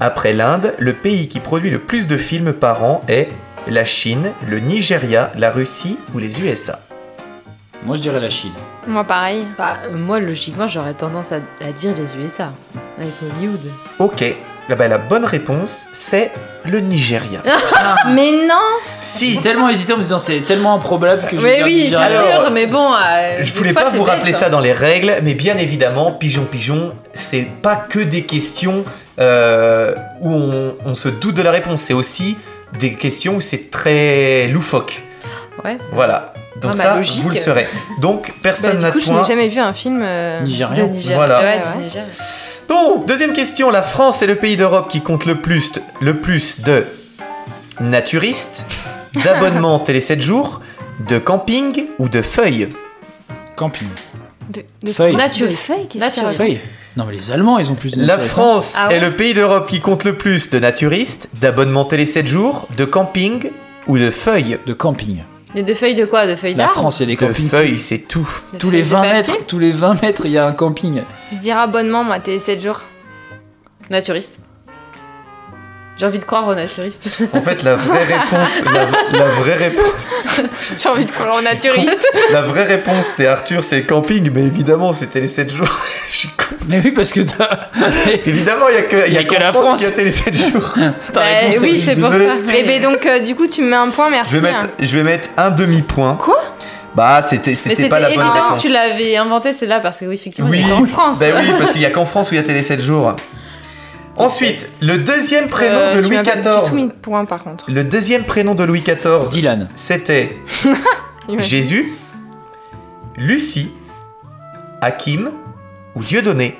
Après 0.00 0.32
l'Inde, 0.32 0.74
le 0.78 0.94
pays 0.94 1.28
qui 1.28 1.40
produit 1.40 1.70
le 1.70 1.78
plus 1.78 2.06
de 2.06 2.16
films 2.16 2.52
par 2.54 2.84
an 2.84 3.02
est 3.06 3.28
la 3.68 3.84
Chine, 3.84 4.32
le 4.48 4.58
Nigeria, 4.60 5.30
la 5.36 5.50
Russie 5.50 5.98
ou 6.14 6.18
les 6.18 6.40
USA. 6.40 6.80
Moi, 7.84 7.96
je 7.96 8.02
dirais 8.02 8.20
la 8.20 8.30
Chine. 8.30 8.52
Moi, 8.86 9.04
pareil. 9.04 9.44
Bah, 9.58 9.78
moi, 9.94 10.20
logiquement, 10.20 10.68
j'aurais 10.68 10.94
tendance 10.94 11.32
à, 11.32 11.40
à 11.60 11.72
dire 11.72 11.94
les 11.94 12.16
USA, 12.16 12.52
avec 12.98 13.12
Hollywood. 13.22 13.70
Ok, 13.98 14.34
eh 14.70 14.74
ben, 14.74 14.88
la 14.88 14.98
bonne 14.98 15.24
réponse 15.24 15.88
c'est 15.92 16.30
le 16.64 16.80
Nigeria. 16.80 17.40
Mais 18.14 18.30
non 18.46 18.54
si, 19.00 19.38
tellement 19.38 19.68
hésité 19.68 19.92
en 19.92 19.96
me 19.96 20.02
disant 20.02 20.18
c'est 20.18 20.40
tellement 20.40 20.74
improbable 20.74 21.22
que 21.28 21.36
je 21.36 21.42
vais 21.42 21.48
Mais 21.48 21.56
dire 21.56 21.64
oui, 21.66 21.78
c'est 21.78 21.84
Nigeria. 21.96 22.06
Alors, 22.20 22.42
sûr, 22.42 22.50
mais 22.52 22.66
bon. 22.66 22.92
euh, 22.92 23.38
je 23.40 23.44
des 23.44 23.58
voulais 23.58 23.72
fois, 23.72 23.82
pas 23.82 23.90
c'est 23.90 23.96
vous 23.98 24.04
bête, 24.04 24.14
rappeler 24.14 24.34
hein. 24.34 24.38
ça 24.38 24.48
dans 24.50 24.60
les 24.60 24.72
règles, 24.72 25.16
mais 25.22 25.34
bien 25.34 25.56
évidemment, 25.56 26.12
pigeon 26.12 26.44
pigeon, 26.44 26.92
c'est 27.14 27.46
pas 27.62 27.76
que 27.76 27.98
des 27.98 28.22
questions 28.24 28.84
euh, 29.18 29.94
où 30.20 30.32
on, 30.32 30.74
on 30.84 30.94
se 30.94 31.08
doute 31.08 31.34
de 31.34 31.42
la 31.42 31.50
réponse, 31.50 31.80
c'est 31.82 31.94
aussi 31.94 32.38
des 32.78 32.94
questions 32.94 33.34
où 33.36 33.40
c'est 33.40 33.70
très 33.70 34.46
loufoque. 34.48 35.02
Ouais. 35.64 35.76
Voilà. 35.92 36.32
Donc 36.60 36.72
Ah 36.74 36.76
bah, 36.76 36.82
ça, 36.84 36.96
logique. 36.96 37.22
vous 37.22 37.30
le 37.30 37.36
saurez. 37.36 37.66
Donc 38.00 38.28
Bah, 38.28 38.34
personne 38.42 38.76
Du 38.76 38.82
n'a 38.82 38.90
coup, 38.90 38.98
de 38.98 39.02
je 39.04 39.10
point. 39.10 39.20
n'ai 39.22 39.26
jamais 39.28 39.48
vu 39.48 39.58
un 39.58 39.72
film. 39.72 40.02
euh, 40.04 40.40
De. 40.40 40.46
Niger. 40.46 40.70
Voilà. 41.16 41.38
Ouais, 41.40 41.44
Ouais, 41.44 41.58
du 41.58 41.78
ouais. 41.78 41.84
Niger. 41.84 42.04
Deuxième 43.06 43.32
question. 43.32 43.70
La 43.70 43.82
France 43.82 44.22
est 44.22 44.26
le 44.26 44.36
pays 44.36 44.56
d'Europe 44.56 44.88
qui 44.88 45.00
compte 45.00 45.26
le 45.26 45.36
plus, 45.36 45.72
le 46.00 46.20
plus 46.20 46.60
de 46.60 46.84
naturistes, 47.80 48.64
d'abonnements 49.24 49.78
télé 49.78 50.00
7 50.00 50.20
jours, 50.20 50.60
de 51.08 51.18
camping 51.18 51.86
ou 51.98 52.08
de 52.08 52.22
feuilles. 52.22 52.68
Camping. 53.56 53.88
de- 54.50 54.64
de- 54.82 54.92
Feuille. 54.92 55.14
Naturiste. 55.16 55.68
De 55.70 55.74
feuilles, 55.74 55.98
Naturiste. 55.98 56.68
Non, 56.96 57.04
mais 57.06 57.14
les 57.14 57.30
Allemands, 57.30 57.58
ils 57.58 57.70
ont 57.70 57.74
plus 57.74 57.92
de 57.92 58.04
La 58.04 58.18
France 58.18 58.74
Ah 58.76 58.88
ouais 58.88 58.96
est 58.96 59.00
le 59.00 59.16
pays 59.16 59.32
d'Europe 59.34 59.66
qui 59.68 59.80
compte 59.80 60.04
le 60.04 60.14
plus 60.14 60.50
de 60.50 60.58
naturistes, 60.58 61.28
d'abonnements 61.40 61.84
télé 61.86 62.04
7 62.06 62.26
jours, 62.26 62.68
de 62.76 62.84
camping 62.84 63.50
ou 63.86 63.98
de 63.98 64.10
feuilles. 64.10 64.58
De 64.66 64.72
camping. 64.74 65.18
Mais 65.54 65.62
de 65.62 65.74
feuilles 65.74 65.94
de 65.94 66.04
quoi? 66.06 66.26
De 66.26 66.34
feuilles 66.34 66.54
La 66.54 66.64
d'arbre? 66.64 66.72
France, 66.80 67.00
il 67.00 67.02
y 67.02 67.04
a 67.04 67.06
des 67.16 67.16
De 67.26 67.28
campings. 67.32 67.48
feuilles, 67.48 67.78
c'est 67.78 67.98
tout. 67.98 68.28
De 68.54 68.58
Tous 68.58 68.70
les 68.70 68.82
feuilles 68.82 68.88
de 68.88 68.94
20 68.94 69.02
papier? 69.02 69.32
mètres, 69.34 69.46
tous 69.46 69.58
les 69.58 69.72
20 69.72 70.02
mètres, 70.02 70.22
il 70.24 70.30
y 70.32 70.38
a 70.38 70.46
un 70.46 70.52
camping. 70.52 71.02
Je 71.32 71.38
dirais 71.38 71.60
abonnement, 71.60 72.04
moi, 72.04 72.18
t'es 72.20 72.38
7 72.38 72.60
jours. 72.62 72.80
Naturiste. 73.90 74.40
J'ai 75.98 76.06
envie 76.06 76.18
de 76.18 76.24
croire 76.24 76.48
aux 76.48 76.54
naturistes. 76.54 77.22
En 77.34 77.42
fait, 77.42 77.62
la 77.62 77.76
vraie 77.76 78.04
réponse, 78.04 78.62
la, 78.64 79.18
la 79.18 79.28
vraie 79.28 79.56
réponse, 79.56 79.92
J'ai 80.82 80.88
envie 80.88 81.04
de 81.04 81.10
croire 81.10 81.36
en 81.36 81.42
naturiste. 81.42 82.08
la 82.32 82.40
vraie 82.40 82.64
réponse, 82.64 83.04
c'est 83.06 83.26
Arthur, 83.26 83.62
c'est 83.62 83.82
camping, 83.82 84.30
mais 84.32 84.42
évidemment, 84.44 84.92
c'était 84.94 85.20
les 85.20 85.26
7 85.26 85.54
jours. 85.54 85.68
Je 86.10 86.16
suis 86.16 86.28
con. 86.28 86.41
Mais 86.68 86.80
oui, 86.84 86.90
parce 86.92 87.12
que 87.12 87.20
t'as. 87.20 87.68
Évidemment, 88.26 88.68
il 88.68 88.74
y 88.74 88.78
a 88.78 88.82
que, 88.82 88.96
il 89.08 89.14
y 89.14 89.16
a 89.18 89.20
Il 89.20 89.26
y 89.26 89.34
a 89.34 89.36
que 89.36 89.40
la 89.40 89.52
France 89.52 89.64
France. 89.64 89.80
qui 89.80 89.86
a 89.86 89.88
été 89.88 90.04
les 90.04 90.10
7 90.10 90.34
jours. 90.52 90.74
Bah, 91.14 91.20
réponse, 91.40 91.60
oui, 91.62 91.76
est- 91.76 91.78
c'est 91.80 91.96
pour 91.96 92.10
ça. 92.10 92.56
Et 92.56 92.62
ben 92.64 92.82
donc, 92.82 93.04
euh, 93.06 93.20
du 93.20 93.34
coup, 93.34 93.46
tu 93.46 93.62
me 93.62 93.70
mets 93.70 93.76
un 93.76 93.88
point, 93.90 94.10
merci. 94.10 94.34
Je 94.34 94.38
vais 94.40 94.52
mettre, 94.52 94.66
je 94.80 94.96
vais 94.96 95.02
mettre 95.02 95.28
un 95.36 95.50
demi-point. 95.50 96.14
Quoi? 96.16 96.40
Bah, 96.94 97.22
c'était, 97.26 97.54
pas 97.88 97.98
la 98.00 98.08
bonne 98.10 98.18
évident 98.20 98.32
réponse. 98.32 98.62
que 98.62 98.66
tu 98.66 98.72
l'avais 98.72 99.16
inventé, 99.16 99.52
c'est 99.54 99.66
là 99.66 99.80
parce 99.80 99.98
que 99.98 100.04
oui, 100.04 100.14
effectivement, 100.14 100.50
Oui, 100.50 100.60
il 100.62 100.68
est 100.68 100.72
en 100.72 100.84
France. 100.84 101.18
bah 101.18 101.26
oui, 101.34 101.46
parce 101.58 101.72
qu'il 101.72 101.80
y 101.80 101.86
a 101.86 101.90
qu'en 101.90 102.04
France 102.04 102.30
où 102.30 102.34
il 102.34 102.36
y 102.36 102.40
a 102.40 102.42
télé 102.44 102.62
7 102.62 102.80
jours. 102.82 103.12
Ensuite, 104.18 104.66
le 104.82 104.98
deuxième 104.98 105.48
prénom 105.48 105.74
Euh, 105.78 105.96
de 105.96 106.00
Louis 106.02 106.16
XIV. 106.18 106.86
de 106.88 106.92
point 106.92 107.24
par 107.24 107.42
contre. 107.42 107.64
Le 107.68 107.82
deuxième 107.82 108.24
prénom 108.24 108.54
de 108.54 108.62
Louis 108.62 108.80
XIV, 108.80 109.30
Dylan. 109.30 109.68
c'était. 109.74 110.36
Jésus, 111.38 111.94
Lucie, 113.16 113.70
Hakim 114.82 115.30
ou 115.94 116.02
Dieudonné. 116.02 116.58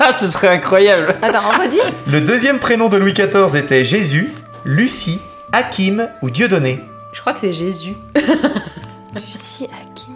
Ah, 0.00 0.12
ce 0.12 0.28
serait 0.28 0.48
incroyable. 0.48 1.14
Attends, 1.22 1.40
on 1.54 1.62
redit 1.62 1.80
Le 2.06 2.20
deuxième 2.20 2.58
prénom 2.58 2.88
de 2.88 2.96
Louis 2.96 3.12
XIV 3.12 3.54
était 3.56 3.84
Jésus, 3.84 4.32
Lucie, 4.64 5.20
Hakim 5.52 6.08
ou 6.22 6.30
Dieudonné. 6.30 6.82
Je 7.12 7.20
crois 7.20 7.32
que 7.32 7.38
c'est 7.38 7.52
Jésus. 7.52 7.94
Lucie 9.14 9.64
Hakim. 9.64 10.14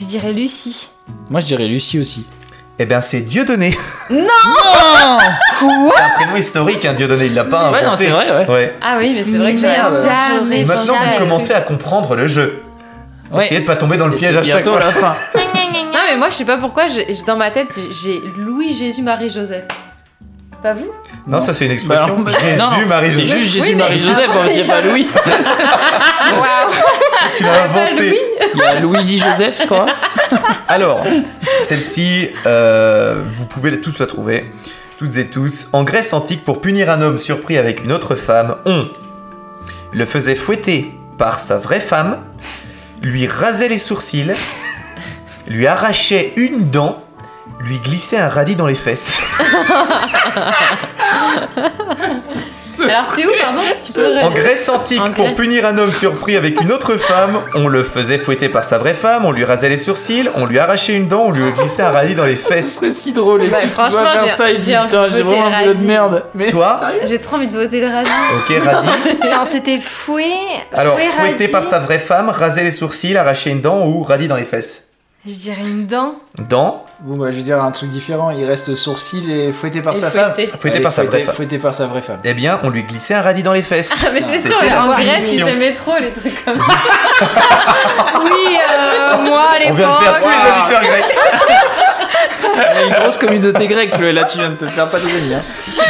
Je 0.00 0.06
dirais 0.06 0.32
Lucie. 0.32 0.88
Moi, 1.30 1.40
je 1.40 1.46
dirais 1.46 1.66
Lucie 1.66 1.98
aussi. 2.00 2.26
Eh 2.78 2.86
bien, 2.86 3.00
c'est 3.00 3.20
Dieudonné. 3.20 3.76
Non 4.10 4.18
C'est 5.60 6.02
un 6.02 6.08
prénom 6.16 6.36
historique, 6.36 6.84
hein, 6.84 6.92
Dieudonné, 6.94 7.26
il 7.26 7.34
l'a 7.34 7.44
pas 7.44 7.70
Ouais, 7.70 7.78
inventé. 7.78 7.86
non, 7.86 7.96
c'est 7.96 8.26
vrai, 8.26 8.30
ouais. 8.46 8.50
Ouais. 8.52 8.74
Ah 8.82 8.96
oui, 8.98 9.12
mais 9.14 9.22
c'est 9.24 9.38
vrai 9.38 9.54
que 9.54 9.60
Merde. 9.60 9.88
jamais 10.04 10.60
Et 10.60 10.64
maintenant, 10.64 10.94
jamais 10.94 11.12
vous 11.18 11.24
commencez 11.24 11.52
à 11.54 11.60
comprendre 11.60 12.16
le 12.16 12.26
jeu. 12.26 12.62
Ouais. 13.30 13.44
Essayez 13.46 13.60
de 13.60 13.66
pas 13.66 13.76
tomber 13.76 13.96
dans 13.96 14.06
le 14.08 14.14
Et 14.14 14.16
piège 14.16 14.32
c'est 14.34 14.40
à 14.40 14.42
chaque 14.42 14.64
bientôt 14.64 14.72
fois. 14.78 14.80
la 14.86 14.92
fin. 14.92 15.14
Mais 16.14 16.20
moi, 16.20 16.30
je 16.30 16.36
sais 16.36 16.44
pas 16.44 16.58
pourquoi, 16.58 16.86
j'ai- 16.86 17.08
dans 17.26 17.36
ma 17.36 17.50
tête, 17.50 17.76
j'ai 17.90 18.22
Louis, 18.36 18.72
Jésus, 18.72 19.02
Marie, 19.02 19.30
Joseph. 19.30 19.64
Pas 20.62 20.72
vous? 20.72 20.92
Non, 21.26 21.40
ça 21.40 21.52
c'est 21.52 21.64
une 21.66 21.72
expression. 21.72 22.20
Bah, 22.20 22.30
Jésus, 22.40 22.56
non, 22.58 22.70
non, 22.70 22.86
Marie, 22.86 23.10
C'est 23.10 23.22
Joseph. 23.22 23.38
juste 23.40 23.52
Jésus, 23.54 23.74
mais- 23.74 23.82
Marie, 23.82 24.00
Joseph, 24.00 24.30
on 24.38 24.52
dit 24.52 24.62
pas 24.62 24.80
Louis. 24.80 25.08
Waouh 26.32 26.72
Tu 27.36 27.42
l'as 27.42 27.50
pas 27.68 27.80
inventé. 27.80 28.10
Louis 28.10 28.18
Il 28.54 28.60
y 28.60 28.62
a 28.62 28.80
Louisie 28.80 29.18
Joseph, 29.18 29.58
je 29.62 29.66
crois. 29.66 29.86
Alors, 30.68 31.04
celle-ci, 31.64 32.28
euh, 32.46 33.22
vous 33.28 33.46
pouvez 33.46 33.80
tous 33.80 33.98
la 33.98 34.06
trouver, 34.06 34.52
toutes 34.96 35.16
et 35.16 35.26
tous. 35.26 35.68
En 35.72 35.82
Grèce 35.82 36.12
antique, 36.12 36.44
pour 36.44 36.60
punir 36.60 36.90
un 36.90 37.02
homme 37.02 37.18
surpris 37.18 37.58
avec 37.58 37.82
une 37.82 37.90
autre 37.92 38.14
femme, 38.14 38.54
on 38.66 38.86
le 39.92 40.04
faisait 40.06 40.36
fouetter 40.36 40.94
par 41.18 41.40
sa 41.40 41.58
vraie 41.58 41.80
femme, 41.80 42.18
lui 43.02 43.26
rasait 43.26 43.68
les 43.68 43.78
sourcils, 43.78 44.30
lui 45.46 45.66
arrachait 45.66 46.32
une 46.36 46.70
dent, 46.70 47.02
lui 47.60 47.78
glissait 47.78 48.18
un 48.18 48.28
radis 48.28 48.56
dans 48.56 48.66
les 48.66 48.74
fesses. 48.74 49.20
Alors, 52.86 53.04
c'est 53.14 53.24
où, 53.24 53.30
pardon 53.40 53.60
Tu 53.80 53.92
peux 53.92 54.18
En 54.24 54.30
Grèce 54.30 54.68
antique, 54.68 55.00
En 55.00 55.10
pour 55.12 55.26
Grèce. 55.26 55.36
punir 55.36 55.64
un 55.64 55.78
homme 55.78 55.92
surpris 55.92 56.36
avec 56.36 56.60
une 56.60 56.72
autre 56.72 56.96
femme, 56.96 57.38
on 57.54 57.68
le 57.68 57.84
faisait 57.84 58.18
fouetter 58.18 58.48
par 58.48 58.64
sa 58.64 58.78
vraie 58.78 58.94
femme, 58.94 59.24
on 59.24 59.30
lui 59.30 59.44
rasait 59.44 59.68
les 59.68 59.76
sourcils, 59.76 60.28
on 60.34 60.44
lui 60.44 60.58
arrachait 60.58 60.94
une 60.94 61.06
dent, 61.06 61.22
on 61.26 61.30
lui 61.30 61.52
glissait 61.52 61.82
un 61.82 61.90
radis 61.92 62.16
dans 62.16 62.24
les 62.24 62.34
Ce 62.36 62.42
fesses. 62.42 62.74
serait 62.76 62.90
si 62.90 63.12
drôle. 63.12 63.44
Et 63.44 63.48
Bah, 63.48 63.58
si 63.60 63.68
tu 63.68 63.72
franchement, 63.74 64.00
j'ai- 64.24 64.28
ça, 64.30 64.50
et 64.50 64.56
j'ai 64.56 64.76
envie 64.76 64.90
j'ai 65.14 65.22
vraiment 65.22 65.46
un 65.46 65.60
boulot 65.62 65.74
de 65.74 65.86
merde. 65.86 66.24
Mais 66.34 66.50
Toi 66.50 66.80
J'ai 67.04 67.20
trop 67.20 67.36
envie 67.36 67.46
de 67.46 67.56
voter 67.56 67.80
le 67.80 67.86
radis. 67.86 68.10
Ok, 68.38 68.56
radis. 68.64 68.88
Non, 69.22 69.44
c'était 69.48 69.78
fouet. 69.78 70.32
Alors, 70.72 70.94
fouet 70.98 71.06
fouetté 71.10 71.44
radis. 71.44 71.52
par 71.52 71.62
sa 71.64 71.78
vraie 71.78 71.98
femme, 72.00 72.28
raser 72.28 72.64
les 72.64 72.72
sourcils, 72.72 73.16
arracher 73.16 73.50
une 73.50 73.60
dent 73.60 73.86
ou 73.86 74.02
radis 74.02 74.26
dans 74.26 74.36
les 74.36 74.44
fesses. 74.44 74.83
Je 75.26 75.32
dirais 75.32 75.62
une 75.62 75.86
dent. 75.86 76.16
Dent, 76.50 76.84
Bon, 77.00 77.14
bah, 77.18 77.30
je 77.32 77.36
vais 77.36 77.42
dire 77.42 77.62
un 77.62 77.70
truc 77.70 77.88
différent. 77.88 78.30
Il 78.30 78.44
reste 78.44 78.74
sourcil 78.74 79.30
et 79.30 79.52
fouetté 79.52 79.80
par 79.80 79.94
Et 79.94 79.96
sa 79.96 80.10
fouetté. 80.10 80.48
femme. 80.48 80.58
fouetté 80.60 80.76
Allez, 80.76 80.82
par 80.82 80.92
sa 80.92 81.02
vraie 81.04 81.10
fouetté- 81.12 81.24
femme. 81.26 81.34
Fouetté 81.34 81.58
par 81.58 81.72
sa 81.74 81.86
vraie 81.86 82.02
femme. 82.02 82.18
Eh 82.24 82.34
bien, 82.34 82.60
on 82.62 82.68
lui 82.68 82.82
glissait 82.84 83.14
un 83.14 83.22
radis 83.22 83.42
dans 83.42 83.54
les 83.54 83.62
fesses. 83.62 83.90
Ah, 83.94 84.10
mais 84.12 84.20
c'est 84.20 84.38
sûr, 84.48 84.58
C'était 84.60 84.70
la 84.70 84.84
en 84.84 84.90
Grèce, 84.90 85.32
ils 85.34 85.40
aimaient 85.40 85.72
trop 85.72 85.94
les 85.98 86.10
trucs 86.10 86.44
comme 86.44 86.56
ça. 86.58 86.62
Oui, 88.22 88.30
euh, 88.70 89.16
moi 89.24 89.40
à 89.40 89.70
On 89.70 89.74
vient 89.74 89.88
de 89.94 89.98
perdre 90.04 90.20
tous 90.20 90.28
l'époque. 90.28 90.44
les 90.44 90.60
auditeurs 90.60 90.82
grecs. 90.82 91.16
Il 92.54 92.60
y 92.60 92.82
a 92.82 92.86
une 92.86 93.02
grosse 93.02 93.16
communauté 93.16 93.66
grecque, 93.66 93.98
là, 93.98 94.24
tu 94.24 94.38
viens 94.38 94.50
de 94.50 94.56
te 94.56 94.66
faire 94.68 94.88
pas 94.88 94.98
des 94.98 95.06
amis. 95.16 95.34
Hein. 95.34 95.40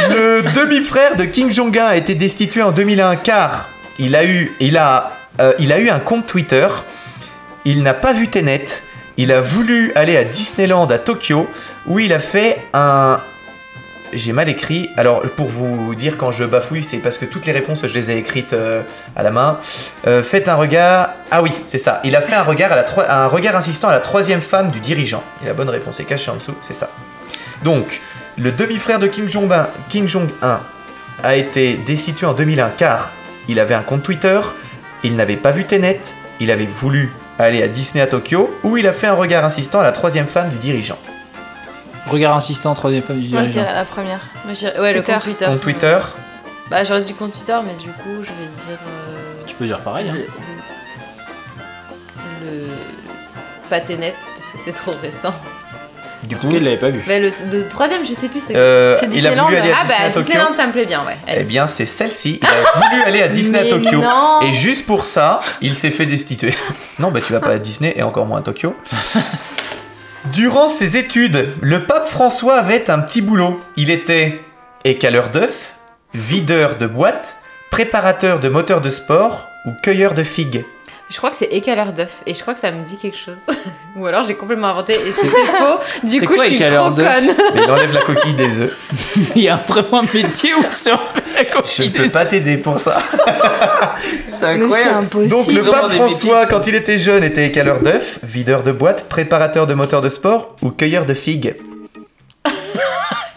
Le 0.09 0.41
demi-frère 0.53 1.15
de 1.17 1.25
King 1.25 1.51
Jong-un 1.51 1.85
a 1.87 1.95
été 1.97 2.15
destitué 2.15 2.61
en 2.61 2.71
2001 2.71 3.17
car 3.17 3.67
il 3.99 4.15
a 4.15 4.23
eu, 4.25 4.55
il 4.61 4.77
a, 4.77 5.11
euh, 5.41 5.51
il 5.59 5.71
a 5.73 5.79
eu 5.79 5.89
un 5.89 5.99
compte 5.99 6.25
Twitter. 6.25 6.67
Il 7.65 7.83
n'a 7.83 7.93
pas 7.93 8.13
vu 8.13 8.27
Tenet. 8.29 8.65
Il 9.17 9.31
a 9.31 9.41
voulu 9.41 9.91
aller 9.95 10.17
à 10.17 10.23
Disneyland 10.23 10.87
à 10.87 10.97
Tokyo 10.99 11.47
où 11.87 11.99
il 11.99 12.11
a 12.13 12.19
fait 12.19 12.65
un. 12.73 13.19
J'ai 14.13 14.33
mal 14.33 14.47
écrit. 14.49 14.89
Alors 14.97 15.21
pour 15.35 15.49
vous 15.49 15.95
dire 15.95 16.17
quand 16.17 16.31
je 16.31 16.43
bafouille, 16.45 16.83
c'est 16.83 16.97
parce 16.97 17.17
que 17.17 17.25
toutes 17.25 17.45
les 17.45 17.51
réponses 17.51 17.85
je 17.85 17.93
les 17.93 18.11
ai 18.11 18.17
écrites 18.17 18.53
euh, 18.53 18.81
à 19.15 19.23
la 19.23 19.31
main. 19.31 19.59
Euh, 20.07 20.21
faites 20.23 20.47
un 20.47 20.55
regard. 20.55 21.09
Ah 21.31 21.41
oui, 21.41 21.51
c'est 21.67 21.77
ça. 21.77 22.01
Il 22.03 22.15
a 22.15 22.21
fait 22.21 22.35
un 22.35 22.43
regard 22.43 22.71
à 22.71 22.75
la 22.75 22.83
troi- 22.83 23.09
un 23.09 23.27
regard 23.27 23.55
insistant 23.55 23.87
à 23.89 23.91
la 23.93 23.99
troisième 23.99 24.41
femme 24.41 24.69
du 24.71 24.79
dirigeant. 24.79 25.23
Et 25.43 25.47
la 25.47 25.53
bonne 25.53 25.69
réponse 25.69 25.99
est 25.99 26.05
cachée 26.05 26.31
en 26.31 26.35
dessous. 26.35 26.55
C'est 26.61 26.73
ça. 26.73 26.89
Donc 27.63 28.01
le 28.37 28.51
demi-frère 28.51 28.99
de 28.99 29.07
Kim 29.07 29.29
Jong-un, 29.29 29.67
Kim 29.89 30.07
Jong-un 30.07 30.59
a 31.23 31.35
été 31.35 31.73
destitué 31.75 32.27
en 32.27 32.33
2001 32.33 32.69
car 32.77 33.11
il 33.47 33.59
avait 33.59 33.75
un 33.75 33.81
compte 33.81 34.03
Twitter, 34.03 34.39
il 35.03 35.15
n'avait 35.15 35.37
pas 35.37 35.51
vu 35.51 35.63
Tenet, 35.65 36.01
il 36.39 36.51
avait 36.51 36.65
voulu 36.65 37.11
aller 37.39 37.61
à 37.63 37.67
Disney 37.67 38.01
à 38.03 38.07
Tokyo, 38.07 38.53
où 38.63 38.77
il 38.77 38.87
a 38.87 38.93
fait 38.93 39.07
un 39.07 39.13
regard 39.13 39.43
insistant 39.45 39.79
à 39.81 39.83
la 39.83 39.91
troisième 39.91 40.27
femme 40.27 40.49
du 40.49 40.57
dirigeant. 40.57 40.97
Regard 42.07 42.35
insistant, 42.35 42.73
troisième 42.75 43.01
femme 43.03 43.19
du 43.19 43.29
Moi 43.29 43.43
je 43.43 43.49
dirigeant. 43.49 43.61
dirais 43.63 43.75
la 43.75 43.85
première. 43.85 44.19
Moi, 44.45 44.53
je 44.53 44.59
dirais- 44.59 44.79
ouais, 44.79 44.93
le 44.93 45.01
compte 45.01 45.19
Twitter. 45.23 45.45
Compte 45.45 45.61
Twitter, 45.61 45.97
Bah, 46.69 46.83
j'aurais 46.83 47.01
dit 47.01 47.13
compte 47.13 47.33
Twitter, 47.33 47.57
mais 47.65 47.73
du 47.83 47.89
coup, 47.89 48.21
je 48.21 48.29
vais 48.29 48.67
dire. 48.67 48.77
euh, 48.87 49.43
Tu 49.45 49.55
peux 49.55 49.65
dire 49.65 49.79
pareil. 49.79 50.09
Hein. 50.09 50.15
le. 52.43 52.51
le... 52.51 52.67
Pas 53.69 53.79
Tenet, 53.81 54.13
parce 54.35 54.51
que 54.51 54.57
c'est 54.59 54.73
trop 54.73 54.91
récent. 55.01 55.33
Du 56.27 56.37
coup, 56.37 56.49
il 56.51 56.63
l'avait 56.63 56.77
pas 56.77 56.89
vu. 56.89 57.03
Mais 57.07 57.19
le, 57.19 57.31
le 57.51 57.67
troisième, 57.67 58.05
je 58.05 58.13
sais 58.13 58.29
plus. 58.29 58.41
C'est 58.41 58.55
euh, 58.55 58.95
C'est 58.99 59.05
il 59.07 59.25
a 59.25 59.31
Disneyland, 59.31 59.45
voulu 59.45 59.57
aller 59.57 59.71
à 59.71 59.75
ah, 59.79 59.83
Disney 59.83 59.97
bah, 59.97 60.05
à 60.05 60.09
Tokyo. 60.09 60.25
Disneyland, 60.25 60.53
ça 60.55 60.67
me 60.67 60.71
plaît 60.71 60.85
bien, 60.85 61.03
ouais. 61.05 61.17
Eh 61.27 61.43
bien, 61.43 61.67
c'est 61.67 61.85
celle-ci. 61.85 62.39
Il 62.41 62.47
a 62.47 62.79
voulu 62.89 63.03
aller 63.03 63.21
à 63.21 63.27
Disney 63.27 63.59
à 63.59 63.69
Tokyo. 63.69 63.99
non. 63.99 64.41
Et 64.41 64.53
juste 64.53 64.85
pour 64.85 65.05
ça, 65.05 65.39
il 65.61 65.75
s'est 65.75 65.91
fait 65.91 66.05
destituer. 66.05 66.53
non, 66.99 67.11
bah 67.11 67.19
tu 67.25 67.33
vas 67.33 67.39
pas 67.39 67.53
à 67.53 67.59
Disney 67.59 67.93
et 67.95 68.03
encore 68.03 68.25
moins 68.25 68.39
à 68.39 68.43
Tokyo. 68.43 68.75
Durant 70.33 70.67
ses 70.67 70.97
études, 70.97 71.49
le 71.61 71.83
pape 71.83 72.09
François 72.09 72.55
avait 72.55 72.89
un 72.89 72.99
petit 72.99 73.21
boulot. 73.21 73.61
Il 73.77 73.91
était 73.91 74.41
écaleur 74.83 75.29
d'œufs, 75.29 75.73
videur 76.13 76.77
de 76.77 76.87
boîtes, 76.87 77.37
préparateur 77.69 78.39
de 78.39 78.49
moteurs 78.49 78.81
de 78.81 78.89
sport 78.89 79.47
ou 79.65 79.71
cueilleur 79.83 80.13
de 80.13 80.23
figues. 80.23 80.65
Je 81.15 81.19
crois 81.21 81.29
que 81.29 81.37
c'est 81.37 81.45
écaleur 81.45 81.93
d'œuf, 81.93 82.23
et 82.25 82.33
je 82.33 82.41
crois 82.41 82.53
que 82.53 82.59
ça 82.59 82.71
me 82.71 82.83
dit 82.83 82.97
quelque 82.97 83.17
chose. 83.17 83.37
Ou 83.95 84.05
alors 84.05 84.23
j'ai 84.23 84.35
complètement 84.35 84.67
inventé, 84.67 84.95
et 84.95 85.13
si 85.13 85.21
c'est 85.21 85.45
faux, 85.45 85.79
du 86.03 86.19
coup, 86.27 86.35
quoi, 86.35 86.43
je 86.43 86.55
suis 86.55 86.65
trop 86.65 86.91
conne. 86.91 87.05
Mais 87.53 87.61
il 87.63 87.71
enlève 87.71 87.93
la 87.93 88.01
coquille 88.01 88.33
des 88.33 88.59
œufs. 88.59 88.77
Il 89.37 89.43
y 89.43 89.47
a 89.47 89.55
vraiment 89.55 90.01
un 90.01 90.13
métier 90.13 90.53
où 90.53 90.65
c'est 90.73 90.91
en 90.91 90.99
fait 91.09 91.23
la 91.33 91.49
Je 91.49 91.53
coquille 91.53 91.87
ne 91.87 91.93
peux 91.93 92.03
des 92.03 92.09
pas 92.09 92.25
t'aider 92.25 92.57
pour 92.57 92.81
ça. 92.81 92.97
C'est 94.27 94.45
incroyable. 94.45 95.05
impossible. 95.05 95.29
Donc 95.29 95.47
le 95.47 95.63
pape 95.63 95.89
des 95.89 95.95
François, 95.95 96.47
quand 96.47 96.67
il 96.67 96.75
était 96.75 96.97
jeune, 96.97 97.23
était 97.23 97.45
écaleur 97.45 97.79
d'œufs, 97.79 98.19
videur 98.21 98.63
de 98.63 98.73
boîtes, 98.73 99.07
préparateur 99.07 99.67
de 99.67 99.73
moteurs 99.73 100.01
de 100.01 100.09
sport 100.09 100.57
ou 100.61 100.71
cueilleur 100.71 101.05
de 101.05 101.13
figues? 101.13 101.55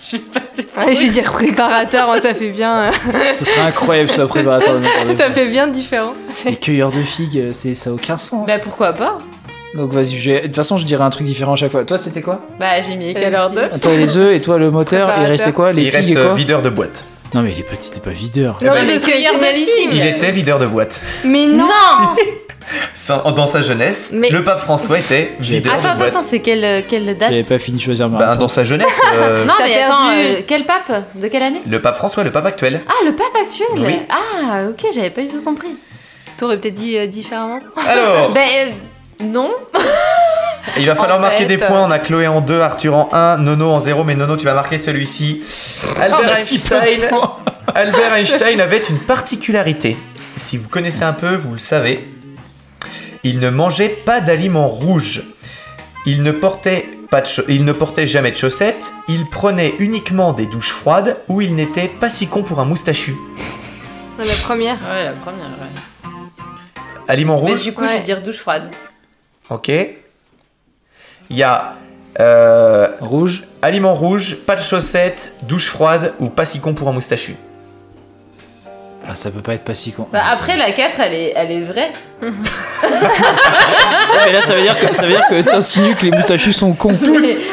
Je 0.00 0.04
suis 0.04 0.18
passée 0.18 0.67
Ouais, 0.86 0.94
je 0.94 1.02
vais 1.02 1.08
dire 1.10 1.30
préparateur, 1.32 2.06
moi 2.06 2.20
ça 2.20 2.34
fait 2.34 2.50
bien. 2.50 2.76
euh, 2.78 2.90
Ce 3.38 3.44
serait 3.44 3.60
incroyable 3.60 4.08
ce 4.10 4.22
préparateur 4.22 4.74
de 4.80 5.16
ça 5.16 5.30
fait 5.30 5.46
bien 5.48 5.66
différent. 5.68 6.14
Les 6.44 6.56
cueilleurs 6.56 6.92
de 6.92 7.00
figues, 7.02 7.46
c'est 7.52 7.74
ça 7.74 7.90
a 7.90 7.92
aucun 7.92 8.16
sens. 8.16 8.46
Bah 8.46 8.54
pourquoi 8.62 8.92
pas 8.92 9.18
Donc 9.74 9.92
vas-y, 9.92 10.16
je 10.18 10.30
vais- 10.30 10.40
de 10.42 10.46
toute 10.46 10.56
façon, 10.56 10.78
je 10.78 10.84
dirais 10.84 11.04
un 11.04 11.10
truc 11.10 11.26
différent 11.26 11.52
à 11.52 11.56
chaque 11.56 11.70
fois. 11.72 11.84
Toi, 11.84 11.98
c'était 11.98 12.22
quoi? 12.22 12.40
Bah 12.58 12.80
j'ai 12.86 12.96
mis 12.96 13.10
écaleur 13.10 13.48
petit. 13.50 13.56
d'œuf. 13.56 13.80
Toi, 13.80 13.92
les 13.96 14.16
œufs 14.16 14.34
et 14.34 14.40
toi, 14.40 14.58
le 14.58 14.70
moteur. 14.70 15.00
Il 15.00 15.12
Préparateur. 15.12 15.30
restait 15.30 15.52
quoi? 15.52 15.72
Les 15.72 15.82
il 15.82 15.90
reste 15.90 16.04
figues 16.06 16.16
et 16.16 16.18
euh, 16.20 16.24
quoi 16.26 16.34
videur 16.34 16.62
de 16.62 16.70
boîte. 16.70 17.04
Non, 17.34 17.42
mais 17.42 17.52
il 17.52 17.58
est 17.60 17.62
petit, 17.62 17.90
t'es 17.90 18.00
pas 18.00 18.10
videur. 18.10 18.58
Non, 18.62 18.72
mais 18.72 18.84
il 18.94 19.00
c'est. 19.00 19.84
Il 19.92 20.06
était 20.06 20.30
videur 20.32 20.58
de 20.58 20.66
boîte. 20.66 21.00
Mais 21.24 21.46
non, 21.46 21.66
Dans 23.34 23.46
sa 23.46 23.62
jeunesse, 23.62 24.10
Mais- 24.12 24.28
le 24.28 24.44
pape 24.44 24.60
François 24.60 24.98
était 24.98 25.32
videur 25.40 25.72
Attends, 25.74 25.94
de 25.94 25.98
boîte. 25.98 26.08
attends, 26.10 26.22
c'est 26.22 26.40
quelle, 26.40 26.84
quelle 26.86 27.06
date 27.16 27.30
J'avais 27.30 27.42
pas 27.42 27.58
fini 27.58 27.78
de 27.78 27.82
choisir 27.82 28.08
ma 28.10 28.18
Ben, 28.18 28.24
réponse. 28.26 28.40
dans 28.40 28.48
sa 28.48 28.64
jeunesse, 28.64 28.86
euh, 29.14 29.44
Non 29.46 29.54
T'as 29.56 29.64
mais 29.66 29.74
perdu. 29.74 29.92
attends, 29.92 30.10
euh, 30.10 30.42
quel 30.46 30.66
pape? 30.66 30.92
De 31.14 31.28
quelle 31.28 31.42
année? 31.44 31.62
Le 31.66 31.80
pape 31.80 31.96
François, 31.96 32.24
le 32.24 32.32
pape 32.32 32.44
actuel. 32.44 32.80
Ah, 32.86 32.92
le 33.06 33.12
pape 33.12 33.34
actuel 33.40 33.68
Oui. 33.78 34.00
Ah, 34.10 34.66
ok, 34.68 34.84
j'avais 34.94 35.08
pas 35.10 35.22
du 35.22 35.28
tout 35.28 35.40
compris. 35.42 35.76
T'aurais 36.36 36.58
peut-être 36.58 36.74
dit 36.74 36.98
euh, 36.98 37.06
différemment. 37.06 37.60
Alors, 37.88 38.30
Ben 38.32 38.46
euh, 38.68 39.24
non. 39.24 39.50
Il 40.76 40.86
va 40.86 40.94
falloir 40.94 41.18
En 41.18 41.22
marquer 41.22 41.38
fait, 41.44 41.46
des 41.46 41.58
points. 41.58 41.84
On 41.86 41.90
a 41.90 41.98
Chloé 41.98 42.26
en 42.26 42.40
2, 42.40 42.60
Arthur 42.60 42.94
en 42.94 43.08
1, 43.12 43.38
Nono 43.38 43.70
en 43.70 43.80
0. 43.80 44.04
Mais 44.04 44.14
Nono, 44.14 44.36
tu 44.36 44.44
vas 44.44 44.54
marquer 44.54 44.78
celui-ci. 44.78 45.42
Albert 46.00 46.18
Oh, 46.18 46.22
peu 46.22 46.26
de 46.26 46.30
Einstein. 46.30 47.00
Albert 47.74 48.14
Einstein 48.14 48.60
avait 48.60 48.82
une 48.88 48.98
particularité. 48.98 49.96
Si 50.36 50.56
vous 50.56 50.68
connaissez 50.68 51.02
un 51.02 51.12
peu, 51.12 51.34
vous 51.34 51.52
le 51.52 51.58
savez. 51.58 52.08
Il 53.24 53.38
ne 53.40 53.50
mangeait 53.50 53.88
pas 53.88 54.20
d'aliments 54.20 54.68
rouges. 54.68 55.22
Il 56.06 56.22
ne 56.22 56.30
portait 56.32 56.88
pas 57.10 57.20
de 57.22 57.26
cha- 57.26 57.42
il 57.48 57.64
ne 57.64 57.72
portait 57.72 58.06
jamais 58.06 58.30
de 58.30 58.36
chaussettes. 58.36 58.92
Il 59.08 59.26
prenait 59.28 59.74
uniquement 59.80 60.32
des 60.32 60.46
douches 60.46 60.70
froides 60.70 61.16
où 61.28 61.40
il 61.40 61.54
n'était 61.54 61.88
pas 61.88 62.08
si 62.08 62.26
con 62.28 62.42
pour 62.42 62.60
un 62.60 62.64
moustachu. 62.64 63.14
La 64.18 64.24
première. 64.42 64.74
Ouais, 64.90 65.04
la 65.04 65.12
première, 65.12 65.46
ouais. 65.46 66.10
Aliments 67.08 67.40
Mais 67.42 67.50
rouges. 67.52 67.62
du 67.62 67.72
coup, 67.72 67.86
je 67.86 67.92
vais 67.92 68.00
dire 68.00 68.22
douche 68.22 68.38
froide. 68.38 68.70
Ok. 69.50 69.70
Il 71.30 71.36
y 71.36 71.42
a 71.42 71.74
euh, 72.20 72.88
Rouge. 73.00 73.44
aliments 73.62 73.94
rouges, 73.94 74.38
pas 74.46 74.56
de 74.56 74.60
chaussettes, 74.60 75.32
douche 75.42 75.68
froide 75.68 76.14
ou 76.18 76.28
pas 76.28 76.44
si 76.44 76.58
con 76.60 76.74
pour 76.74 76.88
un 76.88 76.92
moustachu. 76.92 77.36
Ah, 79.06 79.14
ça 79.14 79.30
peut 79.30 79.40
pas 79.40 79.54
être 79.54 79.64
pas 79.64 79.74
si 79.74 79.92
con. 79.92 80.06
Bah, 80.12 80.20
après, 80.30 80.56
la 80.58 80.70
4, 80.70 81.00
elle 81.00 81.14
est, 81.14 81.32
elle 81.34 81.50
est 81.50 81.60
vraie. 81.62 81.90
Ouais, 82.20 82.28
mais 84.26 84.32
là, 84.32 84.42
ça 84.42 84.54
veut 84.54 84.60
dire 84.60 84.78
que 84.78 84.94
ça 84.94 85.02
veut 85.02 85.12
dire 85.12 85.26
que 85.30 85.40
t'insinues 85.40 85.94
que 85.94 86.04
les 86.04 86.10
moustachus 86.10 86.52
sont 86.52 86.74
cons. 86.74 86.94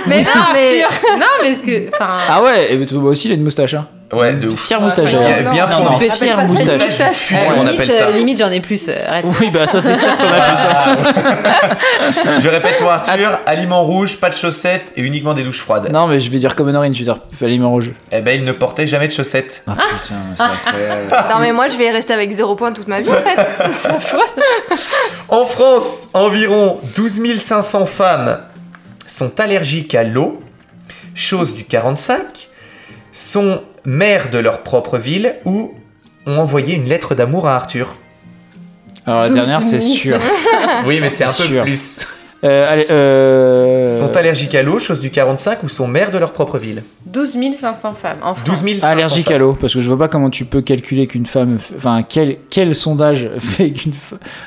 Mais 0.05 0.21
non, 0.23 0.31
mais. 0.51 0.81
Non, 1.17 1.25
mais 1.41 1.55
ce 1.55 1.61
que. 1.63 1.89
Enfin. 1.93 2.07
Ah 2.27 2.43
ouais, 2.43 2.73
et 2.73 2.85
toi 2.85 3.03
aussi, 3.03 3.29
il 3.29 3.31
a 3.31 3.35
une 3.35 3.43
moustache. 3.43 3.73
Hein. 3.73 3.87
Ouais, 4.13 4.35
de 4.35 4.49
ouf. 4.49 4.63
Fière 4.65 4.81
moustache. 4.81 5.11
Bien, 5.11 5.67
ça 5.67 5.77
une 5.79 6.47
moustache. 6.47 7.33
on 7.33 7.63
limite, 7.63 7.73
appelle 7.73 7.91
ça. 7.91 8.07
euh, 8.07 8.11
limite, 8.11 8.37
j'en 8.39 8.51
ai 8.51 8.61
plus. 8.61 8.87
euh, 8.87 8.93
arrête. 9.09 9.25
Oui, 9.41 9.49
bah 9.49 9.65
ça 9.65 9.81
c'est 9.81 9.95
sûr 9.95 10.15
qu'on 10.17 10.27
a 10.27 10.41
plus 10.41 10.57
ça. 10.57 12.39
Je 12.39 12.47
répète 12.49 12.77
pour 12.77 12.91
Arthur, 12.91 13.39
aliments 13.45 13.83
rouges, 13.83 14.19
pas 14.19 14.29
de 14.29 14.35
chaussettes 14.35 14.93
et 14.95 15.01
uniquement 15.01 15.33
des 15.33 15.43
douches 15.43 15.59
froides. 15.59 15.91
Non, 15.91 16.05
mais 16.07 16.19
je 16.19 16.29
vais 16.29 16.37
dire 16.37 16.55
comme 16.55 16.67
Honorine, 16.67 16.93
je 16.93 16.99
vais 16.99 17.05
dire 17.05 17.17
aliment 17.41 17.71
rouge. 17.71 17.91
Eh 18.11 18.21
ben, 18.21 18.39
il 18.39 18.45
ne 18.45 18.51
portait 18.51 18.85
jamais 18.87 19.07
de 19.07 19.13
chaussettes. 19.13 19.63
Ah 19.67 19.71
putain, 19.73 20.15
c'est 20.37 20.43
incroyable. 20.43 21.07
Non 21.35 21.39
mais 21.41 21.51
moi 21.51 21.67
je 21.67 21.75
vais 21.77 21.89
rester 21.89 22.13
avec 22.13 22.31
zéro 22.31 22.55
point 22.55 22.71
toute 22.71 22.87
ma 22.87 23.01
vie 23.01 23.09
en 23.09 23.13
fait. 23.13 23.89
En 25.29 25.45
France, 25.45 26.09
environ 26.13 26.79
12 26.95 27.39
500 27.39 27.85
femmes 27.87 28.39
sont 29.07 29.39
allergiques 29.39 29.95
à 29.95 30.03
l'eau, 30.03 30.41
chose 31.15 31.55
du 31.55 31.63
45, 31.63 32.49
sont 33.11 33.61
mères 33.85 34.29
de 34.29 34.37
leur 34.37 34.63
propre 34.63 34.97
ville 34.97 35.35
ou 35.45 35.73
ont 36.25 36.37
envoyé 36.37 36.75
une 36.75 36.85
lettre 36.85 37.15
d'amour 37.15 37.47
à 37.47 37.55
Arthur. 37.55 37.95
Alors 39.05 39.21
la 39.25 39.29
dernière, 39.29 39.61
c'est 39.61 39.79
sûr. 39.79 40.17
Oui, 40.85 40.99
mais 40.99 41.09
c'est 41.09 41.23
un 41.23 41.27
peu 41.27 41.43
Sûr. 41.43 41.63
plus. 41.63 41.97
Euh, 42.43 42.71
allez, 42.71 42.87
euh... 42.91 43.87
Sont 43.99 44.15
allergiques 44.15 44.53
à 44.55 44.61
l'eau, 44.61 44.77
chose 44.79 44.99
du 44.99 45.09
45, 45.09 45.63
ou 45.63 45.69
sont 45.69 45.87
mères 45.87 46.11
de 46.11 46.17
leur 46.17 46.31
propre 46.33 46.57
ville? 46.57 46.83
12 47.05 47.37
500 47.59 47.93
femmes 47.93 48.17
en 48.21 48.35
France. 48.35 48.61
12 48.61 48.73
500 48.81 48.87
allergiques 48.87 49.31
à 49.31 49.37
l'eau, 49.37 49.55
parce 49.59 49.73
que 49.73 49.81
je 49.81 49.87
vois 49.87 49.97
pas 49.97 50.07
comment 50.07 50.29
tu 50.29 50.45
peux 50.45 50.61
calculer 50.61 51.07
qu'une 51.07 51.25
femme, 51.25 51.57
enfin 51.75 52.03
quel 52.07 52.37
quel 52.49 52.75
sondage 52.75 53.29
fait 53.39 53.71
qu'une, 53.71 53.93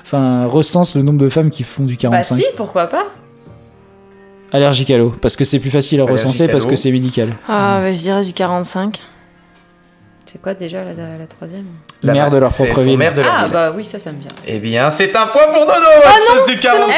enfin 0.03 0.47
recense 0.47 0.95
le 0.97 1.03
nombre 1.03 1.19
de 1.19 1.29
femmes 1.29 1.51
qui 1.51 1.63
font 1.63 1.85
du 1.85 1.95
Bah 1.95 2.01
45. 2.03 2.37
si, 2.37 2.45
pourquoi 2.57 2.87
pas 2.87 3.07
Allergique 4.53 4.91
à 4.91 4.99
l'eau, 4.99 5.15
parce 5.21 5.37
que 5.37 5.45
c'est 5.45 5.59
plus 5.59 5.71
facile 5.71 6.01
à 6.01 6.05
recenser 6.05 6.45
à 6.45 6.49
parce 6.49 6.67
que 6.67 6.77
c'est 6.77 6.93
médical. 6.93 7.35
Ah 7.49 7.81
bah 7.83 7.93
je 7.93 7.99
dirais 7.99 8.25
du 8.25 8.33
45. 8.33 9.01
C'est 10.31 10.43
quoi 10.43 10.53
déjà 10.53 10.85
la, 10.85 10.93
la 10.93 11.27
troisième 11.27 11.65
La 12.03 12.13
Mère 12.13 12.29
de 12.31 12.37
leur 12.37 12.53
propre 12.53 12.81
ville. 12.83 12.99
mères 12.99 13.15
de 13.15 13.23
leur 13.23 13.33
Ah 13.35 13.43
ville. 13.45 13.53
bah 13.53 13.73
oui, 13.75 13.83
ça, 13.83 13.99
ça 13.99 14.13
me 14.13 14.19
vient. 14.19 14.29
Eh 14.47 14.59
bien, 14.59 14.91
c'est 14.91 15.17
un 15.17 15.27
point 15.27 15.47
pour 15.47 15.61
Dodo, 15.65 15.73
Ah 16.05 16.11
chose 16.27 16.45
du 16.55 16.57
45. 16.61 16.93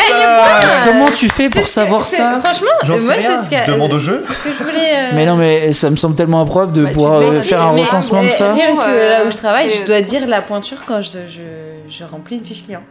Comment 0.84 1.04
tu 1.12 1.28
fais 1.28 1.48
pour 1.48 1.68
savoir 1.68 2.04
ça 2.06 2.40
Franchement, 2.42 2.66
J'en 2.82 2.94
euh, 2.94 2.98
sais 2.98 3.04
moi, 3.04 3.14
rien. 3.14 3.36
c'est 3.36 3.44
ce 3.44 3.50
qu'a- 3.50 3.66
Demande 3.66 3.92
au 3.92 4.00
jeu. 4.00 4.20
C'est 4.26 4.32
ce 4.32 4.40
que 4.40 4.52
je 4.52 4.64
voulais. 4.64 4.94
euh, 4.96 5.10
Mais 5.14 5.26
non, 5.26 5.36
mais 5.36 5.72
ça 5.72 5.90
me 5.90 5.96
semble 5.96 6.16
tellement 6.16 6.40
improbable 6.40 6.72
de 6.72 6.82
Bah, 6.86 6.90
pouvoir 6.90 7.20
euh, 7.20 7.38
faire 7.38 7.62
un 7.62 7.72
mais- 7.72 7.82
recensement 7.82 8.24
de 8.24 8.28
ça. 8.30 8.52
Rien 8.52 8.74
que 8.74 8.80
là 8.80 9.24
où 9.24 9.30
je 9.30 9.36
travaille, 9.36 9.68
je 9.70 9.84
dois 9.86 10.00
dire 10.00 10.26
la 10.26 10.42
pointure 10.42 10.78
quand 10.84 11.00
je, 11.00 11.18
je, 11.28 11.88
je 11.88 12.02
remplis 12.04 12.38
une 12.38 12.44
fiche 12.44 12.64
client. 12.64 12.82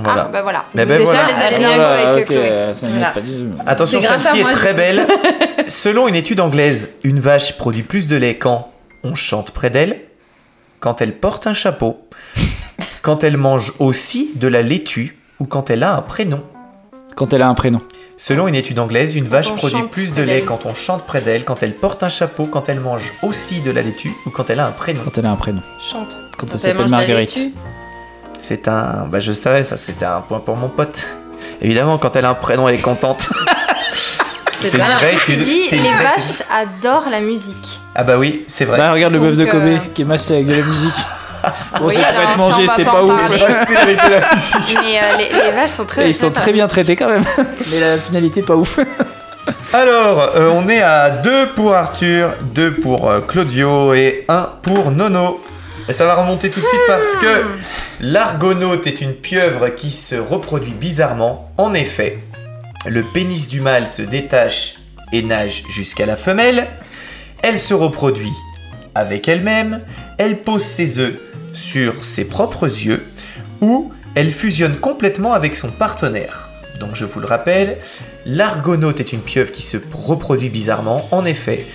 Voilà. 0.00 0.26
Ah 0.26 0.30
bah 0.32 0.42
voilà. 0.42 0.64
Ben 0.76 0.86
déjà 0.86 1.02
voilà. 1.04 1.26
les 1.58 1.64
Ah, 1.64 2.08
avec 2.10 2.22
ok, 2.22 2.26
Chloé. 2.36 2.70
ça 2.72 2.86
n'y 2.86 2.92
a 2.92 2.96
Voilà. 2.98 3.10
pas 3.10 3.20
dit. 3.20 3.46
Attention, 3.66 4.00
celle-ci 4.00 4.40
est 4.40 4.52
très 4.52 4.74
belle. 4.74 5.06
Selon 5.66 6.06
une 6.06 6.14
étude 6.14 6.38
anglaise, 6.38 6.90
une 7.02 7.18
vache 7.18 7.56
produit 7.58 7.82
plus 7.82 8.06
de 8.06 8.14
lait 8.16 8.36
quand? 8.36 8.70
On 9.04 9.14
chante 9.14 9.50
près 9.50 9.70
d'elle, 9.70 10.00
quand 10.80 11.00
elle 11.00 11.16
porte 11.16 11.46
un 11.46 11.52
chapeau, 11.52 12.08
quand 13.02 13.24
elle 13.24 13.36
mange 13.36 13.74
aussi 13.78 14.32
de 14.36 14.48
la 14.48 14.62
laitue 14.62 15.18
ou 15.40 15.44
quand 15.44 15.70
elle 15.70 15.82
a 15.82 15.94
un 15.94 16.02
prénom. 16.02 16.42
Quand 17.14 17.32
elle 17.32 17.42
a 17.42 17.48
un 17.48 17.54
prénom. 17.54 17.80
Selon 18.16 18.48
une 18.48 18.54
étude 18.54 18.78
anglaise, 18.78 19.14
une 19.16 19.26
vache 19.26 19.50
on 19.50 19.56
produit 19.56 19.82
plus 19.90 20.14
de 20.14 20.22
lait 20.22 20.42
quand 20.42 20.66
on 20.66 20.74
chante 20.74 21.04
près 21.04 21.20
d'elle, 21.20 21.44
quand 21.44 21.62
elle 21.62 21.74
porte 21.74 22.02
un 22.02 22.08
chapeau, 22.08 22.46
quand 22.46 22.68
elle 22.68 22.80
mange 22.80 23.12
aussi 23.22 23.60
de 23.60 23.70
la 23.70 23.82
laitue 23.82 24.12
ou 24.26 24.30
quand 24.30 24.50
elle 24.50 24.60
a 24.60 24.66
un 24.66 24.72
prénom. 24.72 25.02
Quand 25.04 25.18
elle 25.18 25.26
a 25.26 25.30
un 25.30 25.36
prénom. 25.36 25.62
Chante. 25.80 26.18
Quand 26.36 26.46
elle 26.46 26.54
elle 26.54 26.60
s'appelle 26.60 26.88
Marguerite. 26.88 27.52
C'est 28.38 28.68
un. 28.68 29.06
Bah, 29.06 29.20
je 29.20 29.32
savais, 29.32 29.64
ça, 29.64 29.76
c'était 29.76 30.04
un 30.04 30.20
point 30.20 30.40
pour 30.40 30.56
mon 30.56 30.68
pote. 30.68 31.06
Évidemment, 31.60 31.98
quand 31.98 32.14
elle 32.16 32.24
a 32.24 32.30
un 32.30 32.34
prénom, 32.34 32.68
elle 32.68 32.76
est 32.76 32.82
contente. 32.82 33.28
c'est 34.60 34.70
Ceci 34.70 35.32
étude. 35.32 35.44
dit, 35.44 35.68
les 35.72 35.78
vaches 35.78 36.42
adorent 36.50 37.08
la 37.10 37.20
musique. 37.20 37.80
Ah, 37.94 38.02
bah 38.04 38.16
oui, 38.18 38.44
c'est 38.48 38.64
vrai. 38.64 38.78
Bah 38.78 38.92
regarde 38.92 39.12
le 39.14 39.20
bœuf 39.20 39.36
de 39.36 39.44
Kobe 39.44 39.62
euh, 39.64 39.76
qui 39.94 40.02
est 40.02 40.04
massé 40.04 40.34
avec 40.34 40.46
de 40.46 40.54
la 40.54 40.62
musique. 40.62 40.94
Bon, 41.78 41.86
Oui, 41.86 41.94
ça 41.94 42.08
alors, 42.08 42.22
être 42.22 42.36
mangé, 42.36 42.62
on 42.62 42.66
va 42.66 42.72
c'est 42.74 42.84
pas 42.84 43.04
ouf. 43.04 43.30
avec 43.30 43.40
la. 44.10 44.20
Mais 44.82 44.98
euh, 44.98 45.16
les, 45.18 45.28
les 45.46 45.52
vaches 45.52 45.70
sont 45.70 45.84
très. 45.84 46.06
Et 46.06 46.08
ils 46.08 46.14
sont 46.14 46.32
très 46.32 46.52
bien 46.52 46.66
traités 46.66 46.96
quand 46.96 47.08
même. 47.08 47.24
Mais 47.70 47.78
la 47.78 47.96
finalité 47.96 48.42
pas 48.42 48.56
ouf. 48.56 48.80
Alors, 49.72 50.32
euh, 50.34 50.50
on 50.52 50.68
est 50.68 50.80
à 50.82 51.10
2 51.10 51.50
pour 51.54 51.74
Arthur, 51.74 52.30
2 52.42 52.74
pour 52.80 53.08
euh, 53.08 53.20
Claudio 53.20 53.94
et 53.94 54.24
1 54.28 54.48
pour 54.62 54.90
Nono. 54.90 55.40
Et 55.88 55.92
ça 55.92 56.06
va 56.06 56.16
remonter 56.16 56.50
tout 56.50 56.60
de 56.60 56.66
suite 56.66 56.80
parce 56.88 57.16
que 57.16 57.44
l'argonaute 58.00 58.86
est 58.86 59.00
une 59.00 59.12
pieuvre 59.14 59.68
qui 59.68 59.90
se 59.92 60.16
reproduit 60.16 60.72
bizarrement. 60.72 61.50
En 61.56 61.72
effet, 61.72 62.18
le 62.86 63.02
pénis 63.02 63.48
du 63.48 63.60
mâle 63.60 63.88
se 63.88 64.02
détache 64.02 64.76
et 65.12 65.22
nage 65.22 65.64
jusqu'à 65.70 66.06
la 66.06 66.16
femelle. 66.16 66.66
Elle 67.42 67.58
se 67.58 67.74
reproduit 67.74 68.32
avec 68.94 69.28
elle-même. 69.28 69.82
Elle 70.18 70.42
pose 70.42 70.62
ses 70.62 70.98
œufs 70.98 71.18
sur 71.52 72.04
ses 72.04 72.26
propres 72.26 72.66
yeux 72.66 73.04
ou 73.60 73.92
elle 74.14 74.30
fusionne 74.30 74.76
complètement 74.76 75.32
avec 75.32 75.56
son 75.56 75.70
partenaire. 75.70 76.50
Donc 76.80 76.94
je 76.94 77.04
vous 77.04 77.20
le 77.20 77.26
rappelle, 77.26 77.78
l'argonaute 78.24 79.00
est 79.00 79.12
une 79.12 79.20
pieuvre 79.20 79.50
qui 79.50 79.62
se 79.62 79.76
reproduit 79.92 80.48
bizarrement. 80.48 81.08
En 81.10 81.24
effet, 81.24 81.66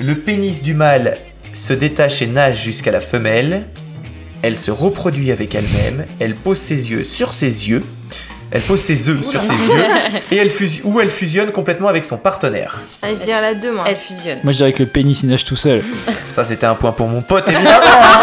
le 0.00 0.16
pénis 0.18 0.62
du 0.62 0.74
mâle 0.74 1.18
se 1.52 1.72
détache 1.72 2.22
et 2.22 2.26
nage 2.26 2.62
jusqu'à 2.62 2.92
la 2.92 3.00
femelle. 3.00 3.66
Elle 4.42 4.56
se 4.56 4.70
reproduit 4.70 5.30
avec 5.32 5.54
elle-même. 5.54 6.06
Elle 6.18 6.34
pose 6.34 6.58
ses 6.58 6.90
yeux 6.90 7.04
sur 7.04 7.32
ses 7.32 7.68
yeux. 7.68 7.82
Elle 8.54 8.60
pose 8.60 8.80
ses 8.80 9.08
œufs 9.08 9.22
sur 9.24 9.40
ses 9.40 9.48
yeux. 9.48 9.84
Et 10.30 10.36
elle 10.36 10.50
fusi- 10.50 10.82
ou 10.84 11.00
elle 11.00 11.08
fusionne 11.08 11.50
complètement 11.52 11.88
avec 11.88 12.04
son 12.04 12.18
partenaire. 12.18 12.80
Ah, 13.00 13.08
je 13.14 13.22
dirais 13.24 13.40
la 13.40 13.54
2 13.54 13.72
moi. 13.72 13.84
Elle 13.88 13.96
fusionne. 13.96 14.38
Moi 14.44 14.52
je 14.52 14.58
dirais 14.58 14.72
que 14.74 14.82
le 14.82 14.88
pénis 14.88 15.22
il 15.22 15.30
nage 15.30 15.44
tout 15.44 15.56
seul. 15.56 15.82
Ça, 16.28 16.44
c'était 16.44 16.66
un 16.66 16.74
point 16.74 16.92
pour 16.92 17.08
mon 17.08 17.22
pote, 17.22 17.48
évidemment. 17.48 17.70
hein. 17.82 18.20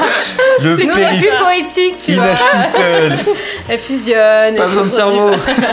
le 0.62 0.76
Nous, 0.76 0.84
on 0.92 0.96
est 0.96 1.04
pénis, 1.08 1.20
plus 1.26 1.38
poétique, 1.44 1.94
tu 2.04 2.10
il 2.12 2.16
vois. 2.16 2.26
nage 2.26 2.38
tout 2.38 2.70
seul. 2.78 3.14
Elle 3.68 3.78
fusionne. 3.80 4.16
Pas 4.56 4.62
elle 4.62 4.68
besoin 4.68 4.84
de 4.84 4.88
cerveau. 4.88 5.30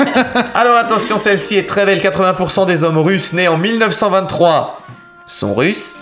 Alors 0.55 0.77
attention, 0.77 1.17
celle-ci 1.19 1.55
est 1.57 1.67
très 1.69 1.85
belle. 1.85 1.99
80% 1.99 2.65
des 2.65 2.83
hommes 2.83 2.97
russes 2.97 3.33
nés 3.33 3.47
en 3.47 3.57
1923 3.57 4.81
sont 5.27 5.53
russes. 5.53 5.95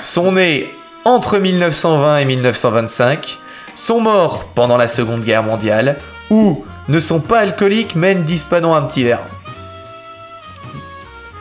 sont 0.00 0.32
nés 0.32 0.72
entre 1.04 1.38
1920 1.38 2.18
et 2.18 2.24
1925. 2.24 3.38
Sont 3.74 4.00
morts 4.00 4.44
pendant 4.54 4.76
la 4.76 4.86
Seconde 4.88 5.24
Guerre 5.24 5.42
mondiale. 5.42 5.96
Ou 6.30 6.64
ne 6.88 6.98
sont 7.00 7.20
pas 7.20 7.40
alcooliques 7.40 7.94
mais 7.96 8.14
ne 8.14 8.22
disent 8.22 8.44
pas 8.44 8.60
non 8.60 8.74
à 8.74 8.78
un 8.78 8.82
petit 8.82 9.04
verre. 9.04 9.22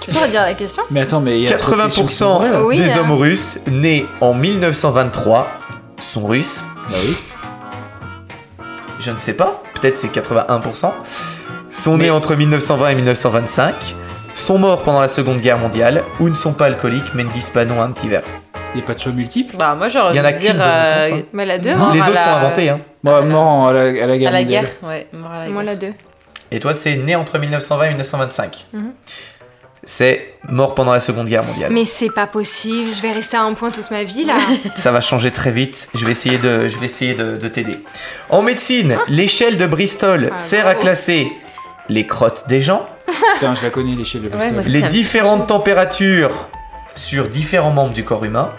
Tu 0.01 0.11
peux 0.11 0.19
redire 0.19 0.41
la 0.41 0.53
question? 0.53 0.83
Mais 0.91 0.99
attends, 1.01 1.21
mais 1.21 1.37
il 1.39 1.43
y 1.43 1.53
a 1.53 1.55
trop 1.57 1.71
de 1.75 1.81
questions 1.81 2.05
qui 2.05 2.13
sont 2.13 2.37
vraies, 2.37 2.49
là. 2.49 2.59
80% 2.59 2.65
Oui, 2.65 2.77
des 2.77 2.91
hein. 2.91 2.97
hommes 2.99 3.11
russes 3.13 3.59
nés 3.71 4.05
en 4.19 4.33
1923 4.33 5.47
sont 5.99 6.25
russes. 6.25 6.67
Bah 6.89 6.97
oui. 7.05 7.15
Je 8.99 9.11
ne 9.11 9.19
sais 9.19 9.33
pas, 9.33 9.61
peut-être 9.75 9.95
c'est 9.95 10.09
81%. 10.13 10.91
Sont 11.69 11.97
Mais- 11.97 12.05
nés 12.05 12.11
entre 12.11 12.35
1920 12.35 12.89
et 12.89 12.95
1925. 12.95 13.95
Sont 14.35 14.57
morts 14.57 14.81
pendant 14.83 14.99
la 14.99 15.07
Seconde 15.07 15.37
Guerre 15.37 15.57
mondiale. 15.59 16.03
Ou 16.19 16.27
ne 16.27 16.35
sont 16.35 16.53
pas 16.53 16.65
alcooliques 16.65 17.13
mais 17.13 17.23
ne 17.23 17.29
disent 17.29 17.49
pas 17.51 17.63
non 17.65 17.81
à 17.81 17.85
un 17.85 17.91
petit 17.91 18.09
verre. 18.09 18.23
Il 18.73 18.77
n'y 18.77 18.83
a 18.83 18.85
pas 18.85 18.93
de 18.95 18.99
choix 18.99 19.11
multiple. 19.11 19.55
Bah, 19.57 19.75
moi, 19.75 19.87
j'aurais 19.87 20.13
Il 20.13 20.17
y 20.17 20.19
en 20.19 20.23
envie 20.23 20.29
a 20.29 20.31
de 20.33 20.37
dire. 20.37 20.55
euh, 20.59 21.03
réponse, 21.03 21.19
hein. 21.19 21.25
Bah 21.33 21.45
la 21.45 21.57
2 21.59 21.75
Mort 21.75 21.93
Les 21.93 22.01
autres 22.01 22.11
la- 22.11 22.23
sont 22.23 22.29
inventés. 22.31 22.69
Hein. 22.69 22.79
Moi, 23.03 23.21
mort 23.21 23.67
à 23.67 23.73
la, 23.73 23.79
à 23.81 24.07
la 24.07 24.17
guerre. 24.17 24.29
À 24.29 24.31
la 24.31 24.39
mondiale. 24.41 24.65
guerre, 24.81 24.89
ouais. 24.89 25.07
Mort 25.13 25.31
à 25.31 25.43
la 25.43 25.49
Moi 25.49 25.63
guerre. 25.63 25.73
la 25.73 25.75
2. 25.75 25.93
Et 26.51 26.59
toi, 26.59 26.73
c'est 26.73 26.95
né 26.95 27.15
entre 27.15 27.37
1920 27.39 27.85
et 27.85 27.89
1925. 27.89 28.65
Mhm. 28.73 28.91
C'est 29.85 30.35
mort 30.47 30.75
pendant 30.75 30.93
la 30.93 31.01
Seconde 31.01 31.27
Guerre 31.27 31.43
mondiale. 31.43 31.69
Mais 31.73 31.83
c'est 31.83 32.09
pas 32.13 32.25
possible, 32.25 32.91
je 32.95 33.01
vais 33.01 33.11
rester 33.11 33.35
à 33.35 33.43
un 33.43 33.53
point 33.53 33.69
toute 33.69 33.91
ma 33.91 34.05
vie 34.05 34.23
là. 34.23 34.37
Ça 34.75 34.91
va 34.93 35.01
changer 35.01 35.29
très 35.31 35.51
vite. 35.51 35.89
Je 35.93 36.05
vais 36.05 36.11
essayer 36.11 36.37
de, 36.37 36.69
je 36.69 36.77
vais 36.77 36.85
essayer 36.85 37.15
de, 37.15 37.35
de 37.35 37.47
t'aider. 37.49 37.77
En 38.29 38.41
médecine, 38.41 38.97
l'échelle 39.09 39.57
de 39.57 39.65
Bristol 39.67 40.29
Ah, 40.33 40.37
sert 40.37 40.67
à 40.67 40.75
classer 40.75 41.27
les 41.89 42.07
crottes 42.07 42.45
des 42.47 42.61
gens, 42.61 42.87
Putain, 43.33 43.55
je 43.55 43.61
la 43.61 43.69
connais, 43.71 43.93
l'échelle 43.95 44.21
de 44.21 44.29
Bristol. 44.29 44.61
les 44.67 44.83
différentes 44.83 45.39
chose. 45.39 45.47
températures 45.49 46.47
sur 46.95 47.27
différents 47.27 47.71
membres 47.71 47.93
du 47.93 48.03
corps 48.03 48.25
humain, 48.25 48.51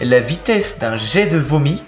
la 0.00 0.20
vitesse 0.20 0.78
d'un 0.78 0.96
jet 0.96 1.26
de 1.26 1.38
vomi 1.38 1.82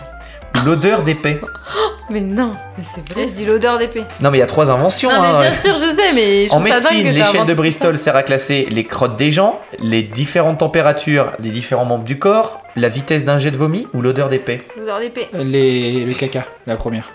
ou 0.55 0.65
l'odeur 0.65 1.03
d'épée. 1.03 1.41
Mais 2.11 2.21
non, 2.21 2.51
mais 2.77 2.85
c'est 2.85 3.09
vrai. 3.09 3.27
Je 3.27 3.33
dis 3.33 3.47
l'odeur 3.47 3.79
d'épée. 3.79 4.05
Non 4.21 4.31
mais 4.31 4.37
il 4.37 4.41
y 4.41 4.45
a 4.45 4.47
trois 4.47 4.71
inventions. 4.71 5.11
Non, 5.11 5.23
mais 5.23 5.29
hein. 5.29 5.41
bien 5.41 5.55
sûr, 5.55 5.73
je 5.79 5.89
sais, 5.89 6.13
mais 6.13 6.49
je 6.49 6.53
En 6.53 6.61
trouve 6.61 6.69
ça 6.69 6.75
dingue 6.75 6.83
médecine, 6.83 7.05
que 7.05 7.09
l'échelle 7.15 7.37
inventé 7.37 7.51
de 7.51 7.55
Bristol 7.55 7.97
ça. 7.97 8.05
sert 8.05 8.17
à 8.17 8.23
classer 8.23 8.69
les 8.71 8.85
crottes 8.85 9.17
des 9.17 9.31
gens, 9.31 9.59
les 9.79 10.03
différentes 10.03 10.59
températures 10.59 11.33
des 11.39 11.49
différents 11.49 11.87
membres 11.87 12.05
du 12.05 12.19
corps, 12.19 12.61
la 12.77 12.91
vitesse 12.91 13.25
d'un 13.25 13.39
jet 13.39 13.51
de 13.51 13.57
vomi 13.57 13.89
ou 13.95 14.03
l'odeur 14.03 14.29
d'épée. 14.29 14.61
L'odeur 14.79 15.01
d'épée. 15.01 15.29
Les... 15.33 16.05
Le 16.05 16.13
caca, 16.13 16.45
la 16.67 16.77
première. 16.77 17.11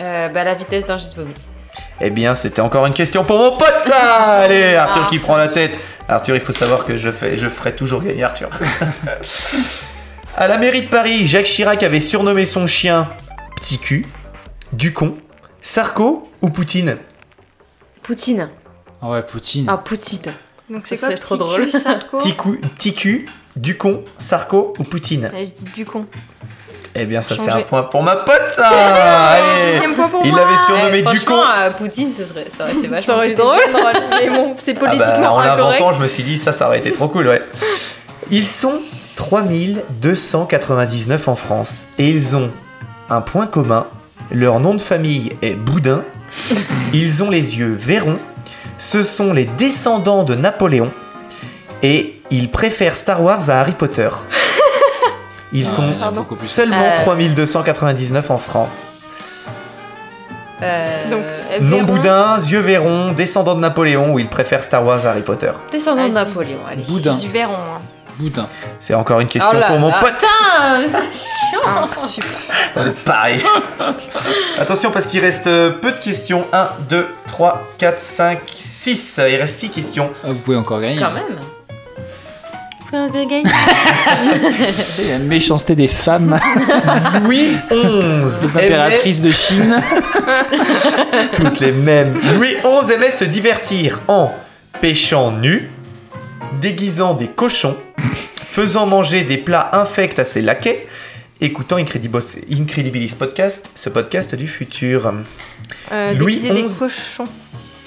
Euh, 0.00 0.28
bah, 0.28 0.42
la 0.42 0.54
vitesse 0.54 0.86
d'un 0.86 0.96
jet 0.96 1.10
de 1.10 1.14
vomi. 1.16 1.34
Eh 2.00 2.10
bien, 2.10 2.34
c'était 2.34 2.62
encore 2.62 2.86
une 2.86 2.94
question 2.94 3.24
pour 3.24 3.38
mon 3.38 3.56
pote, 3.56 3.74
ça 3.84 3.96
Allez, 4.40 4.74
Arthur 4.74 5.06
qui 5.08 5.18
prend 5.18 5.36
la 5.36 5.48
tête. 5.48 5.78
Arthur, 6.12 6.34
il 6.34 6.40
faut 6.40 6.52
savoir 6.52 6.84
que 6.84 6.96
je, 6.96 7.10
fais, 7.10 7.36
je 7.36 7.48
ferai 7.48 7.74
toujours 7.74 8.02
gagner 8.02 8.22
Arthur. 8.22 8.50
à 10.36 10.48
la 10.48 10.58
mairie 10.58 10.82
de 10.82 10.88
Paris, 10.88 11.26
Jacques 11.26 11.46
Chirac 11.46 11.82
avait 11.82 12.00
surnommé 12.00 12.44
son 12.44 12.66
chien 12.66 13.08
Petit 13.56 13.78
cul, 13.78 14.04
Ducon, 14.72 15.16
Sarko 15.60 16.30
ou 16.42 16.50
Poutine? 16.50 16.98
Poutine. 18.02 18.50
Ah 19.00 19.10
ouais, 19.10 19.22
Poutine. 19.22 19.66
Ah, 19.68 19.78
Poutine. 19.78 20.32
Donc 20.68 20.86
c'est 20.86 20.98
quoi 20.98 21.16
trop 21.16 21.36
petit 21.36 22.34
drôle. 22.34 22.60
cul, 22.94 23.26
Ducon, 23.56 24.04
Sarko 24.18 24.74
ou 24.78 24.84
Poutine? 24.84 25.30
Je 25.32 25.44
dis 25.44 25.72
du 25.74 25.84
con. 25.84 26.06
Eh 26.94 27.06
bien, 27.06 27.22
ça 27.22 27.36
c'est 27.36 27.48
un 27.50 27.62
point 27.62 27.84
pour 27.84 28.02
ma 28.02 28.16
pote, 28.16 28.42
ça 28.54 28.68
Allez. 28.68 29.72
Deuxième 29.72 29.94
point 29.94 30.08
pour 30.08 30.20
Il 30.24 30.30
moi. 30.32 30.40
l'avait 30.40 30.56
surnommé 30.66 30.98
Eh, 30.98 31.02
Ducon. 31.02 31.14
franchement, 31.36 31.44
euh, 31.62 31.70
Poutine, 31.70 32.12
ça, 32.16 32.26
serait, 32.26 32.46
ça 32.56 32.64
aurait 32.64 32.74
été 32.74 32.86
vachement 32.88 33.06
Ça 33.06 33.14
aurait 33.16 33.26
plus 33.28 33.32
été 33.32 33.42
drôle. 33.42 33.58
Mais 34.10 34.28
bon, 34.30 34.54
c'est 34.58 34.76
Ah 34.76 34.80
bah, 34.80 34.88
politiquement 34.90 35.34
en 35.34 35.38
incorrect. 35.40 35.58
l'inventant, 35.80 35.92
je 35.92 36.00
me 36.02 36.08
suis 36.08 36.22
dit, 36.22 36.36
ça, 36.36 36.52
ça 36.52 36.66
aurait 36.66 36.78
été 36.78 36.92
trop 36.92 37.08
cool, 37.08 37.28
ouais. 37.28 37.42
Ils 38.30 38.46
sont 38.46 38.78
3299 39.16 41.28
en 41.28 41.34
France 41.34 41.86
et 41.98 42.08
ils 42.08 42.36
ont 42.36 42.50
un 43.10 43.20
point 43.20 43.46
commun. 43.46 43.86
Leur 44.30 44.60
nom 44.60 44.74
de 44.74 44.80
famille 44.80 45.32
est 45.42 45.54
Boudin. 45.54 46.02
Ils 46.94 47.22
ont 47.22 47.28
les 47.30 47.58
yeux 47.58 47.76
verrons. 47.78 48.18
Ce 48.78 49.02
sont 49.02 49.32
les 49.34 49.44
descendants 49.44 50.22
de 50.24 50.34
Napoléon 50.34 50.90
et 51.82 52.18
ils 52.30 52.50
préfèrent 52.50 52.96
Star 52.96 53.22
Wars 53.22 53.50
à 53.50 53.60
Harry 53.60 53.72
Potter. 53.72 54.08
Ils 55.52 55.66
Ah, 55.70 55.74
sont 55.74 55.84
il 56.32 56.38
seulement 56.40 56.82
Euh. 56.84 56.96
3299 57.02 58.30
en 58.30 58.36
France. 58.38 58.86
Euh, 60.62 61.08
Donc, 61.10 61.24
euh, 61.24 61.58
Véron, 61.60 61.82
Boudin, 61.82 62.38
yeux 62.38 62.60
verrons, 62.60 63.12
descendants 63.12 63.56
de 63.56 63.60
Napoléon 63.60 64.12
ou 64.14 64.18
ils 64.20 64.28
préfèrent 64.28 64.62
Star 64.62 64.84
Wars 64.84 65.04
à 65.06 65.10
Harry 65.10 65.22
Potter. 65.22 65.50
descendant 65.70 66.08
de 66.08 66.16
Ah, 66.16 66.24
Napoléon, 66.24 66.60
allez. 66.68 66.84
Boudin. 66.84 67.14
Du 67.14 67.28
Véron. 67.28 67.52
hein. 67.54 67.80
Boudin. 68.18 68.46
C'est 68.78 68.94
encore 68.94 69.18
une 69.20 69.26
question 69.26 69.50
Oh 69.52 69.58
là 69.58 69.66
pour 69.68 69.78
mon 69.78 69.88
là. 69.88 69.98
pote. 70.00 70.12
Putain, 70.12 71.00
c'est 71.12 71.50
chiant. 71.50 72.22
On 72.76 72.86
est 72.86 72.90
pareil. 73.04 73.42
Attention 74.60 74.90
parce 74.92 75.06
qu'il 75.06 75.20
reste 75.20 75.46
euh, 75.48 75.70
peu 75.70 75.90
de 75.92 75.98
questions. 75.98 76.44
1, 76.52 76.68
2, 76.88 77.08
3, 77.26 77.62
4, 77.78 77.98
5, 77.98 78.38
6. 78.54 79.20
Il 79.28 79.36
reste 79.36 79.58
6 79.58 79.70
questions. 79.70 80.10
Ah, 80.22 80.28
vous 80.28 80.34
pouvez 80.38 80.56
encore 80.58 80.80
gagner. 80.80 80.98
Quand 81.00 81.10
même. 81.10 81.40
C'est 84.84 85.12
la 85.12 85.18
méchanceté 85.18 85.74
des 85.74 85.88
femmes, 85.88 86.38
Louis 87.24 87.56
XI. 87.70 88.46
des 88.46 88.56
impératrices 88.58 89.20
de 89.22 89.32
Chine. 89.32 89.74
aimait- 89.82 91.28
Toutes 91.34 91.60
les 91.60 91.72
mêmes. 91.72 92.20
Louis 92.36 92.54
XI 92.62 92.92
aimait 92.92 93.10
se 93.10 93.24
divertir 93.24 94.00
en 94.08 94.30
pêchant 94.80 95.32
nu, 95.32 95.70
déguisant 96.60 97.14
des 97.14 97.28
cochons, 97.28 97.76
faisant 98.44 98.86
manger 98.86 99.22
des 99.22 99.38
plats 99.38 99.70
infects 99.72 100.18
à 100.18 100.24
ses 100.24 100.42
laquais, 100.42 100.86
écoutant 101.40 101.76
Incredibilis 101.76 103.14
Podcast, 103.18 103.70
ce 103.74 103.88
podcast 103.88 104.34
du 104.34 104.46
futur. 104.46 105.12
Euh, 105.92 106.12
Louis 106.12 106.36
des 106.40 106.62
XI. 106.64 106.78
cochons. 106.78 107.28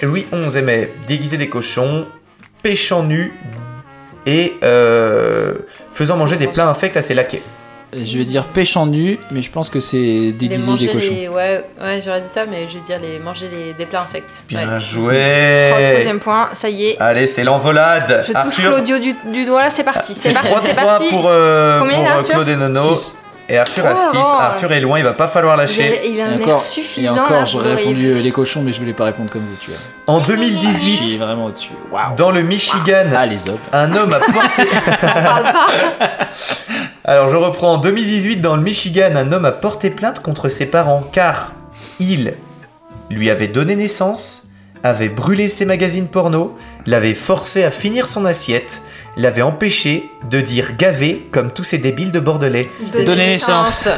Louis 0.02 0.26
XI 0.32 0.58
aimait 0.58 0.92
déguiser 1.06 1.36
des 1.38 1.48
cochons, 1.48 2.06
pêchant 2.62 3.02
nu 3.04 3.32
et 4.26 4.54
euh, 4.62 5.54
faisant 5.92 6.16
manger 6.16 6.36
des 6.36 6.46
plats 6.48 6.68
infects 6.68 6.96
à 6.96 7.02
ses 7.02 7.14
laquais. 7.14 7.42
Je 7.98 8.18
vais 8.18 8.24
dire 8.24 8.44
pêche 8.46 8.76
en 8.76 8.84
nu, 8.86 9.18
mais 9.30 9.40
je 9.40 9.50
pense 9.50 9.70
que 9.70 9.78
c'est 9.80 10.32
déguiser 10.32 10.68
manger 10.70 10.86
des 10.88 10.92
cochons. 10.92 11.14
les- 11.14 11.28
Ouais, 11.28 11.64
ouais 11.80 12.00
j'aurais 12.04 12.20
dit 12.20 12.28
ça, 12.28 12.44
mais 12.44 12.66
je 12.68 12.74
vais 12.74 12.80
dire 12.80 12.98
les 13.00 13.18
manger 13.20 13.48
les... 13.48 13.72
des 13.74 13.86
plats 13.86 14.02
infects. 14.02 14.24
Bien 14.48 14.74
Ouais. 14.74 14.80
joué 14.80 15.70
troisième 15.70 16.18
point, 16.18 16.50
ça 16.52 16.68
y 16.68 16.88
est. 16.88 16.96
Allez, 17.00 17.26
c'est 17.26 17.44
l'envolade 17.44 18.24
Je 18.26 18.32
touche 18.32 18.64
Claudio 18.66 18.98
du, 18.98 19.14
du 19.32 19.44
doigt 19.46 19.62
là, 19.62 19.70
c'est 19.70 19.84
parti. 19.84 20.14
C'est 20.14 20.32
parti, 20.32 20.48
3 20.48 20.60
c'est 20.62 20.74
points 20.74 20.84
parti. 20.84 21.08
pour, 21.08 21.24
euh, 21.28 21.78
Combien, 21.80 21.94
pour, 22.02 22.18
euh, 22.18 22.22
Claude 22.22 22.48
et 22.48 22.56
Nono. 22.56 22.94
Six. 22.94 23.16
Et 23.48 23.58
Arthur 23.58 23.86
a 23.86 23.94
Oh 23.94 23.96
6. 23.96 24.14
là 24.16 24.20
là. 24.20 24.38
Arthur 24.46 24.72
est 24.72 24.80
loin, 24.80 24.98
il 24.98 25.04
va 25.04 25.12
pas 25.12 25.28
falloir 25.28 25.56
lâcher. 25.56 26.00
Il, 26.04 26.14
il 26.14 26.20
a 26.20 26.24
Et 26.24 26.28
un 26.32 26.36
encore- 26.36 26.48
air 26.48 26.56
Et 26.56 26.60
suffisant 26.60 27.12
encore, 27.12 27.30
là, 27.30 27.44
vous 27.44 27.50
j'aurais 27.52 27.74
répondu 27.74 28.06
euh, 28.06 28.20
les 28.20 28.32
cochons, 28.32 28.62
mais 28.62 28.72
je 28.72 28.80
voulais 28.80 28.92
pas 28.92 29.04
répondre 29.04 29.30
comme 29.30 29.42
vous, 29.42 29.56
tu 29.60 29.70
vois. 29.70 29.78
En 30.08 30.18
Je 30.18 30.24
suis 30.24 30.34
2018, 30.36 31.18
vraiment 31.18 31.44
au-dessus. 31.46 31.70
Waouh. 31.92 32.16
dans 32.16 32.30
le 32.32 32.42
Michigan, 32.42 33.04
Ah, 33.16 33.26
les 33.26 33.48
un 33.72 33.94
homme 33.94 34.12
a 34.12 34.18
porté... 34.18 34.62
Alors 37.04 37.30
je 37.30 37.36
reprends. 37.36 37.74
En 37.74 37.78
2018, 37.78 38.40
dans 38.40 38.56
le 38.56 38.62
Michigan, 38.62 39.12
un 39.14 39.30
homme 39.32 39.44
a 39.44 39.52
porté 39.52 39.90
plainte 39.90 40.20
contre 40.20 40.48
ses 40.48 40.66
parents 40.66 41.04
car 41.12 41.52
il 42.00 42.34
lui 43.10 43.30
avait 43.30 43.48
donné 43.48 43.76
naissance, 43.76 44.45
avait 44.88 45.08
brûlé 45.08 45.48
ses 45.48 45.64
magazines 45.64 46.08
porno, 46.08 46.56
l'avait 46.86 47.14
forcé 47.14 47.64
à 47.64 47.70
finir 47.70 48.06
son 48.06 48.24
assiette, 48.24 48.82
l'avait 49.16 49.42
empêché 49.42 50.10
de 50.30 50.40
dire 50.40 50.76
gavé 50.76 51.28
comme 51.32 51.50
tous 51.50 51.64
ces 51.64 51.78
débiles 51.78 52.12
de 52.12 52.20
Bordelais. 52.20 52.68
Donner 53.04 53.26
naissance. 53.26 53.88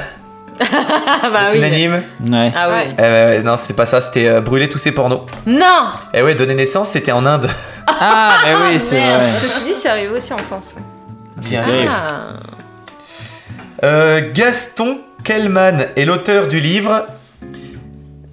Ah 0.61 1.31
bah 1.33 1.41
oui. 1.53 1.59
unanime 1.59 2.03
Ouais. 2.31 2.53
Ah 2.55 2.69
Ouais. 2.69 2.95
ouais, 2.99 3.43
non, 3.43 3.57
c'était 3.57 3.75
pas 3.75 3.87
ça, 3.87 4.01
c'était 4.01 4.27
euh, 4.27 4.41
brûler 4.41 4.69
tous 4.69 4.79
ces 4.79 4.91
pornos. 4.93 5.21
Non 5.47 5.91
Eh 6.13 6.23
ouais, 6.23 6.35
donner 6.35 6.55
naissance, 6.55 6.91
c'était 6.91 7.13
en 7.13 7.25
Inde. 7.27 7.49
Ah, 7.87 8.39
mais 8.45 8.55
oui, 8.73 8.81
c'est 8.81 8.97
merde. 8.97 9.23
vrai. 9.23 9.31
Ceci 9.33 9.65
dit, 9.65 9.75
c'est 9.75 9.89
arrivé 9.89 10.09
aussi 10.09 10.33
en 10.33 10.39
France. 10.39 10.75
Bien. 11.37 11.63
Ah. 11.89 12.07
Euh, 13.85 14.21
Gaston 14.35 14.99
Kellman 15.23 15.87
est 15.97 16.05
l'auteur 16.05 16.49
du 16.49 16.59
livre 16.59 17.07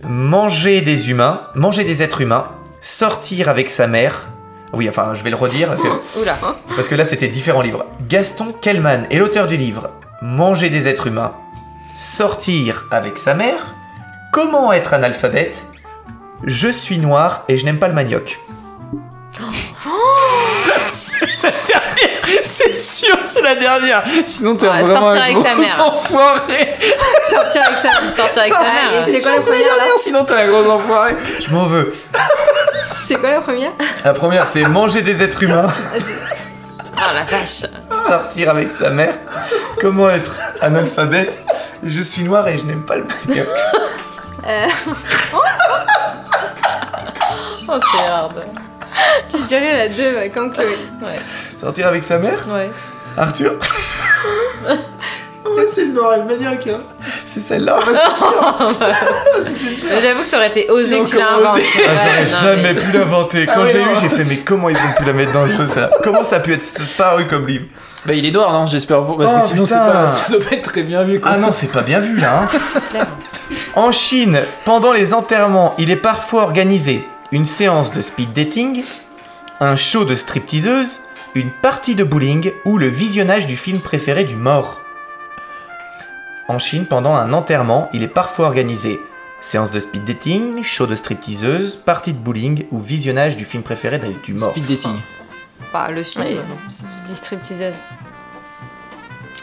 Manger 0.08 0.82
des 0.82 1.09
humains, 1.09 1.42
manger 1.56 1.84
des 1.84 2.03
êtres 2.03 2.22
humains, 2.22 2.45
sortir 2.82 3.50
avec 3.50 3.69
sa 3.69 3.88
mère. 3.88 4.27
Oui, 4.74 4.88
enfin, 4.90 5.14
je 5.14 5.24
vais 5.24 5.30
le 5.30 5.35
redire 5.35 5.69
parce 5.69 5.82
que, 5.82 5.88
Oula. 6.22 6.38
parce 6.75 6.88
que 6.88 6.95
là 6.95 7.06
c'était 7.06 7.27
différents 7.27 7.61
livres. 7.61 7.85
Gaston 8.08 8.53
Kellman 8.61 9.06
est 9.09 9.17
l'auteur 9.17 9.48
du 9.48 9.58
livre 9.58 9.90
Manger 10.22 10.69
des 10.69 10.88
êtres 10.88 11.08
humains, 11.08 11.34
sortir 11.95 12.85
avec 12.92 13.17
sa 13.17 13.34
mère, 13.34 13.75
comment 14.32 14.72
être 14.74 14.93
analphabète, 14.93 15.66
je 16.43 16.67
suis 16.69 16.98
noir 16.98 17.43
et 17.48 17.58
je 17.58 17.66
n'aime 17.66 17.80
pas 17.80 17.88
le 17.88 17.93
manioc. 17.93 18.40
C'est 20.92 22.76
sûr, 22.76 23.18
c'est 23.22 23.42
la 23.42 23.56
dernière. 23.56 24.04
Sinon, 24.26 24.56
t'es 24.56 24.68
Ouais, 24.68 24.82
vraiment 24.82 25.02
sortir 25.12 25.22
un 25.22 25.24
avec 25.26 25.36
gros 25.36 25.44
sa 25.46 25.56
mère. 25.56 25.86
enfoiré. 25.88 26.78
Sortir 27.30 27.62
avec 27.66 27.78
ça. 27.80 27.90
Sortir 28.16 28.42
avec 28.42 28.54
sa 28.54 28.62
mère. 28.62 29.02
C'est 29.06 29.22
quoi 29.22 29.32
la 29.32 29.38
C'est 29.38 29.50
la 29.52 29.56
première 29.56 29.76
dernière, 29.78 29.98
sinon 30.00 30.24
t'es 30.26 30.34
un 30.34 30.48
gros 30.48 30.70
enfoiré. 30.72 31.16
Je 31.40 31.50
m'en 31.54 31.64
veux. 31.64 31.94
C'est 33.08 33.16
quoi 33.16 33.30
la 33.30 33.42
première 33.42 33.72
La 34.04 34.14
première 34.14 34.48
c'est 34.48 34.64
manger 34.64 35.02
des 35.02 35.22
êtres 35.22 35.44
humains, 35.44 35.68
Ah 36.98 37.14
la 37.14 37.24
vache. 37.26 37.66
sortir 38.08 38.50
avec 38.52 38.72
sa 38.72 38.90
mère, 38.90 39.14
comment 39.82 40.10
être 40.10 40.38
analphabète, 40.62 41.44
je 41.84 42.02
suis 42.02 42.24
noir 42.24 42.48
et 42.48 42.58
je 42.58 42.64
n'aime 42.64 42.84
pas 42.86 42.96
le 42.96 43.04
manioc. 43.04 43.48
Oh 47.68 47.80
c'est 47.92 48.06
hard. 48.08 48.44
Je 49.33 49.43
dirais 49.48 49.74
la 49.77 49.90
2, 49.90 49.95
ouais, 50.17 50.32
comme 50.33 50.51
Chloé. 50.53 50.65
Ouais. 51.01 51.19
Sortir 51.59 51.88
avec 51.88 52.03
sa 52.03 52.17
mère 52.17 52.45
Ouais. 52.51 52.69
Arthur 53.17 53.53
c'est 55.74 55.85
le 55.85 55.91
noir 55.93 56.15
et 56.15 56.17
le 56.19 56.25
manioc. 56.25 56.67
Hein. 56.67 56.82
C'est 57.25 57.40
celle-là 57.40 57.80
J'avoue 60.01 60.22
que 60.22 60.27
ça 60.27 60.38
aurait 60.38 60.48
été 60.49 60.69
osé 60.69 60.88
Sinon, 60.95 61.03
que 61.03 61.09
tu 61.09 61.17
l'as 61.17 61.32
inventé. 61.33 61.64
Ah, 61.75 61.80
Ouais, 61.80 61.98
J'aurais 61.98 62.22
non, 62.56 62.61
jamais 62.61 62.74
mais- 62.74 62.82
pu 62.82 62.91
l'inventer. 62.98 63.45
Quand 63.45 63.53
Ah 63.56 63.65
je 63.65 63.77
oui, 63.77 63.83
l'ai 63.85 63.91
eu, 63.91 63.95
j'ai 64.01 64.09
fait 64.09 64.24
mais 64.25 64.38
comment 64.38 64.69
ils 64.69 64.75
ont 64.77 64.93
pu 64.98 65.03
la 65.06 65.14
mettre 65.14 65.32
dans 65.32 65.45
le 65.45 65.53
jeu 65.53 65.65
ça? 65.67 65.90
Comment 66.03 66.24
ça 66.24 66.38
a 66.38 66.40
pu 66.40 66.53
être 66.53 66.64
paru 66.98 67.25
comme 67.27 67.48
livre? 67.48 67.65
Bah, 68.06 68.14
il 68.14 68.25
est 68.25 68.32
noir, 68.32 68.51
non 68.51 68.67
J'espère 68.67 69.01
pas. 69.06 69.14
Parce 69.17 69.32
Oh, 69.33 69.40
que 69.40 69.45
sinon, 69.45 69.65
c'est 69.65 69.75
putain. 69.75 69.91
pas, 69.91 70.07
ça 70.07 70.30
doit 70.32 70.45
pas 70.48 70.56
être 70.56 70.72
très 70.72 70.83
bien 70.83 71.03
vu. 71.03 71.19
Quoi. 71.19 71.32
Ah 71.33 71.38
non, 71.38 71.51
c'est 71.51 71.72
pas 71.72 71.82
bien 71.82 71.99
vu 71.99 72.17
là. 72.17 72.43
hein. 72.43 73.06
En 73.75 73.91
Chine, 73.91 74.40
pendant 74.65 74.91
les 74.91 75.14
enterrements, 75.14 75.74
il 75.77 75.90
est 75.90 75.95
parfois 75.95 76.43
organisé 76.43 77.03
une 77.32 77.45
séance 77.45 77.92
de 77.92 78.02
speed 78.02 78.34
dating, 78.34 78.84
un 79.60 79.76
show 79.76 80.06
de 80.06 80.16
stripteaseuse, 80.16 81.02
une 81.34 81.52
partie 81.52 81.95
de 81.95 82.04
bowling 82.04 82.52
ou 82.66 82.78
le 82.78 82.88
visionnage 82.88 83.48
du 83.48 83.58
film 83.58 83.80
préféré 83.80 84.24
du 84.24 84.36
mort. 84.36 84.82
En 86.48 86.60
Chine, 86.60 86.86
pendant 86.86 87.16
un 87.16 87.34
enterrement, 87.34 87.90
il 87.94 88.04
est 88.04 88.08
parfois 88.08 88.48
organisé 88.48 89.00
Séance 89.42 89.70
de 89.70 89.80
speed 89.80 90.06
dating, 90.06 90.64
show 90.64 90.88
de 90.88 90.95
stripteaseuse, 90.95 91.76
partie 91.76 92.14
de 92.14 92.18
bowling 92.18 92.66
ou 92.72 92.80
visionnage 92.80 93.38
du 93.38 93.45
film 93.45 93.62
préféré 93.62 94.00
du 94.00 94.34
mort. 94.34 94.52
Speed 94.52 94.66
dating. 94.66 94.95
Bah, 95.72 95.92
le 95.92 96.04
film. 96.04 96.26
Je 96.26 97.06
dis 97.06 97.16
stripteaseuse. 97.16 97.76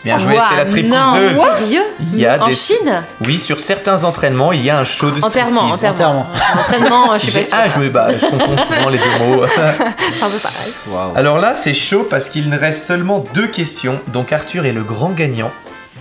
Bien 0.05 0.19
joué, 0.19 0.35
Ouah, 0.35 0.45
c'est 0.51 0.57
la 0.57 0.65
Non, 0.65 0.71
stripteaseuse. 1.15 1.41
sérieux 1.59 1.83
Il 2.01 2.19
y 2.19 2.27
a 2.27 2.43
En 2.43 2.47
des- 2.49 2.53
Chine 2.53 3.05
Oui, 3.25 3.39
sur 3.39 3.61
certains 3.61 4.03
entraînements, 4.05 4.53
il 4.53 4.63
y 4.65 4.69
a 4.71 4.79
un 4.79 4.83
show 4.85 5.11
de 5.13 5.23
Enterrement, 5.23 5.69
striptease. 5.77 5.91
enterrement. 5.91 6.27
Entraînement, 6.59 7.15
je 7.15 7.19
suis 7.21 7.33
pas 7.33 7.45
sûre. 7.45 7.57
Ah, 7.61 7.69
je 7.69 7.79
me 7.79 7.89
bah, 7.89 8.09
je 8.17 8.27
confonds 8.27 8.57
souvent 8.57 8.89
les 8.89 8.99
deux 8.99 9.19
mots. 9.25 9.45
C'est 9.57 10.25
un 10.25 10.29
peu 10.29 10.39
pareil. 10.43 10.73
Alors 11.15 11.39
là, 11.39 11.55
c'est 11.55 11.75
chaud 11.75 12.07
parce 12.11 12.29
qu'il 12.29 12.51
ne 12.51 12.59
reste 12.59 12.85
seulement 12.87 13.25
deux 13.35 13.47
questions, 13.47 14.01
donc 14.09 14.33
Arthur 14.33 14.67
est 14.67 14.73
le 14.73 14.83
grand 14.83 15.11
gagnant. 15.11 15.53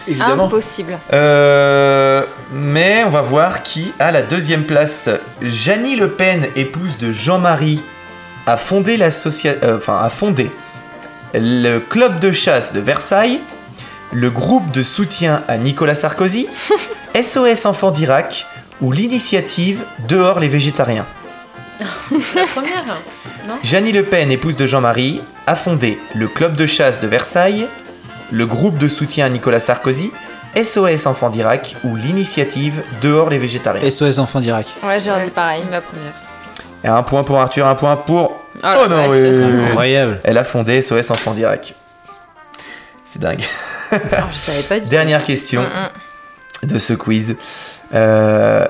Évidemment. 0.08 0.46
Impossible. 0.46 0.98
Euh, 1.14 2.24
mais 2.52 3.04
on 3.06 3.10
va 3.10 3.22
voir 3.22 3.62
qui 3.62 3.94
a 4.00 4.12
la 4.12 4.24
deuxième 4.24 4.64
place. 4.64 5.10
Janie 5.44 5.96
Le 5.96 6.10
Pen, 6.10 6.48
épouse 6.56 6.98
de 6.98 7.12
Jean-Marie, 7.12 7.84
a 8.48 8.58
fondé 8.58 8.98
l'associa- 8.98 9.58
euh, 9.64 9.78
enfin 9.78 10.02
a 10.04 10.10
fondé 10.10 10.50
le 11.36 11.78
club 11.78 12.20
de 12.20 12.32
chasse 12.32 12.74
de 12.74 12.80
Versailles, 12.80 13.42
le 14.12 14.30
groupe 14.30 14.72
de 14.72 14.84
soutien 14.84 15.44
à 15.48 15.58
Nicolas 15.58 15.96
Sarkozy, 15.96 16.48
SOS 17.22 17.66
Enfants 17.66 17.92
d'Irak 17.92 18.46
ou 18.82 18.92
l'initiative 18.92 19.84
Dehors 20.08 20.40
les 20.40 20.48
végétariens. 20.48 21.06
La 22.36 22.46
première 22.46 22.86
Janie 23.64 23.92
Le 23.92 24.04
Pen, 24.04 24.32
épouse 24.32 24.56
de 24.56 24.68
Jean-Marie, 24.68 25.22
a 25.48 25.56
fondé 25.56 25.98
le 26.14 26.28
club 26.28 26.56
de 26.56 26.66
chasse 26.66 27.02
de 27.02 27.08
Versailles, 27.08 27.68
le 28.32 28.46
groupe 28.46 28.78
de 28.78 28.88
soutien 28.88 29.26
à 29.26 29.30
Nicolas 29.30 29.60
Sarkozy, 29.60 30.12
SOS 30.62 31.08
Enfants 31.08 31.30
d'Irak 31.30 31.76
ou 31.84 31.96
l'initiative 31.96 32.84
Dehors 33.02 33.30
les 33.30 33.40
végétariens. 33.40 33.90
SOS 33.90 34.20
Enfant 34.20 34.42
d'Irak. 34.42 34.68
Ouais, 34.84 35.00
j'aurais 35.02 35.26
dit 35.26 35.32
pareil. 35.32 35.64
La 35.72 35.82
première. 35.82 36.14
Et 36.84 36.88
un 36.88 37.04
point 37.04 37.24
pour 37.24 37.40
Arthur, 37.40 37.66
un 37.66 37.76
point 37.76 37.96
pour... 37.96 38.38
Oh 38.64 38.88
non, 38.90 39.10
oui, 39.10 39.22
oui. 39.24 39.66
Incroyable. 39.70 40.20
Elle 40.24 40.38
a 40.38 40.44
fondé 40.44 40.82
SOS 40.82 41.10
Enfants 41.12 41.34
d'Irak. 41.34 41.74
C'est 43.06 43.20
dingue. 43.20 43.44
Oh, 43.92 43.98
je 44.32 44.38
savais 44.38 44.64
pas 44.64 44.80
du 44.80 44.86
tout. 44.86 44.90
Dernière 44.92 45.24
question 45.26 45.62
Mm, 45.64 46.68
de 46.68 46.78
ce 46.80 46.94
quiz. 46.94 47.36
Euh, 47.94 48.66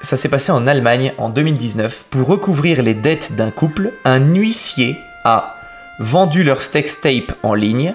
ça 0.00 0.16
s'est 0.16 0.28
passé 0.28 0.52
en 0.52 0.66
Allemagne 0.66 1.12
en 1.18 1.28
2019. 1.28 2.04
Pour 2.10 2.28
recouvrir 2.28 2.82
les 2.82 2.94
dettes 2.94 3.32
d'un 3.34 3.50
couple, 3.50 3.92
un 4.04 4.20
huissier 4.20 4.96
a 5.24 5.56
vendu 5.98 6.44
leur 6.44 6.62
sextape 6.62 7.32
en 7.42 7.54
ligne, 7.54 7.94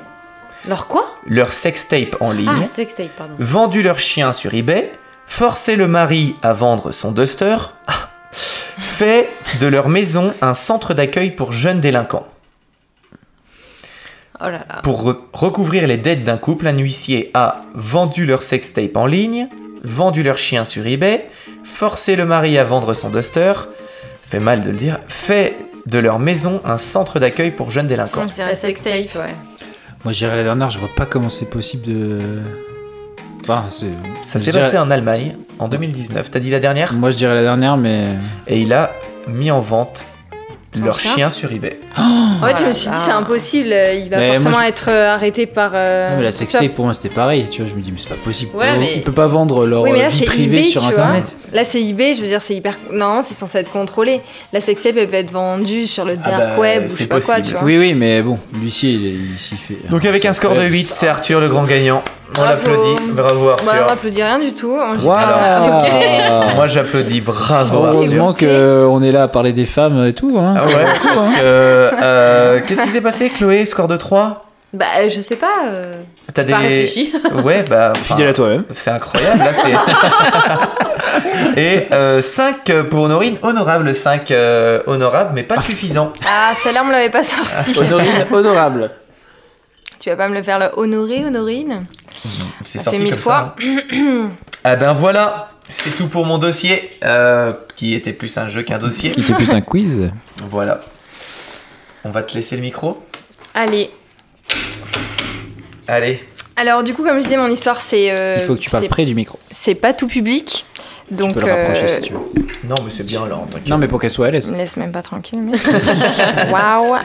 Alors 0.65 0.87
quoi? 0.87 1.05
Leur 1.25 1.51
sextape 1.53 2.17
en 2.19 2.31
ligne, 2.31 2.49
Ah, 2.49 2.65
sextape, 2.65 3.11
pardon. 3.17 3.35
vendu 3.39 3.81
leur 3.83 3.99
chien 3.99 4.33
sur 4.33 4.53
eBay, 4.53 4.91
forcé 5.27 5.75
le 5.77 5.87
mari 5.87 6.35
à 6.43 6.51
vendre 6.51 6.91
son 6.91 7.11
duster, 7.13 7.55
ah, 7.87 8.09
fait 8.77 9.29
de 9.61 9.67
leur 9.67 9.87
maison 9.87 10.33
un 10.41 10.53
centre 10.53 10.93
d'accueil 10.93 11.31
pour 11.31 11.53
jeunes 11.53 11.79
délinquants. 11.79 12.27
Oh 14.45 14.49
là 14.49 14.59
là. 14.69 14.81
Pour 14.83 15.09
re- 15.09 15.17
recouvrir 15.33 15.87
les 15.87 15.97
dettes 15.97 16.23
d'un 16.23 16.37
couple, 16.37 16.67
un 16.67 16.77
huissier 16.77 17.31
a 17.33 17.63
vendu 17.73 18.25
leur 18.25 18.43
sextape 18.43 18.95
en 18.97 19.05
ligne, 19.05 19.47
vendu 19.83 20.21
leur 20.23 20.37
chien 20.37 20.65
sur 20.65 20.85
eBay, 20.85 21.29
forcé 21.63 22.15
le 22.15 22.25
mari 22.25 22.57
à 22.57 22.63
vendre 22.63 22.93
son 22.93 23.09
duster, 23.09 23.53
fait 24.21 24.39
mal 24.39 24.61
de 24.61 24.69
le 24.71 24.77
dire, 24.77 24.99
fait 25.07 25.55
de 25.85 25.99
leur 25.99 26.19
maison 26.19 26.61
un 26.65 26.77
centre 26.77 27.19
d'accueil 27.19 27.51
pour 27.51 27.71
jeunes 27.71 27.87
délinquants. 27.87 28.25
Je 28.27 28.33
dirais 28.33 28.49
La 28.49 28.55
sextape. 28.55 28.93
ouais. 29.15 29.33
Moi, 30.03 30.11
j'irai 30.11 30.35
la 30.35 30.43
dernière, 30.43 30.69
je 30.69 30.79
vois 30.79 30.89
pas 30.95 31.05
comment 31.05 31.29
c'est 31.29 31.49
possible 31.49 31.85
de. 31.85 32.19
Enfin, 33.41 33.65
c'est. 33.69 33.91
Ça 34.23 34.39
s'est 34.39 34.51
dirais- 34.51 34.65
passé 34.65 34.77
en 34.77 34.89
Allemagne 34.91 35.35
en 35.59 35.67
2019. 35.67 36.31
T'as 36.31 36.39
dit 36.39 36.49
la 36.49 36.59
dernière? 36.59 36.93
Moi, 36.93 37.11
je 37.11 37.17
dirais 37.17 37.35
la 37.35 37.41
dernière, 37.41 37.77
mais. 37.77 38.07
Et 38.47 38.59
il 38.61 38.73
a 38.73 38.91
mis 39.27 39.51
en 39.51 39.59
vente 39.61 40.05
leur 40.81 40.97
chien 40.99 41.13
chien 41.15 41.29
sur 41.29 41.51
eBay. 41.51 41.79
En 41.97 42.45
fait, 42.47 42.55
je 42.57 42.61
Oh 42.61 42.61
me 42.61 42.67
là 42.67 42.73
suis 42.73 42.89
dit, 42.89 42.95
c'est 43.05 43.11
impossible. 43.11 43.73
Il 43.95 44.09
va 44.09 44.17
Mais 44.17 44.27
moi, 44.27 44.35
forcément 44.41 44.63
je- 44.63 44.69
être 44.69 44.85
euh, 44.89 45.13
arrêté 45.13 45.45
par. 45.45 45.71
euh, 45.75 46.09
Non, 46.11 46.17
mais 46.17 46.23
la 46.23 46.31
sextape, 46.31 46.67
pour 46.69 46.85
moi, 46.85 46.93
c'était 46.93 47.09
pareil. 47.09 47.45
Tu 47.51 47.61
vois, 47.61 47.69
je 47.71 47.75
me 47.75 47.81
dis, 47.81 47.91
mais 47.91 47.97
c'est 47.99 48.09
pas 48.09 48.15
possible. 48.15 48.51
Ouais, 48.55 48.77
mais- 48.77 48.93
Il 48.97 49.01
peut 49.03 49.11
pas 49.11 49.27
vendre 49.27 49.65
leur 49.65 49.81
Oui, 49.83 49.91
mais 49.93 50.01
là, 50.03 50.09
vie 50.09 50.23
privée 50.25 50.57
eBay, 50.59 50.63
sur. 50.69 50.83
Internet. 50.85 51.35
Là, 51.53 51.63
c'est 51.63 51.81
eBay, 51.83 52.15
je 52.15 52.21
veux 52.21 52.27
dire, 52.27 52.41
c'est 52.41 52.55
hyper. 52.55 52.77
Non, 52.91 53.21
c'est 53.25 53.35
censé 53.37 53.59
être 53.59 53.71
contrôlé. 53.71 54.21
La 54.51 54.61
sextape, 54.61 54.95
elle 54.97 55.07
peut 55.07 55.15
être 55.15 55.31
vendue 55.31 55.87
sur 55.87 56.05
le 56.05 56.17
Ah 56.23 56.29
dark 56.31 56.43
bah, 56.55 56.59
web 56.59 56.83
ou 56.85 56.87
je 56.87 56.91
c'est 56.91 56.97
sais 56.99 57.05
pas 57.07 57.21
quoi, 57.21 57.35
possible. 57.35 57.47
tu 57.47 57.53
vois. 57.53 57.63
Oui, 57.63 57.77
oui, 57.77 57.93
mais 57.93 58.21
bon, 58.21 58.37
l'huissier, 58.53 58.91
il, 58.91 59.33
il 59.35 59.39
s'y 59.39 59.55
fait. 59.55 59.77
Donc 59.89 60.05
avec 60.05 60.25
un 60.25 60.33
score 60.33 60.53
de 60.53 60.63
8, 60.63 60.87
c'est 60.89 61.07
Arthur 61.07 61.39
le 61.39 61.49
grand 61.49 61.63
gagnant. 61.63 62.03
On 62.39 62.43
l'applaudit. 62.43 63.11
Bravo 63.11 63.47
Bah, 63.47 63.55
on 63.63 63.67
Arthur. 63.67 63.85
n'applaudit 63.87 64.23
rien 64.23 64.39
du 64.39 64.53
tout. 64.53 64.73
On 64.75 65.07
pas. 65.07 65.67
Écoutez, 65.67 65.95
Moi 66.55 66.67
j'applaudis. 66.67 67.21
Bravo 67.21 67.83
Arthur. 67.85 67.93
Heureusement 67.93 68.33
qu'on 68.33 69.03
est 69.03 69.11
là 69.11 69.23
à 69.23 69.27
parler 69.27 69.53
des 69.53 69.65
femmes 69.65 70.05
et 70.05 70.13
tout. 70.13 70.35
Hein. 70.39 70.55
Ah 70.57 70.65
ouais, 70.65 70.73
parce 71.15 71.29
que. 71.29 71.35
euh, 71.41 72.59
Qu'est-ce 72.67 72.81
qui 72.83 72.89
s'est 72.89 73.01
passé, 73.01 73.29
Chloé 73.29 73.65
Score 73.65 73.87
de 73.87 73.97
3 73.97 74.45
Bah, 74.73 74.85
euh, 74.99 75.09
je 75.13 75.21
sais 75.21 75.35
pas. 75.35 75.65
Euh... 75.67 75.93
T'as 76.33 76.43
Pas 76.43 76.57
réfléchi. 76.57 77.13
Ouais, 77.43 77.63
bah. 77.69 77.93
Fidèle 77.95 78.29
à 78.29 78.33
toi-même. 78.33 78.63
C'est 78.71 78.89
incroyable, 78.91 79.39
là 79.39 79.51
c'est. 79.53 79.73
Et 81.61 81.87
5 82.21 82.71
pour 82.89 83.03
Honorine, 83.03 83.37
honorable 83.43 83.93
5 83.93 84.33
honorable, 84.87 85.31
mais 85.35 85.43
pas 85.43 85.59
suffisant. 85.61 86.11
Ah, 86.27 86.53
celle-là, 86.61 86.81
on 86.83 86.87
me 86.87 86.91
l'avait 86.91 87.09
pas 87.11 87.21
sortie. 87.23 87.77
Honorine, 87.79 88.25
honorable. 88.31 88.89
tu 89.99 90.09
vas 90.09 90.15
pas 90.15 90.27
me 90.29 90.33
le 90.35 90.41
faire 90.43 90.57
le 90.59 90.67
honorer, 90.75 91.23
Honorine? 91.25 91.85
C'est 92.61 92.77
Ça 92.77 92.85
sorti 92.85 92.97
fait 92.99 93.03
mille 93.05 93.13
comme 93.13 93.21
fois. 93.21 93.55
ça. 93.59 93.65
hein. 93.93 94.29
ah 94.63 94.75
ben 94.77 94.93
voilà, 94.93 95.51
c'est 95.67 95.95
tout 95.95 96.07
pour 96.07 96.25
mon 96.25 96.37
dossier, 96.37 96.89
euh, 97.03 97.53
qui 97.75 97.93
était 97.93 98.13
plus 98.13 98.37
un 98.37 98.47
jeu 98.47 98.63
qu'un 98.63 98.79
dossier. 98.79 99.11
Qui 99.11 99.21
était 99.21 99.33
plus 99.33 99.51
un 99.53 99.61
quiz. 99.61 100.11
Voilà. 100.49 100.81
On 102.05 102.09
va 102.11 102.21
te 102.23 102.33
laisser 102.33 102.55
le 102.57 102.61
micro. 102.61 103.01
Allez. 103.53 103.89
Allez. 105.87 106.23
Alors, 106.55 106.83
du 106.83 106.93
coup, 106.93 107.03
comme 107.03 107.17
je 107.19 107.23
disais, 107.23 107.37
mon 107.37 107.47
histoire, 107.47 107.81
c'est. 107.81 108.11
euh, 108.11 108.37
Il 108.39 108.45
faut 108.45 108.55
que 108.55 108.59
tu 108.59 108.69
parles 108.69 108.83
c'est- 108.83 108.89
près 108.89 109.05
du 109.05 109.15
micro. 109.15 109.39
C'est 109.51 109.75
pas 109.75 109.93
tout 109.93 110.07
public. 110.07 110.65
Donc, 111.11 111.29
tu 111.33 111.39
peux 111.39 111.45
le 111.45 111.51
rapprocher 111.51 111.83
euh, 111.85 111.95
si 111.97 112.01
tu 112.07 112.13
veux. 112.13 112.19
Non, 112.65 112.75
mais 112.83 112.89
c'est 112.89 113.03
bien 113.05 113.25
là, 113.27 113.35
en 113.37 113.45
tant 113.45 113.59
que. 113.59 113.69
Non, 113.69 113.77
mais 113.77 113.87
pour 113.87 113.99
qu'elle 113.99 114.09
soit 114.09 114.27
à 114.27 114.31
l'aise. 114.31 114.49
Laisse 114.51 114.77
même 114.77 114.91
pas 114.91 115.01
tranquille. 115.01 115.39
mais- 115.39 115.57
Waouh. 116.51 116.95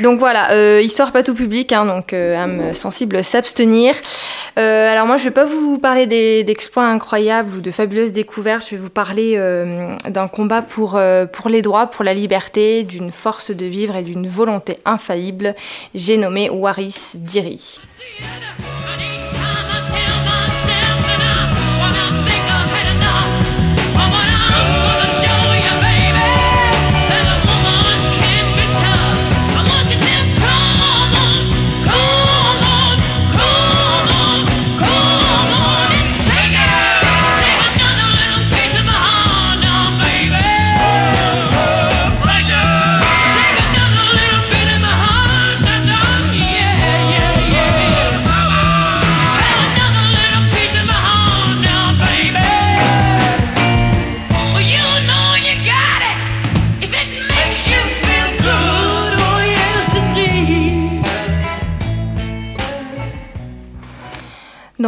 Donc 0.00 0.18
voilà, 0.18 0.52
euh, 0.52 0.80
histoire 0.82 1.12
pas 1.12 1.22
tout 1.22 1.34
public, 1.34 1.72
hein, 1.72 1.84
donc 1.84 2.12
euh, 2.12 2.36
âme 2.36 2.74
sensible 2.74 3.22
s'abstenir. 3.22 3.94
Euh, 4.58 4.90
alors 4.90 5.06
moi 5.06 5.16
je 5.16 5.24
vais 5.24 5.30
pas 5.30 5.44
vous 5.44 5.78
parler 5.78 6.06
d'exploits 6.44 6.84
incroyables 6.84 7.56
ou 7.56 7.60
de 7.60 7.70
fabuleuses 7.70 8.12
découvertes, 8.12 8.64
je 8.64 8.76
vais 8.76 8.82
vous 8.82 8.90
parler 8.90 9.38
d'un 10.08 10.28
combat 10.28 10.62
pour 10.62 10.98
les 11.48 11.62
droits, 11.62 11.86
pour 11.86 12.04
la 12.04 12.14
liberté, 12.14 12.82
d'une 12.82 13.10
force 13.10 13.50
de 13.50 13.66
vivre 13.66 13.96
et 13.96 14.02
d'une 14.02 14.26
volonté 14.26 14.78
infaillible. 14.84 15.54
J'ai 15.94 16.16
nommé 16.16 16.50
Waris 16.50 17.12
Diri. 17.14 17.78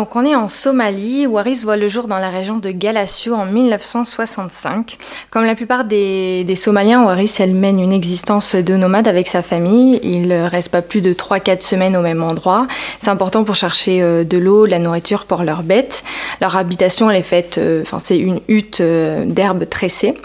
Donc 0.05 0.17
on 0.17 0.27
est 0.27 0.35
en 0.35 0.49
Somalie, 0.49 1.27
Waris 1.27 1.61
voit 1.65 1.79
le 1.79 1.89
jour 1.89 2.09
dans 2.09 2.19
la 2.19 2.29
région 2.29 2.59
de 2.59 2.71
Galasio 2.71 3.33
en 3.33 3.47
1965. 3.47 4.99
Comme 5.31 5.47
la 5.47 5.55
plupart 5.55 5.87
des, 5.87 6.45
Somaliens, 6.57 7.07
Waris 7.07 7.33
elle 7.39 7.55
mène 7.55 7.81
une 7.81 7.91
existence 7.91 8.55
de 8.55 8.77
nomade 8.77 9.09
avec 9.09 9.29
sa 9.29 9.43
famille. 9.43 9.99
Il 10.03 10.29
ne 10.29 10.47
reste 10.47 10.69
pas 10.69 10.83
plus 10.83 11.01
de 11.01 11.15
3-4 11.15 11.63
semaines 11.63 11.97
au 11.97 12.03
même 12.03 12.23
endroit. 12.23 12.67
C'est 13.01 13.09
important 13.09 13.45
pour 13.45 13.55
chercher 13.55 14.03
euh, 14.03 14.25
de 14.25 14.37
l'eau, 14.37 14.67
la 14.67 14.79
nourriture 14.79 15.25
pour 15.25 15.43
leurs 15.43 15.63
bêtes. 15.63 16.05
Leur 16.43 16.55
habitation 16.55 17.09
elle 17.09 17.17
est 17.17 17.23
faite, 17.23 17.57
euh, 17.57 17.81
enfin 17.81 17.99
c'est 17.99 18.19
une 18.19 18.41
hutte 18.47 18.83
euh, 18.83 19.25
d'herbe 19.25 19.67
tressée. 19.71 20.19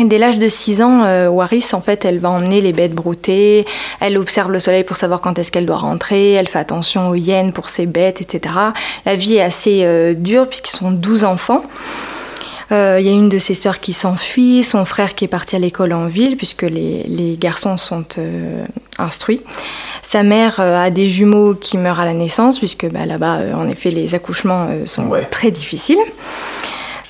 Et 0.00 0.04
Dès 0.04 0.18
l'âge 0.18 0.38
de 0.38 0.48
6 0.48 0.80
ans, 0.82 1.04
euh, 1.04 1.28
Waris, 1.28 1.66
en 1.74 1.80
fait, 1.82 2.04
elle 2.06 2.18
va 2.20 2.30
emmener 2.30 2.60
les 2.62 2.72
bêtes 2.72 2.94
broutées, 2.94 3.66
elle 4.00 4.16
observe 4.16 4.50
le 4.50 4.58
soleil 4.58 4.82
pour 4.82 4.96
savoir 4.96 5.20
quand 5.20 5.38
est-ce 5.38 5.52
qu'elle 5.52 5.66
doit 5.66 5.76
rentrer, 5.76 6.32
elle 6.32 6.48
fait 6.48 6.58
attention 6.58 7.10
aux 7.10 7.14
hyènes 7.14 7.52
pour 7.52 7.68
ses 7.68 7.84
bêtes, 7.86 8.20
etc. 8.22 8.54
La 9.04 9.14
vie 9.16 9.36
est 9.36 9.42
assez 9.42 9.82
euh, 9.84 10.14
dure 10.14 10.48
puisqu'ils 10.48 10.76
sont 10.76 10.90
12 10.90 11.24
enfants. 11.24 11.62
Euh, 12.72 12.96
Il 13.00 13.06
y 13.06 13.08
a 13.10 13.12
une 13.12 13.28
de 13.28 13.38
ses 13.38 13.54
sœurs 13.54 13.80
qui 13.80 13.92
s'enfuit, 13.92 14.62
son 14.64 14.84
frère 14.84 15.14
qui 15.14 15.24
est 15.24 15.28
parti 15.28 15.54
à 15.56 15.58
l'école 15.58 15.92
en 15.92 16.06
ville, 16.06 16.36
puisque 16.36 16.62
les, 16.62 17.02
les 17.06 17.36
garçons 17.36 17.76
sont 17.76 18.04
euh, 18.18 18.64
instruits. 18.98 19.42
Sa 20.02 20.22
mère 20.22 20.60
euh, 20.60 20.82
a 20.82 20.90
des 20.90 21.08
jumeaux 21.10 21.54
qui 21.54 21.76
meurent 21.78 21.98
à 22.00 22.04
la 22.04 22.14
naissance, 22.14 22.58
puisque 22.58 22.88
bah, 22.90 23.04
là-bas, 23.06 23.38
en 23.56 23.68
effet, 23.68 23.90
les 23.90 24.14
accouchements 24.14 24.68
sont 24.86 25.08
Ouais. 25.08 25.24
très 25.24 25.50
difficiles. 25.50 25.98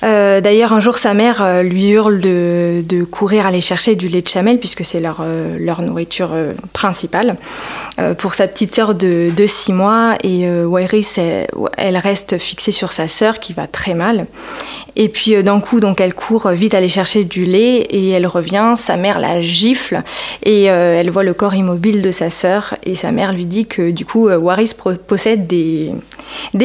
Euh, 0.03 0.41
D'ailleurs, 0.41 0.73
un 0.73 0.79
jour, 0.81 0.97
sa 0.97 1.13
mère 1.13 1.41
euh, 1.41 1.61
lui 1.61 1.89
hurle 1.89 2.19
de, 2.19 3.03
courir 3.09 3.45
aller 3.45 3.61
chercher 3.61 3.95
du 3.95 4.07
lait 4.07 4.21
de 4.21 4.27
chamel, 4.27 4.59
puisque 4.59 4.83
c'est 4.83 4.99
leur, 4.99 5.21
euh, 5.23 5.57
nourriture 5.81 6.29
principale, 6.73 7.37
pour 8.17 8.33
sa 8.33 8.47
petite 8.47 8.73
sœur 8.73 8.95
de, 8.95 9.29
de 9.35 9.45
6 9.45 9.73
mois. 9.73 10.15
Et 10.23 10.47
Wairis, 10.47 11.19
elle, 11.77 11.97
reste 11.97 12.37
fixée 12.37 12.71
sur 12.71 12.91
sa 12.91 13.07
sœur, 13.07 13.39
qui 13.39 13.53
va 13.53 13.67
très 13.67 13.93
mal. 13.93 14.25
Et 14.95 15.09
puis, 15.09 15.41
d'un 15.43 15.59
coup, 15.59 15.79
donc, 15.79 16.01
elle 16.01 16.13
court 16.13 16.49
vite 16.49 16.73
aller 16.73 16.89
chercher 16.89 17.23
du 17.23 17.45
lait, 17.45 17.77
et 17.77 18.09
elle 18.09 18.27
revient. 18.27 18.75
Sa 18.77 18.97
mère 18.97 19.19
la 19.19 19.41
gifle, 19.41 20.01
et 20.43 20.63
elle 20.65 21.09
voit 21.09 21.23
le 21.23 21.33
corps 21.33 21.55
immobile 21.55 22.01
de 22.01 22.11
sa 22.11 22.29
sœur. 22.29 22.75
Et 22.83 22.95
sa 22.95 23.11
mère 23.11 23.33
lui 23.33 23.45
dit 23.45 23.65
que, 23.65 23.91
du 23.91 24.05
coup, 24.05 24.29
Waris 24.29 24.73
pro- 24.75 24.93
possède 24.95 25.47
des, 25.47 25.91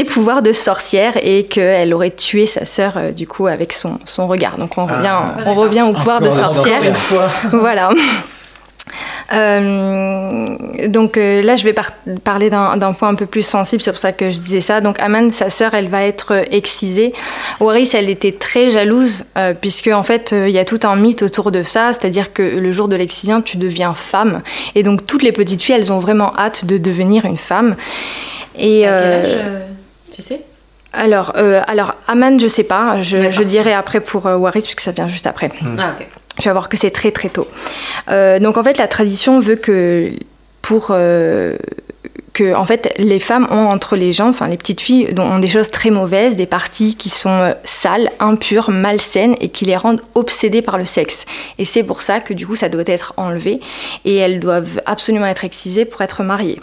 pouvoirs 0.08 0.42
de 0.42 0.52
sorcière, 0.52 1.14
et 1.22 1.44
qu'elle 1.44 1.92
aurait 1.94 2.10
tué 2.10 2.46
sa 2.46 2.64
sœur, 2.64 2.94
euh, 2.96 3.12
du 3.26 3.32
coup, 3.32 3.48
avec 3.48 3.72
son, 3.72 3.98
son 4.04 4.28
regard. 4.28 4.56
Donc, 4.56 4.78
on 4.78 4.86
revient, 4.86 5.18
on 5.46 5.54
revient 5.54 5.82
au 5.82 5.92
pouvoir 5.92 6.20
de 6.20 6.30
sorcière. 6.30 6.80
voilà. 7.52 7.90
Euh, 9.32 10.46
donc 10.86 11.16
euh, 11.16 11.42
là, 11.42 11.56
je 11.56 11.64
vais 11.64 11.72
par- 11.72 11.90
parler 12.22 12.48
d'un 12.50 12.76
d'un 12.76 12.92
point 12.92 13.08
un 13.08 13.16
peu 13.16 13.26
plus 13.26 13.42
sensible, 13.42 13.82
c'est 13.82 13.90
pour 13.90 13.98
ça 13.98 14.12
que 14.12 14.30
je 14.30 14.38
disais 14.38 14.60
ça. 14.60 14.80
Donc 14.80 15.00
Aman, 15.00 15.32
sa 15.32 15.50
sœur, 15.50 15.74
elle 15.74 15.88
va 15.88 16.04
être 16.04 16.32
euh, 16.34 16.42
excisée. 16.52 17.12
Waris, 17.58 17.90
elle 17.94 18.08
était 18.08 18.30
très 18.30 18.70
jalouse, 18.70 19.24
euh, 19.36 19.54
puisque 19.60 19.88
en 19.88 20.04
fait, 20.04 20.32
euh, 20.32 20.48
il 20.48 20.54
y 20.54 20.60
a 20.60 20.64
tout 20.64 20.78
un 20.84 20.94
mythe 20.94 21.24
autour 21.24 21.50
de 21.50 21.64
ça, 21.64 21.92
c'est-à-dire 21.92 22.32
que 22.32 22.42
le 22.42 22.70
jour 22.70 22.86
de 22.86 22.94
l'excision, 22.94 23.42
tu 23.42 23.56
deviens 23.56 23.94
femme. 23.94 24.42
Et 24.76 24.84
donc 24.84 25.04
toutes 25.04 25.24
les 25.24 25.32
petites 25.32 25.60
filles, 25.62 25.74
elles 25.74 25.92
ont 25.92 25.98
vraiment 25.98 26.32
hâte 26.38 26.64
de 26.64 26.78
devenir 26.78 27.24
une 27.24 27.38
femme. 27.38 27.74
Et 28.56 28.86
À 28.86 28.90
quel 28.90 29.10
euh, 29.12 29.56
âge 29.56 29.62
Tu 30.14 30.22
sais? 30.22 30.40
Alors, 30.96 31.32
euh, 31.36 31.60
alors 31.66 31.94
Aman, 32.08 32.40
je 32.40 32.46
sais 32.46 32.64
pas. 32.64 33.02
Je, 33.02 33.42
dirai 33.42 33.72
après 33.72 34.00
pour 34.00 34.26
euh, 34.26 34.36
Waris, 34.36 34.62
puisque 34.62 34.80
ça 34.80 34.92
vient 34.92 35.08
juste 35.08 35.26
après. 35.26 35.50
Ah, 35.78 35.94
ok. 35.98 36.06
Tu 36.38 36.48
vas 36.48 36.52
voir 36.52 36.68
que 36.68 36.76
c'est 36.76 36.90
très 36.90 37.12
très 37.12 37.28
tôt. 37.28 37.46
Euh, 38.10 38.38
donc 38.38 38.56
en 38.56 38.64
fait, 38.64 38.78
la 38.78 38.88
tradition 38.88 39.38
veut 39.38 39.56
que 39.56 40.10
pour 40.62 40.88
euh, 40.90 41.56
que 42.32 42.54
en 42.54 42.66
fait 42.66 42.92
les 42.98 43.20
femmes 43.20 43.46
ont 43.50 43.68
entre 43.68 43.96
les 43.96 44.12
jambes, 44.12 44.30
enfin 44.30 44.48
les 44.48 44.58
petites 44.58 44.80
filles 44.82 45.14
dont- 45.14 45.24
ont 45.24 45.38
des 45.38 45.48
choses 45.48 45.70
très 45.70 45.90
mauvaises, 45.90 46.36
des 46.36 46.44
parties 46.46 46.94
qui 46.96 47.08
sont 47.08 47.54
sales, 47.64 48.10
impures, 48.20 48.70
malsaines 48.70 49.36
et 49.40 49.48
qui 49.48 49.64
les 49.64 49.76
rendent 49.76 50.02
obsédées 50.14 50.60
par 50.60 50.76
le 50.76 50.84
sexe. 50.84 51.24
Et 51.58 51.64
c'est 51.64 51.84
pour 51.84 52.02
ça 52.02 52.20
que 52.20 52.34
du 52.34 52.46
coup 52.46 52.56
ça 52.56 52.68
doit 52.68 52.82
être 52.86 53.14
enlevé 53.16 53.60
et 54.04 54.16
elles 54.16 54.40
doivent 54.40 54.82
absolument 54.84 55.26
être 55.26 55.44
excisées 55.44 55.86
pour 55.86 56.02
être 56.02 56.22
mariées. 56.22 56.60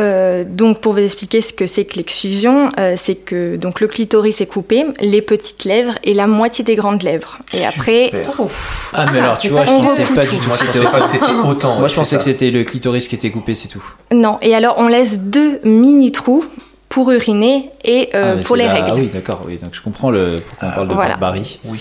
Euh, 0.00 0.42
donc 0.44 0.80
pour 0.80 0.92
vous 0.94 0.98
expliquer 0.98 1.40
ce 1.40 1.52
que 1.52 1.68
c'est 1.68 1.84
que 1.84 1.96
l'excision, 1.96 2.68
euh, 2.80 2.94
c'est 2.96 3.14
que 3.14 3.54
donc 3.54 3.80
le 3.80 3.86
clitoris 3.86 4.40
est 4.40 4.46
coupé, 4.46 4.86
les 5.00 5.22
petites 5.22 5.64
lèvres 5.64 5.94
et 6.02 6.14
la 6.14 6.26
moitié 6.26 6.64
des 6.64 6.74
grandes 6.74 7.02
lèvres. 7.04 7.38
Et 7.52 7.64
après. 7.64 8.10
Ouf. 8.40 8.90
Ah, 8.94 9.06
mais 9.12 9.20
alors, 9.20 9.38
tu 9.38 9.50
vois, 9.50 9.64
je 9.64 9.70
pensais 9.70 10.02
pas 10.02 10.22
du 10.22 10.36
tout 10.36 10.48
Moi, 10.48 10.56
que 10.56 10.64
je 10.66 10.72
c'était 10.72 10.84
pensais 10.84 10.88
pas 10.90 10.98
que 10.98 11.02
autant. 11.04 11.08
c'était 11.12 11.48
autant. 11.48 11.78
Moi, 11.78 11.88
je 11.88 11.94
pensais 11.94 12.16
que 12.16 12.22
c'était 12.24 12.50
le 12.50 12.64
clitoris 12.64 13.06
qui 13.06 13.14
était 13.14 13.30
coupé, 13.30 13.54
c'est 13.54 13.68
tout. 13.68 13.84
Non, 14.12 14.38
et 14.42 14.54
alors 14.54 14.74
on 14.78 14.88
laisse 14.88 15.20
deux 15.20 15.60
mini 15.64 16.10
trous 16.10 16.44
pour 16.88 17.10
uriner 17.12 17.70
et 17.84 18.10
euh, 18.14 18.36
Ah, 18.38 18.42
pour 18.44 18.56
les 18.56 18.64
la- 18.66 18.72
règles. 18.74 18.88
Ah 18.90 18.94
oui, 18.96 19.06
d'accord, 19.12 19.42
oui. 19.46 19.58
Donc 19.62 19.74
je 19.74 19.80
comprends 19.80 20.10
le... 20.10 20.36
pourquoi 20.48 20.68
on 20.68 20.72
parle 20.74 20.88
de 20.88 20.94
voilà. 20.94 21.10
barbarie. 21.10 21.60
Oui. 21.66 21.80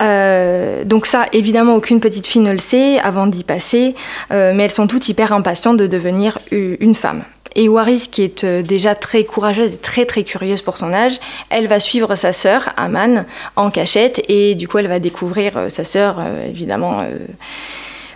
Euh, 0.00 0.84
donc 0.84 1.06
ça, 1.06 1.26
évidemment, 1.32 1.74
aucune 1.74 2.00
petite 2.00 2.26
fille 2.26 2.42
ne 2.42 2.52
le 2.52 2.58
sait 2.58 2.98
avant 3.00 3.26
d'y 3.26 3.44
passer, 3.44 3.94
euh, 4.32 4.52
mais 4.54 4.64
elles 4.64 4.70
sont 4.70 4.86
toutes 4.86 5.08
hyper 5.08 5.32
impatientes 5.32 5.76
de 5.76 5.86
devenir 5.86 6.38
une 6.52 6.94
femme. 6.94 7.22
Et 7.56 7.68
Waris, 7.68 8.08
qui 8.12 8.22
est 8.22 8.44
euh, 8.44 8.62
déjà 8.62 8.94
très 8.94 9.24
courageuse 9.24 9.72
et 9.72 9.76
très 9.78 10.04
très 10.04 10.22
curieuse 10.22 10.60
pour 10.62 10.76
son 10.76 10.92
âge, 10.92 11.18
elle 11.50 11.66
va 11.66 11.80
suivre 11.80 12.14
sa 12.14 12.32
sœur, 12.32 12.68
Aman, 12.76 13.24
en 13.56 13.70
cachette, 13.70 14.22
et 14.28 14.54
du 14.54 14.68
coup 14.68 14.78
elle 14.78 14.86
va 14.86 14.98
découvrir 15.00 15.56
euh, 15.56 15.68
sa 15.68 15.84
sœur, 15.84 16.18
euh, 16.20 16.46
évidemment, 16.48 17.00
euh, 17.00 17.16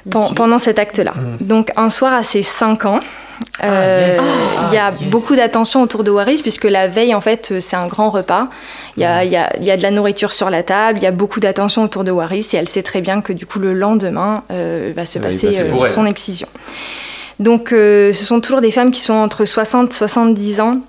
pen- 0.09 0.35
pendant 0.37 0.59
cet 0.59 0.79
acte-là. 0.79 1.15
Donc 1.41 1.71
un 1.77 1.91
soir 1.91 2.13
à 2.13 2.23
ses 2.23 2.43
5 2.43 2.85
ans, 2.85 3.01
euh, 3.63 4.09
yes. 4.09 4.21
il 4.71 4.75
y 4.75 4.79
a 4.79 4.87
Ah, 4.87 4.93
yes. 4.99 5.11
beaucoup 5.11 5.37
d'attention 5.37 5.83
autour 5.83 6.05
de 6.05 6.11
Waris 6.11 6.43
puisque 6.43 6.65
la 6.65 6.89
veille 6.89 7.15
en 7.15 7.21
fait 7.21 7.51
euh, 7.53 7.61
c'est 7.61 7.77
un 7.77 7.87
grand 7.87 8.11
repas. 8.11 8.49
Il 8.97 9.03
y, 9.03 9.07
a, 9.07 9.25
il, 9.25 9.31
y 9.31 9.37
a, 9.37 9.53
il 9.59 9.65
y 9.65 9.71
a 9.71 9.77
de 9.77 9.83
la 9.83 9.91
nourriture 9.91 10.33
sur 10.33 10.51
la 10.51 10.63
table, 10.63 10.99
il 10.99 11.03
y 11.03 11.07
a 11.07 11.11
beaucoup 11.13 11.41
d'attention 11.41 11.83
autour 11.83 12.05
de 12.05 12.11
Waris 12.11 12.47
et 12.53 12.57
elle 12.57 12.69
sait 12.69 12.83
très 12.83 13.01
bien 13.01 13.21
que 13.21 13.33
du 13.33 13.47
coup 13.47 13.59
le 13.59 13.73
lendemain 13.73 14.43
euh, 14.51 14.93
va 14.95 15.05
se 15.05 15.19
passer 15.19 15.49
euh, 15.61 15.87
son 15.89 16.07
excision. 16.07 16.49
Donc 17.39 17.73
euh, 17.73 18.13
ce 18.13 18.25
sont 18.25 18.41
toujours 18.41 18.61
des 18.61 18.71
femmes 18.71 18.91
qui 18.91 19.01
sont 19.01 19.15
entre 19.15 19.45
60 19.45 19.91
et 19.91 19.95
70 19.95 20.61
ans. 20.61 20.81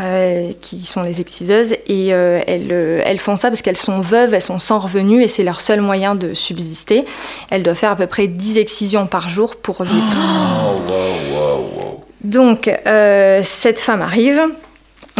Euh, 0.00 0.52
qui 0.60 0.80
sont 0.84 1.02
les 1.02 1.20
exciseuses 1.20 1.72
et 1.86 2.12
euh, 2.14 2.40
elles, 2.46 2.68
euh, 2.72 3.02
elles 3.04 3.18
font 3.18 3.36
ça 3.36 3.48
parce 3.48 3.62
qu'elles 3.62 3.76
sont 3.76 4.00
veuves, 4.00 4.34
elles 4.34 4.42
sont 4.42 4.58
sans 4.58 4.78
revenus 4.78 5.24
et 5.24 5.28
c'est 5.28 5.42
leur 5.42 5.60
seul 5.60 5.80
moyen 5.80 6.14
de 6.14 6.34
subsister. 6.34 7.04
Elles 7.50 7.62
doivent 7.62 7.76
faire 7.76 7.92
à 7.92 7.96
peu 7.96 8.06
près 8.06 8.26
10 8.26 8.58
excisions 8.58 9.06
par 9.06 9.28
jour 9.28 9.56
pour 9.56 9.82
vivre. 9.82 10.04
Oh, 10.62 10.72
wow, 10.88 11.34
wow, 11.34 11.58
wow. 11.60 12.04
Donc, 12.22 12.70
cette 13.42 13.80
femme 13.80 14.02
arrive. 14.02 14.40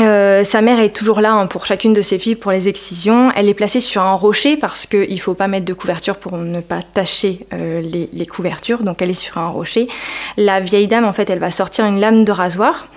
Euh, 0.00 0.44
sa 0.44 0.62
mère 0.62 0.80
est 0.80 0.94
toujours 0.94 1.20
là 1.20 1.32
hein, 1.32 1.46
pour 1.46 1.66
chacune 1.66 1.92
de 1.92 2.00
ses 2.00 2.18
filles 2.18 2.36
pour 2.36 2.52
les 2.52 2.68
excisions. 2.68 3.30
Elle 3.36 3.48
est 3.48 3.54
placée 3.54 3.80
sur 3.80 4.02
un 4.02 4.14
rocher 4.14 4.56
parce 4.56 4.86
qu'il 4.86 5.12
ne 5.12 5.20
faut 5.20 5.34
pas 5.34 5.48
mettre 5.48 5.66
de 5.66 5.74
couverture 5.74 6.16
pour 6.16 6.38
ne 6.38 6.60
pas 6.60 6.80
tacher 6.82 7.46
euh, 7.52 7.80
les, 7.80 8.08
les 8.12 8.26
couvertures. 8.26 8.82
Donc 8.82 9.02
elle 9.02 9.10
est 9.10 9.14
sur 9.14 9.36
un 9.38 9.48
rocher. 9.48 9.88
La 10.36 10.60
vieille 10.60 10.88
dame, 10.88 11.04
en 11.04 11.12
fait, 11.12 11.28
elle 11.28 11.38
va 11.38 11.50
sortir 11.50 11.84
une 11.84 12.00
lame 12.00 12.24
de 12.24 12.32
rasoir. 12.32 12.88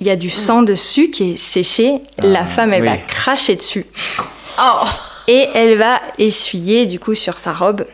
Il 0.00 0.06
y 0.06 0.10
a 0.10 0.16
du 0.16 0.30
sang 0.30 0.62
dessus 0.62 1.10
qui 1.10 1.32
est 1.32 1.36
séché. 1.36 2.00
la 2.22 2.46
femme, 2.46 2.72
elle 2.72 2.82
oui. 2.82 2.88
va 2.88 2.96
cracher 2.96 3.54
dessus. 3.56 3.86
Oh 4.58 4.86
Et 5.28 5.46
elle 5.54 5.76
va 5.76 6.00
essuyer, 6.18 6.86
du 6.86 6.98
coup, 6.98 7.14
sur 7.14 7.38
sa 7.38 7.52
robe. 7.52 7.84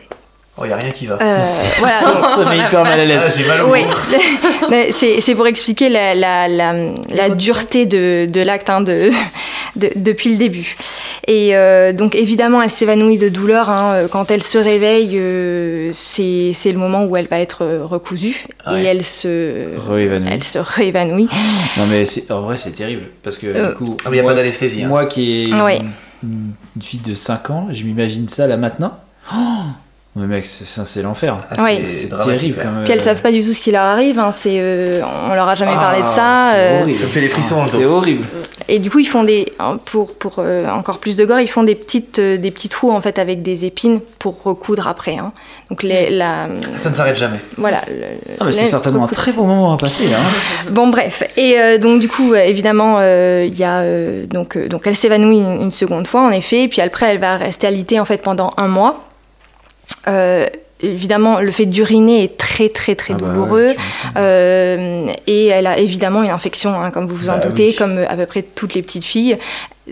Oh, 0.59 0.65
y 0.65 0.71
a 0.71 0.75
rien 0.77 0.91
qui 0.91 1.05
va. 1.05 1.19
Euh, 1.21 1.45
voilà, 1.79 2.29
Ça 2.29 2.49
met 2.49 2.57
hyper 2.57 2.83
mal 2.83 2.99
à 2.99 3.03
Ah, 3.03 3.05
l'aise. 3.05 3.35
j'ai 3.37 3.45
mal 3.45 3.61
au 3.61 3.71
oui, 3.71 3.81
c'est 4.91 5.21
c'est 5.21 5.35
pour 5.35 5.45
expliquer 5.47 5.89
la, 5.89 6.15
la, 6.15 6.47
la, 6.47 6.73
la 7.13 7.29
dureté 7.29 7.85
de, 7.85 8.25
de 8.25 8.41
l'acte 8.41 8.69
hein, 8.69 8.81
de, 8.81 9.09
de- 9.75 9.91
depuis 9.95 10.31
le 10.31 10.37
début. 10.37 10.75
Et 11.27 11.55
euh, 11.55 11.93
donc 11.93 12.15
évidemment, 12.15 12.61
elle 12.61 12.69
s'évanouit 12.71 13.17
de 13.17 13.29
douleur. 13.29 13.69
hein. 13.69 14.07
Quand 14.11 14.31
elle 14.31 14.41
se 14.41 14.57
réveille, 14.57 15.11
euh, 15.19 15.89
c'est 15.93 16.51
c'est 16.53 16.71
le 16.71 16.79
moment 16.79 17.03
où 17.05 17.15
elle 17.17 17.27
va 17.27 17.39
être 17.39 17.63
euh, 17.63 17.85
recousue 17.85 18.45
Ouais. 18.65 18.81
et 18.81 18.85
elle 18.85 19.03
se, 19.05 19.67
Réévanouie. 19.89 20.27
elle 20.31 20.43
se 20.43 20.57
réévanouit. 20.59 21.29
Non 21.77 21.85
mais 21.87 22.05
c'est- 22.05 22.31
en 22.31 22.41
vrai 22.41 22.55
c'est 22.57 22.71
terrible 22.71 23.03
parce 23.23 23.37
que 23.37 23.47
Euh, 23.47 23.69
du 23.69 23.75
coup 23.75 23.97
Ah, 24.05 24.09
mais 24.09 24.17
y 24.17 24.19
a 24.21 24.23
pas 24.23 24.33
d'anesthésie, 24.33 24.83
hein. 24.83 24.87
Moi 24.87 25.05
qui 25.05 25.49
ai 25.51 25.53
Ouais. 25.53 25.79
une, 26.23 26.53
une 26.75 26.81
fille 26.81 26.99
de 27.01 27.13
5 27.13 27.49
ans, 27.51 27.67
je 27.71 27.83
m'imagine 27.83 28.27
ça 28.27 28.47
là 28.47 28.57
maintenant. 28.57 28.97
Oh 29.33 29.37
mais 30.17 30.25
mec, 30.27 30.45
c'est 30.45 31.01
l'enfer. 31.01 31.37
Ah, 31.57 31.67
c'est- 31.85 32.09
terrible 32.09 32.57
quand 32.61 32.71
même. 32.71 32.83
Puis 32.83 32.93
elles 32.93 33.01
savent 33.01 33.21
pas 33.21 33.31
du 33.31 33.41
tout 33.41 33.53
ce 33.53 33.59
qui 33.61 33.71
leur 33.71 33.83
arrive. 33.83 34.17
Hein. 34.19 34.33
C'est, 34.35 34.57
euh, 34.59 35.01
on 35.29 35.33
leur 35.35 35.47
a 35.47 35.55
jamais 35.55 35.73
Ah, 35.75 35.79
parlé 35.79 35.99
de 36.01 36.07
ça. 36.07 36.51
c'est 36.53 36.59
euh, 36.59 36.81
horrible. 36.81 36.99
Ça 36.99 37.05
me 37.05 37.11
fait 37.11 37.21
des 37.21 37.27
frissons 37.29 37.63
le 37.63 37.69
C'est 37.69 37.85
horrible. 37.85 38.25
Et 38.67 38.79
du 38.79 38.89
coup, 38.89 38.99
ils 38.99 39.05
font 39.07 39.23
des, 39.23 39.53
hein, 39.59 39.79
pour, 39.85 40.13
pour 40.13 40.35
euh, 40.39 40.67
encore 40.69 40.97
plus 40.99 41.15
de 41.15 41.23
gore, 41.25 41.39
ils 41.39 41.47
font 41.47 41.63
des 41.63 41.75
petites, 41.75 42.19
euh, 42.19 42.37
des 42.37 42.51
petits 42.51 42.67
trous 42.69 42.91
en 42.91 42.99
fait 42.99 43.19
avec 43.19 43.41
des 43.41 43.63
épines 43.65 43.99
pour 44.19 44.41
recoudre 44.43 44.87
après. 44.87 45.17
hein. 45.17 45.31
Donc 45.69 45.83
les, 45.83 46.09
la, 46.09 46.47
Ça 46.77 46.89
ne 46.89 46.95
s'arrête 46.95 47.15
jamais. 47.15 47.37
voilà. 47.57 47.81
le- 47.87 48.35
Ah, 48.39 48.45
c'est 48.51 48.65
certainement 48.65 49.05
un 49.05 49.07
très 49.07 49.31
bon 49.33 49.45
moment 49.45 49.73
à 49.73 49.77
passer 49.77 50.05
hein. 50.07 50.67
Bon 50.71 50.87
bref. 50.89 51.23
Et 51.37 51.59
euh, 51.59 51.77
donc 51.77 51.99
du 52.01 52.09
coup, 52.09 52.33
évidemment, 52.35 52.95
euh, 52.99 53.45
il 53.47 53.57
y 53.57 53.63
a 53.63 53.79
euh, 53.81 54.25
donc 54.25 54.57
euh, 54.57 54.67
donc 54.67 54.81
elle 54.85 54.95
s'évanouit 54.95 55.37
une, 55.37 55.61
une 55.63 55.71
seconde 55.71 56.07
fois 56.07 56.21
en 56.21 56.31
effet. 56.31 56.63
Et 56.63 56.67
puis 56.67 56.81
après, 56.81 57.11
elle 57.13 57.19
va 57.19 57.37
rester 57.37 57.67
alitée 57.67 57.99
en 57.99 58.05
fait 58.05 58.17
pendant 58.21 58.51
un 58.57 58.67
mois. 58.67 59.03
Euh, 60.07 60.45
Évidemment, 60.79 61.39
le 61.39 61.49
fait 61.49 61.65
d'uriner 61.65 62.23
est 62.23 62.37
très 62.37 62.69
très 62.69 62.93
très 62.93 63.13
Ah 63.15 63.17
bah 63.17 63.25
ouais, 63.25 63.33
douloureux. 63.33 63.73
Euh, 64.15 65.07
et 65.25 65.47
elle 65.47 65.65
a 65.65 65.79
évidemment 65.79 66.21
une 66.21 66.29
infection, 66.29 66.79
hein, 66.79 66.91
comme 66.91 67.07
vous 67.07 67.15
vous 67.15 67.29
en 67.31 67.39
Bah 67.39 67.47
doutez, 67.47 67.69
oui. 67.69 67.75
comme 67.75 67.97
à 68.07 68.15
peu 68.15 68.27
près 68.27 68.43
toutes 68.43 68.75
les 68.75 68.83
petites 68.83 69.03
filles. 69.03 69.39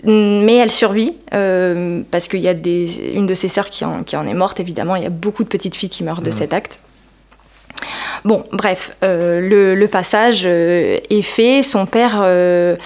Mais 0.04 0.54
elle 0.54 0.70
survit 0.70 1.14
euh, 1.34 2.02
parce 2.12 2.28
qu'il 2.28 2.38
y 2.38 2.46
a 2.46 2.54
des, 2.54 2.88
une 3.14 3.26
de 3.26 3.34
ses 3.34 3.48
sœurs 3.48 3.68
qui 3.68 3.84
en, 3.84 4.04
qui 4.04 4.16
en 4.16 4.28
est 4.28 4.34
morte, 4.34 4.60
évidemment. 4.60 4.94
Il 4.94 5.02
y 5.02 5.06
a 5.06 5.10
beaucoup 5.10 5.42
de 5.42 5.48
petites 5.48 5.74
filles 5.74 5.88
qui 5.88 6.04
meurent 6.04 6.22
de 6.22 6.30
cet 6.30 6.54
acte. 6.54 6.78
Bon, 8.24 8.44
bref, 8.52 8.92
euh, 9.02 9.40
le, 9.40 9.74
le 9.74 9.88
passage 9.88 10.42
euh, 10.44 10.98
est 11.10 11.22
fait. 11.22 11.64
Son 11.64 11.86
père. 11.86 12.20
euh, 12.22 12.76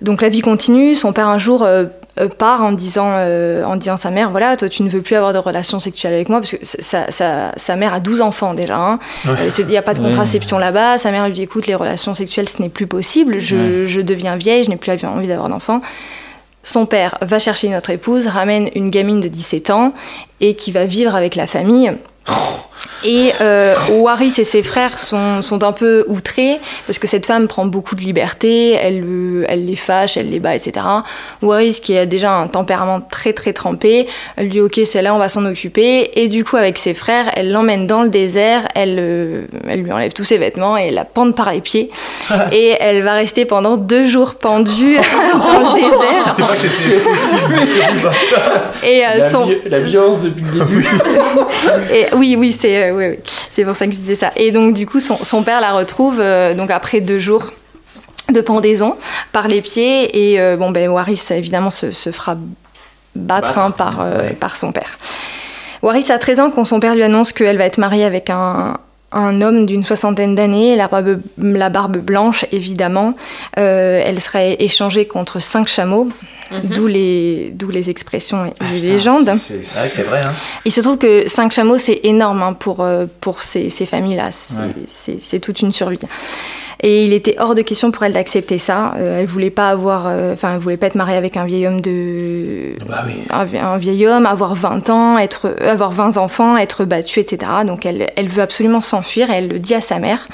donc 0.00 0.22
la 0.22 0.30
vie 0.30 0.40
continue. 0.40 0.94
Son 0.94 1.12
père 1.12 1.28
un 1.28 1.38
jour 1.38 1.62
euh, 1.64 1.84
euh, 1.84 1.86
part 2.28 2.62
en 2.62 2.72
disant, 2.72 3.12
euh, 3.16 3.64
en 3.64 3.76
disant 3.76 3.94
à 3.94 3.96
sa 3.98 4.10
mère 4.10 4.30
voilà, 4.30 4.56
toi 4.56 4.68
tu 4.68 4.82
ne 4.82 4.88
veux 4.88 5.02
plus 5.02 5.16
avoir 5.16 5.32
de 5.32 5.38
relations 5.38 5.80
sexuelles 5.80 6.14
avec 6.14 6.28
moi 6.28 6.40
parce 6.40 6.52
que 6.52 6.56
sa, 6.62 7.10
sa- 7.12 7.52
sa 7.56 7.76
mère 7.76 7.92
a 7.94 8.00
12 8.00 8.20
enfants 8.22 8.54
déjà. 8.54 8.76
hein. 8.78 8.98
Ouais. 9.26 9.32
Euh, 9.38 9.50
Il 9.58 9.66
n'y 9.66 9.76
a 9.76 9.82
pas 9.82 9.94
de 9.94 10.00
Ouais. 10.00 10.08
contraception 10.10 10.58
là-bas. 10.58 10.98
Sa 10.98 11.10
mère 11.10 11.26
lui 11.26 11.32
dit 11.32 11.42
écoute, 11.42 11.66
les 11.66 11.74
relations 11.74 12.14
sexuelles 12.14 12.48
ce 12.48 12.62
n'est 12.62 12.68
plus 12.68 12.86
possible. 12.86 13.38
Je, 13.40 13.86
je 13.86 14.00
deviens 14.00 14.36
vieille, 14.36 14.64
je 14.64 14.70
n'ai 14.70 14.76
plus 14.76 14.92
envie 15.04 15.28
d'avoir 15.28 15.48
d'enfants. 15.48 15.80
Son 16.62 16.84
père 16.86 17.16
va 17.22 17.38
chercher 17.38 17.68
une 17.68 17.76
autre 17.76 17.90
épouse, 17.90 18.26
ramène 18.26 18.70
une 18.74 18.90
gamine 18.90 19.20
de 19.20 19.28
17 19.28 19.70
ans 19.70 19.92
et 20.40 20.54
qui 20.56 20.72
va 20.72 20.84
vivre 20.84 21.14
avec 21.14 21.36
la 21.36 21.46
famille. 21.46 21.92
Et 23.04 23.32
euh, 23.40 23.74
Waris 23.90 24.32
et 24.38 24.44
ses 24.44 24.62
frères 24.62 24.98
sont, 24.98 25.42
sont 25.42 25.62
un 25.62 25.72
peu 25.72 26.04
outrés 26.08 26.58
parce 26.86 26.98
que 26.98 27.06
cette 27.06 27.26
femme 27.26 27.46
prend 27.46 27.66
beaucoup 27.66 27.94
de 27.94 28.00
liberté, 28.00 28.72
elle, 28.72 29.04
euh, 29.06 29.44
elle 29.48 29.64
les 29.66 29.76
fâche, 29.76 30.16
elle 30.16 30.30
les 30.30 30.40
bat, 30.40 30.54
etc. 30.56 30.84
Waris, 31.42 31.80
qui 31.82 31.96
a 31.96 32.06
déjà 32.06 32.32
un 32.32 32.48
tempérament 32.48 33.00
très 33.00 33.32
très 33.32 33.52
trempé, 33.52 34.06
elle 34.36 34.48
dit 34.48 34.60
ok, 34.60 34.80
celle-là 34.84 35.14
on 35.14 35.18
va 35.18 35.28
s'en 35.28 35.44
occuper. 35.46 36.10
Et 36.20 36.28
du 36.28 36.44
coup, 36.44 36.56
avec 36.56 36.78
ses 36.78 36.94
frères, 36.94 37.26
elle 37.36 37.52
l'emmène 37.52 37.86
dans 37.86 38.02
le 38.02 38.08
désert, 38.08 38.66
elle, 38.74 38.96
euh, 38.98 39.42
elle 39.68 39.82
lui 39.82 39.92
enlève 39.92 40.12
tous 40.12 40.24
ses 40.24 40.38
vêtements 40.38 40.76
et 40.76 40.90
la 40.90 41.04
pend 41.04 41.32
par 41.32 41.52
les 41.52 41.60
pieds. 41.60 41.90
et 42.52 42.74
elle 42.80 43.02
va 43.02 43.14
rester 43.14 43.44
pendant 43.44 43.76
deux 43.76 44.06
jours 44.06 44.34
pendue 44.36 44.96
dans 45.32 45.74
le 45.74 45.80
désert. 45.80 46.34
C'est 46.34 46.42
pas 46.42 46.48
que 46.52 46.58
c'était 46.58 46.98
possible, 46.98 48.10
c'est. 48.82 48.88
Et 48.88 49.04
euh, 49.06 49.18
La, 49.18 49.30
son, 49.30 49.46
vi- 49.46 49.58
la 49.66 49.78
violence 49.80 50.20
depuis 50.20 50.44
le 50.44 50.64
début. 50.64 50.86
Et 51.92 52.06
oui, 52.14 52.36
oui, 52.38 52.52
c'est 52.58 52.75
euh, 52.76 52.92
oui, 52.92 53.04
oui. 53.08 53.18
c'est 53.50 53.64
pour 53.64 53.76
ça 53.76 53.86
que 53.86 53.92
je 53.92 53.98
disais 53.98 54.14
ça. 54.14 54.32
Et 54.36 54.52
donc 54.52 54.74
du 54.74 54.86
coup, 54.86 55.00
son, 55.00 55.16
son 55.18 55.42
père 55.42 55.60
la 55.60 55.72
retrouve 55.72 56.20
euh, 56.20 56.54
donc 56.54 56.70
après 56.70 57.00
deux 57.00 57.18
jours 57.18 57.52
de 58.32 58.40
pendaison 58.40 58.96
par 59.32 59.48
les 59.48 59.62
pieds 59.62 60.32
et 60.32 60.40
euh, 60.40 60.56
bon 60.56 60.70
ben 60.70 60.88
Waris 60.90 61.22
évidemment 61.30 61.70
se, 61.70 61.92
se 61.92 62.10
fera 62.10 62.36
battre, 63.14 63.46
Battre, 63.54 63.58
hein, 63.58 63.70
par 63.70 64.00
ouais. 64.00 64.34
par 64.34 64.56
son 64.56 64.72
père. 64.72 64.98
Waris 65.82 66.10
a 66.10 66.18
13 66.18 66.40
ans 66.40 66.50
quand 66.50 66.64
son 66.64 66.80
père 66.80 66.94
lui 66.94 67.02
annonce 67.02 67.32
qu'elle 67.32 67.58
va 67.58 67.64
être 67.64 67.78
mariée 67.78 68.04
avec 68.04 68.30
un 68.30 68.78
un 69.16 69.40
homme 69.42 69.66
d'une 69.66 69.82
soixantaine 69.84 70.34
d'années, 70.34 70.76
la 70.76 70.88
barbe, 70.88 71.20
la 71.38 71.68
barbe 71.70 71.96
blanche 71.96 72.44
évidemment. 72.52 73.14
Euh, 73.58 74.02
elle 74.04 74.20
serait 74.20 74.56
échangée 74.60 75.06
contre 75.06 75.38
cinq 75.40 75.68
chameaux, 75.68 76.08
d'où 76.64 76.86
les, 76.86 77.50
d'où 77.54 77.70
les 77.70 77.88
expressions 77.90 78.46
et 78.46 78.52
les 78.72 78.78
légendes. 78.80 79.32
C'est 79.38 79.54
ouais, 79.54 79.88
c'est 79.88 80.02
vrai, 80.02 80.20
hein. 80.24 80.32
Il 80.64 80.70
se 80.72 80.80
trouve 80.80 80.98
que 80.98 81.28
5 81.28 81.50
chameaux, 81.52 81.78
c'est 81.78 82.00
énorme 82.04 82.42
hein, 82.42 82.52
pour, 82.52 82.82
euh, 82.82 83.06
pour 83.20 83.42
ces, 83.42 83.70
ces 83.70 83.86
familles-là. 83.86 84.30
C'est 84.32 84.60
Ouais. 84.60 84.70
c'est- 84.86 85.18
c'est 85.22 85.40
toute 85.40 85.60
une 85.60 85.72
survie. 85.72 85.98
Et 86.82 87.06
il 87.06 87.12
était 87.14 87.36
hors 87.38 87.54
de 87.54 87.62
question 87.62 87.90
pour 87.90 88.02
elle 88.04 88.12
d'accepter 88.12 88.58
ça. 88.58 88.92
Euh, 88.98 89.20
elle 89.20 89.26
voulait 89.26 89.50
pas 89.50 89.70
avoir, 89.70 90.06
euh, 90.08 90.34
enfin, 90.34 90.52
elle 90.54 90.58
voulait 90.60 90.76
pas 90.76 90.86
être 90.88 90.94
mariée 90.94 91.16
avec 91.16 91.36
un 91.38 91.44
vieil 91.46 91.66
homme 91.66 91.80
de, 91.80 92.74
Bah 92.86 93.02
oui. 93.06 93.14
un, 93.30 93.44
vie- 93.44 93.56
un 93.58 93.78
vieil 93.78 94.06
homme, 94.06 94.26
avoir 94.26 94.54
20 94.54 94.90
ans, 94.90 95.16
être, 95.16 95.46
euh, 95.62 95.72
avoir 95.72 95.90
20 95.92 96.18
enfants, 96.18 96.56
être 96.58 96.84
battue, 96.84 97.20
etc. 97.20 97.50
Donc 97.66 97.86
elle, 97.86 98.10
elle 98.16 98.28
veut 98.28 98.42
absolument 98.42 98.82
s'enfuir. 98.82 99.30
et 99.30 99.36
Elle 99.36 99.48
le 99.48 99.58
dit 99.58 99.74
à 99.74 99.80
sa 99.80 99.98
mère. 99.98 100.26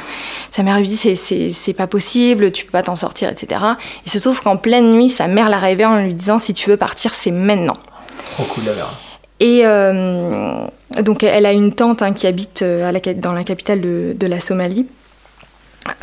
Sa 0.50 0.64
mère 0.64 0.78
lui 0.78 0.88
dit 0.88 0.96
c'est 0.96 1.14
c'est 1.14 1.50
c'est 1.52 1.72
pas 1.74 1.86
possible, 1.86 2.50
tu 2.50 2.64
peux 2.64 2.72
pas 2.72 2.82
t'en 2.82 2.96
sortir, 2.96 3.28
etc. 3.28 3.60
Il 4.04 4.10
se 4.10 4.18
trouve 4.18 4.42
qu'en 4.42 4.56
pleine 4.56 4.92
nuit, 4.92 5.08
sa 5.08 5.28
mère 5.28 5.48
l'a 5.48 5.58
réveillée 5.58 5.86
en 5.86 6.02
lui 6.02 6.12
disant 6.14 6.38
si 6.40 6.54
tu 6.54 6.68
veux 6.70 6.76
partir, 6.76 7.14
c'est 7.14 7.30
maintenant. 7.30 7.76
Trop 8.32 8.44
cool 8.44 8.64
la. 8.64 8.90
Et 9.40 9.62
euh, 9.64 10.64
donc 11.02 11.22
elle 11.22 11.46
a 11.46 11.52
une 11.52 11.72
tante 11.72 12.02
hein, 12.02 12.12
qui 12.12 12.26
habite 12.26 12.62
à 12.62 12.90
la, 12.92 13.00
cap- 13.00 13.18
dans 13.18 13.32
la 13.32 13.44
capitale 13.44 13.80
de, 13.80 14.14
de 14.18 14.26
la 14.26 14.40
Somalie. 14.40 14.86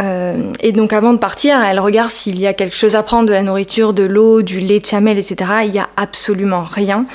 Euh, 0.01 0.51
et 0.59 0.71
donc 0.71 0.93
avant 0.93 1.13
de 1.13 1.17
partir, 1.17 1.61
elle 1.61 1.79
regarde 1.79 2.09
s'il 2.09 2.39
y 2.39 2.47
a 2.47 2.53
quelque 2.53 2.75
chose 2.75 2.95
à 2.95 3.03
prendre, 3.03 3.27
de 3.27 3.33
la 3.33 3.43
nourriture, 3.43 3.93
de 3.93 4.03
l'eau, 4.03 4.41
du 4.41 4.59
lait 4.59 4.79
de 4.79 4.85
chamel, 4.85 5.17
etc. 5.17 5.51
Il 5.63 5.71
n'y 5.71 5.79
a 5.79 5.89
absolument 5.95 6.63
rien. 6.63 7.05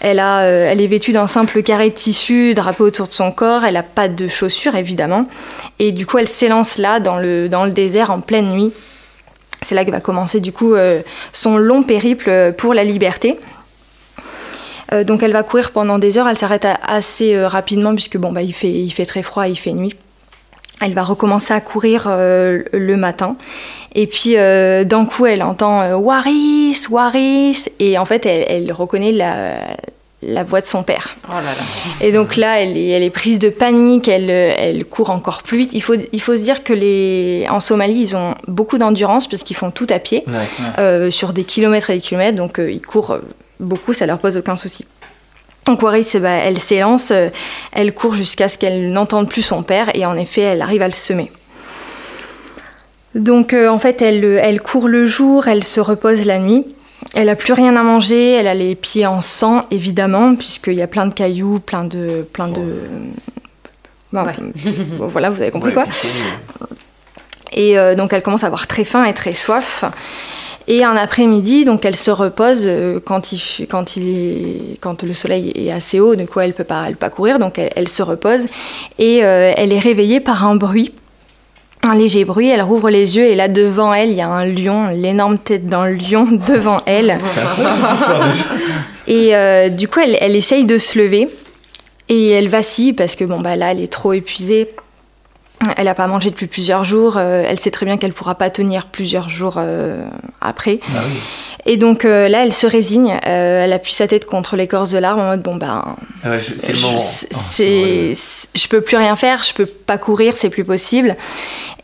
Elle, 0.00 0.18
a, 0.18 0.40
euh, 0.40 0.70
elle 0.70 0.80
est 0.80 0.86
vêtue 0.86 1.12
d'un 1.12 1.26
simple 1.26 1.62
carré 1.62 1.90
de 1.90 1.94
tissu 1.94 2.54
drapé 2.54 2.82
autour 2.82 3.08
de 3.08 3.12
son 3.12 3.32
corps. 3.32 3.64
Elle 3.64 3.74
n'a 3.74 3.82
pas 3.82 4.08
de 4.08 4.28
chaussures, 4.28 4.76
évidemment. 4.76 5.26
Et 5.78 5.92
du 5.92 6.06
coup, 6.06 6.18
elle 6.18 6.28
s'élance 6.28 6.78
là, 6.78 7.00
dans 7.00 7.18
le, 7.18 7.48
dans 7.48 7.64
le 7.64 7.72
désert, 7.72 8.10
en 8.10 8.20
pleine 8.20 8.50
nuit. 8.50 8.72
C'est 9.60 9.74
là 9.74 9.84
que 9.84 9.90
va 9.90 10.00
commencer, 10.00 10.40
du 10.40 10.52
coup, 10.52 10.74
euh, 10.74 11.02
son 11.32 11.56
long 11.56 11.82
périple 11.82 12.52
pour 12.56 12.74
la 12.74 12.84
liberté. 12.84 13.38
Donc 15.06 15.22
elle 15.22 15.32
va 15.32 15.42
courir 15.42 15.70
pendant 15.70 15.98
des 15.98 16.18
heures, 16.18 16.28
elle 16.28 16.36
s'arrête 16.36 16.66
assez 16.82 17.46
rapidement 17.46 17.94
puisque 17.94 18.18
bon 18.18 18.30
bah 18.30 18.42
il 18.42 18.52
fait, 18.52 18.68
il 18.70 18.90
fait 18.90 19.06
très 19.06 19.22
froid, 19.22 19.48
il 19.48 19.56
fait 19.56 19.72
nuit. 19.72 19.94
Elle 20.82 20.94
va 20.94 21.02
recommencer 21.04 21.54
à 21.54 21.60
courir 21.60 22.06
euh, 22.08 22.62
le 22.72 22.96
matin. 22.96 23.36
Et 23.94 24.06
puis 24.06 24.36
euh, 24.36 24.84
d'un 24.84 25.04
coup 25.04 25.26
elle 25.26 25.42
entend 25.42 25.82
euh, 25.82 25.96
Waris, 25.96 26.76
Waris 26.90 27.64
et 27.78 27.98
en 27.98 28.04
fait 28.04 28.24
elle, 28.26 28.44
elle 28.48 28.72
reconnaît 28.72 29.12
la, 29.12 29.56
la 30.22 30.44
voix 30.44 30.60
de 30.60 30.66
son 30.66 30.82
père. 30.82 31.16
Oh 31.28 31.32
là 31.34 31.42
là. 31.42 31.62
Et 32.00 32.10
donc 32.10 32.36
là, 32.36 32.60
elle 32.62 32.76
est, 32.78 32.88
elle 32.88 33.02
est 33.02 33.10
prise 33.10 33.38
de 33.38 33.48
panique, 33.50 34.08
elle, 34.08 34.30
elle 34.30 34.84
court 34.86 35.10
encore 35.10 35.42
plus 35.42 35.58
vite. 35.58 35.70
Il 35.74 35.82
faut, 35.82 35.94
il 36.12 36.20
faut 36.20 36.36
se 36.36 36.42
dire 36.42 36.62
que 36.64 36.72
les, 36.72 37.46
en 37.50 37.60
Somalie, 37.60 38.00
ils 38.00 38.16
ont 38.16 38.34
beaucoup 38.48 38.78
d'endurance 38.78 39.26
parce 39.28 39.42
qu'ils 39.42 39.56
font 39.56 39.70
tout 39.70 39.86
à 39.90 39.98
pied 39.98 40.24
Ouais. 40.26 40.34
euh, 40.78 41.10
sur 41.10 41.32
des 41.32 41.44
kilomètres 41.44 41.90
et 41.90 41.94
des 41.96 42.00
kilomètres, 42.00 42.36
donc 42.38 42.58
euh, 42.58 42.70
ils 42.70 42.80
courent 42.80 43.18
beaucoup, 43.60 43.92
ça 43.92 44.06
leur 44.06 44.18
pose 44.18 44.36
aucun 44.36 44.56
souci. 44.56 44.86
Donc 45.66 45.82
Waris, 45.82 46.08
ben, 46.14 46.40
elle 46.44 46.58
s'élance, 46.58 47.10
euh, 47.12 47.28
elle 47.72 47.94
court 47.94 48.14
jusqu'à 48.14 48.48
ce 48.48 48.58
qu'elle 48.58 48.92
n'entende 48.92 49.28
plus 49.28 49.42
son 49.42 49.62
père, 49.62 49.90
et 49.94 50.04
en 50.04 50.16
effet, 50.16 50.40
elle 50.40 50.62
arrive 50.62 50.82
à 50.82 50.88
le 50.88 50.92
semer. 50.94 51.30
Donc 53.14 53.52
euh, 53.52 53.68
en 53.68 53.78
fait, 53.78 54.02
elle, 54.02 54.24
euh, 54.24 54.40
elle 54.42 54.60
court 54.60 54.88
le 54.88 55.06
jour, 55.06 55.46
elle 55.46 55.64
se 55.64 55.80
repose 55.80 56.24
la 56.24 56.38
nuit. 56.38 56.66
Elle 57.14 57.28
a 57.28 57.36
plus 57.36 57.52
rien 57.52 57.76
à 57.76 57.82
manger, 57.82 58.32
elle 58.32 58.46
a 58.46 58.54
les 58.54 58.74
pieds 58.74 59.06
en 59.06 59.20
sang, 59.20 59.62
évidemment, 59.70 60.34
puisqu'il 60.34 60.74
y 60.74 60.82
a 60.82 60.86
plein 60.86 61.06
de 61.06 61.12
cailloux, 61.14 61.58
plein 61.58 61.84
de... 61.84 62.26
Plein 62.32 62.48
de... 62.48 62.62
Bon, 64.12 64.24
Ouais. 64.24 64.32
bon, 64.98 65.06
voilà, 65.06 65.30
vous 65.30 65.40
avez 65.40 65.50
compris 65.50 65.68
Ouais, 65.68 65.74
quoi. 65.74 65.84
Et 67.52 67.78
euh, 67.78 67.94
donc 67.94 68.12
elle 68.12 68.22
commence 68.22 68.44
à 68.44 68.46
avoir 68.46 68.66
très 68.66 68.84
faim 68.84 69.04
et 69.04 69.12
très 69.14 69.34
soif. 69.34 69.84
Et 70.68 70.84
un 70.84 70.96
après-midi, 70.96 71.64
donc 71.64 71.84
elle 71.84 71.96
se 71.96 72.10
repose 72.10 72.62
euh, 72.66 73.00
quand, 73.04 73.32
il, 73.32 73.66
quand, 73.66 73.96
il 73.96 74.76
quand 74.80 75.02
le 75.02 75.12
soleil 75.12 75.52
est 75.54 75.72
assez 75.72 75.98
haut, 75.98 76.14
de 76.14 76.24
quoi 76.24 76.44
elle 76.44 76.54
peut 76.54 76.64
pas, 76.64 76.84
elle 76.86 76.92
peut 76.92 76.98
pas 76.98 77.10
courir, 77.10 77.38
donc 77.38 77.58
elle, 77.58 77.70
elle 77.74 77.88
se 77.88 78.02
repose 78.02 78.42
et 78.98 79.24
euh, 79.24 79.52
elle 79.56 79.72
est 79.72 79.78
réveillée 79.78 80.20
par 80.20 80.46
un 80.46 80.54
bruit, 80.54 80.92
un 81.82 81.94
léger 81.94 82.24
bruit. 82.24 82.48
Elle 82.48 82.62
rouvre 82.62 82.90
les 82.90 83.16
yeux 83.16 83.24
et 83.24 83.34
là 83.34 83.48
devant 83.48 83.92
elle, 83.92 84.10
il 84.10 84.16
y 84.16 84.20
a 84.20 84.28
un 84.28 84.44
lion, 84.44 84.88
l'énorme 84.88 85.38
tête 85.38 85.66
d'un 85.66 85.88
lion 85.88 86.28
devant 86.48 86.80
elle. 86.86 87.18
Et 89.08 89.34
euh, 89.34 89.68
du 89.68 89.88
coup, 89.88 89.98
elle, 90.00 90.16
elle 90.20 90.36
essaye 90.36 90.64
de 90.64 90.78
se 90.78 90.96
lever 90.98 91.28
et 92.08 92.28
elle 92.30 92.48
vacille 92.48 92.92
parce 92.92 93.16
que 93.16 93.24
bon 93.24 93.40
bah 93.40 93.56
là, 93.56 93.72
elle 93.72 93.80
est 93.80 93.92
trop 93.92 94.12
épuisée. 94.12 94.68
Elle 95.76 95.84
n'a 95.86 95.94
pas 95.94 96.06
mangé 96.06 96.30
depuis 96.30 96.46
plusieurs 96.46 96.84
jours. 96.84 97.16
euh, 97.16 97.44
elle 97.48 97.58
sait 97.58 97.70
très 97.70 97.86
bien 97.86 97.96
qu'elle 97.96 98.12
pourra 98.12 98.34
pas 98.34 98.50
tenir 98.50 98.86
plusieurs 98.86 99.28
jours 99.28 99.54
euh, 99.58 100.04
après. 100.40 100.80
Ah 100.88 101.00
oui. 101.06 101.18
Et 101.64 101.76
donc 101.76 102.04
euh, 102.04 102.28
là, 102.28 102.44
elle 102.44 102.52
se 102.52 102.66
résigne. 102.66 103.18
euh, 103.26 103.64
elle 103.64 103.72
appuie 103.72 103.92
sa 103.92 104.06
tête 104.08 104.26
contre 104.26 104.56
l'écorce 104.56 104.90
de 104.90 104.98
l'arbre 104.98 105.22
en 105.22 105.26
mode 105.26 105.42
bon 105.42 105.56
ben, 105.56 105.96
Ah 106.24 106.30
ouais, 106.30 106.38
je- 106.40 106.54
c'est 106.58 106.72
le 106.72 106.78
je, 106.78 106.86
moment. 106.86 106.98
c'est- 106.98 107.28
Oh, 107.34 107.38
c'est 107.52 107.80
horrible. 107.80 108.16
c'est- 108.16 108.48
je 108.54 108.68
peux 108.68 108.80
plus 108.80 108.96
rien 108.96 109.16
faire. 109.16 109.42
Je 109.42 109.54
peux 109.54 109.64
pas 109.66 109.96
courir, 109.98 110.36
c'est 110.36 110.50
plus 110.50 110.64
possible. 110.64 111.16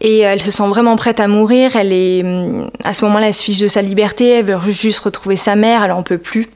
Et 0.00 0.26
euh, 0.26 0.32
elle 0.32 0.42
se 0.42 0.50
sent 0.50 0.66
vraiment 0.66 0.96
prête 0.96 1.20
à 1.20 1.28
mourir. 1.28 1.76
Elle 1.76 1.92
est 1.92 2.22
hum, 2.24 2.70
à 2.84 2.92
ce 2.92 3.04
moment-là, 3.04 3.28
elle 3.28 3.34
se 3.34 3.42
fiche 3.44 3.58
de 3.60 3.68
sa 3.68 3.80
liberté. 3.82 4.28
Elle 4.30 4.44
veut 4.46 4.72
juste 4.72 4.98
retrouver 5.00 5.36
sa 5.36 5.54
mère. 5.56 5.84
Elle 5.84 5.92
en 5.92 6.02
peut 6.02 6.18
plus. 6.18 6.48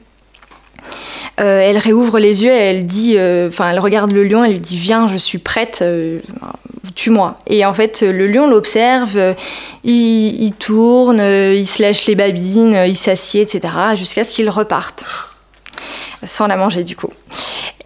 Euh, 1.39 1.61
elle 1.61 1.77
réouvre 1.77 2.19
les 2.19 2.43
yeux 2.43 2.51
et 2.51 2.57
elle 2.57 2.85
dit, 2.85 3.15
euh, 3.17 3.47
enfin, 3.49 3.71
elle 3.71 3.79
regarde 3.79 4.11
le 4.11 4.23
lion, 4.23 4.43
elle 4.43 4.53
lui 4.53 4.59
dit 4.59 4.77
Viens, 4.77 5.07
je 5.07 5.17
suis 5.17 5.39
prête, 5.39 5.79
euh, 5.81 6.19
tue-moi. 6.93 7.37
Et 7.47 7.65
en 7.65 7.73
fait, 7.73 8.01
le 8.01 8.27
lion 8.27 8.47
l'observe, 8.47 9.35
il, 9.83 10.53
tourne, 10.59 11.19
il 11.19 11.65
se 11.65 11.81
lèche 11.81 12.05
les 12.05 12.15
babines, 12.15 12.83
il 12.87 12.95
s'assied, 12.95 13.41
etc., 13.41 13.73
jusqu'à 13.95 14.23
ce 14.23 14.33
qu'il 14.33 14.49
reparte. 14.49 15.03
Sans 16.23 16.47
la 16.47 16.55
manger, 16.55 16.83
du 16.83 16.95
coup. 16.95 17.09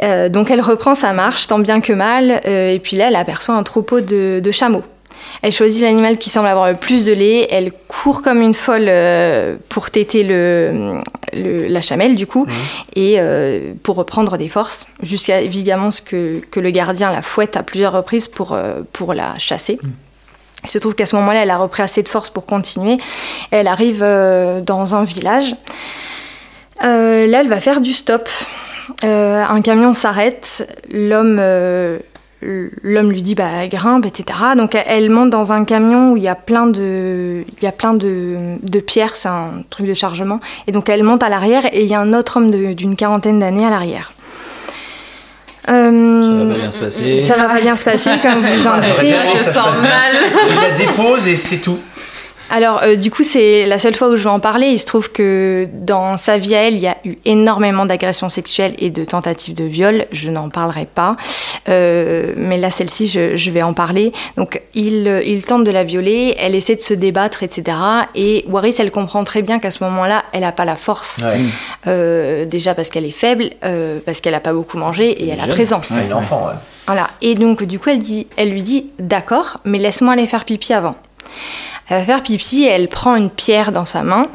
Donc, 0.02 0.52
elle 0.52 0.62
reprend 0.62 0.94
sa 0.94 1.14
marche, 1.14 1.48
tant 1.48 1.60
bien 1.60 1.82
que 1.82 1.94
mal, 1.94 2.42
et 2.46 2.80
puis 2.84 2.98
là, 2.98 3.08
elle 3.08 3.16
aperçoit 3.16 3.56
un 3.56 3.64
troupeau 3.64 4.02
de 4.02 4.52
chameaux. 4.52 4.84
Elle 5.42 5.52
choisit 5.52 5.82
l'animal 5.84 6.18
qui 6.18 6.30
semble 6.30 6.48
avoir 6.48 6.68
le 6.70 6.76
plus 6.76 7.06
de 7.06 7.14
lait. 7.14 7.48
Elle 7.52 7.72
court 7.88 8.22
comme 8.22 8.42
une 8.42 8.54
folle 8.54 8.86
euh, 8.88 9.56
pour 9.70 9.92
téter 9.92 10.24
le, 10.24 11.00
le- 11.34 11.68
la 11.68 11.82
chamelle, 11.82 12.16
du 12.16 12.26
coup, 12.28 12.46
et 12.96 13.16
euh, 13.20 13.74
pour 13.84 13.96
reprendre 13.98 14.38
des 14.38 14.50
forces, 14.50 14.88
jusqu'à 15.04 15.42
évidemment 15.42 15.92
ce 15.92 16.02
que, 16.02 16.42
que 16.52 16.60
le 16.60 16.72
gardien 16.72 17.12
la 17.12 17.22
fouette 17.22 17.56
à 17.56 17.64
plusieurs 17.64 17.94
reprises 17.94 18.28
pour, 18.28 18.54
euh, 18.54 18.82
pour 18.94 19.14
la 19.14 19.38
chasser. 19.38 19.80
Il 20.64 20.70
se 20.70 20.80
trouve 20.80 20.96
qu'à 20.96 21.06
ce 21.06 21.16
moment-là, 21.18 21.44
elle 21.44 21.52
a 21.52 21.58
repris 21.58 21.84
assez 21.84 22.02
de 22.02 22.10
force 22.10 22.30
pour 22.32 22.46
continuer. 22.48 22.98
Elle 23.52 23.68
arrive 23.68 24.02
euh, 24.02 24.60
dans 24.60 24.96
un 24.96 25.04
village. 25.04 25.56
Là, 26.82 27.42
elle 27.42 27.48
va 27.50 27.60
faire 27.60 27.80
du 27.82 27.94
stop. 27.94 28.28
Un 29.04 29.62
camion 29.62 29.94
s'arrête. 29.94 30.68
L'homme, 30.92 31.40
l'homme 32.42 33.10
lui 33.12 33.24
dit 33.24 33.34
bah 33.36 33.68
grimpe, 33.68 34.06
etc. 34.06 34.38
Donc 34.56 34.76
elle- 34.76 35.10
monte 35.10 35.30
dans 35.32 35.54
un 35.54 35.66
camion 35.66 36.12
où 36.12 36.18
il 36.18 36.24
y 36.24 36.28
a 36.28 36.36
plein 36.36 36.68
de, 36.68 37.44
il 37.58 37.64
y 37.64 37.68
a 37.68 37.72
plein 37.72 37.94
de, 37.94 38.58
de 38.62 38.80
pierres. 38.80 39.16
C'est 39.16 39.28
un 39.30 39.64
truc 39.70 39.88
de 39.88 39.94
chargement. 39.94 40.40
Et 40.68 40.72
donc 40.72 40.90
elle 40.90 41.04
monte 41.04 41.24
à 41.24 41.30
l'arrière 41.30 41.66
et 41.74 41.84
il 41.84 41.90
y 41.90 41.96
a 41.96 42.00
un 42.00 42.14
autre 42.14 42.38
homme 42.38 42.52
d'une 42.52 42.96
quarantaine 42.96 43.40
d'années 43.40 43.66
à 43.66 43.70
l'arrière. 43.70 44.12
Euh, 45.70 46.40
Ça 46.40 46.46
va 46.46 46.54
pas 46.54 46.60
bien 46.60 46.72
se 46.72 46.80
passer. 46.80 47.22
ça 47.22 47.36
va 47.36 47.46
pas 47.50 47.60
bien 47.62 47.76
se 47.76 47.84
passer, 47.84 48.12
comme 48.22 48.40
vous 48.42 48.68
en 48.68 48.78
doutez. 48.78 49.16
Je 49.38 49.44
sens 49.44 49.82
mal. 49.82 50.16
Il 50.50 50.56
la 50.56 50.72
dépose 50.72 51.28
et 51.28 51.36
c'est 51.36 51.58
tout. 51.58 51.80
Alors, 52.50 52.82
euh, 52.84 52.96
du 52.96 53.12
coup, 53.12 53.24
c'est 53.24 53.66
la 53.66 53.78
seule 53.78 53.96
fois 53.96 54.10
où 54.10 54.16
je 54.16 54.24
vais 54.24 54.30
en 54.30 54.40
parler. 54.40 54.68
Il 54.68 54.80
se 54.80 54.86
trouve 54.86 55.12
que 55.12 55.68
dans 55.74 56.18
sa 56.18 56.38
vie 56.38 56.56
à 56.56 56.68
elle, 56.68 56.76
il 56.76 56.80
y 56.80 56.88
a 56.88 56.98
eu 57.04 57.16
énormément 57.26 57.86
d'agressions 57.86 58.30
sexuelles 58.30 58.74
et 58.80 58.90
de 58.90 59.04
tentatives 59.04 59.54
de 59.54 59.66
viol. 59.66 60.06
Je 60.12 60.30
n'en 60.30 60.50
parlerai 60.50 60.86
pas. 60.86 61.18
Euh, 61.70 62.34
mais 62.38 62.58
là, 62.58 62.72
celle-ci, 62.72 63.08
je, 63.08 63.36
je 63.36 63.52
vais 63.52 63.62
en 63.62 63.74
parler. 63.74 64.14
Donc, 64.38 64.62
il, 64.74 65.08
euh, 65.08 65.22
il 65.24 65.44
tente 65.44 65.64
de 65.66 65.72
la 65.72 65.84
violer. 65.84 66.36
Elle 66.40 66.56
essaie 66.56 66.76
de 66.76 66.82
se 66.82 66.94
débattre, 66.94 67.44
etc. 67.44 67.78
Et 68.16 68.46
Waris, 68.48 68.76
elle 68.80 68.92
comprend 68.92 69.24
très 69.24 69.42
bien 69.42 69.60
qu'à 69.60 69.72
ce 69.72 69.84
moment-là, 69.84 70.24
elle 70.32 70.42
n'a 70.42 70.54
pas 70.54 70.66
la 70.66 70.76
force. 70.76 71.20
Ouais. 71.24 71.40
Euh, 71.88 72.46
déjà 72.46 72.74
parce 72.74 72.90
qu'elle 72.90 73.06
est 73.06 73.12
faible, 73.12 73.50
euh, 73.66 74.00
parce 74.06 74.22
qu'elle 74.22 74.34
n'a 74.34 74.40
pas 74.40 74.54
beaucoup 74.54 74.78
mangé 74.78 75.10
et 75.10 75.30
elle 75.30 75.40
a 75.40 75.46
jeune. 75.46 75.56
13 75.56 75.74
ans. 75.74 75.82
C'est 75.84 76.06
une 76.06 76.14
enfant, 76.14 76.48
ouais. 76.48 76.56
Voilà. 76.86 77.08
Et 77.22 77.36
donc, 77.36 77.64
du 77.64 77.80
coup, 77.80 77.90
elle, 77.90 78.00
dit, 78.00 78.28
elle 78.38 78.52
lui 78.52 78.64
dit 78.64 78.88
D'accord, 79.00 79.60
mais 79.66 79.78
laisse-moi 79.78 80.14
aller 80.14 80.28
faire 80.28 80.46
pipi 80.46 80.74
avant. 80.74 80.96
Elle 81.90 82.00
va 82.00 82.06
faire 82.06 82.24
pipi 82.24 82.66
elle 82.66 82.88
prend 82.88 83.16
une 83.16 83.30
pierre 83.30 83.72
dans 83.72 83.86
sa 83.86 84.04
main. 84.04 84.28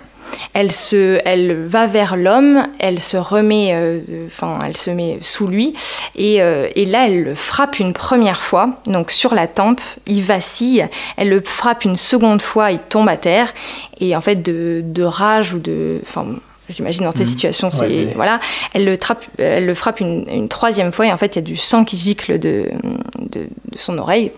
Elle, 0.55 0.73
se, 0.73 1.21
elle 1.27 1.67
va 1.67 1.87
vers 1.87 2.17
l'homme, 2.17 2.67
elle 2.79 3.01
se 3.01 3.19
remet, 3.19 3.73
euh, 3.75 4.01
enfin, 4.27 4.59
elle 4.65 4.79
se 4.79 4.91
met 4.91 5.19
sous 5.21 5.47
lui, 5.47 5.75
et, 6.17 6.41
euh, 6.41 6.69
et 6.75 6.87
là, 6.87 7.07
elle 7.07 7.23
le 7.23 7.35
frappe 7.35 7.79
une 7.79 7.93
première 7.93 8.41
fois, 8.41 8.81
donc 8.87 9.11
sur 9.11 9.35
la 9.35 9.47
tempe, 9.47 9.83
il 10.07 10.23
vacille, 10.23 10.89
elle 11.19 11.29
le 11.29 11.43
frappe 11.43 11.85
une 11.85 11.99
seconde 11.99 12.41
fois, 12.41 12.71
il 12.71 12.79
tombe 12.79 13.11
à 13.11 13.19
terre, 13.19 13.53
et 14.01 14.17
en 14.17 14.23
fait, 14.23 14.37
de, 14.37 14.81
de 14.83 15.03
rage 15.03 15.53
ou 15.53 15.59
de. 15.59 16.01
Enfin, 16.03 16.27
J'imagine 16.69 17.05
dans 17.05 17.13
ces 17.13 17.25
situations, 17.25 17.71
c'est 17.71 17.87
Ouais, 17.87 18.13
voilà. 18.15 18.41
Elle 18.73 18.85
le, 18.85 18.97
trappe, 18.97 19.25
elle 19.37 19.67
le 19.67 19.75
frappe 19.75 20.01
une, 20.01 20.25
une 20.33 20.49
troisième 20.49 20.93
fois 20.93 21.07
et 21.07 21.13
en 21.13 21.19
fait 21.19 21.35
il 21.35 21.37
y 21.37 21.39
a 21.41 21.43
du 21.43 21.57
sang 21.57 21.85
qui 21.85 21.99
gicle 21.99 22.39
de, 22.39 22.71
de, 23.19 23.49
de 23.71 23.77
son 23.77 23.99
oreille. 23.99 24.31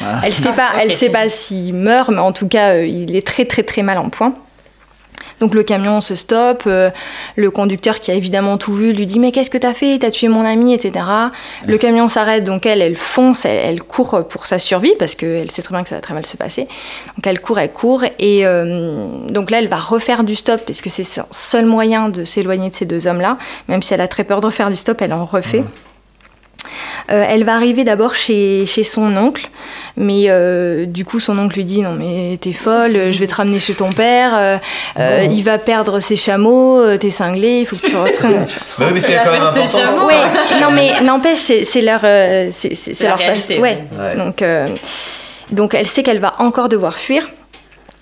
Voilà. 0.00 0.20
Elle 0.24 0.34
sait 0.34 0.52
pas, 0.52 0.70
elle 0.80 0.92
sait 0.92 1.10
pas 1.10 1.28
s'il 1.28 1.74
meurt, 1.74 2.10
mais 2.10 2.20
en 2.20 2.32
tout 2.32 2.48
cas 2.48 2.74
euh, 2.74 2.86
il 2.86 3.16
est 3.16 3.26
très 3.26 3.44
très 3.44 3.62
très 3.62 3.82
mal 3.82 3.98
en 3.98 4.08
point. 4.10 4.34
Donc 5.40 5.54
le 5.54 5.62
camion 5.62 6.00
se 6.00 6.14
stoppe, 6.14 6.64
euh, 6.66 6.90
le 7.36 7.50
conducteur 7.50 8.00
qui 8.00 8.10
a 8.10 8.14
évidemment 8.14 8.58
tout 8.58 8.74
vu 8.74 8.92
lui 8.92 9.06
dit 9.06 9.18
mais 9.18 9.30
qu'est-ce 9.30 9.50
que 9.50 9.58
t'as 9.58 9.74
fait, 9.74 9.98
t'as 10.00 10.10
tué 10.10 10.28
mon 10.28 10.44
ami, 10.44 10.74
etc. 10.74 11.04
Le 11.64 11.78
camion 11.78 12.08
s'arrête, 12.08 12.44
donc 12.44 12.66
elle, 12.66 12.82
elle 12.82 12.96
fonce, 12.96 13.44
elle, 13.44 13.58
elle 13.64 13.82
court 13.82 14.26
pour 14.28 14.46
sa 14.46 14.58
survie 14.58 14.94
parce 14.98 15.14
qu'elle 15.14 15.50
sait 15.50 15.62
très 15.62 15.74
bien 15.74 15.82
que 15.82 15.88
ça 15.88 15.94
va 15.96 16.00
très 16.00 16.14
mal 16.14 16.26
se 16.26 16.36
passer. 16.36 16.66
Donc 17.16 17.26
elle 17.26 17.40
court, 17.40 17.58
elle 17.58 17.72
court 17.72 18.04
et 18.18 18.46
euh, 18.46 19.06
donc 19.28 19.50
là 19.50 19.60
elle 19.60 19.68
va 19.68 19.78
refaire 19.78 20.24
du 20.24 20.34
stop 20.34 20.60
parce 20.66 20.80
que 20.80 20.90
c'est 20.90 21.04
son 21.04 21.22
seul 21.30 21.66
moyen 21.66 22.08
de 22.08 22.24
s'éloigner 22.24 22.70
de 22.70 22.74
ces 22.74 22.84
deux 22.84 23.06
hommes-là. 23.06 23.38
Même 23.68 23.82
si 23.82 23.94
elle 23.94 24.00
a 24.00 24.08
très 24.08 24.24
peur 24.24 24.40
de 24.40 24.46
refaire 24.46 24.70
du 24.70 24.76
stop, 24.76 25.00
elle 25.02 25.12
en 25.12 25.24
refait. 25.24 25.62
Euh, 27.10 27.24
elle 27.28 27.44
va 27.44 27.54
arriver 27.54 27.84
d'abord 27.84 28.14
chez, 28.14 28.66
chez 28.66 28.84
son 28.84 29.16
oncle, 29.16 29.48
mais 29.96 30.24
euh, 30.28 30.84
du 30.86 31.04
coup 31.04 31.20
son 31.20 31.38
oncle 31.38 31.56
lui 31.56 31.64
dit 31.64 31.80
non 31.82 31.92
mais 31.92 32.36
t'es 32.40 32.52
folle, 32.52 33.12
je 33.12 33.18
vais 33.18 33.26
te 33.26 33.34
ramener 33.34 33.58
chez 33.60 33.74
ton 33.74 33.92
père, 33.92 34.32
euh, 34.36 34.56
euh, 34.98 35.26
il 35.30 35.42
va 35.42 35.58
perdre 35.58 36.00
ses 36.00 36.16
chameaux, 36.16 36.80
euh, 36.80 36.96
t'es 36.98 37.10
cinglé, 37.10 37.60
il 37.60 37.66
faut 37.66 37.76
que 37.76 37.86
tu 37.86 37.96
retournes. 37.96 38.46
Bah 38.78 38.86
oui, 38.88 38.94
mais 38.94 39.00
c'est 39.00 39.14
quand 39.24 39.32
même 39.32 39.42
important. 39.42 39.78
non 40.60 40.70
mais 40.70 41.00
n'empêche, 41.00 41.38
c'est 41.38 41.80
leur, 41.82 42.00
euh, 42.04 42.50
c'est 42.52 43.02
leur 43.02 43.16
réalité, 43.18 43.54
face- 43.54 43.62
Ouais. 43.62 43.78
Ouais. 43.98 44.16
Donc, 44.16 44.42
euh, 44.42 44.68
donc 45.50 45.74
elle 45.74 45.86
sait 45.86 46.02
qu'elle 46.02 46.20
va 46.20 46.34
encore 46.40 46.68
devoir 46.68 46.96
fuir. 46.98 47.28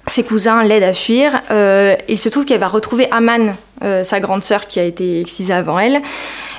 Ses 0.08 0.22
cousins 0.22 0.62
l'aident 0.62 0.84
à 0.84 0.92
fuir. 0.92 1.32
Euh, 1.50 1.96
il 2.08 2.16
se 2.18 2.28
trouve 2.28 2.44
qu'elle 2.44 2.60
va 2.60 2.68
retrouver 2.68 3.08
Aman, 3.10 3.56
euh, 3.82 4.04
sa 4.04 4.20
grande 4.20 4.44
sœur 4.44 4.68
qui 4.68 4.78
a 4.78 4.84
été 4.84 5.20
excisée 5.20 5.52
avant 5.52 5.80
elle. 5.80 6.00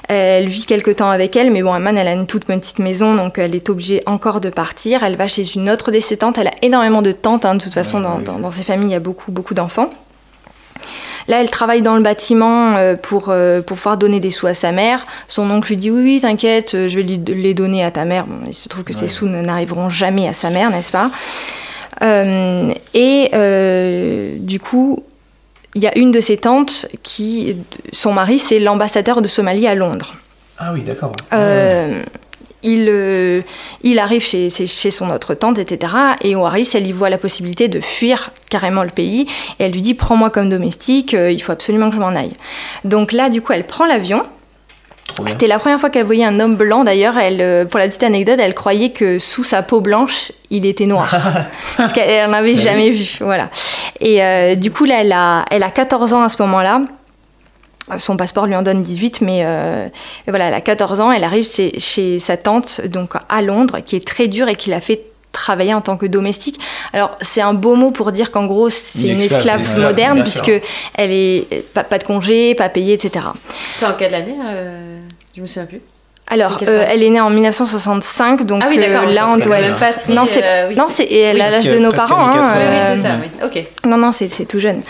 Elle 0.07 0.47
vit 0.47 0.65
quelque 0.65 0.91
temps 0.91 1.09
avec 1.09 1.35
elle, 1.35 1.51
mais 1.51 1.61
bon, 1.61 1.73
Aman, 1.73 1.97
elle 1.97 2.07
a 2.07 2.13
une 2.13 2.27
toute 2.27 2.45
petite 2.45 2.79
maison, 2.79 3.13
donc 3.15 3.37
elle 3.37 3.55
est 3.55 3.69
obligée 3.69 4.03
encore 4.05 4.39
de 4.39 4.49
partir. 4.49 5.03
Elle 5.03 5.17
va 5.17 5.27
chez 5.27 5.43
une 5.55 5.69
autre 5.69 5.91
de 5.91 5.99
ses 5.99 6.17
tantes. 6.17 6.37
Elle 6.37 6.47
a 6.47 6.53
énormément 6.61 7.01
de 7.01 7.11
tantes, 7.11 7.43
hein, 7.43 7.55
de 7.55 7.63
toute 7.63 7.73
façon, 7.73 7.99
dans, 7.99 8.19
dans, 8.19 8.39
dans 8.39 8.51
ces 8.51 8.63
familles, 8.63 8.89
il 8.89 8.93
y 8.93 8.95
a 8.95 9.01
beaucoup, 9.01 9.31
beaucoup 9.31 9.53
d'enfants. 9.53 9.91
Là, 11.27 11.41
elle 11.41 11.49
travaille 11.49 11.81
dans 11.81 11.95
le 11.95 12.01
bâtiment 12.01 12.75
euh, 12.77 12.95
pour, 12.95 13.25
euh, 13.29 13.61
pour 13.61 13.75
pouvoir 13.75 13.97
donner 13.97 14.21
des 14.21 14.31
sous 14.31 14.47
à 14.47 14.53
sa 14.53 14.71
mère. 14.71 15.05
Son 15.27 15.51
oncle 15.51 15.69
lui 15.69 15.75
dit 15.75 15.91
Oui, 15.91 16.01
oui, 16.01 16.21
t'inquiète, 16.21 16.73
euh, 16.73 16.87
je 16.87 16.99
vais 16.99 17.03
les 17.03 17.53
donner 17.53 17.83
à 17.83 17.91
ta 17.91 18.05
mère. 18.05 18.27
Bon, 18.27 18.47
il 18.47 18.53
se 18.53 18.69
trouve 18.69 18.85
que 18.85 18.93
ces 18.93 19.09
sous 19.09 19.27
n'arriveront 19.27 19.89
jamais 19.89 20.29
à 20.29 20.33
sa 20.33 20.49
mère, 20.49 20.69
n'est-ce 20.69 20.91
pas? 20.91 21.11
Euh, 22.01 22.71
Et 22.93 23.29
euh, 23.33 24.35
du 24.39 24.59
coup, 24.59 25.03
il 25.77 25.83
y 25.83 25.87
a 25.87 25.97
une 25.97 26.11
de 26.11 26.19
ses 26.19 26.37
tantes 26.37 26.87
qui. 27.03 27.55
Son 27.93 28.11
mari, 28.13 28.39
c'est 28.39 28.59
l'ambassadeur 28.59 29.21
de 29.21 29.27
Somalie 29.27 29.67
à 29.67 29.75
Londres. 29.75 30.15
Ah 30.57 30.71
oui, 30.73 30.81
d'accord. 30.81 31.11
Euh, 31.33 32.01
il, 32.63 32.87
euh, 32.89 33.41
il 33.83 33.99
arrive 33.99 34.23
chez, 34.23 34.49
chez- 34.49 34.89
son 34.91 35.11
autre 35.11 35.35
tante, 35.35 35.59
etc. 35.59 35.93
Et 36.21 36.35
Waris, 36.35 36.69
elle 36.73 36.87
y 36.87 36.91
voit 36.91 37.09
la 37.11 37.19
possibilité 37.19 37.67
de 37.67 37.79
fuir 37.79 38.31
carrément 38.49 38.83
le 38.83 38.89
pays. 38.89 39.27
Et 39.59 39.65
elle 39.65 39.71
lui 39.71 39.81
dit 39.81 39.93
Prends-moi 39.93 40.31
comme 40.31 40.49
domestique, 40.49 41.13
euh, 41.13 41.31
il 41.31 41.39
faut 41.41 41.51
absolument 41.51 41.89
que 41.89 41.95
je 41.95 42.01
m'en 42.01 42.15
aille. 42.15 42.33
Donc 42.83 43.11
là, 43.13 43.29
du 43.29 43.41
coup, 43.43 43.53
elle 43.53 43.67
prend 43.67 43.85
l'avion. 43.85 44.23
C'était 45.25 45.47
la 45.47 45.59
première 45.59 45.79
fois 45.79 45.89
qu'elle 45.89 46.05
voyait 46.05 46.25
un 46.25 46.39
homme 46.39 46.55
blanc. 46.55 46.83
D'ailleurs, 46.83 47.17
elle, 47.17 47.41
euh, 47.41 47.65
pour 47.65 47.79
la 47.79 47.87
petite 47.87 48.03
anecdote, 48.03 48.39
elle 48.39 48.53
croyait 48.53 48.91
que 48.91 49.19
sous 49.19 49.43
sa 49.43 49.63
peau 49.63 49.81
blanche, 49.81 50.31
il 50.49 50.65
était 50.65 50.85
noir. 50.85 51.13
Parce 51.77 51.91
qu'elle 51.91 52.29
n'en 52.29 52.33
avait 52.33 52.55
jamais 52.55 52.91
vu. 52.91 53.17
Voilà. 53.21 53.49
Et 53.99 54.23
euh, 54.23 54.55
du 54.55 54.71
coup, 54.71 54.85
là, 54.85 55.01
elle 55.01 55.11
a, 55.11 55.45
elle 55.49 55.63
a 55.63 55.71
14 55.71 56.13
ans 56.13 56.23
à 56.23 56.29
ce 56.29 56.41
moment-là. 56.43 56.81
Son 57.97 58.17
passeport 58.17 58.47
lui 58.47 58.55
en 58.55 58.63
donne 58.63 58.81
18, 58.81 59.21
mais 59.21 59.43
euh, 59.45 59.87
mais 60.25 60.31
voilà, 60.31 60.49
elle 60.49 60.53
a 60.53 60.61
14 60.61 60.99
ans. 60.99 61.11
Elle 61.11 61.23
arrive 61.23 61.47
chez, 61.49 61.79
chez 61.79 62.19
sa 62.19 62.35
tante, 62.35 62.81
donc 62.85 63.13
à 63.29 63.41
Londres, 63.41 63.79
qui 63.79 63.95
est 63.95 64.05
très 64.05 64.27
dure 64.27 64.49
et 64.49 64.55
qui 64.55 64.69
l'a 64.69 64.81
fait 64.81 65.05
travailler 65.41 65.73
en 65.73 65.81
tant 65.81 65.97
que 65.97 66.05
domestique. 66.05 66.59
Alors, 66.93 67.15
c'est 67.21 67.41
un 67.41 67.53
beau 67.53 67.75
mot 67.75 67.91
pour 67.91 68.11
dire 68.11 68.31
qu'en 68.31 68.45
gros, 68.45 68.69
c'est 68.69 69.07
Une 69.07 69.15
une 69.15 69.21
esclave, 69.21 69.79
moderne, 69.79 70.21
puisque 70.21 70.45
sûr. 70.45 70.59
elle 70.95 71.11
est 71.11 71.63
pas, 71.73 71.83
pas 71.83 71.97
de 71.97 72.03
congé, 72.03 72.55
pas 72.55 72.69
payé, 72.69 72.93
etc. 72.93 73.25
C'est 73.73 73.85
en 73.85 73.93
quelle 73.93 74.13
année 74.13 74.35
euh, 74.45 74.99
Je 75.35 75.41
me 75.41 75.47
souviens 75.47 75.65
plus. 75.65 75.81
Alors, 76.29 76.57
C'est 76.59 76.67
euh, 76.67 76.83
elle 76.85 77.03
est 77.03 77.09
née 77.09 77.21
en 77.21 77.29
1965, 77.29 78.45
donc 78.45 78.61
Ah 78.65 78.67
oui, 78.69 78.77
d'accord. 78.79 79.07
euh, 79.07 79.13
là, 79.13 79.27
on 79.29 79.35
c'est 79.37 79.43
doit 79.43 79.59
être... 79.61 80.09
Non, 80.09 80.25
c'est 80.29 80.43
euh, 80.43 80.67
oui, 80.67 80.75
non, 80.75 80.87
c'est 80.89 81.05
et 81.05 81.21
elle 81.21 81.37
Oui, 81.37 81.41
a 81.41 81.45
parce 81.45 81.55
l'âge 81.65 81.73
de 81.73 81.79
nos 81.79 81.91
parents. 81.91 82.27
hein, 82.27 82.33
80. 82.33 82.53
Oui, 82.53 82.61
oui, 82.69 82.75
euh, 82.77 82.95
c'est 82.97 83.01
ça, 83.07 83.15
oui. 83.21 83.45
Ok. 83.63 83.89
Non, 83.89 83.97
non, 83.97 84.11
c'est 84.11 84.27
c'est 84.27 84.43
tout 84.45 84.59
jeune. 84.59 84.81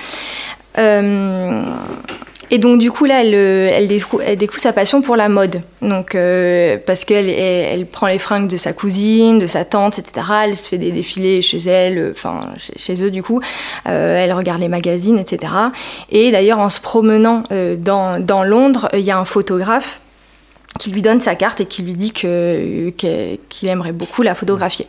Et 2.49 2.59
donc, 2.59 2.79
du 2.79 2.91
coup, 2.91 3.05
là, 3.05 3.23
elle, 3.23 3.35
euh, 3.35 3.69
elle, 3.71 3.87
découvre, 3.87 4.61
sa 4.61 4.71
passion 4.71 5.01
pour 5.01 5.17
la 5.17 5.27
mode. 5.27 5.61
Donc, 5.81 6.15
euh, 6.15 6.77
parce 6.85 7.03
qu'elle 7.03 7.29
elle, 7.29 7.79
elle 7.79 7.85
prend 7.85 8.07
les 8.07 8.19
fringues 8.19 8.47
de 8.47 8.55
sa 8.55 8.71
cousine, 8.71 9.37
de 9.37 9.47
sa 9.47 9.65
tante, 9.65 9.99
etc. 9.99 10.25
Elle 10.45 10.55
se 10.55 10.69
fait 10.69 10.77
des 10.77 10.91
défilés 10.91 11.41
chez 11.41 11.57
elle, 11.57 11.97
euh, 11.97 12.11
enfin, 12.11 12.39
chez, 12.57 13.03
eux, 13.03 13.11
du 13.11 13.21
coup. 13.21 13.41
Elle 13.85 14.31
regarde 14.33 14.61
les 14.61 14.69
magazines, 14.69 15.19
etc. 15.19 15.51
Et 16.09 16.31
d'ailleurs, 16.31 16.59
en 16.59 16.69
se 16.69 16.79
promenant 16.79 17.43
dans, 17.77 18.43
Londres, 18.43 18.87
il 18.93 19.01
y 19.01 19.11
a 19.11 19.17
un 19.17 19.25
photographe 19.25 20.01
qui 20.79 20.91
lui 20.91 21.01
donne 21.01 21.19
sa 21.19 21.35
carte 21.35 21.61
et 21.61 21.65
qui 21.65 21.81
lui 21.81 21.93
dit 21.93 22.11
qu'il 22.11 23.69
aimerait 23.69 23.91
beaucoup 23.91 24.21
la 24.21 24.35
photographier. 24.35 24.87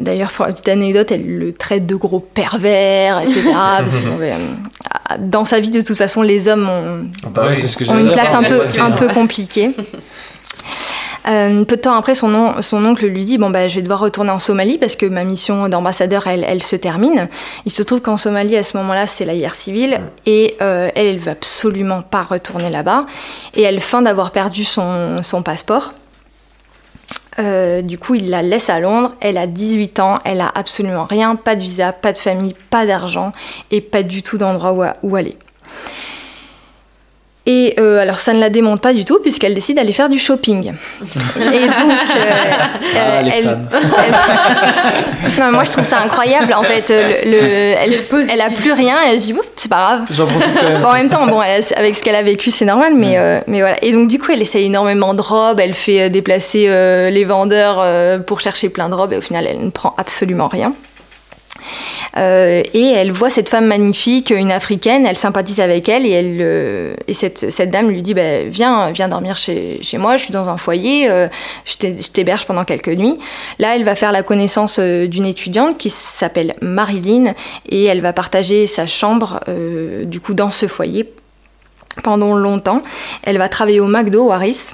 D'ailleurs, 0.00 0.30
pour 0.30 0.46
la 0.46 0.52
petite 0.52 0.68
anecdote, 0.68 1.10
elle 1.10 1.26
le 1.26 1.52
traite 1.52 1.84
de 1.86 1.94
gros 1.96 2.20
pervers, 2.20 3.18
etc. 3.20 3.42
parce 3.52 3.98
que, 3.98 4.04
bon, 4.06 4.16
ben, 4.16 4.34
euh, 4.34 5.14
dans 5.18 5.44
sa 5.44 5.58
vie, 5.60 5.70
de 5.72 5.80
toute 5.80 5.96
façon, 5.96 6.22
les 6.22 6.46
hommes 6.48 6.68
ont, 6.68 7.08
Bah 7.30 7.42
Ouais, 7.42 7.48
oui. 7.50 7.56
c'est 7.56 7.66
ce 7.68 7.76
que 7.76 7.84
ont 7.84 7.88
j'allais 7.88 8.02
une 8.02 8.12
place 8.12 8.32
un 8.34 8.42
peu, 8.42 8.60
un 8.80 9.08
compliquée. 9.14 9.70
Euh, 11.28 11.64
peu 11.64 11.76
de 11.76 11.80
temps 11.82 11.94
après, 11.94 12.14
son, 12.14 12.32
on- 12.34 12.62
son 12.62 12.82
oncle 12.86 13.04
lui 13.06 13.24
dit 13.24 13.36
Bon, 13.38 13.50
bah, 13.50 13.68
je 13.68 13.74
vais 13.74 13.82
devoir 13.82 14.00
retourner 14.00 14.30
en 14.30 14.38
Somalie 14.38 14.78
parce 14.78 14.96
que 14.96 15.04
ma 15.04 15.24
mission 15.24 15.68
d'ambassadeur, 15.68 16.26
elle, 16.26 16.44
elle 16.46 16.62
se 16.62 16.76
termine. 16.76 17.28
Il 17.66 17.72
se 17.72 17.82
trouve 17.82 18.00
qu'en 18.00 18.16
Somalie, 18.16 18.56
à 18.56 18.62
ce 18.62 18.76
moment-là, 18.78 19.06
c'est 19.06 19.24
la 19.26 19.34
guerre 19.36 19.54
civile 19.54 20.00
et 20.26 20.56
euh, 20.62 20.88
elle, 20.94 21.06
elle 21.06 21.18
veut 21.18 21.32
absolument 21.32 22.02
pas 22.02 22.22
retourner 22.22 22.70
là-bas. 22.70 23.04
Et 23.54 23.62
elle 23.62 23.80
feint 23.80 24.00
d'avoir 24.02 24.30
perdu 24.30 24.64
son, 24.64 25.22
son 25.22 25.42
passeport. 25.42 25.92
Euh, 27.38 27.82
du 27.82 27.98
coup, 27.98 28.14
il 28.14 28.30
la 28.30 28.42
laisse 28.42 28.68
à 28.70 28.80
Londres. 28.80 29.14
Elle 29.20 29.38
a 29.38 29.46
18 29.46 30.00
ans, 30.00 30.18
elle 30.24 30.40
a 30.40 30.50
absolument 30.54 31.04
rien, 31.04 31.36
pas 31.36 31.54
de 31.54 31.60
visa, 31.60 31.92
pas 31.92 32.12
de 32.12 32.18
famille, 32.18 32.54
pas 32.70 32.86
d'argent 32.86 33.32
et 33.70 33.80
pas 33.80 34.02
du 34.02 34.22
tout 34.22 34.38
d'endroit 34.38 34.96
où, 35.02 35.08
où 35.10 35.16
aller. 35.16 35.36
Et 37.50 37.74
euh, 37.80 37.98
alors, 38.02 38.20
ça 38.20 38.34
ne 38.34 38.40
la 38.40 38.50
démonte 38.50 38.82
pas 38.82 38.92
du 38.92 39.06
tout, 39.06 39.20
puisqu'elle 39.20 39.54
décide 39.54 39.76
d'aller 39.76 39.94
faire 39.94 40.10
du 40.10 40.18
shopping. 40.18 40.74
Et 41.40 41.66
donc, 41.66 41.70
euh, 41.70 42.30
Ah, 42.94 43.22
les 43.22 43.30
elle, 43.38 43.44
fans. 43.44 43.56
elle- 44.04 45.40
Non, 45.40 45.52
moi, 45.52 45.64
je 45.64 45.72
trouve 45.72 45.84
ça 45.84 45.98
incroyable. 46.00 46.52
En 46.52 46.62
fait, 46.62 46.84
le, 46.90 47.30
le- 47.30 47.38
elle, 47.40 47.94
elle 48.30 48.40
a 48.42 48.50
plus 48.50 48.72
rien 48.72 48.96
et 49.06 49.12
elle 49.14 49.20
se 49.20 49.26
dit, 49.32 49.34
c'est 49.56 49.70
pas 49.70 50.04
grave. 50.06 50.26
Quand 50.60 50.62
même. 50.68 50.82
Bon, 50.82 50.88
en 50.88 50.92
même 50.92 51.08
temps, 51.08 51.26
bon, 51.26 51.40
elle 51.40 51.62
a- 51.62 51.78
avec 51.78 51.94
ce 51.96 52.02
qu'elle 52.02 52.16
a 52.16 52.22
vécu, 52.22 52.50
c'est 52.50 52.66
normal, 52.66 52.92
mais, 52.94 53.16
euh, 53.16 53.40
mais 53.46 53.60
voilà. 53.60 53.82
Et 53.82 53.92
donc, 53.92 54.08
du 54.08 54.18
coup, 54.18 54.30
elle 54.30 54.42
essaye 54.42 54.66
énormément 54.66 55.14
de 55.14 55.22
robes, 55.22 55.58
elle 55.58 55.72
fait 55.72 56.10
déplacer 56.10 56.66
euh, 56.68 57.08
les 57.08 57.24
vendeurs 57.24 57.78
euh, 57.80 58.18
pour 58.18 58.42
chercher 58.42 58.68
plein 58.68 58.90
de 58.90 58.94
robes, 58.94 59.14
et 59.14 59.16
au 59.16 59.22
final, 59.22 59.46
elle 59.48 59.64
ne 59.64 59.70
prend 59.70 59.94
absolument 59.96 60.48
rien. 60.48 60.74
Euh, 62.18 62.62
et 62.74 62.86
elle 62.92 63.12
voit 63.12 63.30
cette 63.30 63.48
femme 63.48 63.66
magnifique, 63.66 64.30
une 64.30 64.50
africaine, 64.50 65.06
elle 65.06 65.16
sympathise 65.16 65.60
avec 65.60 65.88
elle 65.88 66.04
et, 66.04 66.38
euh, 66.40 66.94
et 67.06 67.14
cette, 67.14 67.70
dame 67.70 67.90
lui 67.90 68.02
dit 68.02 68.12
bah, 68.12 68.42
viens, 68.44 68.90
viens 68.90 69.08
dormir 69.08 69.36
chez, 69.36 69.80
moi, 69.94 70.16
je 70.16 70.24
suis 70.24 70.32
dans 70.32 70.48
un 70.48 70.56
foyer, 70.56 71.08
euh, 71.08 71.28
je 71.64 71.76
t'hé- 71.76 71.96
je 72.00 72.10
t'héberge 72.10 72.44
pendant 72.46 72.64
quelques 72.64 72.88
nuits. 72.88 73.16
Là, 73.58 73.76
elle 73.76 73.84
va 73.84 73.94
faire 73.94 74.10
la 74.10 74.22
connaissance 74.22 74.80
d'une 74.80 75.26
étudiante 75.26 75.78
qui 75.78 75.90
s'appelle 75.90 76.56
Marilyn 76.60 77.34
et 77.68 77.84
elle 77.84 78.00
va 78.00 78.12
partager 78.12 78.66
sa 78.66 78.86
chambre 78.86 79.40
du 80.04 80.20
coup 80.20 80.34
dans 80.34 80.50
ce 80.50 80.66
foyer 80.66 81.12
pendant 82.02 82.34
longtemps. 82.34 82.82
Elle 83.22 83.38
va 83.38 83.48
travailler 83.48 83.80
au 83.80 83.86
McDo, 83.86 84.30
Harris. 84.32 84.70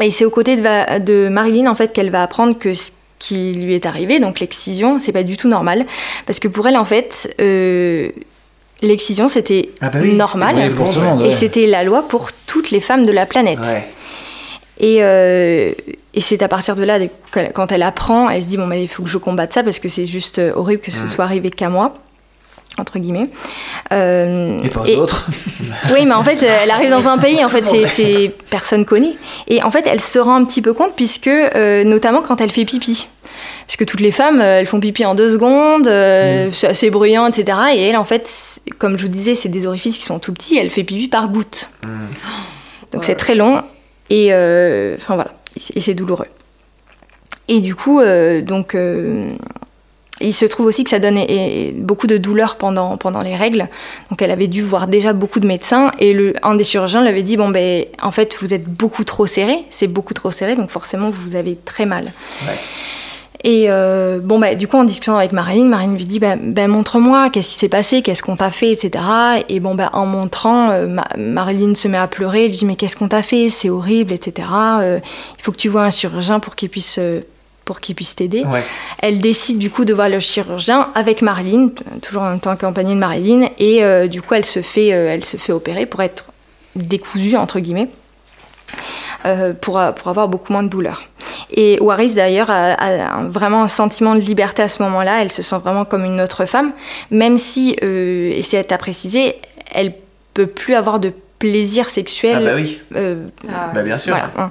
Et 0.00 0.10
c'est 0.10 0.24
aux 0.24 0.30
côtés 0.30 0.56
de 0.56 1.28
Marilyn 1.28 1.66
en 1.70 1.74
fait 1.74 1.92
qu'elle 1.92 2.10
va 2.10 2.22
apprendre 2.22 2.58
que 2.58 2.74
ce 2.74 2.90
qui 3.20 3.52
lui 3.54 3.74
est 3.76 3.86
arrivé, 3.86 4.18
donc 4.18 4.40
l'excision, 4.40 4.98
c'est 4.98 5.12
pas 5.12 5.22
du 5.22 5.36
tout 5.36 5.46
normal, 5.48 5.86
parce 6.26 6.40
que 6.40 6.48
pour 6.48 6.66
elle 6.66 6.76
en 6.76 6.84
fait, 6.84 7.32
euh, 7.40 8.08
l'excision 8.82 9.28
c'était 9.28 9.68
Ah 9.80 9.90
bah 9.90 9.98
oui, 10.02 10.14
normal 10.14 10.56
c'était 10.56 10.70
pour 10.70 10.90
tout 10.90 10.98
le 11.00 11.04
monde, 11.06 11.22
et 11.26 11.30
c'était 11.32 11.66
la 11.66 11.84
loi 11.84 12.08
pour 12.08 12.30
toutes 12.46 12.70
les 12.72 12.80
femmes 12.80 13.06
de 13.06 13.12
la 13.12 13.26
planète. 13.26 13.58
Ouais. 13.60 13.86
Et, 14.82 14.98
euh, 15.04 15.72
et 16.14 16.20
c'est 16.22 16.42
à 16.42 16.48
partir 16.48 16.74
de 16.74 16.82
là, 16.82 16.98
quand 17.54 17.70
elle 17.70 17.82
apprend, 17.82 18.30
elle 18.30 18.40
se 18.42 18.46
dit 18.46 18.56
bon, 18.56 18.66
bah, 18.66 18.76
il 18.76 18.88
faut 18.88 19.02
que 19.02 19.10
je 19.10 19.18
combatte 19.18 19.52
ça 19.52 19.62
parce 19.62 19.78
que 19.78 19.90
c'est 19.90 20.06
juste 20.06 20.38
euh, 20.38 20.52
horrible 20.56 20.80
que 20.80 20.90
ce 20.90 21.04
Mm. 21.04 21.08
soit 21.10 21.24
arrivé 21.26 21.50
qu'à 21.50 21.68
moi, 21.68 21.94
entre 22.78 22.98
guillemets. 22.98 23.28
Euh, 23.92 24.58
Et 24.62 24.68
pas 24.68 24.80
aux 24.80 24.84
et- 24.86 24.96
autres. 24.96 25.26
oui, 25.92 26.06
mais 26.06 26.14
en 26.14 26.24
fait, 26.24 26.42
elle 26.42 26.70
arrive 26.70 26.90
dans 26.90 27.08
un 27.08 27.18
pays, 27.18 27.44
en 27.44 27.48
fait, 27.48 27.64
c'est, 27.86 28.34
personne 28.50 28.84
connaît. 28.84 29.16
Et 29.48 29.62
en 29.62 29.70
fait, 29.70 29.86
elle 29.86 30.00
se 30.00 30.18
rend 30.18 30.36
un 30.36 30.44
petit 30.44 30.62
peu 30.62 30.72
compte, 30.72 30.94
puisque, 30.96 31.26
euh, 31.28 31.84
notamment 31.84 32.22
quand 32.22 32.40
elle 32.40 32.50
fait 32.50 32.64
pipi. 32.64 33.08
Parce 33.66 33.76
que 33.76 33.84
toutes 33.84 34.00
les 34.00 34.10
femmes, 34.12 34.40
euh, 34.40 34.58
elles 34.60 34.66
font 34.66 34.80
pipi 34.80 35.04
en 35.04 35.14
deux 35.14 35.30
secondes, 35.30 35.86
euh, 35.86 36.48
c'est 36.52 36.66
assez 36.68 36.90
bruyant, 36.90 37.26
etc. 37.26 37.56
Et 37.74 37.88
elle, 37.88 37.96
en 37.96 38.04
fait, 38.04 38.28
comme 38.78 38.96
je 38.98 39.02
vous 39.02 39.08
disais, 39.08 39.34
c'est 39.34 39.48
des 39.48 39.66
orifices 39.66 39.98
qui 39.98 40.04
sont 40.04 40.18
tout 40.18 40.32
petits, 40.32 40.56
elle 40.58 40.70
fait 40.70 40.84
pipi 40.84 41.08
par 41.08 41.28
goutte. 41.28 41.70
Donc 42.92 43.04
c'est 43.04 43.14
très 43.14 43.34
long, 43.36 43.62
et 44.10 44.28
euh, 44.32 44.96
enfin 44.98 45.14
voilà, 45.14 45.30
et 45.56 45.60
c'est- 45.60 45.76
et 45.76 45.80
c'est 45.80 45.94
douloureux. 45.94 46.26
Et 47.46 47.60
du 47.60 47.74
coup, 47.76 48.00
euh, 48.00 48.42
donc, 48.42 48.74
euh, 48.74 49.30
il 50.20 50.34
se 50.34 50.44
trouve 50.44 50.66
aussi 50.66 50.84
que 50.84 50.90
ça 50.90 50.98
donne 50.98 51.16
et- 51.18 51.68
et 51.68 51.72
beaucoup 51.72 52.06
de 52.06 52.16
douleurs 52.18 52.56
pendant, 52.56 52.96
pendant 52.96 53.22
les 53.22 53.36
règles. 53.36 53.68
Donc 54.10 54.20
elle 54.22 54.30
avait 54.30 54.48
dû 54.48 54.62
voir 54.62 54.86
déjà 54.86 55.12
beaucoup 55.12 55.40
de 55.40 55.46
médecins 55.46 55.90
et 55.98 56.12
le, 56.12 56.34
un 56.42 56.54
des 56.54 56.64
chirurgiens 56.64 57.00
lui 57.02 57.08
avait 57.08 57.22
dit 57.22 57.36
bon 57.36 57.48
ben 57.50 57.84
en 58.02 58.10
fait 58.10 58.36
vous 58.40 58.52
êtes 58.54 58.64
beaucoup 58.64 59.04
trop 59.04 59.26
serré, 59.26 59.64
c'est 59.70 59.86
beaucoup 59.86 60.14
trop 60.14 60.30
serré 60.30 60.54
donc 60.56 60.70
forcément 60.70 61.10
vous 61.10 61.36
avez 61.36 61.56
très 61.64 61.86
mal. 61.86 62.12
Ouais. 62.46 62.54
Et 63.42 63.70
euh, 63.70 64.18
bon 64.22 64.38
bah 64.38 64.54
du 64.54 64.68
coup 64.68 64.76
en 64.76 64.84
discutant 64.84 65.16
avec 65.16 65.32
Marilyn, 65.32 65.64
Marilyn 65.64 65.94
lui 65.94 66.04
dit 66.04 66.18
ben, 66.18 66.38
ben, 66.42 66.68
montre-moi 66.70 67.30
qu'est-ce 67.30 67.48
qui 67.48 67.54
s'est 67.54 67.70
passé, 67.70 68.02
qu'est-ce 68.02 68.22
qu'on 68.22 68.36
t'a 68.36 68.50
fait, 68.50 68.70
etc. 68.70 69.02
Et 69.48 69.60
bon 69.60 69.74
ben 69.74 69.88
en 69.94 70.04
montrant, 70.04 70.68
euh, 70.70 70.86
Ma- 70.86 71.08
Marilyn 71.16 71.74
se 71.74 71.88
met 71.88 71.96
à 71.96 72.06
pleurer, 72.06 72.44
elle 72.44 72.50
lui 72.50 72.58
dit 72.58 72.66
mais 72.66 72.76
qu'est-ce 72.76 72.96
qu'on 72.96 73.08
t'a 73.08 73.22
fait, 73.22 73.48
c'est 73.48 73.70
horrible, 73.70 74.12
etc. 74.12 74.46
Euh, 74.82 75.00
il 75.38 75.42
faut 75.42 75.52
que 75.52 75.56
tu 75.56 75.70
vois 75.70 75.84
un 75.84 75.90
chirurgien 75.90 76.38
pour 76.38 76.54
qu'il 76.54 76.68
puisse 76.68 76.98
pour 77.70 77.78
qu'il 77.78 77.94
puisse 77.94 78.16
t'aider. 78.16 78.42
Ouais. 78.42 78.64
Elle 78.98 79.20
décide 79.20 79.58
du 79.58 79.70
coup 79.70 79.84
de 79.84 79.94
voir 79.94 80.08
le 80.08 80.18
chirurgien 80.18 80.90
avec 80.96 81.22
Marilyn, 81.22 81.68
toujours 82.02 82.22
en 82.22 82.36
tant 82.36 82.56
qu'accompagnée 82.56 82.94
de 82.94 82.98
Marilyn, 82.98 83.46
et 83.60 83.84
euh, 83.84 84.08
du 84.08 84.22
coup 84.22 84.34
elle 84.34 84.44
se 84.44 84.60
fait, 84.60 84.92
euh, 84.92 85.14
elle 85.14 85.24
se 85.24 85.36
fait 85.36 85.52
opérer 85.52 85.86
pour 85.86 86.02
être 86.02 86.32
décousue 86.74 87.36
entre 87.36 87.60
guillemets, 87.60 87.88
euh, 89.24 89.52
pour, 89.52 89.80
pour 89.94 90.08
avoir 90.08 90.26
beaucoup 90.26 90.52
moins 90.52 90.64
de 90.64 90.68
douleur. 90.68 91.04
Et 91.52 91.78
Waris 91.80 92.14
d'ailleurs 92.14 92.50
a, 92.50 93.22
vraiment 93.28 93.62
un 93.62 93.68
sentiment 93.68 94.16
de 94.16 94.20
liberté 94.20 94.62
à 94.62 94.68
ce 94.68 94.82
moment-là, 94.82 95.22
elle 95.22 95.30
se 95.30 95.42
sent 95.42 95.58
vraiment 95.58 95.84
comme 95.84 96.04
une 96.04 96.20
autre 96.20 96.46
femme, 96.46 96.72
même 97.12 97.38
si, 97.38 97.76
euh, 97.84 98.32
et 98.34 98.42
c'est 98.42 98.72
à 98.72 98.78
préciser, 98.78 99.36
elle 99.72 99.94
peut 100.34 100.48
plus 100.48 100.74
avoir 100.74 100.98
de 100.98 101.12
plaisir 101.38 101.88
sexuel. 101.88 102.38
Ah 102.40 102.50
bah 102.50 102.54
oui, 102.56 102.80
euh, 102.96 103.26
Ah, 103.48 103.70
bah 103.72 103.82
bien 103.82 103.96
sûr. 103.96 104.12
voilà, 104.12 104.32
hein. 104.36 104.50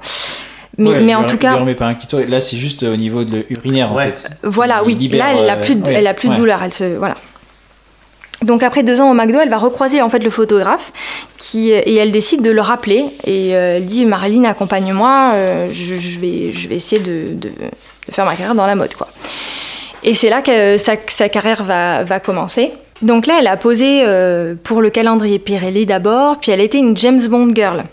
Mais, 0.79 0.89
Ouais, 0.91 0.99
mais 1.01 1.11
il 1.11 1.15
en 1.15 1.23
tout 1.23 1.29
il 1.29 1.31
lui 1.33 1.39
cas, 1.39 1.53
remet 1.55 1.75
pas 1.75 1.85
un 1.85 1.93
clitoris. 1.95 2.27
Là, 2.29 2.41
c'est 2.41 2.57
juste 2.57 2.83
au 2.83 2.95
niveau 2.95 3.23
de 3.23 3.45
l'urinaire, 3.49 3.91
en 3.91 3.95
Ouais. 3.95 4.11
fait. 4.11 4.29
Voilà, 4.43 4.81
Il 4.85 4.87
oui. 4.87 4.95
libère, 4.95 5.19
Là, 5.33 5.39
elle 5.39 5.49
a 5.49 5.53
euh, 5.57 5.61
plus 5.61 5.75
de, 5.75 5.83
ouais, 5.85 5.93
elle 5.93 6.07
a 6.07 6.13
plus 6.13 6.27
de 6.29 6.33
ouais. 6.33 6.39
douleur. 6.39 6.61
Elle 6.63 6.73
se, 6.73 6.97
voilà. 6.97 7.15
Donc 8.43 8.63
après 8.63 8.83
deux 8.83 9.01
ans 9.01 9.11
au 9.11 9.13
McDo, 9.13 9.37
elle 9.43 9.49
va 9.49 9.57
recroiser 9.57 10.01
en 10.01 10.07
fait 10.07 10.19
le 10.19 10.29
photographe 10.29 10.93
qui 11.37 11.71
et 11.71 11.95
elle 11.97 12.13
décide 12.13 12.41
de 12.41 12.51
le 12.51 12.61
rappeler 12.61 13.03
et 13.25 13.53
euh, 13.53 13.75
elle 13.77 13.85
dit 13.85 14.05
Marilyn 14.05 14.45
accompagne-moi, 14.45 15.31
euh, 15.33 15.67
je, 15.73 15.95
je 15.99 16.19
vais 16.19 16.53
je 16.53 16.69
vais 16.69 16.75
essayer 16.77 17.01
de, 17.01 17.33
de, 17.33 17.49
de 17.49 18.13
faire 18.13 18.23
ma 18.23 18.31
carrière 18.35 18.55
dans 18.55 18.65
la 18.65 18.75
mode 18.75 18.93
quoi. 18.95 19.09
Et 20.05 20.13
c'est 20.13 20.29
là 20.29 20.41
que 20.41 20.77
sa, 20.77 20.93
sa 21.09 21.27
carrière 21.27 21.65
va, 21.65 22.05
va 22.05 22.21
commencer. 22.21 22.71
Donc 23.01 23.27
là, 23.27 23.35
elle 23.41 23.47
a 23.47 23.57
posé 23.57 24.03
euh, 24.05 24.55
pour 24.63 24.79
le 24.81 24.89
calendrier 24.89 25.37
Pirelli 25.39 25.85
d'abord, 25.85 26.39
puis 26.39 26.53
elle 26.53 26.61
était 26.61 26.77
une 26.79 26.95
James 26.95 27.19
Bond 27.29 27.49
girl. 27.53 27.83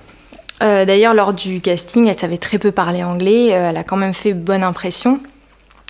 Euh, 0.63 0.85
D'ailleurs, 0.85 1.15
lors 1.15 1.33
du 1.33 1.61
casting, 1.61 2.07
elle 2.09 2.19
savait 2.19 2.39
très 2.39 2.59
peu 2.59 2.73
parler 2.73 3.03
anglais, 3.05 3.49
euh, 3.53 3.71
elle 3.71 3.77
a 3.77 3.85
quand 3.85 3.97
même 3.97 4.15
fait 4.15 4.33
bonne 4.33 4.63
impression. 4.63 5.21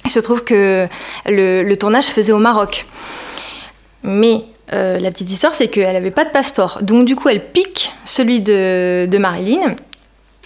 Il 0.05 0.11
se 0.11 0.19
trouve 0.21 0.43
que 0.45 0.87
le, 1.27 1.63
le 1.63 1.77
tournage 1.77 2.05
se 2.05 2.11
faisait 2.13 2.33
au 2.33 2.39
Maroc. 2.39 2.87
Mais 4.03 4.43
euh, 4.73 4.99
la 4.99 5.11
petite 5.11 5.31
histoire, 5.31 5.55
c'est 5.55 5.69
qu'elle 5.69 5.93
n'avait 5.93 6.11
pas 6.11 6.25
de 6.25 6.31
passeport. 6.31 6.79
Donc 6.83 7.07
du 7.07 7.17
coup, 7.17 7.29
elle 7.29 7.45
pique 7.45 7.93
celui 8.05 8.41
de, 8.41 9.07
de 9.11 9.19
Marilyn. 9.19 9.75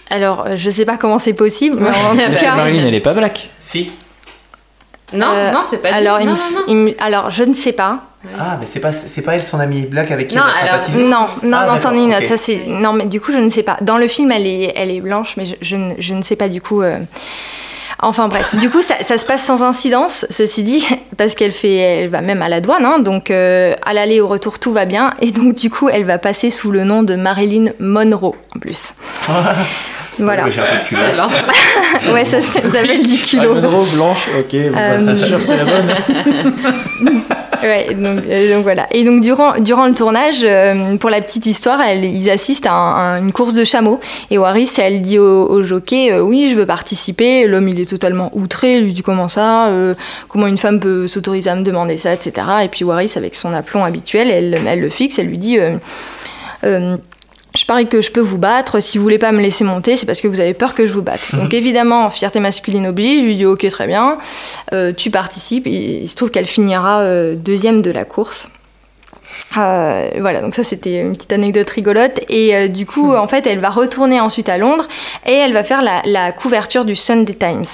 Alors, 0.09 0.45
je 0.55 0.69
sais 0.69 0.85
pas 0.85 0.97
comment 0.97 1.19
c'est 1.19 1.33
possible, 1.33 1.77
mais 1.79 1.89
en 1.89 2.15
tout 2.33 2.41
cas... 2.41 2.55
Marilyn, 2.55 2.85
elle 2.87 2.95
est 2.95 2.99
pas 2.99 3.13
black. 3.13 3.49
Si. 3.59 3.91
Non, 5.13 5.27
Euh, 5.33 5.51
non, 5.51 5.59
c'est 5.69 5.77
pas 5.81 5.93
alors, 5.93 6.19
il 6.21 6.25
non, 6.27 6.33
me- 6.33 6.37
non, 6.37 6.59
non. 6.59 6.63
il 6.67 6.75
me- 6.75 7.03
alors, 7.03 7.31
je 7.31 7.43
ne 7.43 7.53
sais 7.53 7.73
pas. 7.73 8.01
Ah, 8.39 8.57
mais 8.59 8.65
c'est 8.65 8.79
pas, 8.79 8.91
c'est 8.91 9.21
pas 9.23 9.33
elle 9.35 9.43
son 9.43 9.59
amie 9.59 9.81
black 9.81 10.11
avec 10.11 10.27
qui 10.27 10.35
Non, 10.35 10.43
elle 10.61 10.67
a 10.67 10.73
alors- 10.73 10.83
sympathisé 10.83 11.03
Non, 11.03 11.27
non, 11.43 11.57
Ah, 11.61 11.67
non, 11.71 11.77
c'en 11.81 11.93
est 11.93 12.03
une 12.03 12.13
autre. 12.13 12.25
Ça, 12.27 12.37
c'est... 12.37 12.61
Non, 12.67 12.93
mais 12.93 13.05
du 13.05 13.19
coup, 13.19 13.31
je 13.31 13.37
ne 13.37 13.49
sais 13.49 13.63
pas. 13.63 13.77
Dans 13.81 13.97
le 13.97 14.07
film, 14.07 14.31
elle 14.31 14.45
est, 14.45 14.73
elle 14.75 14.91
est 14.91 15.01
blanche, 15.01 15.35
mais 15.37 15.45
je, 15.45 15.55
je 15.61 15.75
ne, 15.75 15.93
je 15.97 16.13
ne 16.13 16.21
sais 16.21 16.35
pas 16.35 16.47
du 16.49 16.61
coup. 16.61 16.81
euh. 16.83 16.97
Enfin 18.03 18.27
bref, 18.29 18.55
du 18.55 18.69
coup, 18.69 18.81
ça, 18.81 18.95
ça 19.03 19.19
se 19.19 19.25
passe 19.25 19.43
sans 19.43 19.61
incidence, 19.61 20.25
ceci 20.31 20.63
dit, 20.63 20.87
parce 21.17 21.35
qu'elle 21.35 21.51
fait, 21.51 21.75
elle 21.75 22.09
va 22.09 22.21
même 22.21 22.41
à 22.41 22.49
la 22.49 22.59
douane, 22.59 22.83
hein, 22.85 22.97
donc 22.99 23.29
euh, 23.29 23.75
à 23.85 23.93
l'aller 23.93 24.15
et 24.15 24.21
au 24.21 24.27
retour, 24.27 24.57
tout 24.59 24.71
va 24.73 24.85
bien. 24.85 25.13
Et 25.21 25.31
donc, 25.31 25.53
du 25.55 25.69
coup, 25.69 25.87
elle 25.89 26.05
va 26.05 26.17
passer 26.17 26.49
sous 26.49 26.71
le 26.71 26.83
nom 26.83 27.03
de 27.03 27.15
Marilyn 27.15 27.71
Monroe, 27.79 28.35
en 28.55 28.59
plus. 28.59 28.93
voilà. 30.19 30.43
Ouais, 30.45 30.51
j'ai 30.51 30.61
un 30.61 30.65
peu 30.65 30.77
de 30.77 30.87
culot. 30.87 31.01
Excellent. 31.01 31.29
Ouais, 32.13 32.25
ça, 32.25 32.41
s'appelle 32.41 33.05
du 33.05 33.17
culot. 33.17 33.55
Blanche, 33.95 34.27
ok, 34.39 34.51
bon, 34.51 34.71
bah, 34.73 34.79
Euh, 34.79 34.99
c'est 34.99 35.15
sûr, 35.15 35.41
c'est 35.41 35.57
la 35.57 35.65
bonne. 35.65 35.91
Ouais, 37.63 37.93
donc, 37.93 38.23
euh, 38.27 38.55
donc 38.55 38.63
voilà. 38.63 38.87
Et 38.89 39.03
donc 39.03 39.21
durant, 39.21 39.53
durant 39.59 39.85
le 39.85 39.93
tournage, 39.93 40.39
euh, 40.41 40.95
pour 40.97 41.11
la 41.11 41.21
petite 41.21 41.45
histoire, 41.45 41.79
elle- 41.79 42.03
ils 42.05 42.27
assistent 42.31 42.65
à, 42.65 42.73
un- 42.73 43.15
à 43.17 43.19
une 43.19 43.31
course 43.31 43.53
de 43.53 43.63
chameaux. 43.63 43.99
Et 44.31 44.39
Waris, 44.39 44.71
elle 44.79 45.03
dit 45.03 45.19
au, 45.19 45.47
au 45.47 45.61
jockey, 45.61 46.11
euh, 46.11 46.21
oui, 46.21 46.47
je 46.49 46.55
veux 46.55 46.65
participer. 46.65 47.45
L'homme, 47.45 47.67
il 47.69 47.79
est 47.79 47.85
totalement 47.87 48.31
outré. 48.33 48.77
Il 48.77 48.85
lui 48.85 48.93
dit 48.93 49.03
comment 49.03 49.27
ça, 49.27 49.67
euh, 49.67 49.93
comment 50.27 50.47
une 50.47 50.57
femme 50.57 50.79
peut 50.79 51.05
s'autoriser 51.05 51.51
à 51.51 51.55
me 51.55 51.61
demander 51.61 51.99
ça, 51.99 52.11
etc. 52.13 52.47
Et 52.63 52.67
puis 52.67 52.83
Waris, 52.83 53.11
avec 53.15 53.35
son 53.35 53.53
aplomb 53.53 53.83
habituel, 53.85 54.31
elle, 54.31 54.59
elle 54.65 54.79
le 54.79 54.89
fixe. 54.89 55.19
Elle 55.19 55.27
lui 55.27 55.37
dit. 55.37 55.59
Je 57.55 57.65
parie 57.65 57.87
que 57.87 58.01
je 58.01 58.11
peux 58.11 58.21
vous 58.21 58.37
battre. 58.37 58.79
Si 58.81 58.97
vous 58.97 59.03
voulez 59.03 59.17
pas 59.19 59.31
me 59.31 59.41
laisser 59.41 59.63
monter, 59.63 59.97
c'est 59.97 60.05
parce 60.05 60.21
que 60.21 60.27
vous 60.27 60.39
avez 60.39 60.53
peur 60.53 60.73
que 60.73 60.85
je 60.85 60.93
vous 60.93 61.01
batte. 61.01 61.21
Donc 61.33 61.53
évidemment, 61.53 62.09
fierté 62.09 62.39
masculine 62.39 62.87
oblige. 62.87 63.21
Je 63.21 63.25
lui 63.25 63.35
dis 63.35 63.45
ok, 63.45 63.67
très 63.69 63.87
bien. 63.87 64.17
Euh, 64.73 64.93
tu 64.93 65.11
participes. 65.11 65.67
Et 65.67 65.99
il 66.03 66.07
se 66.07 66.15
trouve 66.15 66.31
qu'elle 66.31 66.45
finira 66.45 66.99
euh, 67.01 67.35
deuxième 67.35 67.81
de 67.81 67.91
la 67.91 68.05
course. 68.05 68.47
Euh, 69.57 70.09
voilà, 70.19 70.41
donc 70.41 70.55
ça 70.55 70.63
c'était 70.63 70.99
une 71.01 71.13
petite 71.15 71.33
anecdote 71.33 71.69
rigolote. 71.69 72.19
Et 72.29 72.55
euh, 72.55 72.67
du 72.67 72.85
coup, 72.85 73.13
en 73.13 73.27
fait, 73.27 73.45
elle 73.47 73.59
va 73.59 73.69
retourner 73.69 74.19
ensuite 74.19 74.49
à 74.49 74.57
Londres 74.57 74.87
et 75.25 75.33
elle 75.33 75.53
va 75.53 75.63
faire 75.63 75.81
la, 75.81 76.01
la 76.05 76.31
couverture 76.31 76.85
du 76.85 76.95
Sunday 76.95 77.33
Times. 77.33 77.65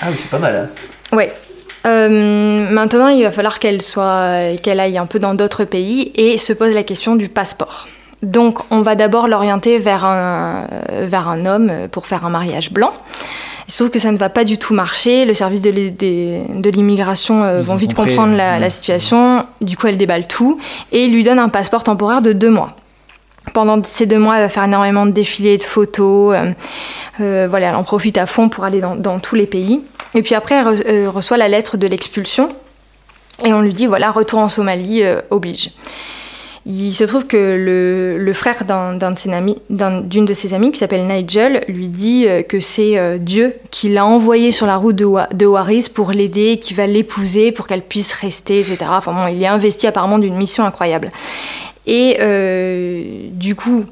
Ah 0.00 0.06
oui, 0.10 0.16
c'est 0.18 0.30
pas 0.30 0.38
mal. 0.38 0.70
hein. 1.12 1.16
Ouais. 1.16 1.30
Euh, 1.86 2.68
maintenant, 2.70 3.08
il 3.08 3.22
va 3.22 3.30
falloir 3.30 3.58
qu'elle 3.60 3.80
soit, 3.80 4.56
qu'elle 4.62 4.80
aille 4.80 4.98
un 4.98 5.06
peu 5.06 5.18
dans 5.18 5.34
d'autres 5.34 5.64
pays 5.64 6.10
et 6.16 6.36
se 6.36 6.52
pose 6.52 6.72
la 6.74 6.82
question 6.82 7.16
du 7.16 7.28
passeport. 7.28 7.86
Donc, 8.22 8.58
on 8.70 8.80
va 8.82 8.94
d'abord 8.94 9.28
l'orienter 9.28 9.78
vers 9.78 10.04
un, 10.04 10.66
vers 11.02 11.28
un 11.28 11.44
homme 11.46 11.72
pour 11.92 12.06
faire 12.06 12.24
un 12.24 12.30
mariage 12.30 12.70
blanc. 12.70 12.92
Il 13.68 13.72
se 13.72 13.78
trouve 13.78 13.90
que 13.90 13.98
ça 13.98 14.12
ne 14.12 14.16
va 14.16 14.28
pas 14.28 14.44
du 14.44 14.58
tout 14.58 14.74
marcher. 14.74 15.24
Le 15.24 15.34
service 15.34 15.60
de 15.60 16.70
l'immigration 16.70 17.42
euh, 17.42 17.62
vont 17.62 17.74
ont 17.74 17.76
vite 17.76 17.94
compris, 17.94 18.12
comprendre 18.14 18.36
la, 18.36 18.54
ouais. 18.54 18.60
la 18.60 18.70
situation. 18.70 19.44
Du 19.60 19.76
coup, 19.76 19.88
elle 19.88 19.96
déballe 19.96 20.26
tout 20.28 20.58
et 20.92 21.04
il 21.04 21.12
lui 21.12 21.24
donne 21.24 21.38
un 21.38 21.48
passeport 21.48 21.82
temporaire 21.84 22.22
de 22.22 22.32
deux 22.32 22.50
mois. 22.50 22.74
Pendant 23.52 23.80
ces 23.84 24.06
deux 24.06 24.18
mois, 24.18 24.36
elle 24.36 24.42
va 24.42 24.48
faire 24.48 24.64
énormément 24.64 25.04
de 25.06 25.10
défilés, 25.12 25.56
de 25.58 25.62
photos. 25.62 26.34
euh, 26.36 26.52
euh, 27.20 27.46
voilà, 27.50 27.68
elle 27.68 27.74
en 27.76 27.82
profite 27.84 28.18
à 28.18 28.26
fond 28.26 28.48
pour 28.48 28.64
aller 28.64 28.80
dans, 28.80 28.96
dans 28.96 29.18
tous 29.18 29.34
les 29.34 29.46
pays. 29.46 29.82
Et 30.14 30.22
puis 30.22 30.34
après, 30.34 30.54
elle 30.56 30.66
re- 30.66 30.82
euh, 30.88 31.10
reçoit 31.10 31.36
la 31.36 31.48
lettre 31.48 31.76
de 31.76 31.86
l'expulsion. 31.86 32.48
Et 33.44 33.52
on 33.52 33.60
lui 33.60 33.72
dit, 33.74 33.86
voilà, 33.86 34.10
retour 34.10 34.38
en 34.38 34.48
Somalie, 34.48 35.02
euh, 35.02 35.20
oblige. 35.30 35.70
Il 36.68 36.92
se 36.92 37.04
trouve 37.04 37.28
que 37.28 38.16
le, 38.18 38.32
frère 38.32 38.64
d'une 38.64 40.24
de 40.24 40.34
ses 40.34 40.52
amies, 40.52 40.72
qui 40.72 40.78
s'appelle 40.80 41.06
Nigel, 41.06 41.62
lui 41.68 41.86
dit 41.86 42.24
euh, 42.26 42.42
que 42.42 42.58
c'est 42.58 42.98
euh, 42.98 43.18
Dieu 43.18 43.54
qui 43.70 43.88
l'a 43.88 44.04
envoyé 44.04 44.50
sur 44.50 44.66
la 44.66 44.76
route 44.76 44.96
de, 44.96 45.04
Wa- 45.04 45.28
de 45.32 45.46
Waris 45.46 45.86
pour 45.94 46.10
l'aider, 46.10 46.58
qui 46.60 46.74
va 46.74 46.88
l'épouser 46.88 47.52
pour 47.52 47.68
qu'elle 47.68 47.82
puisse 47.82 48.12
rester, 48.14 48.58
etc. 48.58 48.78
Enfin 48.88 49.12
bon, 49.12 49.28
il 49.28 49.40
est 49.40 49.46
investi 49.46 49.86
apparemment 49.86 50.18
d'une 50.18 50.34
mission 50.34 50.64
incroyable. 50.64 51.12
Et 51.86 52.16
euh, 52.18 53.04
du 53.30 53.54
coup, 53.54 53.84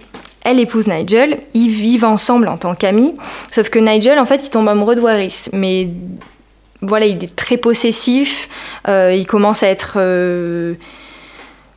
elle 0.44 0.58
épouse 0.58 0.88
Nigel, 0.88 1.38
ils 1.54 1.70
vivent 1.70 2.04
ensemble 2.04 2.48
en 2.48 2.56
tant 2.56 2.74
qu'amis, 2.74 3.14
sauf 3.52 3.68
que 3.70 3.78
Nigel, 3.78 4.18
en 4.18 4.26
fait, 4.26 4.42
il 4.44 4.50
tombe 4.50 4.68
amoureux 4.68 4.96
de 4.96 5.00
Waris, 5.00 5.48
mais 5.52 5.90
voilà, 6.82 7.06
il 7.06 7.22
est 7.22 7.36
très 7.36 7.56
possessif, 7.56 8.48
il 8.88 9.26
commence 9.28 9.62
à 9.62 9.68
être... 9.68 9.96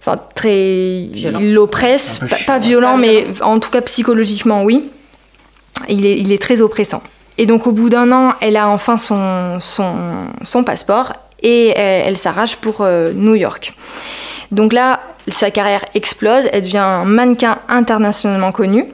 Enfin, 0.08 0.22
très. 0.36 1.08
Violent. 1.12 1.40
Il 1.42 1.54
l'oppresse, 1.54 2.20
pas, 2.20 2.28
chiant. 2.28 2.46
pas 2.48 2.60
violent, 2.60 2.92
Pas 2.94 2.98
mais 2.98 3.26
en 3.42 3.60
tout 3.60 3.70
cas 3.70 3.82
psychologiquement, 3.82 4.64
oui. 4.64 4.90
Il 5.90 6.06
est, 6.06 6.18
il 6.18 6.32
est 6.32 6.42
très 6.42 6.62
oppressant. 6.62 7.04
Et 7.38 7.46
donc, 7.46 7.68
au 7.68 7.72
bout 7.72 7.90
d'un 7.90 8.12
an, 8.12 8.34
elle 8.42 8.58
a 8.58 8.68
enfin 8.70 8.98
son, 8.98 9.60
son, 9.60 9.94
son 10.44 10.64
passeport 10.64 11.14
et 11.44 11.70
elle, 11.70 12.08
elle 12.08 12.18
s'arrache 12.18 12.56
pour 12.56 12.78
euh, 12.82 13.12
New 13.14 13.36
York. 13.36 13.76
Donc 14.52 14.74
là, 14.74 15.02
sa 15.28 15.52
carrière 15.52 15.86
explose, 15.94 16.46
elle 16.52 16.62
devient 16.64 16.78
un 16.78 17.06
mannequin 17.06 17.60
internationalement 17.70 18.52
connu. 18.52 18.86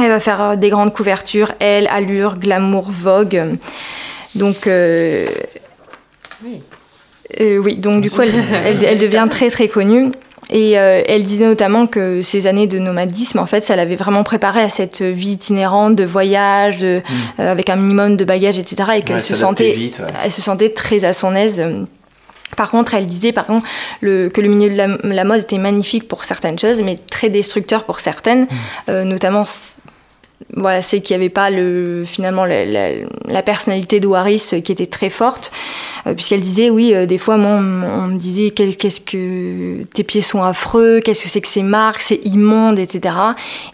Elle 0.00 0.08
va 0.08 0.20
faire 0.20 0.40
euh, 0.40 0.56
des 0.56 0.70
grandes 0.70 0.94
couvertures, 0.94 1.52
elle, 1.58 1.88
Allure, 1.88 2.36
Glamour, 2.38 2.90
Vogue. 2.90 3.58
Donc, 4.34 4.66
euh, 4.66 5.26
Oui. 6.44 6.62
euh, 7.40 7.58
oui, 7.58 7.76
donc 7.76 8.00
du 8.00 8.10
coup, 8.10 8.22
elle, 8.22 8.32
elle- 8.64 8.84
elle 8.84 8.98
devient 8.98 9.26
très 9.28 9.50
très 9.50 9.68
connue. 9.68 10.10
Et 10.50 10.78
euh, 10.78 11.02
elle 11.06 11.24
disait 11.24 11.44
notamment 11.44 11.86
que 11.86 12.22
ces 12.22 12.46
années 12.46 12.66
de 12.66 12.78
nomadisme, 12.78 13.38
en 13.38 13.46
fait, 13.46 13.60
ça 13.60 13.76
l'avait 13.76 13.96
vraiment 13.96 14.24
préparée 14.24 14.62
à 14.62 14.68
cette 14.70 15.02
vie 15.02 15.32
itinérante 15.32 15.94
de 15.94 16.04
voyage, 16.04 16.78
de, 16.78 17.02
euh, 17.38 17.52
avec 17.52 17.68
un 17.68 17.76
minimum 17.76 18.16
de 18.16 18.24
bagages, 18.24 18.58
etc. 18.58 18.90
Et 18.96 19.02
qu'elle 19.02 19.16
Ouais, 19.16 19.20
se 19.20 19.34
sentait, 19.34 19.72
vite, 19.72 19.98
ouais. 20.00 20.12
elle 20.24 20.32
se 20.32 20.40
sentait 20.40 20.70
très 20.70 21.04
à 21.04 21.12
son 21.12 21.34
aise. 21.34 21.62
Par 22.56 22.70
contre, 22.70 22.94
elle 22.94 23.06
disait 23.06 23.32
par 23.32 23.44
contre 23.44 23.66
le, 24.00 24.30
que 24.30 24.40
le 24.40 24.48
milieu 24.48 24.70
de 24.70 24.74
la, 24.76 24.86
la 25.02 25.24
mode 25.24 25.40
était 25.42 25.58
magnifique 25.58 26.08
pour 26.08 26.24
certaines 26.24 26.58
choses, 26.58 26.80
mais 26.80 26.96
très 26.96 27.28
destructeur 27.28 27.84
pour 27.84 28.00
certaines, 28.00 28.46
Euh, 28.88 29.04
notamment 29.04 29.44
voilà, 30.56 30.82
c'est 30.82 31.00
qu'il 31.00 31.16
n'y 31.16 31.22
avait 31.22 31.30
pas 31.30 31.50
le, 31.50 32.04
finalement 32.06 32.44
la, 32.44 32.64
la- 32.64 32.90
la 33.28 33.42
personnalité 33.42 34.00
de 34.00 34.06
Waris 34.06 34.42
euh, 34.52 34.60
qui 34.60 34.72
était 34.72 34.86
très 34.86 35.10
forte, 35.10 35.50
euh, 36.06 36.14
puisqu'elle 36.14 36.40
disait 36.40 36.70
oui, 36.70 36.94
euh, 36.94 37.06
des 37.06 37.18
fois 37.18 37.36
moi 37.36 37.56
on, 37.60 38.06
me 38.08 38.16
disait 38.18 38.50
qu'est-ce 38.50 39.00
que 39.00 39.82
tes 39.94 40.04
pieds 40.04 40.22
sont 40.22 40.42
affreux, 40.42 41.00
qu'est-ce 41.04 41.24
que 41.24 41.28
c'est 41.28 41.40
que 41.40 41.48
ces 41.48 41.62
marques, 41.64 42.00
c'est 42.02 42.20
immonde, 42.24 42.78
etc. 42.78 43.14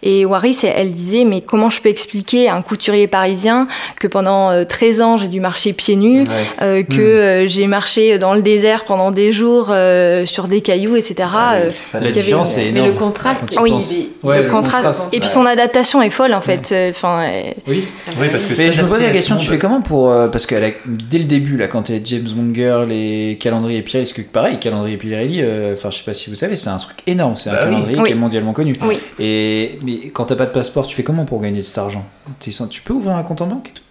Et 0.03 0.25
Waris, 0.25 0.59
elle, 0.65 0.73
elle 0.77 0.91
disait 0.93 1.25
mais 1.25 1.43
comment 1.43 1.69
je 1.71 1.81
peux 1.81 1.91
expliquer 1.91 2.49
à 2.49 2.55
un 2.57 2.63
couturier 2.63 3.07
parisien 3.07 3.69
que 4.01 4.07
pendant 4.09 4.51
euh, 4.51 4.65
13 4.65 5.01
ans 5.03 5.19
j'ai 5.19 5.29
dû 5.29 5.41
marcher 5.41 5.73
pieds 5.75 5.97
nus, 5.97 6.21
Ouais. 6.25 6.27
euh, 6.63 6.83
que 6.83 7.01
euh, 7.01 7.47
j'ai 7.47 7.67
marché 7.67 8.19
dans 8.19 8.35
le 8.35 8.43
désert 8.43 8.85
pendant 8.85 9.11
des 9.11 9.33
jours 9.33 9.69
euh, 9.71 10.25
sur 10.27 10.49
des 10.49 10.61
cailloux, 10.63 10.97
etc. 10.97 11.29
Ah, 11.33 11.55
euh, 11.57 11.69
oui, 11.69 11.75
La 11.93 11.99
avait- 12.01 12.11
différence, 12.13 12.57
Mais 12.57 12.69
énorme. 12.69 12.89
le 12.89 12.95
contraste, 12.95 13.51
tu 13.53 13.59
Oui. 13.61 13.73
est- 13.73 14.43
le 14.43 14.49
contraste. 14.51 15.09
Et 15.13 15.21
puis 15.21 15.29
son 15.29 15.45
adaptation 15.47 16.01
est 16.03 16.11
folle 16.11 16.33
en 16.35 16.41
fait. 16.41 16.54
Euh, 16.73 16.91
Enfin, 16.91 17.25
euh, 17.29 17.53
Oui. 17.67 17.85
Oui, 18.21 18.29
parce 18.31 18.47
que 18.47 18.57
Mais 18.57 18.73
je 18.73 18.83
me 18.83 18.89
pose 18.89 19.01
la 19.03 19.11
question, 19.11 19.37
tu 19.37 19.47
fais 19.47 19.59
comment 19.59 19.81
pour. 19.83 20.11
euh, 20.11 20.29
parce 20.29 20.47
que 20.47 20.55
dès 20.87 21.19
le 21.19 21.25
début, 21.25 21.57
là, 21.57 21.69
quand 21.69 21.83
t'es 21.83 22.01
James 22.05 22.29
Bond 22.35 22.55
Girl 22.55 22.91
et 22.93 23.37
Calendrier 23.41 23.79
et 23.79 23.83
Pirelli, 23.83 24.05
parce 24.05 24.13
que 24.13 24.23
pareil, 24.23 24.59
Calendrier 24.59 24.95
et 24.95 24.99
Pirelli, 24.99 25.41
euh, 25.43 25.75
enfin, 25.75 25.91
je 25.91 25.99
sais 25.99 26.05
pas 26.05 26.15
si 26.15 26.31
vous 26.31 26.37
savez, 26.37 26.57
c'est 26.57 26.71
un 26.71 26.79
truc 26.79 26.97
énorme. 27.07 27.37
C'est 27.37 27.51
un 27.51 27.55
Bah 27.55 27.65
calendrier 27.65 27.99
Oui. 27.99 28.05
qui 28.07 28.13
est 28.13 28.17
mondialement 28.17 28.53
connu. 28.53 28.75
Oui. 28.83 28.99
Et 29.19 29.79
mais 29.85 30.09
quand 30.13 30.25
t'as 30.27 30.37
pas 30.37 30.47
de 30.47 30.53
passeport, 30.53 30.87
tu 30.87 30.95
fais 30.95 31.03
comment 31.05 31.25
pour 31.25 31.41
gagner 31.41 31.59
de 31.61 31.65
cet 31.67 31.79
argent? 31.79 32.05
Tu 32.41 32.83
peux 32.83 32.93
ouvrir 32.95 33.17
un 33.17 33.23
compte 33.23 33.41
en 33.43 33.47
banque 33.47 33.69
et 33.69 33.73
tout? 33.73 33.83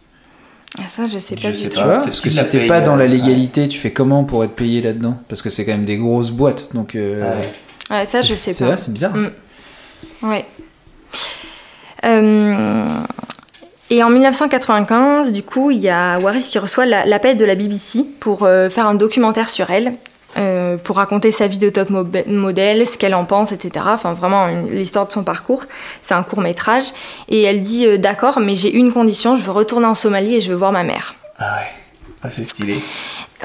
Ah, 0.80 0.84
ça 0.90 1.04
je 1.12 1.20
sais 1.20 1.36
Je 1.38 1.44
pas 1.44 1.50
du 1.52 1.56
sais 1.56 1.70
tout. 1.70 1.78
Tu 1.78 1.84
vois? 1.84 1.94
Peut-être 1.98 2.06
Parce 2.06 2.22
que 2.22 2.30
si 2.32 2.50
t'es 2.50 2.66
pas 2.68 2.82
dans 2.82 2.96
la 2.96 3.06
légalité, 3.06 3.68
tu 3.68 3.78
fais 3.80 3.92
comment 3.92 4.24
pour 4.24 4.44
être 4.44 4.56
payé 4.56 4.82
là-dedans? 4.82 5.18
Parce 5.30 5.42
que 5.44 5.50
c'est 5.52 5.66
quand 5.66 5.72
même 5.74 5.86
des 5.86 5.98
grosses 5.98 6.32
boîtes. 6.32 6.74
Donc. 6.74 6.96
euh, 6.96 7.22
Ouais. 7.40 7.42
Ouais, 7.92 8.06
ça 8.06 8.22
je 8.24 8.34
sais 8.34 8.54
C'est 8.54 8.66
pas. 8.66 8.76
c'est 8.78 8.92
bizarre. 8.92 9.14
Mm. 9.16 9.30
Ouais. 10.24 10.46
Euh, 12.06 12.84
et 13.90 14.04
en 14.04 14.10
1995, 14.10 15.32
du 15.32 15.44
coup, 15.44 15.72
il 15.72 15.80
y 15.80 15.90
a 15.90 16.18
Waris 16.20 16.48
qui 16.50 16.58
reçoit 16.60 16.86
la- 16.86 17.06
l'appel 17.06 17.38
de 17.38 17.46
la 17.46 17.56
BBC 17.56 18.06
pour 18.20 18.44
euh, 18.44 18.70
faire 18.70 18.88
un 18.88 18.96
documentaire 18.96 19.50
sur 19.50 19.70
elle, 19.70 19.94
euh, 20.38 20.78
pour 20.78 20.96
raconter 20.98 21.30
sa 21.32 21.48
vie 21.48 21.60
de 21.60 21.70
top 21.70 21.90
modèle, 22.28 22.88
ce 22.88 22.98
qu'elle 22.98 23.14
en 23.14 23.26
pense, 23.26 23.52
etc. 23.52 23.86
Enfin, 23.90 24.14
vraiment 24.14 24.48
l'histoire 24.48 25.06
de 25.08 25.12
son 25.12 25.24
parcours. 25.24 25.66
C'est 26.02 26.16
un 26.16 26.24
court 26.24 26.42
métrage. 26.42 26.86
Et 27.30 27.44
elle 27.44 27.62
dit 27.62 27.98
D'accord, 28.00 28.40
mais 28.40 28.56
j'ai 28.56 28.74
une 28.74 28.92
condition, 28.92 29.36
je 29.38 29.42
veux 29.44 29.52
retourner 29.52 29.86
en 29.86 29.96
Somalie 29.96 30.36
et 30.36 30.42
je 30.42 30.50
veux 30.50 30.58
voir 30.58 30.72
ma 30.72 30.84
mère. 30.84 31.16
Ah 31.38 31.56
ouais. 31.60 31.83
Ah, 32.26 32.30
c'est 32.30 32.46
stylé. 32.46 32.78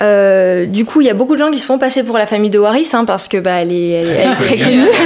Euh, 0.00 0.66
du 0.66 0.84
coup, 0.84 1.00
il 1.00 1.08
y 1.08 1.10
a 1.10 1.14
beaucoup 1.14 1.34
de 1.34 1.40
gens 1.40 1.50
qui 1.50 1.58
se 1.58 1.66
font 1.66 1.78
passer 1.78 2.04
pour 2.04 2.16
la 2.16 2.26
famille 2.26 2.50
de 2.50 2.60
Waris, 2.60 2.90
hein, 2.92 3.04
parce 3.04 3.26
que 3.26 3.36
bah, 3.38 3.62
elle 3.62 3.72
est, 3.72 3.90
elle, 3.90 4.08
elle 4.08 4.30
est 4.30 4.36
très 4.36 4.58
connue. 4.58 4.86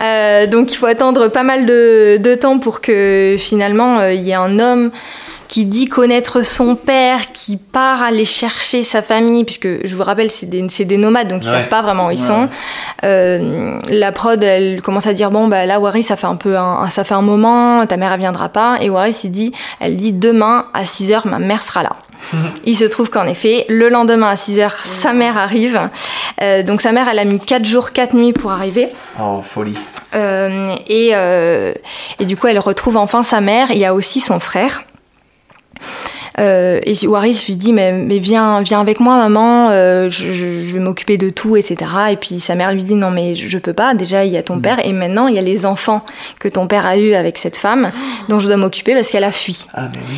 Euh, 0.00 0.46
donc 0.46 0.72
il 0.72 0.76
faut 0.76 0.86
attendre 0.86 1.26
pas 1.26 1.42
mal 1.42 1.66
de, 1.66 2.18
de 2.20 2.34
temps 2.36 2.60
pour 2.60 2.80
que 2.80 3.34
finalement 3.36 3.98
euh, 3.98 4.12
il 4.12 4.22
y 4.22 4.30
ait 4.30 4.34
un 4.34 4.60
homme 4.60 4.92
qui 5.48 5.64
dit 5.64 5.86
connaître 5.86 6.42
son 6.44 6.76
père, 6.76 7.32
qui 7.32 7.56
part 7.56 8.02
aller 8.02 8.24
chercher 8.26 8.84
sa 8.84 9.00
famille, 9.02 9.44
puisque 9.44 9.86
je 9.86 9.96
vous 9.96 10.02
rappelle, 10.02 10.30
c'est 10.30 10.46
des, 10.46 10.62
des 10.62 10.96
nomades, 10.98 11.28
donc 11.28 11.42
ils 11.44 11.48
Ouais. 11.48 11.54
savent 11.54 11.68
pas 11.68 11.80
vraiment 11.82 12.06
où 12.08 12.10
ils 12.10 12.20
Ouais. 12.20 12.26
sont. 12.26 12.46
Euh, 13.04 13.80
la 13.88 14.12
prod, 14.12 14.42
elle 14.42 14.82
commence 14.82 15.06
à 15.06 15.12
dire 15.14 15.30
bon 15.30 15.48
bah 15.48 15.64
là 15.66 15.80
Waris, 15.80 16.02
ça 16.02 16.16
fait 16.16 16.26
un 16.26 16.36
peu 16.36 16.56
un, 16.58 16.88
ça 16.90 17.04
fait 17.04 17.14
un 17.14 17.22
moment, 17.22 17.86
ta 17.86 17.96
mère 17.96 18.12
elle 18.12 18.20
viendra 18.20 18.48
pas, 18.50 18.76
et 18.80 18.90
Waris 18.90 19.20
il 19.24 19.30
dit, 19.30 19.52
elle 19.80 19.96
dit 19.96 20.12
demain 20.12 20.66
à 20.74 20.84
6 20.84 21.10
h 21.12 21.28
ma 21.28 21.38
mère 21.38 21.62
sera 21.62 21.82
là. 21.82 21.96
Il 22.64 22.74
se 22.76 22.84
trouve 22.84 23.10
qu'en 23.10 23.24
effet, 23.26 23.64
le 23.68 23.88
lendemain 23.88 24.28
à 24.30 24.36
6 24.36 24.58
h 24.58 24.70
sa 24.84 25.12
mère 25.12 25.38
arrive. 25.38 25.80
Euh, 26.42 26.62
donc 26.64 26.80
sa 26.82 26.90
mère, 26.92 27.08
elle 27.08 27.20
a 27.20 27.24
mis 27.24 27.38
4 27.38 27.64
jours, 27.64 27.92
4 27.92 28.14
nuits 28.14 28.32
pour 28.32 28.50
arriver. 28.50 28.88
Oh, 29.20 29.40
folie. 29.42 29.78
Euh, 30.16 30.74
et, 30.88 31.10
euh, 31.14 31.72
et 32.18 32.24
du 32.24 32.36
coup, 32.36 32.48
elle 32.48 32.58
retrouve 32.58 32.96
enfin 32.96 33.22
sa 33.22 33.40
mère. 33.40 33.70
Il 33.70 33.78
y 33.78 33.84
a 33.84 33.94
aussi 33.94 34.20
son 34.20 34.40
frère. 34.40 34.82
Euh, 36.38 36.80
et 36.84 36.94
Waris 37.06 37.42
lui 37.46 37.56
dit 37.56 37.72
mais, 37.72 37.92
mais 37.92 38.18
viens, 38.18 38.62
viens 38.62 38.80
avec 38.80 39.00
moi 39.00 39.16
maman, 39.16 39.70
euh, 39.70 40.08
je, 40.08 40.32
je- 40.32 40.60
je 40.62 40.72
vais 40.72 40.78
m'occuper 40.78 41.18
de 41.18 41.30
tout, 41.30 41.56
etc. 41.56 41.76
Et 42.12 42.16
puis 42.16 42.38
sa 42.40 42.54
mère 42.54 42.72
lui 42.72 42.82
dit 42.84 42.94
non 42.94 43.10
mais 43.10 43.34
je, 43.34 43.58
peux 43.58 43.72
pas, 43.72 43.94
déjà 43.94 44.24
il 44.24 44.32
y 44.32 44.36
a 44.36 44.42
ton 44.42 44.60
père 44.60 44.78
et 44.84 44.92
maintenant 44.92 45.26
il 45.28 45.34
y 45.34 45.38
a 45.38 45.42
les 45.42 45.66
enfants 45.66 46.04
que 46.38 46.48
ton 46.48 46.66
père 46.66 46.86
a 46.86 46.96
eu 46.96 47.14
avec 47.14 47.38
cette 47.38 47.56
femme 47.56 47.90
dont 48.28 48.40
je 48.40 48.46
dois 48.46 48.56
m'occuper 48.56 48.94
parce 48.94 49.10
qu'elle 49.10 49.24
a 49.24 49.32
fui. 49.32 49.66
Ah, 49.74 49.88
mais 49.92 50.00
oui. 50.10 50.16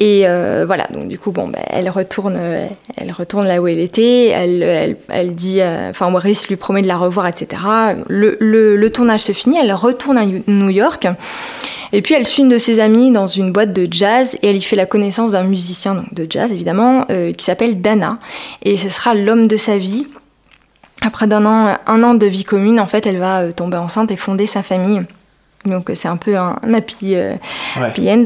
Et 0.00 0.28
euh, 0.28 0.62
voilà, 0.64 0.86
donc 0.94 1.08
du 1.08 1.18
coup, 1.18 1.32
bon, 1.32 1.48
ben, 1.48 1.60
elle 1.70 1.90
retourne, 1.90 2.36
euh, 2.38 2.68
elle 2.96 3.10
retourne 3.10 3.48
là 3.48 3.60
où 3.60 3.66
elle 3.66 3.80
était. 3.80 4.28
Elle, 4.28 4.62
elle, 4.62 4.96
elle 5.08 5.32
dit, 5.32 5.60
euh, 5.60 5.90
enfin, 5.90 6.08
Maurice 6.08 6.46
lui 6.46 6.54
promet 6.54 6.82
de 6.82 6.86
la 6.86 6.96
revoir, 6.96 7.26
etc. 7.26 7.60
Le, 8.06 8.36
le, 8.38 8.76
le 8.76 8.90
tournage 8.92 9.22
se 9.22 9.32
finit. 9.32 9.58
Elle 9.60 9.72
retourne 9.72 10.16
à 10.16 10.24
New 10.24 10.68
York. 10.70 11.08
Et 11.92 12.02
puis 12.02 12.14
elle 12.14 12.26
suit 12.26 12.42
une 12.42 12.48
de 12.48 12.58
ses 12.58 12.80
amies 12.80 13.10
dans 13.10 13.26
une 13.26 13.52
boîte 13.52 13.72
de 13.72 13.86
jazz 13.90 14.36
et 14.42 14.50
elle 14.50 14.56
y 14.56 14.60
fait 14.62 14.76
la 14.76 14.86
connaissance 14.86 15.30
d'un 15.32 15.42
musicien 15.44 15.94
donc 15.94 16.12
de 16.14 16.26
jazz 16.28 16.52
évidemment 16.52 17.04
euh, 17.10 17.32
qui 17.32 17.44
s'appelle 17.44 17.80
Dana 17.80 18.18
et 18.62 18.76
ce 18.76 18.88
sera 18.88 19.14
l'homme 19.14 19.48
de 19.48 19.56
sa 19.56 19.78
vie. 19.78 20.06
Après 21.00 21.26
d'un 21.26 21.46
an, 21.46 21.76
un 21.86 22.02
an 22.02 22.14
de 22.14 22.26
vie 22.26 22.42
commune, 22.44 22.80
en 22.80 22.86
fait, 22.88 23.06
elle 23.06 23.18
va 23.18 23.40
euh, 23.42 23.52
tomber 23.52 23.76
enceinte 23.76 24.10
et 24.10 24.16
fonder 24.16 24.46
sa 24.46 24.62
famille. 24.64 25.02
Donc 25.64 25.90
euh, 25.90 25.94
c'est 25.94 26.08
un 26.08 26.16
peu 26.16 26.36
un, 26.36 26.56
un 26.62 26.74
happy, 26.74 27.14
euh, 27.14 27.34
Ouais. 27.76 27.86
happy 27.86 28.10
end. 28.10 28.24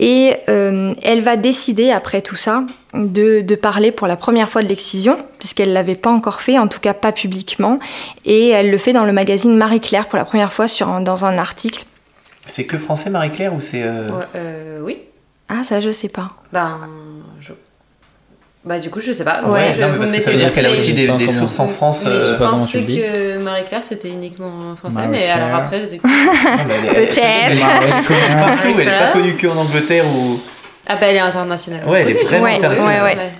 Et 0.00 0.34
euh, 0.50 0.92
elle 1.02 1.22
va 1.22 1.36
décider, 1.36 1.90
après 1.90 2.20
tout 2.20 2.34
ça, 2.36 2.64
de, 2.92 3.40
de 3.40 3.54
parler 3.54 3.90
pour 3.90 4.06
la 4.06 4.16
première 4.16 4.50
fois 4.50 4.62
de 4.62 4.68
l'excision, 4.68 5.16
puisqu'elle 5.38 5.70
ne 5.70 5.74
l'avait 5.74 5.94
pas 5.94 6.10
encore 6.10 6.42
fait, 6.42 6.58
en 6.58 6.68
tout 6.68 6.80
cas 6.80 6.92
pas 6.94 7.10
publiquement. 7.12 7.78
Et 8.26 8.50
elle 8.50 8.70
le 8.70 8.78
fait 8.78 8.92
dans 8.92 9.04
le 9.04 9.12
magazine 9.12 9.56
Marie-Claire 9.56 10.06
pour 10.06 10.18
la 10.18 10.24
première 10.26 10.52
fois 10.52 10.68
sur 10.68 10.88
un- 10.90 11.00
dans 11.00 11.24
un 11.24 11.38
article. 11.38 11.84
C'est 12.46 12.64
que 12.64 12.78
français, 12.78 13.10
Marie-Claire, 13.10 13.54
ou 13.54 13.60
c'est. 13.60 13.82
euh, 13.82 14.10
Ouais, 14.10 14.24
euh, 14.36 14.80
oui. 14.82 14.98
Ah, 15.48 15.64
ça, 15.64 15.80
je 15.80 15.90
sais 15.90 16.08
pas. 16.08 16.28
Ben, 16.52 16.80
je... 17.40 17.52
Bah 18.64 18.78
du 18.78 18.88
coup, 18.88 18.98
je 19.00 19.12
sais 19.12 19.24
pas. 19.24 19.42
Ouais, 19.44 19.74
je- 19.76 19.80
non, 19.82 19.88
mais 19.92 19.98
parce 19.98 20.12
que 20.12 20.20
ça 20.20 20.30
veut 20.30 20.38
dire 20.38 20.52
qu'elle 20.52 20.64
a 20.64 20.70
aussi 20.70 20.94
des, 20.94 21.28
sources 21.28 21.60
en 21.60 21.68
France. 21.68 22.04
Mais 22.06 22.12
euh, 22.12 22.32
je 22.32 22.34
pensais 22.42 22.82
que 22.82 23.38
Marie-Claire 23.38 23.84
c'était 23.84 24.08
uniquement 24.08 24.74
français, 24.74 25.06
mais 25.10 25.28
alors 25.28 25.54
après, 25.56 25.82
Peut-être. 25.82 26.00
Elle 27.20 27.52
est 27.52 28.06
connue 28.06 28.36
partout, 28.38 28.68
elle 28.80 28.88
est 28.88 28.98
pas 28.98 29.12
connue 29.12 29.36
qu'en 29.36 29.56
Angleterre 29.56 30.06
ou. 30.06 30.40
ah 30.86 30.96
bah 30.96 31.06
elle 31.08 31.16
est 31.16 31.20
internationale. 31.20 31.82
Ouais, 31.86 32.02
elle 32.02 32.10
est 32.10 32.22
vraiment 32.24 32.44
Ouais, 32.44 32.54
internationale. 32.56 33.02
ouais, 33.04 33.16
ouais. 33.16 33.30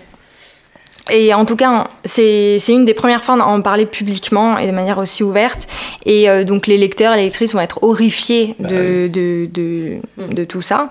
Et 1.11 1.35
en 1.35 1.45
tout 1.45 1.57
cas, 1.57 1.89
c'est 2.05 2.59
une 2.69 2.85
des 2.87 2.95
premières 2.95 3.23
fois 3.23 3.35
à 3.35 3.45
en 3.47 3.61
parler 3.61 3.85
publiquement 3.85 4.57
et 4.57 4.67
de 4.67 4.73
manière 4.73 4.97
aussi 4.99 5.23
ouverte. 5.23 5.67
Et 6.07 6.31
euh, 6.31 6.45
donc 6.45 6.67
les 6.67 6.79
lecteurs 6.79 7.13
et 7.13 7.17
les 7.19 7.25
lectrices 7.25 7.53
vont 7.53 7.61
être 7.61 7.83
horrifiés 7.83 8.55
Bah 8.59 8.71
de, 8.71 9.09
de, 9.09 9.47
de, 9.53 9.99
de 10.19 10.45
tout 10.45 10.63
ça. 10.63 10.89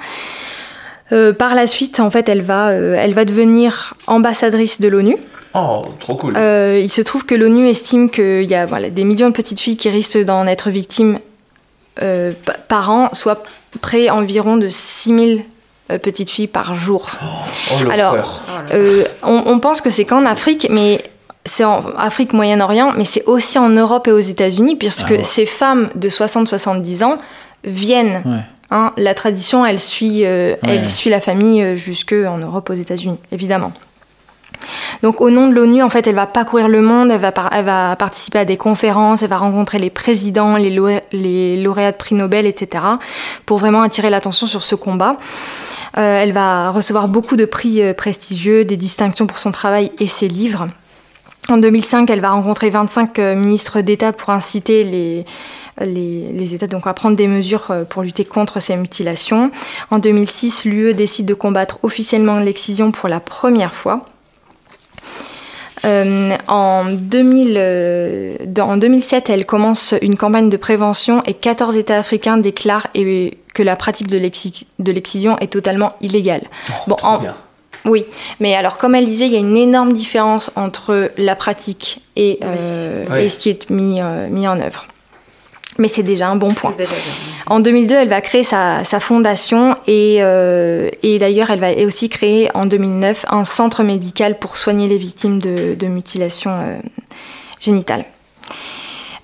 Euh, 1.11 1.33
par 1.33 1.55
la 1.55 1.65
suite, 1.67 1.99
en 1.99 2.09
fait, 2.11 2.29
elle 2.29 2.41
va, 2.43 2.69
euh, 2.69 2.95
elle 2.97 3.13
va 3.13 3.25
devenir 3.25 3.95
ambassadrice 4.07 4.79
de 4.81 4.87
l'ONU. 4.87 5.17
Oh, 5.55 5.83
trop 5.99 6.15
cool. 6.15 6.33
Il 6.37 6.89
se 6.91 7.01
trouve 7.01 7.25
que 7.25 7.35
l'ONU 7.35 7.67
estime 7.67 8.09
qu'il 8.09 8.43
y 8.45 8.55
a 8.55 8.65
voilà, 8.65 8.89
des 8.89 9.03
millions 9.03 9.29
de 9.29 9.33
petites 9.33 9.59
filles 9.59 9.77
qui 9.77 9.89
risquent 9.89 10.23
d'en 10.23 10.45
être 10.47 10.69
victimes 10.69 11.19
pa- 11.97 12.53
par 12.67 12.89
an, 12.89 13.09
soit 13.13 13.43
près 13.81 14.09
environ 14.09 14.57
de 14.57 14.69
6000 14.69 15.39
euh, 15.39 15.41
petites 16.01 16.29
filles 16.29 16.47
par 16.47 16.73
jour. 16.75 17.09
Oh, 17.21 17.83
l'horreur. 17.83 17.91
alors, 17.91 18.41
Euh, 18.73 19.03
on, 19.23 19.43
on 19.47 19.59
pense 19.59 19.81
que 19.81 19.89
c'est 19.89 20.05
qu'en 20.05 20.25
Afrique, 20.25 20.67
mais 20.69 21.01
c'est 21.45 21.65
en 21.65 21.81
Afrique, 21.97 22.31
Moyen-Orient, 22.33 22.93
mais 22.97 23.05
c'est 23.05 23.25
aussi 23.25 23.59
en 23.59 23.69
Europe 23.69 24.07
et 24.07 24.11
aux 24.11 24.19
États-Unis, 24.19 24.75
puisque 24.77 25.11
Ah 25.11 25.15
ouais. 25.15 25.23
ces 25.23 25.45
femmes 25.45 25.89
de 25.95 26.07
60-70 26.09 27.03
ans 27.03 27.17
viennent. 27.65 28.21
Ouais. 28.25 28.39
hein, 28.71 28.93
la 28.97 29.13
tradition, 29.13 29.65
elle 29.65 29.79
suit, 29.79 30.25
euh, 30.25 30.55
elle 30.63 30.89
suit 30.89 31.09
la 31.09 31.19
famille 31.21 31.61
euh, 31.61 31.75
jusque 31.75 32.13
en 32.13 32.37
Europe, 32.37 32.69
aux 32.69 32.73
États-Unis, 32.73 33.17
évidemment. 33.31 33.71
Donc 35.01 35.21
au 35.21 35.29
nom 35.29 35.47
de 35.47 35.53
l'ONU, 35.53 35.83
en 35.83 35.89
fait, 35.89 36.07
elle 36.07 36.15
va 36.15 36.25
parcourir 36.25 36.67
le 36.67 36.81
monde, 36.81 37.11
elle 37.11 37.19
va, 37.19 37.95
participer 37.97 38.39
à 38.39 38.45
des 38.45 38.57
conférences, 38.57 39.21
elle 39.21 39.29
va 39.29 39.37
rencontrer 39.37 39.79
les 39.79 39.89
présidents, 39.89 40.55
les, 40.55 41.61
lauréats 41.61 41.91
de 41.91 41.97
prix 41.97 42.15
Nobel, 42.15 42.45
etc., 42.45 42.83
pour 43.45 43.57
vraiment 43.57 43.81
attirer 43.81 44.09
l'attention 44.09 44.47
sur 44.47 44.63
ce 44.63 44.75
combat. 44.75 45.17
Euh, 45.97 46.23
elle 46.23 46.31
va 46.31 46.71
recevoir 46.71 47.07
beaucoup 47.07 47.35
de 47.35 47.45
prix 47.45 47.81
euh, 47.81 47.93
prestigieux, 47.93 48.65
des 48.65 48.77
distinctions 48.77 49.27
pour 49.27 49.37
son 49.37 49.51
travail 49.51 49.91
et 49.99 50.07
ses 50.07 50.27
livres. 50.27 50.67
En 51.49 51.57
2005, 51.57 52.09
elle 52.09 52.21
va 52.21 52.31
rencontrer 52.31 52.69
25 52.69 53.19
euh, 53.19 53.35
ministres 53.35 53.81
d'État 53.81 54.11
pour 54.11 54.31
inciter 54.31 54.83
les, 55.81 56.55
États 56.55 56.67
donc, 56.67 56.87
à 56.87 56.93
prendre 56.93 57.15
des 57.15 57.27
mesures 57.27 57.71
pour 57.89 58.01
lutter 58.01 58.25
contre 58.25 58.59
ces 58.59 58.75
mutilations. 58.75 59.51
En 59.91 59.99
2006, 59.99 60.65
l'UE 60.65 60.93
décide 60.93 61.25
de 61.25 61.33
combattre 61.33 61.79
officiellement 61.83 62.39
l'excision 62.39 62.91
pour 62.91 63.09
la 63.09 63.19
première 63.19 63.73
fois. 63.73 64.05
Euh, 65.85 66.35
en, 66.47 66.85
2000, 66.85 67.55
euh, 67.57 68.35
dans- 68.45 68.69
en 68.69 68.77
2007, 68.77 69.29
elle 69.29 69.45
commence 69.45 69.93
une 70.01 70.15
campagne 70.17 70.49
de 70.49 70.55
prévention 70.57 71.21
et 71.25 71.33
14 71.33 71.75
États 71.75 71.97
africains 71.99 72.37
déclarent 72.37 72.87
et- 72.95 73.37
que 73.53 73.61
la 73.63 73.75
pratique 73.75 74.07
de 74.07 74.17
l'excision 74.91 75.37
est 75.39 75.51
totalement 75.51 75.93
illégale. 76.01 76.43
bon, 76.87 76.95
Trop 76.95 77.07
en- 77.07 77.21
oui, 77.85 78.05
mais 78.39 78.55
alors 78.55 78.77
comme 78.77 78.95
elle 78.95 79.05
disait, 79.05 79.25
il 79.27 79.33
y 79.33 79.35
a 79.35 79.39
une 79.39 79.57
énorme 79.57 79.93
différence 79.93 80.49
entre 80.55 81.11
la 81.17 81.35
pratique 81.35 81.99
et, 82.15 82.39
euh, 82.41 83.05
Oui. 83.11 83.23
et 83.25 83.29
ce 83.29 83.37
qui 83.37 83.49
est 83.49 83.69
mis, 83.69 83.99
euh, 84.01 84.27
mis 84.29 84.47
en 84.47 84.59
œuvre. 84.59 84.87
Mais 85.77 85.87
c'est 85.87 86.03
déjà 86.03 86.29
un 86.29 86.35
bon 86.35 86.53
point. 86.53 86.73
En 87.47 87.59
2002, 87.59 87.95
elle 87.95 88.09
va 88.09 88.21
créer 88.21 88.43
sa, 88.43 88.83
sa 88.83 88.99
fondation 88.99 89.75
et, 89.87 90.17
euh, 90.21 90.89
et 91.01 91.19
d'ailleurs, 91.19 91.49
elle 91.49 91.59
va 91.59 91.73
aussi 91.85 92.09
créer 92.09 92.49
en 92.53 92.65
2009 92.65 93.25
un 93.29 93.43
centre 93.43 93.83
médical 93.83 94.37
pour 94.37 94.57
soigner 94.57 94.87
les 94.87 94.97
victimes 94.97 95.39
de, 95.39 95.73
de 95.73 95.87
mutilations 95.87 96.51
euh, 96.51 96.77
génitales. 97.59 98.05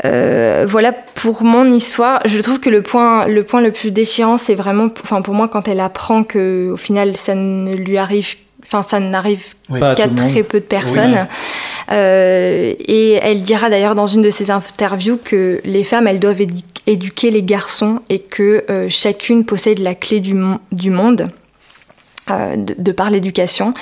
Euh, 0.05 0.65
voilà 0.67 0.93
pour 0.93 1.43
mon 1.43 1.71
histoire. 1.71 2.21
Je 2.25 2.39
trouve 2.39 2.59
que 2.59 2.69
le 2.69 2.81
point 2.81 3.25
le, 3.25 3.43
point 3.43 3.61
le 3.61 3.71
plus 3.71 3.91
déchirant, 3.91 4.37
c'est 4.37 4.55
vraiment, 4.55 4.89
enfin 5.01 5.21
pour 5.21 5.33
moi, 5.33 5.47
quand 5.47 5.67
elle 5.67 5.81
apprend 5.81 6.23
que 6.23 6.69
au 6.71 6.77
final, 6.77 7.17
ça 7.17 7.35
ne 7.35 7.73
lui 7.75 7.97
arrive, 7.97 8.35
enfin 8.71 8.83
ça 8.83 8.99
n'arrive 8.99 9.53
Oui. 9.69 9.79
Qu'à 9.79 10.07
très 10.07 10.43
peu 10.43 10.59
de 10.59 10.65
personnes. 10.65 11.27
Euh, 11.91 12.73
et 12.79 13.13
elle 13.13 13.41
dira 13.41 13.69
d'ailleurs 13.69 13.95
dans 13.95 14.05
une 14.07 14.21
de 14.21 14.29
ses 14.29 14.51
interviews 14.51 15.17
que 15.23 15.59
les 15.65 15.83
femmes, 15.83 16.07
elles 16.07 16.19
doivent 16.19 16.41
édu- 16.41 16.63
éduquer 16.85 17.31
les 17.31 17.41
garçons 17.41 18.01
et 18.09 18.19
que 18.19 18.63
euh, 18.69 18.87
chacune 18.89 19.43
possède 19.43 19.79
la 19.79 19.95
clé 19.95 20.19
du 20.19 20.33
monde. 20.91 21.29
Euh, 22.31 22.55
de, 22.55 22.75
de 22.77 22.91
par 22.91 23.09
l'éducation. 23.09 23.73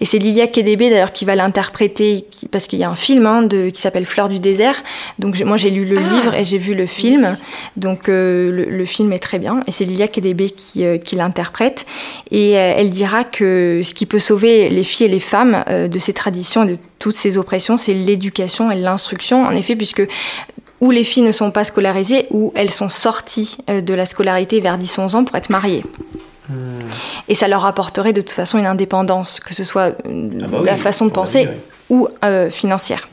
Et 0.00 0.04
c'est 0.04 0.18
Lilia 0.18 0.46
Kedebe 0.46 0.80
d'ailleurs 0.80 1.12
qui 1.12 1.24
va 1.24 1.34
l'interpréter, 1.36 2.24
parce 2.50 2.66
qu'il 2.66 2.78
y 2.78 2.84
a 2.84 2.90
un 2.90 2.94
film 2.96 3.26
hein, 3.26 3.42
de, 3.42 3.70
qui 3.70 3.80
s'appelle 3.80 4.06
Fleur 4.06 4.28
du 4.28 4.38
désert. 4.38 4.82
Donc 5.18 5.40
moi 5.44 5.56
j'ai 5.56 5.70
lu 5.70 5.84
le 5.84 5.98
Ah. 5.98 6.14
livre 6.14 6.34
et 6.34 6.44
j'ai 6.44 6.58
vu 6.58 6.74
le 6.74 6.86
film. 6.86 7.28
Donc 7.76 8.08
euh, 8.08 8.50
le, 8.50 8.64
le 8.64 8.84
film 8.84 9.12
est 9.12 9.18
très 9.18 9.38
bien. 9.38 9.60
Et 9.66 9.72
c'est 9.72 9.84
Lilia 9.84 10.08
Kedebe 10.08 10.48
qui, 10.50 10.84
euh, 10.84 10.98
qui 10.98 11.16
l'interprète. 11.16 11.86
Et 12.30 12.58
euh, 12.58 12.74
elle 12.76 12.90
dira 12.90 13.24
que 13.24 13.80
ce 13.82 13.94
qui 13.94 14.06
peut 14.06 14.18
sauver 14.18 14.68
les 14.70 14.84
filles 14.84 15.06
et 15.06 15.10
les 15.10 15.20
femmes 15.20 15.64
euh, 15.68 15.88
de 15.88 15.98
ces 15.98 16.12
traditions 16.12 16.64
et 16.64 16.72
de 16.72 16.78
toutes 16.98 17.16
ces 17.16 17.36
oppressions, 17.38 17.76
c'est 17.76 17.94
l'éducation 17.94 18.70
et 18.70 18.76
l'instruction. 18.76 19.42
En 19.44 19.50
effet, 19.52 19.74
puisque 19.76 20.02
où 20.80 20.90
les 20.90 21.04
filles 21.04 21.22
ne 21.22 21.30
sont 21.32 21.50
pas 21.52 21.62
scolarisées, 21.64 22.26
ou 22.30 22.52
elles 22.56 22.70
sont 22.70 22.88
sorties 22.88 23.56
euh, 23.70 23.80
de 23.80 23.94
la 23.94 24.04
scolarité 24.06 24.60
vers 24.60 24.78
10-11 24.78 25.14
ans 25.16 25.24
pour 25.24 25.36
être 25.36 25.50
mariées. 25.50 25.84
Et 27.28 27.34
ça 27.34 27.48
leur 27.48 27.64
apporterait 27.66 28.12
de 28.12 28.20
toute 28.20 28.30
façon 28.32 28.58
une 28.58 28.66
indépendance, 28.66 29.40
que 29.40 29.54
ce 29.54 29.64
soit 29.64 29.94
euh, 30.06 30.28
Ah 30.42 30.46
bah 30.50 30.58
la 30.64 30.76
façon 30.76 31.06
de 31.06 31.10
penser 31.10 31.48
ou 31.90 32.08
euh, 32.24 32.50
financière. 32.50 33.08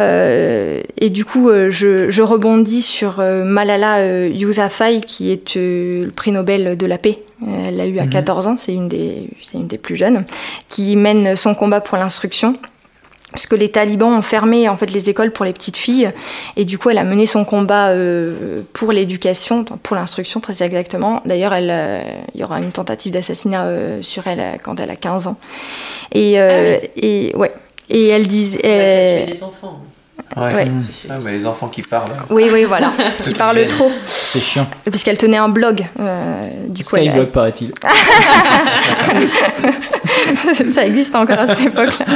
Euh, 0.00 0.80
et 1.00 1.08
du 1.10 1.24
coup, 1.24 1.48
euh, 1.50 1.70
je, 1.70 2.10
je 2.10 2.20
rebondis 2.22 2.82
sur 2.82 3.20
euh, 3.20 3.44
Malala 3.44 4.26
Yousafzai, 4.26 5.00
qui 5.00 5.30
est 5.30 5.54
le 5.54 6.10
prix 6.14 6.32
Nobel 6.32 6.76
de 6.76 6.86
la 6.86 6.98
paix. 6.98 7.20
Elle 7.46 7.76
l'a 7.76 7.86
eu 7.86 7.98
à 8.00 8.04
Mhm. 8.04 8.10
14 8.10 8.46
ans, 8.48 8.56
c'est 8.56 8.72
une, 8.72 8.88
des- 8.88 9.28
une 9.54 9.66
des 9.68 9.78
plus 9.78 9.96
jeunes, 9.96 10.24
qui 10.68 10.96
mène 10.96 11.36
son 11.36 11.54
combat 11.54 11.80
pour 11.80 11.96
l'instruction. 11.96 12.54
Puisque 13.34 13.52
les 13.54 13.70
talibans 13.70 14.12
ont 14.16 14.22
fermé 14.22 14.68
en 14.68 14.76
fait 14.76 14.86
les 14.90 15.10
écoles 15.10 15.32
pour 15.32 15.44
les 15.44 15.52
petites 15.52 15.76
filles, 15.76 16.10
et 16.56 16.64
du 16.64 16.78
coup 16.78 16.88
elle 16.90 16.98
a 16.98 17.04
mené 17.04 17.26
son 17.26 17.44
combat 17.44 17.88
euh, 17.88 18.62
pour 18.72 18.92
l'éducation, 18.92 19.64
pour 19.64 19.96
l'instruction 19.96 20.38
très 20.40 20.62
exactement. 20.62 21.20
D'ailleurs, 21.26 21.52
elle, 21.52 21.70
euh, 21.70 22.00
il 22.34 22.40
y 22.40 22.44
aura 22.44 22.60
une 22.60 22.70
tentative 22.70 23.12
d'assassinat 23.12 23.64
euh, 23.64 24.00
sur 24.02 24.26
elle 24.28 24.58
quand 24.62 24.78
elle 24.80 24.90
a 24.90 24.96
15 24.96 25.26
ans. 25.26 25.36
Et, 26.12 26.34
euh, 26.40 26.78
et 26.96 27.32
ouais. 27.36 27.52
Et 27.90 28.08
elle 28.08 28.26
disait. 28.28 28.58
tuer 28.58 29.26
des 29.32 29.42
enfants. 29.42 29.80
Ouais. 30.36 30.54
Ouais. 30.54 30.66
Ah, 31.10 31.14
mais 31.22 31.32
les 31.32 31.46
enfants 31.46 31.68
qui 31.68 31.82
parlent. 31.82 32.10
Oui, 32.30 32.48
oui, 32.52 32.64
voilà. 32.64 32.92
Qui 33.24 33.32
tout 33.32 33.38
parle 33.38 33.56
gêne. 33.58 33.68
trop. 33.68 33.90
C'est 34.06 34.40
chiant. 34.40 34.66
Puisqu'elle 34.84 35.18
tenait 35.18 35.36
un 35.36 35.48
blog. 35.50 35.84
euh, 36.00 36.34
du 36.68 36.82
coup, 36.84 36.96
elle- 36.96 37.08
Skyblock, 37.08 37.30
paraît-il. 37.30 37.72
ça 40.74 40.86
existe 40.86 41.14
encore 41.14 41.38
à 41.38 41.46
cette 41.48 41.60
époque-là. 41.66 42.06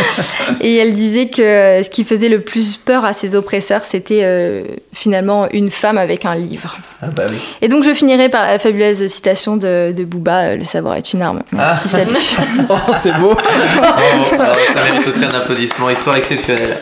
Et 0.60 0.76
elle 0.76 0.92
disait 0.92 1.28
que 1.28 1.82
ce 1.82 1.88
qui 1.90 2.04
faisait 2.04 2.28
le 2.28 2.40
plus 2.40 2.76
peur 2.76 3.04
à 3.04 3.12
ses 3.12 3.34
oppresseurs, 3.34 3.84
c'était 3.84 4.20
euh, 4.24 4.62
finalement 4.92 5.48
une 5.52 5.70
femme 5.70 5.98
avec 5.98 6.24
un 6.24 6.34
livre. 6.34 6.76
Ah 7.02 7.06
bah 7.08 7.24
oui. 7.30 7.36
Et 7.62 7.68
donc 7.68 7.84
je 7.84 7.92
finirai 7.92 8.28
par 8.28 8.44
la 8.46 8.58
fabuleuse 8.58 9.06
citation 9.06 9.56
de, 9.56 9.92
de 9.96 10.04
Booba, 10.04 10.40
euh, 10.40 10.56
Le 10.56 10.64
savoir 10.64 10.96
est 10.96 11.12
une 11.12 11.22
arme. 11.22 11.42
Merci, 11.52 11.88
Ah. 11.92 11.96
salut. 11.96 12.10
Oh, 12.68 12.92
c'est 12.94 13.12
beau. 13.14 13.34
Bravo, 13.34 14.54
ça 14.74 14.84
mérite 14.90 15.08
aussi 15.08 15.24
un 15.24 15.34
applaudissement. 15.34 15.90
Histoire 15.90 16.16
exceptionnelle. 16.16 16.78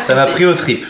Ça 0.00 0.14
m'a 0.14 0.26
pris 0.26 0.44
au 0.46 0.54
trip. 0.54 0.84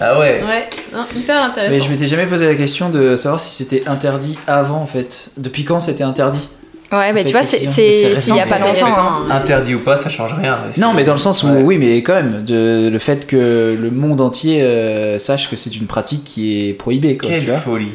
Ah 0.00 0.18
ouais. 0.18 0.42
Ouais, 0.46 0.68
non, 0.92 1.06
hyper 1.16 1.42
intéressant. 1.42 1.72
Mais 1.74 1.80
je 1.80 1.88
m'étais 1.88 2.06
jamais 2.06 2.26
posé 2.26 2.46
la 2.46 2.54
question 2.54 2.90
de 2.90 3.16
savoir 3.16 3.40
si 3.40 3.54
c'était 3.54 3.88
interdit 3.88 4.38
avant 4.46 4.76
en 4.76 4.86
fait. 4.86 5.28
Depuis 5.38 5.64
quand 5.64 5.80
c'était 5.80 6.04
interdit? 6.04 6.48
Ouais, 6.92 7.12
mais 7.12 7.24
tu 7.24 7.32
vois, 7.32 7.42
c'est 7.42 7.62
il 7.62 8.36
y 8.36 8.40
a 8.40 8.46
pas 8.46 8.58
longtemps. 8.58 8.86
hein. 8.86 9.16
hein. 9.28 9.36
Interdit 9.36 9.74
ou 9.74 9.80
pas, 9.80 9.96
ça 9.96 10.08
change 10.08 10.34
rien. 10.34 10.58
C'est- 10.72 10.80
Non, 10.80 10.92
mais 10.94 11.02
dans 11.04 11.14
le 11.14 11.18
sens 11.18 11.42
où 11.42 11.48
Ouais. 11.48 11.62
oui, 11.62 11.78
mais 11.78 11.96
quand 12.02 12.14
même 12.14 12.44
de 12.44 12.88
le 12.92 12.98
fait 13.00 13.26
que 13.26 13.76
le 13.80 13.90
monde 13.90 14.20
entier 14.20 14.62
euh, 14.62 15.18
sache 15.18 15.50
que 15.50 15.56
c'est 15.56 15.74
une 15.74 15.86
pratique 15.86 16.22
qui 16.24 16.68
est 16.68 16.72
prohibée 16.74 17.16
quoi, 17.16 17.28
Quelle 17.30 17.44
tu 17.44 17.50
vois. 17.50 17.58
folie. 17.58 17.90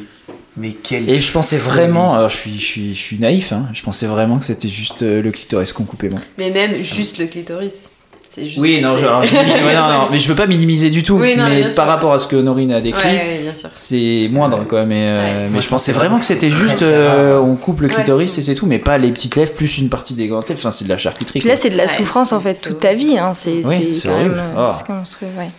Mais 0.57 0.71
quelle 0.73 1.09
Et 1.09 1.21
je 1.21 1.31
pensais 1.31 1.55
folie. 1.57 1.75
vraiment, 1.77 2.13
alors 2.15 2.29
je 2.29 2.35
suis, 2.35 2.59
je 2.59 2.65
suis, 2.65 2.93
je 2.95 2.99
suis 2.99 3.17
naïf, 3.17 3.53
hein, 3.53 3.67
je 3.73 3.81
pensais 3.83 4.05
vraiment 4.07 4.37
que 4.37 4.43
c'était 4.43 4.67
juste 4.67 5.01
euh, 5.03 5.21
le 5.21 5.31
clitoris 5.31 5.71
qu'on 5.71 5.85
coupait. 5.85 6.09
Moi. 6.09 6.19
Mais 6.37 6.49
même 6.49 6.83
juste 6.83 7.17
le 7.19 7.27
clitoris. 7.27 7.90
C'est 8.33 8.45
juste. 8.45 8.59
Oui, 8.59 8.79
non, 8.81 8.95
c'est- 8.95 9.27
je, 9.27 9.35
non, 9.75 9.87
non, 9.89 10.07
mais 10.09 10.17
je 10.17 10.27
veux 10.29 10.35
pas 10.35 10.47
minimiser 10.47 10.89
du 10.89 11.03
tout. 11.03 11.15
Oui, 11.15 11.35
non, 11.35 11.43
mais 11.49 11.55
bien 11.57 11.63
par 11.65 11.73
sûr. 11.73 11.83
rapport 11.85 12.13
à 12.13 12.19
ce 12.19 12.27
que 12.27 12.37
Honorine 12.37 12.71
a 12.73 12.79
décrit, 12.79 13.09
Ouais, 13.09 13.41
ouais, 13.45 13.51
c'est 13.73 14.29
moindre 14.31 14.63
quoi. 14.67 14.85
Mais, 14.85 15.01
euh, 15.01 15.47
mais 15.51 15.61
je 15.61 15.67
pensais 15.67 15.91
vraiment 15.91 16.15
que 16.17 16.23
c'était 16.23 16.49
juste 16.49 16.81
euh, 16.81 17.37
on 17.39 17.55
coupe 17.55 17.81
le 17.81 17.89
Ouais. 17.89 17.93
clitoris 17.93 18.37
et 18.37 18.41
c'est 18.41 18.55
tout, 18.55 18.67
mais 18.67 18.79
pas 18.79 18.97
les 18.97 19.11
petites 19.11 19.35
lèvres 19.35 19.51
plus 19.51 19.77
une 19.79 19.89
partie 19.89 20.13
des 20.13 20.27
grandes 20.27 20.47
lèvres. 20.47 20.59
Enfin, 20.61 20.71
c'est 20.71 20.85
de 20.85 20.89
la 20.89 20.97
charcuterie. 20.97 21.39
Puis 21.41 21.49
là, 21.49 21.57
c'est 21.57 21.69
de 21.69 21.75
la 21.75 21.83
Ouais, 21.87 21.89
souffrance 21.89 22.31
en 22.31 22.39
fait 22.39 22.53
toute 22.61 22.79
ta 22.79 22.93
vie. 22.93 23.17
Hein. 23.17 23.33
C'est 23.35 23.63
Oui, 23.65 23.99
quand 24.01 24.11
horrible. 24.13 24.35
même 24.35 24.53
euh, 24.57 24.71
Oh. 24.87 24.93
monstrueux, 24.93 25.27
ouais. 25.37 25.49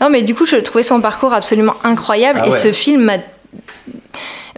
Non, 0.00 0.08
mais 0.08 0.22
du 0.22 0.34
coup, 0.34 0.46
je 0.46 0.56
trouvais 0.56 0.82
son 0.84 1.00
parcours 1.02 1.34
absolument 1.34 1.74
incroyable 1.84 2.40
Ah 2.42 2.46
et 2.46 2.50
ouais. 2.50 2.58
ce 2.58 2.72
film 2.72 3.02
m'a 3.02 3.18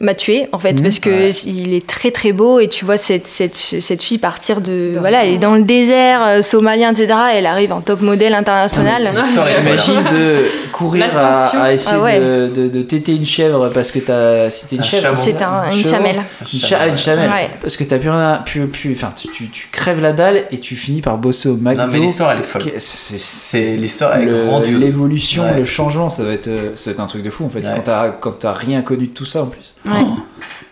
m'a 0.00 0.14
tué 0.14 0.48
en 0.52 0.58
fait 0.58 0.73
Mhm. 0.74 0.82
parce 0.82 0.98
que 0.98 1.10
Ouais. 1.10 1.31
il 1.47 1.73
est 1.74 1.86
très 1.86 2.10
très 2.10 2.32
beau 2.32 2.58
et 2.60 2.68
tu 2.68 2.84
vois 2.84 2.97
cette, 2.97 3.26
cette, 3.26 3.55
cette 3.56 4.02
fille 4.02 4.18
partir 4.18 4.60
de 4.60 4.92
voilà 4.98 5.24
elle 5.24 5.34
est 5.34 5.39
dans 5.39 5.55
le 5.55 5.62
désert 5.62 6.20
euh, 6.26 6.42
somalien 6.42 6.92
etc 6.92 7.14
elle 7.34 7.47
arrive 7.47 7.73
en 7.73 7.81
top 7.81 8.00
modèle 8.00 8.34
international 8.34 9.05
est 9.06 9.60
J'imagine 9.62 10.02
de 10.12 10.44
courir 10.73 11.06
à, 11.16 11.47
à 11.62 11.73
essayer 11.73 11.97
Ah 11.98 12.02
ouais. 12.02 12.18
de, 12.20 12.50
de, 12.55 12.68
de 12.68 12.82
téter 12.82 13.14
une 13.14 13.26
chèvre 13.26 13.68
parce 13.73 13.90
que 13.92 13.98
t'as. 14.00 14.50
C'était 14.50 14.76
une 14.76 14.82
Un 14.82 14.84
chèvre. 14.84 15.02
chameau. 15.05 15.16
c'est 15.23 15.42
un, 15.42 15.70
une 15.70 15.84
chamelle 15.84 16.23
Une, 16.52 16.58
cha- 16.60 16.78
ah, 16.81 16.86
une 16.89 16.97
chamelle. 16.98 17.31
Ouais. 17.31 17.48
Parce 17.60 17.76
que 17.76 17.84
t'as 17.84 17.98
plus 17.98 18.10
rien. 18.10 18.42
Plus, 18.44 18.66
plus, 18.66 18.92
enfin, 18.94 19.12
tu, 19.16 19.28
tu, 19.28 19.48
tu 19.50 19.68
crèves 19.70 20.00
la 20.00 20.12
dalle 20.12 20.44
et 20.50 20.58
tu 20.58 20.74
finis 20.76 21.00
par 21.00 21.18
bosser 21.18 21.48
au 21.48 21.56
McDo. 21.56 21.82
Non, 21.82 21.89
mais 21.92 21.98
l'histoire, 22.00 22.32
elle 22.32 22.40
est 22.40 22.42
folle. 22.42 22.62
C'est 22.78 23.76
l'histoire 23.76 24.16
est 24.16 24.24
le- 24.24 24.47
grandiose. 24.47 24.81
l'évolution, 24.81 25.44
Ouais. 25.44 25.55
le 25.58 25.64
changement, 25.64 26.10
ça 26.10 26.24
va 26.24 26.32
être, 26.32 26.48
euh, 26.48 26.70
ça 26.74 26.90
va 26.90 26.94
être 26.94 27.00
un 27.00 27.06
truc 27.06 27.23
de 27.23 27.31
fou 27.31 27.44
en 27.44 27.48
fait. 27.48 27.60
Ouais. 27.60 27.70
Quand 27.74 27.82
t'as 27.84 28.08
quand 28.10 28.32
t'as 28.39 28.52
rien 28.52 28.82
connu 28.82 29.06
de 29.06 29.12
tout 29.12 29.24
ça 29.26 29.42
en 29.42 29.47
plus. 29.47 29.74
Ouais. 29.84 30.06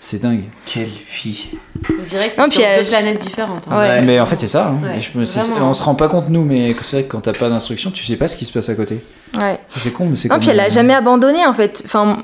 C'est 0.04 0.20
dingue. 0.20 0.42
Quelle 0.66 0.88
fille. 0.88 1.46
On 1.88 2.02
dirait 2.02 2.28
que 2.28 2.36
Non, 2.36 2.46
c'est 2.46 2.50
puis 2.50 2.58
sur 2.58 2.64
elle- 2.66 2.82
deux 2.84 2.90
planètes 2.90 3.18
différentes. 3.20 3.62
hein. 3.70 3.78
Ouais. 3.78 4.00
Mais 4.00 4.18
en 4.18 4.26
fait, 4.26 4.36
c'est 4.40 4.48
ça. 4.48 4.66
hein. 4.66 4.80
Ouais, 4.84 5.00
je 5.00 5.16
me- 5.16 5.62
on 5.62 5.72
se 5.72 5.82
rend 5.84 5.94
pas 5.94 6.08
compte, 6.08 6.28
nous, 6.28 6.44
mais 6.44 6.74
c'est 6.80 6.96
vrai 6.96 7.02
que 7.04 7.12
quand 7.12 7.20
t'as 7.20 7.32
pas 7.32 7.48
d'instruction, 7.48 7.92
tu 7.92 8.02
sais 8.04 8.16
pas 8.16 8.26
ce 8.26 8.36
qui 8.36 8.44
se 8.44 8.52
passe 8.52 8.68
à 8.68 8.74
côté. 8.74 8.98
Ouais. 9.40 9.58
Ça, 9.68 9.78
c'est 9.78 9.92
con, 9.92 10.06
mais 10.10 10.16
c'est 10.16 10.26
Non, 10.28 10.34
comme, 10.34 10.40
puis 10.42 10.50
elle 10.50 10.58
a 10.58 10.70
jamais 10.70 10.94
abandonné 10.94 11.46
en 11.46 11.54
fait. 11.54 11.82
Enfin, 11.86 12.18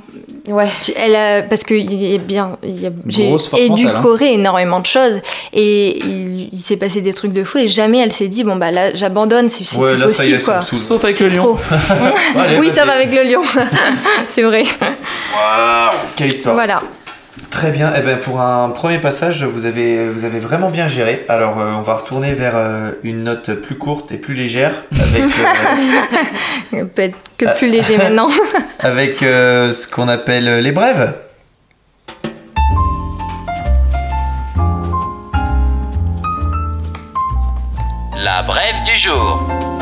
Ouais. 0.49 0.67
elle 0.97 1.15
a, 1.15 1.43
parce 1.43 1.63
que 1.63 1.75
il 1.75 2.19
bien, 2.19 2.57
j'ai 3.07 3.31
hein. 3.33 3.37
édulcoré 3.57 4.33
énormément 4.35 4.81
de 4.81 4.87
choses 4.87 5.21
et 5.53 5.99
il, 6.05 6.49
il 6.53 6.59
s'est 6.59 6.77
passé 6.79 7.01
des 7.01 7.13
trucs 7.13 7.33
de 7.33 7.45
fou 7.45 7.59
et 7.59 7.69
jamais 7.69 7.99
elle 8.01 8.13
s'est 8.13 8.29
dit 8.29 8.43
bon 8.43 8.57
bah 8.57 8.73
là 8.73 8.93
j'abandonne, 8.95 9.49
c'est 9.51 9.61
Ouais, 9.79 9.93
plus 9.93 10.01
là, 10.01 10.13
ça 10.13 10.25
y 10.25 10.33
est, 10.33 10.39
possible 10.39 10.41
ça 10.41 10.65
quoi. 10.69 10.79
Sauf 10.79 11.05
avec 11.05 11.21
le 11.21 11.29
lion. 11.29 11.57
Allez, 12.37 12.59
oui, 12.59 12.71
ça 12.71 12.85
va 12.85 12.95
avec 12.95 13.13
le 13.13 13.23
lion, 13.31 13.43
c'est 14.27 14.43
vrai. 14.43 14.65
Waouh, 14.81 15.93
quelle 16.17 16.33
histoire. 16.33 16.55
Voilà. 16.57 16.83
Très 17.51 17.71
bien. 17.71 17.93
Eh 17.97 18.03
ben, 18.03 18.19
pour 18.19 18.41
un 18.41 18.69
premier 18.71 18.99
passage, 18.99 19.43
vous 19.45 19.65
avez, 19.65 20.09
vous 20.09 20.25
avez 20.25 20.39
vraiment 20.39 20.71
bien 20.71 20.87
géré. 20.87 21.25
Alors, 21.29 21.59
euh, 21.59 21.73
on 21.77 21.81
va 21.81 21.95
retourner 21.95 22.33
vers 22.33 22.57
euh, 22.57 22.91
une 23.03 23.25
note 23.25 23.53
plus 23.55 23.77
courte 23.77 24.13
et 24.13 24.17
plus 24.17 24.35
légère 24.35 24.73
avec, 24.93 25.25
euh, 26.75 26.85
Peut-être 26.95 27.17
que 27.37 27.57
plus 27.57 27.69
léger 27.69 27.97
maintenant. 27.97 28.29
avec 28.81 29.23
euh, 29.23 29.73
ce 29.73 29.89
qu'on 29.89 30.09
appelle 30.09 30.61
les 30.61 30.73
brèves. 30.73 31.15
La 38.23 38.43
brève 38.43 38.85
du 38.85 38.97
jour. 38.97 39.78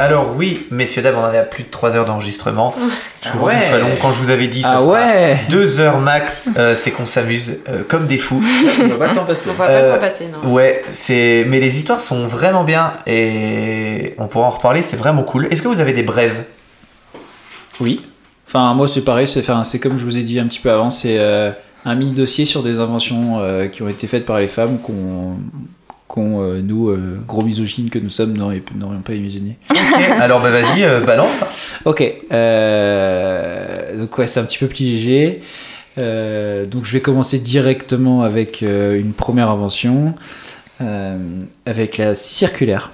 Alors 0.00 0.34
oui, 0.36 0.66
messieurs, 0.70 1.02
dames, 1.02 1.16
on 1.18 1.24
en 1.24 1.32
est 1.32 1.38
à 1.38 1.42
plus 1.44 1.64
de 1.64 1.68
3 1.70 1.94
heures 1.96 2.04
d'enregistrement. 2.06 2.74
Je 3.22 3.28
Ah 3.28 3.32
comprends 3.32 3.46
ouais. 3.48 3.78
long. 3.80 3.88
Quand 4.00 4.12
je 4.12 4.18
vous 4.18 4.30
avais 4.30 4.46
dit, 4.48 4.62
ça 4.62 4.72
Ah 4.76 4.78
sera 4.78 4.92
ouais 4.92 5.40
2 5.50 5.80
heures 5.80 5.98
max, 5.98 6.50
euh, 6.56 6.74
c'est 6.74 6.90
qu'on 6.90 7.06
s'amuse 7.06 7.60
euh, 7.68 7.82
comme 7.86 8.06
des 8.06 8.18
fous. 8.18 8.42
On 8.82 8.88
va 8.88 8.96
pas 8.96 9.08
le 9.08 9.14
temps 9.14 9.24
passer. 9.24 9.50
On 9.50 9.54
va 9.54 9.66
pas 9.66 9.72
Euh, 9.72 9.82
le 9.86 9.92
temps 9.92 9.98
passer, 10.00 10.24
non. 10.44 10.50
Ouais, 10.52 10.82
c'est. 10.88 11.44
Mais 11.48 11.60
les 11.60 11.78
histoires 11.78 12.00
sont 12.00 12.26
vraiment 12.26 12.64
bien 12.64 12.94
et 13.06 14.14
on 14.18 14.26
pourra 14.26 14.46
en 14.46 14.50
reparler. 14.50 14.82
C'est 14.82 14.96
vraiment 14.96 15.22
cool. 15.22 15.46
Est-ce 15.50 15.60
que 15.62 15.68
vous 15.68 15.80
avez 15.80 15.92
des 15.92 16.02
brèves? 16.02 16.44
Oui. 17.80 18.00
Enfin, 18.46 18.74
moi, 18.74 18.88
c'est 18.88 19.04
pareil. 19.04 19.28
C'est 19.28 19.40
enfin, 19.40 19.64
c'est 19.64 19.78
comme 19.78 19.96
je 19.98 20.04
vous 20.04 20.16
ai 20.16 20.22
dit 20.22 20.38
un 20.40 20.46
petit 20.46 20.60
peu 20.60 20.70
avant. 20.72 20.90
C'est 20.90 21.16
euh, 21.18 21.50
un 21.84 21.94
mini 21.94 22.12
dossier 22.12 22.44
sur 22.46 22.62
des 22.62 22.80
inventions 22.80 23.38
euh, 23.40 23.68
qui 23.68 23.82
ont 23.82 23.88
été 23.88 24.06
faites 24.06 24.24
par 24.26 24.38
les 24.38 24.48
femmes 24.48 24.78
qu'on 24.78 25.36
qu'on, 26.10 26.42
euh, 26.42 26.60
nous, 26.60 26.88
euh, 26.88 27.20
gros 27.24 27.42
misogynes 27.42 27.88
que 27.88 28.00
nous 28.00 28.10
sommes, 28.10 28.36
n'aurions 28.36 29.00
pas 29.04 29.14
imaginé. 29.14 29.56
Ok, 29.70 30.02
alors 30.20 30.40
bah 30.40 30.50
vas-y, 30.50 30.82
euh, 30.82 31.00
balance. 31.00 31.44
Ok. 31.84 32.00
donc 32.00 34.18
ouais, 34.18 34.26
c'est 34.26 34.40
un 34.40 34.44
petit 34.44 34.58
peu 34.58 34.66
plus 34.66 34.84
léger. 34.84 35.40
Donc 35.96 36.84
je 36.84 36.92
vais 36.92 37.00
commencer 37.00 37.38
directement 37.38 38.22
avec 38.22 38.62
une 38.62 39.12
première 39.12 39.50
invention, 39.50 40.14
avec 41.64 41.98
la 41.98 42.16
scie 42.16 42.34
circulaire. 42.34 42.90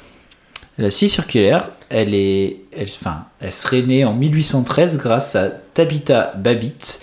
La 0.76 0.90
scie 0.90 1.08
circulaire, 1.08 1.70
elle 1.88 2.12
est, 2.12 2.58
elle, 2.76 2.88
enfin, 3.00 3.24
elle 3.40 3.54
serait 3.54 3.80
née 3.80 4.04
en 4.04 4.12
1813 4.12 4.98
grâce 4.98 5.36
à 5.36 5.48
Tabitha 5.48 6.34
Babbitt. 6.36 7.00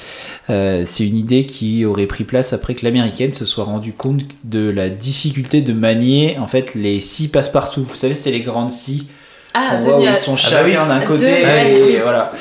Euh, 0.50 0.84
c'est 0.86 1.08
une 1.08 1.16
idée 1.18 1.46
qui 1.46 1.86
aurait 1.86 2.06
pris 2.06 2.26
place 2.26 2.52
après 2.52 2.74
que 2.76 2.84
l'américaine 2.84 3.32
se 3.32 3.46
soit 3.46 3.64
rendue 3.64 3.94
compte 3.94 4.22
de 4.44 4.70
la 4.70 4.90
difficulté 4.90 5.62
de 5.62 5.72
manier 5.74 6.38
en 6.40 6.48
fait 6.48 6.76
les 6.76 7.00
scies 7.00 7.30
passe-partout. 7.30 7.86
Vous 7.90 7.96
savez, 7.96 8.14
c'est 8.16 8.32
les 8.32 8.42
grandes 8.42 8.70
scies 8.72 9.08
Ah, 9.54 9.78
on 9.78 9.82
voit 9.82 10.00
où 10.00 10.04
ils 10.04 10.16
sont 10.16 10.36
Ah 10.38 10.50
bah 10.52 10.62
oui. 10.66 10.72
chacun 10.74 10.88
d'un 10.88 11.00
Deux, 11.00 11.06
côté 11.06 11.42
et 11.42 11.84
oui. 11.86 11.98
voilà. 12.04 12.32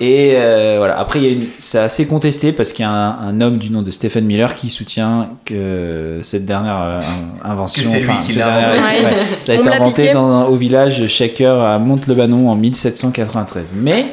Et 0.00 0.32
euh, 0.36 0.76
voilà. 0.78 0.98
Après, 1.00 1.20
c'est 1.58 1.78
assez 1.78 2.06
contesté 2.06 2.52
parce 2.52 2.72
qu'il 2.72 2.84
y 2.84 2.86
a 2.86 2.90
un, 2.92 3.18
un 3.28 3.40
homme 3.40 3.56
du 3.58 3.70
nom 3.70 3.82
de 3.82 3.90
Stephen 3.90 4.26
Miller 4.26 4.54
qui 4.54 4.68
soutient 4.70 5.30
que 5.44 6.20
cette 6.22 6.44
dernière 6.44 6.80
euh, 6.80 7.00
invention, 7.44 7.82
Que 7.82 7.88
c'est 7.88 8.00
lui 8.00 8.12
qui 8.24 8.32
cette 8.32 8.36
l'a 8.40 8.60
dernière- 8.60 8.84
inventé. 8.84 9.04
ouais, 9.06 9.12
ça 9.42 9.52
a 9.52 9.56
On 9.56 9.60
été 9.60 9.68
inventé 9.70 10.12
dans, 10.12 10.44
au 10.48 10.54
village 10.56 11.06
Shaker 11.08 11.60
à 11.60 11.78
Monte-le-Banon 11.80 12.48
en 12.50 12.54
1793. 12.56 13.74
Mais 13.76 14.06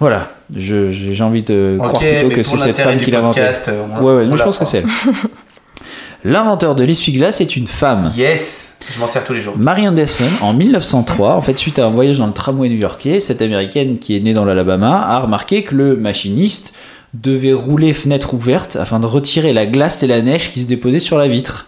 voilà, 0.00 0.28
j'ai 0.56 0.92
j'ai 0.92 1.22
envie 1.24 1.42
de 1.42 1.76
croire 1.78 2.00
plutôt 2.02 2.28
que 2.28 2.42
c'est 2.42 2.58
cette 2.58 2.78
femme 2.78 2.98
qui 2.98 3.10
l'a 3.10 3.18
inventé. 3.18 3.40
podcast, 3.40 3.68
euh, 3.68 3.82
on- 4.00 4.02
Ouais, 4.04 4.14
ouais, 4.24 4.28
on 4.30 4.36
je 4.36 4.42
pense 4.42 4.58
que 4.58 4.64
c'est 4.64 4.78
elle. 4.78 4.86
L'inventeur 6.24 6.74
de 6.74 6.84
l'essuie-glace 6.84 7.40
est 7.40 7.56
une 7.56 7.66
femme. 7.66 8.12
Yes, 8.14 8.74
je 8.94 9.00
m'en 9.00 9.06
sers 9.06 9.24
tous 9.24 9.32
les 9.32 9.40
jours. 9.40 9.54
Mary 9.56 9.88
Anderson, 9.88 10.26
en 10.42 10.52
1903, 10.52 11.34
en 11.34 11.40
fait, 11.40 11.56
suite 11.56 11.78
à 11.78 11.86
un 11.86 11.88
voyage 11.88 12.18
dans 12.18 12.26
le 12.26 12.32
tramway 12.34 12.68
new-yorkais, 12.68 13.20
cette 13.20 13.40
américaine 13.40 13.98
qui 13.98 14.16
est 14.16 14.20
née 14.20 14.34
dans 14.34 14.44
l'Alabama 14.44 15.06
a 15.08 15.18
remarqué 15.20 15.62
que 15.62 15.74
le 15.74 15.96
machiniste 15.96 16.74
devait 17.14 17.54
rouler 17.54 17.92
fenêtre 17.94 18.34
ouverte 18.34 18.76
afin 18.76 19.00
de 19.00 19.06
retirer 19.06 19.52
la 19.54 19.64
glace 19.66 20.02
et 20.02 20.06
la 20.06 20.20
neige 20.20 20.52
qui 20.52 20.60
se 20.60 20.66
déposaient 20.68 21.00
sur 21.00 21.16
la 21.18 21.26
vitre. 21.26 21.66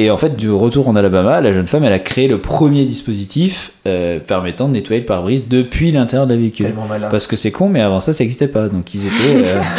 Et 0.00 0.10
en 0.12 0.16
fait, 0.16 0.36
du 0.36 0.48
retour 0.48 0.86
en 0.86 0.94
Alabama, 0.94 1.40
la 1.40 1.52
jeune 1.52 1.66
femme, 1.66 1.82
elle 1.82 1.92
a 1.92 1.98
créé 1.98 2.28
le 2.28 2.40
premier 2.40 2.84
dispositif 2.84 3.72
euh, 3.88 4.20
permettant 4.20 4.68
de 4.68 4.74
nettoyer 4.74 5.00
le 5.00 5.06
pare-brise 5.06 5.48
depuis 5.48 5.90
l'intérieur 5.90 6.28
de 6.28 6.34
la 6.34 6.38
véhicule. 6.38 6.66
Tellement 6.66 6.86
malin. 6.86 7.08
Parce 7.10 7.26
que 7.26 7.34
c'est 7.34 7.50
con, 7.50 7.68
mais 7.68 7.80
avant 7.80 8.00
ça, 8.00 8.12
ça 8.12 8.22
n'existait 8.22 8.46
pas. 8.46 8.68
Donc 8.68 8.94
ils 8.94 9.06
étaient. 9.06 9.34
euh, 9.44 9.60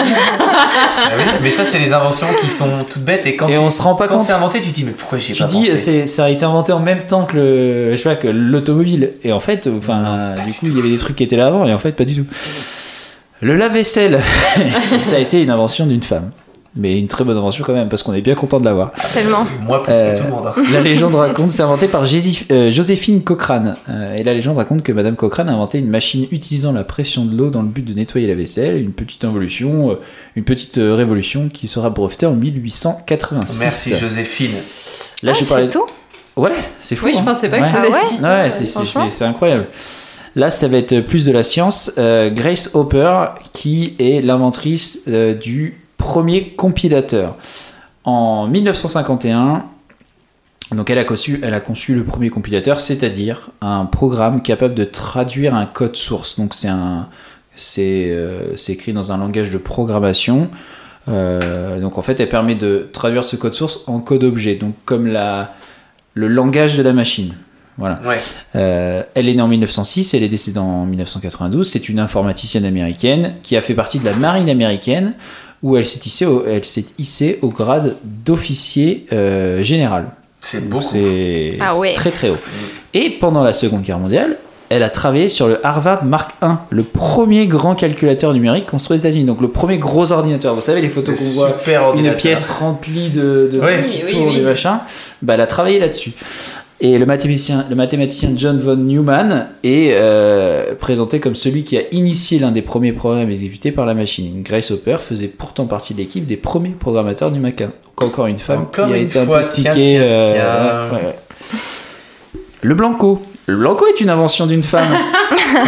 Ah 1.01 1.11
oui, 1.17 1.23
mais 1.41 1.49
ça, 1.49 1.63
c'est 1.63 1.79
les 1.79 1.93
inventions 1.93 2.27
qui 2.41 2.47
sont 2.49 2.67
toutes 2.91 3.03
bêtes 3.03 3.25
et 3.25 3.37
quand 3.37 3.47
Et 3.47 3.53
tu- 3.53 3.57
on 3.59 3.69
se 3.69 3.81
rend 3.81 3.95
pas 3.95 4.07
quand 4.09 4.17
compte. 4.17 4.25
c'est 4.27 4.33
inventé, 4.33 4.59
tu 4.59 4.69
te 4.71 4.75
dis 4.75 4.83
mais 4.83 4.91
pourquoi 4.91 5.17
j'y 5.17 5.31
ai 5.31 5.35
tu 5.35 5.41
pas 5.43 5.47
dis 5.47 5.69
pensé 5.69 6.05
ça 6.07 6.25
a 6.25 6.29
été 6.29 6.43
inventé 6.43 6.73
en 6.73 6.81
même 6.81 7.05
temps 7.07 7.23
que 7.23 7.37
le 7.37 7.91
je 7.93 7.97
sais 7.97 8.09
pas 8.09 8.15
que 8.17 8.27
l'automobile 8.27 9.11
et 9.23 9.31
en 9.31 9.39
fait 9.39 9.69
enfin 9.77 10.35
du 10.45 10.51
coup 10.53 10.65
il 10.67 10.75
y 10.75 10.79
avait 10.79 10.89
des 10.89 10.97
trucs 10.97 11.15
qui 11.15 11.23
étaient 11.23 11.37
là 11.37 11.47
avant 11.47 11.65
et 11.65 11.73
en 11.73 11.79
fait 11.79 11.93
pas 11.93 12.03
du 12.03 12.15
tout 12.15 12.25
le 13.41 13.55
lave-vaisselle 13.55 14.19
ça 15.01 15.15
a 15.15 15.19
été 15.19 15.41
une 15.41 15.49
invention 15.49 15.85
d'une 15.85 16.03
femme 16.03 16.31
mais 16.75 16.99
une 16.99 17.07
très 17.07 17.23
bonne 17.23 17.35
invention 17.37 17.63
quand 17.65 17.73
même 17.73 17.89
parce 17.89 18.03
qu'on 18.03 18.13
est 18.13 18.21
bien 18.21 18.35
content 18.35 18.59
de 18.59 18.65
l'avoir 18.65 18.91
Tellement. 19.13 19.45
Moi 19.61 19.81
plus 19.83 19.91
Euh, 19.91 20.13
que 20.13 20.19
tout 20.19 20.25
le 20.25 20.29
monde. 20.31 20.45
hein. 20.47 20.63
la 20.73 20.81
légende 20.81 21.15
raconte 21.15 21.49
c'est 21.51 21.63
inventé 21.63 21.87
par 21.87 22.03
euh, 22.51 22.69
Joséphine 22.71 23.21
Cochrane 23.23 23.75
Euh, 23.89 24.15
et 24.15 24.23
la 24.23 24.33
légende 24.33 24.57
raconte 24.57 24.83
que 24.83 24.91
Madame 24.91 25.15
Cochrane 25.15 25.49
a 25.49 25.53
inventé 25.53 25.79
une 25.79 25.89
machine 25.89 26.27
utilisant 26.31 26.71
la 26.71 26.83
pression 26.83 27.25
de 27.25 27.35
l'eau 27.35 27.49
dans 27.49 27.61
le 27.63 27.67
but 27.69 27.83
de 27.83 27.93
nettoyer 27.93 28.27
la 28.27 28.35
vaisselle 28.35 28.81
une 28.81 28.91
petite 28.93 29.23
involution 29.25 29.91
euh, 29.91 29.95
une 30.35 30.43
petite 30.43 30.77
euh, 30.77 30.93
révolution 30.95 31.49
qui 31.51 31.67
sera 31.67 31.89
brevetée 31.89 32.27
en 32.27 32.33
1886 32.35 33.59
Merci 33.59 33.95
Joséphine. 33.97 34.51
là 35.23 35.31
Ah, 35.33 35.37
je 35.39 35.43
c'est 35.43 35.49
parlais 35.49 35.69
tout 35.69 35.85
Ouais, 36.37 36.51
c'est 36.79 36.95
fou. 36.95 37.07
Oui, 37.07 37.13
je 37.13 37.19
hein. 37.19 37.23
pensais 37.25 37.49
pas 37.49 37.57
que 37.57 37.63
Ouais. 37.63 37.69
c'était 37.69 37.87
Ah 37.87 37.91
ouais 37.91 38.07
si 38.09 38.21
Ouais, 38.21 38.27
euh, 38.29 38.49
c'est- 38.49 38.65
c'est 38.65 38.85
c'est- 38.85 39.09
c'est 39.09 39.25
incroyable. 39.25 39.67
Là, 40.35 40.49
ça 40.51 40.67
va 40.69 40.77
être 40.77 41.01
plus 41.01 41.25
de 41.25 41.31
la 41.33 41.43
science. 41.43 41.91
Euh, 41.97 42.29
Grace 42.29 42.69
Hopper, 42.75 43.13
qui 43.51 43.95
est 43.99 44.21
l'inventrice 44.23 45.01
euh, 45.09 45.33
du 45.33 45.78
premier 45.99 46.55
compilateur. 46.55 47.35
En 48.03 48.47
1951, 48.47 49.65
donc 50.71 50.89
elle 50.89 50.97
a, 50.97 51.03
conçu, 51.03 51.39
elle 51.43 51.53
a 51.53 51.59
conçu 51.59 51.93
le 51.93 52.03
premier 52.03 52.31
compilateur, 52.31 52.79
c'est-à-dire 52.79 53.51
un 53.61 53.85
programme 53.85 54.41
capable 54.41 54.73
de 54.73 54.85
traduire 54.85 55.53
un 55.53 55.67
code 55.67 55.95
source. 55.95 56.39
Donc 56.39 56.55
c'est 56.55 56.67
un, 56.67 57.09
c'est 57.53 58.09
euh, 58.09 58.55
écrit 58.67 58.93
dans 58.93 59.11
un 59.11 59.17
langage 59.17 59.51
de 59.51 59.59
programmation. 59.59 60.49
Euh, 61.07 61.79
donc 61.79 61.97
en 61.97 62.01
fait, 62.01 62.19
elle 62.19 62.29
permet 62.29 62.55
de 62.55 62.89
traduire 62.91 63.23
ce 63.23 63.35
code 63.35 63.53
source 63.53 63.81
en 63.85 63.99
code 63.99 64.23
objet. 64.23 64.55
Donc 64.55 64.73
comme 64.85 65.05
la, 65.05 65.53
le 66.15 66.27
langage 66.27 66.77
de 66.77 66.83
la 66.83 66.93
machine. 66.93 67.35
Voilà. 67.77 67.99
Ouais. 68.05 68.19
Euh, 68.55 69.03
elle 69.15 69.29
est 69.29 69.35
née 69.35 69.41
en 69.41 69.47
1906, 69.47 70.13
elle 70.13 70.23
est 70.23 70.29
décédée 70.29 70.59
en 70.59 70.85
1992. 70.85 71.67
C'est 71.67 71.89
une 71.89 71.99
informaticienne 71.99 72.65
américaine 72.65 73.35
qui 73.41 73.55
a 73.55 73.61
fait 73.61 73.73
partie 73.73 73.99
de 73.99 74.05
la 74.05 74.13
marine 74.13 74.49
américaine 74.49 75.13
où 75.63 75.75
elle 75.77 75.85
s'est 75.85 75.99
hissée 76.05 76.25
au, 76.25 76.45
elle 76.47 76.63
s'est 76.65 76.85
hissée 76.97 77.39
au 77.41 77.49
grade 77.49 77.97
d'officier 78.03 79.05
euh, 79.11 79.63
général. 79.63 80.05
C'est 80.39 80.67
beaucoup. 80.69 80.83
C'est 80.83 81.57
Ah 81.59 81.77
ouais. 81.77 81.89
c'est 81.89 81.95
très 81.95 82.11
très 82.11 82.29
haut. 82.29 82.37
Et 82.93 83.09
pendant 83.09 83.43
la 83.43 83.53
Seconde 83.53 83.81
Guerre 83.81 83.99
mondiale, 83.99 84.37
elle 84.69 84.83
a 84.83 84.89
travaillé 84.89 85.27
sur 85.29 85.47
le 85.47 85.65
Harvard 85.65 86.05
Mark 86.05 86.31
I, 86.43 86.47
le 86.69 86.83
premier 86.83 87.47
grand 87.47 87.73
calculateur 87.75 88.33
numérique 88.33 88.67
construit 88.67 88.95
aux 88.95 88.99
États-Unis. 88.99 89.25
Donc 89.25 89.41
le 89.41 89.47
premier 89.49 89.77
gros 89.79 90.11
ordinateur. 90.11 90.53
Vous 90.55 90.61
savez 90.61 90.79
les 90.81 90.87
Le 90.87 90.93
photos 90.93 91.19
qu'on 91.19 91.39
voit 91.41 91.57
une 91.97 92.13
pièce 92.13 92.51
remplie 92.51 93.09
de, 93.09 93.49
de 93.51 93.59
Ouais. 93.59 93.79
trucs 93.79 93.91
qui 93.91 93.97
Oui, 93.97 94.03
oui, 94.07 94.11
tournent, 94.13 94.29
oui. 94.29 94.35
des 94.35 94.41
machins. 94.43 94.77
Bah, 95.23 95.33
elle 95.33 95.41
a 95.41 95.47
travaillé 95.47 95.79
là-dessus. 95.79 96.13
Et 96.81 96.97
le 96.97 97.05
mathématicien, 97.05 97.65
le 97.69 97.75
mathématicien 97.75 98.31
John 98.37 98.57
von 98.57 98.77
Neumann 98.77 99.47
est 99.63 99.91
euh, 99.91 100.75
présenté 100.75 101.19
comme 101.19 101.35
celui 101.35 101.63
qui 101.63 101.77
a 101.77 101.81
initié 101.91 102.39
l'un 102.39 102.51
des 102.51 102.61
premiers 102.61 102.93
programmes 102.93 103.29
exécutés 103.29 103.73
par 103.73 103.85
la 103.85 103.93
machine. 103.93 104.41
Grace 104.43 104.71
Hopper 104.71 104.95
faisait 104.99 105.27
pourtant 105.27 105.65
partie 105.65 105.93
de 105.93 105.99
l'équipe 105.99 106.25
des 106.25 106.37
premiers 106.37 106.69
programmateurs 106.69 107.31
du 107.31 107.39
Mac. 107.39 107.57
Donc 107.57 108.01
encore 108.01 108.27
une 108.27 108.39
femme 108.39 108.61
Encore 108.61 108.87
qui 108.87 108.93
a 108.93 108.97
été 108.97 109.19
un 109.19 109.25
peu 109.25 109.43
stickée. 109.43 109.97
euh, 109.99 110.89
ouais, 110.89 110.95
ouais. 110.95 111.15
Le 112.61 112.75
Blanco. 112.75 113.21
Le 113.49 113.55
blanco 113.57 113.83
est 113.87 113.99
une 113.99 114.11
invention 114.11 114.45
d'une 114.45 114.61
femme. 114.61 114.95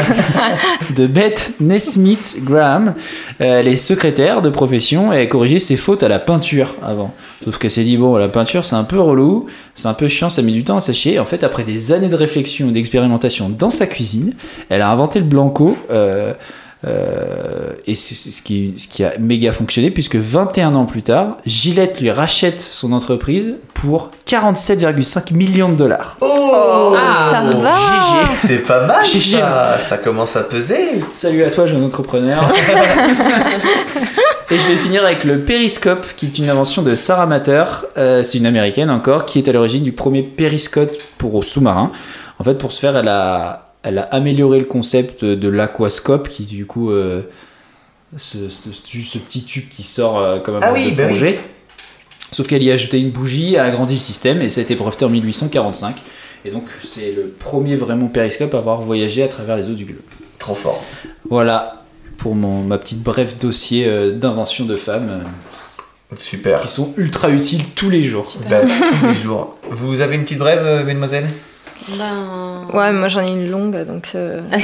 de 0.96 1.08
Beth 1.08 1.54
Nesmith 1.60 2.38
Graham. 2.44 2.94
Euh, 3.42 3.60
Elle 3.60 3.68
est 3.68 3.76
secrétaire 3.76 4.44
de 4.44 4.52
profession 4.52 5.12
et 5.12 5.16
elle 5.16 5.22
a 5.24 5.26
corrigé 5.26 5.58
ses 5.58 5.78
fautes 5.78 6.04
à 6.04 6.08
la 6.08 6.20
peinture 6.20 6.76
avant. 6.86 7.12
Sauf 7.44 7.58
qu'elle 7.58 7.72
s'est 7.72 7.84
dit, 7.84 7.98
bon, 7.98 8.18
la 8.18 8.28
peinture 8.28 8.66
c'est 8.66 8.76
un 8.76 8.84
peu 8.84 9.00
relou, 9.00 9.48
c'est 9.74 9.88
un 9.88 9.96
peu 9.96 10.08
chiant, 10.08 10.30
ça 10.30 10.44
met 10.44 10.52
du 10.52 10.64
temps 10.64 10.78
à 10.78 10.82
sécher. 10.82 11.18
En 11.18 11.26
fait, 11.26 11.44
après 11.44 11.64
des 11.64 11.92
années 11.92 12.08
de 12.08 12.16
réflexion 12.16 12.70
et 12.70 12.72
d'expérimentation 12.72 13.50
dans 13.50 13.72
sa 13.72 13.88
cuisine, 13.88 14.34
elle 14.70 14.84
a 14.84 14.92
inventé 14.92 15.18
le 15.18 15.26
blanco. 15.26 15.76
euh, 15.90 16.34
euh, 16.84 17.74
et 17.86 17.94
c'est 17.94 18.16
ce 18.16 18.42
qui, 18.42 18.74
ce 18.78 18.88
qui 18.88 19.04
a 19.04 19.14
méga 19.20 19.52
fonctionné 19.52 19.92
puisque 19.92 20.16
21 20.16 20.74
ans 20.76 20.86
plus 20.86 21.04
tard, 21.04 21.38
Gillette 21.46 22.00
lui 22.02 22.10
rachète 22.10 22.60
son 22.60 22.92
entreprise 22.94 23.58
pour 23.74 24.10
47,5 24.28 25.34
millions 25.34 25.70
de 25.70 25.76
dollars. 25.76 26.18
Oh, 26.22 26.96
ça 27.30 27.42
va. 27.42 27.76
GG. 27.76 28.32
C'est 28.48 28.58
pas 28.60 28.86
mal 28.86 29.06
GG. 29.06 29.38
ça. 29.38 29.78
Ça 29.80 29.98
commence 29.98 30.36
à 30.36 30.44
peser. 30.44 31.04
Salut 31.12 31.44
à 31.44 31.52
toi, 31.52 31.66
jeune 31.66 31.84
entrepreneur. 31.84 32.48
Et 34.50 34.60
je 34.60 34.68
vais 34.68 34.76
finir 34.76 35.06
avec 35.06 35.24
le 35.24 35.40
périscope, 35.40 36.06
qui 36.18 36.26
est 36.26 36.38
une 36.38 36.50
invention 36.50 36.82
de 36.82 36.94
Sarah 36.94 37.26
Matter. 37.26 37.64
Euh, 37.98 38.22
c'est 38.22 38.38
une 38.38 38.46
américaine 38.46 38.90
encore, 38.90 39.26
qui 39.26 39.40
est 39.40 39.48
à 39.48 39.54
l'origine 39.54 39.84
du 39.84 39.94
premier 39.94 40.24
périscope 40.24 40.92
pour 41.18 41.42
sous-marin. 41.44 41.92
En 42.38 42.44
fait, 42.44 42.56
pour 42.56 42.74
ce 42.74 42.80
faire, 42.80 42.98
elle 42.98 43.08
a, 43.08 43.71
elle 43.84 43.98
a 44.00 44.04
amélioré 44.04 44.60
le 44.60 44.66
concept 44.66 45.24
de 45.26 45.48
l'aquascope, 45.50 46.30
qui 46.30 46.44
du 46.44 46.66
coup, 46.66 46.92
euh, 46.92 47.22
ce, 48.18 48.50
ce- 48.50 48.72
ce 48.74 49.18
petit 49.18 49.44
tube 49.44 49.70
qui 49.70 49.84
sort 49.84 50.20
euh, 50.20 50.40
comme 50.40 50.56
un 50.56 50.60
Ah 50.62 50.74
oui, 50.74 50.92
de 50.92 50.96
bah 50.98 51.08
oui. 51.12 51.36
Sauf 52.32 52.48
qu'elle 52.48 52.64
y 52.64 52.72
a 52.72 52.76
ajouté 52.76 53.00
une 53.00 53.12
bougie, 53.12 53.58
a 53.58 53.66
agrandi 53.66 53.96
le 53.96 54.00
système, 54.00 54.42
et 54.42 54.50
ça 54.50 54.62
a 54.62 54.64
été 54.64 54.76
breveté 54.76 55.04
en 55.06 55.10
1845. 55.10 55.96
Et 56.46 56.50
donc, 56.50 56.64
c'est 56.82 57.12
le 57.12 57.24
premier 57.28 57.76
vraiment 57.76 58.08
périscope 58.08 58.54
à 58.54 58.58
avoir 58.60 58.82
voyagé 58.82 59.22
à 59.24 59.28
travers 59.28 59.58
les 59.58 59.70
eaux 59.70 59.74
du 59.74 59.86
globe. 59.86 60.00
Trop 60.40 60.56
fort. 60.56 60.82
Voilà 61.30 61.84
pour 62.18 62.36
mon, 62.36 62.62
ma 62.64 62.78
petite 62.78 63.02
bref 63.04 63.38
dossier 63.40 63.86
euh, 63.88 64.12
d'invention 64.12 64.66
de 64.66 64.76
femmes 64.78 65.10
euh, 66.12 66.16
Super. 66.16 66.62
qui 66.62 66.68
sont 66.68 66.94
ultra 66.98 67.30
utiles 67.30 67.64
tous 67.76 67.90
les 67.90 68.04
jours. 68.04 68.34
Bah, 68.50 68.62
tous 68.62 69.06
les 69.08 69.14
jours. 69.16 69.58
Vous 69.70 70.02
avez 70.02 70.16
une 70.16 70.24
petite 70.24 70.40
brève, 70.40 70.62
euh, 70.64 70.84
mademoiselle 70.86 71.28
Ben... 71.98 72.68
Ouais, 72.74 72.92
moi 72.92 73.08
j'en 73.08 73.22
ai 73.22 73.30
une 73.30 73.50
longue, 73.50 73.84
donc 73.86 74.10
euh, 74.16 74.40
Bref, 74.50 74.62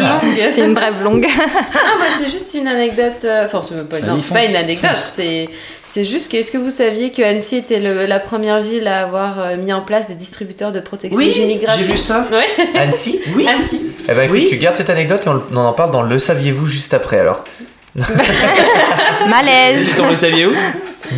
longue. 0.00 0.38
c'est 0.52 0.60
une 0.64 0.74
brève 0.74 1.02
longue. 1.02 1.26
Ah, 1.28 1.96
moi, 1.98 2.06
c'est 2.18 2.30
juste 2.30 2.54
une 2.54 2.68
anecdote. 2.68 3.14
euh, 3.24 3.46
Enfin, 3.46 3.60
c'est 3.62 3.88
pas, 3.88 4.00
non, 4.00 4.14
Vas-y, 4.14 4.20
c'est 4.20 4.34
pas 4.34 4.44
une 4.44 4.56
anecdote. 4.56 4.90
C'est, 4.96 5.48
c'est 5.86 6.04
juste 6.04 6.30
que, 6.30 6.36
est-ce 6.36 6.52
que 6.52 6.58
vous 6.58 6.70
saviez 6.70 7.10
que 7.10 7.22
Annecy 7.22 7.56
était 7.56 7.78
le- 7.80 8.06
la 8.06 8.20
première 8.20 8.60
ville 8.62 8.86
à 8.86 9.02
avoir 9.02 9.40
euh, 9.40 9.56
mis 9.56 9.72
en 9.72 9.80
place 9.82 10.06
des 10.06 10.14
distributeurs 10.14 10.70
de 10.72 10.80
protection 10.80 11.20
hygiénique 11.20 11.60
j'ai 11.60 11.66
gratuite 11.66 11.86
vu 11.90 11.96
ça. 11.98 12.26
Annecy? 12.74 13.20
Oui. 13.34 13.46
Annecy. 13.48 13.86
Eh 14.08 14.12
ben 14.12 14.22
écoute, 14.22 14.36
Oui. 14.38 14.46
tu 14.48 14.56
gardes 14.58 14.76
cette 14.76 14.90
anecdote 14.90 15.26
et 15.26 15.28
on, 15.30 15.42
on 15.52 15.56
en 15.56 15.72
parle 15.72 15.90
dans 15.90 16.02
Le 16.02 16.18
Saviez-vous 16.18 16.66
juste 16.66 16.94
après 16.94 17.18
alors? 17.18 17.44
Malaise. 19.28 19.94
On 20.02 20.10
le 20.10 20.16
saviez 20.16 20.46
où? 20.46 20.52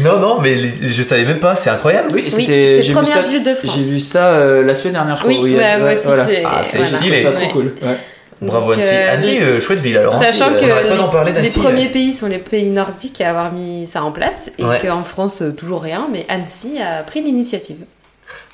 Non, 0.04 0.18
non, 0.20 0.40
mais 0.40 0.56
je 0.82 1.02
savais 1.02 1.24
même 1.24 1.40
pas, 1.40 1.56
c'est 1.56 1.70
incroyable. 1.70 2.10
Oui, 2.12 2.22
Oui, 2.24 2.30
c'était. 2.30 2.46
c'est 2.76 2.82
j'ai 2.82 2.88
vu 2.88 2.94
première 2.94 3.12
ça. 3.14 3.22
ville 3.22 3.42
de 3.42 3.54
France. 3.54 3.72
J'ai 3.74 3.82
vu 3.82 4.00
ça 4.00 4.28
euh, 4.28 4.64
la 4.64 4.74
semaine 4.74 4.94
dernière, 4.94 5.16
je 5.16 5.22
crois. 5.22 5.32
Oui, 5.32 5.56
ouais, 5.56 5.78
moi 5.78 5.92
aussi, 5.92 6.00
voilà. 6.04 6.26
Ah, 6.46 6.62
c'est 6.62 6.78
voilà. 6.78 6.96
Stylé. 6.98 7.22
ça 7.22 7.32
trop 7.32 7.40
Ouais. 7.42 7.48
cool. 7.50 7.74
Ouais. 7.82 7.96
Bravo 8.42 8.72
Donc, 8.72 8.82
Annecy. 8.82 8.94
euh, 8.94 9.12
Annecy, 9.12 9.30
les- 9.32 9.42
euh, 9.42 9.60
chouette 9.60 9.80
ville 9.80 9.98
alors. 9.98 10.14
Sachant 10.14 10.52
que 10.54 11.10
parler 11.10 11.32
les, 11.42 11.50
premiers 11.50 11.88
pays 11.88 12.12
sont 12.12 12.26
les 12.28 12.38
pays 12.38 12.70
nordiques 12.70 13.20
à 13.20 13.30
avoir 13.30 13.52
mis 13.52 13.86
ça 13.86 14.02
en 14.02 14.12
place 14.12 14.50
et 14.58 14.64
Ouais. 14.64 14.78
qu'en 14.80 15.02
France, 15.02 15.42
euh, 15.42 15.50
toujours 15.50 15.82
rien, 15.82 16.08
mais 16.10 16.24
Annecy 16.28 16.78
a 16.80 17.02
pris 17.02 17.20
l'initiative. 17.20 17.78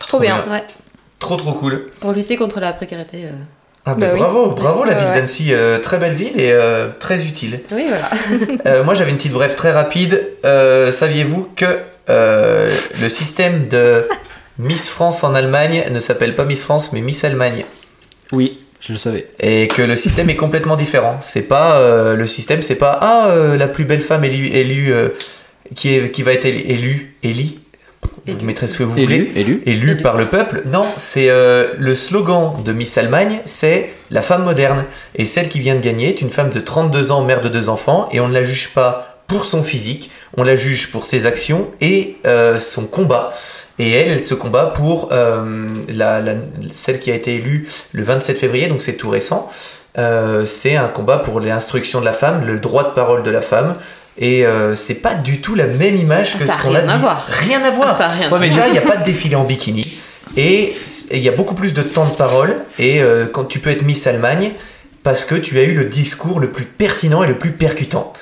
Trop 0.00 0.18
bien. 0.18 0.42
Ouais, 0.50 0.64
Trop 1.20 1.36
trop 1.36 1.52
cool. 1.52 1.86
pour 2.00 2.12
lutter 2.12 2.36
contre 2.36 2.58
la 2.60 2.72
précarité. 2.72 3.26
Ah, 3.88 3.94
Bah 3.94 4.06
bah, 4.06 4.10
oui. 4.14 4.18
bravo, 4.18 4.50
bravo 4.50 4.84
la 4.84 4.94
ville 4.94 5.06
ouais. 5.08 5.14
d'Annecy, 5.14 5.48
euh, 5.54 5.78
très 5.78 5.98
belle 5.98 6.14
ville 6.14 6.40
et 6.40 6.50
euh, 6.52 6.88
très 6.98 7.24
utile. 7.24 7.60
Oui, 7.70 7.86
voilà. 7.88 8.10
Euh, 8.66 8.82
moi 8.82 8.94
j'avais 8.94 9.10
une 9.12 9.16
petite 9.16 9.32
brève 9.32 9.54
très 9.54 9.70
rapide. 9.70 10.22
Euh, 10.44 10.90
Saviez-vous 10.90 11.48
que 11.54 11.66
euh, 12.10 12.68
le 13.00 13.08
système 13.08 13.66
de 13.68 14.08
Miss 14.58 14.88
France 14.88 15.22
en 15.22 15.34
Allemagne 15.34 15.84
ne 15.92 15.98
s'appelle 16.00 16.34
pas 16.34 16.44
Miss 16.44 16.62
France 16.62 16.92
mais 16.92 17.00
Miss 17.00 17.22
Allemagne? 17.24 17.64
Oui, 18.32 18.58
je 18.80 18.92
le 18.92 18.98
savais. 18.98 19.28
et 19.38 19.68
que 19.68 19.82
le 19.82 19.94
système 19.94 20.28
est 20.30 20.36
complètement 20.36 20.74
différent. 20.76 21.18
C'est 21.20 21.42
pas 21.42 21.76
euh, 21.76 22.16
le 22.16 22.26
système, 22.26 22.62
c'est 22.62 22.74
pas 22.76 22.98
ah 23.00 23.28
euh, 23.30 23.56
la 23.56 23.68
plus 23.68 23.84
belle 23.84 24.00
femme 24.00 24.24
élue, 24.24 24.48
élue 24.48 24.92
euh, 24.92 25.10
qui 25.76 25.94
est 25.94 26.10
qui 26.10 26.24
va 26.24 26.32
être 26.32 26.44
élue 26.44 26.64
élue 26.68 27.14
Élie. 27.22 27.60
Vous 28.26 28.32
Élue. 28.36 28.44
mettrez 28.44 28.66
ce 28.68 28.78
que 28.78 28.82
vous 28.82 28.90
voulez. 28.90 29.02
Élu, 29.04 29.32
élu. 29.36 29.62
élu 29.66 29.90
Élu. 29.92 30.02
par 30.02 30.16
le 30.16 30.26
peuple. 30.26 30.62
Non, 30.66 30.84
c'est 30.96 31.30
euh, 31.30 31.68
le 31.78 31.94
slogan 31.94 32.54
de 32.64 32.72
Miss 32.72 32.96
Allemagne, 32.98 33.40
c'est 33.44 33.92
la 34.10 34.22
femme 34.22 34.44
moderne. 34.44 34.84
Et 35.14 35.24
celle 35.24 35.48
qui 35.48 35.60
vient 35.60 35.74
de 35.76 35.80
gagner 35.80 36.08
est 36.08 36.20
une 36.20 36.30
femme 36.30 36.50
de 36.50 36.60
32 36.60 37.12
ans, 37.12 37.22
mère 37.22 37.40
de 37.40 37.48
deux 37.48 37.68
enfants, 37.68 38.08
et 38.12 38.20
on 38.20 38.28
ne 38.28 38.34
la 38.34 38.42
juge 38.42 38.74
pas 38.74 39.20
pour 39.26 39.44
son 39.44 39.62
physique, 39.62 40.10
on 40.36 40.42
la 40.44 40.56
juge 40.56 40.90
pour 40.92 41.04
ses 41.04 41.26
actions 41.26 41.68
et 41.80 42.16
euh, 42.26 42.58
son 42.58 42.86
combat. 42.86 43.32
Et 43.78 43.90
elle, 43.92 44.10
elle 44.12 44.20
se 44.20 44.34
combat 44.34 44.66
pour 44.74 45.10
euh, 45.12 45.66
la, 45.88 46.20
la- 46.20 46.34
celle 46.72 46.98
qui 46.98 47.10
a 47.10 47.14
été 47.14 47.34
élue 47.34 47.68
le 47.92 48.02
27 48.02 48.38
février, 48.38 48.68
donc 48.68 48.82
c'est 48.82 48.94
tout 48.94 49.10
récent. 49.10 49.50
Euh, 49.98 50.44
c'est 50.44 50.76
un 50.76 50.88
combat 50.88 51.18
pour 51.18 51.40
l'instruction 51.40 52.00
de 52.00 52.04
la 52.04 52.12
femme, 52.12 52.44
le 52.46 52.58
droit 52.58 52.84
de 52.84 52.90
parole 52.94 53.22
de 53.22 53.30
la 53.30 53.40
femme. 53.40 53.76
Et 54.18 54.46
euh, 54.46 54.74
c'est 54.74 54.94
pas 54.94 55.14
du 55.14 55.40
tout 55.40 55.54
la 55.54 55.66
même 55.66 55.96
image 55.96 56.38
que 56.38 56.46
ça 56.46 56.54
ce 56.54 56.62
qu'on 56.62 56.74
a 56.74 56.78
rien 56.78 56.88
à 56.88 56.98
voir. 56.98 57.26
Rien 57.28 57.62
à 57.62 57.70
voir. 57.70 57.96
Ça 57.96 58.06
a 58.06 58.08
rien 58.08 58.30
Ouais, 58.30 58.38
mais 58.38 58.48
déjà, 58.48 58.66
il 58.66 58.72
n'y 58.72 58.78
a 58.78 58.82
pas 58.82 58.96
de 58.96 59.04
défilé 59.04 59.36
en 59.36 59.44
bikini. 59.44 59.98
Et 60.36 60.74
il 61.10 61.18
y 61.18 61.28
a 61.28 61.32
beaucoup 61.32 61.54
plus 61.54 61.74
de 61.74 61.82
temps 61.82 62.06
de 62.06 62.14
parole. 62.14 62.56
Et 62.78 63.02
euh, 63.02 63.26
quand 63.30 63.44
tu 63.44 63.58
peux 63.58 63.70
être 63.70 63.82
Miss 63.82 64.06
Allemagne, 64.06 64.52
parce 65.02 65.24
que 65.24 65.34
tu 65.34 65.58
as 65.58 65.62
eu 65.62 65.72
le 65.72 65.84
discours 65.84 66.40
le 66.40 66.48
plus 66.48 66.64
pertinent 66.64 67.22
et 67.22 67.26
le 67.26 67.38
plus 67.38 67.52
percutant. 67.52 68.12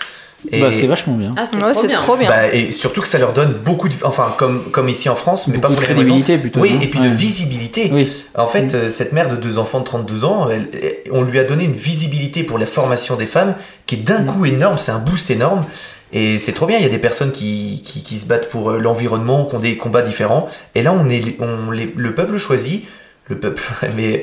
Et, 0.52 0.60
Bah, 0.60 0.70
c'est 0.72 0.86
vachement 0.86 1.14
bien. 1.14 1.30
Ah, 1.36 1.46
c'est 1.50 1.56
Ouais, 1.62 1.72
trop 1.72 1.86
bien. 1.86 1.96
trop 1.96 2.16
bien. 2.16 2.28
bah, 2.28 2.52
et 2.52 2.70
surtout 2.70 3.00
que 3.00 3.08
ça 3.08 3.18
leur 3.18 3.32
donne 3.32 3.52
beaucoup 3.64 3.88
de. 3.88 3.94
Enfin, 4.02 4.34
comme, 4.36 4.62
comme 4.70 4.88
ici 4.88 5.08
en 5.08 5.14
France, 5.16 5.46
mais 5.48 5.54
Beaucoup 5.58 5.62
pas 5.62 5.68
de 5.68 5.74
pour 5.74 5.82
les 5.82 5.88
mêmes 5.88 5.96
crédibilité 5.96 6.38
plutôt. 6.38 6.60
Oui, 6.60 6.78
et 6.82 6.86
puis 6.88 7.00
Ouais. 7.00 7.08
de 7.08 7.14
visibilité. 7.14 7.90
Oui. 7.92 8.12
En 8.36 8.46
fait, 8.46 8.74
euh, 8.74 8.88
cette 8.90 9.12
mère 9.12 9.28
de 9.28 9.36
deux 9.36 9.58
enfants 9.58 9.80
de 9.80 9.84
32 9.84 10.24
ans, 10.24 10.48
elle- 10.50 10.68
elle- 10.74 10.98
on 11.12 11.22
lui 11.22 11.38
a 11.38 11.44
donné 11.44 11.64
une 11.64 11.72
visibilité 11.72 12.42
pour 12.42 12.58
la 12.58 12.66
formation 12.66 13.16
des 13.16 13.26
femmes 13.26 13.54
qui 13.86 13.94
est 13.96 13.98
d'un 13.98 14.20
Mm. 14.20 14.26
coup 14.26 14.44
énorme, 14.46 14.78
c'est 14.78 14.92
un 14.92 14.98
boost 14.98 15.30
énorme. 15.30 15.64
Et 16.12 16.38
c'est 16.38 16.52
trop 16.52 16.66
bien, 16.66 16.76
il 16.78 16.82
y 16.82 16.86
a 16.86 16.90
des 16.90 16.98
personnes 16.98 17.32
qui, 17.32 17.82
qui, 17.84 18.04
qui 18.04 18.18
se 18.18 18.26
battent 18.26 18.48
pour 18.48 18.70
euh, 18.70 18.78
l'environnement, 18.78 19.46
qui 19.46 19.56
ont 19.56 19.60
des 19.60 19.76
combats 19.76 20.02
différents. 20.02 20.48
Et 20.76 20.82
là, 20.82 20.92
on 20.92 21.08
est, 21.08 21.22
on, 21.40 21.70
les- 21.72 21.92
le 21.96 22.14
peuple 22.14 22.36
choisit, 22.38 22.84
le 23.28 23.36
peuple, 23.38 23.62
mais 23.96 24.22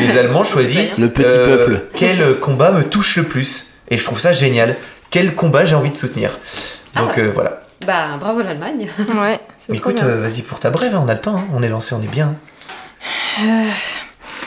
les 0.00 0.18
Allemands 0.18 0.42
choisissent 0.44 0.98
Le 0.98 1.10
petit 1.10 1.24
euh, 1.28 1.56
peuple. 1.58 1.80
quel 1.94 2.38
combat 2.40 2.72
me 2.72 2.82
touche 2.82 3.16
le 3.18 3.24
plus. 3.24 3.66
Et 3.90 3.96
je 3.98 4.04
trouve 4.04 4.18
ça 4.18 4.32
génial. 4.32 4.74
Quel 5.10 5.34
combat 5.34 5.64
j'ai 5.64 5.74
envie 5.74 5.90
de 5.90 5.96
soutenir. 5.96 6.38
Donc 6.96 7.10
Ah. 7.16 7.20
euh, 7.20 7.30
voilà. 7.34 7.62
Bah, 7.86 8.16
bravo 8.18 8.42
l'Allemagne. 8.42 8.88
Ouais, 9.14 9.40
Écoute, 9.72 10.02
euh, 10.02 10.20
vas-y 10.20 10.42
pour 10.42 10.58
ta 10.60 10.70
brève, 10.70 10.94
hein, 10.94 11.02
on 11.04 11.08
a 11.08 11.14
le 11.14 11.20
temps, 11.20 11.36
hein. 11.36 11.44
on 11.54 11.62
est 11.62 11.68
lancé, 11.68 11.94
on 11.94 12.02
est 12.02 12.06
bien. 12.10 12.34
Euh, 13.40 13.64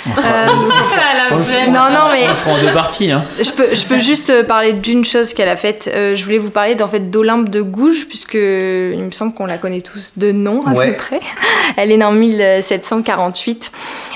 Non, 1.69 1.89
non, 1.91 2.11
mais- 2.11 2.27
en 2.27 2.59
deux 2.61 2.73
parties. 2.73 3.11
Hein. 3.11 3.25
Je 3.41 3.51
peux, 3.51 3.73
je 3.73 3.85
peux 3.85 3.99
juste 3.99 4.30
euh, 4.30 4.43
parler 4.43 4.73
d'une 4.73 5.05
chose 5.05 5.33
qu'elle 5.33 5.47
a 5.49 5.55
faite. 5.57 5.89
Euh, 5.93 6.15
je 6.15 6.23
voulais 6.23 6.38
vous 6.39 6.49
parler 6.49 6.75
d'en 6.75 6.88
fait 6.88 7.09
d'Olympe 7.11 7.49
de 7.49 7.61
Gouges, 7.61 8.05
puisque 8.07 8.33
il 8.33 8.97
me 9.03 9.11
semble 9.11 9.33
qu'on 9.33 9.45
la 9.45 9.57
connaît 9.57 9.81
tous 9.81 10.13
de 10.17 10.31
nom 10.31 10.65
à 10.65 10.71
Ouais. 10.71 10.91
peu 10.91 10.97
près. 10.97 11.19
Elle 11.77 11.91
est 11.91 11.97
née 11.97 12.05
en 12.05 12.11
1748. 12.11 13.71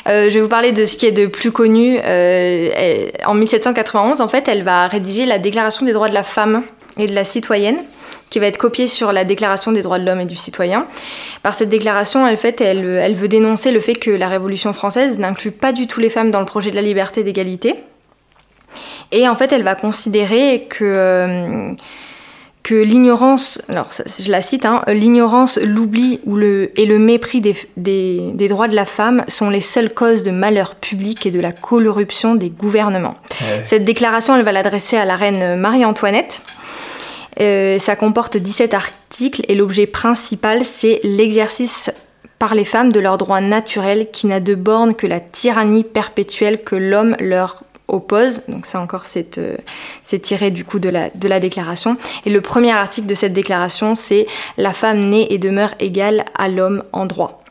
Euh, 0.08 0.30
je 0.30 0.36
vais 0.36 0.42
vous 0.42 0.48
parler 0.50 0.72
de 0.72 0.86
ce 0.86 0.98
qui 0.98 1.06
est 1.06 1.12
de 1.12 1.26
plus 1.28 1.52
connu. 1.52 2.00
Euh, 2.04 2.70
elle- 2.76 3.12
en 3.26 3.34
1791, 3.34 4.22
en 4.22 4.28
fait, 4.28 4.48
elle 4.48 4.64
va 4.64 4.88
rédiger 4.88 5.26
la 5.26 5.40
Déclaration 5.40 5.86
des 5.86 5.94
droits 5.94 6.10
de 6.10 6.14
la 6.14 6.24
femme 6.24 6.64
et 6.98 7.08
de 7.08 7.14
la 7.14 7.24
citoyenne 7.24 7.78
qui 8.30 8.40
va 8.40 8.48
être 8.48 8.58
copiée 8.58 8.88
sur 8.88 9.12
la 9.12 9.24
Déclaration 9.24 9.72
des 9.72 9.82
droits 9.82 10.00
de 10.00 10.06
l'homme 10.06 10.20
et 10.20 10.26
du 10.26 10.36
citoyen. 10.36 10.88
Par 11.44 11.54
cette 11.54 11.70
déclaration, 11.70 12.28
elle, 12.28 12.38
fait, 12.38 12.60
elle, 12.62 12.84
elle 12.86 13.16
veut 13.16 13.28
dénoncer 13.28 13.72
le 13.72 13.80
fait 13.80 13.96
que 13.96 14.12
la 14.12 14.28
Révolution 14.28 14.74
française 14.74 15.20
n'inclut 15.20 15.52
pas 15.52 15.72
du 15.72 15.88
tout 15.88 16.00
les 16.00 16.10
femmes 16.10 16.32
dans 16.32 16.40
le 16.40 16.46
projet 16.46 16.72
de 16.72 16.76
la 16.76 16.82
liberté 16.82 17.22
et 17.22 17.24
d'égalité. 17.24 17.76
Et 19.12 19.28
en 19.28 19.36
fait, 19.36 19.54
elle 19.54 19.64
va 19.64 19.76
considérer 19.76 20.68
que, 20.70 20.84
euh, 20.84 21.72
que 22.64 22.74
l'ignorance, 22.74 23.62
alors 23.70 23.90
je 24.20 24.32
la 24.32 24.42
cite, 24.42 24.66
hein, 24.66 24.82
l'ignorance, 24.88 25.60
l'oubli 25.60 26.20
ou 26.26 26.36
le, 26.36 26.78
et 26.80 26.86
le 26.86 26.98
mépris 26.98 27.40
des, 27.40 27.56
des, 27.78 28.32
des 28.34 28.48
droits 28.48 28.68
de 28.68 28.76
la 28.76 28.86
femme 28.86 29.24
sont 29.28 29.50
les 29.50 29.62
seules 29.62 29.94
causes 29.94 30.24
de 30.24 30.32
malheur 30.32 30.76
public 30.76 31.26
et 31.26 31.32
de 31.32 31.40
la 31.40 31.52
corruption 31.52 32.36
des 32.36 32.50
gouvernements. 32.50 33.16
Ouais. 33.42 33.62
Cette 33.64 33.86
déclaration, 33.86 34.36
elle 34.36 34.44
va 34.44 34.52
l'adresser 34.52 34.98
à 34.98 35.06
la 35.06 35.16
reine 35.16 35.58
Marie-Antoinette. 35.58 36.42
Euh, 37.40 37.80
ça 37.80 37.96
comporte 37.96 38.38
17 38.38 38.74
articles 38.74 39.42
et 39.48 39.56
l'objet 39.56 39.88
principal, 39.88 40.64
c'est 40.66 41.00
l'exercice 41.04 41.92
par 42.40 42.56
les 42.56 42.66
femmes 42.66 42.92
de 42.92 43.00
leurs 43.00 43.18
droits 43.18 43.42
naturels 43.42 44.10
qui 44.12 44.28
n'a 44.28 44.40
de 44.40 44.56
borne 44.56 44.96
que 44.96 45.08
la 45.08 45.20
tyrannie 45.20 45.84
perpétuelle 45.84 46.62
que 46.62 46.76
l'homme 46.76 47.16
leur 47.20 47.64
oppose. 47.88 48.42
Donc 48.48 48.66
ça 48.66 48.80
encore, 48.82 49.06
c'est 49.06 49.38
euh, 49.38 49.58
tiré 50.22 50.52
du 50.52 50.66
coup 50.66 50.80
de 50.80 50.90
la 50.90 51.40
déclaration. 51.40 51.98
Et 52.26 52.30
le 52.30 52.42
premier 52.42 52.72
article 52.72 53.08
de 53.08 53.14
cette 53.14 53.34
déclaration, 53.34 53.96
c'est 53.96 54.28
La 54.58 54.74
femme 54.74 55.10
naît 55.10 55.28
et 55.30 55.38
demeure 55.38 55.76
égale 55.80 56.26
à 56.36 56.48
l'homme 56.50 56.84
en 56.92 57.06
droit. 57.06 57.45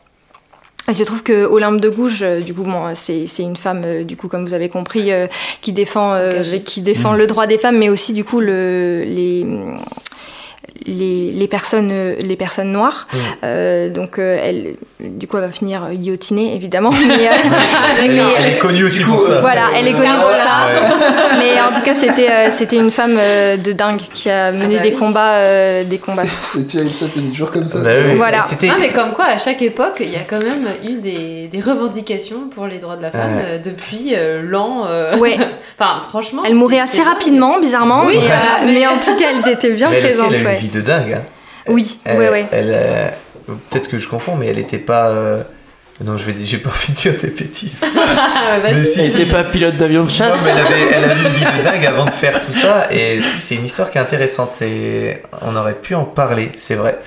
Et 0.87 0.93
je 0.93 1.03
trouve 1.03 1.23
que 1.23 1.45
Olympe 1.45 1.81
de 1.81 1.89
Gouges, 1.89 2.21
euh, 2.21 2.41
du 2.41 2.53
coup, 2.53 2.63
bon, 2.63 2.93
c'est 2.93 3.25
c'est 3.25 3.41
une 3.41 3.55
femme, 3.55 3.81
euh, 3.85 4.03
du 4.03 4.15
coup, 4.15 4.27
comme 4.27 4.45
vous 4.45 4.53
avez 4.53 4.69
compris, 4.69 5.11
euh, 5.11 5.25
qui 5.61 5.71
défend, 5.71 6.13
euh, 6.13 6.43
qui 6.63 6.81
défend 6.81 7.13
le 7.13 7.25
droit 7.25 7.47
des 7.47 7.57
femmes, 7.57 7.77
mais 7.77 7.89
aussi, 7.89 8.13
du 8.13 8.23
coup, 8.23 8.39
le, 8.39 9.03
les, 9.03 9.45
les, 10.85 11.31
les 11.31 11.47
personnes, 11.47 11.91
les 12.19 12.35
personnes 12.35 12.71
noires. 12.71 13.07
Euh, 13.43 13.89
donc, 13.89 14.19
euh, 14.19 14.37
elle, 14.41 14.75
du 14.99 15.27
coup, 15.27 15.37
elle 15.37 15.43
va 15.43 15.49
finir 15.51 15.89
guillotinée, 15.93 16.55
évidemment. 16.55 16.91
Mais, 17.07 17.27
euh, 17.27 17.31
Elle, 18.03 18.11
mais- 18.11 18.21
elle 18.39 18.53
est 18.53 18.57
connue 18.57 18.83
aussi 18.85 19.03
pour 19.03 19.21
ça. 19.23 19.41
voilà, 19.41 19.63
elle 19.75 19.87
est 19.87 19.91
connue 19.93 20.05
pour 20.19 20.35
ça. 20.35 20.67
Ouais. 20.67 21.05
Mais 21.39 21.59
en 21.61 21.73
tout 21.75 21.81
cas, 21.81 21.95
c'était 21.95 22.29
euh, 22.29 22.49
c'était 22.51 22.77
une 22.77 22.91
femme 22.91 23.15
euh, 23.19 23.57
de 23.57 23.71
dingue 23.71 23.99
qui 24.13 24.29
a 24.29 24.51
mené 24.51 24.75
bah 24.77 24.81
des 24.83 24.89
oui. 24.89 24.95
combats, 24.95 25.33
euh, 25.35 25.83
des 25.83 25.97
combats. 25.97 26.23
C'est 26.25 26.65
terrible, 26.67 26.93
ça 26.93 27.07
finit 27.07 27.29
toujours 27.29 27.51
comme 27.51 27.67
ça. 27.67 27.79
Bah 27.79 27.89
oui. 28.07 28.15
Voilà. 28.15 28.45
Ah, 28.49 28.75
mais 28.79 28.89
comme 28.89 29.11
quoi, 29.11 29.25
à 29.25 29.37
chaque 29.37 29.61
époque, 29.61 29.97
il 29.99 30.09
y 30.11 30.15
a 30.15 30.21
quand 30.27 30.41
même 30.41 30.65
eu 30.87 30.95
des, 30.97 31.47
des 31.47 31.59
revendications 31.61 32.47
pour 32.53 32.67
les 32.67 32.79
droits 32.79 32.95
de 32.95 33.01
la 33.01 33.11
femme 33.11 33.35
Ouais. 33.37 33.43
euh, 33.45 33.57
depuis 33.59 34.13
euh, 34.15 34.41
l'an. 34.43 34.85
euh, 34.87 35.17
Ouais. 35.17 35.37
enfin, 35.79 36.01
franchement. 36.07 36.43
Elle 36.45 36.55
mourait 36.55 36.79
assez 36.79 37.01
rapidement, 37.01 37.59
bizarrement, 37.59 38.03
Oui, 38.05 38.13
mais, 38.15 38.27
voilà, 38.27 38.35
euh, 38.35 38.65
mais- 38.65 38.73
mais 38.73 38.87
en 38.87 38.97
tout 38.97 39.15
cas, 39.17 39.25
elles 39.33 39.51
étaient 39.51 39.71
bien 39.71 39.89
Mais 39.89 39.97
elle 39.99 40.05
aussi, 40.07 40.17
présentes. 40.17 40.33
elle 40.33 40.39
a 40.39 40.41
eu 40.41 40.45
ouais. 40.45 40.53
une 40.55 40.59
vie 40.61 40.69
de 40.75 40.81
dingue. 40.81 41.13
hein. 41.13 41.23
Oui, 41.67 41.99
Elle, 42.03 42.17
ouais, 42.19 42.29
ouais. 42.29 42.45
elle, 42.51 42.71
euh, 42.73 43.09
Peut-être 43.69 43.89
que 43.89 43.97
je 43.97 44.07
confonds, 44.07 44.35
mais 44.35 44.47
elle 44.47 44.59
était 44.59 44.77
pas. 44.77 45.07
euh, 45.09 45.41
Non, 46.03 46.17
je 46.17 46.25
vais, 46.29 46.35
j'ai 46.43 46.57
pas 46.57 46.71
envie 46.71 46.91
de 46.91 46.97
dire 46.97 47.13
des 47.21 47.29
bêtises. 47.29 47.79
Mais 48.63 48.83
si, 48.83 48.99
Elle 48.99 49.11
si. 49.11 49.25
pas 49.27 49.45
pilote 49.45 49.77
d'avion 49.77 50.01
de 50.01 50.07
Non, 50.07 50.11
chasse 50.13 50.43
mais 50.43 50.51
elle, 50.51 50.57
avait, 50.57 50.91
elle 50.91 51.03
a 51.05 51.15
eu 51.15 51.25
une 51.25 51.33
vie 51.33 51.45
de 51.45 51.63
dingue 51.63 51.85
avant 51.85 52.03
de 52.03 52.09
faire 52.09 52.41
tout 52.41 52.51
ça, 52.53 52.87
et 52.91 53.21
si, 53.21 53.39
c'est 53.39 53.55
une 53.55 53.63
histoire 53.63 53.89
qui 53.91 53.97
est 53.97 54.01
intéressante, 54.01 54.61
et 54.61 55.21
on 55.41 55.55
aurait 55.55 55.73
pu 55.75 55.95
en 55.95 56.03
parler, 56.03 56.51
c'est 56.57 56.75
vrai. 56.75 56.99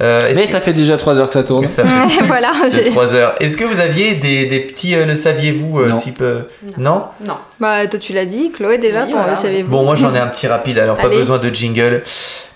Euh, 0.00 0.30
Mais 0.36 0.42
que- 0.44 0.48
ça 0.48 0.60
fait 0.60 0.72
déjà 0.72 0.96
3 0.96 1.18
heures 1.18 1.26
que 1.26 1.34
ça 1.34 1.42
tourne. 1.42 1.66
ça 1.66 1.84
fait 1.84 2.22
voilà, 2.26 2.52
j'ai- 2.72 2.86
3 2.90 3.12
heures. 3.14 3.34
Est-ce 3.40 3.56
que 3.56 3.64
vous 3.64 3.80
aviez 3.80 4.14
des, 4.14 4.46
des 4.46 4.60
petits 4.60 4.94
euh, 4.94 5.04
le 5.04 5.16
saviez-vous 5.16 5.80
euh, 5.80 5.88
Non. 5.88 5.96
type 5.96 6.20
euh, 6.20 6.42
non 6.76 7.06
Non? 7.24 7.38
bah, 7.58 7.88
toi 7.88 7.98
tu 7.98 8.12
l'as 8.12 8.24
dit, 8.26 8.52
Chloé 8.56 8.78
déjà, 8.78 9.02
Oui, 9.04 9.10
toi, 9.10 9.20
voilà. 9.22 9.34
le 9.34 9.42
savez-vous 9.42 9.68
Bon, 9.70 9.82
moi 9.82 9.96
j'en 9.96 10.14
ai 10.14 10.18
un 10.20 10.28
petit 10.28 10.46
rapide, 10.46 10.78
alors 10.78 10.96
pas 10.96 11.08
besoin 11.08 11.38
de 11.38 11.50
jingle. 11.52 12.04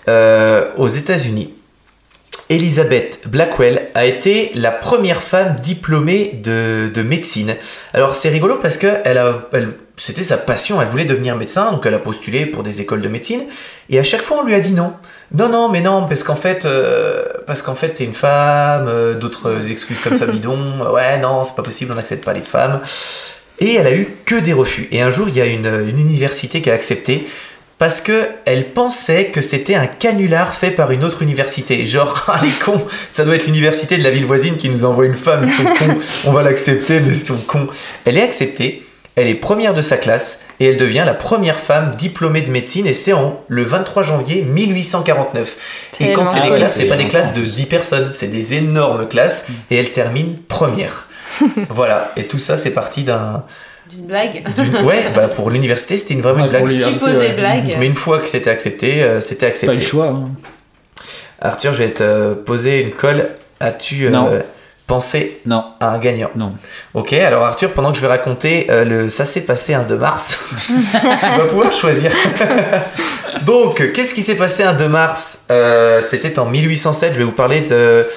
Euh, 0.07 0.69
aux 0.77 0.87
États-Unis, 0.87 1.53
Elizabeth 2.49 3.21
Blackwell 3.25 3.89
a 3.95 4.05
été 4.05 4.51
la 4.55 4.71
première 4.71 5.23
femme 5.23 5.55
diplômée 5.61 6.39
de, 6.43 6.89
de 6.93 7.01
médecine. 7.01 7.55
Alors 7.93 8.15
c'est 8.15 8.29
rigolo 8.29 8.57
parce 8.61 8.77
que 8.77 8.87
elle 9.05 9.17
a, 9.17 9.47
elle- 9.53 9.73
c'était 9.95 10.23
sa 10.23 10.37
passion, 10.37 10.81
elle 10.81 10.87
voulait 10.87 11.05
devenir 11.05 11.35
médecin, 11.35 11.71
donc 11.71 11.85
elle 11.85 11.93
a 11.93 11.99
postulé 11.99 12.45
pour 12.45 12.63
des 12.63 12.81
écoles 12.81 13.01
de 13.01 13.07
médecine. 13.07 13.43
Et 13.89 13.97
à 13.99 14.03
chaque 14.03 14.21
fois 14.21 14.39
on 14.41 14.45
lui 14.45 14.53
a 14.55 14.59
dit 14.59 14.73
non. 14.73 14.93
Non, 15.33 15.49
non, 15.49 15.69
mais 15.69 15.81
non, 15.81 16.05
parce 16.07 16.23
qu'en 16.23 16.35
fait, 16.35 16.65
euh, 16.65 17.23
parce 17.47 17.61
qu'en 17.61 17.75
fait 17.75 17.89
t'es 17.89 18.03
une 18.03 18.13
femme, 18.13 18.87
euh, 18.87 19.13
d'autres 19.15 19.69
excuses 19.71 19.99
comme 19.99 20.15
ça 20.15 20.25
bidon. 20.27 20.57
Ouais, 20.93 21.17
non, 21.19 21.43
c'est 21.43 21.55
pas 21.55 21.63
possible, 21.63 21.91
on 21.91 21.95
n'accepte 21.95 22.23
pas 22.25 22.33
les 22.33 22.41
femmes. 22.41 22.81
Et 23.59 23.75
elle 23.75 23.87
a 23.87 23.93
eu 23.95 24.07
que 24.25 24.35
des 24.35 24.51
refus. 24.53 24.87
Et 24.91 25.01
un 25.01 25.11
jour, 25.11 25.27
il 25.29 25.37
y 25.37 25.41
a 25.41 25.45
une, 25.45 25.67
une 25.87 25.99
université 25.99 26.61
qui 26.61 26.69
a 26.69 26.73
accepté 26.73 27.27
parce 27.83 27.99
que 27.99 28.27
elle 28.45 28.69
pensait 28.69 29.25
que 29.25 29.41
c'était 29.41 29.75
un 29.75 29.87
canular 29.87 30.53
fait 30.53 30.71
par 30.71 30.91
une 30.91 31.03
autre 31.03 31.21
université. 31.21 31.85
Genre, 31.85 32.23
ah 32.29 32.39
les 32.41 32.51
cons, 32.51 32.81
ça 33.09 33.25
doit 33.25 33.35
être 33.35 33.45
l'université 33.45 33.97
de 33.97 34.03
la 34.03 34.09
ville 34.09 34.25
voisine 34.25 34.55
qui 34.55 34.69
nous 34.69 34.85
envoie 34.85 35.05
une 35.05 35.15
femme, 35.15 35.43
ils 35.43 35.51
sont 35.51 35.65
cons, 35.65 35.97
on 36.27 36.31
va 36.31 36.43
l'accepter, 36.43 37.01
mais 37.01 37.09
ils 37.09 37.17
sont 37.17 37.35
cons. 37.45 37.67
Elle 38.05 38.17
est 38.17 38.21
acceptée, 38.21 38.87
elle 39.17 39.27
est 39.27 39.35
première 39.35 39.73
de 39.73 39.81
sa 39.81 39.97
classe 39.97 40.43
et 40.61 40.67
elle 40.67 40.77
devient 40.77 41.03
la 41.05 41.13
première 41.13 41.59
femme 41.59 41.93
diplômée 41.97 42.39
de 42.39 42.51
médecine 42.51 42.87
et 42.87 42.93
c'est 42.93 43.11
en 43.11 43.41
le 43.49 43.63
23 43.63 44.03
janvier 44.03 44.43
1849. 44.43 45.57
Et 45.99 46.13
quand 46.13 46.23
c'est 46.23 46.39
Ah 46.39 46.45
des 46.45 46.51
ouais, 46.51 46.55
classes, 46.55 46.75
c'est 46.75 46.85
pas 46.85 46.95
des 46.95 47.09
classes 47.09 47.33
de 47.33 47.39
en 47.39 47.43
plus. 47.43 47.55
10 47.55 47.65
personnes, 47.65 48.11
c'est 48.13 48.27
des 48.27 48.53
énormes 48.53 49.09
classes 49.09 49.47
et 49.69 49.75
elle 49.75 49.91
termine 49.91 50.37
première. 50.37 51.09
voilà, 51.69 52.13
et 52.15 52.23
tout 52.23 52.39
ça 52.39 52.55
c'est 52.55 52.71
parti 52.71 53.03
d'un 53.03 53.43
D'une 53.89 54.05
blague. 54.07 54.43
Ouais, 54.85 55.05
bah 55.15 55.27
pour 55.27 55.49
l'université, 55.49 55.97
c'était 55.97 56.13
une 56.13 56.21
vraiment 56.21 56.39
Ouais, 56.47 56.59
une 56.59 56.65
blague. 56.65 56.69
Supposée 56.93 57.17
ouais. 57.17 57.33
blague. 57.33 57.75
Mais 57.79 57.85
une 57.85 57.95
fois 57.95 58.19
que 58.19 58.27
c'était 58.27 58.49
accepté, 58.49 59.03
euh, 59.03 59.19
c'était 59.21 59.45
Pas 59.45 59.51
accepté. 59.51 59.75
le 59.75 59.81
choix. 59.81 60.07
hein. 60.07 60.29
Arthur, 61.41 61.73
je 61.73 61.83
vais 61.83 61.91
te 61.91 62.33
poser 62.33 62.81
une 62.81 62.91
colle. 62.91 63.29
As-tu 63.59 64.07
euh, 64.07 64.39
pensé 64.87 65.39
Non, 65.45 65.63
à 65.79 65.89
un 65.89 65.97
gagnant? 65.99 66.29
Non. 66.35 66.53
Ok, 66.93 67.13
alors 67.13 67.43
Arthur, 67.43 67.71
pendant 67.71 67.91
que 67.91 67.97
je 67.97 68.01
vais 68.01 68.07
raconter 68.07 68.67
euh, 68.69 68.83
le 68.85 69.09
ça 69.09 69.25
s'est 69.25 69.41
passé 69.45 69.73
un 69.73 69.83
2 69.83 69.97
mars, 69.97 70.39
tu 70.65 70.73
vas 71.37 71.45
pouvoir 71.49 71.71
choisir. 71.73 72.11
Donc, 73.45 73.91
qu'est-ce 73.93 74.13
qui 74.13 74.21
s'est 74.21 74.35
passé 74.35 74.63
un 74.63 74.73
2 74.73 74.87
mars? 74.87 75.43
Euh, 75.51 76.01
C'était 76.01 76.39
en 76.39 76.45
1807. 76.45 77.13
Je 77.13 77.17
vais 77.19 77.23
vous 77.25 77.31
parler 77.31 77.61
de 77.61 78.07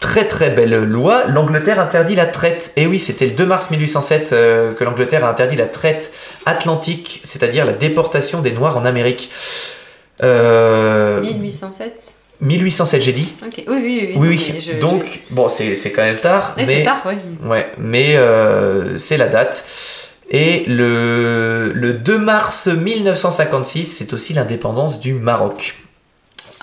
très 0.00 0.24
très 0.26 0.50
belle 0.50 0.84
loi. 0.84 1.24
L'Angleterre 1.28 1.80
interdit 1.80 2.14
la 2.14 2.26
traite. 2.26 2.72
Et 2.76 2.86
oui, 2.86 2.98
c'était 2.98 3.26
le 3.26 3.32
2 3.32 3.46
mars 3.46 3.70
1807 3.70 4.32
euh, 4.32 4.74
que 4.74 4.84
l'Angleterre 4.84 5.24
a 5.24 5.30
interdit 5.30 5.56
la 5.56 5.66
traite 5.66 6.12
atlantique, 6.46 7.20
c'est-à-dire 7.24 7.64
la 7.64 7.72
déportation 7.72 8.40
des 8.40 8.52
Noirs 8.52 8.76
en 8.76 8.84
Amérique. 8.84 9.30
Euh, 10.22 11.20
1807. 11.20 12.12
1807, 12.40 13.02
j'ai 13.02 13.12
dit. 13.12 13.32
Oui, 13.42 13.50
oui, 13.66 13.74
oui. 13.76 14.12
Oui, 14.14 14.14
non, 14.14 14.20
oui. 14.28 14.50
mais 14.54 14.60
je- 14.60 14.72
Donc, 14.78 15.20
bon, 15.30 15.48
c'est 15.48 15.74
quand 15.92 16.02
même 16.02 16.16
tard. 16.20 16.54
mais... 16.56 16.66
c'est 16.66 16.82
tard, 16.84 17.02
ouais. 17.06 17.16
Ouais, 17.44 17.66
mais 17.78 18.16
euh, 18.16 18.96
c'est 18.96 19.16
la 19.16 19.26
date. 19.26 19.64
Et 20.30 20.64
le, 20.68 21.72
le 21.74 21.94
2 21.94 22.18
mars 22.18 22.66
1956, 22.68 23.84
c'est 23.84 24.12
aussi 24.12 24.34
l'indépendance 24.34 25.00
du 25.00 25.14
Maroc. 25.14 25.74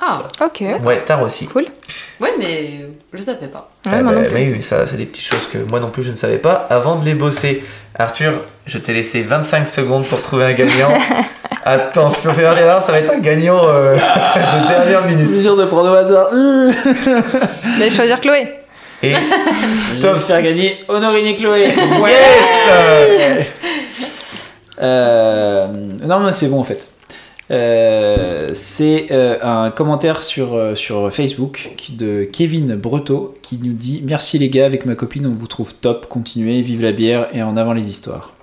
Ah, 0.01 0.23
Ok. 0.41 0.61
Ouais, 0.83 0.97
tard 0.99 1.21
aussi. 1.21 1.47
Cool. 1.47 1.65
ouais, 2.19 2.33
mais 2.37 2.85
je 3.13 3.21
savais 3.21 3.47
pas. 3.47 3.69
Ouais, 3.85 3.91
Ah 3.95 4.03
moi 4.03 4.13
bah, 4.13 4.19
non 4.19 4.25
plus. 4.25 4.35
oui, 4.35 4.51
oui, 4.55 4.61
ça, 4.61 4.85
c'est 4.85 4.97
des 4.97 5.05
petites 5.05 5.25
choses 5.25 5.47
que 5.47 5.57
moi 5.59 5.79
non 5.79 5.89
plus 5.89 6.03
je 6.03 6.11
ne 6.11 6.15
savais 6.17 6.37
pas 6.37 6.67
avant 6.69 6.95
de 6.95 7.05
les 7.05 7.13
bosser. 7.13 7.63
Arthur, 7.97 8.33
je 8.65 8.77
t'ai 8.77 8.93
laissé 8.93 9.21
25 9.21 9.67
secondes 9.67 10.05
pour 10.05 10.21
trouver 10.21 10.45
un 10.45 10.53
gagnant. 10.53 10.89
Attention, 11.63 12.33
c'est 12.33 12.45
alors 12.45 12.81
ça 12.81 12.91
va 12.91 12.99
être 12.99 13.13
un 13.13 13.19
gagnant 13.19 13.59
euh, 13.63 13.95
de 14.35 14.67
dernière 14.67 15.05
minute. 15.05 15.27
C'est 15.29 15.41
sûr 15.41 15.55
de 15.55 15.65
prendre 15.65 15.89
au 15.91 15.95
hasard. 15.95 16.27
Je 16.33 17.79
vais 17.79 17.89
choisir 17.89 18.19
Chloé. 18.19 18.49
Et 19.01 19.13
Je 19.97 20.07
vais 20.07 20.19
faire 20.19 20.41
gagner 20.41 20.83
Honorine 20.87 21.25
et 21.27 21.35
Chloé. 21.35 21.67
yes 21.67 23.47
Euh, 24.81 25.67
non, 26.03 26.19
mais 26.19 26.31
c'est 26.33 26.49
bon 26.49 26.59
en 26.59 26.63
fait. 26.63 26.87
Euh, 27.51 28.49
c'est 28.53 29.07
euh, 29.11 29.37
un 29.43 29.69
commentaire 29.69 30.21
sur, 30.23 30.55
euh, 30.55 30.73
sur 30.73 31.11
Facebook 31.13 31.71
qui- 31.77 31.93
de 31.93 32.23
Kevin 32.31 32.75
Breteau 32.75 33.35
qui 33.43 33.59
nous 33.63 33.73
dit 33.73 34.01
Merci 34.05 34.39
les 34.39 34.49
gars, 34.49 34.65
avec 34.65 34.85
ma 34.87 34.95
copine 34.95 35.27
on 35.27 35.31
vous 35.37 35.45
trouve 35.47 35.73
top, 35.75 36.07
continuez, 36.09 36.61
vive 36.61 36.81
la 36.81 36.91
bière 36.91 37.27
et 37.33 37.43
en 37.43 37.55
avant 37.55 37.73
les 37.73 37.87
histoires. 37.87 38.33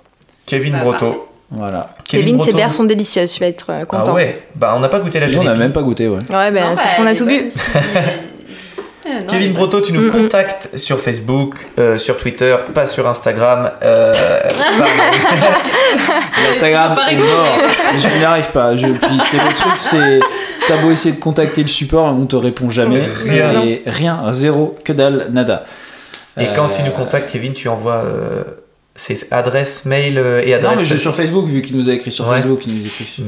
Kevin 0.45 0.71
Bah, 0.73 0.83
Broto. 0.83 1.27
Voilà. 1.51 1.93
Kevin, 2.05 2.37
Broto. 2.37 2.49
ses 2.51 2.55
bières 2.55 2.73
sont 2.73 2.85
délicieuses, 2.85 3.31
tu 3.33 3.39
vas 3.41 3.47
être 3.47 3.69
euh, 3.69 3.85
content. 3.85 4.03
Ah 4.07 4.13
ouais, 4.13 4.41
bah 4.55 4.73
on 4.75 4.79
n'a 4.79 4.89
pas 4.89 4.99
goûté 4.99 5.19
la 5.19 5.27
Nous, 5.27 5.37
on 5.37 5.43
n'a 5.43 5.53
même 5.55 5.73
pas 5.73 5.83
goûté, 5.83 6.07
ouais. 6.07 6.17
Ouais, 6.29 6.51
ben, 6.51 6.69
Non, 6.69 6.75
parce 6.75 6.91
bah, 6.91 6.97
qu'on 6.97 7.05
a 7.05 7.13
tout 7.15 7.25
bu. 7.25 7.41
Euh, 9.05 9.09
non, 9.09 9.19
est 9.19 9.25
Kevin. 9.27 9.53
Broto, 9.53 9.81
tu 9.81 9.91
nous 9.91 10.07
Mm, 10.07 10.11
contactes 10.11 10.77
sur 10.77 10.99
Facebook, 10.99 11.55
euh, 11.77 11.97
sur 11.97 12.17
Twitter, 12.17 12.55
pas 12.73 12.87
sur 12.87 13.07
Instagram. 13.07 13.69
euh. 13.83 14.13
Instagram 16.49 16.97
est 17.09 17.15
mort. 17.17 17.47
Je 17.97 18.17
n'y 18.17 18.23
arrive 18.23 18.49
pas. 18.51 18.75
Je, 18.77 18.85
c'est 18.85 19.37
le 19.37 19.53
truc, 19.53 19.73
c'est 19.79 20.19
t'as 20.67 20.77
beau 20.77 20.91
essayer 20.91 21.15
de 21.15 21.19
contacter 21.19 21.61
le 21.61 21.67
support, 21.67 22.05
on 22.05 22.25
te 22.25 22.35
répond 22.35 22.69
jamais. 22.69 23.03
Rien. 23.27 23.61
Et 23.63 23.81
rien, 23.85 24.19
zéro, 24.31 24.75
que 24.83 24.93
dalle, 24.93 25.27
nada. 25.31 25.65
Et 26.39 26.47
quand 26.55 26.69
tu 26.69 26.81
Euh, 26.81 26.85
nous 26.85 26.91
contactes, 26.91 27.31
Kevin, 27.31 27.53
tu 27.53 27.67
envoies 27.67 28.03
euh, 28.95 28.95
ses 28.95 29.27
adresses 29.31 29.85
mail 29.85 30.17
euh, 30.17 30.41
et 30.45 30.53
adresse. 30.53 30.75
Non, 30.75 30.81
mais 30.81 30.85
je 30.87 30.95
sur 30.97 31.15
Facebook, 31.15 31.47
vu 31.47 31.61
qu'il 31.61 31.75
nous 31.77 31.89
a 31.89 31.93
écrit 31.93 32.11
sur 32.11 32.27
Ouais. 32.27 32.37
Facebook, 32.37 32.61
il 32.67 32.75
nous 32.75 32.85
écrit 32.85 33.05
sur- 33.05 33.23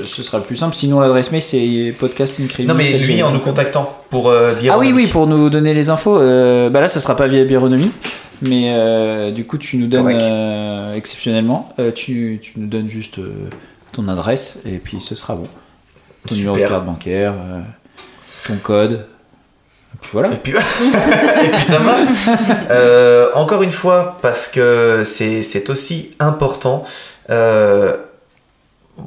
ce, 0.00 0.04
ce 0.04 0.22
sera 0.22 0.38
le 0.38 0.44
plus 0.44 0.56
simple. 0.56 0.74
Sinon, 0.74 1.00
l'adresse 1.00 1.32
mail, 1.32 1.42
c'est 1.42 1.94
podcast 1.98 2.38
Non, 2.60 2.74
mais 2.74 2.92
lui, 2.98 3.22
en 3.22 3.30
nous 3.30 3.40
contactant 3.40 3.98
pour 4.10 4.28
euh, 4.28 4.50
Ah 4.50 4.54
oui, 4.54 4.60
Biéronomie. 4.60 4.92
oui, 4.92 5.06
pour 5.06 5.26
nous 5.26 5.48
donner 5.50 5.72
les 5.74 5.88
infos. 5.90 6.18
euh, 6.18 6.68
bah 6.70 6.80
là, 6.80 6.88
ça 6.88 7.00
sera 7.00 7.16
pas 7.16 7.26
via 7.28 7.44
Bironomie, 7.44 7.92
mais 8.42 8.72
euh, 8.74 9.30
du 9.30 9.44
coup, 9.46 9.56
tu 9.58 9.78
nous 9.78 9.86
donnes 9.86 10.18
euh, 10.20 10.92
exceptionnellement, 10.94 11.72
euh, 11.78 11.90
tu, 11.92 12.38
tu 12.42 12.52
nous 12.56 12.66
donnes 12.66 12.88
juste 12.88 13.18
euh, 13.18 13.32
ton 13.92 14.08
adresse 14.08 14.58
et 14.66 14.78
puis 14.78 15.00
ce 15.00 15.14
sera 15.14 15.34
bon. 15.34 15.46
Ton 16.28 16.34
Super. 16.34 16.52
numéro 16.52 16.56
de 16.66 16.70
carte 16.70 16.84
bancaire, 16.86 17.32
euh, 17.32 17.58
ton 18.48 18.56
code. 18.62 19.06
Et 19.96 19.98
puis 20.02 20.10
voilà. 20.12 20.28
Et 20.32 20.36
puis, 20.36 20.52
et 21.44 21.48
puis 21.48 21.64
ça 21.64 21.78
va. 21.78 21.96
Euh, 22.70 23.30
encore 23.34 23.62
une 23.62 23.72
fois, 23.72 24.18
parce 24.20 24.48
que 24.48 25.02
c'est 25.04 25.70
aussi 25.70 26.14
important. 26.20 26.84
euh, 27.30 27.96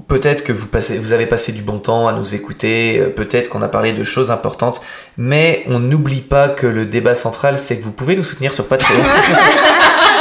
Peut-être 0.07 0.43
que 0.43 0.51
vous, 0.53 0.67
passez, 0.67 0.99
vous 0.99 1.13
avez 1.13 1.25
passé 1.25 1.51
du 1.51 1.63
bon 1.63 1.79
temps 1.79 2.07
à 2.07 2.13
nous 2.13 2.35
écouter, 2.35 2.99
euh, 2.99 3.09
peut-être 3.09 3.49
qu'on 3.49 3.63
a 3.63 3.67
parlé 3.67 3.91
de 3.91 4.03
choses 4.03 4.29
importantes, 4.29 4.81
mais 5.17 5.63
on 5.67 5.79
n'oublie 5.79 6.21
pas 6.21 6.47
que 6.47 6.67
le 6.67 6.85
débat 6.85 7.15
central, 7.15 7.57
c'est 7.57 7.79
que 7.79 7.83
vous 7.83 7.91
pouvez 7.91 8.15
nous 8.15 8.23
soutenir 8.23 8.53
sur 8.53 8.67
Patreon. 8.67 8.99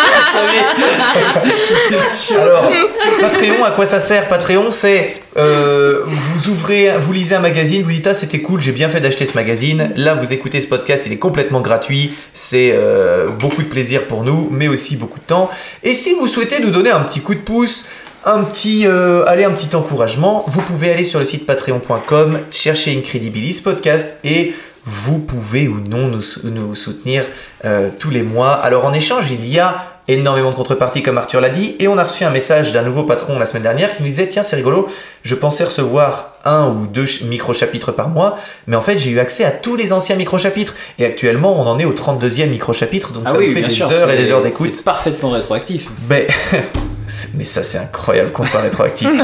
Alors, 2.36 2.70
Patreon, 3.20 3.64
à 3.64 3.70
quoi 3.70 3.86
ça 3.86 4.00
sert 4.00 4.28
Patreon, 4.28 4.70
c'est 4.70 5.16
euh, 5.36 6.02
vous 6.06 6.48
ouvrez, 6.48 6.90
vous 7.00 7.12
lisez 7.12 7.34
un 7.34 7.40
magazine, 7.40 7.82
vous 7.82 7.90
dites 7.90 8.06
ah 8.06 8.14
c'était 8.14 8.40
cool, 8.40 8.60
j'ai 8.60 8.72
bien 8.72 8.88
fait 8.88 9.00
d'acheter 9.00 9.26
ce 9.26 9.34
magazine. 9.34 9.90
Là, 9.96 10.14
vous 10.14 10.32
écoutez 10.32 10.60
ce 10.60 10.66
podcast, 10.66 11.04
il 11.06 11.12
est 11.12 11.18
complètement 11.18 11.60
gratuit. 11.60 12.14
C'est 12.34 12.72
euh, 12.72 13.28
beaucoup 13.30 13.62
de 13.62 13.68
plaisir 13.68 14.04
pour 14.06 14.24
nous, 14.24 14.48
mais 14.50 14.68
aussi 14.68 14.96
beaucoup 14.96 15.18
de 15.18 15.24
temps. 15.24 15.50
Et 15.82 15.94
si 15.94 16.14
vous 16.14 16.26
souhaitez 16.26 16.60
nous 16.60 16.70
donner 16.70 16.90
un 16.90 17.00
petit 17.00 17.20
coup 17.20 17.34
de 17.34 17.40
pouce, 17.40 17.86
un 18.24 18.42
petit, 18.42 18.84
euh, 18.86 19.24
allez, 19.26 19.44
un 19.44 19.50
petit 19.52 19.74
encouragement, 19.76 20.44
vous 20.48 20.60
pouvez 20.62 20.92
aller 20.92 21.04
sur 21.04 21.18
le 21.20 21.24
site 21.24 21.46
patreon.com, 21.46 22.40
chercher 22.50 22.96
Incredibilis 22.98 23.60
podcast 23.62 24.18
et 24.24 24.54
vous 24.84 25.18
pouvez 25.18 25.68
ou 25.68 25.78
non 25.88 26.08
nous, 26.08 26.20
sou- 26.22 26.40
nous 26.44 26.74
soutenir 26.74 27.24
euh, 27.64 27.90
tous 27.98 28.10
les 28.10 28.22
mois. 28.22 28.52
Alors 28.52 28.86
en 28.86 28.92
échange, 28.92 29.30
il 29.30 29.46
y 29.48 29.58
a 29.60 29.97
énormément 30.08 30.50
de 30.50 30.54
contreparties 30.56 31.02
comme 31.02 31.18
Arthur 31.18 31.40
l'a 31.40 31.48
dit 31.50 31.76
et 31.78 31.86
on 31.88 31.96
a 31.98 32.04
reçu 32.04 32.24
un 32.24 32.30
message 32.30 32.72
d'un 32.72 32.82
nouveau 32.82 33.02
patron 33.04 33.38
la 33.38 33.46
semaine 33.46 33.62
dernière 33.62 33.94
qui 33.96 34.02
nous 34.02 34.08
disait 34.08 34.26
tiens 34.26 34.42
c'est 34.42 34.56
rigolo, 34.56 34.88
je 35.22 35.34
pensais 35.34 35.64
recevoir 35.64 36.34
un 36.44 36.68
ou 36.68 36.86
deux 36.86 37.06
ch- 37.06 37.22
micro-chapitres 37.28 37.92
par 37.92 38.08
mois, 38.08 38.38
mais 38.66 38.76
en 38.76 38.80
fait 38.80 38.98
j'ai 38.98 39.10
eu 39.10 39.18
accès 39.18 39.44
à 39.44 39.50
tous 39.50 39.76
les 39.76 39.92
anciens 39.92 40.16
micro-chapitres 40.16 40.74
et 40.98 41.04
actuellement 41.04 41.60
on 41.60 41.66
en 41.66 41.78
est 41.78 41.84
au 41.84 41.92
32e 41.92 42.48
micro-chapitre 42.48 43.12
donc 43.12 43.24
Ah 43.26 43.30
ça 43.32 43.38
oui, 43.38 43.48
nous 43.48 43.54
fait 43.54 43.62
des 43.62 43.70
sûr, 43.70 43.90
heures 43.92 44.10
et 44.10 44.16
des 44.16 44.30
heures 44.30 44.42
d'écoute. 44.42 44.70
C'est 44.74 44.84
parfaitement 44.84 45.30
rétroactif. 45.30 45.88
Mais, 46.08 46.26
mais 47.34 47.44
ça 47.44 47.62
c'est 47.62 47.78
incroyable 47.78 48.32
qu'on 48.32 48.44
soit 48.44 48.60
rétroactif. 48.60 49.08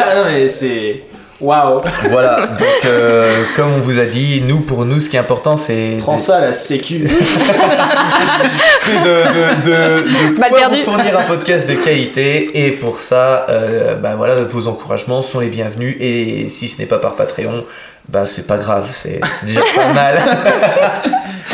Ah 0.00 0.14
non, 0.16 0.24
mais 0.26 0.48
c'est. 0.48 1.04
Waouh! 1.40 1.80
voilà, 2.10 2.46
donc 2.46 2.68
euh, 2.86 3.44
comme 3.56 3.72
on 3.74 3.78
vous 3.80 3.98
a 3.98 4.04
dit, 4.04 4.42
nous 4.46 4.60
pour 4.60 4.84
nous 4.84 5.00
ce 5.00 5.10
qui 5.10 5.16
est 5.16 5.20
important 5.20 5.56
c'est 5.56 5.96
Prends 6.00 6.16
ça, 6.18 6.40
la 6.40 6.52
sécu. 6.52 7.08
c'est 8.82 9.02
de, 9.02 9.06
de, 9.06 9.64
de, 9.64 10.32
de 10.34 10.38
Balle 10.38 10.50
pouvoir 10.50 10.70
vous 10.70 10.76
fournir 10.84 11.18
un 11.18 11.24
podcast 11.24 11.68
de 11.68 11.74
qualité 11.74 12.66
et 12.66 12.70
pour 12.72 13.00
ça, 13.00 13.46
euh, 13.50 13.96
bah 13.96 14.14
voilà, 14.16 14.36
vos 14.42 14.68
encouragements 14.68 15.22
sont 15.22 15.40
les 15.40 15.48
bienvenus 15.48 15.96
et 16.00 16.48
si 16.48 16.68
ce 16.68 16.80
n'est 16.80 16.86
pas 16.86 16.98
par 16.98 17.14
Patreon, 17.14 17.64
bah 18.08 18.26
c'est 18.26 18.46
pas 18.46 18.58
grave, 18.58 18.88
c'est 18.92 19.20
c'est 19.32 19.46
déjà 19.46 19.62
pas 19.74 19.92
mal, 19.92 20.18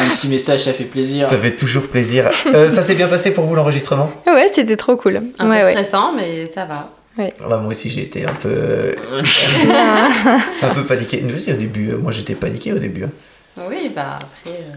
Un 0.00 0.14
petit 0.14 0.28
message, 0.28 0.60
ça 0.60 0.72
fait 0.72 0.84
plaisir. 0.84 1.26
ça 1.26 1.36
fait 1.36 1.50
toujours 1.50 1.82
plaisir. 1.88 2.30
Euh, 2.46 2.68
ça 2.70 2.82
s'est 2.82 2.94
bien 2.94 3.08
passé 3.08 3.32
pour 3.32 3.44
vous 3.44 3.54
l'enregistrement? 3.54 4.10
Ouais, 4.26 4.46
c'était 4.54 4.76
trop 4.76 4.96
cool. 4.96 5.20
Un 5.38 5.50
ouais, 5.50 5.60
peu 5.60 5.66
ouais. 5.66 5.72
stressant, 5.72 6.12
mais 6.16 6.48
ça 6.54 6.64
va. 6.64 6.88
Bah, 7.16 7.56
Moi 7.58 7.66
aussi 7.70 7.90
j'ai 7.90 8.02
été 8.02 8.24
un 8.24 8.32
peu 8.34 8.94
un 10.62 10.74
peu 10.74 10.84
paniqué. 10.84 11.22
Nous 11.22 11.34
aussi 11.34 11.52
au 11.52 11.56
début, 11.56 11.90
euh, 11.90 11.98
moi 11.98 12.12
j'étais 12.12 12.34
paniqué 12.34 12.72
au 12.72 12.78
début. 12.78 13.04
hein. 13.04 13.10
Oui, 13.68 13.90
bah 13.94 14.20
après. 14.20 14.56
euh, 14.60 14.72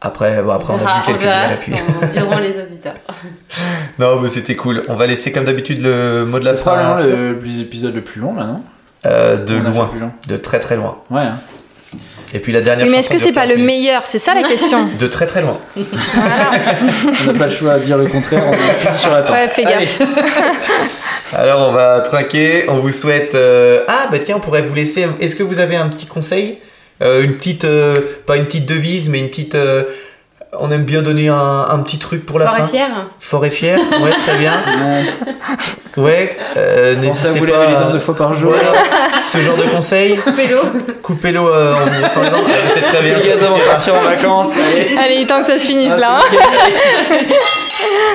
Après, 0.00 0.42
bon, 0.42 0.50
après 0.50 0.74
on, 0.74 0.76
verra, 0.76 0.96
a 0.96 0.98
vu 1.00 1.06
quelques 1.06 1.20
verra 1.22 1.52
et 1.52 1.56
puis... 1.56 1.72
diront 2.12 2.38
les 2.38 2.58
auditeurs. 2.60 2.94
Non 3.98 4.20
mais 4.20 4.28
c'était 4.28 4.56
cool. 4.56 4.82
On 4.88 4.94
va 4.94 5.06
laisser 5.06 5.32
comme 5.32 5.44
d'habitude 5.44 5.80
le 5.82 6.26
mot 6.26 6.38
de 6.38 6.44
la 6.44 6.52
C'est 6.52 6.58
fin. 6.62 7.00
le- 7.00 7.40
l'épisode 7.42 7.94
le 7.94 8.02
plus 8.02 8.20
long 8.20 8.34
là, 8.34 8.44
non? 8.44 8.62
Euh, 9.06 9.36
de 9.36 9.56
On 9.56 9.70
loin, 9.70 9.86
plus 9.86 10.00
long. 10.00 10.10
de 10.28 10.36
très 10.36 10.58
très 10.60 10.76
loin. 10.76 10.98
Ouais. 11.10 11.22
hein. 11.22 11.38
Et 12.34 12.38
puis 12.40 12.52
la 12.52 12.60
dernière 12.60 12.86
Oui, 12.86 12.92
mais 12.92 12.98
est-ce 12.98 13.10
que 13.10 13.18
c'est 13.18 13.32
pas 13.32 13.46
le 13.46 13.54
40 13.54 13.66
minutes. 13.66 13.66
meilleur? 13.82 14.02
C'est 14.06 14.18
ça 14.18 14.34
la 14.34 14.42
question. 14.42 14.88
De 14.98 15.06
très 15.06 15.26
très 15.26 15.42
loin. 15.42 15.58
On 15.76 17.32
n'a 17.32 17.38
pas 17.38 17.46
le 17.46 17.50
choix 17.50 17.72
à 17.74 17.78
dire 17.78 17.96
le 17.96 18.06
contraire, 18.06 18.42
on 18.46 18.52
a 18.52 18.74
fini 18.74 18.98
sur 18.98 19.10
la 19.12 19.22
table. 19.22 19.38
Ouais, 19.38 19.48
fais 19.48 19.62
gaffe. 19.64 20.00
Alors 21.32 21.68
on 21.68 21.72
va 21.72 22.00
trinquer, 22.00 22.64
on 22.68 22.76
vous 22.76 22.92
souhaite... 22.92 23.34
euh, 23.34 23.80
Ah 23.88 24.08
bah 24.10 24.18
tiens, 24.24 24.36
on 24.36 24.40
pourrait 24.40 24.62
vous 24.62 24.74
laisser... 24.74 25.06
Est-ce 25.20 25.34
que 25.36 25.42
vous 25.42 25.58
avez 25.60 25.76
un 25.76 25.88
petit 25.88 26.06
conseil? 26.06 26.58
Euh, 27.02 27.22
Une 27.22 27.36
petite... 27.36 27.64
euh, 27.64 28.00
Pas 28.26 28.36
une 28.36 28.44
petite 28.46 28.66
devise, 28.66 29.08
mais 29.08 29.18
une 29.18 29.28
petite... 29.28 29.56
euh, 30.56 30.60
On 30.60 30.70
aime 30.70 30.84
bien 30.84 31.02
donner 31.02 31.28
un, 31.28 31.66
un 31.70 31.78
petit 31.78 31.98
truc 31.98 32.24
pour 32.26 32.38
la 32.38 32.46
Fort 32.46 32.56
fin. 32.56 32.64
et 32.64 32.68
fier. 32.68 32.88
Fort 33.20 33.44
et 33.44 33.50
fier, 33.50 33.78
ouais, 33.78 34.10
très 34.26 34.36
bien. 34.38 34.52
Ouais. 35.96 36.36
Euh, 36.58 36.94
n'hésitez 36.96 37.30
vous 37.30 37.46
pas... 37.46 37.66
les 37.68 37.76
dents 37.76 37.90
deux 37.90 37.98
fois 37.98 38.14
par 38.14 38.34
jour. 38.34 38.52
Voilà, 38.52 38.78
ce 39.26 39.38
genre 39.38 39.56
de 39.56 39.62
conseil. 39.62 40.20
Pélo. 40.36 40.58
Coupez 41.02 41.32
l'eau 41.32 41.48
euh, 41.48 41.72
en 41.74 41.86
les 41.86 41.90
dents, 42.02 42.36
euh, 42.36 42.68
c'est 42.74 42.82
très 42.82 43.00
bien. 43.00 43.16
Les 43.16 43.26
gaz 43.30 43.42
avant 43.42 43.56
de 43.56 43.62
partir 43.62 43.94
en 43.94 44.02
vacances. 44.02 44.54
Allez. 44.58 44.94
Allez, 44.98 45.26
tant 45.26 45.40
que 45.40 45.46
ça 45.46 45.58
se 45.58 45.64
finisse 45.66 45.92
Ah, 45.94 46.18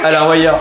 là. 0.04 0.12
la 0.12 0.22
royeur. 0.26 0.60